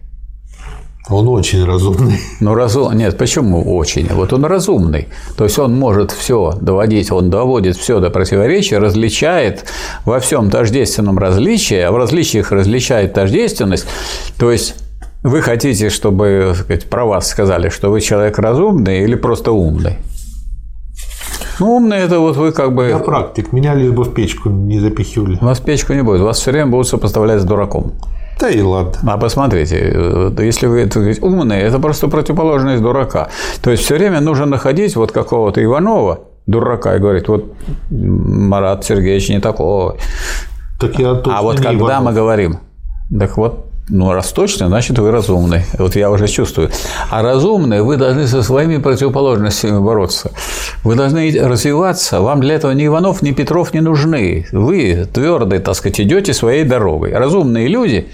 Он 1.09 1.29
очень 1.29 1.65
разумный. 1.65 2.21
Ну, 2.41 2.55
разум... 2.55 2.93
Нет, 2.97 3.19
почему 3.19 3.77
очень? 3.77 4.09
Вот 4.13 4.33
он 4.33 4.45
разумный. 4.45 5.09
То 5.37 5.45
есть 5.45 5.59
он 5.59 5.77
может 5.77 6.13
все 6.13 6.57
доводить, 6.61 7.11
он 7.11 7.29
доводит 7.29 7.77
все 7.77 7.99
до 7.99 8.09
противоречия, 8.09 8.79
различает 8.79 9.65
во 10.05 10.21
всем 10.21 10.49
тождественном 10.49 11.19
различии, 11.19 11.79
а 11.79 11.91
в 11.91 11.97
различиях 11.97 12.53
различает 12.53 13.15
тождественность. 13.15 13.87
То 14.39 14.53
есть 14.53 14.77
вы 15.25 15.43
хотите, 15.43 15.91
чтобы 15.91 16.53
сказать, 16.55 16.85
про 16.89 17.05
вас 17.05 17.29
сказали, 17.29 17.69
что 17.69 17.91
вы 17.91 18.01
человек 18.01 18.39
разумный 18.39 19.03
или 19.03 19.17
просто 19.17 19.51
умный? 19.51 19.99
Ну, 21.61 21.77
умный 21.77 21.99
это 21.99 22.19
вот 22.19 22.37
вы 22.37 22.53
как 22.53 22.75
бы... 22.75 22.89
Я 22.89 22.99
практик, 22.99 23.53
меня 23.53 23.75
лишь 23.75 23.91
бы 23.91 24.05
в 24.05 24.15
печку 24.15 24.49
не 24.49 24.79
запихивали. 24.79 25.39
Вас 25.41 25.61
в 25.61 25.65
печку 25.65 25.93
не 25.93 26.03
будет, 26.03 26.21
вас 26.21 26.39
все 26.39 26.51
время 26.51 26.71
будут 26.71 26.89
сопоставлять 26.89 27.41
с 27.41 27.45
дураком. 27.45 27.93
Да 28.41 28.51
и 28.51 28.61
ладно. 28.61 29.13
А 29.13 29.19
посмотрите, 29.19 29.77
э, 29.77 30.33
если 30.41 30.67
вы 30.67 30.81
это 30.81 30.99
говорите, 30.99 31.21
умный, 31.23 31.59
это 31.59 31.79
просто 31.79 32.09
противоположность 32.09 32.83
дурака. 32.83 33.29
То 33.63 33.71
есть 33.71 33.85
все 33.85 33.95
время 33.97 34.21
нужно 34.21 34.47
находить 34.47 34.97
вот 34.97 35.13
какого-то 35.13 35.63
Иванова, 35.63 36.21
дурака, 36.47 36.97
и 36.97 36.99
говорить, 36.99 37.29
вот 37.29 37.55
Марат 37.91 38.85
Сергеевич 38.85 39.29
не 39.29 39.41
такой. 39.41 39.95
Так 40.81 40.99
я 40.99 41.11
а 41.11 41.43
вот 41.43 41.57
когда 41.61 41.75
Иванов. 41.75 42.05
мы 42.05 42.13
говорим, 42.13 42.59
так 43.17 43.37
вот 43.37 43.72
ну, 43.89 44.13
раз 44.13 44.33
точно, 44.33 44.69
значит, 44.69 44.99
вы 44.99 45.11
разумный. 45.11 45.63
Вот 45.77 45.97
я 45.97 46.11
уже 46.11 46.29
чувствую. 46.29 46.71
А 47.11 47.21
разумные 47.23 47.83
вы 47.83 47.97
должны 47.97 48.29
со 48.29 48.43
своими 48.43 48.77
противоположностями 48.79 49.81
бороться. 49.81 50.31
Вы 50.85 50.95
должны 50.95 51.33
развиваться. 51.39 52.21
Вам 52.21 52.41
для 52.41 52.55
этого 52.55 52.73
ни 52.73 52.87
Иванов, 52.87 53.23
ни 53.23 53.33
Петров 53.33 53.75
не 53.75 53.81
нужны. 53.81 54.47
Вы 54.53 55.07
твердо, 55.13 55.59
так 55.59 55.75
сказать, 55.75 56.01
идете 56.01 56.33
своей 56.33 56.65
дорогой. 56.65 57.13
Разумные 57.13 57.67
люди, 57.67 58.09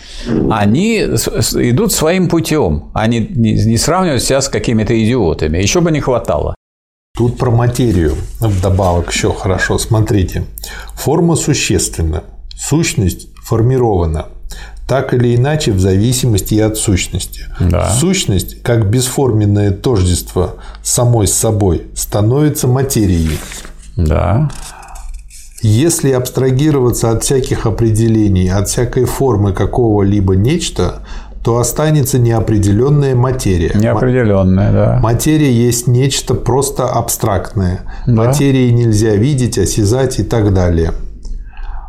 они 0.50 1.00
идут 1.00 1.92
своим 1.92 2.28
путем. 2.28 2.90
Они 2.94 3.20
не 3.20 3.76
сравнивают 3.76 4.22
себя 4.22 4.40
с 4.40 4.48
какими-то 4.48 4.94
идиотами. 4.98 5.58
Еще 5.58 5.80
бы 5.80 5.90
не 5.90 6.00
хватало. 6.00 6.54
Тут 7.14 7.36
про 7.36 7.50
материю 7.50 8.14
вдобавок 8.40 9.12
еще 9.12 9.34
хорошо. 9.34 9.78
Смотрите. 9.78 10.44
Форма 10.94 11.36
существенна. 11.36 12.24
Сущность 12.56 13.28
формирована 13.44 14.26
так 14.88 15.12
или 15.12 15.36
иначе 15.36 15.72
в 15.72 15.80
зависимости 15.80 16.54
и 16.54 16.60
от 16.60 16.78
сущности. 16.78 17.42
Да. 17.60 17.90
Сущность, 17.90 18.62
как 18.62 18.88
бесформенное 18.88 19.70
тождество 19.70 20.54
самой 20.82 21.26
с 21.28 21.34
собой, 21.34 21.82
становится 21.94 22.66
материей. 22.66 23.38
Да. 23.96 24.50
Если 25.60 26.10
абстрагироваться 26.12 27.10
от 27.10 27.22
всяких 27.22 27.66
определений, 27.66 28.48
от 28.48 28.68
всякой 28.68 29.04
формы 29.04 29.52
какого-либо 29.52 30.34
нечто, 30.36 31.02
то 31.44 31.58
останется 31.58 32.18
неопределенная 32.18 33.14
материя. 33.14 33.72
Неопределенная, 33.74 34.72
да. 34.72 34.98
Материя 35.02 35.52
есть 35.52 35.86
нечто 35.86 36.32
просто 36.34 36.86
абстрактное. 36.86 37.80
Да. 38.06 38.12
Материи 38.12 38.70
нельзя 38.70 39.14
видеть, 39.16 39.58
осязать 39.58 40.18
и 40.18 40.22
так 40.22 40.54
далее 40.54 40.94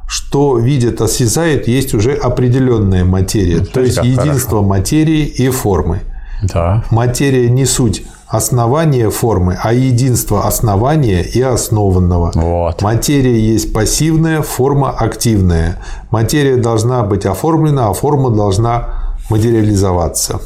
что 0.09 0.57
видит, 0.57 1.01
осязает, 1.01 1.67
есть 1.67 1.93
уже 1.93 2.13
определенная 2.13 3.05
материя, 3.05 3.59
ну, 3.59 3.65
то 3.65 3.81
есть 3.81 3.97
единство 3.97 4.57
хорошо. 4.57 4.63
материи 4.63 5.23
и 5.23 5.49
формы. 5.49 5.99
Да. 6.41 6.83
Материя 6.89 7.47
не 7.47 7.65
суть 7.65 8.03
основания 8.27 9.11
формы, 9.11 9.55
а 9.61 9.71
единство 9.71 10.47
основания 10.47 11.21
и 11.21 11.39
основанного. 11.41 12.31
Вот. 12.33 12.81
Материя 12.81 13.39
есть 13.39 13.71
пассивная, 13.71 14.41
форма 14.41 14.89
активная. 14.89 15.77
Материя 16.09 16.57
должна 16.57 17.03
быть 17.03 17.27
оформлена, 17.27 17.89
а 17.89 17.93
форма 17.93 18.31
должна 18.31 19.13
материализоваться. 19.29 20.41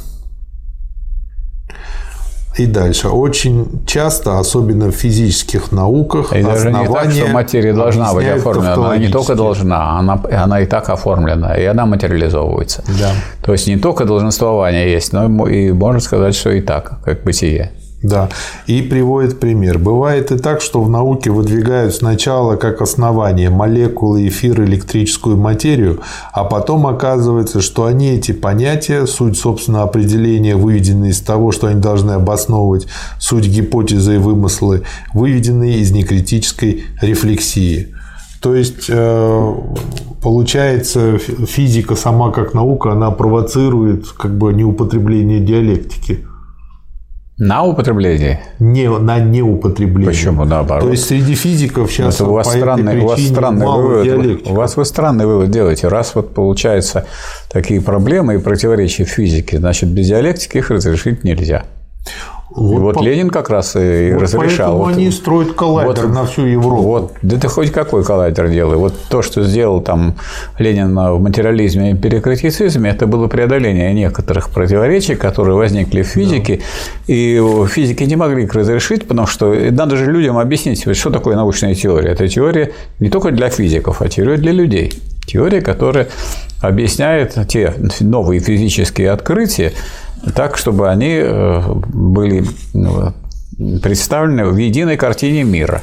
И 2.57 2.67
дальше. 2.67 3.07
Очень 3.07 3.83
часто, 3.85 4.39
особенно 4.39 4.91
в 4.91 4.95
физических 4.95 5.71
науках, 5.71 6.33
и 6.33 6.43
даже 6.43 6.71
не 6.71 6.87
так, 6.87 7.11
что 7.11 7.27
материя 7.27 7.73
должна 7.73 8.13
быть 8.13 8.27
оформлена. 8.27 8.73
Она 8.73 8.97
не 8.97 9.09
только 9.09 9.35
должна, 9.35 9.99
она, 9.99 10.21
она 10.31 10.61
и 10.61 10.65
так 10.65 10.89
оформлена, 10.89 11.55
и 11.55 11.65
она 11.65 11.85
материализовывается. 11.85 12.83
Да. 12.99 13.11
То 13.43 13.53
есть 13.53 13.67
не 13.67 13.77
только 13.77 14.05
долженствование 14.05 14.91
есть, 14.91 15.13
но 15.13 15.47
и 15.47 15.71
можно 15.71 15.99
сказать, 15.99 16.35
что 16.35 16.51
и 16.51 16.61
так, 16.61 16.99
как 17.03 17.23
бытие. 17.23 17.71
Да, 18.03 18.27
и 18.67 18.81
приводит 18.81 19.39
пример. 19.39 19.79
Бывает 19.79 20.33
и 20.33 20.37
так, 20.37 20.59
что 20.59 20.83
в 20.83 20.89
науке 20.89 21.31
выдвигают 21.31 21.95
сначала 21.95 22.57
как 22.57 22.81
основание 22.81 23.49
молекулы, 23.49 24.27
эфир, 24.27 24.61
электрическую 24.61 25.37
материю, 25.37 26.01
а 26.33 26.43
потом 26.43 26.85
оказывается, 26.85 27.61
что 27.61 27.85
они 27.85 28.09
эти 28.09 28.33
понятия, 28.33 29.07
суть, 29.07 29.37
собственно, 29.37 29.83
определения, 29.83 30.57
выведенные 30.57 31.11
из 31.11 31.21
того, 31.21 31.53
что 31.53 31.67
они 31.67 31.79
должны 31.79 32.11
обосновывать 32.11 32.87
суть 33.19 33.47
гипотезы 33.47 34.15
и 34.15 34.17
вымыслы, 34.17 34.83
выведенные 35.13 35.79
из 35.79 35.91
некритической 35.91 36.83
рефлексии. 37.01 37.95
То 38.41 38.53
есть, 38.53 38.87
э, 38.89 39.53
получается, 40.21 41.17
физика 41.17 41.95
сама 41.95 42.31
как 42.31 42.53
наука, 42.53 42.91
она 42.91 43.11
провоцирует 43.11 44.09
как 44.09 44.37
бы 44.37 44.51
неупотребление 44.51 45.39
диалектики. 45.39 46.25
На 47.37 47.63
употребление? 47.63 48.41
Не, 48.59 48.89
на 48.89 49.19
неупотребление. 49.19 50.11
Почему 50.11 50.45
наоборот? 50.45 50.83
То 50.83 50.91
есть 50.91 51.05
среди 51.05 51.33
физиков 51.33 51.91
сейчас 51.91 52.15
Это 52.15 52.25
у 52.25 52.33
вас 52.33 52.47
по 52.47 52.53
странный, 52.53 52.93
этой 52.93 53.01
у 53.01 53.07
вас 53.07 53.21
странный 53.21 53.65
мало 53.65 53.81
вывод. 53.81 54.03
диалектики. 54.03 54.49
У 54.49 54.53
вас 54.53 54.77
вы 54.77 54.85
странный 54.85 55.25
вывод 55.25 55.49
делаете. 55.49 55.87
Раз 55.87 56.13
вот 56.13 56.33
получаются 56.35 57.07
такие 57.51 57.81
проблемы 57.81 58.35
и 58.35 58.37
противоречия 58.37 59.05
в 59.05 59.09
физике, 59.09 59.57
значит, 59.57 59.89
без 59.89 60.07
диалектики 60.07 60.57
их 60.57 60.69
разрешить 60.69 61.23
нельзя. 61.23 61.63
Вот, 62.55 62.75
и 62.75 62.79
вот 62.79 62.95
по- 62.95 63.01
Ленин 63.03 63.29
как 63.29 63.49
раз 63.49 63.75
и 63.75 64.11
вот 64.13 64.21
разрешал. 64.21 64.49
Поэтому 64.49 64.77
Вот- 64.77 64.93
они 64.95 65.11
строят 65.11 65.53
коллайдер 65.53 66.05
вот- 66.07 66.13
на 66.15 66.25
всю 66.25 66.45
Европу. 66.45 66.83
Вот, 66.83 67.13
да 67.21 67.37
ты 67.37 67.47
хоть 67.47 67.71
какой 67.71 68.03
коллайдер 68.03 68.49
делай. 68.49 68.77
Вот 68.77 68.93
то, 69.09 69.21
что 69.21 69.43
сделал 69.43 69.81
там 69.81 70.15
Ленин 70.59 70.95
в 70.95 71.19
материализме 71.19 71.91
и 71.91 71.95
перекратицизме, 71.95 72.91
это 72.91 73.07
было 73.07 73.27
преодоление 73.27 73.93
некоторых 73.93 74.49
противоречий, 74.51 75.15
которые 75.15 75.55
возникли 75.55 76.03
в 76.03 76.07
физике, 76.07 76.61
и 77.07 77.41
физики 77.69 78.03
не 78.03 78.15
могли 78.15 78.43
их 78.43 78.53
разрешить, 78.53 79.07
потому 79.07 79.27
что 79.27 79.53
надо 79.71 79.95
же 79.97 80.11
людям 80.11 80.37
объяснить, 80.37 80.85
что 80.95 81.09
такое 81.09 81.35
научная 81.35 81.73
теория. 81.73 82.09
Это 82.11 82.27
теория 82.27 82.71
не 82.99 83.09
только 83.09 83.31
для 83.31 83.49
физиков, 83.49 84.01
а 84.01 84.07
теория 84.09 84.37
для 84.37 84.51
людей. 84.51 84.93
Теория, 85.25 85.61
которая 85.61 86.07
объясняет 86.61 87.35
те 87.47 87.73
новые 87.99 88.39
физические 88.39 89.11
открытия 89.11 89.73
так, 90.35 90.57
чтобы 90.57 90.89
они 90.89 91.19
э, 91.21 91.61
были 91.93 92.45
ну, 92.73 93.13
представлены 93.81 94.45
в 94.45 94.57
единой 94.57 94.97
картине 94.97 95.43
мира. 95.43 95.81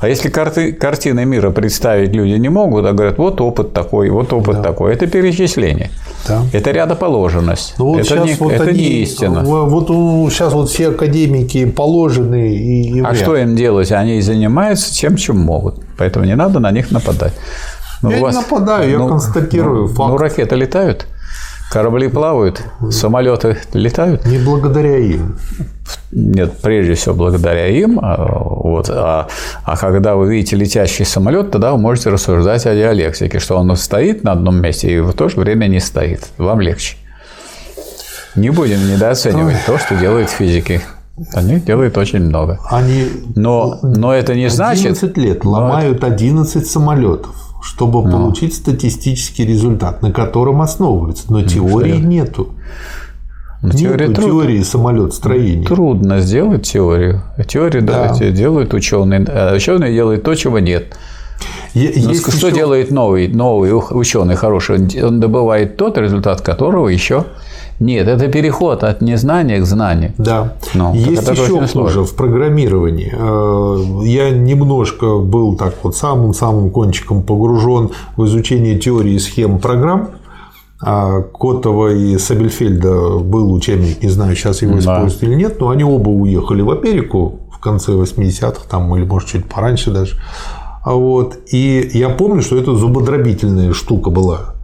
А 0.00 0.08
если 0.08 0.30
карты, 0.30 0.72
картины 0.72 1.26
мира 1.26 1.50
представить 1.50 2.14
люди 2.14 2.32
не 2.32 2.48
могут, 2.48 2.86
а 2.86 2.92
говорят, 2.92 3.18
вот 3.18 3.38
опыт 3.42 3.74
такой, 3.74 4.08
вот 4.08 4.32
опыт 4.32 4.62
такой, 4.62 4.94
это 4.94 5.06
перечисление. 5.06 5.90
Да. 6.26 6.42
Это 6.54 6.70
рядоположенность. 6.70 7.74
Ну, 7.78 7.86
вот 7.86 8.00
это 8.00 8.18
не, 8.20 8.34
вот 8.34 8.52
это 8.52 8.64
они, 8.64 8.78
не 8.78 9.02
истина. 9.02 9.42
Вот 9.42 9.88
сейчас 10.32 10.54
вот 10.54 10.70
все 10.70 10.88
академики 10.88 11.66
положены 11.66 12.56
и, 12.56 12.98
и 12.98 13.02
А 13.02 13.14
что 13.14 13.36
им 13.36 13.56
делать? 13.56 13.92
Они 13.92 14.22
занимаются 14.22 14.90
тем, 14.90 15.16
чем 15.16 15.38
могут. 15.38 15.82
Поэтому 15.98 16.24
не 16.24 16.34
надо 16.34 16.60
на 16.60 16.70
них 16.70 16.90
нападать. 16.90 17.34
Ну, 18.00 18.10
Я 18.10 18.22
у 18.22 18.28
не 18.28 18.34
нападаю, 18.34 18.90
я 18.90 18.98
констатирую 19.06 19.82
ну, 19.82 19.88
факт. 19.88 20.10
Ну, 20.10 20.16
ракеты 20.16 20.56
летают, 20.56 21.06
корабли 21.70 22.08
плавают, 22.08 22.62
самолеты 22.90 23.58
летают. 23.72 24.26
Не 24.26 24.38
благодаря 24.38 24.98
им. 24.98 25.38
Нет, 26.10 26.58
прежде 26.60 26.94
всего 26.94 27.14
благодаря 27.14 27.68
им. 27.68 28.00
а, 28.02 28.16
Вот, 28.16 28.90
а, 28.90 29.28
а 29.64 29.76
когда 29.76 30.16
вы 30.16 30.34
видите 30.34 30.56
летящий 30.56 31.04
самолет, 31.04 31.52
тогда 31.52 31.72
вы 31.72 31.78
можете 31.78 32.10
рассуждать 32.10 32.66
о 32.66 32.74
диалектике, 32.74 33.38
что 33.38 33.56
он 33.56 33.74
стоит 33.76 34.24
на 34.24 34.32
одном 34.32 34.60
месте 34.60 34.92
и 34.92 35.00
в 35.00 35.12
то 35.12 35.28
же 35.28 35.36
время 35.36 35.66
не 35.66 35.80
стоит. 35.80 36.28
Вам 36.38 36.60
легче. 36.60 36.96
Не 38.34 38.50
будем 38.50 38.88
недооценивать 38.88 39.56
то, 39.66 39.78
что 39.78 39.96
делают 39.96 40.30
физики. 40.30 40.80
Они 41.34 41.60
делают 41.60 41.98
очень 41.98 42.20
много. 42.20 42.58
Они 42.70 43.06
Но, 43.36 43.78
но 43.82 44.14
это 44.14 44.34
не 44.34 44.48
значит... 44.48 44.86
11 45.02 45.16
лет 45.18 45.44
но 45.44 45.50
ломают 45.50 46.02
11 46.02 46.66
самолетов, 46.66 47.34
чтобы 47.62 48.02
получить 48.02 48.54
статистический 48.54 49.44
результат, 49.44 50.02
на 50.02 50.12
котором 50.12 50.60
основываются. 50.62 51.24
Но 51.32 51.42
теории 51.42 51.96
нету. 51.98 52.50
Но 53.62 53.70
теория 53.72 54.08
Нету 54.08 54.22
трудно. 54.22 54.40
теории 54.42 54.62
самолетостроения. 54.62 55.66
Трудно 55.66 56.20
сделать 56.20 56.62
теорию. 56.62 57.22
Теорию 57.46 57.82
Да. 57.82 57.92
давайте 58.04 58.32
делают 58.32 58.72
ученые. 58.72 59.26
А 59.28 59.54
ученые 59.54 59.92
делают 59.92 60.22
то, 60.22 60.34
чего 60.34 60.58
нет. 60.58 60.96
Ну, 61.74 61.80
есть 61.82 62.32
что 62.36 62.46
еще- 62.48 62.56
делает 62.56 62.90
новый, 62.90 63.28
новый 63.28 63.70
ученый 63.72 64.34
хороший? 64.36 64.78
Он 65.04 65.20
добывает 65.20 65.76
тот 65.76 65.98
результат, 65.98 66.40
которого 66.40 66.88
еще 66.88 67.26
нет. 67.80 68.06
Это 68.06 68.28
переход 68.28 68.84
от 68.84 69.00
незнания 69.02 69.58
к 69.60 69.64
знанию. 69.66 70.12
Да. 70.18 70.54
Ну, 70.74 70.92
так 70.92 70.94
Есть 70.94 71.28
еще 71.30 71.66
хуже 71.66 72.04
в 72.04 72.14
программировании. 72.14 73.12
Э, 73.12 74.06
Я 74.06 74.30
немножко 74.30 75.18
был 75.18 75.56
так 75.56 75.74
вот 75.82 75.96
самым-самым 75.96 76.70
кончиком 76.70 77.22
погружен 77.22 77.90
в 78.16 78.24
изучение 78.26 78.78
теории 78.78 79.18
схем 79.18 79.58
программ. 79.58 80.10
А 80.82 81.20
Котова 81.20 81.88
и 81.92 82.16
Сабельфельда 82.16 83.18
был 83.18 83.52
учебник, 83.52 84.02
не 84.02 84.08
знаю, 84.08 84.34
сейчас 84.34 84.62
его 84.62 84.74
Да. 84.74 84.78
используют 84.78 85.22
или 85.24 85.34
нет, 85.34 85.60
но 85.60 85.68
они 85.68 85.84
оба 85.84 86.08
уехали 86.08 86.62
в 86.62 86.70
Америку 86.70 87.40
в 87.52 87.58
конце 87.60 87.92
80-х, 87.92 88.62
там, 88.70 88.94
или, 88.96 89.04
может, 89.04 89.28
чуть 89.28 89.44
пораньше 89.44 89.90
даже. 89.90 90.16
А 90.82 90.94
Вот. 90.94 91.36
И 91.52 91.90
я 91.92 92.08
помню, 92.08 92.40
что 92.40 92.56
это 92.56 92.74
зубодробительная 92.74 93.74
штука 93.74 94.08
была. 94.08 94.54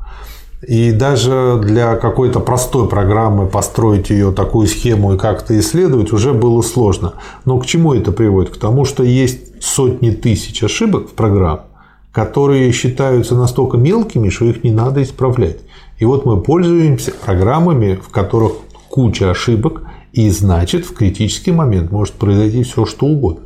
И 0.67 0.93
даже 0.93 1.61
для 1.63 1.97
какой-то 1.97 2.41
простой 2.41 2.89
программы 2.89 3.47
построить 3.47 4.11
ее 4.11 4.33
такую 4.33 4.67
схему 4.67 5.15
и 5.15 5.19
как-то 5.19 5.59
исследовать 5.59 6.13
уже 6.13 6.33
было 6.33 6.63
сложно. 6.63 7.15
Но 7.45 7.59
к 7.59 7.67
чему 7.67 7.93
это 7.93 8.11
приводит? 8.11 8.55
К 8.55 8.57
тому, 8.57 8.85
что 8.85 9.03
есть 9.03 9.63
сотни 9.63 10.11
тысяч 10.11 10.63
ошибок 10.63 11.11
в 11.11 11.13
программе, 11.13 11.63
которые 12.11 12.73
считаются 12.73 13.35
настолько 13.35 13.77
мелкими, 13.77 14.31
что 14.31 14.47
их 14.47 14.65
не 14.65 14.73
надо 14.73 15.03
исправлять. 15.03 15.59
И 15.99 16.05
вот 16.07 16.25
мы 16.25 16.41
пользуемся 16.41 17.13
программами, 17.13 17.97
в 18.03 18.09
которых 18.09 18.53
куча 18.89 19.31
ошибок, 19.31 19.83
и 20.13 20.31
значит 20.31 20.87
в 20.87 20.95
критический 20.95 21.53
момент 21.53 21.91
может 21.91 22.15
произойти 22.15 22.63
все, 22.63 22.87
что 22.87 23.07
угодно. 23.07 23.45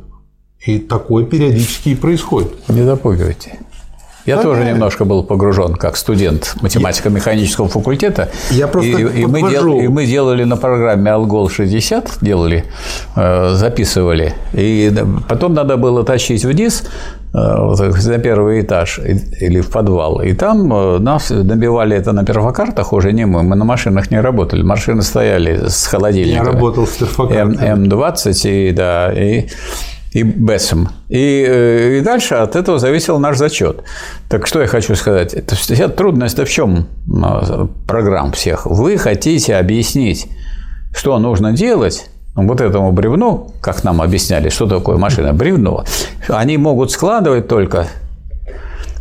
И 0.65 0.79
такое 0.79 1.25
периодически 1.25 1.89
и 1.89 1.95
происходит. 1.95 2.69
Не 2.69 2.83
запугивайте. 2.83 3.59
Я 4.25 4.35
Да, 4.37 4.43
тоже 4.43 4.63
немножко 4.65 5.05
был 5.05 5.23
погружен 5.23 5.73
как 5.75 5.97
студент 5.97 6.55
математико-механического 6.61 7.67
факультета. 7.67 8.29
Я 8.51 8.67
просто 8.67 8.89
и, 8.91 9.21
и 9.21 9.25
мы 9.25 9.41
дел- 9.49 9.79
и 9.79 9.87
мы 9.87 10.05
делали 10.05 10.43
на 10.43 10.57
программе 10.57 11.09
Algol 11.11 11.49
60, 11.49 12.17
делали, 12.21 12.63
э, 13.15 13.53
записывали. 13.55 14.33
И 14.53 14.93
потом 15.27 15.53
надо 15.53 15.77
было 15.77 16.03
тащить 16.03 16.45
вниз 16.45 16.83
э, 17.33 17.37
на 17.37 18.17
первый 18.19 18.61
этаж 18.61 18.99
или 18.99 19.61
в 19.61 19.69
подвал. 19.71 20.21
И 20.21 20.33
там 20.33 20.71
э, 20.73 20.99
нас 20.99 21.29
набивали 21.31 21.95
это 21.97 22.11
на 22.11 22.23
перфокартах, 22.23 22.93
уже 22.93 23.13
не 23.13 23.25
мы. 23.25 23.41
Мы 23.43 23.55
на 23.55 23.65
машинах 23.65 24.11
не 24.11 24.21
работали. 24.21 24.61
Машины 24.63 25.01
стояли 25.01 25.67
с 25.67 25.85
Я 25.85 25.89
холодильниками. 25.89 26.45
работал 26.45 26.85
с 26.85 26.91
перфокартами. 26.97 27.57
М, 27.65 27.83
М20 27.85 28.49
и, 28.49 28.71
да, 28.71 29.11
и, 29.13 29.47
и 30.11 30.23
БЭСом. 30.23 30.89
И, 31.09 31.45
э, 31.47 31.97
и 31.97 32.01
дальше 32.01 32.35
от 32.35 32.55
этого 32.55 32.79
зависел 32.79 33.17
наш 33.19 33.37
зачет. 33.37 33.83
Так 34.29 34.45
что 34.45 34.61
я 34.61 34.67
хочу 34.67 34.95
сказать? 34.95 35.33
Это 35.33 35.55
вся 35.55 35.87
трудность-то 35.87 36.45
в 36.45 36.49
чем 36.49 36.87
программ 37.87 38.33
всех? 38.33 38.65
Вы 38.65 38.97
хотите 38.97 39.55
объяснить, 39.55 40.27
что 40.93 41.17
нужно 41.19 41.53
делать, 41.53 42.09
вот 42.35 42.61
этому 42.61 42.91
бревну, 42.91 43.53
как 43.61 43.83
нам 43.83 44.01
объясняли, 44.01 44.49
что 44.49 44.67
такое 44.67 44.97
машина, 44.97 45.33
бревно, 45.33 45.85
они 46.27 46.57
могут 46.57 46.91
складывать 46.91 47.47
только 47.47 47.87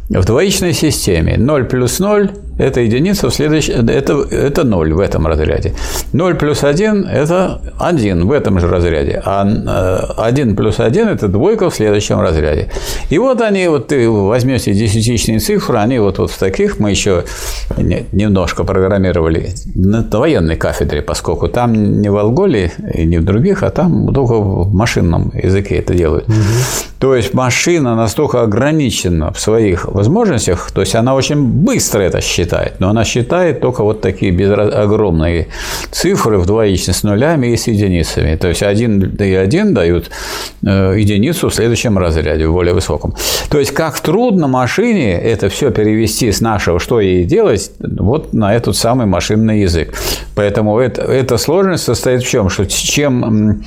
в 0.09 0.25
двоичной 0.25 0.73
системе 0.73 1.37
0 1.39 1.65
плюс 1.65 1.99
0– 1.99 2.31
это 2.61 2.81
единица 2.81 3.29
в 3.29 3.35
следующем, 3.35 3.89
это, 3.89 4.23
это 4.31 4.65
0 4.65 4.93
в 4.93 5.01
этом 5.01 5.27
разряде. 5.27 5.75
0 6.13 6.35
плюс 6.35 6.65
1– 6.65 7.05
это 7.13 7.61
1 7.79 8.27
в 8.27 8.33
этом 8.33 8.61
же 8.61 8.69
разряде. 8.69 9.23
А 9.25 9.47
э, 9.47 10.23
1 10.23 10.57
плюс 10.57 10.81
1– 10.81 11.09
это 11.15 11.29
двойка 11.29 11.71
в 11.71 11.75
следующем 11.75 12.21
разряде. 12.21 12.69
И 13.09 13.19
вот 13.19 13.41
они, 13.41 13.69
вот 13.69 13.89
ты 13.89 14.09
возьмете 14.09 14.75
десятичные 14.75 15.39
цифры, 15.39 15.79
они 15.79 15.99
вот, 15.99 16.19
вот 16.19 16.31
в 16.31 16.39
таких, 16.39 16.79
мы 16.79 16.91
еще 16.91 17.25
не- 17.77 18.05
немножко 18.13 18.65
программировали 18.65 19.51
на 19.75 20.07
военной 20.11 20.57
кафедре, 20.57 21.03
поскольку 21.03 21.49
там 21.49 22.01
не 22.03 22.11
в 22.11 22.17
Алголе 22.17 22.73
и 22.95 23.07
не 23.07 23.19
в 23.19 23.25
других, 23.25 23.63
а 23.63 23.71
там 23.71 24.13
только 24.13 24.35
в 24.35 24.75
машинном 24.75 25.33
языке 25.35 25.77
это 25.77 25.95
делают. 25.95 26.27
То 26.99 27.17
есть 27.17 27.33
машина 27.33 27.97
настолько 27.97 28.43
ограничена 28.43 29.33
в 29.33 29.41
своих 29.41 29.87
возможностях, 29.87 30.71
то 30.71 30.83
есть 30.83 30.95
она 30.95 31.15
очень 31.15 31.43
быстро 31.43 32.03
это 32.03 32.21
считает, 32.21 32.50
но 32.79 32.91
она 32.91 33.05
считает 33.05 33.61
только 33.61 33.83
вот 33.83 34.01
такие 34.01 34.33
безра- 34.33 34.71
огромные 34.71 35.49
цифры 35.91 36.39
в 36.39 36.47
двоичной 36.47 36.95
с 36.95 37.03
нулями 37.03 37.49
и 37.49 37.57
с 37.57 37.67
единицами. 37.67 38.37
То 38.37 38.49
есть 38.49 38.63
один 38.63 39.03
и 39.03 39.35
один 39.35 39.75
дают 39.75 40.11
э, 40.67 40.95
единицу 40.99 41.49
в 41.49 41.55
следующем 41.55 41.99
разряде, 41.99 42.47
в 42.47 42.53
более 42.53 42.75
высоком. 42.75 43.15
То 43.51 43.59
есть 43.59 43.73
как 43.73 44.01
трудно 44.01 44.49
машине 44.49 45.13
это 45.21 45.49
все 45.49 45.71
перевести 45.71 46.33
с 46.33 46.41
нашего, 46.41 46.79
что 46.81 47.01
ей 47.01 47.25
делать, 47.25 47.71
вот 47.79 48.33
на 48.33 48.55
этот 48.55 48.77
самый 48.77 49.07
машинный 49.07 49.61
язык. 49.61 49.95
Поэтому 50.35 50.79
это, 50.79 51.03
эта 51.03 51.37
сложность 51.39 51.85
состоит 51.85 52.23
в 52.23 52.29
чем? 52.29 52.49
Что 52.49 52.67
чем, 52.67 53.63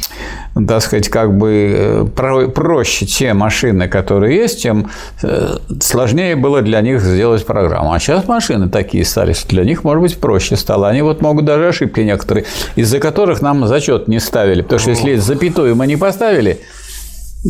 так 0.68 0.82
сказать, 0.82 1.10
как 1.10 1.38
бы 1.38 1.76
э, 1.76 2.06
про- 2.16 2.48
проще 2.48 3.06
те 3.06 3.34
машины, 3.34 3.88
которые 3.88 4.38
есть, 4.38 4.64
тем 4.64 4.90
э, 5.22 5.58
сложнее 5.82 6.36
было 6.36 6.62
для 6.62 6.82
них 6.82 7.02
сделать 7.02 7.46
программу. 7.46 7.94
А 7.94 8.00
сейчас 8.00 8.28
машины 8.28 8.70
такие 8.74 9.06
стали, 9.06 9.32
что 9.32 9.48
для 9.50 9.64
них, 9.64 9.86
может 9.86 10.02
быть, 10.02 10.18
проще 10.18 10.58
стало. 10.58 10.90
Они 10.90 11.02
вот 11.02 11.22
могут 11.22 11.46
даже 11.46 11.70
ошибки 11.70 12.02
некоторые, 12.02 12.46
из-за 12.76 13.00
которых 13.00 13.42
нам 13.42 13.66
зачет 13.68 14.10
не 14.10 14.20
ставили. 14.20 14.62
Потому 14.64 14.80
что 14.80 14.90
если 14.90 15.16
запятую 15.16 15.76
мы 15.76 15.88
не 15.88 15.96
поставили, 15.96 16.60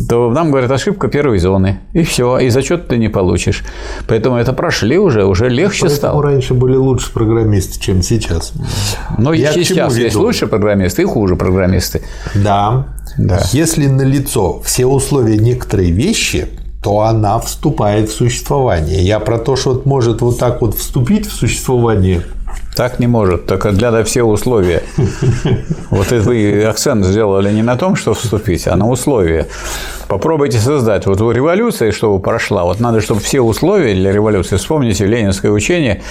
то 0.08 0.30
нам 0.30 0.50
говорят 0.50 0.70
ошибка 0.70 1.08
первой 1.08 1.38
зоны. 1.38 1.80
И 1.92 2.02
все, 2.02 2.38
и 2.38 2.48
зачет 2.50 2.88
ты 2.88 2.98
не 2.98 3.08
получишь. 3.08 3.64
Поэтому 4.08 4.36
это 4.36 4.52
прошли 4.52 4.98
уже, 4.98 5.24
уже 5.24 5.48
легче 5.48 5.82
Поэтому 5.82 5.96
стало. 5.96 6.22
раньше 6.22 6.54
были 6.54 6.76
лучше 6.76 7.12
программисты, 7.12 7.80
чем 7.80 8.02
сейчас. 8.02 8.52
Но 9.18 9.32
Я 9.32 9.50
и 9.50 9.54
чему 9.54 9.64
сейчас 9.64 9.96
есть 9.96 10.16
лучше 10.16 10.46
программисты 10.46 11.02
и 11.02 11.04
хуже 11.04 11.36
программисты. 11.36 12.02
Да. 12.34 12.86
Да. 13.16 13.40
Если 13.52 13.86
налицо 13.86 14.60
все 14.64 14.86
условия 14.86 15.38
некоторой 15.38 15.90
вещи, 15.90 16.48
то 16.84 17.00
она 17.00 17.38
вступает 17.38 18.10
в 18.10 18.12
существование. 18.14 19.02
Я 19.02 19.18
про 19.18 19.38
то, 19.38 19.56
что 19.56 19.80
может 19.86 20.20
вот 20.20 20.38
так 20.38 20.60
вот 20.60 20.76
вступить 20.76 21.26
в 21.26 21.32
существование. 21.32 22.22
Так 22.76 22.98
не 22.98 23.06
может, 23.06 23.46
только 23.46 23.70
для 23.70 24.02
все 24.02 24.24
условия. 24.24 24.82
Вот 25.90 26.10
это 26.10 26.24
вы 26.24 26.64
акцент 26.64 27.04
сделали 27.04 27.52
не 27.52 27.62
на 27.62 27.76
том, 27.76 27.94
что 27.94 28.14
вступить, 28.14 28.66
а 28.66 28.74
на 28.74 28.88
условия. 28.88 29.46
Попробуйте 30.08 30.58
создать. 30.58 31.06
Вот 31.06 31.20
у 31.20 31.30
революции, 31.30 31.92
чтобы 31.92 32.20
прошла, 32.20 32.64
вот 32.64 32.80
надо, 32.80 33.00
чтобы 33.00 33.20
все 33.20 33.40
условия 33.40 33.94
для 33.94 34.12
революции, 34.12 34.56
вспомните 34.56 35.06
ленинское 35.06 35.52
учение 35.52 36.02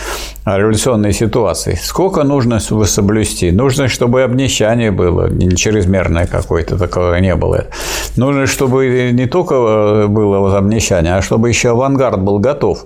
о 0.46 0.58
революционной 0.58 1.12
ситуации. 1.12 1.78
Сколько 1.82 2.24
нужно 2.24 2.60
соблюсти? 2.60 3.52
Нужно, 3.52 3.90
чтобы 3.90 4.24
обнищание 4.24 4.92
было, 4.92 5.28
не 5.28 5.54
чрезмерное 5.56 6.28
какое-то, 6.28 6.78
такого 6.78 7.16
не 7.16 7.36
было. 7.36 7.66
Нужно, 8.16 8.48
чтобы 8.48 9.12
не 9.12 9.26
только 9.26 9.56
э, 9.56 10.08
было 10.08 10.58
обнищание, 10.58 11.16
а 11.16 11.22
чтобы 11.22 11.50
еще 11.50 11.72
авангард 11.72 12.22
был 12.22 12.40
готов 12.40 12.86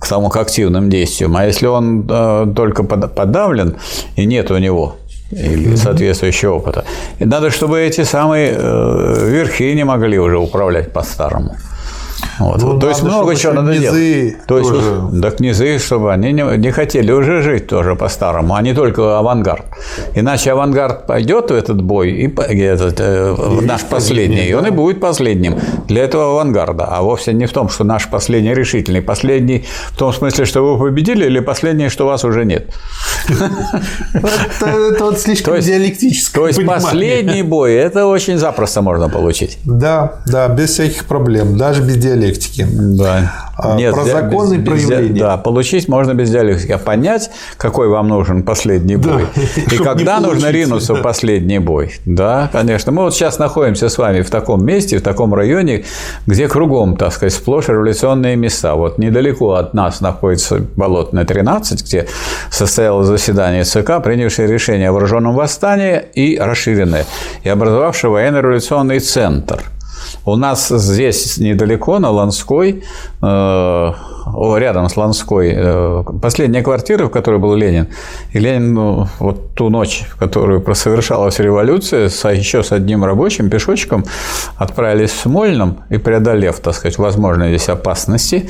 к 0.00 0.08
тому 0.08 0.28
к 0.28 0.36
активным 0.36 0.90
действиям. 0.90 1.36
А 1.36 1.44
если 1.46 1.66
он 1.66 2.06
э, 2.10 2.52
только 2.54 2.82
под- 2.82 3.14
подавлен 3.14 3.76
и 4.16 4.26
нет 4.26 4.50
у 4.50 4.58
него 4.58 4.96
или 5.30 5.76
соответствующего 5.76 6.54
опыта, 6.54 6.84
и 7.20 7.24
надо, 7.24 7.50
чтобы 7.50 7.80
эти 7.80 8.04
самые 8.04 8.54
э, 8.56 9.30
верхи 9.30 9.74
не 9.74 9.84
могли 9.84 10.18
уже 10.18 10.38
управлять 10.38 10.92
по-старому. 10.92 11.56
Вот. 12.38 12.62
Ну, 12.62 12.78
То 12.78 12.88
есть 12.88 13.02
много 13.02 13.34
чего 13.36 13.52
надо 13.52 13.78
делать. 13.78 14.46
То 14.46 14.58
есть, 14.58 14.70
тоже. 14.70 15.00
да, 15.12 15.30
князы, 15.30 15.78
чтобы 15.78 16.12
они 16.12 16.32
не, 16.32 16.56
не 16.58 16.70
хотели 16.70 17.12
уже 17.12 17.42
жить 17.42 17.66
тоже 17.66 17.94
по-старому, 17.94 18.54
а 18.54 18.62
не 18.62 18.74
только 18.74 19.18
авангард. 19.18 19.64
Иначе 20.14 20.52
авангард 20.52 21.06
пойдет 21.06 21.50
в 21.50 21.54
этот 21.54 21.82
бой, 21.82 22.10
и 22.10 22.26
и 22.26 22.60
этот, 22.60 23.00
э, 23.00 23.32
в 23.32 23.64
наш 23.64 23.82
последний, 23.84 24.48
и 24.48 24.54
он 24.54 24.66
и 24.66 24.70
будет 24.70 25.00
последним 25.00 25.58
для 25.88 26.04
этого 26.04 26.32
авангарда. 26.32 26.84
А 26.84 27.02
вовсе 27.02 27.32
не 27.32 27.46
в 27.46 27.52
том, 27.52 27.68
что 27.68 27.84
наш 27.84 28.08
последний 28.08 28.54
решительный. 28.54 29.02
Последний 29.02 29.64
в 29.92 29.96
том 29.96 30.12
смысле, 30.12 30.44
что 30.44 30.62
вы 30.62 30.78
победили, 30.78 31.26
или 31.26 31.40
последний, 31.40 31.88
что 31.88 32.06
вас 32.06 32.24
уже 32.24 32.44
нет. 32.44 32.74
Это, 34.60 35.04
вот 35.04 35.18
слишком 35.18 35.54
есть- 35.54 35.68
диалектическое 35.68 36.42
То 36.42 36.48
есть 36.48 36.66
последний 36.66 37.42
бой, 37.42 37.74
это 37.74 38.06
очень 38.06 38.38
запросто 38.38 38.82
можно 38.82 39.08
получить. 39.08 39.58
Да, 39.64 40.14
да, 40.26 40.48
без 40.48 40.70
всяких 40.70 41.04
проблем, 41.04 41.56
даже 41.56 41.82
без 41.82 41.96
диалектики. 41.96 42.23
Да. 42.68 43.32
А, 43.56 43.76
про 43.76 44.04
ди- 44.04 44.10
законы 44.10 44.56
без- 44.56 44.66
проявления. 44.66 45.20
Да, 45.20 45.36
получить 45.36 45.88
можно 45.88 46.14
без 46.14 46.30
диалектики. 46.30 46.72
А 46.72 46.78
понять, 46.78 47.30
какой 47.56 47.88
вам 47.88 48.08
нужен 48.08 48.42
последний 48.42 48.96
бой. 48.96 49.26
И 49.56 49.74
чтоб 49.74 49.86
когда 49.86 50.20
нужно 50.20 50.50
ринуться 50.50 50.94
в 50.94 51.02
последний 51.02 51.58
бой. 51.58 51.94
Да, 52.04 52.48
конечно. 52.52 52.92
Мы 52.92 53.02
вот 53.02 53.14
сейчас 53.14 53.38
находимся 53.38 53.88
с 53.88 53.98
вами 53.98 54.22
в 54.22 54.30
таком 54.30 54.64
месте, 54.64 54.98
в 54.98 55.02
таком 55.02 55.34
районе, 55.34 55.84
где 56.26 56.48
кругом, 56.48 56.96
так 56.96 57.12
сказать, 57.12 57.32
сплошь 57.32 57.68
революционные 57.68 58.36
места. 58.36 58.74
Вот 58.74 58.98
недалеко 58.98 59.52
от 59.52 59.74
нас 59.74 60.00
находится 60.00 60.58
Болотная 60.76 61.24
13, 61.24 61.84
где 61.84 62.06
состоялось 62.50 63.06
заседание 63.06 63.64
ЦК, 63.64 64.02
принявшее 64.02 64.48
решение 64.48 64.88
о 64.88 64.92
вооруженном 64.92 65.34
восстании 65.34 66.02
и 66.14 66.38
расширенное, 66.38 67.06
и 67.44 67.48
образовавшее 67.48 68.10
военно-революционный 68.10 69.00
центр– 69.00 69.62
у 70.24 70.36
нас 70.36 70.68
здесь 70.68 71.38
недалеко, 71.38 71.98
на 71.98 72.10
Ланской, 72.10 72.84
э, 73.22 73.92
рядом 74.56 74.88
с 74.88 74.96
Ланской, 74.96 75.52
э, 75.54 76.04
последняя 76.22 76.62
квартира, 76.62 77.06
в 77.06 77.10
которой 77.10 77.38
был 77.38 77.54
Ленин. 77.54 77.88
И 78.32 78.38
Ленин 78.38 78.74
ну, 78.74 79.08
вот 79.18 79.54
ту 79.54 79.68
ночь, 79.68 80.04
в 80.10 80.16
которую 80.16 80.64
совершалась 80.74 81.38
революция, 81.38 82.08
с, 82.08 82.28
еще 82.28 82.62
с 82.62 82.72
одним 82.72 83.04
рабочим 83.04 83.50
пешочком 83.50 84.04
отправились 84.56 85.10
в 85.10 85.20
Смольном 85.20 85.78
и, 85.90 85.98
преодолев, 85.98 86.60
так 86.60 86.74
сказать, 86.74 86.98
возможные 86.98 87.56
здесь 87.56 87.68
опасности, 87.68 88.48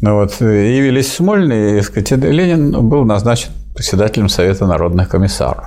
вот, 0.00 0.40
явились 0.40 1.06
в 1.06 1.14
Смольный, 1.14 1.72
и, 1.72 1.76
так 1.80 1.86
сказать, 1.86 2.10
Ленин 2.24 2.88
был 2.88 3.04
назначен 3.04 3.50
председателем 3.76 4.28
Совета 4.28 4.66
народных 4.66 5.08
комиссаров. 5.08 5.64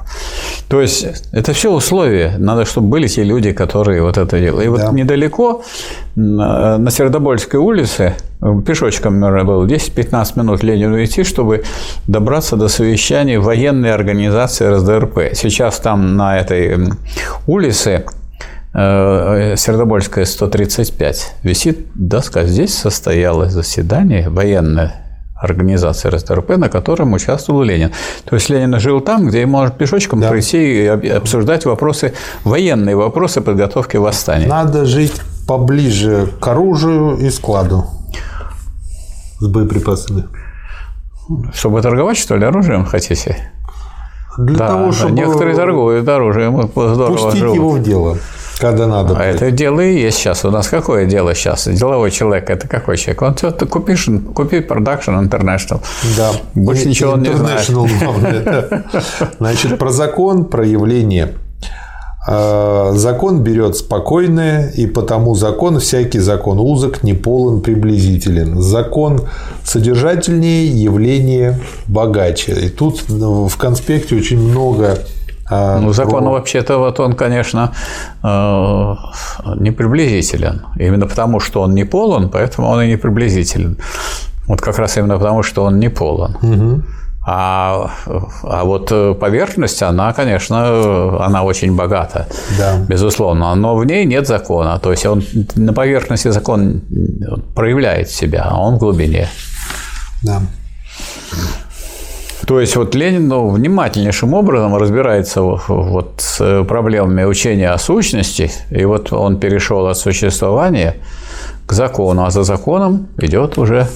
То 0.68 0.82
есть 0.82 1.06
это 1.32 1.54
все 1.54 1.72
условия. 1.72 2.36
Надо, 2.38 2.66
чтобы 2.66 2.88
были 2.88 3.08
те 3.08 3.24
люди, 3.24 3.52
которые 3.54 4.02
вот 4.02 4.18
это 4.18 4.40
делали. 4.40 4.66
И 4.66 4.70
Да. 4.70 4.72
вот 4.88 4.94
недалеко 4.94 5.62
на 6.16 6.90
Сердобольской 6.92 7.60
улице 7.60 8.16
э, 8.42 8.62
пешочком 8.66 9.20
наверное, 9.20 9.46
было 9.46 9.66
10-15 9.66 10.38
минут 10.40 10.64
Ленину 10.64 11.02
идти, 11.04 11.24
чтобы 11.24 11.64
добраться 12.08 12.56
до 12.58 12.68
совещания 12.68 13.40
военной 13.40 13.94
организации 13.94 14.68
РСДРП. 14.68 15.34
Сейчас 15.34 15.80
там 15.80 16.18
на 16.18 16.38
этой 16.40 16.78
улице 17.48 18.04
э, 18.74 19.56
Сердобольская 19.58 20.26
135 20.26 21.36
висит 21.44 21.88
доска. 21.96 22.44
Здесь 22.44 22.74
состоялось 22.78 23.54
заседание 23.54 24.30
военное 24.30 25.09
организации 25.40 26.10
РСДРП, 26.10 26.58
на 26.58 26.70
котором 26.70 27.14
участвовал 27.14 27.64
Ленин. 27.64 27.92
То 28.26 28.36
есть 28.36 28.50
Ленин 28.50 28.80
жил 28.80 29.00
там, 29.02 29.28
где 29.28 29.46
можно 29.46 29.72
пешочком 29.74 30.20
Да. 30.22 30.30
прийти 30.30 30.84
и 30.84 30.86
об- 30.88 31.06
обсуждать 31.06 31.66
вопросы, 31.66 32.14
военные 32.44 32.96
вопросы 32.96 33.42
подготовки 33.42 33.98
восстания. 33.98 34.48
Надо 34.48 34.86
жить 34.86 35.22
поближе 35.48 36.28
к 36.40 36.48
оружию 36.48 37.18
и 37.18 37.30
складу 37.30 37.86
с 39.40 39.48
боеприпасами. 39.48 40.26
Чтобы 41.54 41.82
торговать, 41.82 42.18
что 42.18 42.36
ли, 42.36 42.46
оружием 42.46 42.86
хотите? 42.86 43.52
Для 44.38 44.58
да, 44.58 44.68
того, 44.68 44.92
чтобы 44.92 45.12
некоторые 45.14 45.56
торгуют 45.56 46.08
оружием, 46.08 46.62
здорово 46.76 47.08
пустить 47.14 47.40
живут. 47.40 47.56
его 47.56 47.70
в 47.72 47.82
дело, 47.82 48.18
когда 48.60 48.88
надо. 48.88 49.16
А 49.18 49.24
это 49.24 49.52
дело 49.52 49.82
и 49.82 50.00
есть 50.00 50.18
сейчас. 50.18 50.46
У 50.46 50.52
нас 50.52 50.68
какое 50.68 51.06
дело 51.06 51.34
сейчас? 51.34 51.68
Деловой 51.68 52.12
человек– 52.12 52.50
это 52.52 52.68
какой 52.68 52.98
человек? 52.98 53.22
Он 53.22 53.38
что-то 53.38 53.66
купишь, 53.66 54.08
купи 54.34 54.60
продакшн 54.60 55.12
International. 55.12 55.82
Да. 56.18 56.32
Больше 56.54 56.84
И- 56.84 56.90
ничего 56.90 57.14
он 57.14 57.24
не 57.24 57.34
знает. 57.36 57.70
Главное. 57.70 58.84
Значит, 59.40 59.78
про 59.80 59.90
закон, 59.90 60.46
про 60.46 60.66
явление. 60.66 61.34
А, 62.28 62.92
Закон 62.94 63.42
берет 63.42 63.78
спокойное, 63.78 64.70
и 64.70 64.86
потому 64.86 65.36
закон, 65.36 65.80
всякий 65.80 66.20
закон 66.20 66.60
узок, 66.60 67.02
не 67.02 67.14
полон, 67.14 67.62
приблизителен. 67.62 68.62
Закон 68.62 69.22
содержательнее, 69.64 70.68
явление 70.68 71.60
богаче. 71.88 72.54
И 72.54 72.70
тут 72.70 73.06
ну, 73.08 73.48
в 73.48 73.58
конспекте 73.58 74.16
очень 74.16 74.40
много 74.40 75.00
Ну, 75.50 75.94
закон 75.94 76.24
про- 76.24 76.32
вообще-то 76.32 76.78
вот 76.78 77.00
он, 77.00 77.14
конечно, 77.14 77.72
э, 78.24 78.96
не 79.56 79.72
приблизителен. 79.72 80.62
Именно 80.78 81.08
потому, 81.08 81.40
что 81.40 81.62
он 81.62 81.74
не 81.74 81.86
полон, 81.86 82.30
поэтому 82.30 82.68
он 82.70 82.82
и 82.82 82.88
не 82.88 82.98
приблизителен. 82.98 83.78
Вот 84.48 84.62
как 84.62 84.80
раз 84.80 84.98
именно 84.98 85.18
потому, 85.18 85.44
что 85.44 85.64
он 85.64 85.80
не 85.80 85.90
полон. 85.90 86.84
А, 87.32 87.90
а 88.44 88.64
вот 88.64 88.88
поверхность, 89.20 89.84
она, 89.84 90.14
конечно, 90.14 91.26
она 91.26 91.44
очень 91.44 91.76
богата, 91.76 92.28
Да. 92.58 92.78
безусловно, 92.88 93.54
но 93.56 93.76
в 93.76 93.86
ней 93.86 94.06
нет 94.06 94.28
закона. 94.28 94.80
То 94.80 94.92
есть 94.92 95.06
он 95.06 95.22
на 95.56 95.74
поверхности 95.74 96.32
закон 96.32 96.82
проявляет 97.56 98.10
себя, 98.10 98.48
а 98.50 98.58
он 98.60 98.76
в 98.76 98.80
глубине. 98.80 99.28
Да. 100.24 100.42
То 102.48 102.60
есть 102.60 102.76
вот 102.76 102.96
Ленин 102.96 103.28
ну, 103.28 103.50
внимательнейшим 103.50 104.34
образом 104.34 104.76
разбирается 104.76 105.42
вот 105.42 106.14
с 106.18 106.64
проблемами 106.64 107.24
учения 107.24 107.70
о 107.70 107.78
сущности, 107.78 108.52
и 108.70 108.86
вот 108.86 109.12
он 109.12 109.40
перешел 109.40 109.88
от 109.88 109.98
существования 109.98 110.96
к 111.66 111.74
закону, 111.74 112.26
а 112.26 112.32
за 112.32 112.44
законом 112.44 113.08
идет 113.18 113.58
уже 113.58 113.88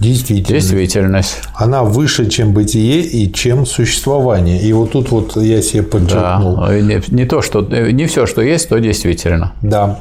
Действительно. 0.00 0.58
действительность. 0.58 1.38
Она 1.54 1.82
выше, 1.82 2.28
чем 2.30 2.52
бытие 2.52 3.00
и 3.00 3.32
чем 3.32 3.66
существование. 3.66 4.60
И 4.60 4.72
вот 4.72 4.92
тут 4.92 5.10
вот 5.10 5.36
я 5.36 5.60
себе 5.60 5.82
подчеркнул. 5.82 6.56
Да. 6.56 6.80
Не, 6.80 7.02
не 7.08 7.24
то, 7.24 7.42
что 7.42 7.62
не 7.62 8.06
все, 8.06 8.26
что 8.26 8.40
есть, 8.40 8.68
то 8.68 8.78
действительно. 8.78 9.54
Да. 9.62 10.00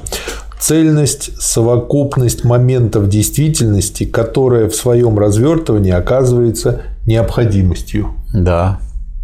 Цельность, 0.60 1.42
совокупность 1.42 2.44
моментов 2.44 3.10
действительности, 3.10 4.06
которая 4.06 4.70
в 4.70 4.76
своем 4.76 5.18
развертывании 5.18 5.92
оказывается 5.92 6.82
необходимостью. 7.08 8.12
Да. 8.34 8.80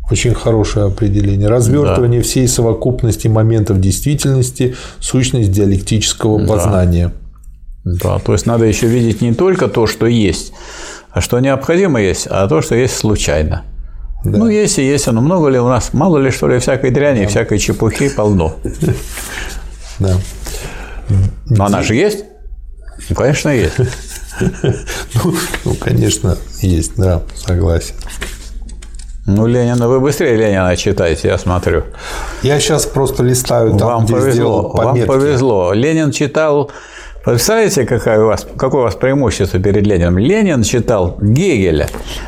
Очень 0.10 0.34
хорошее 0.34 0.88
определение. 0.88 1.48
Развертывание 1.48 2.22
всей 2.22 2.48
совокупности 2.48 3.28
моментов 3.28 3.80
действительности– 3.80 4.76
сущность 5.00 5.52
диалектического 5.52 6.46
познания. 6.46 7.12
Да, 7.84 8.20
то 8.20 8.34
есть 8.34 8.46
надо 8.46 8.66
еще 8.66 8.88
видеть 8.88 9.22
не 9.22 9.34
только 9.34 9.68
то, 9.68 9.88
что 9.88 10.08
есть, 10.08 10.54
а 11.12 11.22
что 11.22 11.40
необходимо 11.40 12.02
есть, 12.02 12.28
а 12.30 12.48
то, 12.48 12.62
что 12.62 12.76
есть 12.76 12.96
случайно. 12.96 13.64
Ну, 14.24 14.48
есть 14.48 14.80
и 14.80 14.84
есть, 14.84 15.08
но 15.08 15.20
много 15.20 15.50
ли 15.50 15.60
у 15.60 15.68
нас, 15.68 15.92
мало 15.92 16.18
ли 16.18 16.32
что 16.32 16.48
ли 16.48 16.60
всякой 16.60 16.92
дряни, 16.92 17.26
всякой 17.26 17.60
чепухи 17.60 18.10
полно. 18.10 18.56
Да. 20.00 20.18
Но 21.46 21.66
она 21.66 21.84
же 21.84 21.94
есть? 21.94 22.26
Ну, 23.10 23.16
конечно, 23.16 23.50
есть. 23.50 23.76
ну, 25.24 25.34
ну, 25.66 25.76
конечно, 25.76 26.38
есть, 26.62 26.96
да, 26.98 27.22
согласен. 27.36 27.96
Ну, 29.26 29.48
Ленина, 29.48 29.88
вы 29.88 30.02
быстрее 30.02 30.36
Ленина 30.36 30.76
читаете, 30.76 31.30
я 31.30 31.38
смотрю. 31.38 31.84
Я 32.42 32.60
сейчас 32.60 32.86
просто 32.86 33.24
листаю 33.24 33.72
там, 33.78 33.88
Вам 33.88 34.06
где 34.06 34.14
повезло, 34.16 34.32
сделал 34.32 34.62
вам 34.74 34.88
пометки. 34.88 35.08
повезло. 35.08 35.74
Ленин 35.74 36.12
читал 36.12 36.72
Представляете, 37.24 37.86
какая 37.86 38.22
у 38.22 38.28
вас, 38.28 38.46
какое 38.58 38.82
у 38.82 38.84
вас 38.84 38.96
преимущество 38.96 39.58
перед 39.58 39.88
Лениным? 39.88 40.18
Ленин 40.18 40.62
читал 40.62 41.18
Гегеля, 41.22 41.88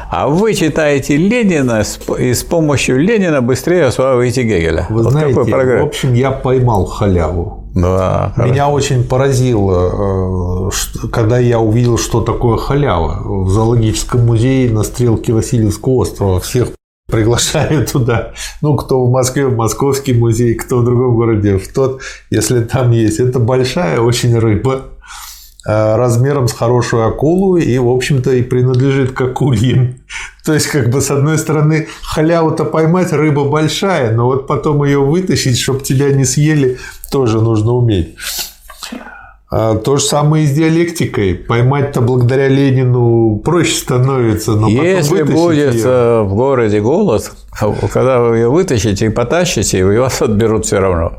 а 0.10 0.30
вы 0.30 0.54
читаете 0.54 1.18
Ленина 1.18 1.84
и 2.18 2.34
с 2.34 2.44
помощью 2.44 2.98
Ленина 3.02 3.42
быстрее 3.42 3.88
осваиваете 3.88 4.44
Гегеля. 4.44 4.86
Вы 4.90 5.04
вот 5.04 5.12
знаете, 5.12 5.34
в 5.34 5.86
общем, 5.86 6.14
я 6.14 6.32
поймал 6.32 6.86
халяву. 6.86 7.65
Да, 7.76 8.34
Меня 8.38 8.70
очень 8.70 9.04
поразило, 9.04 10.70
э, 10.70 11.08
когда 11.12 11.38
я 11.38 11.60
увидел, 11.60 11.98
что 11.98 12.22
такое 12.22 12.58
халява. 12.58 13.22
В 13.44 13.50
зоологическом 13.50 14.26
музее 14.26 14.72
на 14.72 14.84
стрелке 14.84 15.34
Васильевского 15.34 15.94
острова 15.96 16.40
всех 16.40 16.70
приглашают 17.12 17.92
туда. 17.92 18.32
Ну, 18.62 18.76
кто 18.78 19.06
в 19.06 19.12
Москве, 19.12 19.48
в 19.48 19.58
Московский 19.58 20.14
музей, 20.14 20.56
кто 20.56 20.80
в 20.80 20.86
другом 20.86 21.16
городе, 21.16 21.58
в 21.58 21.68
тот, 21.72 22.02
если 22.30 22.62
там 22.64 22.92
есть. 22.92 23.20
Это 23.20 23.40
большая 23.40 24.00
очень 24.00 24.38
рыба 24.38 24.84
размером 25.66 26.48
с 26.48 26.54
хорошую 26.54 27.08
акулу 27.08 27.58
и, 27.58 27.78
в 27.78 27.90
общем-то, 27.90 28.32
и 28.34 28.42
принадлежит 28.44 29.12
к 29.14 29.22
акульям. 29.22 29.96
То 30.46 30.54
есть, 30.54 30.68
как 30.68 30.90
бы, 30.90 31.02
с 31.02 31.10
одной 31.10 31.38
стороны, 31.38 31.88
халяву-то 32.04 32.66
поймать, 32.66 33.12
рыба 33.14 33.46
большая, 33.46 34.12
но 34.12 34.26
вот 34.26 34.48
потом 34.48 34.84
ее 34.84 35.00
вытащить, 35.00 35.60
чтобы 35.60 35.80
тебя 35.82 36.14
не 36.14 36.26
съели, 36.26 36.78
тоже 37.12 37.42
нужно 37.42 37.74
уметь. 37.74 38.16
А 39.52 39.76
То 39.76 39.98
же 39.98 40.04
самое 40.04 40.44
и 40.44 40.48
с 40.48 40.52
диалектикой. 40.52 41.36
Поймать-то 41.36 42.02
благодаря 42.02 42.48
Ленину 42.48 43.38
проще 43.44 43.76
становится, 43.76 44.52
но 44.52 44.68
потом 44.68 44.84
Если 44.86 45.24
будет 45.24 45.76
её- 45.76 45.88
э, 45.88 46.22
в 46.24 46.34
городе 46.36 46.82
голод, 46.82 47.32
когда 47.94 48.20
вы 48.22 48.38
ее 48.38 48.50
вытащите 48.50 49.06
и 49.06 49.10
потащите, 49.10 49.86
вы 49.86 50.00
вас 50.00 50.22
отберут 50.22 50.66
все 50.66 50.80
равно. 50.80 51.14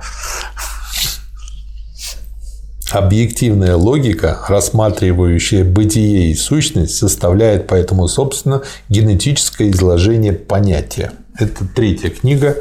Объективная 2.92 3.74
логика, 3.76 4.38
рассматривающая 4.48 5.64
бытие 5.64 6.30
и 6.30 6.34
сущность, 6.34 6.96
составляет 6.96 7.66
поэтому, 7.66 8.06
собственно, 8.06 8.62
генетическое 8.88 9.70
изложение 9.70 10.32
понятия. 10.32 11.12
Это 11.38 11.64
третья 11.66 12.10
книга 12.10 12.56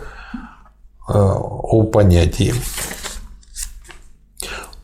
э, 1.07 1.13
о 1.13 1.83
понятии. 1.83 2.53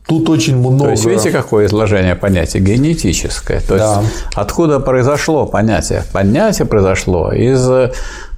Тут 0.06 0.28
очень 0.28 0.56
много... 0.58 0.84
То 0.84 0.90
есть, 0.90 1.04
видите, 1.06 1.30
какое 1.30 1.66
изложение 1.66 2.14
понятия? 2.14 2.60
Генетическое. 2.60 3.60
То 3.60 3.74
есть, 3.74 3.86
Да. 3.86 4.02
откуда 4.34 4.78
произошло 4.78 5.46
понятие? 5.46 6.04
Понятие 6.12 6.66
произошло 6.66 7.32
из, 7.32 7.68
э, 7.68 7.90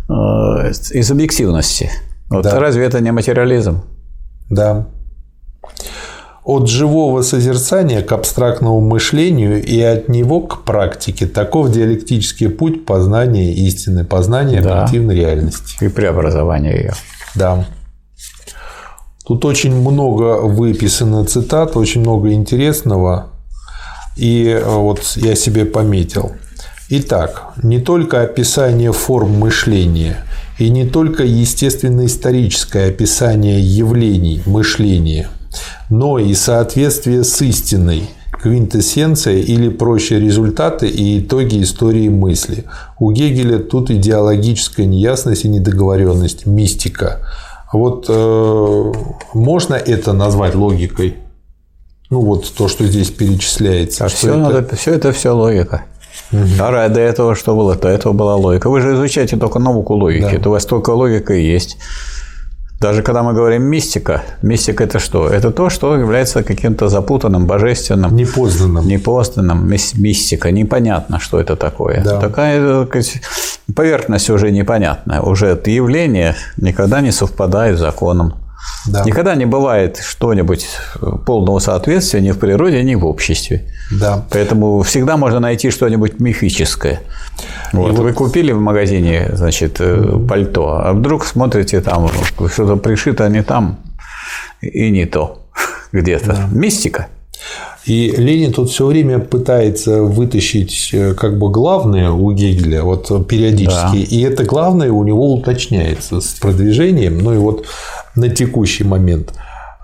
из 0.09 1.11
объективности. 1.11 1.91
Вот 2.31 2.45
Да. 2.45 2.59
разве 2.59 2.85
это 2.87 3.01
не 3.01 3.13
материализм? 3.13 3.83
Да. 4.49 4.87
От 6.45 6.69
живого 6.69 7.23
созерцания 7.23 8.03
к 8.03 8.13
абстрактному 8.13 8.81
мышлению 8.81 9.63
и 9.65 9.81
от 9.81 10.09
него 10.11 10.43
к 10.43 10.65
практике 10.65 11.27
таков 11.27 11.71
диалектический 11.71 12.51
путь 12.51 12.85
познания 12.85 13.53
истины, 13.55 14.05
познания 14.05 14.61
Да. 14.61 14.83
объективной 14.83 15.17
реальности. 15.17 15.83
И 15.85 15.89
преобразование 15.89 16.75
ее. 16.77 16.93
Да. 17.35 17.67
Тут 19.27 19.47
очень 19.47 19.75
много 19.75 20.43
выписано 20.43 21.25
цитат, 21.25 21.79
очень 21.79 22.03
много 22.03 22.33
интересного. 22.35 23.29
И 24.17 24.47
э, 24.47 24.63
вот 24.65 25.01
я 25.17 25.35
себе 25.35 25.65
пометил. 25.65 26.33
Итак, 26.91 27.55
не 27.63 27.81
только 27.81 28.21
описание 28.21 28.93
форм 28.93 29.39
мышления 29.39 30.19
и 30.59 30.69
не 30.69 30.87
только 30.87 31.25
естественно-историческое 31.25 32.89
описание 32.91 33.59
явлений 33.59 34.43
мышления, 34.45 35.29
но 35.91 36.19
и 36.19 36.35
соответствие 36.35 37.25
с 37.25 37.41
истиной, 37.43 38.09
квинтэссенция 38.43 39.37
или 39.39 39.69
проще 39.69 40.21
результаты 40.21 40.89
и 40.89 41.19
итоги 41.21 41.63
истории 41.63 42.09
мысли. 42.09 42.65
У 42.99 43.11
Гегеля 43.13 43.59
тут 43.59 43.91
идеологическая 43.91 44.87
неясность 44.87 45.45
и 45.45 45.49
недоговоренность, 45.49 46.47
мистика. 46.47 47.21
Вот 47.73 48.07
э, 48.09 48.93
можно 49.35 49.75
это 49.75 50.13
назвать 50.13 50.55
логикой? 50.55 51.17
Ну 52.11 52.21
вот 52.21 52.53
то, 52.57 52.69
что 52.69 52.85
здесь 52.87 53.11
перечисляется. 53.11 54.05
А 54.05 54.09
все, 54.09 54.29
это- 54.29 54.37
надо, 54.37 54.77
все 54.77 54.93
это 54.93 55.13
все 55.13 55.31
логика. 55.35 55.85
А 56.33 56.37
ра- 56.71 56.89
до 56.89 57.01
этого 57.01 57.35
что 57.35 57.57
было? 57.57 57.75
До 57.75 57.89
этого 57.89 58.13
была 58.13 58.37
логика. 58.37 58.69
Вы 58.71 58.81
же 58.81 58.95
изучаете 58.95 59.37
только 59.37 59.59
науку 59.59 59.95
логики. 59.95 60.23
Да. 60.23 60.31
Это 60.33 60.49
у 60.49 60.53
вас 60.53 60.65
только 60.67 60.91
логика 60.91 61.35
и 61.35 61.45
есть. 61.45 61.77
Даже 62.85 63.03
когда 63.03 63.23
мы 63.23 63.33
говорим 63.33 63.63
мистика, 63.63 64.21
мистика 64.43 64.85
это 64.85 64.99
что? 64.99 65.27
Это 65.29 65.51
то, 65.51 65.71
что 65.71 65.97
является 65.97 66.43
каким-то 66.43 66.89
запутанным, 66.91 67.47
божественным, 67.47 68.15
Непознанным. 68.15 68.87
непознанным, 68.87 69.67
мис- 69.73 69.99
мистика. 69.99 70.51
Непонятно, 70.51 71.19
что 71.19 71.41
это 71.41 71.57
такое. 71.57 72.03
Да. 72.05 72.21
Такая 72.21 72.61
э, 72.61 72.87
поверхность 73.75 74.29
уже 74.29 74.51
непонятная. 74.51 75.23
Уже 75.23 75.47
это 75.47 75.71
явление 75.71 76.35
никогда 76.59 77.01
не 77.01 77.11
совпадает 77.11 77.79
с 77.79 77.81
законом. 77.81 78.35
Да. 78.87 79.03
Никогда 79.05 79.35
не 79.35 79.47
бывает 79.47 79.99
что-нибудь 79.99 80.67
э, 81.01 81.07
полного 81.25 81.59
соответствия 81.59 82.21
ни 82.21 82.33
в 82.33 82.39
природе, 82.39 82.83
ни 82.83 82.95
в 82.95 83.07
обществе. 83.07 83.65
Да. 83.91 84.25
Поэтому 84.31 84.83
всегда 84.83 85.17
можно 85.17 85.41
найти 85.41 85.71
что-нибудь 85.71 86.21
мифическое. 86.21 87.01
Вот. 87.73 87.99
Вы 87.99 88.13
купили 88.13 88.53
в 88.53 88.61
магазине, 88.61 89.31
значит, 89.33 89.77
э, 89.81 90.19
пальто, 90.29 90.81
а 90.85 90.93
вдруг 90.93 91.25
смотрите, 91.25 91.81
там 91.81 92.11
что-то 92.53 92.77
пришито 92.77 93.29
не 93.29 93.43
там 93.43 93.79
и 94.61 94.91
не 94.91 95.07
то 95.07 95.43
где-то. 95.93 96.49
Мистика. 96.53 97.09
И 97.87 98.11
Ленин 98.17 98.53
тут 98.53 98.71
все 98.71 98.87
время 98.87 99.19
пытается 99.19 100.03
вытащить 100.03 100.91
э, 100.93 101.15
как 101.15 101.39
бы 101.39 101.51
главное 101.51 102.11
у 102.11 102.33
Гегеля 102.33 102.83
вот 102.83 103.27
периодически, 103.29 103.97
и 103.97 104.23
это 104.23 104.45
главное 104.45 104.91
у 104.91 105.05
него 105.05 105.35
уточняется 105.35 106.21
с 106.21 106.29
продвижением, 106.35 107.19
ну 107.19 107.35
и 107.35 107.37
вот 107.37 107.67
на 108.17 108.29
текущий 108.29 108.85
момент. 108.85 109.33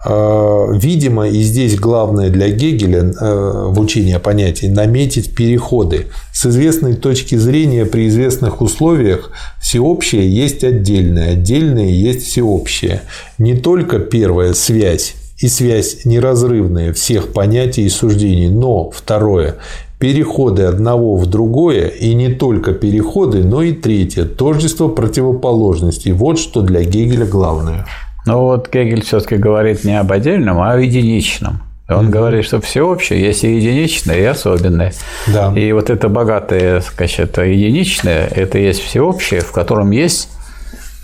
Э, 0.05 0.67
Видимо, 0.73 1.29
и 1.29 1.43
здесь 1.43 1.79
главное 1.79 2.31
для 2.31 2.49
Гегеля 2.49 3.03
э, 3.03 3.65
в 3.69 3.79
учении 3.81 4.15
о 4.15 4.19
понятии 4.19 4.67
наметить 4.67 5.35
переходы. 5.35 6.07
С 6.33 6.47
известной 6.47 6.95
точки 6.95 7.35
зрения 7.35 7.85
при 7.85 8.09
известных 8.09 8.63
условиях 8.63 9.31
всеобщее 9.61 10.31
есть 10.31 10.65
отдельное, 10.65 11.33
отдельное 11.33 11.91
есть 11.91 12.27
всеобщее. 12.27 13.03
Не 13.39 13.55
только 13.57 13.99
первая 13.99 14.55
связь 14.55 15.15
и 15.39 15.49
связь 15.49 16.05
неразрывная 16.05 16.93
всех 16.93 17.33
понятий 17.33 17.85
и 17.85 17.89
суждений, 17.89 18.49
но 18.49 18.91
второе 18.91 19.57
переходы 19.99 20.63
одного 20.63 21.17
в 21.17 21.27
другое, 21.27 21.89
и 21.89 22.15
не 22.15 22.31
только 22.31 22.73
переходы, 22.73 23.45
но 23.45 23.63
и 23.63 23.73
третье– 23.73 24.25
тождество 24.39 24.89
противоположностей. 24.89 26.13
Вот 26.13 26.39
что 26.39 26.63
для 26.63 26.83
Гегеля 26.83 27.27
главное. 27.27 27.87
Но 28.27 28.45
вот 28.45 28.69
Гегель 28.73 29.03
все-таки 29.03 29.37
говорит 29.37 29.85
не 29.85 29.99
об 29.99 30.13
отдельном, 30.13 30.61
а 30.61 30.73
о 30.73 30.79
единичном. 30.79 31.63
Он 31.89 32.11
говорит, 32.11 32.45
что 32.45 32.61
всеобщее 32.61 33.21
есть 33.21 33.43
и 33.43 33.57
единичное, 33.57 34.19
и 34.19 34.25
особенное. 34.25 34.93
Да. 35.27 35.53
И 35.57 35.73
вот 35.73 35.91
это 35.91 36.09
богатое, 36.09 36.81
скажем, 36.83 37.25
это 37.25 37.43
единичное, 37.43 38.29
это 38.29 38.59
есть 38.59 38.81
всеобщее, 38.81 39.41
в 39.41 39.51
котором 39.51 39.91
есть 39.91 40.29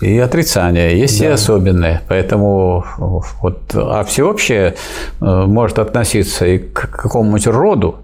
и 0.01 0.17
отрицание, 0.19 0.97
есть 0.97 1.19
и 1.21 1.25
особенное. 1.25 2.03
Поэтому 2.07 2.85
вот, 2.97 3.63
а 3.73 4.03
всеобщее 4.05 4.75
э, 5.19 5.25
может 5.25 5.79
относиться 5.79 6.45
и 6.45 6.59
к 6.59 6.89
какому-нибудь 6.89 7.47
роду, 7.47 7.97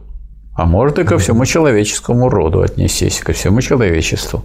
а 0.56 0.66
может 0.66 1.00
и 1.00 1.04
ко 1.04 1.18
всему 1.18 1.46
человеческому 1.46 2.30
роду 2.30 2.62
отнестись, 2.62 3.20
ко 3.20 3.34
всему 3.34 3.62
человечеству. 3.62 4.44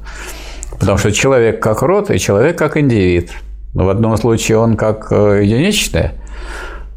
Потому 0.79 0.99
что 0.99 1.11
человек 1.11 1.61
как 1.61 1.83
род 1.83 2.11
и 2.11 2.19
человек 2.19 2.57
как 2.57 2.77
индивид. 2.77 3.31
Но 3.79 3.85
в 3.85 3.91
одном 3.91 4.17
случае 4.17 4.59
он 4.59 4.77
как 4.77 5.13
э, 5.13 5.45
единичное, 5.45 6.15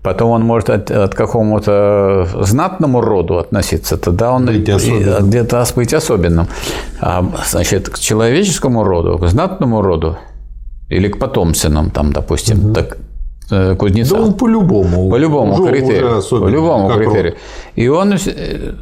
потом 0.01 0.31
он 0.31 0.41
может 0.41 0.71
от, 0.71 0.89
от 0.89 1.13
какому-то 1.13 2.27
знатному 2.41 3.01
роду 3.01 3.37
относиться, 3.37 3.97
тогда 3.97 4.31
он 4.31 4.47
где-то 4.47 5.63
быть 5.75 5.93
особенным. 5.93 6.47
А, 6.99 7.23
значит, 7.47 7.89
к 7.89 7.99
человеческому 7.99 8.83
роду, 8.83 9.19
к 9.19 9.27
знатному 9.27 9.83
роду 9.83 10.17
или 10.89 11.07
к 11.07 11.19
потомственным, 11.19 11.91
там, 11.91 12.11
допустим, 12.13 12.73
так 12.73 12.93
э, 12.93 13.10
кузнеца. 13.77 14.15
Да 14.15 14.21
он 14.21 14.33
по-любому. 14.33 15.09
По 15.09 15.15
любому 15.17 15.53
Уже- 15.53 15.71
критерию. 15.71 16.07
уже 16.07 16.17
особенно, 16.17 16.45
по 16.45 16.49
любому 16.49 16.87
как 16.89 16.97
критерию. 16.97 17.35
И 17.75 17.87
он 17.87 18.13
э, 18.13 18.73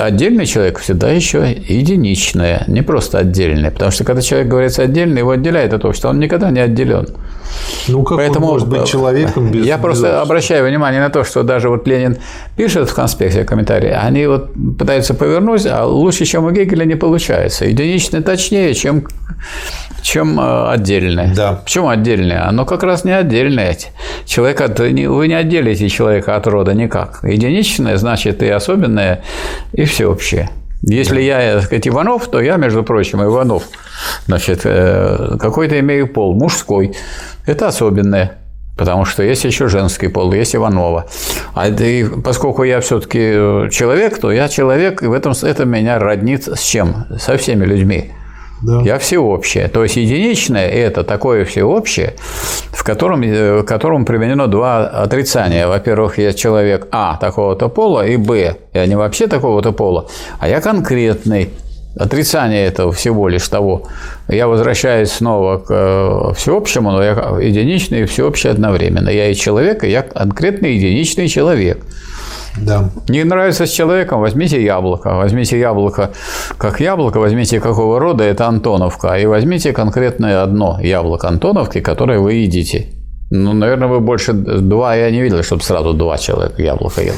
отдельный 0.00 0.46
человек 0.46 0.78
всегда 0.78 1.10
еще 1.10 1.38
единичное, 1.68 2.64
не 2.66 2.82
просто 2.82 3.18
отдельное. 3.18 3.70
Потому 3.70 3.90
что 3.90 4.04
когда 4.04 4.22
человек 4.22 4.48
говорится 4.48 4.82
отдельный, 4.82 5.18
его 5.18 5.30
отделяет 5.30 5.72
от 5.74 5.84
общества, 5.84 6.10
он 6.10 6.18
никогда 6.18 6.50
не 6.50 6.60
отделен. 6.60 7.08
Ну, 7.88 8.02
как 8.02 8.18
Поэтому 8.18 8.46
он 8.46 8.52
может 8.52 8.68
быть 8.68 8.84
человеком 8.84 9.50
без 9.50 9.64
я 9.66 9.76
без 9.76 9.82
просто 9.82 10.02
общества? 10.04 10.22
обращаю 10.22 10.66
внимание 10.68 11.00
на 11.00 11.08
то, 11.10 11.24
что 11.24 11.42
даже 11.42 11.68
вот 11.70 11.86
Ленин 11.88 12.18
пишет 12.56 12.88
в 12.90 12.94
конспекте 12.94 13.44
комментарии, 13.44 13.90
они 13.90 14.26
вот 14.26 14.50
пытаются 14.78 15.14
повернуть, 15.14 15.66
а 15.66 15.84
лучше, 15.86 16.24
чем 16.26 16.44
у 16.44 16.50
Гегеля, 16.50 16.84
не 16.84 16.94
получается. 16.94 17.64
Единичное 17.64 18.20
точнее, 18.20 18.74
чем, 18.74 19.04
чем 20.02 20.38
э, 20.38 20.70
отдельное. 20.70 21.34
Да. 21.34 21.60
Почему 21.64 21.88
отдельное? 21.88 22.46
Оно 22.46 22.64
как 22.66 22.82
раз 22.82 23.04
не 23.04 23.12
отдельное. 23.12 23.76
Человек 24.26 24.60
от- 24.60 24.80
вы 24.80 24.92
не- 24.92 25.34
отделите 25.34 25.88
человека 25.88 26.36
от 26.36 26.46
рода 26.46 26.74
никак. 26.74 27.20
Единичное 27.22 27.96
значит 27.96 28.42
и 28.42 28.48
особенное, 28.48 29.22
и 29.72 29.84
всеобщее. 29.84 30.50
Если 30.82 31.20
я, 31.20 31.54
так 31.54 31.64
сказать, 31.64 31.88
Иванов, 31.88 32.28
то 32.28 32.40
я, 32.40 32.56
между 32.56 32.84
прочим, 32.84 33.22
Иванов. 33.22 33.64
Значит, 34.26 34.60
э, 34.64 35.36
какой-то 35.40 35.78
имею 35.80 36.06
пол, 36.06 36.34
мужской. 36.34 36.94
Это 37.46 37.66
особенное. 37.68 38.38
Потому 38.76 39.04
что 39.04 39.24
есть 39.24 39.44
еще 39.44 39.66
женский 39.66 40.06
пол, 40.06 40.32
есть 40.32 40.54
Иванова. 40.54 41.08
А 41.54 41.66
и 41.68 42.04
поскольку 42.04 42.62
я 42.62 42.80
все-таки 42.80 43.68
человек, 43.72 44.18
то 44.20 44.30
я 44.30 44.46
человек, 44.48 45.02
и 45.02 45.06
в 45.06 45.12
этом 45.12 45.32
это 45.42 45.64
меня 45.64 45.98
роднит 45.98 46.46
с 46.46 46.60
чем? 46.62 47.06
Со 47.18 47.36
всеми 47.36 47.64
людьми. 47.64 48.12
Да. 48.62 48.80
Я 48.82 48.98
всеобщее. 48.98 49.68
То 49.68 49.82
есть 49.82 49.96
единичное– 49.96 50.68
это 50.68 51.04
такое 51.04 51.44
всеобщее, 51.44 52.14
в 52.72 52.82
котором, 52.82 53.22
э, 53.22 53.62
в 53.62 53.64
котором 53.64 54.04
применено 54.04 54.46
два 54.46 54.86
отрицания. 54.86 55.68
Во-первых, 55.68 56.18
я 56.18 56.32
человек 56.32 56.88
А 56.90 57.16
такого-то 57.16 57.68
пола, 57.68 58.06
и 58.06 58.16
Б, 58.16 58.56
я 58.74 58.86
не 58.86 58.96
вообще 58.96 59.26
такого-то 59.26 59.72
пола, 59.72 60.06
а 60.40 60.48
я 60.48 60.60
конкретный. 60.60 61.50
Отрицание 61.96 62.66
этого 62.66 62.92
всего 62.92 63.28
лишь 63.28 63.48
того. 63.48 63.88
Я 64.28 64.46
возвращаюсь 64.46 65.10
снова 65.10 65.58
к 65.58 65.66
э, 65.70 66.34
всеобщему, 66.36 66.92
но 66.92 67.02
я 67.02 67.12
единичный 67.40 68.02
и 68.02 68.04
всеобщий 68.04 68.50
одновременно. 68.50 69.08
Я 69.08 69.30
и 69.30 69.34
человек, 69.34 69.82
и 69.82 69.90
я 69.90 70.02
конкретный 70.02 70.74
единичный 70.74 71.28
человек. 71.28 71.78
Да. 72.62 72.90
Не 73.08 73.24
нравится 73.24 73.66
с 73.66 73.70
человеком, 73.70 74.20
возьмите 74.20 74.62
яблоко. 74.62 75.14
Возьмите 75.16 75.58
яблоко 75.58 76.10
как 76.58 76.80
яблоко, 76.80 77.18
возьмите 77.20 77.60
какого 77.60 77.98
рода, 78.00 78.24
это 78.24 78.46
Антоновка, 78.46 79.16
и 79.18 79.26
возьмите 79.26 79.72
конкретное 79.72 80.42
одно 80.42 80.78
яблоко 80.80 81.28
Антоновки, 81.28 81.80
которое 81.80 82.18
вы 82.18 82.34
едите. 82.34 82.86
Ну, 83.30 83.52
наверное, 83.52 83.88
вы 83.88 84.00
больше 84.00 84.32
два, 84.32 84.94
я 84.96 85.10
не 85.10 85.20
видел, 85.20 85.42
чтобы 85.42 85.62
сразу 85.62 85.92
два 85.92 86.16
человека 86.16 86.62
яблоко 86.62 87.02
ел. 87.02 87.12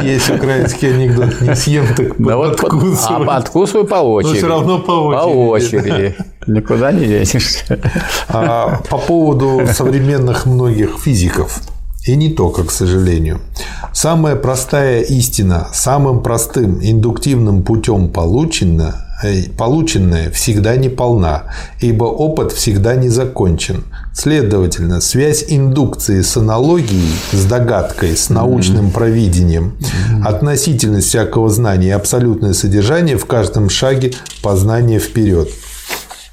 Есть 0.00 0.30
украинский 0.30 0.94
анекдот. 0.94 1.40
Не 1.40 1.56
съем, 1.56 1.86
так 1.96 2.14
Да 2.18 2.36
вот 2.36 2.60
подкусываю. 2.60 3.28
а 3.30 3.36
откусываю 3.36 3.86
по 3.86 3.96
очереди. 3.96 4.36
всё 4.38 4.48
равно 4.48 4.78
по 4.78 5.10
По 5.10 5.24
очереди, 5.26 5.76
очереди. 5.76 6.16
Никуда 6.46 6.92
не 6.92 7.06
денешься. 7.06 7.78
А, 8.28 8.80
по 8.88 8.98
поводу 8.98 9.62
современных 9.72 10.46
многих 10.46 10.98
физиков. 11.02 11.60
И 12.04 12.16
не 12.16 12.30
только, 12.30 12.64
к 12.64 12.72
сожалению. 12.72 13.40
Самая 13.92 14.34
простая 14.34 15.02
истина 15.02 15.68
самым 15.72 16.22
простым 16.22 16.80
индуктивным 16.82 17.62
путем 17.62 18.08
получена, 18.08 19.06
э, 19.22 19.44
полученная 19.56 20.30
всегда 20.30 20.74
неполна, 20.76 21.44
ибо 21.80 22.04
опыт 22.04 22.50
всегда 22.50 22.96
не 22.96 23.08
закончен. 23.08 23.84
Следовательно, 24.12 25.00
связь 25.00 25.44
индукции 25.46 26.22
с 26.22 26.36
аналогией, 26.36 27.14
с 27.32 27.44
догадкой, 27.44 28.16
с 28.16 28.30
научным 28.30 28.90
провидением, 28.90 29.76
относительность 30.24 31.08
всякого 31.08 31.48
знания 31.50 31.88
и 31.88 31.90
абсолютное 31.90 32.52
содержание 32.52 33.16
в 33.16 33.26
каждом 33.26 33.70
шаге 33.70 34.12
познания 34.42 34.98
вперед. 34.98 35.50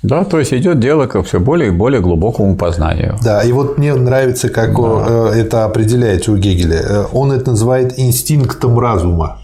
Да, 0.01 0.23
то 0.23 0.39
есть 0.39 0.53
идет 0.53 0.79
дело 0.79 1.07
к 1.07 1.21
все 1.23 1.39
более 1.39 1.69
и 1.69 1.71
более 1.71 2.01
глубокому 2.01 2.55
познанию. 2.55 3.17
Да, 3.21 3.43
и 3.43 3.51
вот 3.51 3.77
мне 3.77 3.93
нравится, 3.93 4.49
как 4.49 4.69
э, 4.79 5.31
это 5.35 5.65
определяется 5.65 6.31
у 6.31 6.37
Гегеля. 6.37 6.81
Э, 6.81 7.05
Он 7.11 7.31
это 7.31 7.51
называет 7.51 7.99
инстинктом 7.99 8.79
разума. 8.79 9.39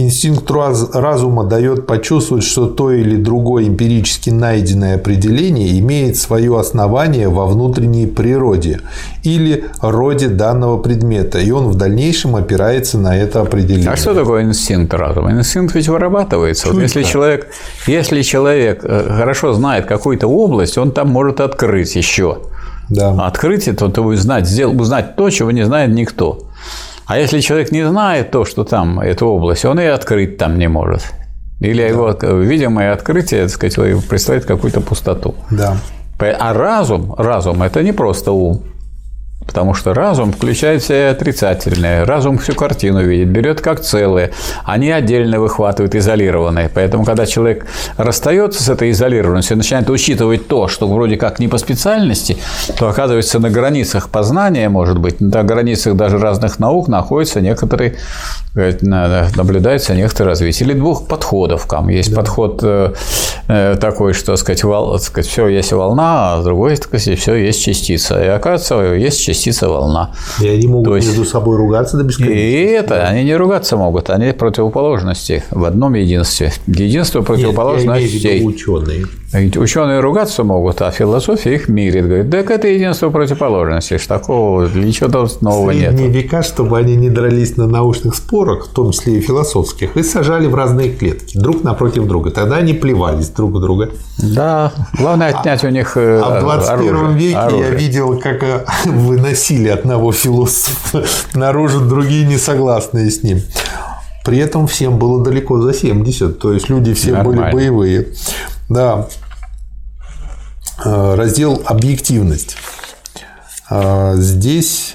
Инстинкт 0.00 0.48
раз- 0.52 0.90
разума 0.94 1.42
дает 1.42 1.86
почувствовать, 1.88 2.44
что 2.44 2.66
то 2.68 2.92
или 2.92 3.16
другое 3.16 3.66
эмпирически 3.66 4.30
найденное 4.30 4.94
определение 4.94 5.76
имеет 5.80 6.16
свое 6.16 6.56
основание 6.56 7.28
во 7.28 7.46
внутренней 7.46 8.06
природе 8.06 8.78
или 9.24 9.64
роде 9.82 10.28
данного 10.28 10.78
предмета, 10.78 11.40
и 11.40 11.50
он 11.50 11.66
в 11.66 11.74
дальнейшем 11.74 12.36
опирается 12.36 12.96
на 12.96 13.16
это 13.16 13.40
определение. 13.40 13.90
А 13.90 13.96
что 13.96 14.14
такое 14.14 14.44
инстинкт 14.44 14.94
разума? 14.94 15.32
Инстинкт 15.32 15.74
ведь 15.74 15.88
вырабатывается. 15.88 16.68
Вот 16.72 16.80
если 16.80 17.02
человек, 17.02 17.48
если 17.88 18.22
человек 18.22 18.80
э, 18.84 19.04
хорошо 19.16 19.52
знает 19.52 19.86
какую-то 19.86 20.28
область, 20.28 20.78
он 20.78 20.92
там 20.92 21.08
может 21.08 21.40
открыть 21.40 21.96
еще. 21.96 22.38
Да. 22.88 23.10
Открыть 23.26 23.66
это, 23.66 23.88
то 23.88 24.02
будет 24.04 24.20
знать, 24.20 24.46
сдел- 24.46 24.80
узнать 24.80 25.16
то, 25.16 25.28
чего 25.30 25.50
не 25.50 25.64
знает 25.64 25.90
никто. 25.90 26.47
А 27.08 27.18
если 27.18 27.40
человек 27.40 27.72
не 27.72 27.88
знает 27.88 28.30
то, 28.30 28.44
что 28.44 28.64
там, 28.64 29.00
эту 29.00 29.26
область, 29.26 29.64
он 29.64 29.80
и 29.80 29.84
открыть 29.84 30.36
там 30.36 30.58
не 30.58 30.68
может. 30.68 31.04
Или 31.58 31.80
его 31.80 32.10
видимое 32.10 32.92
открытие, 32.92 33.48
так 33.48 33.50
сказать, 33.50 34.06
представляет 34.06 34.44
какую-то 34.44 34.82
пустоту. 34.82 35.34
Да. 35.50 35.78
А 36.20 36.52
разум, 36.52 37.14
разум– 37.16 37.62
это 37.64 37.82
не 37.82 37.92
просто 37.92 38.32
ум. 38.32 38.62
Потому 39.48 39.72
что 39.72 39.94
разум 39.94 40.32
включает 40.32 40.82
в 40.82 40.86
себя 40.86 41.08
и 41.08 41.10
отрицательное. 41.10 42.04
Разум 42.04 42.36
всю 42.36 42.54
картину 42.54 43.02
видит, 43.02 43.28
берет 43.28 43.62
как 43.62 43.80
целое, 43.80 44.30
не 44.76 44.90
отдельно 44.90 45.40
выхватывает 45.40 45.94
изолированное. 45.94 46.70
Поэтому, 46.72 47.04
когда 47.04 47.24
человек 47.24 47.66
расстается 47.96 48.62
с 48.62 48.68
этой 48.68 48.90
изолированностью 48.90 49.56
и 49.56 49.58
начинает 49.58 49.88
учитывать 49.88 50.48
то, 50.48 50.68
что 50.68 50.86
вроде 50.86 51.16
как 51.16 51.38
не 51.38 51.48
по 51.48 51.56
специальности, 51.56 52.36
то 52.78 52.88
оказывается 52.88 53.38
на 53.38 53.48
границах 53.48 54.10
познания, 54.10 54.68
может 54.68 54.98
быть, 54.98 55.20
на 55.20 55.42
границах 55.42 55.96
даже 55.96 56.18
разных 56.18 56.58
наук 56.58 56.86
находится 56.86 57.40
некоторые, 57.40 57.96
сказать, 58.58 58.82
на- 58.82 59.28
наблюдается 59.36 59.94
некоторое 59.94 60.30
развитие. 60.30 60.68
Или 60.68 60.76
двух 60.76 61.06
подходов. 61.06 61.66
Там 61.70 61.88
есть 61.88 62.12
подход 62.14 62.58
э, 62.62 62.92
э, 63.46 63.76
такой, 63.80 64.12
что 64.14 64.34
сказать, 64.36 64.64
вол, 64.64 64.98
сказать, 64.98 65.30
все 65.30 65.46
есть 65.46 65.72
волна, 65.72 66.34
а 66.34 66.42
другой 66.42 66.76
стороны, 66.76 67.14
все 67.16 67.34
есть 67.36 67.62
частица. 67.62 68.20
И 68.22 68.26
оказывается, 68.26 68.94
есть 68.94 69.20
частица 69.22 69.68
волна. 69.68 70.10
И 70.40 70.48
они 70.48 70.66
могут 70.66 70.86
То 70.88 70.96
есть- 70.96 71.08
между 71.08 71.24
собой 71.24 71.56
ругаться 71.56 71.96
до 71.96 72.02
бесконечности. 72.04 72.44
И 72.44 72.64
это, 72.64 73.06
они 73.06 73.24
не 73.24 73.36
ругаться 73.36 73.76
могут, 73.76 74.10
они 74.10 74.32
противоположности 74.32 75.44
в 75.50 75.64
одном 75.64 75.94
единстве. 75.94 76.52
Единство 76.66 77.20
Нет, 77.20 77.28
я 77.28 77.34
имею 77.34 77.52
в 77.52 77.54
противоположностей. 77.54 78.34
виду 78.38 78.46
ученые. 78.48 79.06
Ведь 79.32 79.56
Ученые 79.58 80.00
ругаться 80.00 80.42
могут, 80.42 80.80
а 80.80 80.90
философия 80.90 81.54
их 81.54 81.68
мирит. 81.68 82.06
Говорит, 82.06 82.30
так 82.30 82.50
это 82.50 82.66
единство 82.68 83.10
противоположностей, 83.10 83.98
такого 83.98 84.66
ничего 84.74 85.10
там 85.10 85.28
нового 85.42 85.70
нет. 85.72 85.90
средние 85.90 86.08
века, 86.08 86.42
чтобы 86.42 86.78
они 86.78 86.96
не 86.96 87.10
дрались 87.10 87.56
на 87.58 87.66
научных 87.66 88.14
спорах, 88.14 88.47
в 88.56 88.68
том 88.68 88.92
числе 88.92 89.18
и 89.18 89.20
философских, 89.20 89.96
и 89.96 90.02
сажали 90.02 90.46
в 90.46 90.54
разные 90.54 90.90
клетки, 90.94 91.38
друг 91.38 91.62
напротив 91.64 92.06
друга. 92.06 92.30
Тогда 92.30 92.56
они 92.56 92.72
плевались 92.72 93.28
друг 93.28 93.54
у 93.54 93.58
друга. 93.58 93.90
Да, 94.18 94.72
главное 94.98 95.28
отнять 95.28 95.64
у 95.64 95.68
них 95.68 95.96
э, 95.96 96.20
А 96.20 96.38
в 96.38 96.40
21 96.40 96.88
оружие. 96.96 97.18
веке 97.18 97.58
я 97.58 97.70
видел, 97.70 98.18
как 98.18 98.42
э, 98.42 98.64
выносили 98.86 99.68
одного 99.68 100.12
философа 100.12 101.04
наружу 101.34 101.80
другие 101.80 102.26
несогласные 102.26 103.10
с 103.10 103.22
ним. 103.22 103.40
При 104.24 104.38
этом 104.38 104.66
всем 104.66 104.98
было 104.98 105.24
далеко 105.24 105.60
за 105.60 105.72
70, 105.72 106.38
то 106.38 106.52
есть 106.52 106.68
люди 106.68 106.92
все 106.92 107.22
были 107.22 107.50
боевые. 107.52 108.08
Да. 108.68 109.06
Э, 110.84 111.14
Раздел 111.14 111.62
«Объективность». 111.64 112.56
Э, 113.70 114.14
Здесь 114.16 114.94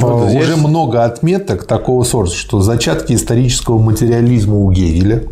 Вот 0.00 0.26
э, 0.26 0.30
здесь- 0.30 0.42
уже 0.42 0.56
много 0.56 1.04
отметок 1.04 1.64
такого 1.64 2.04
сорта, 2.04 2.34
что 2.34 2.60
зачатки 2.60 3.12
исторического 3.12 3.78
материализма 3.78 4.56
у 4.56 4.70
Гегеля. 4.70 5.24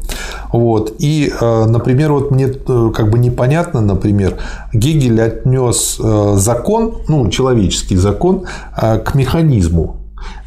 Вот. 0.53 0.95
И, 0.99 1.33
э, 1.41 1.65
например, 1.67 2.13
вот 2.13 2.31
мне 2.31 2.47
э, 2.47 2.91
как 2.95 3.11
бы 3.11 3.19
непонятно, 3.19 3.81
например, 3.81 4.39
Гегель 4.73 5.21
отнес 5.23 5.99
э, 6.03 6.35
закон, 6.37 6.99
ну, 7.09 7.29
человеческий 7.29 7.97
закон, 7.97 8.45
к 8.75 9.15
механизму. 9.15 9.97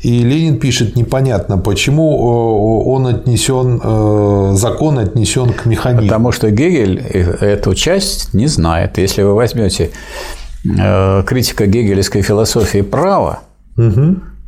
И 0.01 0.23
Ленин 0.23 0.59
пишет 0.59 0.95
непонятно, 0.95 1.57
почему 1.57 2.89
он 2.91 3.07
отнесен, 3.07 4.55
закон 4.57 4.99
отнесен 4.99 5.53
к 5.53 5.65
механизму. 5.65 6.07
Потому 6.07 6.31
что 6.31 6.49
Гегель 6.49 6.99
эту 6.99 7.73
часть 7.75 8.33
не 8.33 8.47
знает. 8.47 8.97
Если 8.97 9.21
вы 9.23 9.35
возьмете 9.35 9.91
критика 10.63 11.65
гегелевской 11.65 12.21
философии 12.21 12.81
права, 12.81 13.39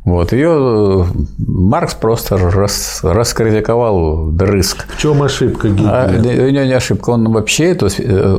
Вот, 0.04 0.32
ее 0.32 1.06
Маркс 1.38 1.94
просто 1.94 2.36
рас, 2.36 3.00
раскритиковал 3.04 4.32
дрызг. 4.32 4.86
В 4.96 5.00
чем 5.00 5.22
ошибка 5.22 5.68
Гегеля? 5.68 5.88
А, 5.88 6.10
у 6.10 6.50
него 6.50 6.64
не 6.64 6.72
ошибка, 6.72 7.10
он 7.10 7.30
вообще 7.32 7.66
это, 7.66 7.88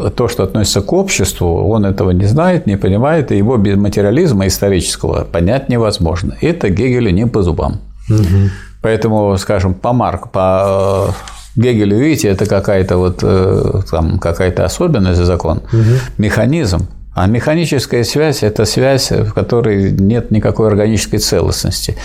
то, 0.10 0.28
что 0.28 0.44
относится 0.44 0.82
к 0.82 0.92
обществу, 0.92 1.66
он 1.70 1.86
этого 1.86 2.12
не 2.12 2.26
знает, 2.26 2.68
не 2.68 2.76
понимает, 2.76 3.32
и 3.32 3.38
его 3.38 3.56
без 3.56 3.78
материализма 3.78 4.48
исторического 4.48 5.24
понять 5.24 5.70
невозможно. 5.70 6.36
Это 6.42 6.70
Гегелю 6.70 7.12
не 7.12 7.28
по 7.28 7.44
зубам. 7.44 7.80
Угу. 8.10 8.50
Поэтому, 8.82 9.38
скажем, 9.38 9.74
по 9.74 9.94
Марку, 9.94 10.28
по 10.28 11.16
э, 11.56 11.62
Гегелю, 11.62 11.98
видите, 11.98 12.28
это 12.28 12.46
какая-то 12.46 12.98
вот 12.98 13.20
э, 13.24 13.82
там 13.90 14.20
какая-то 14.20 14.66
особенность 14.66 15.24
закон, 15.24 15.60
угу. 15.72 15.82
механизм. 16.18 16.88
А 17.16 17.28
механическая 17.28 18.04
связь– 18.04 18.44
это 18.44 18.66
связь, 18.66 19.12
в 19.12 19.34
которой 19.34 19.92
нет 19.92 20.32
никакой 20.32 20.68
органической 20.68 21.20
целостности. 21.20 21.96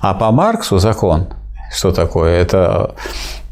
А 0.00 0.14
по 0.14 0.32
Марксу 0.32 0.78
закон, 0.78 1.28
что 1.72 1.92
такое? 1.92 2.40
Это 2.40 2.94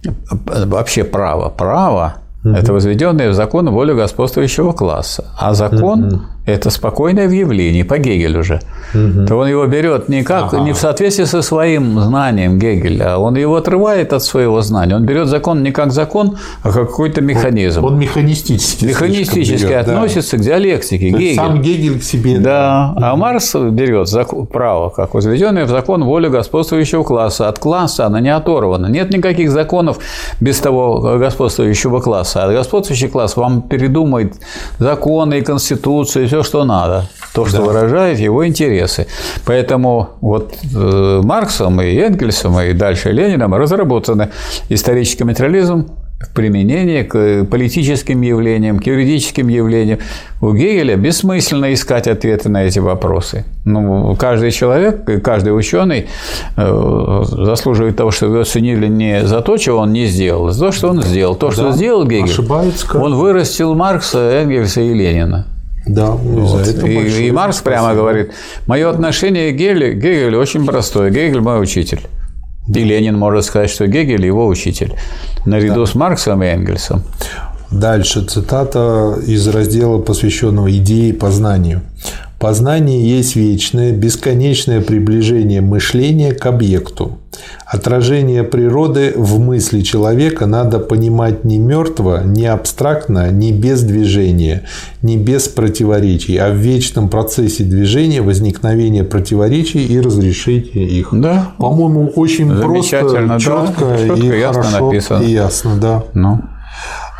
вообще 0.03 1.05
право. 1.05 1.51
Право– 1.51 2.15
это 2.45 2.73
возведенное 2.73 3.31
в 3.31 3.35
закон 3.35 3.71
волю 3.71 3.97
господствующего 3.97 4.73
класса. 4.73 5.25
А 5.39 5.55
закон 5.55 6.27
это 6.47 6.69
спокойное 6.69 7.27
в 7.27 7.31
явлении, 7.31 7.83
по 7.83 7.99
Гегелю 7.99 8.41
уже. 8.41 8.61
Угу. 8.95 9.27
То 9.27 9.37
он 9.37 9.49
его 9.49 9.67
берет 9.67 10.09
не, 10.09 10.23
как, 10.23 10.53
ага. 10.53 10.61
не 10.61 10.73
в 10.73 10.77
соответствии 10.77 11.25
со 11.25 11.41
своим 11.41 11.99
знанием 11.99 12.59
Гегеля, 12.59 13.15
а 13.15 13.19
он 13.19 13.37
его 13.37 13.57
отрывает 13.57 14.13
от 14.13 14.23
своего 14.23 14.61
знания. 14.61 14.95
Он 14.95 15.05
берет 15.07 15.29
закон 15.29 15.63
не 15.63 15.73
как 15.73 15.91
закон, 15.91 16.37
а 16.63 16.71
как 16.71 16.91
какой-то 16.91 17.23
механизм. 17.23 17.85
Он, 17.85 17.95
он 17.95 17.99
механистически. 17.99 18.85
Механистически 18.85 19.67
берет, 19.67 19.89
относится 19.89 20.37
да. 20.37 20.43
к 20.43 20.47
диалектике. 20.47 21.11
Гегель. 21.11 21.37
Сам 21.37 21.63
Гегель 21.63 21.99
к 21.99 22.03
себе. 22.03 22.39
Да. 22.39 22.95
да. 22.99 23.13
А 23.13 23.17
Марс 23.17 23.55
берет 23.55 24.09
право, 24.53 24.91
как 24.91 25.15
возведенное 25.15 25.65
в 25.65 25.71
закон 25.71 26.05
волю 26.05 26.31
господствующего 26.31 27.05
класса. 27.05 27.49
От 27.49 27.59
класса 27.59 28.05
она 28.05 28.21
не 28.21 28.35
оторвана. 28.35 28.87
Нет 28.87 29.11
никаких 29.11 29.51
законов 29.51 29.99
без 30.41 30.59
того 30.61 31.17
господствующего 31.19 32.01
класса. 32.01 32.45
А 32.45 32.53
господствующий 32.53 33.09
класс 33.09 33.37
вам 33.37 33.63
передумает 33.63 34.35
законы 34.79 35.39
и 35.39 35.41
конституцию, 35.41 36.29
все, 36.35 36.43
что 36.43 36.65
надо, 36.65 37.05
то, 37.33 37.47
что 37.47 37.59
да. 37.59 37.65
выражает 37.65 38.19
его 38.19 38.45
интересы. 38.45 39.07
Поэтому 39.47 40.11
вот 40.21 40.55
э, 40.75 41.21
Марксом 41.23 41.81
и 41.81 41.95
Энгельсом 41.95 42.59
и 42.61 42.73
дальше 42.73 43.13
Лениным 43.13 43.55
разработаны 43.55 44.31
исторический 44.69 45.23
материализм 45.23 45.87
в 46.19 46.35
применении 46.35 47.03
к 47.03 47.45
политическим 47.45 48.23
явлениям, 48.23 48.81
к 48.81 48.87
юридическим 48.87 49.47
явлениям. 49.47 50.01
У 50.41 50.53
Гегеля 50.53 50.97
бессмысленно 50.97 51.73
искать 51.73 52.09
ответы 52.09 52.49
на 52.49 52.65
эти 52.65 52.81
вопросы. 52.81 53.45
Ну, 53.65 54.17
каждый 54.17 54.51
человек, 54.51 55.23
каждый 55.23 55.57
ученый 55.57 56.09
э, 56.57 57.23
заслуживает 57.31 57.97
того, 57.97 58.11
чтобы 58.11 58.33
его 58.33 58.43
оценили 58.43 58.89
не 58.89 59.25
за 59.25 59.41
то, 59.41 59.57
чего 59.57 59.79
он 59.79 59.93
не 59.93 60.07
сделал, 60.07 60.49
а 60.49 60.51
за 60.51 60.67
то, 60.67 60.73
что 60.73 60.89
он 60.89 61.01
сделал. 61.01 61.37
То, 61.37 61.53
что 61.53 61.65
да, 61.65 61.73
сделал 61.73 62.05
Гегель, 62.05 62.25
ошибается, 62.25 62.99
он 62.99 63.15
вырастил 63.15 63.77
Маркса, 63.77 64.19
Энгельса 64.19 64.81
и 64.81 64.93
Ленина. 64.93 65.47
Да, 65.87 66.11
вот. 66.11 66.67
и, 66.67 67.27
и 67.27 67.31
Маркс 67.31 67.59
спасибо. 67.59 67.83
прямо 67.83 67.95
говорит, 67.95 68.33
мое 68.67 68.89
отношение 68.89 69.53
к 69.53 69.57
Гегелю, 69.57 69.95
Гегелю 69.95 70.41
очень 70.41 70.65
простое. 70.65 71.11
Гегель 71.11 71.41
мой 71.41 71.63
учитель. 71.63 72.01
Да. 72.67 72.81
И 72.81 72.85
Ленин 72.85 73.19
может 73.19 73.45
сказать, 73.45 73.71
что 73.71 73.87
Гегель 73.87 74.25
его 74.25 74.47
учитель, 74.47 74.95
наряду 75.45 75.81
да. 75.81 75.87
с 75.87 75.95
Марксом 75.95 76.43
и 76.43 76.47
Энгельсом. 76.47 77.03
Дальше 77.71 78.25
цитата 78.25 79.17
из 79.27 79.47
раздела, 79.49 79.99
посвященного 79.99 80.71
идее 80.71 81.13
познанию. 81.13 81.83
Познание 82.39 83.09
есть 83.09 83.37
вечное, 83.37 83.93
бесконечное 83.93 84.81
приближение 84.81 85.61
мышления 85.61 86.33
к 86.33 86.45
объекту. 86.47 87.19
Отражение 87.67 88.45
природы 88.45 89.13
в 89.17 89.41
мысли 89.41 89.81
человека 89.81 90.47
надо 90.47 90.79
понимать 90.79 91.45
не 91.45 91.59
мертво, 91.59 92.21
не 92.25 92.47
абстрактно, 92.47 93.31
не 93.31 93.51
без 93.51 93.83
движения, 93.83 94.65
не 95.03 95.17
без 95.17 95.49
противоречий, 95.49 96.37
а 96.37 96.51
в 96.51 96.57
вечном 96.57 97.09
процессе 97.09 97.65
движения, 97.65 98.21
возникновения 98.21 99.05
противоречий 99.05 99.87
и 99.87 99.99
разрешения 100.01 100.87
их. 100.87 101.09
Да. 101.13 101.53
По-моему, 101.59 102.13
очень 102.15 102.51
просто, 102.51 103.39
четко, 103.41 103.97
да, 104.07 104.15
и 104.15 104.39
ясно 104.39 104.63
хорошо 104.63 104.87
написано. 104.87 105.23
и 105.23 105.31
ясно, 105.31 105.77
да. 105.81 106.05
Ну. 106.15 106.41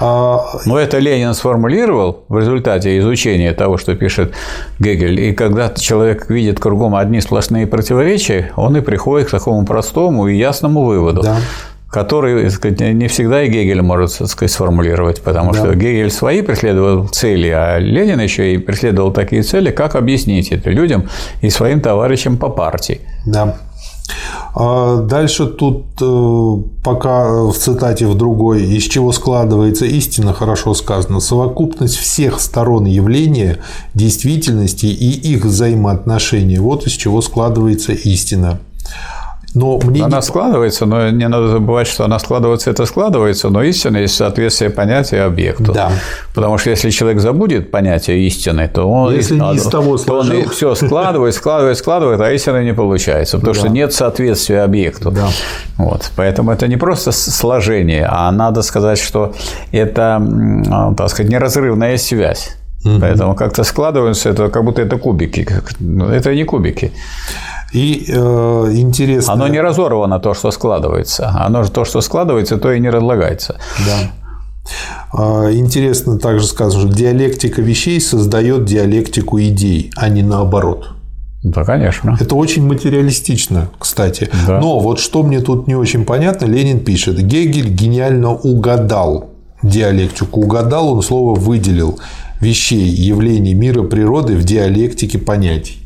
А, 0.01 0.41
Но 0.67 0.79
это 0.79 0.99
Ленин 0.99 1.35
сформулировал 1.35 2.25
в 2.29 2.39
результате 2.39 2.99
изучения 2.99 3.53
того, 3.53 3.77
что 3.77 3.95
пишет 3.95 4.35
Гегель. 4.79 5.21
И 5.21 5.33
когда 5.33 5.71
человек 5.71 6.29
видит 6.29 6.59
кругом 6.59 6.95
одни 6.95 7.21
сплошные 7.21 7.67
противоречия, 7.67 8.53
он 8.57 8.77
и 8.77 8.81
приходит 8.81 9.29
к 9.29 9.31
такому 9.31 9.65
простому 9.65 10.27
и 10.29 10.37
ясному 10.37 10.85
выводу. 10.85 11.23
Да 11.23 11.39
который 11.95 12.51
сказать, 12.51 12.81
не 12.81 13.07
всегда 13.07 13.45
и 13.45 13.49
Гегель 13.49 13.81
может 13.81 14.11
сказать, 14.11 14.51
сформулировать, 14.51 15.23
потому 15.23 15.53
да. 15.53 15.61
что 15.61 15.75
Гегель 15.77 16.11
свои 16.11 16.43
преследовал 16.43 17.07
цели, 17.07 17.47
а 17.49 17.79
Ленин 17.79 18.19
еще 18.19 18.53
и 18.53 18.59
преследовал 18.59 19.13
такие 19.13 19.45
цели, 19.45 19.71
как 19.71 19.95
объяснить 19.95 20.51
это 20.51 20.71
людям 20.71 21.09
и 21.41 21.51
своим 21.51 21.81
товарищам 21.81 22.37
по 22.37 22.49
партии. 22.49 23.01
Да. 23.25 23.59
А 24.55 24.99
дальше 24.99 25.47
тут 25.47 25.85
э, 26.01 26.63
пока 26.85 27.43
в 27.45 27.55
цитате 27.55 28.07
в 28.07 28.15
другой, 28.15 28.63
из 28.63 28.85
чего 28.85 29.11
складывается 29.13 29.85
истина, 29.85 30.33
хорошо 30.33 30.75
сказано, 30.75 31.21
совокупность 31.21 31.97
всех 31.97 32.41
сторон 32.41 32.85
явления, 32.85 33.59
действительности 33.95 34.87
и 34.87 35.11
их 35.33 35.45
взаимоотношений. 35.45 36.59
Вот 36.59 36.87
из 36.87 36.93
чего 36.93 37.21
складывается 37.21 37.93
истина. 37.93 38.61
Но 39.55 39.79
мне 39.85 40.03
она 40.03 40.17
не... 40.17 40.23
складывается, 40.23 40.85
но 40.85 41.11
не 41.11 41.29
надо 41.29 41.49
забывать, 41.49 41.87
что 41.87 42.05
она 42.05 42.19
складывается, 42.19 42.71
это 42.71 42.87
складывается, 42.87 43.51
но 43.51 43.63
истина 43.63 43.99
есть 43.99 44.17
соответствие 44.17 44.71
понятия 44.71 45.23
объекту. 45.23 45.73
Да. 45.73 45.93
Потому 46.35 46.59
что 46.59 46.71
если 46.71 46.91
человек 46.91 47.21
забудет 47.21 47.71
понятие 47.71 48.27
истины, 48.27 48.69
то 48.73 48.85
он, 48.91 49.15
если 49.15 49.39
не 49.39 49.55
из 49.55 49.63
того 49.65 49.97
то 49.97 50.19
он 50.21 50.49
все 50.49 50.75
складывает, 50.75 51.35
складывает, 51.35 51.79
складывает, 51.79 52.21
а 52.21 52.33
истина 52.33 52.65
не 52.65 52.75
получается, 52.75 53.39
потому 53.39 53.55
да. 53.55 53.61
что 53.61 53.69
нет 53.69 53.93
соответствия 53.93 54.63
объекту. 54.63 55.11
Да. 55.13 55.29
Вот. 55.79 56.11
Поэтому 56.17 56.51
это 56.51 56.67
не 56.67 56.77
просто 56.77 57.13
сложение, 57.13 58.09
а 58.11 58.33
надо 58.33 58.63
сказать, 58.63 58.99
что 58.99 59.35
это, 59.73 60.95
так 60.97 61.09
сказать, 61.11 61.31
неразрывная 61.31 61.97
связь. 61.97 62.57
Угу. 62.85 63.01
Поэтому 63.01 63.35
как-то 63.35 63.65
складываются, 63.65 64.31
это 64.31 64.49
как 64.49 64.65
будто 64.65 64.83
это 64.83 64.99
кубики. 64.99 65.47
Ну, 65.81 66.07
это 66.07 66.35
не 66.35 66.45
кубики. 66.45 66.93
И 67.73 68.05
э, 68.09 68.71
интересно. 68.73 69.33
Оно 69.33 69.49
не 69.49 69.61
разорвано 69.61 70.21
то, 70.21 70.35
что 70.35 70.51
складывается. 70.51 71.29
Оно 71.47 71.65
же 71.65 71.71
то, 71.71 71.85
что 71.85 72.01
складывается, 72.01 72.57
то 72.57 72.73
и 72.73 72.81
не 72.81 72.91
разлагается. 72.91 73.57
Да. 73.87 74.11
А, 75.13 75.51
интересно 75.53 76.19
также 76.19 76.47
сказано, 76.47 76.87
что 76.87 76.97
диалектика 76.97 77.63
вещей 77.63 78.01
создает 78.01 78.65
диалектику 78.65 79.41
идей, 79.41 79.91
а 79.97 80.09
не 80.09 80.23
наоборот. 80.23 80.91
Да, 81.43 81.65
конечно. 81.65 82.17
Это 82.19 82.35
очень 82.37 82.67
материалистично, 82.67 83.69
кстати. 83.79 84.31
Да. 84.47 84.61
Но 84.61 84.79
вот 84.79 84.99
что 84.99 85.23
мне 85.23 85.41
тут 85.41 85.67
не 85.67 85.75
очень 85.75 86.05
понятно, 86.05 86.47
Ленин 86.47 86.81
пишет, 86.81 87.19
Гегель 87.19 87.69
гениально 87.69 88.31
угадал 88.35 89.31
диалектику. 89.63 90.41
Угадал, 90.41 90.95
он 90.95 91.03
слово 91.03 91.39
выделил 91.39 91.99
вещей, 92.45 92.87
явлений 92.87 93.55
мира 93.55 93.83
природы 93.83 94.37
в 94.37 94.45
диалектике 94.45 95.19
понятий. 95.19 95.79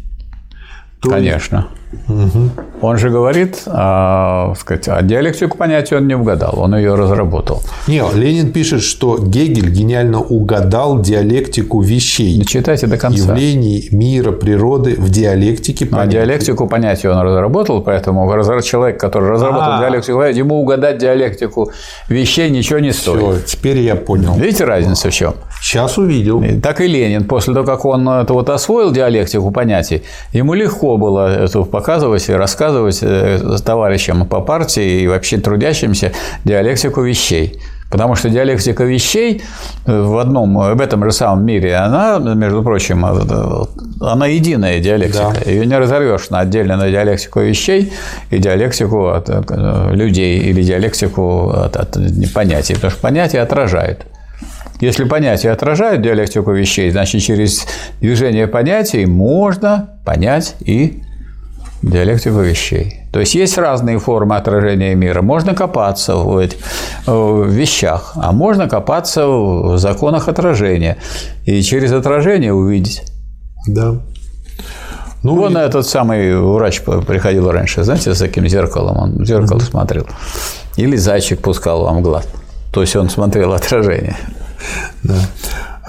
То 1.01 1.11
Конечно. 1.11 1.69
Угу. 2.09 2.51
Он 2.81 2.97
же 2.97 3.11
говорит, 3.11 3.63
а, 3.67 4.55
сказать, 4.59 4.89
а 4.89 5.03
диалектику 5.03 5.57
понятия 5.57 5.97
он 5.97 6.07
не 6.07 6.15
угадал, 6.15 6.59
он 6.59 6.77
ее 6.77 6.95
разработал. 6.95 7.63
Не, 7.89 8.03
Ленин 8.15 8.53
пишет, 8.53 8.83
что 8.83 9.19
Гегель 9.19 9.71
гениально 9.71 10.21
угадал 10.21 11.01
диалектику 11.01 11.81
вещей. 11.81 12.45
Читайте 12.45 12.87
до 12.87 12.97
конца. 12.97 13.19
Явлений 13.19 13.89
мира, 13.91 14.31
природы 14.31 14.95
в 14.97 15.11
диалектике 15.11 15.87
понятия. 15.87 16.09
А 16.09 16.13
диалектику 16.13 16.69
понятия 16.69 17.11
он 17.11 17.19
разработал, 17.21 17.83
поэтому 17.83 18.29
человек, 18.63 19.01
который 19.01 19.31
разработал 19.31 19.73
А-а-а. 19.73 19.81
диалектику, 19.81 20.21
ему 20.21 20.61
угадать 20.61 20.99
диалектику 20.99 21.73
вещей 22.09 22.51
ничего 22.51 22.79
не 22.79 22.93
стоит. 22.93 23.45
Все, 23.45 23.57
теперь 23.57 23.79
я 23.79 23.97
понял. 23.97 24.35
Видите 24.35 24.65
разницу 24.65 25.11
в 25.11 25.13
чем? 25.13 25.35
Сейчас 25.61 25.99
увидел. 25.99 26.43
Так 26.63 26.81
и 26.81 26.87
Ленин, 26.87 27.25
после 27.25 27.55
того, 27.55 27.67
как 27.67 27.85
он 27.85 28.09
это 28.09 28.33
вот 28.33 28.49
освоил 28.51 28.93
диалектику 28.93 29.51
понятий, 29.51 30.05
ему 30.33 30.55
легко 30.55 30.97
было 30.97 31.45
эту 31.45 31.65
показывать 31.65 32.29
и 32.29 32.33
рассказывать 32.33 32.68
э, 33.03 33.57
товарищам 33.65 34.27
по 34.27 34.41
партии 34.41 35.03
и 35.03 35.09
вообще 35.09 35.39
трудящимся 35.39 36.13
диалектику 36.45 37.03
вещей. 37.03 37.61
Потому 37.91 38.17
что 38.17 38.29
диалектика 38.29 38.85
вещей 38.85 39.43
э, 39.87 40.01
в 40.01 40.19
одном, 40.19 40.55
в 40.55 40.81
этом 40.81 41.05
же 41.05 41.13
самом 41.13 41.47
мире, 41.47 41.75
она, 41.77 42.19
между 42.19 42.63
прочим, 42.63 43.05
э, 43.05 43.65
она 44.01 44.27
единая 44.27 44.81
диалектика. 44.81 45.35
Да. 45.45 45.51
Ее 45.51 45.67
не 45.67 45.79
разорвешь 45.79 46.31
на 46.31 46.41
отдельно 46.41 46.77
на 46.77 46.91
диалектику 46.91 47.41
вещей 47.41 47.93
и 48.31 48.39
диалектику 48.39 49.09
от 49.09 49.29
людей 49.91 50.41
или 50.41 50.63
диалектику 50.63 51.51
от, 51.51 51.77
от 51.77 51.97
понятий. 52.35 52.75
Потому 52.75 52.91
что 52.91 53.01
понятие 53.01 53.43
отражает. 53.43 54.07
Если 54.81 55.05
понятия 55.05 55.51
отражают 55.51 56.03
диалектику 56.03 56.53
вещей, 56.53 56.91
значит, 56.91 57.23
через 57.23 57.67
движение 58.01 58.47
понятий 58.47 59.07
можно 59.07 59.99
понять 60.05 60.55
и 60.61 61.03
диалектику 61.83 62.41
вещей. 62.41 63.01
То 63.13 63.21
есть 63.21 63.35
есть 63.35 63.59
разные 63.59 63.99
формы 63.99 64.37
отражения 64.37 64.95
мира. 64.95 65.23
Можно 65.23 65.55
копаться 65.55 66.17
в, 66.17 66.37
этих, 66.37 66.59
в 67.07 67.47
вещах, 67.47 68.13
а 68.17 68.33
можно 68.33 68.69
копаться 68.69 69.27
в 69.27 69.79
законах 69.79 70.29
отражения 70.29 70.99
и 71.45 71.63
через 71.63 71.93
отражение 71.93 72.53
увидеть. 72.53 73.03
Да. 73.67 73.97
Ну, 75.23 75.37
Вон 75.37 75.57
и... 75.57 75.61
этот 75.61 75.87
самый 75.87 76.37
врач 76.37 76.81
приходил 76.83 77.51
раньше, 77.51 77.83
знаете, 77.83 78.15
с 78.15 78.19
таким 78.19 78.49
зеркалом, 78.49 78.97
он 78.97 79.23
в 79.23 79.27
зеркало 79.27 79.59
mm-hmm. 79.59 79.71
смотрел. 79.71 80.07
Или 80.77 80.97
зайчик 80.97 81.41
пускал 81.41 81.85
вам 81.85 82.03
глаз. 82.03 82.27
То 82.73 82.83
есть 82.83 82.95
он 82.97 83.11
смотрел 83.11 83.53
отражение. 83.53 84.17
Да. 85.03 85.17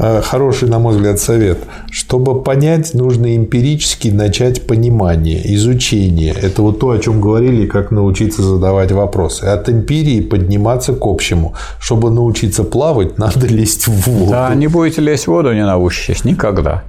А, 0.02 0.22
хороший, 0.22 0.70
на 0.70 0.80
мой 0.80 0.96
взгляд, 0.96 1.20
совет. 1.20 1.60
Чтобы 1.92 2.42
понять, 2.42 2.94
нужно 2.94 3.36
эмпирически 3.36 4.08
начать 4.08 4.66
понимание, 4.66 5.54
изучение. 5.56 6.34
Это 6.34 6.62
вот 6.62 6.80
то, 6.80 6.92
о 6.92 7.00
чем 7.00 7.20
говорили, 7.20 7.68
как 7.68 7.92
научиться 7.92 8.42
задавать 8.42 8.94
вопросы. 8.94 9.44
От 9.44 9.70
эмпирии 9.70 10.22
подниматься 10.22 10.94
к 10.94 11.06
общему. 11.06 11.54
Чтобы 11.82 12.12
научиться 12.12 12.64
плавать, 12.64 13.18
надо 13.18 13.46
лезть 13.48 13.88
в 13.88 14.10
воду. 14.10 14.32
Да, 14.32 14.56
не 14.56 14.68
будете 14.68 15.02
лезть 15.02 15.26
в 15.26 15.32
воду, 15.32 15.54
не 15.54 15.66
научитесь 15.66 16.24
никогда. 16.24 16.84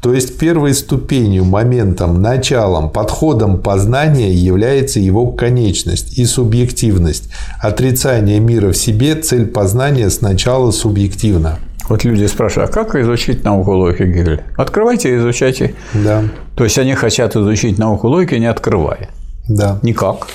То 0.00 0.14
есть 0.14 0.38
первой 0.38 0.74
ступенью, 0.74 1.44
моментом, 1.44 2.22
началом, 2.22 2.88
подходом 2.90 3.58
познания 3.58 4.32
является 4.32 5.00
его 5.00 5.32
конечность 5.32 6.16
и 6.16 6.24
субъективность. 6.24 7.30
Отрицание 7.60 8.38
мира 8.38 8.70
в 8.70 8.76
себе– 8.76 9.16
цель 9.16 9.46
познания 9.46 10.08
сначала 10.10 10.70
субъективна. 10.70 11.58
Вот 11.88 12.04
люди 12.04 12.26
спрашивают, 12.26 12.70
а 12.70 12.72
как 12.72 12.94
изучить 12.96 13.44
науку 13.44 13.72
логики 13.72 14.02
Гегеля? 14.02 14.44
Открывайте 14.56 15.14
и 15.14 15.16
изучайте. 15.18 15.74
Да. 15.94 16.24
То 16.54 16.64
есть 16.64 16.78
они 16.78 16.94
хотят 16.94 17.34
изучить 17.34 17.78
науку 17.78 18.08
логики, 18.08 18.34
не 18.34 18.46
открывая. 18.46 19.08
Да. 19.48 19.78
Никак. 19.82 20.28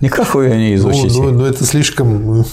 Никак 0.00 0.34
вы 0.34 0.44
ее 0.44 0.56
не 0.56 0.74
изучите. 0.76 1.20
Ну, 1.20 1.30
ну, 1.30 1.38
ну 1.40 1.46
это 1.46 1.64
слишком 1.64 2.44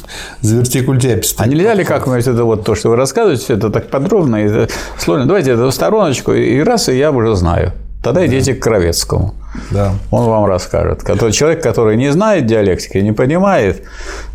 завертикультяписто. 0.42 1.44
А 1.44 1.48
нельзя 1.48 1.76
ли 1.76 1.84
как-нибудь 1.84 2.26
это 2.26 2.44
вот 2.44 2.64
то, 2.64 2.74
что 2.74 2.90
вы 2.90 2.96
рассказываете, 2.96 3.54
это 3.54 3.70
так 3.70 3.90
подробно 3.90 4.38
и 4.38 4.68
сложно. 4.98 5.28
Давайте 5.28 5.52
это 5.52 5.68
в 5.68 5.72
стороночку, 5.72 6.34
и 6.34 6.60
раз, 6.62 6.90
и 6.90 6.98
я 6.98 7.12
уже 7.12 7.36
знаю. 7.36 7.74
Тогда 8.04 8.22
да. 8.22 8.28
идите 8.28 8.56
к 8.56 8.64
Кровецкому. 8.64 9.36
Да. 9.72 9.93
Он 10.11 10.25
вам 10.25 10.45
расскажет. 10.45 11.03
Человек, 11.34 11.64
который 11.64 11.98
не 11.98 12.11
знает 12.11 12.45
диалектики, 12.45 12.98
не 12.98 13.11
понимает, 13.11 13.84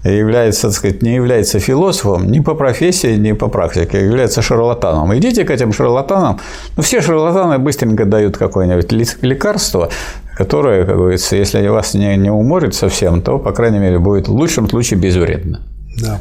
является, 0.04 0.68
так 0.68 0.72
сказать, 0.72 1.02
не 1.02 1.14
является 1.14 1.60
философом 1.60 2.30
ни 2.30 2.40
по 2.40 2.54
профессии, 2.54 3.16
ни 3.16 3.32
по 3.32 3.48
практике, 3.48 3.98
а 3.98 4.00
является 4.00 4.42
шарлатаном. 4.42 5.16
Идите 5.16 5.44
к 5.44 5.50
этим 5.50 5.72
шарлатанам. 5.72 6.40
Ну, 6.76 6.82
все 6.82 7.00
шарлатаны 7.00 7.58
быстренько 7.58 8.04
дают 8.04 8.36
какое-нибудь 8.36 8.92
лекарство, 9.22 9.90
которое, 10.36 10.84
как 10.84 10.96
говорится, 10.96 11.36
если 11.36 11.66
вас 11.68 11.94
не, 11.94 12.16
не 12.16 12.30
уморит 12.30 12.74
совсем, 12.74 13.22
то, 13.22 13.38
по 13.38 13.52
крайней 13.52 13.78
мере, 13.78 13.98
будет 13.98 14.28
в 14.28 14.32
лучшем 14.32 14.68
случае 14.68 14.98
безвредно. 14.98 15.60
Да. 16.02 16.20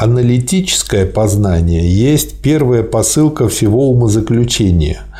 Аналитическое 0.00 1.06
познание 1.06 1.88
есть 1.88 2.40
первая 2.42 2.82
посылка 2.82 3.48
всего 3.48 3.90
умозаключения– 3.90 5.00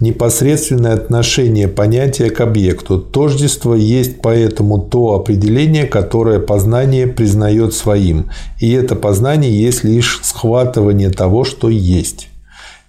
непосредственное 0.00 0.94
отношение 0.94 1.68
понятия 1.68 2.30
к 2.30 2.40
объекту. 2.40 2.98
Тождество 2.98 3.74
есть 3.74 4.20
поэтому 4.22 4.78
то 4.80 5.14
определение, 5.14 5.86
которое 5.86 6.38
познание 6.38 7.06
признает 7.06 7.74
своим, 7.74 8.30
и 8.60 8.70
это 8.70 8.94
познание 8.94 9.50
есть 9.50 9.84
лишь 9.84 10.20
схватывание 10.22 11.10
того, 11.10 11.44
что 11.44 11.68
есть. 11.68 12.28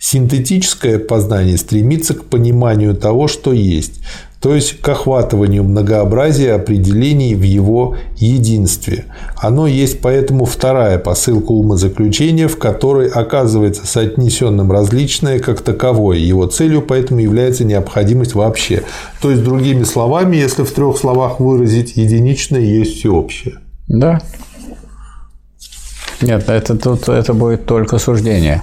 Синтетическое 0.02 0.98
познание 0.98 1.58
стремится 1.58 2.14
к 2.14 2.26
пониманию 2.26 2.96
того, 2.96 3.28
что 3.28 3.52
есть, 3.52 4.02
то 4.42 4.56
есть 4.56 4.80
к 4.80 4.88
охватыванию 4.88 5.64
многообразия 5.64 6.53
определений 6.53 7.35
в 7.35 7.42
его 7.42 7.98
единстве. 8.16 9.06
Оно 9.35 9.68
есть 9.68 10.00
поэтому 10.00 10.45
вторая 10.45 10.98
посылка 10.98 11.51
умозаключения, 11.51 12.48
в 12.48 12.58
которой 12.58 13.09
оказывается 13.09 13.85
соотнесенным 13.85 14.72
различное 14.72 15.40
как 15.40 15.61
таковое. 15.61 16.18
Его 16.18 16.45
целью 16.45 16.82
поэтому 16.82 17.19
является 17.19 17.66
необходимость 17.66 18.34
вообще. 18.34 18.84
То 19.22 19.30
есть, 19.30 19.43
другими 19.43 19.84
словами, 19.84 20.38
если 20.38 20.64
в 20.64 20.72
трех 20.72 20.98
словах 20.98 21.42
выразить, 21.42 21.98
единичное 21.98 22.61
есть 22.61 22.98
всеобщее. 22.98 23.56
Да. 23.88 24.22
Нет, 26.22 26.50
это 26.50 26.77
тут 26.77 27.09
это 27.09 27.34
будет 27.34 27.66
только 27.66 27.98
суждение. 27.98 28.61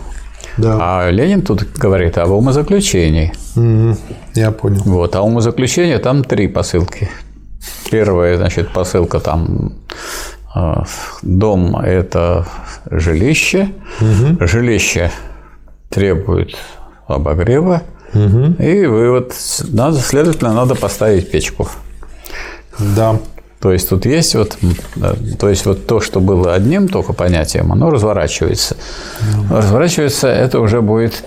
Да. 0.57 0.79
А 0.81 1.11
Ленин 1.11 1.43
тут 1.43 1.65
говорит 1.77 2.19
об 2.19 2.31
умозаключении. 2.31 3.33
Угу. 3.57 3.99
Я 4.35 4.51
понял. 4.51 4.83
Вот, 4.85 5.15
а 5.17 5.23
умозаключение 5.23 5.99
там 5.99 6.25
три 6.25 6.49
посылки. 6.49 7.09
Первая, 7.91 8.37
значит, 8.37 8.73
посылка 8.73 9.21
там 9.21 9.73
э, 10.55 10.75
дом– 11.23 11.77
это 11.85 12.47
жилище. 12.91 13.71
Угу. 14.01 14.47
Жилище 14.47 15.11
требует 15.91 16.57
обогрева. 17.07 17.83
Угу. 18.15 18.63
И 18.63 18.87
вывод, 18.87 19.35
надо, 19.69 19.99
следовательно, 19.99 20.55
надо 20.55 20.75
поставить 20.75 21.31
печку. 21.31 21.69
Да. 22.79 23.19
То 23.61 23.73
есть 23.73 23.89
тут 23.89 24.05
есть 24.05 24.35
вот, 24.35 24.59
то 25.39 25.49
есть 25.49 25.65
вот 25.67 25.87
то, 25.87 26.01
что 26.01 26.21
было 26.21 26.55
одним 26.55 26.89
только 26.89 27.13
понятием, 27.13 27.73
оно 27.73 27.91
разворачивается. 27.91 28.77
Mm-hmm. 28.77 29.57
Разворачивается, 29.57 30.29
это 30.29 30.61
уже 30.61 30.83
будет 30.83 31.25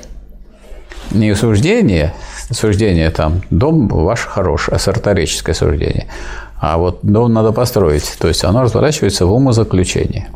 не 1.11 1.35
суждение, 1.35 2.14
суждение 2.51 3.09
там, 3.09 3.41
дом 3.49 3.88
ваш 3.88 4.22
хороший, 4.22 4.75
а 4.75 4.80
сарторическое 4.80 5.56
суждение. 5.56 6.08
А 6.59 6.77
вот 6.77 6.99
дом 7.01 7.33
надо 7.33 7.51
построить. 7.51 8.16
То 8.19 8.27
есть 8.27 8.43
оно 8.43 8.61
разворачивается 8.61 9.25
в 9.25 9.33
умозаключение. 9.33 10.27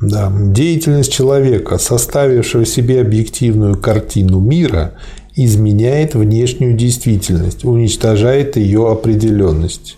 Да. 0.00 0.32
Деятельность 0.32 1.12
человека, 1.12 1.78
составившего 1.78 2.64
себе 2.64 3.00
объективную 3.00 3.76
картину 3.76 4.40
мира, 4.40 4.94
изменяет 5.34 6.14
внешнюю 6.14 6.74
действительность, 6.74 7.64
уничтожает 7.64 8.56
ее 8.56 8.90
определенность 8.90 9.96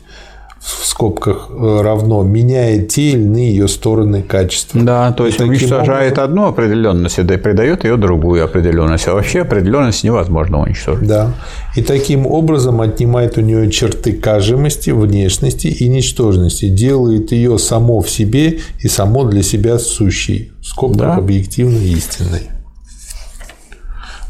в 0.63 0.87
скобках 0.87 1.49
э, 1.51 1.81
равно 1.83 2.23
меняет 2.23 2.89
те 2.89 3.11
или 3.11 3.23
иные 3.23 3.51
ее 3.51 3.67
стороны 3.67 4.23
качества. 4.23 4.81
Да, 4.81 5.11
то 5.11 5.27
есть 5.27 5.41
и 5.41 5.43
уничтожает 5.43 6.13
образом... 6.13 6.25
одну 6.25 6.47
определенность 6.47 7.19
и 7.19 7.23
придает 7.25 7.83
ее 7.83 7.97
другую 7.97 8.45
определенность. 8.45 9.09
А 9.09 9.15
вообще 9.15 9.41
определенность 9.41 10.05
невозможно 10.05 10.61
уничтожить. 10.61 11.09
Да. 11.09 11.33
И 11.75 11.83
таким 11.83 12.29
образом 12.29 12.81
отнимает 12.81 13.39
у 13.39 13.41
нее 13.41 13.71
черты 13.73 14.13
кажемости, 14.13 14.91
внешности 14.91 15.67
и 15.67 15.89
ничтожности, 15.89 16.69
делает 16.69 17.33
ее 17.33 17.59
само 17.59 18.01
в 18.01 18.09
себе 18.09 18.61
и 18.79 18.87
само 18.87 19.25
для 19.25 19.43
себя 19.43 19.81
сущей, 19.81 20.53
в 20.61 20.67
скобках 20.67 21.01
да. 21.01 21.17
объективной 21.17 21.89
истинной. 21.89 22.43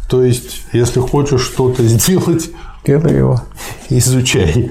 То 0.09 0.25
есть, 0.25 0.63
если 0.73 1.01
хочешь 1.01 1.43
что-то 1.43 1.83
сделать, 1.85 2.51
делай 2.87 3.17
его. 3.17 3.43
Изучай. 3.91 4.71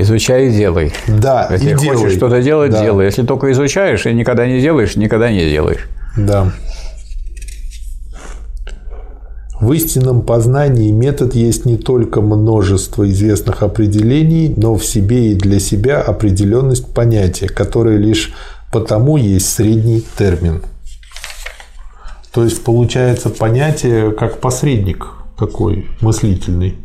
Изучай 0.00 0.48
и 0.48 0.50
делай. 0.52 0.92
Да, 1.08 1.48
Если 1.50 1.70
и 1.70 1.74
хочешь 1.74 1.98
делай. 1.98 2.16
что-то 2.16 2.42
делать, 2.42 2.72
да. 2.72 2.82
делай. 2.82 3.06
Если 3.06 3.22
только 3.22 3.50
изучаешь 3.52 4.06
и 4.06 4.14
никогда 4.14 4.46
не 4.46 4.60
делаешь, 4.60 4.96
никогда 4.96 5.30
не 5.30 5.48
делаешь. 5.50 5.88
Да. 6.16 6.52
В 9.60 9.72
истинном 9.74 10.22
познании 10.22 10.90
метод 10.90 11.34
есть 11.34 11.66
не 11.66 11.76
только 11.76 12.22
множество 12.22 13.06
известных 13.10 13.62
определений, 13.62 14.54
но 14.56 14.74
в 14.74 14.84
себе 14.84 15.32
и 15.32 15.34
для 15.34 15.60
себя 15.60 16.00
определенность 16.00 16.94
понятия, 16.94 17.46
которое 17.46 17.98
лишь 17.98 18.32
потому 18.72 19.18
есть 19.18 19.50
средний 19.52 20.02
термин. 20.16 20.62
То 22.32 22.44
есть 22.44 22.64
получается 22.64 23.28
понятие 23.28 24.12
как 24.12 24.38
посредник 24.38 25.08
такой 25.38 25.86
мыслительный 26.00 26.76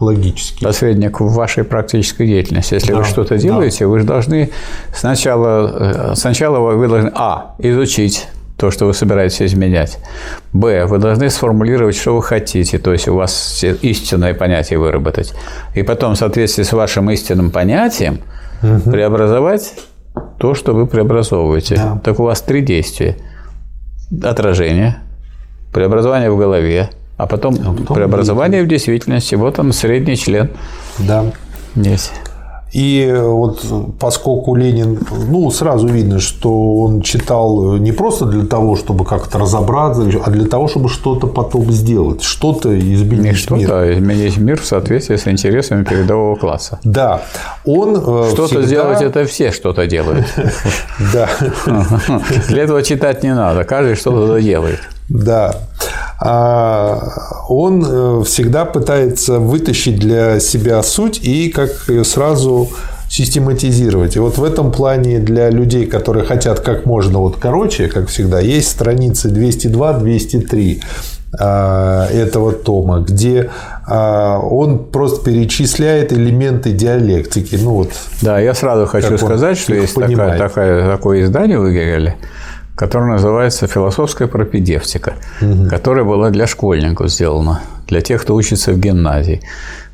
логический. 0.00 0.64
Посредник 0.64 1.20
в 1.20 1.32
вашей 1.32 1.62
практической 1.62 2.26
деятельности. 2.26 2.74
Если 2.74 2.92
да, 2.92 2.98
вы 2.98 3.04
что-то 3.04 3.36
делаете, 3.36 3.84
да. 3.84 3.88
вы 3.88 4.00
же 4.00 4.06
должны 4.06 4.50
сначала, 4.94 6.12
э, 6.12 6.14
сначала 6.16 6.58
вы 6.74 6.88
должны, 6.88 7.12
а, 7.14 7.54
изучить 7.58 8.26
то, 8.56 8.70
что 8.70 8.86
вы 8.86 8.94
собираетесь 8.94 9.42
изменять. 9.42 9.98
Б. 10.52 10.86
Вы 10.86 10.98
должны 10.98 11.30
сформулировать, 11.30 11.96
что 11.96 12.14
вы 12.14 12.22
хотите, 12.22 12.78
то 12.78 12.92
есть 12.92 13.08
у 13.08 13.14
вас 13.14 13.64
истинное 13.82 14.34
понятие 14.34 14.78
выработать. 14.78 15.32
И 15.74 15.82
потом, 15.82 16.14
в 16.14 16.18
соответствии 16.18 16.62
с 16.62 16.72
вашим 16.72 17.10
истинным 17.10 17.50
понятием, 17.50 18.20
угу. 18.62 18.90
преобразовать 18.90 19.74
то, 20.38 20.54
что 20.54 20.74
вы 20.74 20.86
преобразовываете. 20.86 21.76
Да. 21.76 22.00
Так 22.04 22.20
у 22.20 22.24
вас 22.24 22.42
три 22.42 22.60
действия. 22.62 23.16
Отражение, 24.22 24.96
преобразование 25.72 26.30
в 26.30 26.36
голове, 26.36 26.90
а 27.22 27.26
потом, 27.26 27.54
а 27.54 27.72
потом 27.72 27.94
преобразование 27.96 28.62
в 28.62 28.66
действительности. 28.68 29.34
Вот 29.34 29.58
он, 29.58 29.72
средний 29.72 30.16
член. 30.16 30.50
Да. 30.98 31.24
Есть. 31.74 32.12
И 32.72 33.12
вот 33.20 33.64
поскольку 33.98 34.54
Ленин, 34.54 35.00
ну, 35.28 35.50
сразу 35.50 35.88
видно, 35.88 36.20
что 36.20 36.76
он 36.78 37.02
читал 37.02 37.76
не 37.78 37.90
просто 37.90 38.26
для 38.26 38.46
того, 38.46 38.76
чтобы 38.76 39.04
как-то 39.04 39.38
разобраться, 39.40 40.02
а 40.24 40.30
для 40.30 40.46
того, 40.46 40.68
чтобы 40.68 40.88
что-то 40.88 41.26
потом 41.26 41.72
сделать, 41.72 42.22
что-то 42.22 42.68
изменить 42.78 43.24
Не 43.24 43.32
что-то, 43.34 43.60
мир. 43.60 43.72
а 43.72 43.92
изменить 43.92 44.36
мир 44.36 44.60
в 44.60 44.64
соответствии 44.64 45.16
с 45.16 45.26
интересами 45.26 45.82
передового 45.82 46.36
класса. 46.36 46.78
Да, 46.84 47.22
он 47.64 47.96
э, 47.96 48.28
Что-то 48.30 48.46
всегда- 48.46 48.62
сделать– 48.66 49.02
это 49.02 49.24
все 49.24 49.50
что-то 49.50 49.88
делают. 49.88 50.26
Да, 51.12 51.28
Для 52.48 52.62
этого 52.62 52.82
читать 52.84 53.24
не 53.24 53.34
надо, 53.34 53.64
каждый 53.64 53.96
что-то 53.96 54.40
делает. 54.40 54.78
Да. 55.10 55.54
А 56.22 56.98
он 57.48 57.84
э, 57.86 58.24
всегда 58.24 58.64
пытается 58.64 59.38
вытащить 59.38 59.98
для 59.98 60.38
себя 60.38 60.82
суть 60.82 61.20
и 61.22 61.50
как 61.50 61.70
ее 61.88 62.04
сразу 62.04 62.68
систематизировать. 63.08 64.16
И 64.16 64.18
вот 64.20 64.38
в 64.38 64.44
этом 64.44 64.70
плане 64.70 65.18
для 65.18 65.50
людей, 65.50 65.86
которые 65.86 66.24
хотят 66.24 66.60
как 66.60 66.86
можно 66.86 67.18
вот 67.18 67.36
короче, 67.40 67.88
как 67.88 68.08
всегда, 68.08 68.38
есть 68.38 68.70
страницы 68.70 69.30
202-203 69.30 70.82
а, 71.38 72.06
этого 72.08 72.52
тома, 72.52 73.00
где 73.00 73.50
а, 73.86 74.38
он 74.38 74.78
просто 74.84 75.24
перечисляет 75.24 76.12
элементы 76.12 76.72
диалектики. 76.72 77.56
Ну 77.60 77.70
вот, 77.70 77.90
Да, 78.22 78.38
я 78.38 78.54
сразу 78.54 78.86
хочу 78.86 79.18
сказать, 79.18 79.58
что 79.58 79.74
есть 79.74 79.94
такая, 79.94 80.38
такая, 80.38 80.90
такое 80.90 81.22
издание 81.22 81.58
в 81.58 81.68
Гегеле, 81.68 82.16
которое 82.80 83.12
называется 83.12 83.66
«Философская 83.66 84.26
пропедевтика», 84.26 85.16
которая 85.68 86.02
была 86.02 86.30
для 86.30 86.46
школьников 86.46 87.10
сделана, 87.10 87.60
для 87.86 88.00
тех, 88.00 88.22
кто 88.22 88.34
учится 88.34 88.72
в 88.72 88.78
гимназии. 88.78 89.42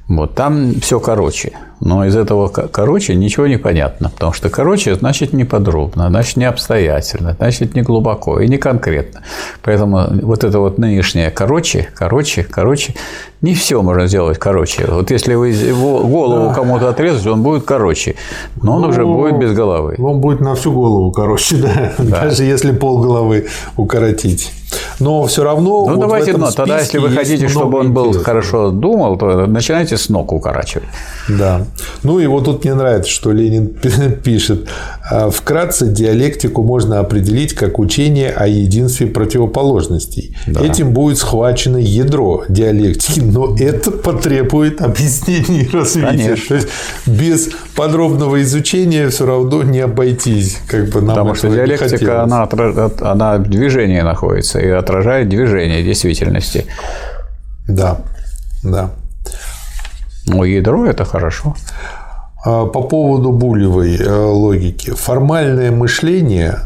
Вот, 0.07 0.37
там 0.37 0.73
все 0.81 1.01
короче. 1.01 1.51
Но 1.81 2.05
из 2.07 2.17
этого 2.17 2.49
ко- 2.49 2.69
короче 2.69 3.15
ничего 3.15 3.47
не 3.47 3.59
понятно. 3.59 4.09
Потому 4.11 4.33
что 4.33 4.49
короче 4.49 4.95
значит 4.95 5.33
не 5.35 5.45
подробно, 5.45 6.09
значит 6.09 6.37
не 6.37 6.45
обстоятельно, 6.47 7.35
значит 7.39 7.75
не 7.75 7.83
глубоко 7.83 8.41
и 8.41 8.49
не 8.49 8.57
конкретно. 8.57 9.23
Поэтому 9.63 10.07
вот 10.23 10.43
это 10.45 10.59
вот 10.59 10.79
нынешнее 10.79 11.31
короче, 11.31 11.89
короче, 11.95 12.45
короче, 12.45 12.95
не 13.43 13.55
все 13.55 13.83
можно 13.83 14.07
сделать 14.07 14.39
короче. 14.39 14.87
Вот 14.89 15.11
если 15.11 15.35
вы 15.35 15.51
его 15.51 16.01
голову 16.05 16.53
кому-то 16.55 16.89
отрезать, 16.89 17.27
он 17.27 17.43
будет 17.43 17.65
короче, 17.65 18.15
но 18.63 18.77
он 18.77 18.85
уже 18.85 19.03
Ну, 19.03 19.15
будет 19.15 19.39
без 19.39 19.53
головы. 19.53 19.97
Он 19.99 20.21
будет 20.21 20.41
на 20.41 20.55
всю 20.55 20.73
голову, 20.73 21.13
короче, 21.13 21.57
да. 21.57 21.93
Даже 21.99 22.45
если 22.45 22.73
пол 22.73 23.01
головы 23.03 23.47
укоротить. 23.77 24.51
Но 24.99 25.27
все 25.27 25.45
равно. 25.45 25.85
Ну, 25.87 25.87
вот 25.87 25.97
в 25.97 26.01
давайте, 26.01 26.31
этом 26.31 26.41
но 26.43 26.51
тогда, 26.51 26.79
если 26.81 26.99
вы 26.99 27.11
хотите, 27.11 27.49
чтобы 27.49 27.79
он 27.79 27.93
был 27.93 28.07
интересного. 28.07 28.25
хорошо 28.25 28.71
думал, 28.71 29.17
то 29.19 29.47
начинайте 29.47 29.97
с 29.97 30.09
ног 30.09 30.33
укорачивать. 30.33 30.89
Да. 31.29 31.66
Ну 32.03 32.19
и 32.21 32.27
вот 32.27 32.45
тут 32.45 32.65
мне 32.65 32.75
нравится, 32.75 33.11
что 33.11 33.33
Ленин 33.33 33.69
пишет. 34.25 34.69
«А, 35.11 35.31
Вкратце 35.31 35.87
диалектику 35.89 36.63
можно 36.63 37.01
определить 37.01 37.55
как 37.55 37.79
учение 37.79 38.31
о 38.31 38.47
единстве 38.47 39.07
противоположностей. 39.07 40.37
Этим 40.47 40.93
будет 40.93 41.19
схвачено 41.19 41.77
ядро 41.77 42.45
диалектики, 42.49 43.21
но 43.21 43.57
это 43.59 43.91
потребует 43.91 44.83
объяснений 44.83 45.63
и 45.63 45.69
развития. 45.73 46.07
Конечно. 46.07 46.47
То 46.49 46.55
есть 46.55 46.69
без 47.07 47.49
подробного 47.75 48.43
изучения 48.43 49.09
все 49.09 49.27
равно 49.27 49.63
не 49.63 49.81
обойтись. 49.81 50.59
Как 50.69 50.89
бы 50.89 51.01
нам 51.01 51.09
Потому 51.11 51.35
что 51.35 51.49
диалектика, 51.49 52.23
она, 52.23 52.45
отра- 52.45 52.93
она 53.03 53.39
в 53.39 53.49
движении 53.49 54.01
находится 54.01 54.59
и 54.59 54.69
отражает 54.69 55.29
движение 55.29 55.83
действительности. 55.85 56.67
Да, 57.69 57.99
да. 58.63 58.91
Но 60.27 60.45
ядро– 60.45 60.87
это 60.87 61.05
хорошо. 61.05 61.55
А, 62.45 62.67
По 62.67 62.83
поводу 62.83 63.33
булевой 63.33 63.97
э, 63.97 64.25
логики. 64.25 64.91
Формальное 64.91 65.71
мышление 65.71 66.59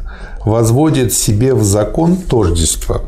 возводит 0.45 1.13
себе 1.13 1.55
в 1.55 1.63
закон 1.63 2.17
тождество, 2.17 3.03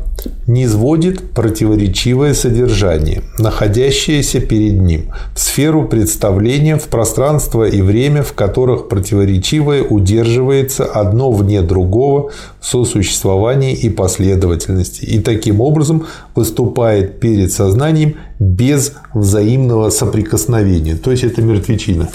низводит 0.47 1.31
противоречивое 1.31 2.33
содержание, 2.33 3.23
находящееся 3.39 4.39
перед 4.39 4.79
ним, 4.81 5.11
в 5.35 5.39
сферу 5.39 5.87
представления, 5.87 6.77
в 6.77 6.87
пространство 6.87 7.63
и 7.63 7.81
время, 7.81 8.21
в 8.21 8.33
которых 8.33 8.87
противоречивое 8.87 9.83
удерживается 9.83 10.85
одно 10.85 11.31
вне 11.31 11.61
другого 11.61 12.31
в 12.59 12.67
сосуществовании 12.67 13.73
и 13.73 13.89
последовательности, 13.89 15.03
и 15.05 15.19
таким 15.19 15.59
образом 15.61 16.05
выступает 16.35 17.19
перед 17.19 17.51
сознанием 17.51 18.15
без 18.39 18.93
взаимного 19.13 19.89
соприкосновения. 19.89 20.95
То 20.95 21.11
есть 21.11 21.23
это 21.23 21.41
мертвечина. 21.41 22.09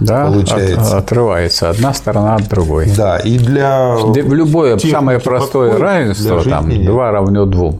Да, 0.00 0.26
Получается. 0.26 0.96
от- 0.98 1.04
отрывается 1.04 1.70
одна 1.70 1.94
сторона 1.94 2.34
от 2.36 2.48
другой. 2.48 2.90
Да, 2.96 3.18
и 3.18 3.38
для 3.38 3.96
В 3.96 4.14
любое 4.34 4.78
самое 4.78 5.18
простое 5.18 5.70
подходит, 5.70 5.80
равенство, 5.82 6.42
там, 6.44 6.68
нет. 6.68 6.84
2 6.86 7.10
равно 7.10 7.46
2, 7.46 7.72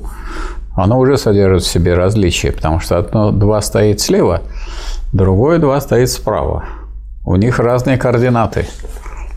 оно 0.77 0.99
уже 0.99 1.19
содержит 1.19 1.63
в 1.63 1.71
себе 1.71 1.95
различия, 1.95 2.53
потому 2.53 2.81
что 2.81 2.99
одно 2.99 3.31
2 3.31 3.61
стоит 3.63 4.01
слева, 4.01 4.41
другое 5.13 5.59
2 5.59 5.81
стоит 5.81 6.09
справа. 6.11 6.65
У 7.25 7.37
них 7.37 7.59
разные 7.61 7.99
координаты. 7.99 8.67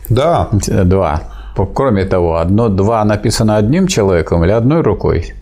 Да, 0.08 0.48
2. 0.52 1.20
Кроме 1.74 2.04
того, 2.04 2.36
одно 2.36 2.68
2 2.68 3.04
написано 3.04 3.56
одним 3.56 3.86
человеком 3.86 4.44
или 4.44 4.52
одной 4.52 4.82
рукой, 4.82 5.34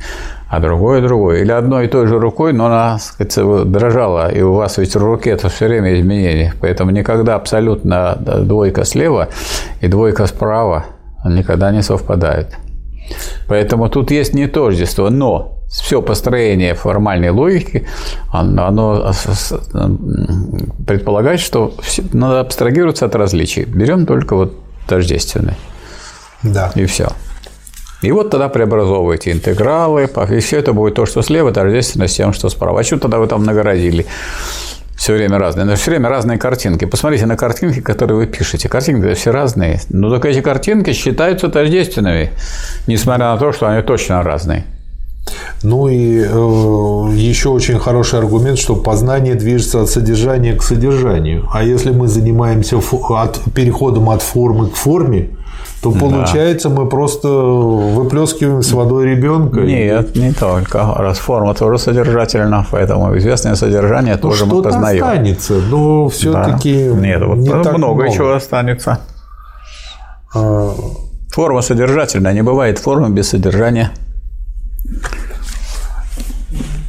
а 0.55 0.61
другое 0.61 1.03
другой. 1.03 1.41
Или 1.41 1.51
одной 1.51 1.87
и 1.87 1.89
той 1.89 2.07
же 2.07 2.19
рукой, 2.21 2.53
но 2.53 2.67
она 2.67 2.93
так 2.93 3.33
сказать, 3.33 3.71
дрожала, 3.71 4.33
и 4.33 4.41
у 4.41 4.55
вас 4.55 4.79
ведь 4.79 4.95
в 4.95 5.05
руке 5.05 5.31
это 5.31 5.49
все 5.49 5.67
время 5.67 5.99
изменения. 5.99 6.55
Поэтому 6.61 6.93
никогда 6.93 7.35
абсолютно 7.35 8.17
двойка 8.17 8.85
слева 8.85 9.29
и 9.81 9.89
двойка 9.89 10.27
справа 10.27 10.85
никогда 11.25 11.73
не 11.73 11.83
совпадают. 11.83 12.49
Поэтому 13.49 13.89
тут 13.89 14.13
есть 14.13 14.33
не 14.35 14.47
тождество, 14.47 15.11
но 15.11 15.59
все 15.69 16.01
построение 16.01 16.75
формальной 16.75 17.31
логики, 17.31 17.89
оно, 18.33 19.11
предполагает, 20.87 21.41
что 21.41 21.75
все- 21.83 22.05
надо 22.13 22.41
абстрагироваться 22.41 23.07
от 23.07 23.17
различий. 23.17 23.65
Берем 23.65 24.07
только 24.07 24.37
вот 24.37 24.55
тождественные, 24.87 25.57
да. 26.45 26.71
и 26.77 26.85
все. 26.87 27.09
И 28.03 28.13
вот 28.13 28.31
тогда 28.31 28.49
преобразовываете 28.49 29.33
интегралы, 29.33 30.09
и 30.31 30.41
все 30.41 30.59
это 30.59 30.73
будет 30.73 30.95
то, 30.95 31.07
что 31.07 31.23
слева, 31.23 31.53
тождественно 31.53 32.07
с 32.07 32.15
тем, 32.15 32.33
что 32.33 32.49
справа. 32.51 32.81
А 32.81 32.85
что 32.85 32.99
тогда 32.99 33.19
вы 33.19 33.27
там 33.27 33.45
нагородили? 33.45 34.07
Все 34.97 35.15
время 35.15 35.39
разные. 35.39 35.65
Но 35.65 35.75
все 35.75 35.91
время 35.91 36.09
разные 36.09 36.39
картинки. 36.39 36.85
Посмотрите 36.85 37.27
на 37.27 37.37
картинки, 37.37 37.81
которые 37.81 38.17
вы 38.19 38.27
пишете. 38.27 38.69
Картинки 38.69 39.15
все 39.15 39.31
разные. 39.33 39.81
Но 39.89 40.09
только 40.09 40.29
эти 40.29 40.41
картинки 40.41 40.93
считаются 40.93 41.49
тождественными, 41.49 42.31
несмотря 42.87 43.33
на 43.33 43.37
то, 43.39 43.53
что 43.53 43.67
они 43.69 43.83
точно 43.83 44.23
разные. 44.23 44.65
Ну 45.63 45.89
и 45.89 46.21
э, 46.21 47.17
еще 47.17 47.49
очень 47.49 47.79
хороший 47.79 48.19
аргумент, 48.19 48.59
что 48.59 48.77
познание 48.77 49.35
движется 49.35 49.81
от 49.81 49.89
содержания 49.89 50.55
к 50.55 50.63
содержанию. 50.63 51.49
А 51.53 51.63
если 51.65 51.91
мы 51.91 52.09
занимаемся 52.09 52.79
от, 52.79 53.41
переходом 53.55 54.11
от 54.11 54.23
формы 54.23 54.69
к 54.69 54.75
форме, 54.75 55.31
то 55.85 55.93
получается 55.93 56.69
мы 56.71 56.89
просто 56.89 57.29
выплескиваем 57.29 58.63
с 58.63 58.73
водой 58.73 59.07
ребенка. 59.11 59.61
Нет, 59.61 60.17
не 60.17 60.33
только. 60.33 60.95
Раз 60.97 61.19
форма 61.19 61.55
тоже 61.55 61.79
содержательна, 61.79 62.67
поэтому 62.71 63.17
известное 63.19 63.55
содержание 63.55 64.15
Ну, 64.15 64.21
тоже 64.21 64.47
мы 64.47 64.51
что-то 64.53 64.71
познаем. 64.71 65.05
останется, 65.05 65.55
но 65.71 66.05
Да. 66.05 66.11
все-таки 66.11 66.73
Нет, 66.73 67.23
вот 67.25 67.37
не 67.37 67.49
много, 67.51 67.65
так 67.65 67.77
много. 67.79 68.11
чего 68.11 68.33
останется. 68.33 68.99
А, 70.35 70.75
Форма 71.33 71.63
содержательная, 71.63 72.33
не 72.33 72.43
бывает 72.43 72.79
формы 72.79 73.11
без 73.11 73.29
содержания. 73.29 73.91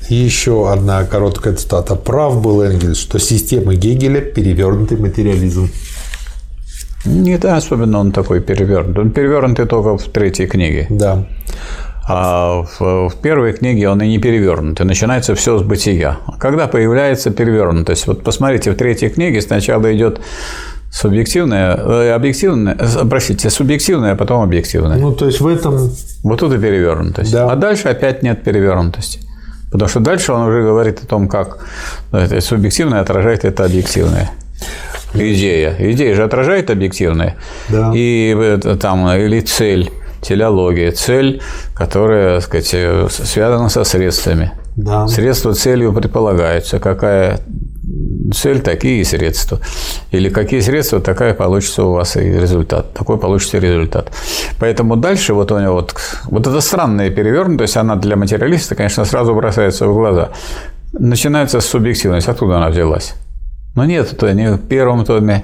Еще 0.08 0.72
одна 0.72 1.04
короткая 1.04 1.56
цитата. 1.56 1.96
Прав 1.96 2.40
был 2.42 2.62
Энгельс, 2.62 2.98
что 3.00 3.18
система 3.20 3.74
Гегеля– 3.74 4.22
перевернутый 4.36 4.98
материализм. 5.00 5.70
Не 7.06 7.38
да, 7.38 7.58
особенно 7.58 8.00
он 8.00 8.12
такой 8.12 8.42
перевернут. 8.42 8.98
Он 8.98 9.12
перевернутый 9.12 9.66
только 9.66 9.98
в 9.98 10.04
третьей 10.10 10.48
книге. 10.48 10.88
Да. 10.90 11.26
А 12.08 12.64
в, 12.64 13.10
в 13.10 13.16
первой 13.22 13.54
книге 13.54 13.90
он 13.90 14.02
и 14.02 14.08
не 14.08 14.20
перевернут. 14.20 14.80
И 14.80 14.84
начинается 14.84 15.34
все 15.34 15.58
с 15.58 15.64
бытия. 15.64 16.18
Когда 16.40 16.68
появляется 16.68 17.32
перевернутость? 17.32 18.08
Вот 18.08 18.24
посмотрите, 18.24 18.72
в 18.72 18.76
третьей 18.76 19.10
книге 19.10 19.42
сначала 19.42 19.96
идет 19.96 20.22
субъективное, 20.92 21.76
э, 21.76 22.12
объективное, 22.12 22.78
э, 22.80 23.06
простите, 23.10 23.50
субъективное, 23.50 24.14
а 24.14 24.16
потом 24.16 24.42
объективное. 24.44 24.98
Ну, 24.98 25.14
то 25.14 25.26
есть 25.26 25.42
в 25.42 25.48
этом 25.48 25.92
Вот 26.24 26.40
тут 26.40 26.54
и 26.54 26.58
перевернутость. 26.58 27.32
Да. 27.32 27.52
А 27.52 27.56
дальше 27.56 27.90
опять 27.90 28.24
нет 28.24 28.44
перевернутости. 28.44 29.20
Потому 29.72 29.90
что 29.90 30.00
дальше 30.00 30.32
он 30.32 30.48
уже 30.48 30.62
говорит 30.62 31.04
о 31.04 31.08
том, 31.08 31.28
как 31.28 31.66
ну, 32.12 32.20
это 32.20 32.40
субъективное 32.40 33.02
отражает 33.02 33.46
это 33.46 33.66
объективное. 33.66 34.32
Идея. 35.16 35.76
Идея 35.80 36.16
же 36.16 36.24
отражает 36.24 36.70
объективное. 36.70 37.36
Да. 37.70 37.92
И 37.94 38.36
это 38.38 38.76
там, 38.76 39.08
или 39.10 39.42
цель, 39.42 39.92
телеология, 40.22 40.92
цель, 40.92 41.42
которая, 41.74 42.36
так 42.36 42.44
сказать, 42.44 42.70
э, 42.74 43.08
связана 43.10 43.70
со 43.70 43.84
средствами. 43.84 44.52
Да. 44.76 45.08
Средство 45.08 45.54
целью 45.54 45.94
предполагается, 45.94 46.80
какая 46.80 47.40
цель, 48.34 48.62
такие 48.62 49.06
средства. 49.06 49.60
Или 50.12 50.30
какие 50.30 50.60
средства, 50.60 51.00
такая 51.00 51.34
получится 51.34 51.84
у 51.84 51.94
вас 51.94 52.18
и 52.18 52.20
результат. 52.20 52.94
Такой 52.94 53.18
получится 53.18 53.58
результат. 53.58 54.12
Поэтому 54.60 54.96
дальше 54.96 55.34
вот 55.34 55.52
у 55.52 55.60
него 55.60 55.76
вот, 55.76 55.96
вот 56.26 56.48
это 56.48 56.62
странная 56.62 57.10
перевернутость, 57.10 57.78
она 57.78 57.96
для 57.96 58.16
материалиста, 58.16 58.76
конечно, 58.76 59.06
сразу 59.06 59.34
бросается 59.34 59.88
в 59.88 59.94
глаза. 59.94 60.30
Начинается 60.94 61.60
с 61.60 61.66
субъективности. 61.66 62.30
Откуда 62.30 62.58
она 62.58 62.70
взялась? 62.70 63.14
Но 63.76 63.86
нет, 63.86 64.14
это 64.14 64.34
не 64.34 64.54
в 64.54 64.60
первом 64.60 65.06
томе, 65.06 65.44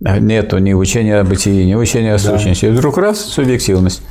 нету 0.00 0.58
ни 0.58 0.72
учения 0.72 1.18
о 1.18 1.24
бытии, 1.24 1.64
ни 1.64 1.74
учения 1.74 2.14
о 2.14 2.18
сущности. 2.18 2.66
И 2.66 2.70
вдруг 2.70 2.98
раз– 2.98 3.20
субъективность. 3.20 4.02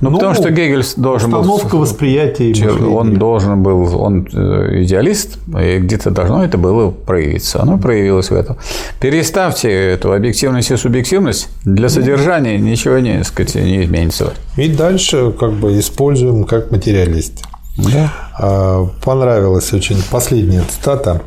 Ну, 0.00 0.08
ну, 0.08 0.16
потому 0.16 0.34
что 0.34 0.50
Гегель 0.50 0.84
должен 0.96 1.30
был... 1.30 1.40
Установка 1.40 1.76
восприятия 1.76 2.50
и 2.50 2.64
Он 2.64 3.18
должен 3.18 3.62
был... 3.62 4.00
Он 4.00 4.26
э, 4.32 4.82
идеалист, 4.84 5.38
и 5.60 5.78
где-то 5.78 6.10
должно 6.10 6.42
это 6.42 6.56
было 6.56 6.90
проявиться. 6.90 7.60
Оно 7.60 7.76
проявилось 7.76 8.30
в 8.30 8.34
этом. 8.34 8.56
Переставьте 8.98 9.70
эту 9.70 10.14
объективность 10.14 10.70
и 10.70 10.76
субъективность, 10.76 11.50
для 11.64 11.90
содержания 11.90 12.58
ничего 12.58 12.98
не, 12.98 13.22
сказать, 13.24 13.56
не 13.56 13.84
изменится. 13.84 14.32
И 14.56 14.68
дальше 14.68 15.34
как 15.38 15.52
бы 15.52 15.78
используем 15.78 16.44
как 16.44 16.70
материалист. 16.70 17.44
Да. 17.76 18.12
А, 18.38 18.86
понравилась 19.04 19.70
очень 19.74 20.02
последняя 20.10 20.62
цитата. 20.62 21.20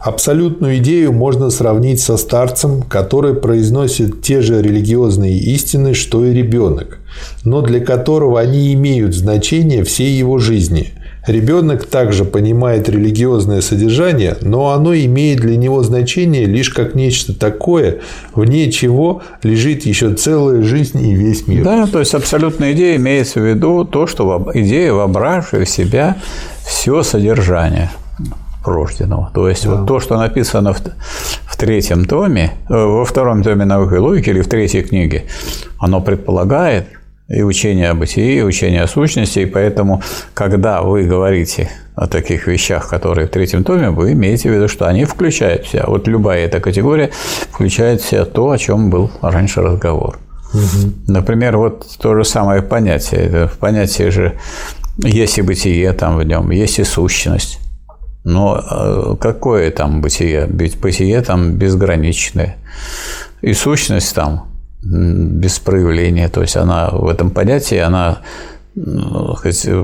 Абсолютную 0.00 0.78
идею 0.78 1.12
можно 1.12 1.50
сравнить 1.50 2.00
со 2.00 2.16
старцем, 2.16 2.82
который 2.82 3.34
произносит 3.34 4.22
те 4.22 4.40
же 4.40 4.62
религиозные 4.62 5.38
истины, 5.38 5.92
что 5.92 6.24
и 6.24 6.32
ребенок, 6.32 7.00
но 7.44 7.60
для 7.60 7.80
которого 7.80 8.40
они 8.40 8.72
имеют 8.72 9.14
значение 9.14 9.84
всей 9.84 10.12
его 10.12 10.38
жизни. 10.38 10.94
Ребенок 11.26 11.84
также 11.84 12.24
понимает 12.24 12.88
религиозное 12.88 13.60
содержание, 13.60 14.38
но 14.40 14.70
оно 14.70 14.94
имеет 14.94 15.40
для 15.40 15.58
него 15.58 15.82
значение 15.82 16.46
лишь 16.46 16.70
как 16.70 16.94
нечто 16.94 17.38
такое, 17.38 17.98
вне 18.34 18.72
чего 18.72 19.20
лежит 19.42 19.84
еще 19.84 20.14
целая 20.14 20.62
жизнь 20.62 21.06
и 21.06 21.14
весь 21.14 21.46
мир. 21.46 21.62
Да, 21.62 21.86
то 21.86 21.98
есть 21.98 22.14
абсолютная 22.14 22.72
идея 22.72 22.96
имеется 22.96 23.38
в 23.38 23.44
виду 23.44 23.84
то, 23.84 24.06
что 24.06 24.50
идея, 24.54 24.94
вобравшая 24.94 25.66
в 25.66 25.68
себя 25.68 26.16
все 26.64 27.02
содержание 27.02 27.90
рожденного. 28.64 29.30
То 29.34 29.48
есть 29.48 29.64
да. 29.64 29.70
вот 29.74 29.86
то, 29.86 30.00
что 30.00 30.16
написано 30.16 30.72
в, 30.72 30.80
в 31.46 31.56
третьем 31.56 32.04
томе, 32.04 32.52
э, 32.68 32.74
во 32.74 33.04
втором 33.04 33.42
томе 33.42 33.64
науки 33.64 33.94
и 33.94 33.98
логики 33.98 34.30
или 34.30 34.40
в 34.40 34.48
третьей 34.48 34.82
книге, 34.82 35.24
оно 35.78 36.00
предполагает 36.00 36.86
и 37.28 37.42
учение 37.42 37.90
о 37.90 37.94
бытии, 37.94 38.38
и 38.38 38.42
учение 38.42 38.82
о 38.82 38.88
сущности, 38.88 39.38
и 39.40 39.46
поэтому, 39.46 40.02
когда 40.34 40.82
вы 40.82 41.04
говорите 41.04 41.70
о 41.94 42.08
таких 42.08 42.48
вещах, 42.48 42.88
которые 42.88 43.28
в 43.28 43.30
третьем 43.30 43.62
томе, 43.62 43.90
вы 43.90 44.12
имеете 44.12 44.50
в 44.50 44.54
виду, 44.54 44.68
что 44.68 44.86
они 44.86 45.04
включают 45.04 45.64
в 45.64 45.68
себя. 45.68 45.84
Вот 45.86 46.08
любая 46.08 46.44
эта 46.44 46.60
категория 46.60 47.10
включает 47.52 48.00
в 48.00 48.08
себя 48.08 48.24
то, 48.24 48.50
о 48.50 48.58
чем 48.58 48.90
был 48.90 49.10
раньше 49.22 49.62
разговор. 49.62 50.18
Угу. 50.52 50.92
Например, 51.06 51.56
вот 51.56 51.86
то 52.00 52.14
же 52.16 52.24
самое 52.24 52.62
понятие. 52.62 53.20
Это 53.20 53.48
в 53.48 53.58
понятии 53.58 54.10
же 54.10 54.38
есть 54.98 55.38
и 55.38 55.42
бытие 55.42 55.92
там 55.92 56.16
в 56.16 56.24
нем, 56.24 56.50
есть 56.50 56.80
и 56.80 56.84
сущность. 56.84 57.60
Но 58.24 58.60
э, 58.60 59.16
какое 59.20 59.70
там 59.70 60.00
бытие? 60.00 60.46
Ведь 60.48 60.78
бытие 60.78 61.22
там 61.22 61.54
безграничное. 61.54 62.56
И 63.40 63.54
сущность 63.54 64.14
там 64.14 64.48
без 64.82 65.58
проявления. 65.58 66.28
То 66.28 66.42
есть 66.42 66.56
она 66.56 66.90
в 66.90 67.08
этом 67.08 67.30
понятии, 67.30 67.78
она 67.78 68.18
ну, 68.74 69.34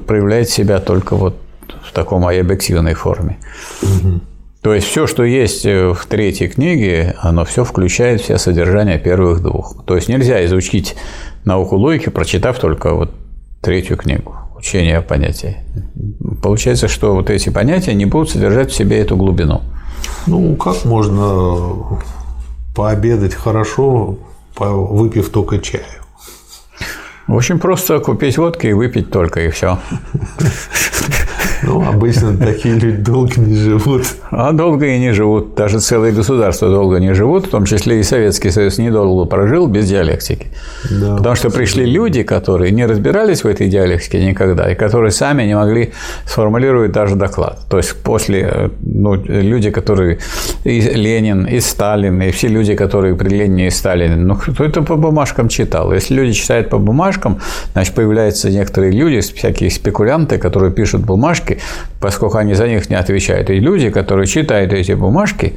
проявляет 0.07 0.49
себя 0.51 0.81
только 0.81 1.17
вот 1.17 1.37
в 1.83 1.93
таком 1.93 2.27
объективной 2.27 2.95
форме. 2.95 3.39
Угу. 3.83 4.21
То 4.63 4.75
есть 4.75 4.89
все, 4.89 5.07
что 5.07 5.23
есть 5.23 5.65
в 5.65 5.99
третьей 6.09 6.49
книге, 6.49 7.15
оно 7.21 7.45
все 7.45 7.65
включает 7.65 8.21
в 8.21 8.27
себя 8.27 8.39
содержание 8.39 8.99
первых 8.99 9.41
двух. 9.41 9.85
То 9.87 9.97
есть 9.97 10.09
нельзя 10.09 10.45
изучить 10.47 10.97
науку 11.45 11.77
логики, 11.77 12.09
прочитав 12.09 12.59
только 12.59 12.93
вот 12.93 13.15
третью 13.63 13.97
книгу 13.97 14.46
учения 14.59 15.01
понятий. 15.01 15.57
Получается, 16.43 16.89
что 16.89 17.15
вот 17.15 17.31
эти 17.31 17.51
понятия 17.51 17.95
не 17.95 18.07
будут 18.07 18.31
содержать 18.31 18.71
в 18.71 18.75
себе 18.75 18.99
эту 18.99 19.17
глубину. 19.17 19.63
Ну, 20.27 20.57
как 20.57 20.85
можно 20.85 22.01
пообедать 22.75 23.35
хорошо, 23.35 24.19
выпив 24.59 25.31
только 25.31 25.59
чаю? 25.59 25.85
Очень 27.29 27.59
просто 27.59 27.99
купить 27.99 28.39
водки 28.39 28.69
и 28.69 28.73
выпить 28.73 29.11
только, 29.11 29.41
и 29.41 29.51
все. 29.51 29.79
Ну, 31.63 31.83
обычно 31.87 32.37
такие 32.37 32.75
люди 32.75 32.99
долго 32.99 33.33
не 33.37 33.57
живут. 33.57 34.05
А 34.31 34.53
долго 34.53 34.87
и 34.87 34.99
не 34.99 35.13
живут. 35.13 35.55
Даже 35.55 35.81
целые 35.81 36.13
государства 36.13 36.69
долго 36.69 36.99
не 36.99 37.15
живут, 37.15 37.47
в 37.47 37.51
том 37.51 37.65
числе 37.65 38.01
и 38.01 38.03
Советский 38.03 38.51
Союз 38.51 38.79
недолго 38.79 39.29
прожил 39.29 39.67
без 39.67 39.89
диалектики. 39.89 40.47
Да, 40.91 41.17
Потому 41.17 41.37
что 41.37 41.51
пришли 41.51 41.87
люди, 41.87 42.23
которые 42.23 42.73
не 42.73 42.87
разбирались 42.87 43.45
в 43.45 43.47
этой 43.47 43.69
диалектике 43.69 44.25
никогда, 44.25 44.71
и 44.71 44.75
которые 44.75 45.11
сами 45.11 45.45
не 45.45 45.55
могли 45.55 45.93
сформулировать 46.27 46.93
даже 46.93 47.17
доклад. 47.17 47.61
То 47.69 47.79
есть 47.79 47.97
после, 48.03 48.71
ну, 48.83 49.15
люди, 49.15 49.71
которые 49.71 50.19
и 50.65 50.81
Ленин, 50.81 51.45
и 51.45 51.61
Сталин, 51.61 52.21
и 52.23 52.31
все 52.31 52.49
люди, 52.49 52.75
которые 52.75 53.15
при 53.15 53.29
Ленине 53.29 53.69
и 53.69 53.71
Сталине, 53.71 54.17
ну, 54.17 54.37
кто 54.37 54.65
это 54.65 54.83
по 54.83 54.97
бумажкам 54.97 55.49
читал? 55.49 55.93
Если 55.93 56.15
люди 56.15 56.33
читают 56.33 56.69
по 56.69 56.79
бумажкам, 56.79 57.41
значит, 57.73 57.95
появляются 57.95 58.51
некоторые 58.51 58.93
люди, 58.93 59.21
всякие 59.21 59.71
спекулянты, 59.71 60.39
которые 60.39 60.73
пишут 60.73 61.03
бумажки, 61.03 61.46
бумажки, 61.47 61.59
поскольку 62.01 62.39
они 62.39 62.55
за 62.55 62.69
них 62.69 62.91
не 62.91 62.97
отвечают. 62.97 63.51
И 63.51 63.61
люди, 63.61 63.91
которые 63.91 64.27
читают 64.27 64.73
эти 64.73 64.93
бумажки 64.93 65.55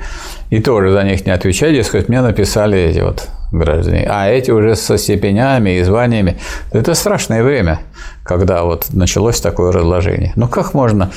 и 0.49 0.59
тоже 0.59 0.91
за 0.91 1.03
них 1.03 1.25
не 1.25 1.31
отвечают, 1.31 1.75
дескать, 1.75 2.09
мне 2.09 2.21
написали 2.21 2.77
эти 2.77 2.99
вот 2.99 3.27
граждане. 3.51 4.07
А 4.09 4.29
эти 4.29 4.51
уже 4.51 4.75
со 4.75 4.97
степенями 4.97 5.79
и 5.79 5.83
званиями. 5.83 6.37
Это 6.71 6.93
страшное 6.93 7.43
время, 7.43 7.79
когда 8.23 8.63
вот 8.63 8.87
началось 8.93 9.41
такое 9.41 9.71
разложение. 9.71 10.33
Но 10.35 10.47
как 10.47 10.73
можно 10.73 11.11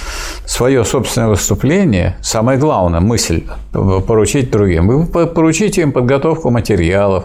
свое 0.46 0.84
собственное 0.84 1.28
выступление, 1.28 2.16
самое 2.22 2.58
главное, 2.58 3.00
мысль 3.00 3.44
поручить 3.72 4.50
другим? 4.50 4.88
Вы 4.88 5.26
поручите 5.26 5.82
им 5.82 5.92
подготовку 5.92 6.50
материалов, 6.50 7.24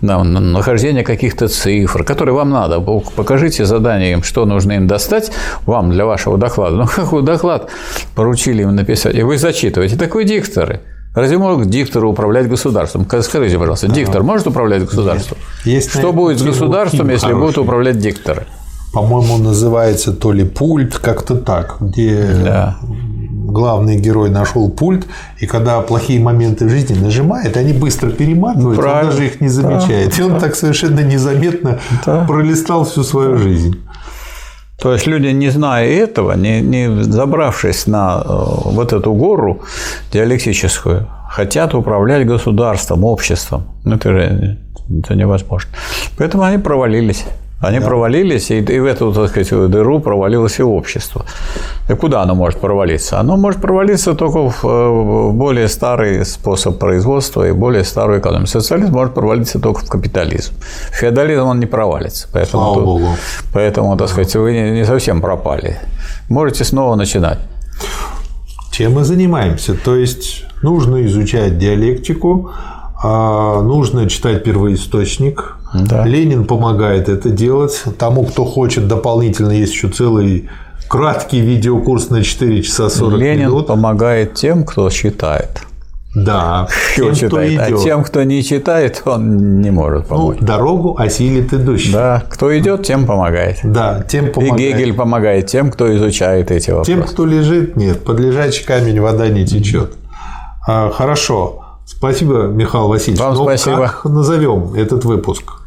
нахождение 0.00 1.04
каких-то 1.04 1.48
цифр, 1.48 2.04
которые 2.04 2.34
вам 2.34 2.50
надо. 2.50 2.80
Покажите 2.80 3.64
задание 3.64 4.12
им, 4.12 4.22
что 4.22 4.46
нужно 4.46 4.72
им 4.72 4.86
достать 4.86 5.32
вам 5.66 5.90
для 5.90 6.06
вашего 6.06 6.38
доклада. 6.38 6.76
Ну, 6.76 6.86
какой 6.94 7.22
доклад 7.22 7.70
поручили 8.14 8.62
им 8.62 8.74
написать? 8.74 9.14
И 9.14 9.22
вы 9.22 9.36
зачитываете. 9.36 9.96
Так 9.96 10.14
вы 10.14 10.24
дикторы– 10.24 10.80
Разве 11.14 11.38
может 11.38 11.70
диктор 11.70 12.04
управлять 12.04 12.48
государством? 12.48 13.06
Скажите, 13.06 13.58
пожалуйста, 13.58 13.88
диктор 13.88 14.22
может 14.24 14.48
управлять 14.48 14.84
государством? 14.84 15.38
Есть, 15.64 15.90
Что 15.90 16.12
будет 16.12 16.40
с 16.40 16.42
государством, 16.42 17.08
если 17.08 17.26
хороший. 17.26 17.40
будут 17.40 17.58
управлять 17.58 17.98
дикторы? 17.98 18.46
По-моему, 18.92 19.38
называется 19.38 20.12
то 20.12 20.32
ли 20.32 20.44
пульт, 20.44 20.98
как-то 20.98 21.36
так, 21.36 21.76
где 21.80 22.26
да. 22.44 22.76
главный 22.82 23.96
герой 23.96 24.30
нашел 24.30 24.68
пульт, 24.70 25.06
и 25.40 25.46
когда 25.46 25.80
плохие 25.80 26.20
моменты 26.20 26.66
в 26.66 26.68
жизни 26.70 26.96
нажимает, 26.98 27.56
они 27.56 27.72
быстро 27.72 28.10
перематывают, 28.10 28.78
Правильно. 28.78 29.10
он 29.10 29.10
даже 29.10 29.26
их 29.26 29.40
не 29.40 29.48
замечает. 29.48 30.14
Да, 30.16 30.22
и 30.22 30.26
он 30.26 30.38
так 30.38 30.54
совершенно 30.54 31.00
незаметно 31.00 31.80
да. 32.06 32.24
пролистал 32.24 32.84
всю 32.84 33.02
свою 33.02 33.36
жизнь. 33.36 33.80
То 34.84 34.92
есть 34.92 35.06
люди, 35.06 35.32
не 35.32 35.50
зная 35.50 35.86
этого, 35.86 36.36
не, 36.36 36.60
не 36.60 37.02
забравшись 37.04 37.86
на 37.86 38.22
э, 38.22 38.28
вот 38.72 38.92
эту 38.92 39.14
гору 39.14 39.62
диалектическую, 40.12 41.06
хотят 41.30 41.74
управлять 41.74 42.26
государством, 42.26 43.04
обществом. 43.04 43.62
Ну, 43.84 43.94
это 43.94 44.12
же 44.12 44.58
это 44.98 45.14
невозможно. 45.14 45.70
Поэтому 46.18 46.42
они 46.42 46.58
провалились. 46.58 47.24
Они 47.60 47.78
да. 47.78 47.86
провалились, 47.86 48.50
и, 48.50 48.58
и 48.58 48.80
в 48.80 48.84
эту, 48.84 49.12
так 49.12 49.30
сказать, 49.30 49.70
дыру 49.70 50.00
провалилось 50.00 50.58
и 50.58 50.62
общество. 50.62 51.24
И 51.88 51.94
куда 51.94 52.22
оно 52.22 52.34
может 52.34 52.60
провалиться? 52.60 53.18
Оно 53.20 53.36
может 53.36 53.60
провалиться 53.60 54.14
только 54.14 54.50
в, 54.50 54.62
в 54.64 55.32
более 55.32 55.68
старый 55.68 56.24
способ 56.26 56.78
производства 56.78 57.48
и 57.48 57.52
более 57.52 57.84
старую 57.84 58.20
экономику. 58.20 58.48
Социализм 58.48 58.92
может 58.92 59.14
провалиться 59.14 59.58
только 59.60 59.80
в 59.80 59.88
капитализм. 59.88 60.52
В 60.90 60.94
феодализм 60.94 61.44
он 61.44 61.60
не 61.60 61.66
провалится. 61.66 62.28
Поэтому, 62.32 62.62
Слава 62.62 62.74
тут, 62.74 62.84
Богу. 62.84 63.08
поэтому 63.52 63.96
так 63.96 64.08
сказать, 64.08 64.34
вы 64.36 64.52
не, 64.52 64.70
не 64.72 64.84
совсем 64.84 65.20
пропали. 65.20 65.78
Можете 66.28 66.64
снова 66.64 66.96
начинать. 66.96 67.38
Чем 68.72 68.94
мы 68.94 69.04
занимаемся? 69.04 69.74
То 69.74 69.96
есть 69.96 70.44
нужно 70.62 71.04
изучать 71.06 71.58
диалектику, 71.58 72.50
а 73.02 73.62
нужно 73.62 74.08
читать 74.08 74.42
первоисточник, 74.42 75.56
да. 75.74 76.04
Ленин 76.06 76.44
помогает 76.46 77.08
это 77.08 77.30
делать. 77.30 77.82
Тому, 77.98 78.24
кто 78.24 78.44
хочет 78.44 78.86
дополнительно, 78.88 79.50
есть 79.50 79.72
еще 79.72 79.88
целый 79.88 80.48
краткий 80.88 81.40
видеокурс 81.40 82.10
на 82.10 82.22
4 82.22 82.62
часа 82.62 82.88
40 82.88 83.18
Ленин 83.18 83.40
минут. 83.40 83.52
Ленин 83.52 83.66
помогает 83.66 84.34
тем, 84.34 84.64
кто 84.64 84.88
читает. 84.90 85.60
Да, 86.14 86.68
тем, 86.94 87.06
кто 87.06 87.14
читает. 87.14 87.30
Кто 87.30 87.66
идет. 87.66 87.80
А 87.80 87.82
тем, 87.82 88.04
кто 88.04 88.22
не 88.22 88.42
читает, 88.44 89.02
он 89.04 89.60
не 89.60 89.72
может 89.72 90.02
ну, 90.02 90.16
помочь. 90.16 90.36
Ну, 90.40 90.46
дорогу 90.46 90.96
осилит 90.96 91.52
идущий. 91.52 91.92
Да, 91.92 92.22
кто 92.30 92.56
идет, 92.56 92.84
тем 92.84 93.04
помогает. 93.04 93.58
Да, 93.64 94.04
тем 94.08 94.30
помогает. 94.30 94.60
И 94.60 94.72
Гегель 94.72 94.94
помогает 94.94 95.46
тем, 95.48 95.72
кто 95.72 95.94
изучает 95.96 96.52
эти 96.52 96.70
вопросы. 96.70 96.92
Тем, 96.92 97.02
кто 97.02 97.26
лежит, 97.26 97.76
нет, 97.76 98.04
под 98.04 98.20
лежачий 98.20 98.64
камень 98.64 99.00
вода 99.00 99.28
не 99.28 99.44
течет. 99.44 99.94
А, 100.66 100.90
хорошо. 100.90 101.64
Спасибо, 101.84 102.44
Михаил 102.44 102.88
Васильевич. 102.88 103.20
Вам 103.20 103.34
Но 103.34 103.42
спасибо. 103.42 103.76
Как 103.88 104.04
назовем 104.04 104.74
этот 104.74 105.04
выпуск? 105.04 105.63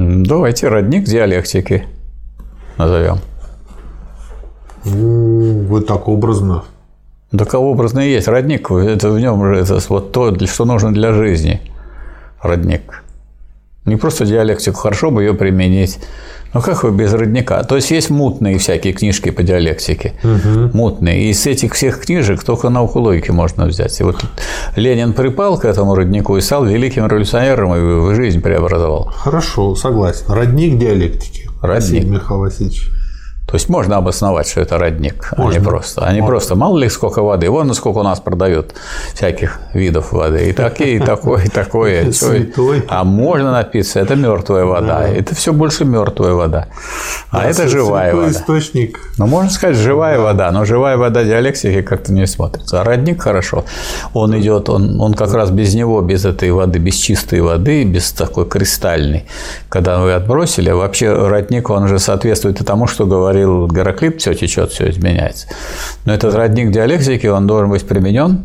Давайте 0.00 0.68
родник 0.68 1.04
диалектики 1.04 1.84
назовем. 2.78 3.18
Вы 4.82 5.82
так 5.82 6.08
образно. 6.08 6.64
Да 7.32 7.44
образно 7.58 8.00
и 8.00 8.10
есть. 8.10 8.26
Родник, 8.26 8.70
это 8.70 9.10
в 9.10 9.20
нем 9.20 9.44
же 9.44 9.60
это 9.60 9.78
вот 9.90 10.12
то, 10.12 10.34
что 10.46 10.64
нужно 10.64 10.94
для 10.94 11.12
жизни. 11.12 11.60
Родник. 12.40 13.04
Не 13.86 13.96
просто 13.96 14.26
диалектику, 14.26 14.78
хорошо 14.78 15.10
бы 15.10 15.22
ее 15.22 15.34
применить. 15.34 15.98
Но 16.52 16.60
как 16.60 16.82
вы 16.82 16.90
без 16.90 17.12
родника? 17.12 17.62
То 17.62 17.76
есть 17.76 17.90
есть 17.90 18.10
мутные 18.10 18.58
всякие 18.58 18.92
книжки 18.92 19.30
по 19.30 19.42
диалектике. 19.42 20.14
Угу. 20.22 20.76
Мутные. 20.76 21.22
И 21.24 21.30
из 21.30 21.46
этих 21.46 21.74
всех 21.74 22.00
книжек 22.00 22.42
только 22.42 22.68
науку 22.68 22.98
логики 22.98 23.30
можно 23.30 23.66
взять. 23.66 23.98
И 24.00 24.02
вот 24.02 24.24
Ленин 24.76 25.12
припал 25.12 25.58
к 25.58 25.64
этому 25.64 25.94
роднику 25.94 26.36
и 26.36 26.40
стал 26.40 26.64
великим 26.64 27.06
революционером 27.06 28.10
и 28.10 28.14
жизнь 28.14 28.40
преобразовал. 28.40 29.12
Хорошо, 29.14 29.74
согласен. 29.76 30.24
Родник 30.28 30.78
диалектики. 30.78 31.48
Родник. 31.62 31.82
Спасибо, 31.82 32.14
Михаил 32.14 32.40
Васильевич. 32.40 32.99
То 33.50 33.56
есть 33.56 33.68
можно 33.68 33.96
обосновать, 33.96 34.48
что 34.48 34.60
это 34.60 34.78
родник, 34.78 35.32
Можно. 35.36 35.56
а 35.56 35.58
не 35.58 35.64
просто. 35.64 36.00
А 36.02 36.12
не 36.12 36.20
Можно. 36.20 36.30
просто. 36.30 36.54
Мало 36.54 36.78
ли 36.78 36.88
сколько 36.88 37.20
воды. 37.20 37.50
Вон 37.50 37.74
сколько 37.74 37.98
у 37.98 38.02
нас 38.04 38.20
продают 38.20 38.74
всяких 39.12 39.60
видов 39.74 40.12
воды. 40.12 40.50
И 40.50 40.52
такие, 40.52 40.96
и 40.96 40.98
такое, 41.00 41.44
и 41.44 41.48
такое. 41.48 42.12
А 42.88 43.04
можно 43.04 43.50
напиться. 43.50 43.98
Это 43.98 44.14
мертвая 44.14 44.64
вода. 44.64 45.08
Это 45.08 45.34
все 45.34 45.52
больше 45.52 45.84
мертвая 45.84 46.34
вода. 46.34 46.68
А 47.30 47.44
это 47.44 47.68
живая 47.68 48.14
вода. 48.14 48.30
источник. 48.30 48.98
Ну, 49.18 49.26
можно 49.26 49.50
сказать, 49.50 49.76
живая 49.76 50.20
вода, 50.20 50.50
но 50.52 50.64
живая 50.64 50.96
вода 50.96 51.24
диалектики 51.24 51.82
как-то 51.82 52.12
не 52.12 52.26
смотрится. 52.26 52.80
А 52.80 52.84
родник 52.84 53.22
хорошо. 53.22 53.64
Он 54.14 54.38
идет, 54.38 54.68
он, 54.68 55.00
он 55.00 55.14
как 55.14 55.34
раз 55.34 55.50
без 55.50 55.74
него, 55.74 56.00
без 56.02 56.24
этой 56.24 56.52
воды, 56.52 56.78
без 56.78 56.94
чистой 56.94 57.40
воды, 57.40 57.82
без 57.84 58.12
такой 58.12 58.46
кристальной. 58.48 59.26
Когда 59.68 59.98
вы 59.98 60.12
отбросили, 60.12 60.70
а 60.70 60.76
вообще 60.76 61.12
родник, 61.12 61.68
он 61.70 61.88
же 61.88 61.98
соответствует 61.98 62.60
и 62.60 62.64
тому, 62.64 62.86
что 62.86 63.06
говорил 63.40 63.68
Гераклит, 63.68 64.20
все 64.20 64.34
течет, 64.34 64.72
все 64.72 64.90
изменяется. 64.90 65.46
Но 66.04 66.14
этот 66.14 66.34
родник 66.34 66.70
диалектики, 66.70 67.26
он 67.26 67.46
должен 67.46 67.70
быть 67.70 67.86
применен, 67.86 68.44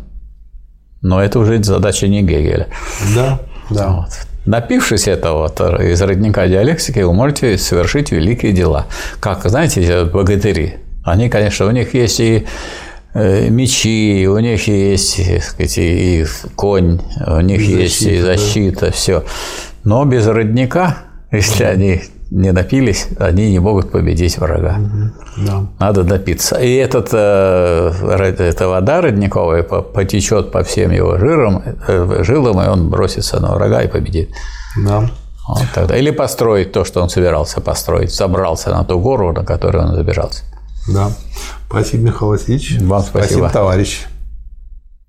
но 1.02 1.22
это 1.22 1.38
уже 1.38 1.62
задача 1.62 2.08
не 2.08 2.22
Гегеля. 2.22 2.68
Да, 3.14 3.40
да. 3.70 3.88
Вот. 3.88 4.10
Напившись 4.46 5.08
этого 5.08 5.48
вот 5.48 5.60
из 5.80 6.00
родника 6.02 6.46
диалектики, 6.46 7.00
вы 7.00 7.12
можете 7.12 7.58
совершить 7.58 8.12
великие 8.12 8.52
дела. 8.52 8.86
Как, 9.18 9.44
знаете, 9.44 10.04
богатыри, 10.04 10.76
они, 11.04 11.28
конечно, 11.28 11.66
у 11.66 11.70
них 11.70 11.94
есть 11.94 12.20
и 12.20 12.46
э, 13.14 13.48
мечи, 13.48 14.26
у 14.28 14.38
них 14.38 14.68
есть 14.68 15.16
так 15.16 15.42
сказать, 15.42 15.78
и 15.78 16.24
конь, 16.54 17.00
у 17.26 17.40
них 17.40 17.60
И 17.60 17.72
есть 17.72 18.02
и 18.02 18.20
защита, 18.20 18.20
да. 18.20 18.26
защита, 18.26 18.90
все. 18.92 19.24
Но 19.82 20.04
без 20.04 20.26
родника, 20.26 20.98
если 21.32 21.64
они 21.64 22.02
не 22.30 22.52
напились, 22.52 23.08
они 23.18 23.50
не 23.52 23.58
могут 23.60 23.90
победить 23.90 24.38
врага. 24.38 24.78
да. 25.36 25.66
Надо 25.78 26.02
напиться. 26.04 26.56
И 26.56 26.74
этот, 26.74 27.10
э, 27.12 27.92
эта 28.38 28.68
вода 28.68 29.00
родниковая 29.00 29.62
по- 29.62 29.82
потечет 29.82 30.50
по 30.50 30.62
всем 30.62 30.90
его 30.90 31.18
жирам, 31.18 31.62
э, 31.88 32.22
жилам, 32.24 32.60
и 32.60 32.66
он 32.68 32.90
бросится 32.90 33.40
на 33.40 33.54
врага 33.54 33.82
и 33.82 33.88
победит. 33.88 34.30
да. 34.84 35.08
Вот 35.48 35.62
тогда. 35.74 35.96
Или 35.96 36.10
построить 36.10 36.72
то, 36.72 36.84
что 36.84 37.00
он 37.00 37.08
собирался 37.08 37.60
построить. 37.60 38.12
Забрался 38.12 38.70
на 38.70 38.82
ту 38.84 38.98
гору, 38.98 39.32
на 39.32 39.44
которую 39.44 39.84
он 39.84 39.94
забирался. 39.94 40.42
Да. 40.88 41.10
Спасибо, 41.68 42.02
Михаил 42.06 42.30
Васильевич. 42.32 42.78
Вам 42.80 43.02
спасибо. 43.02 43.24
Спасибо, 43.26 43.50
товарищ. 43.50 44.06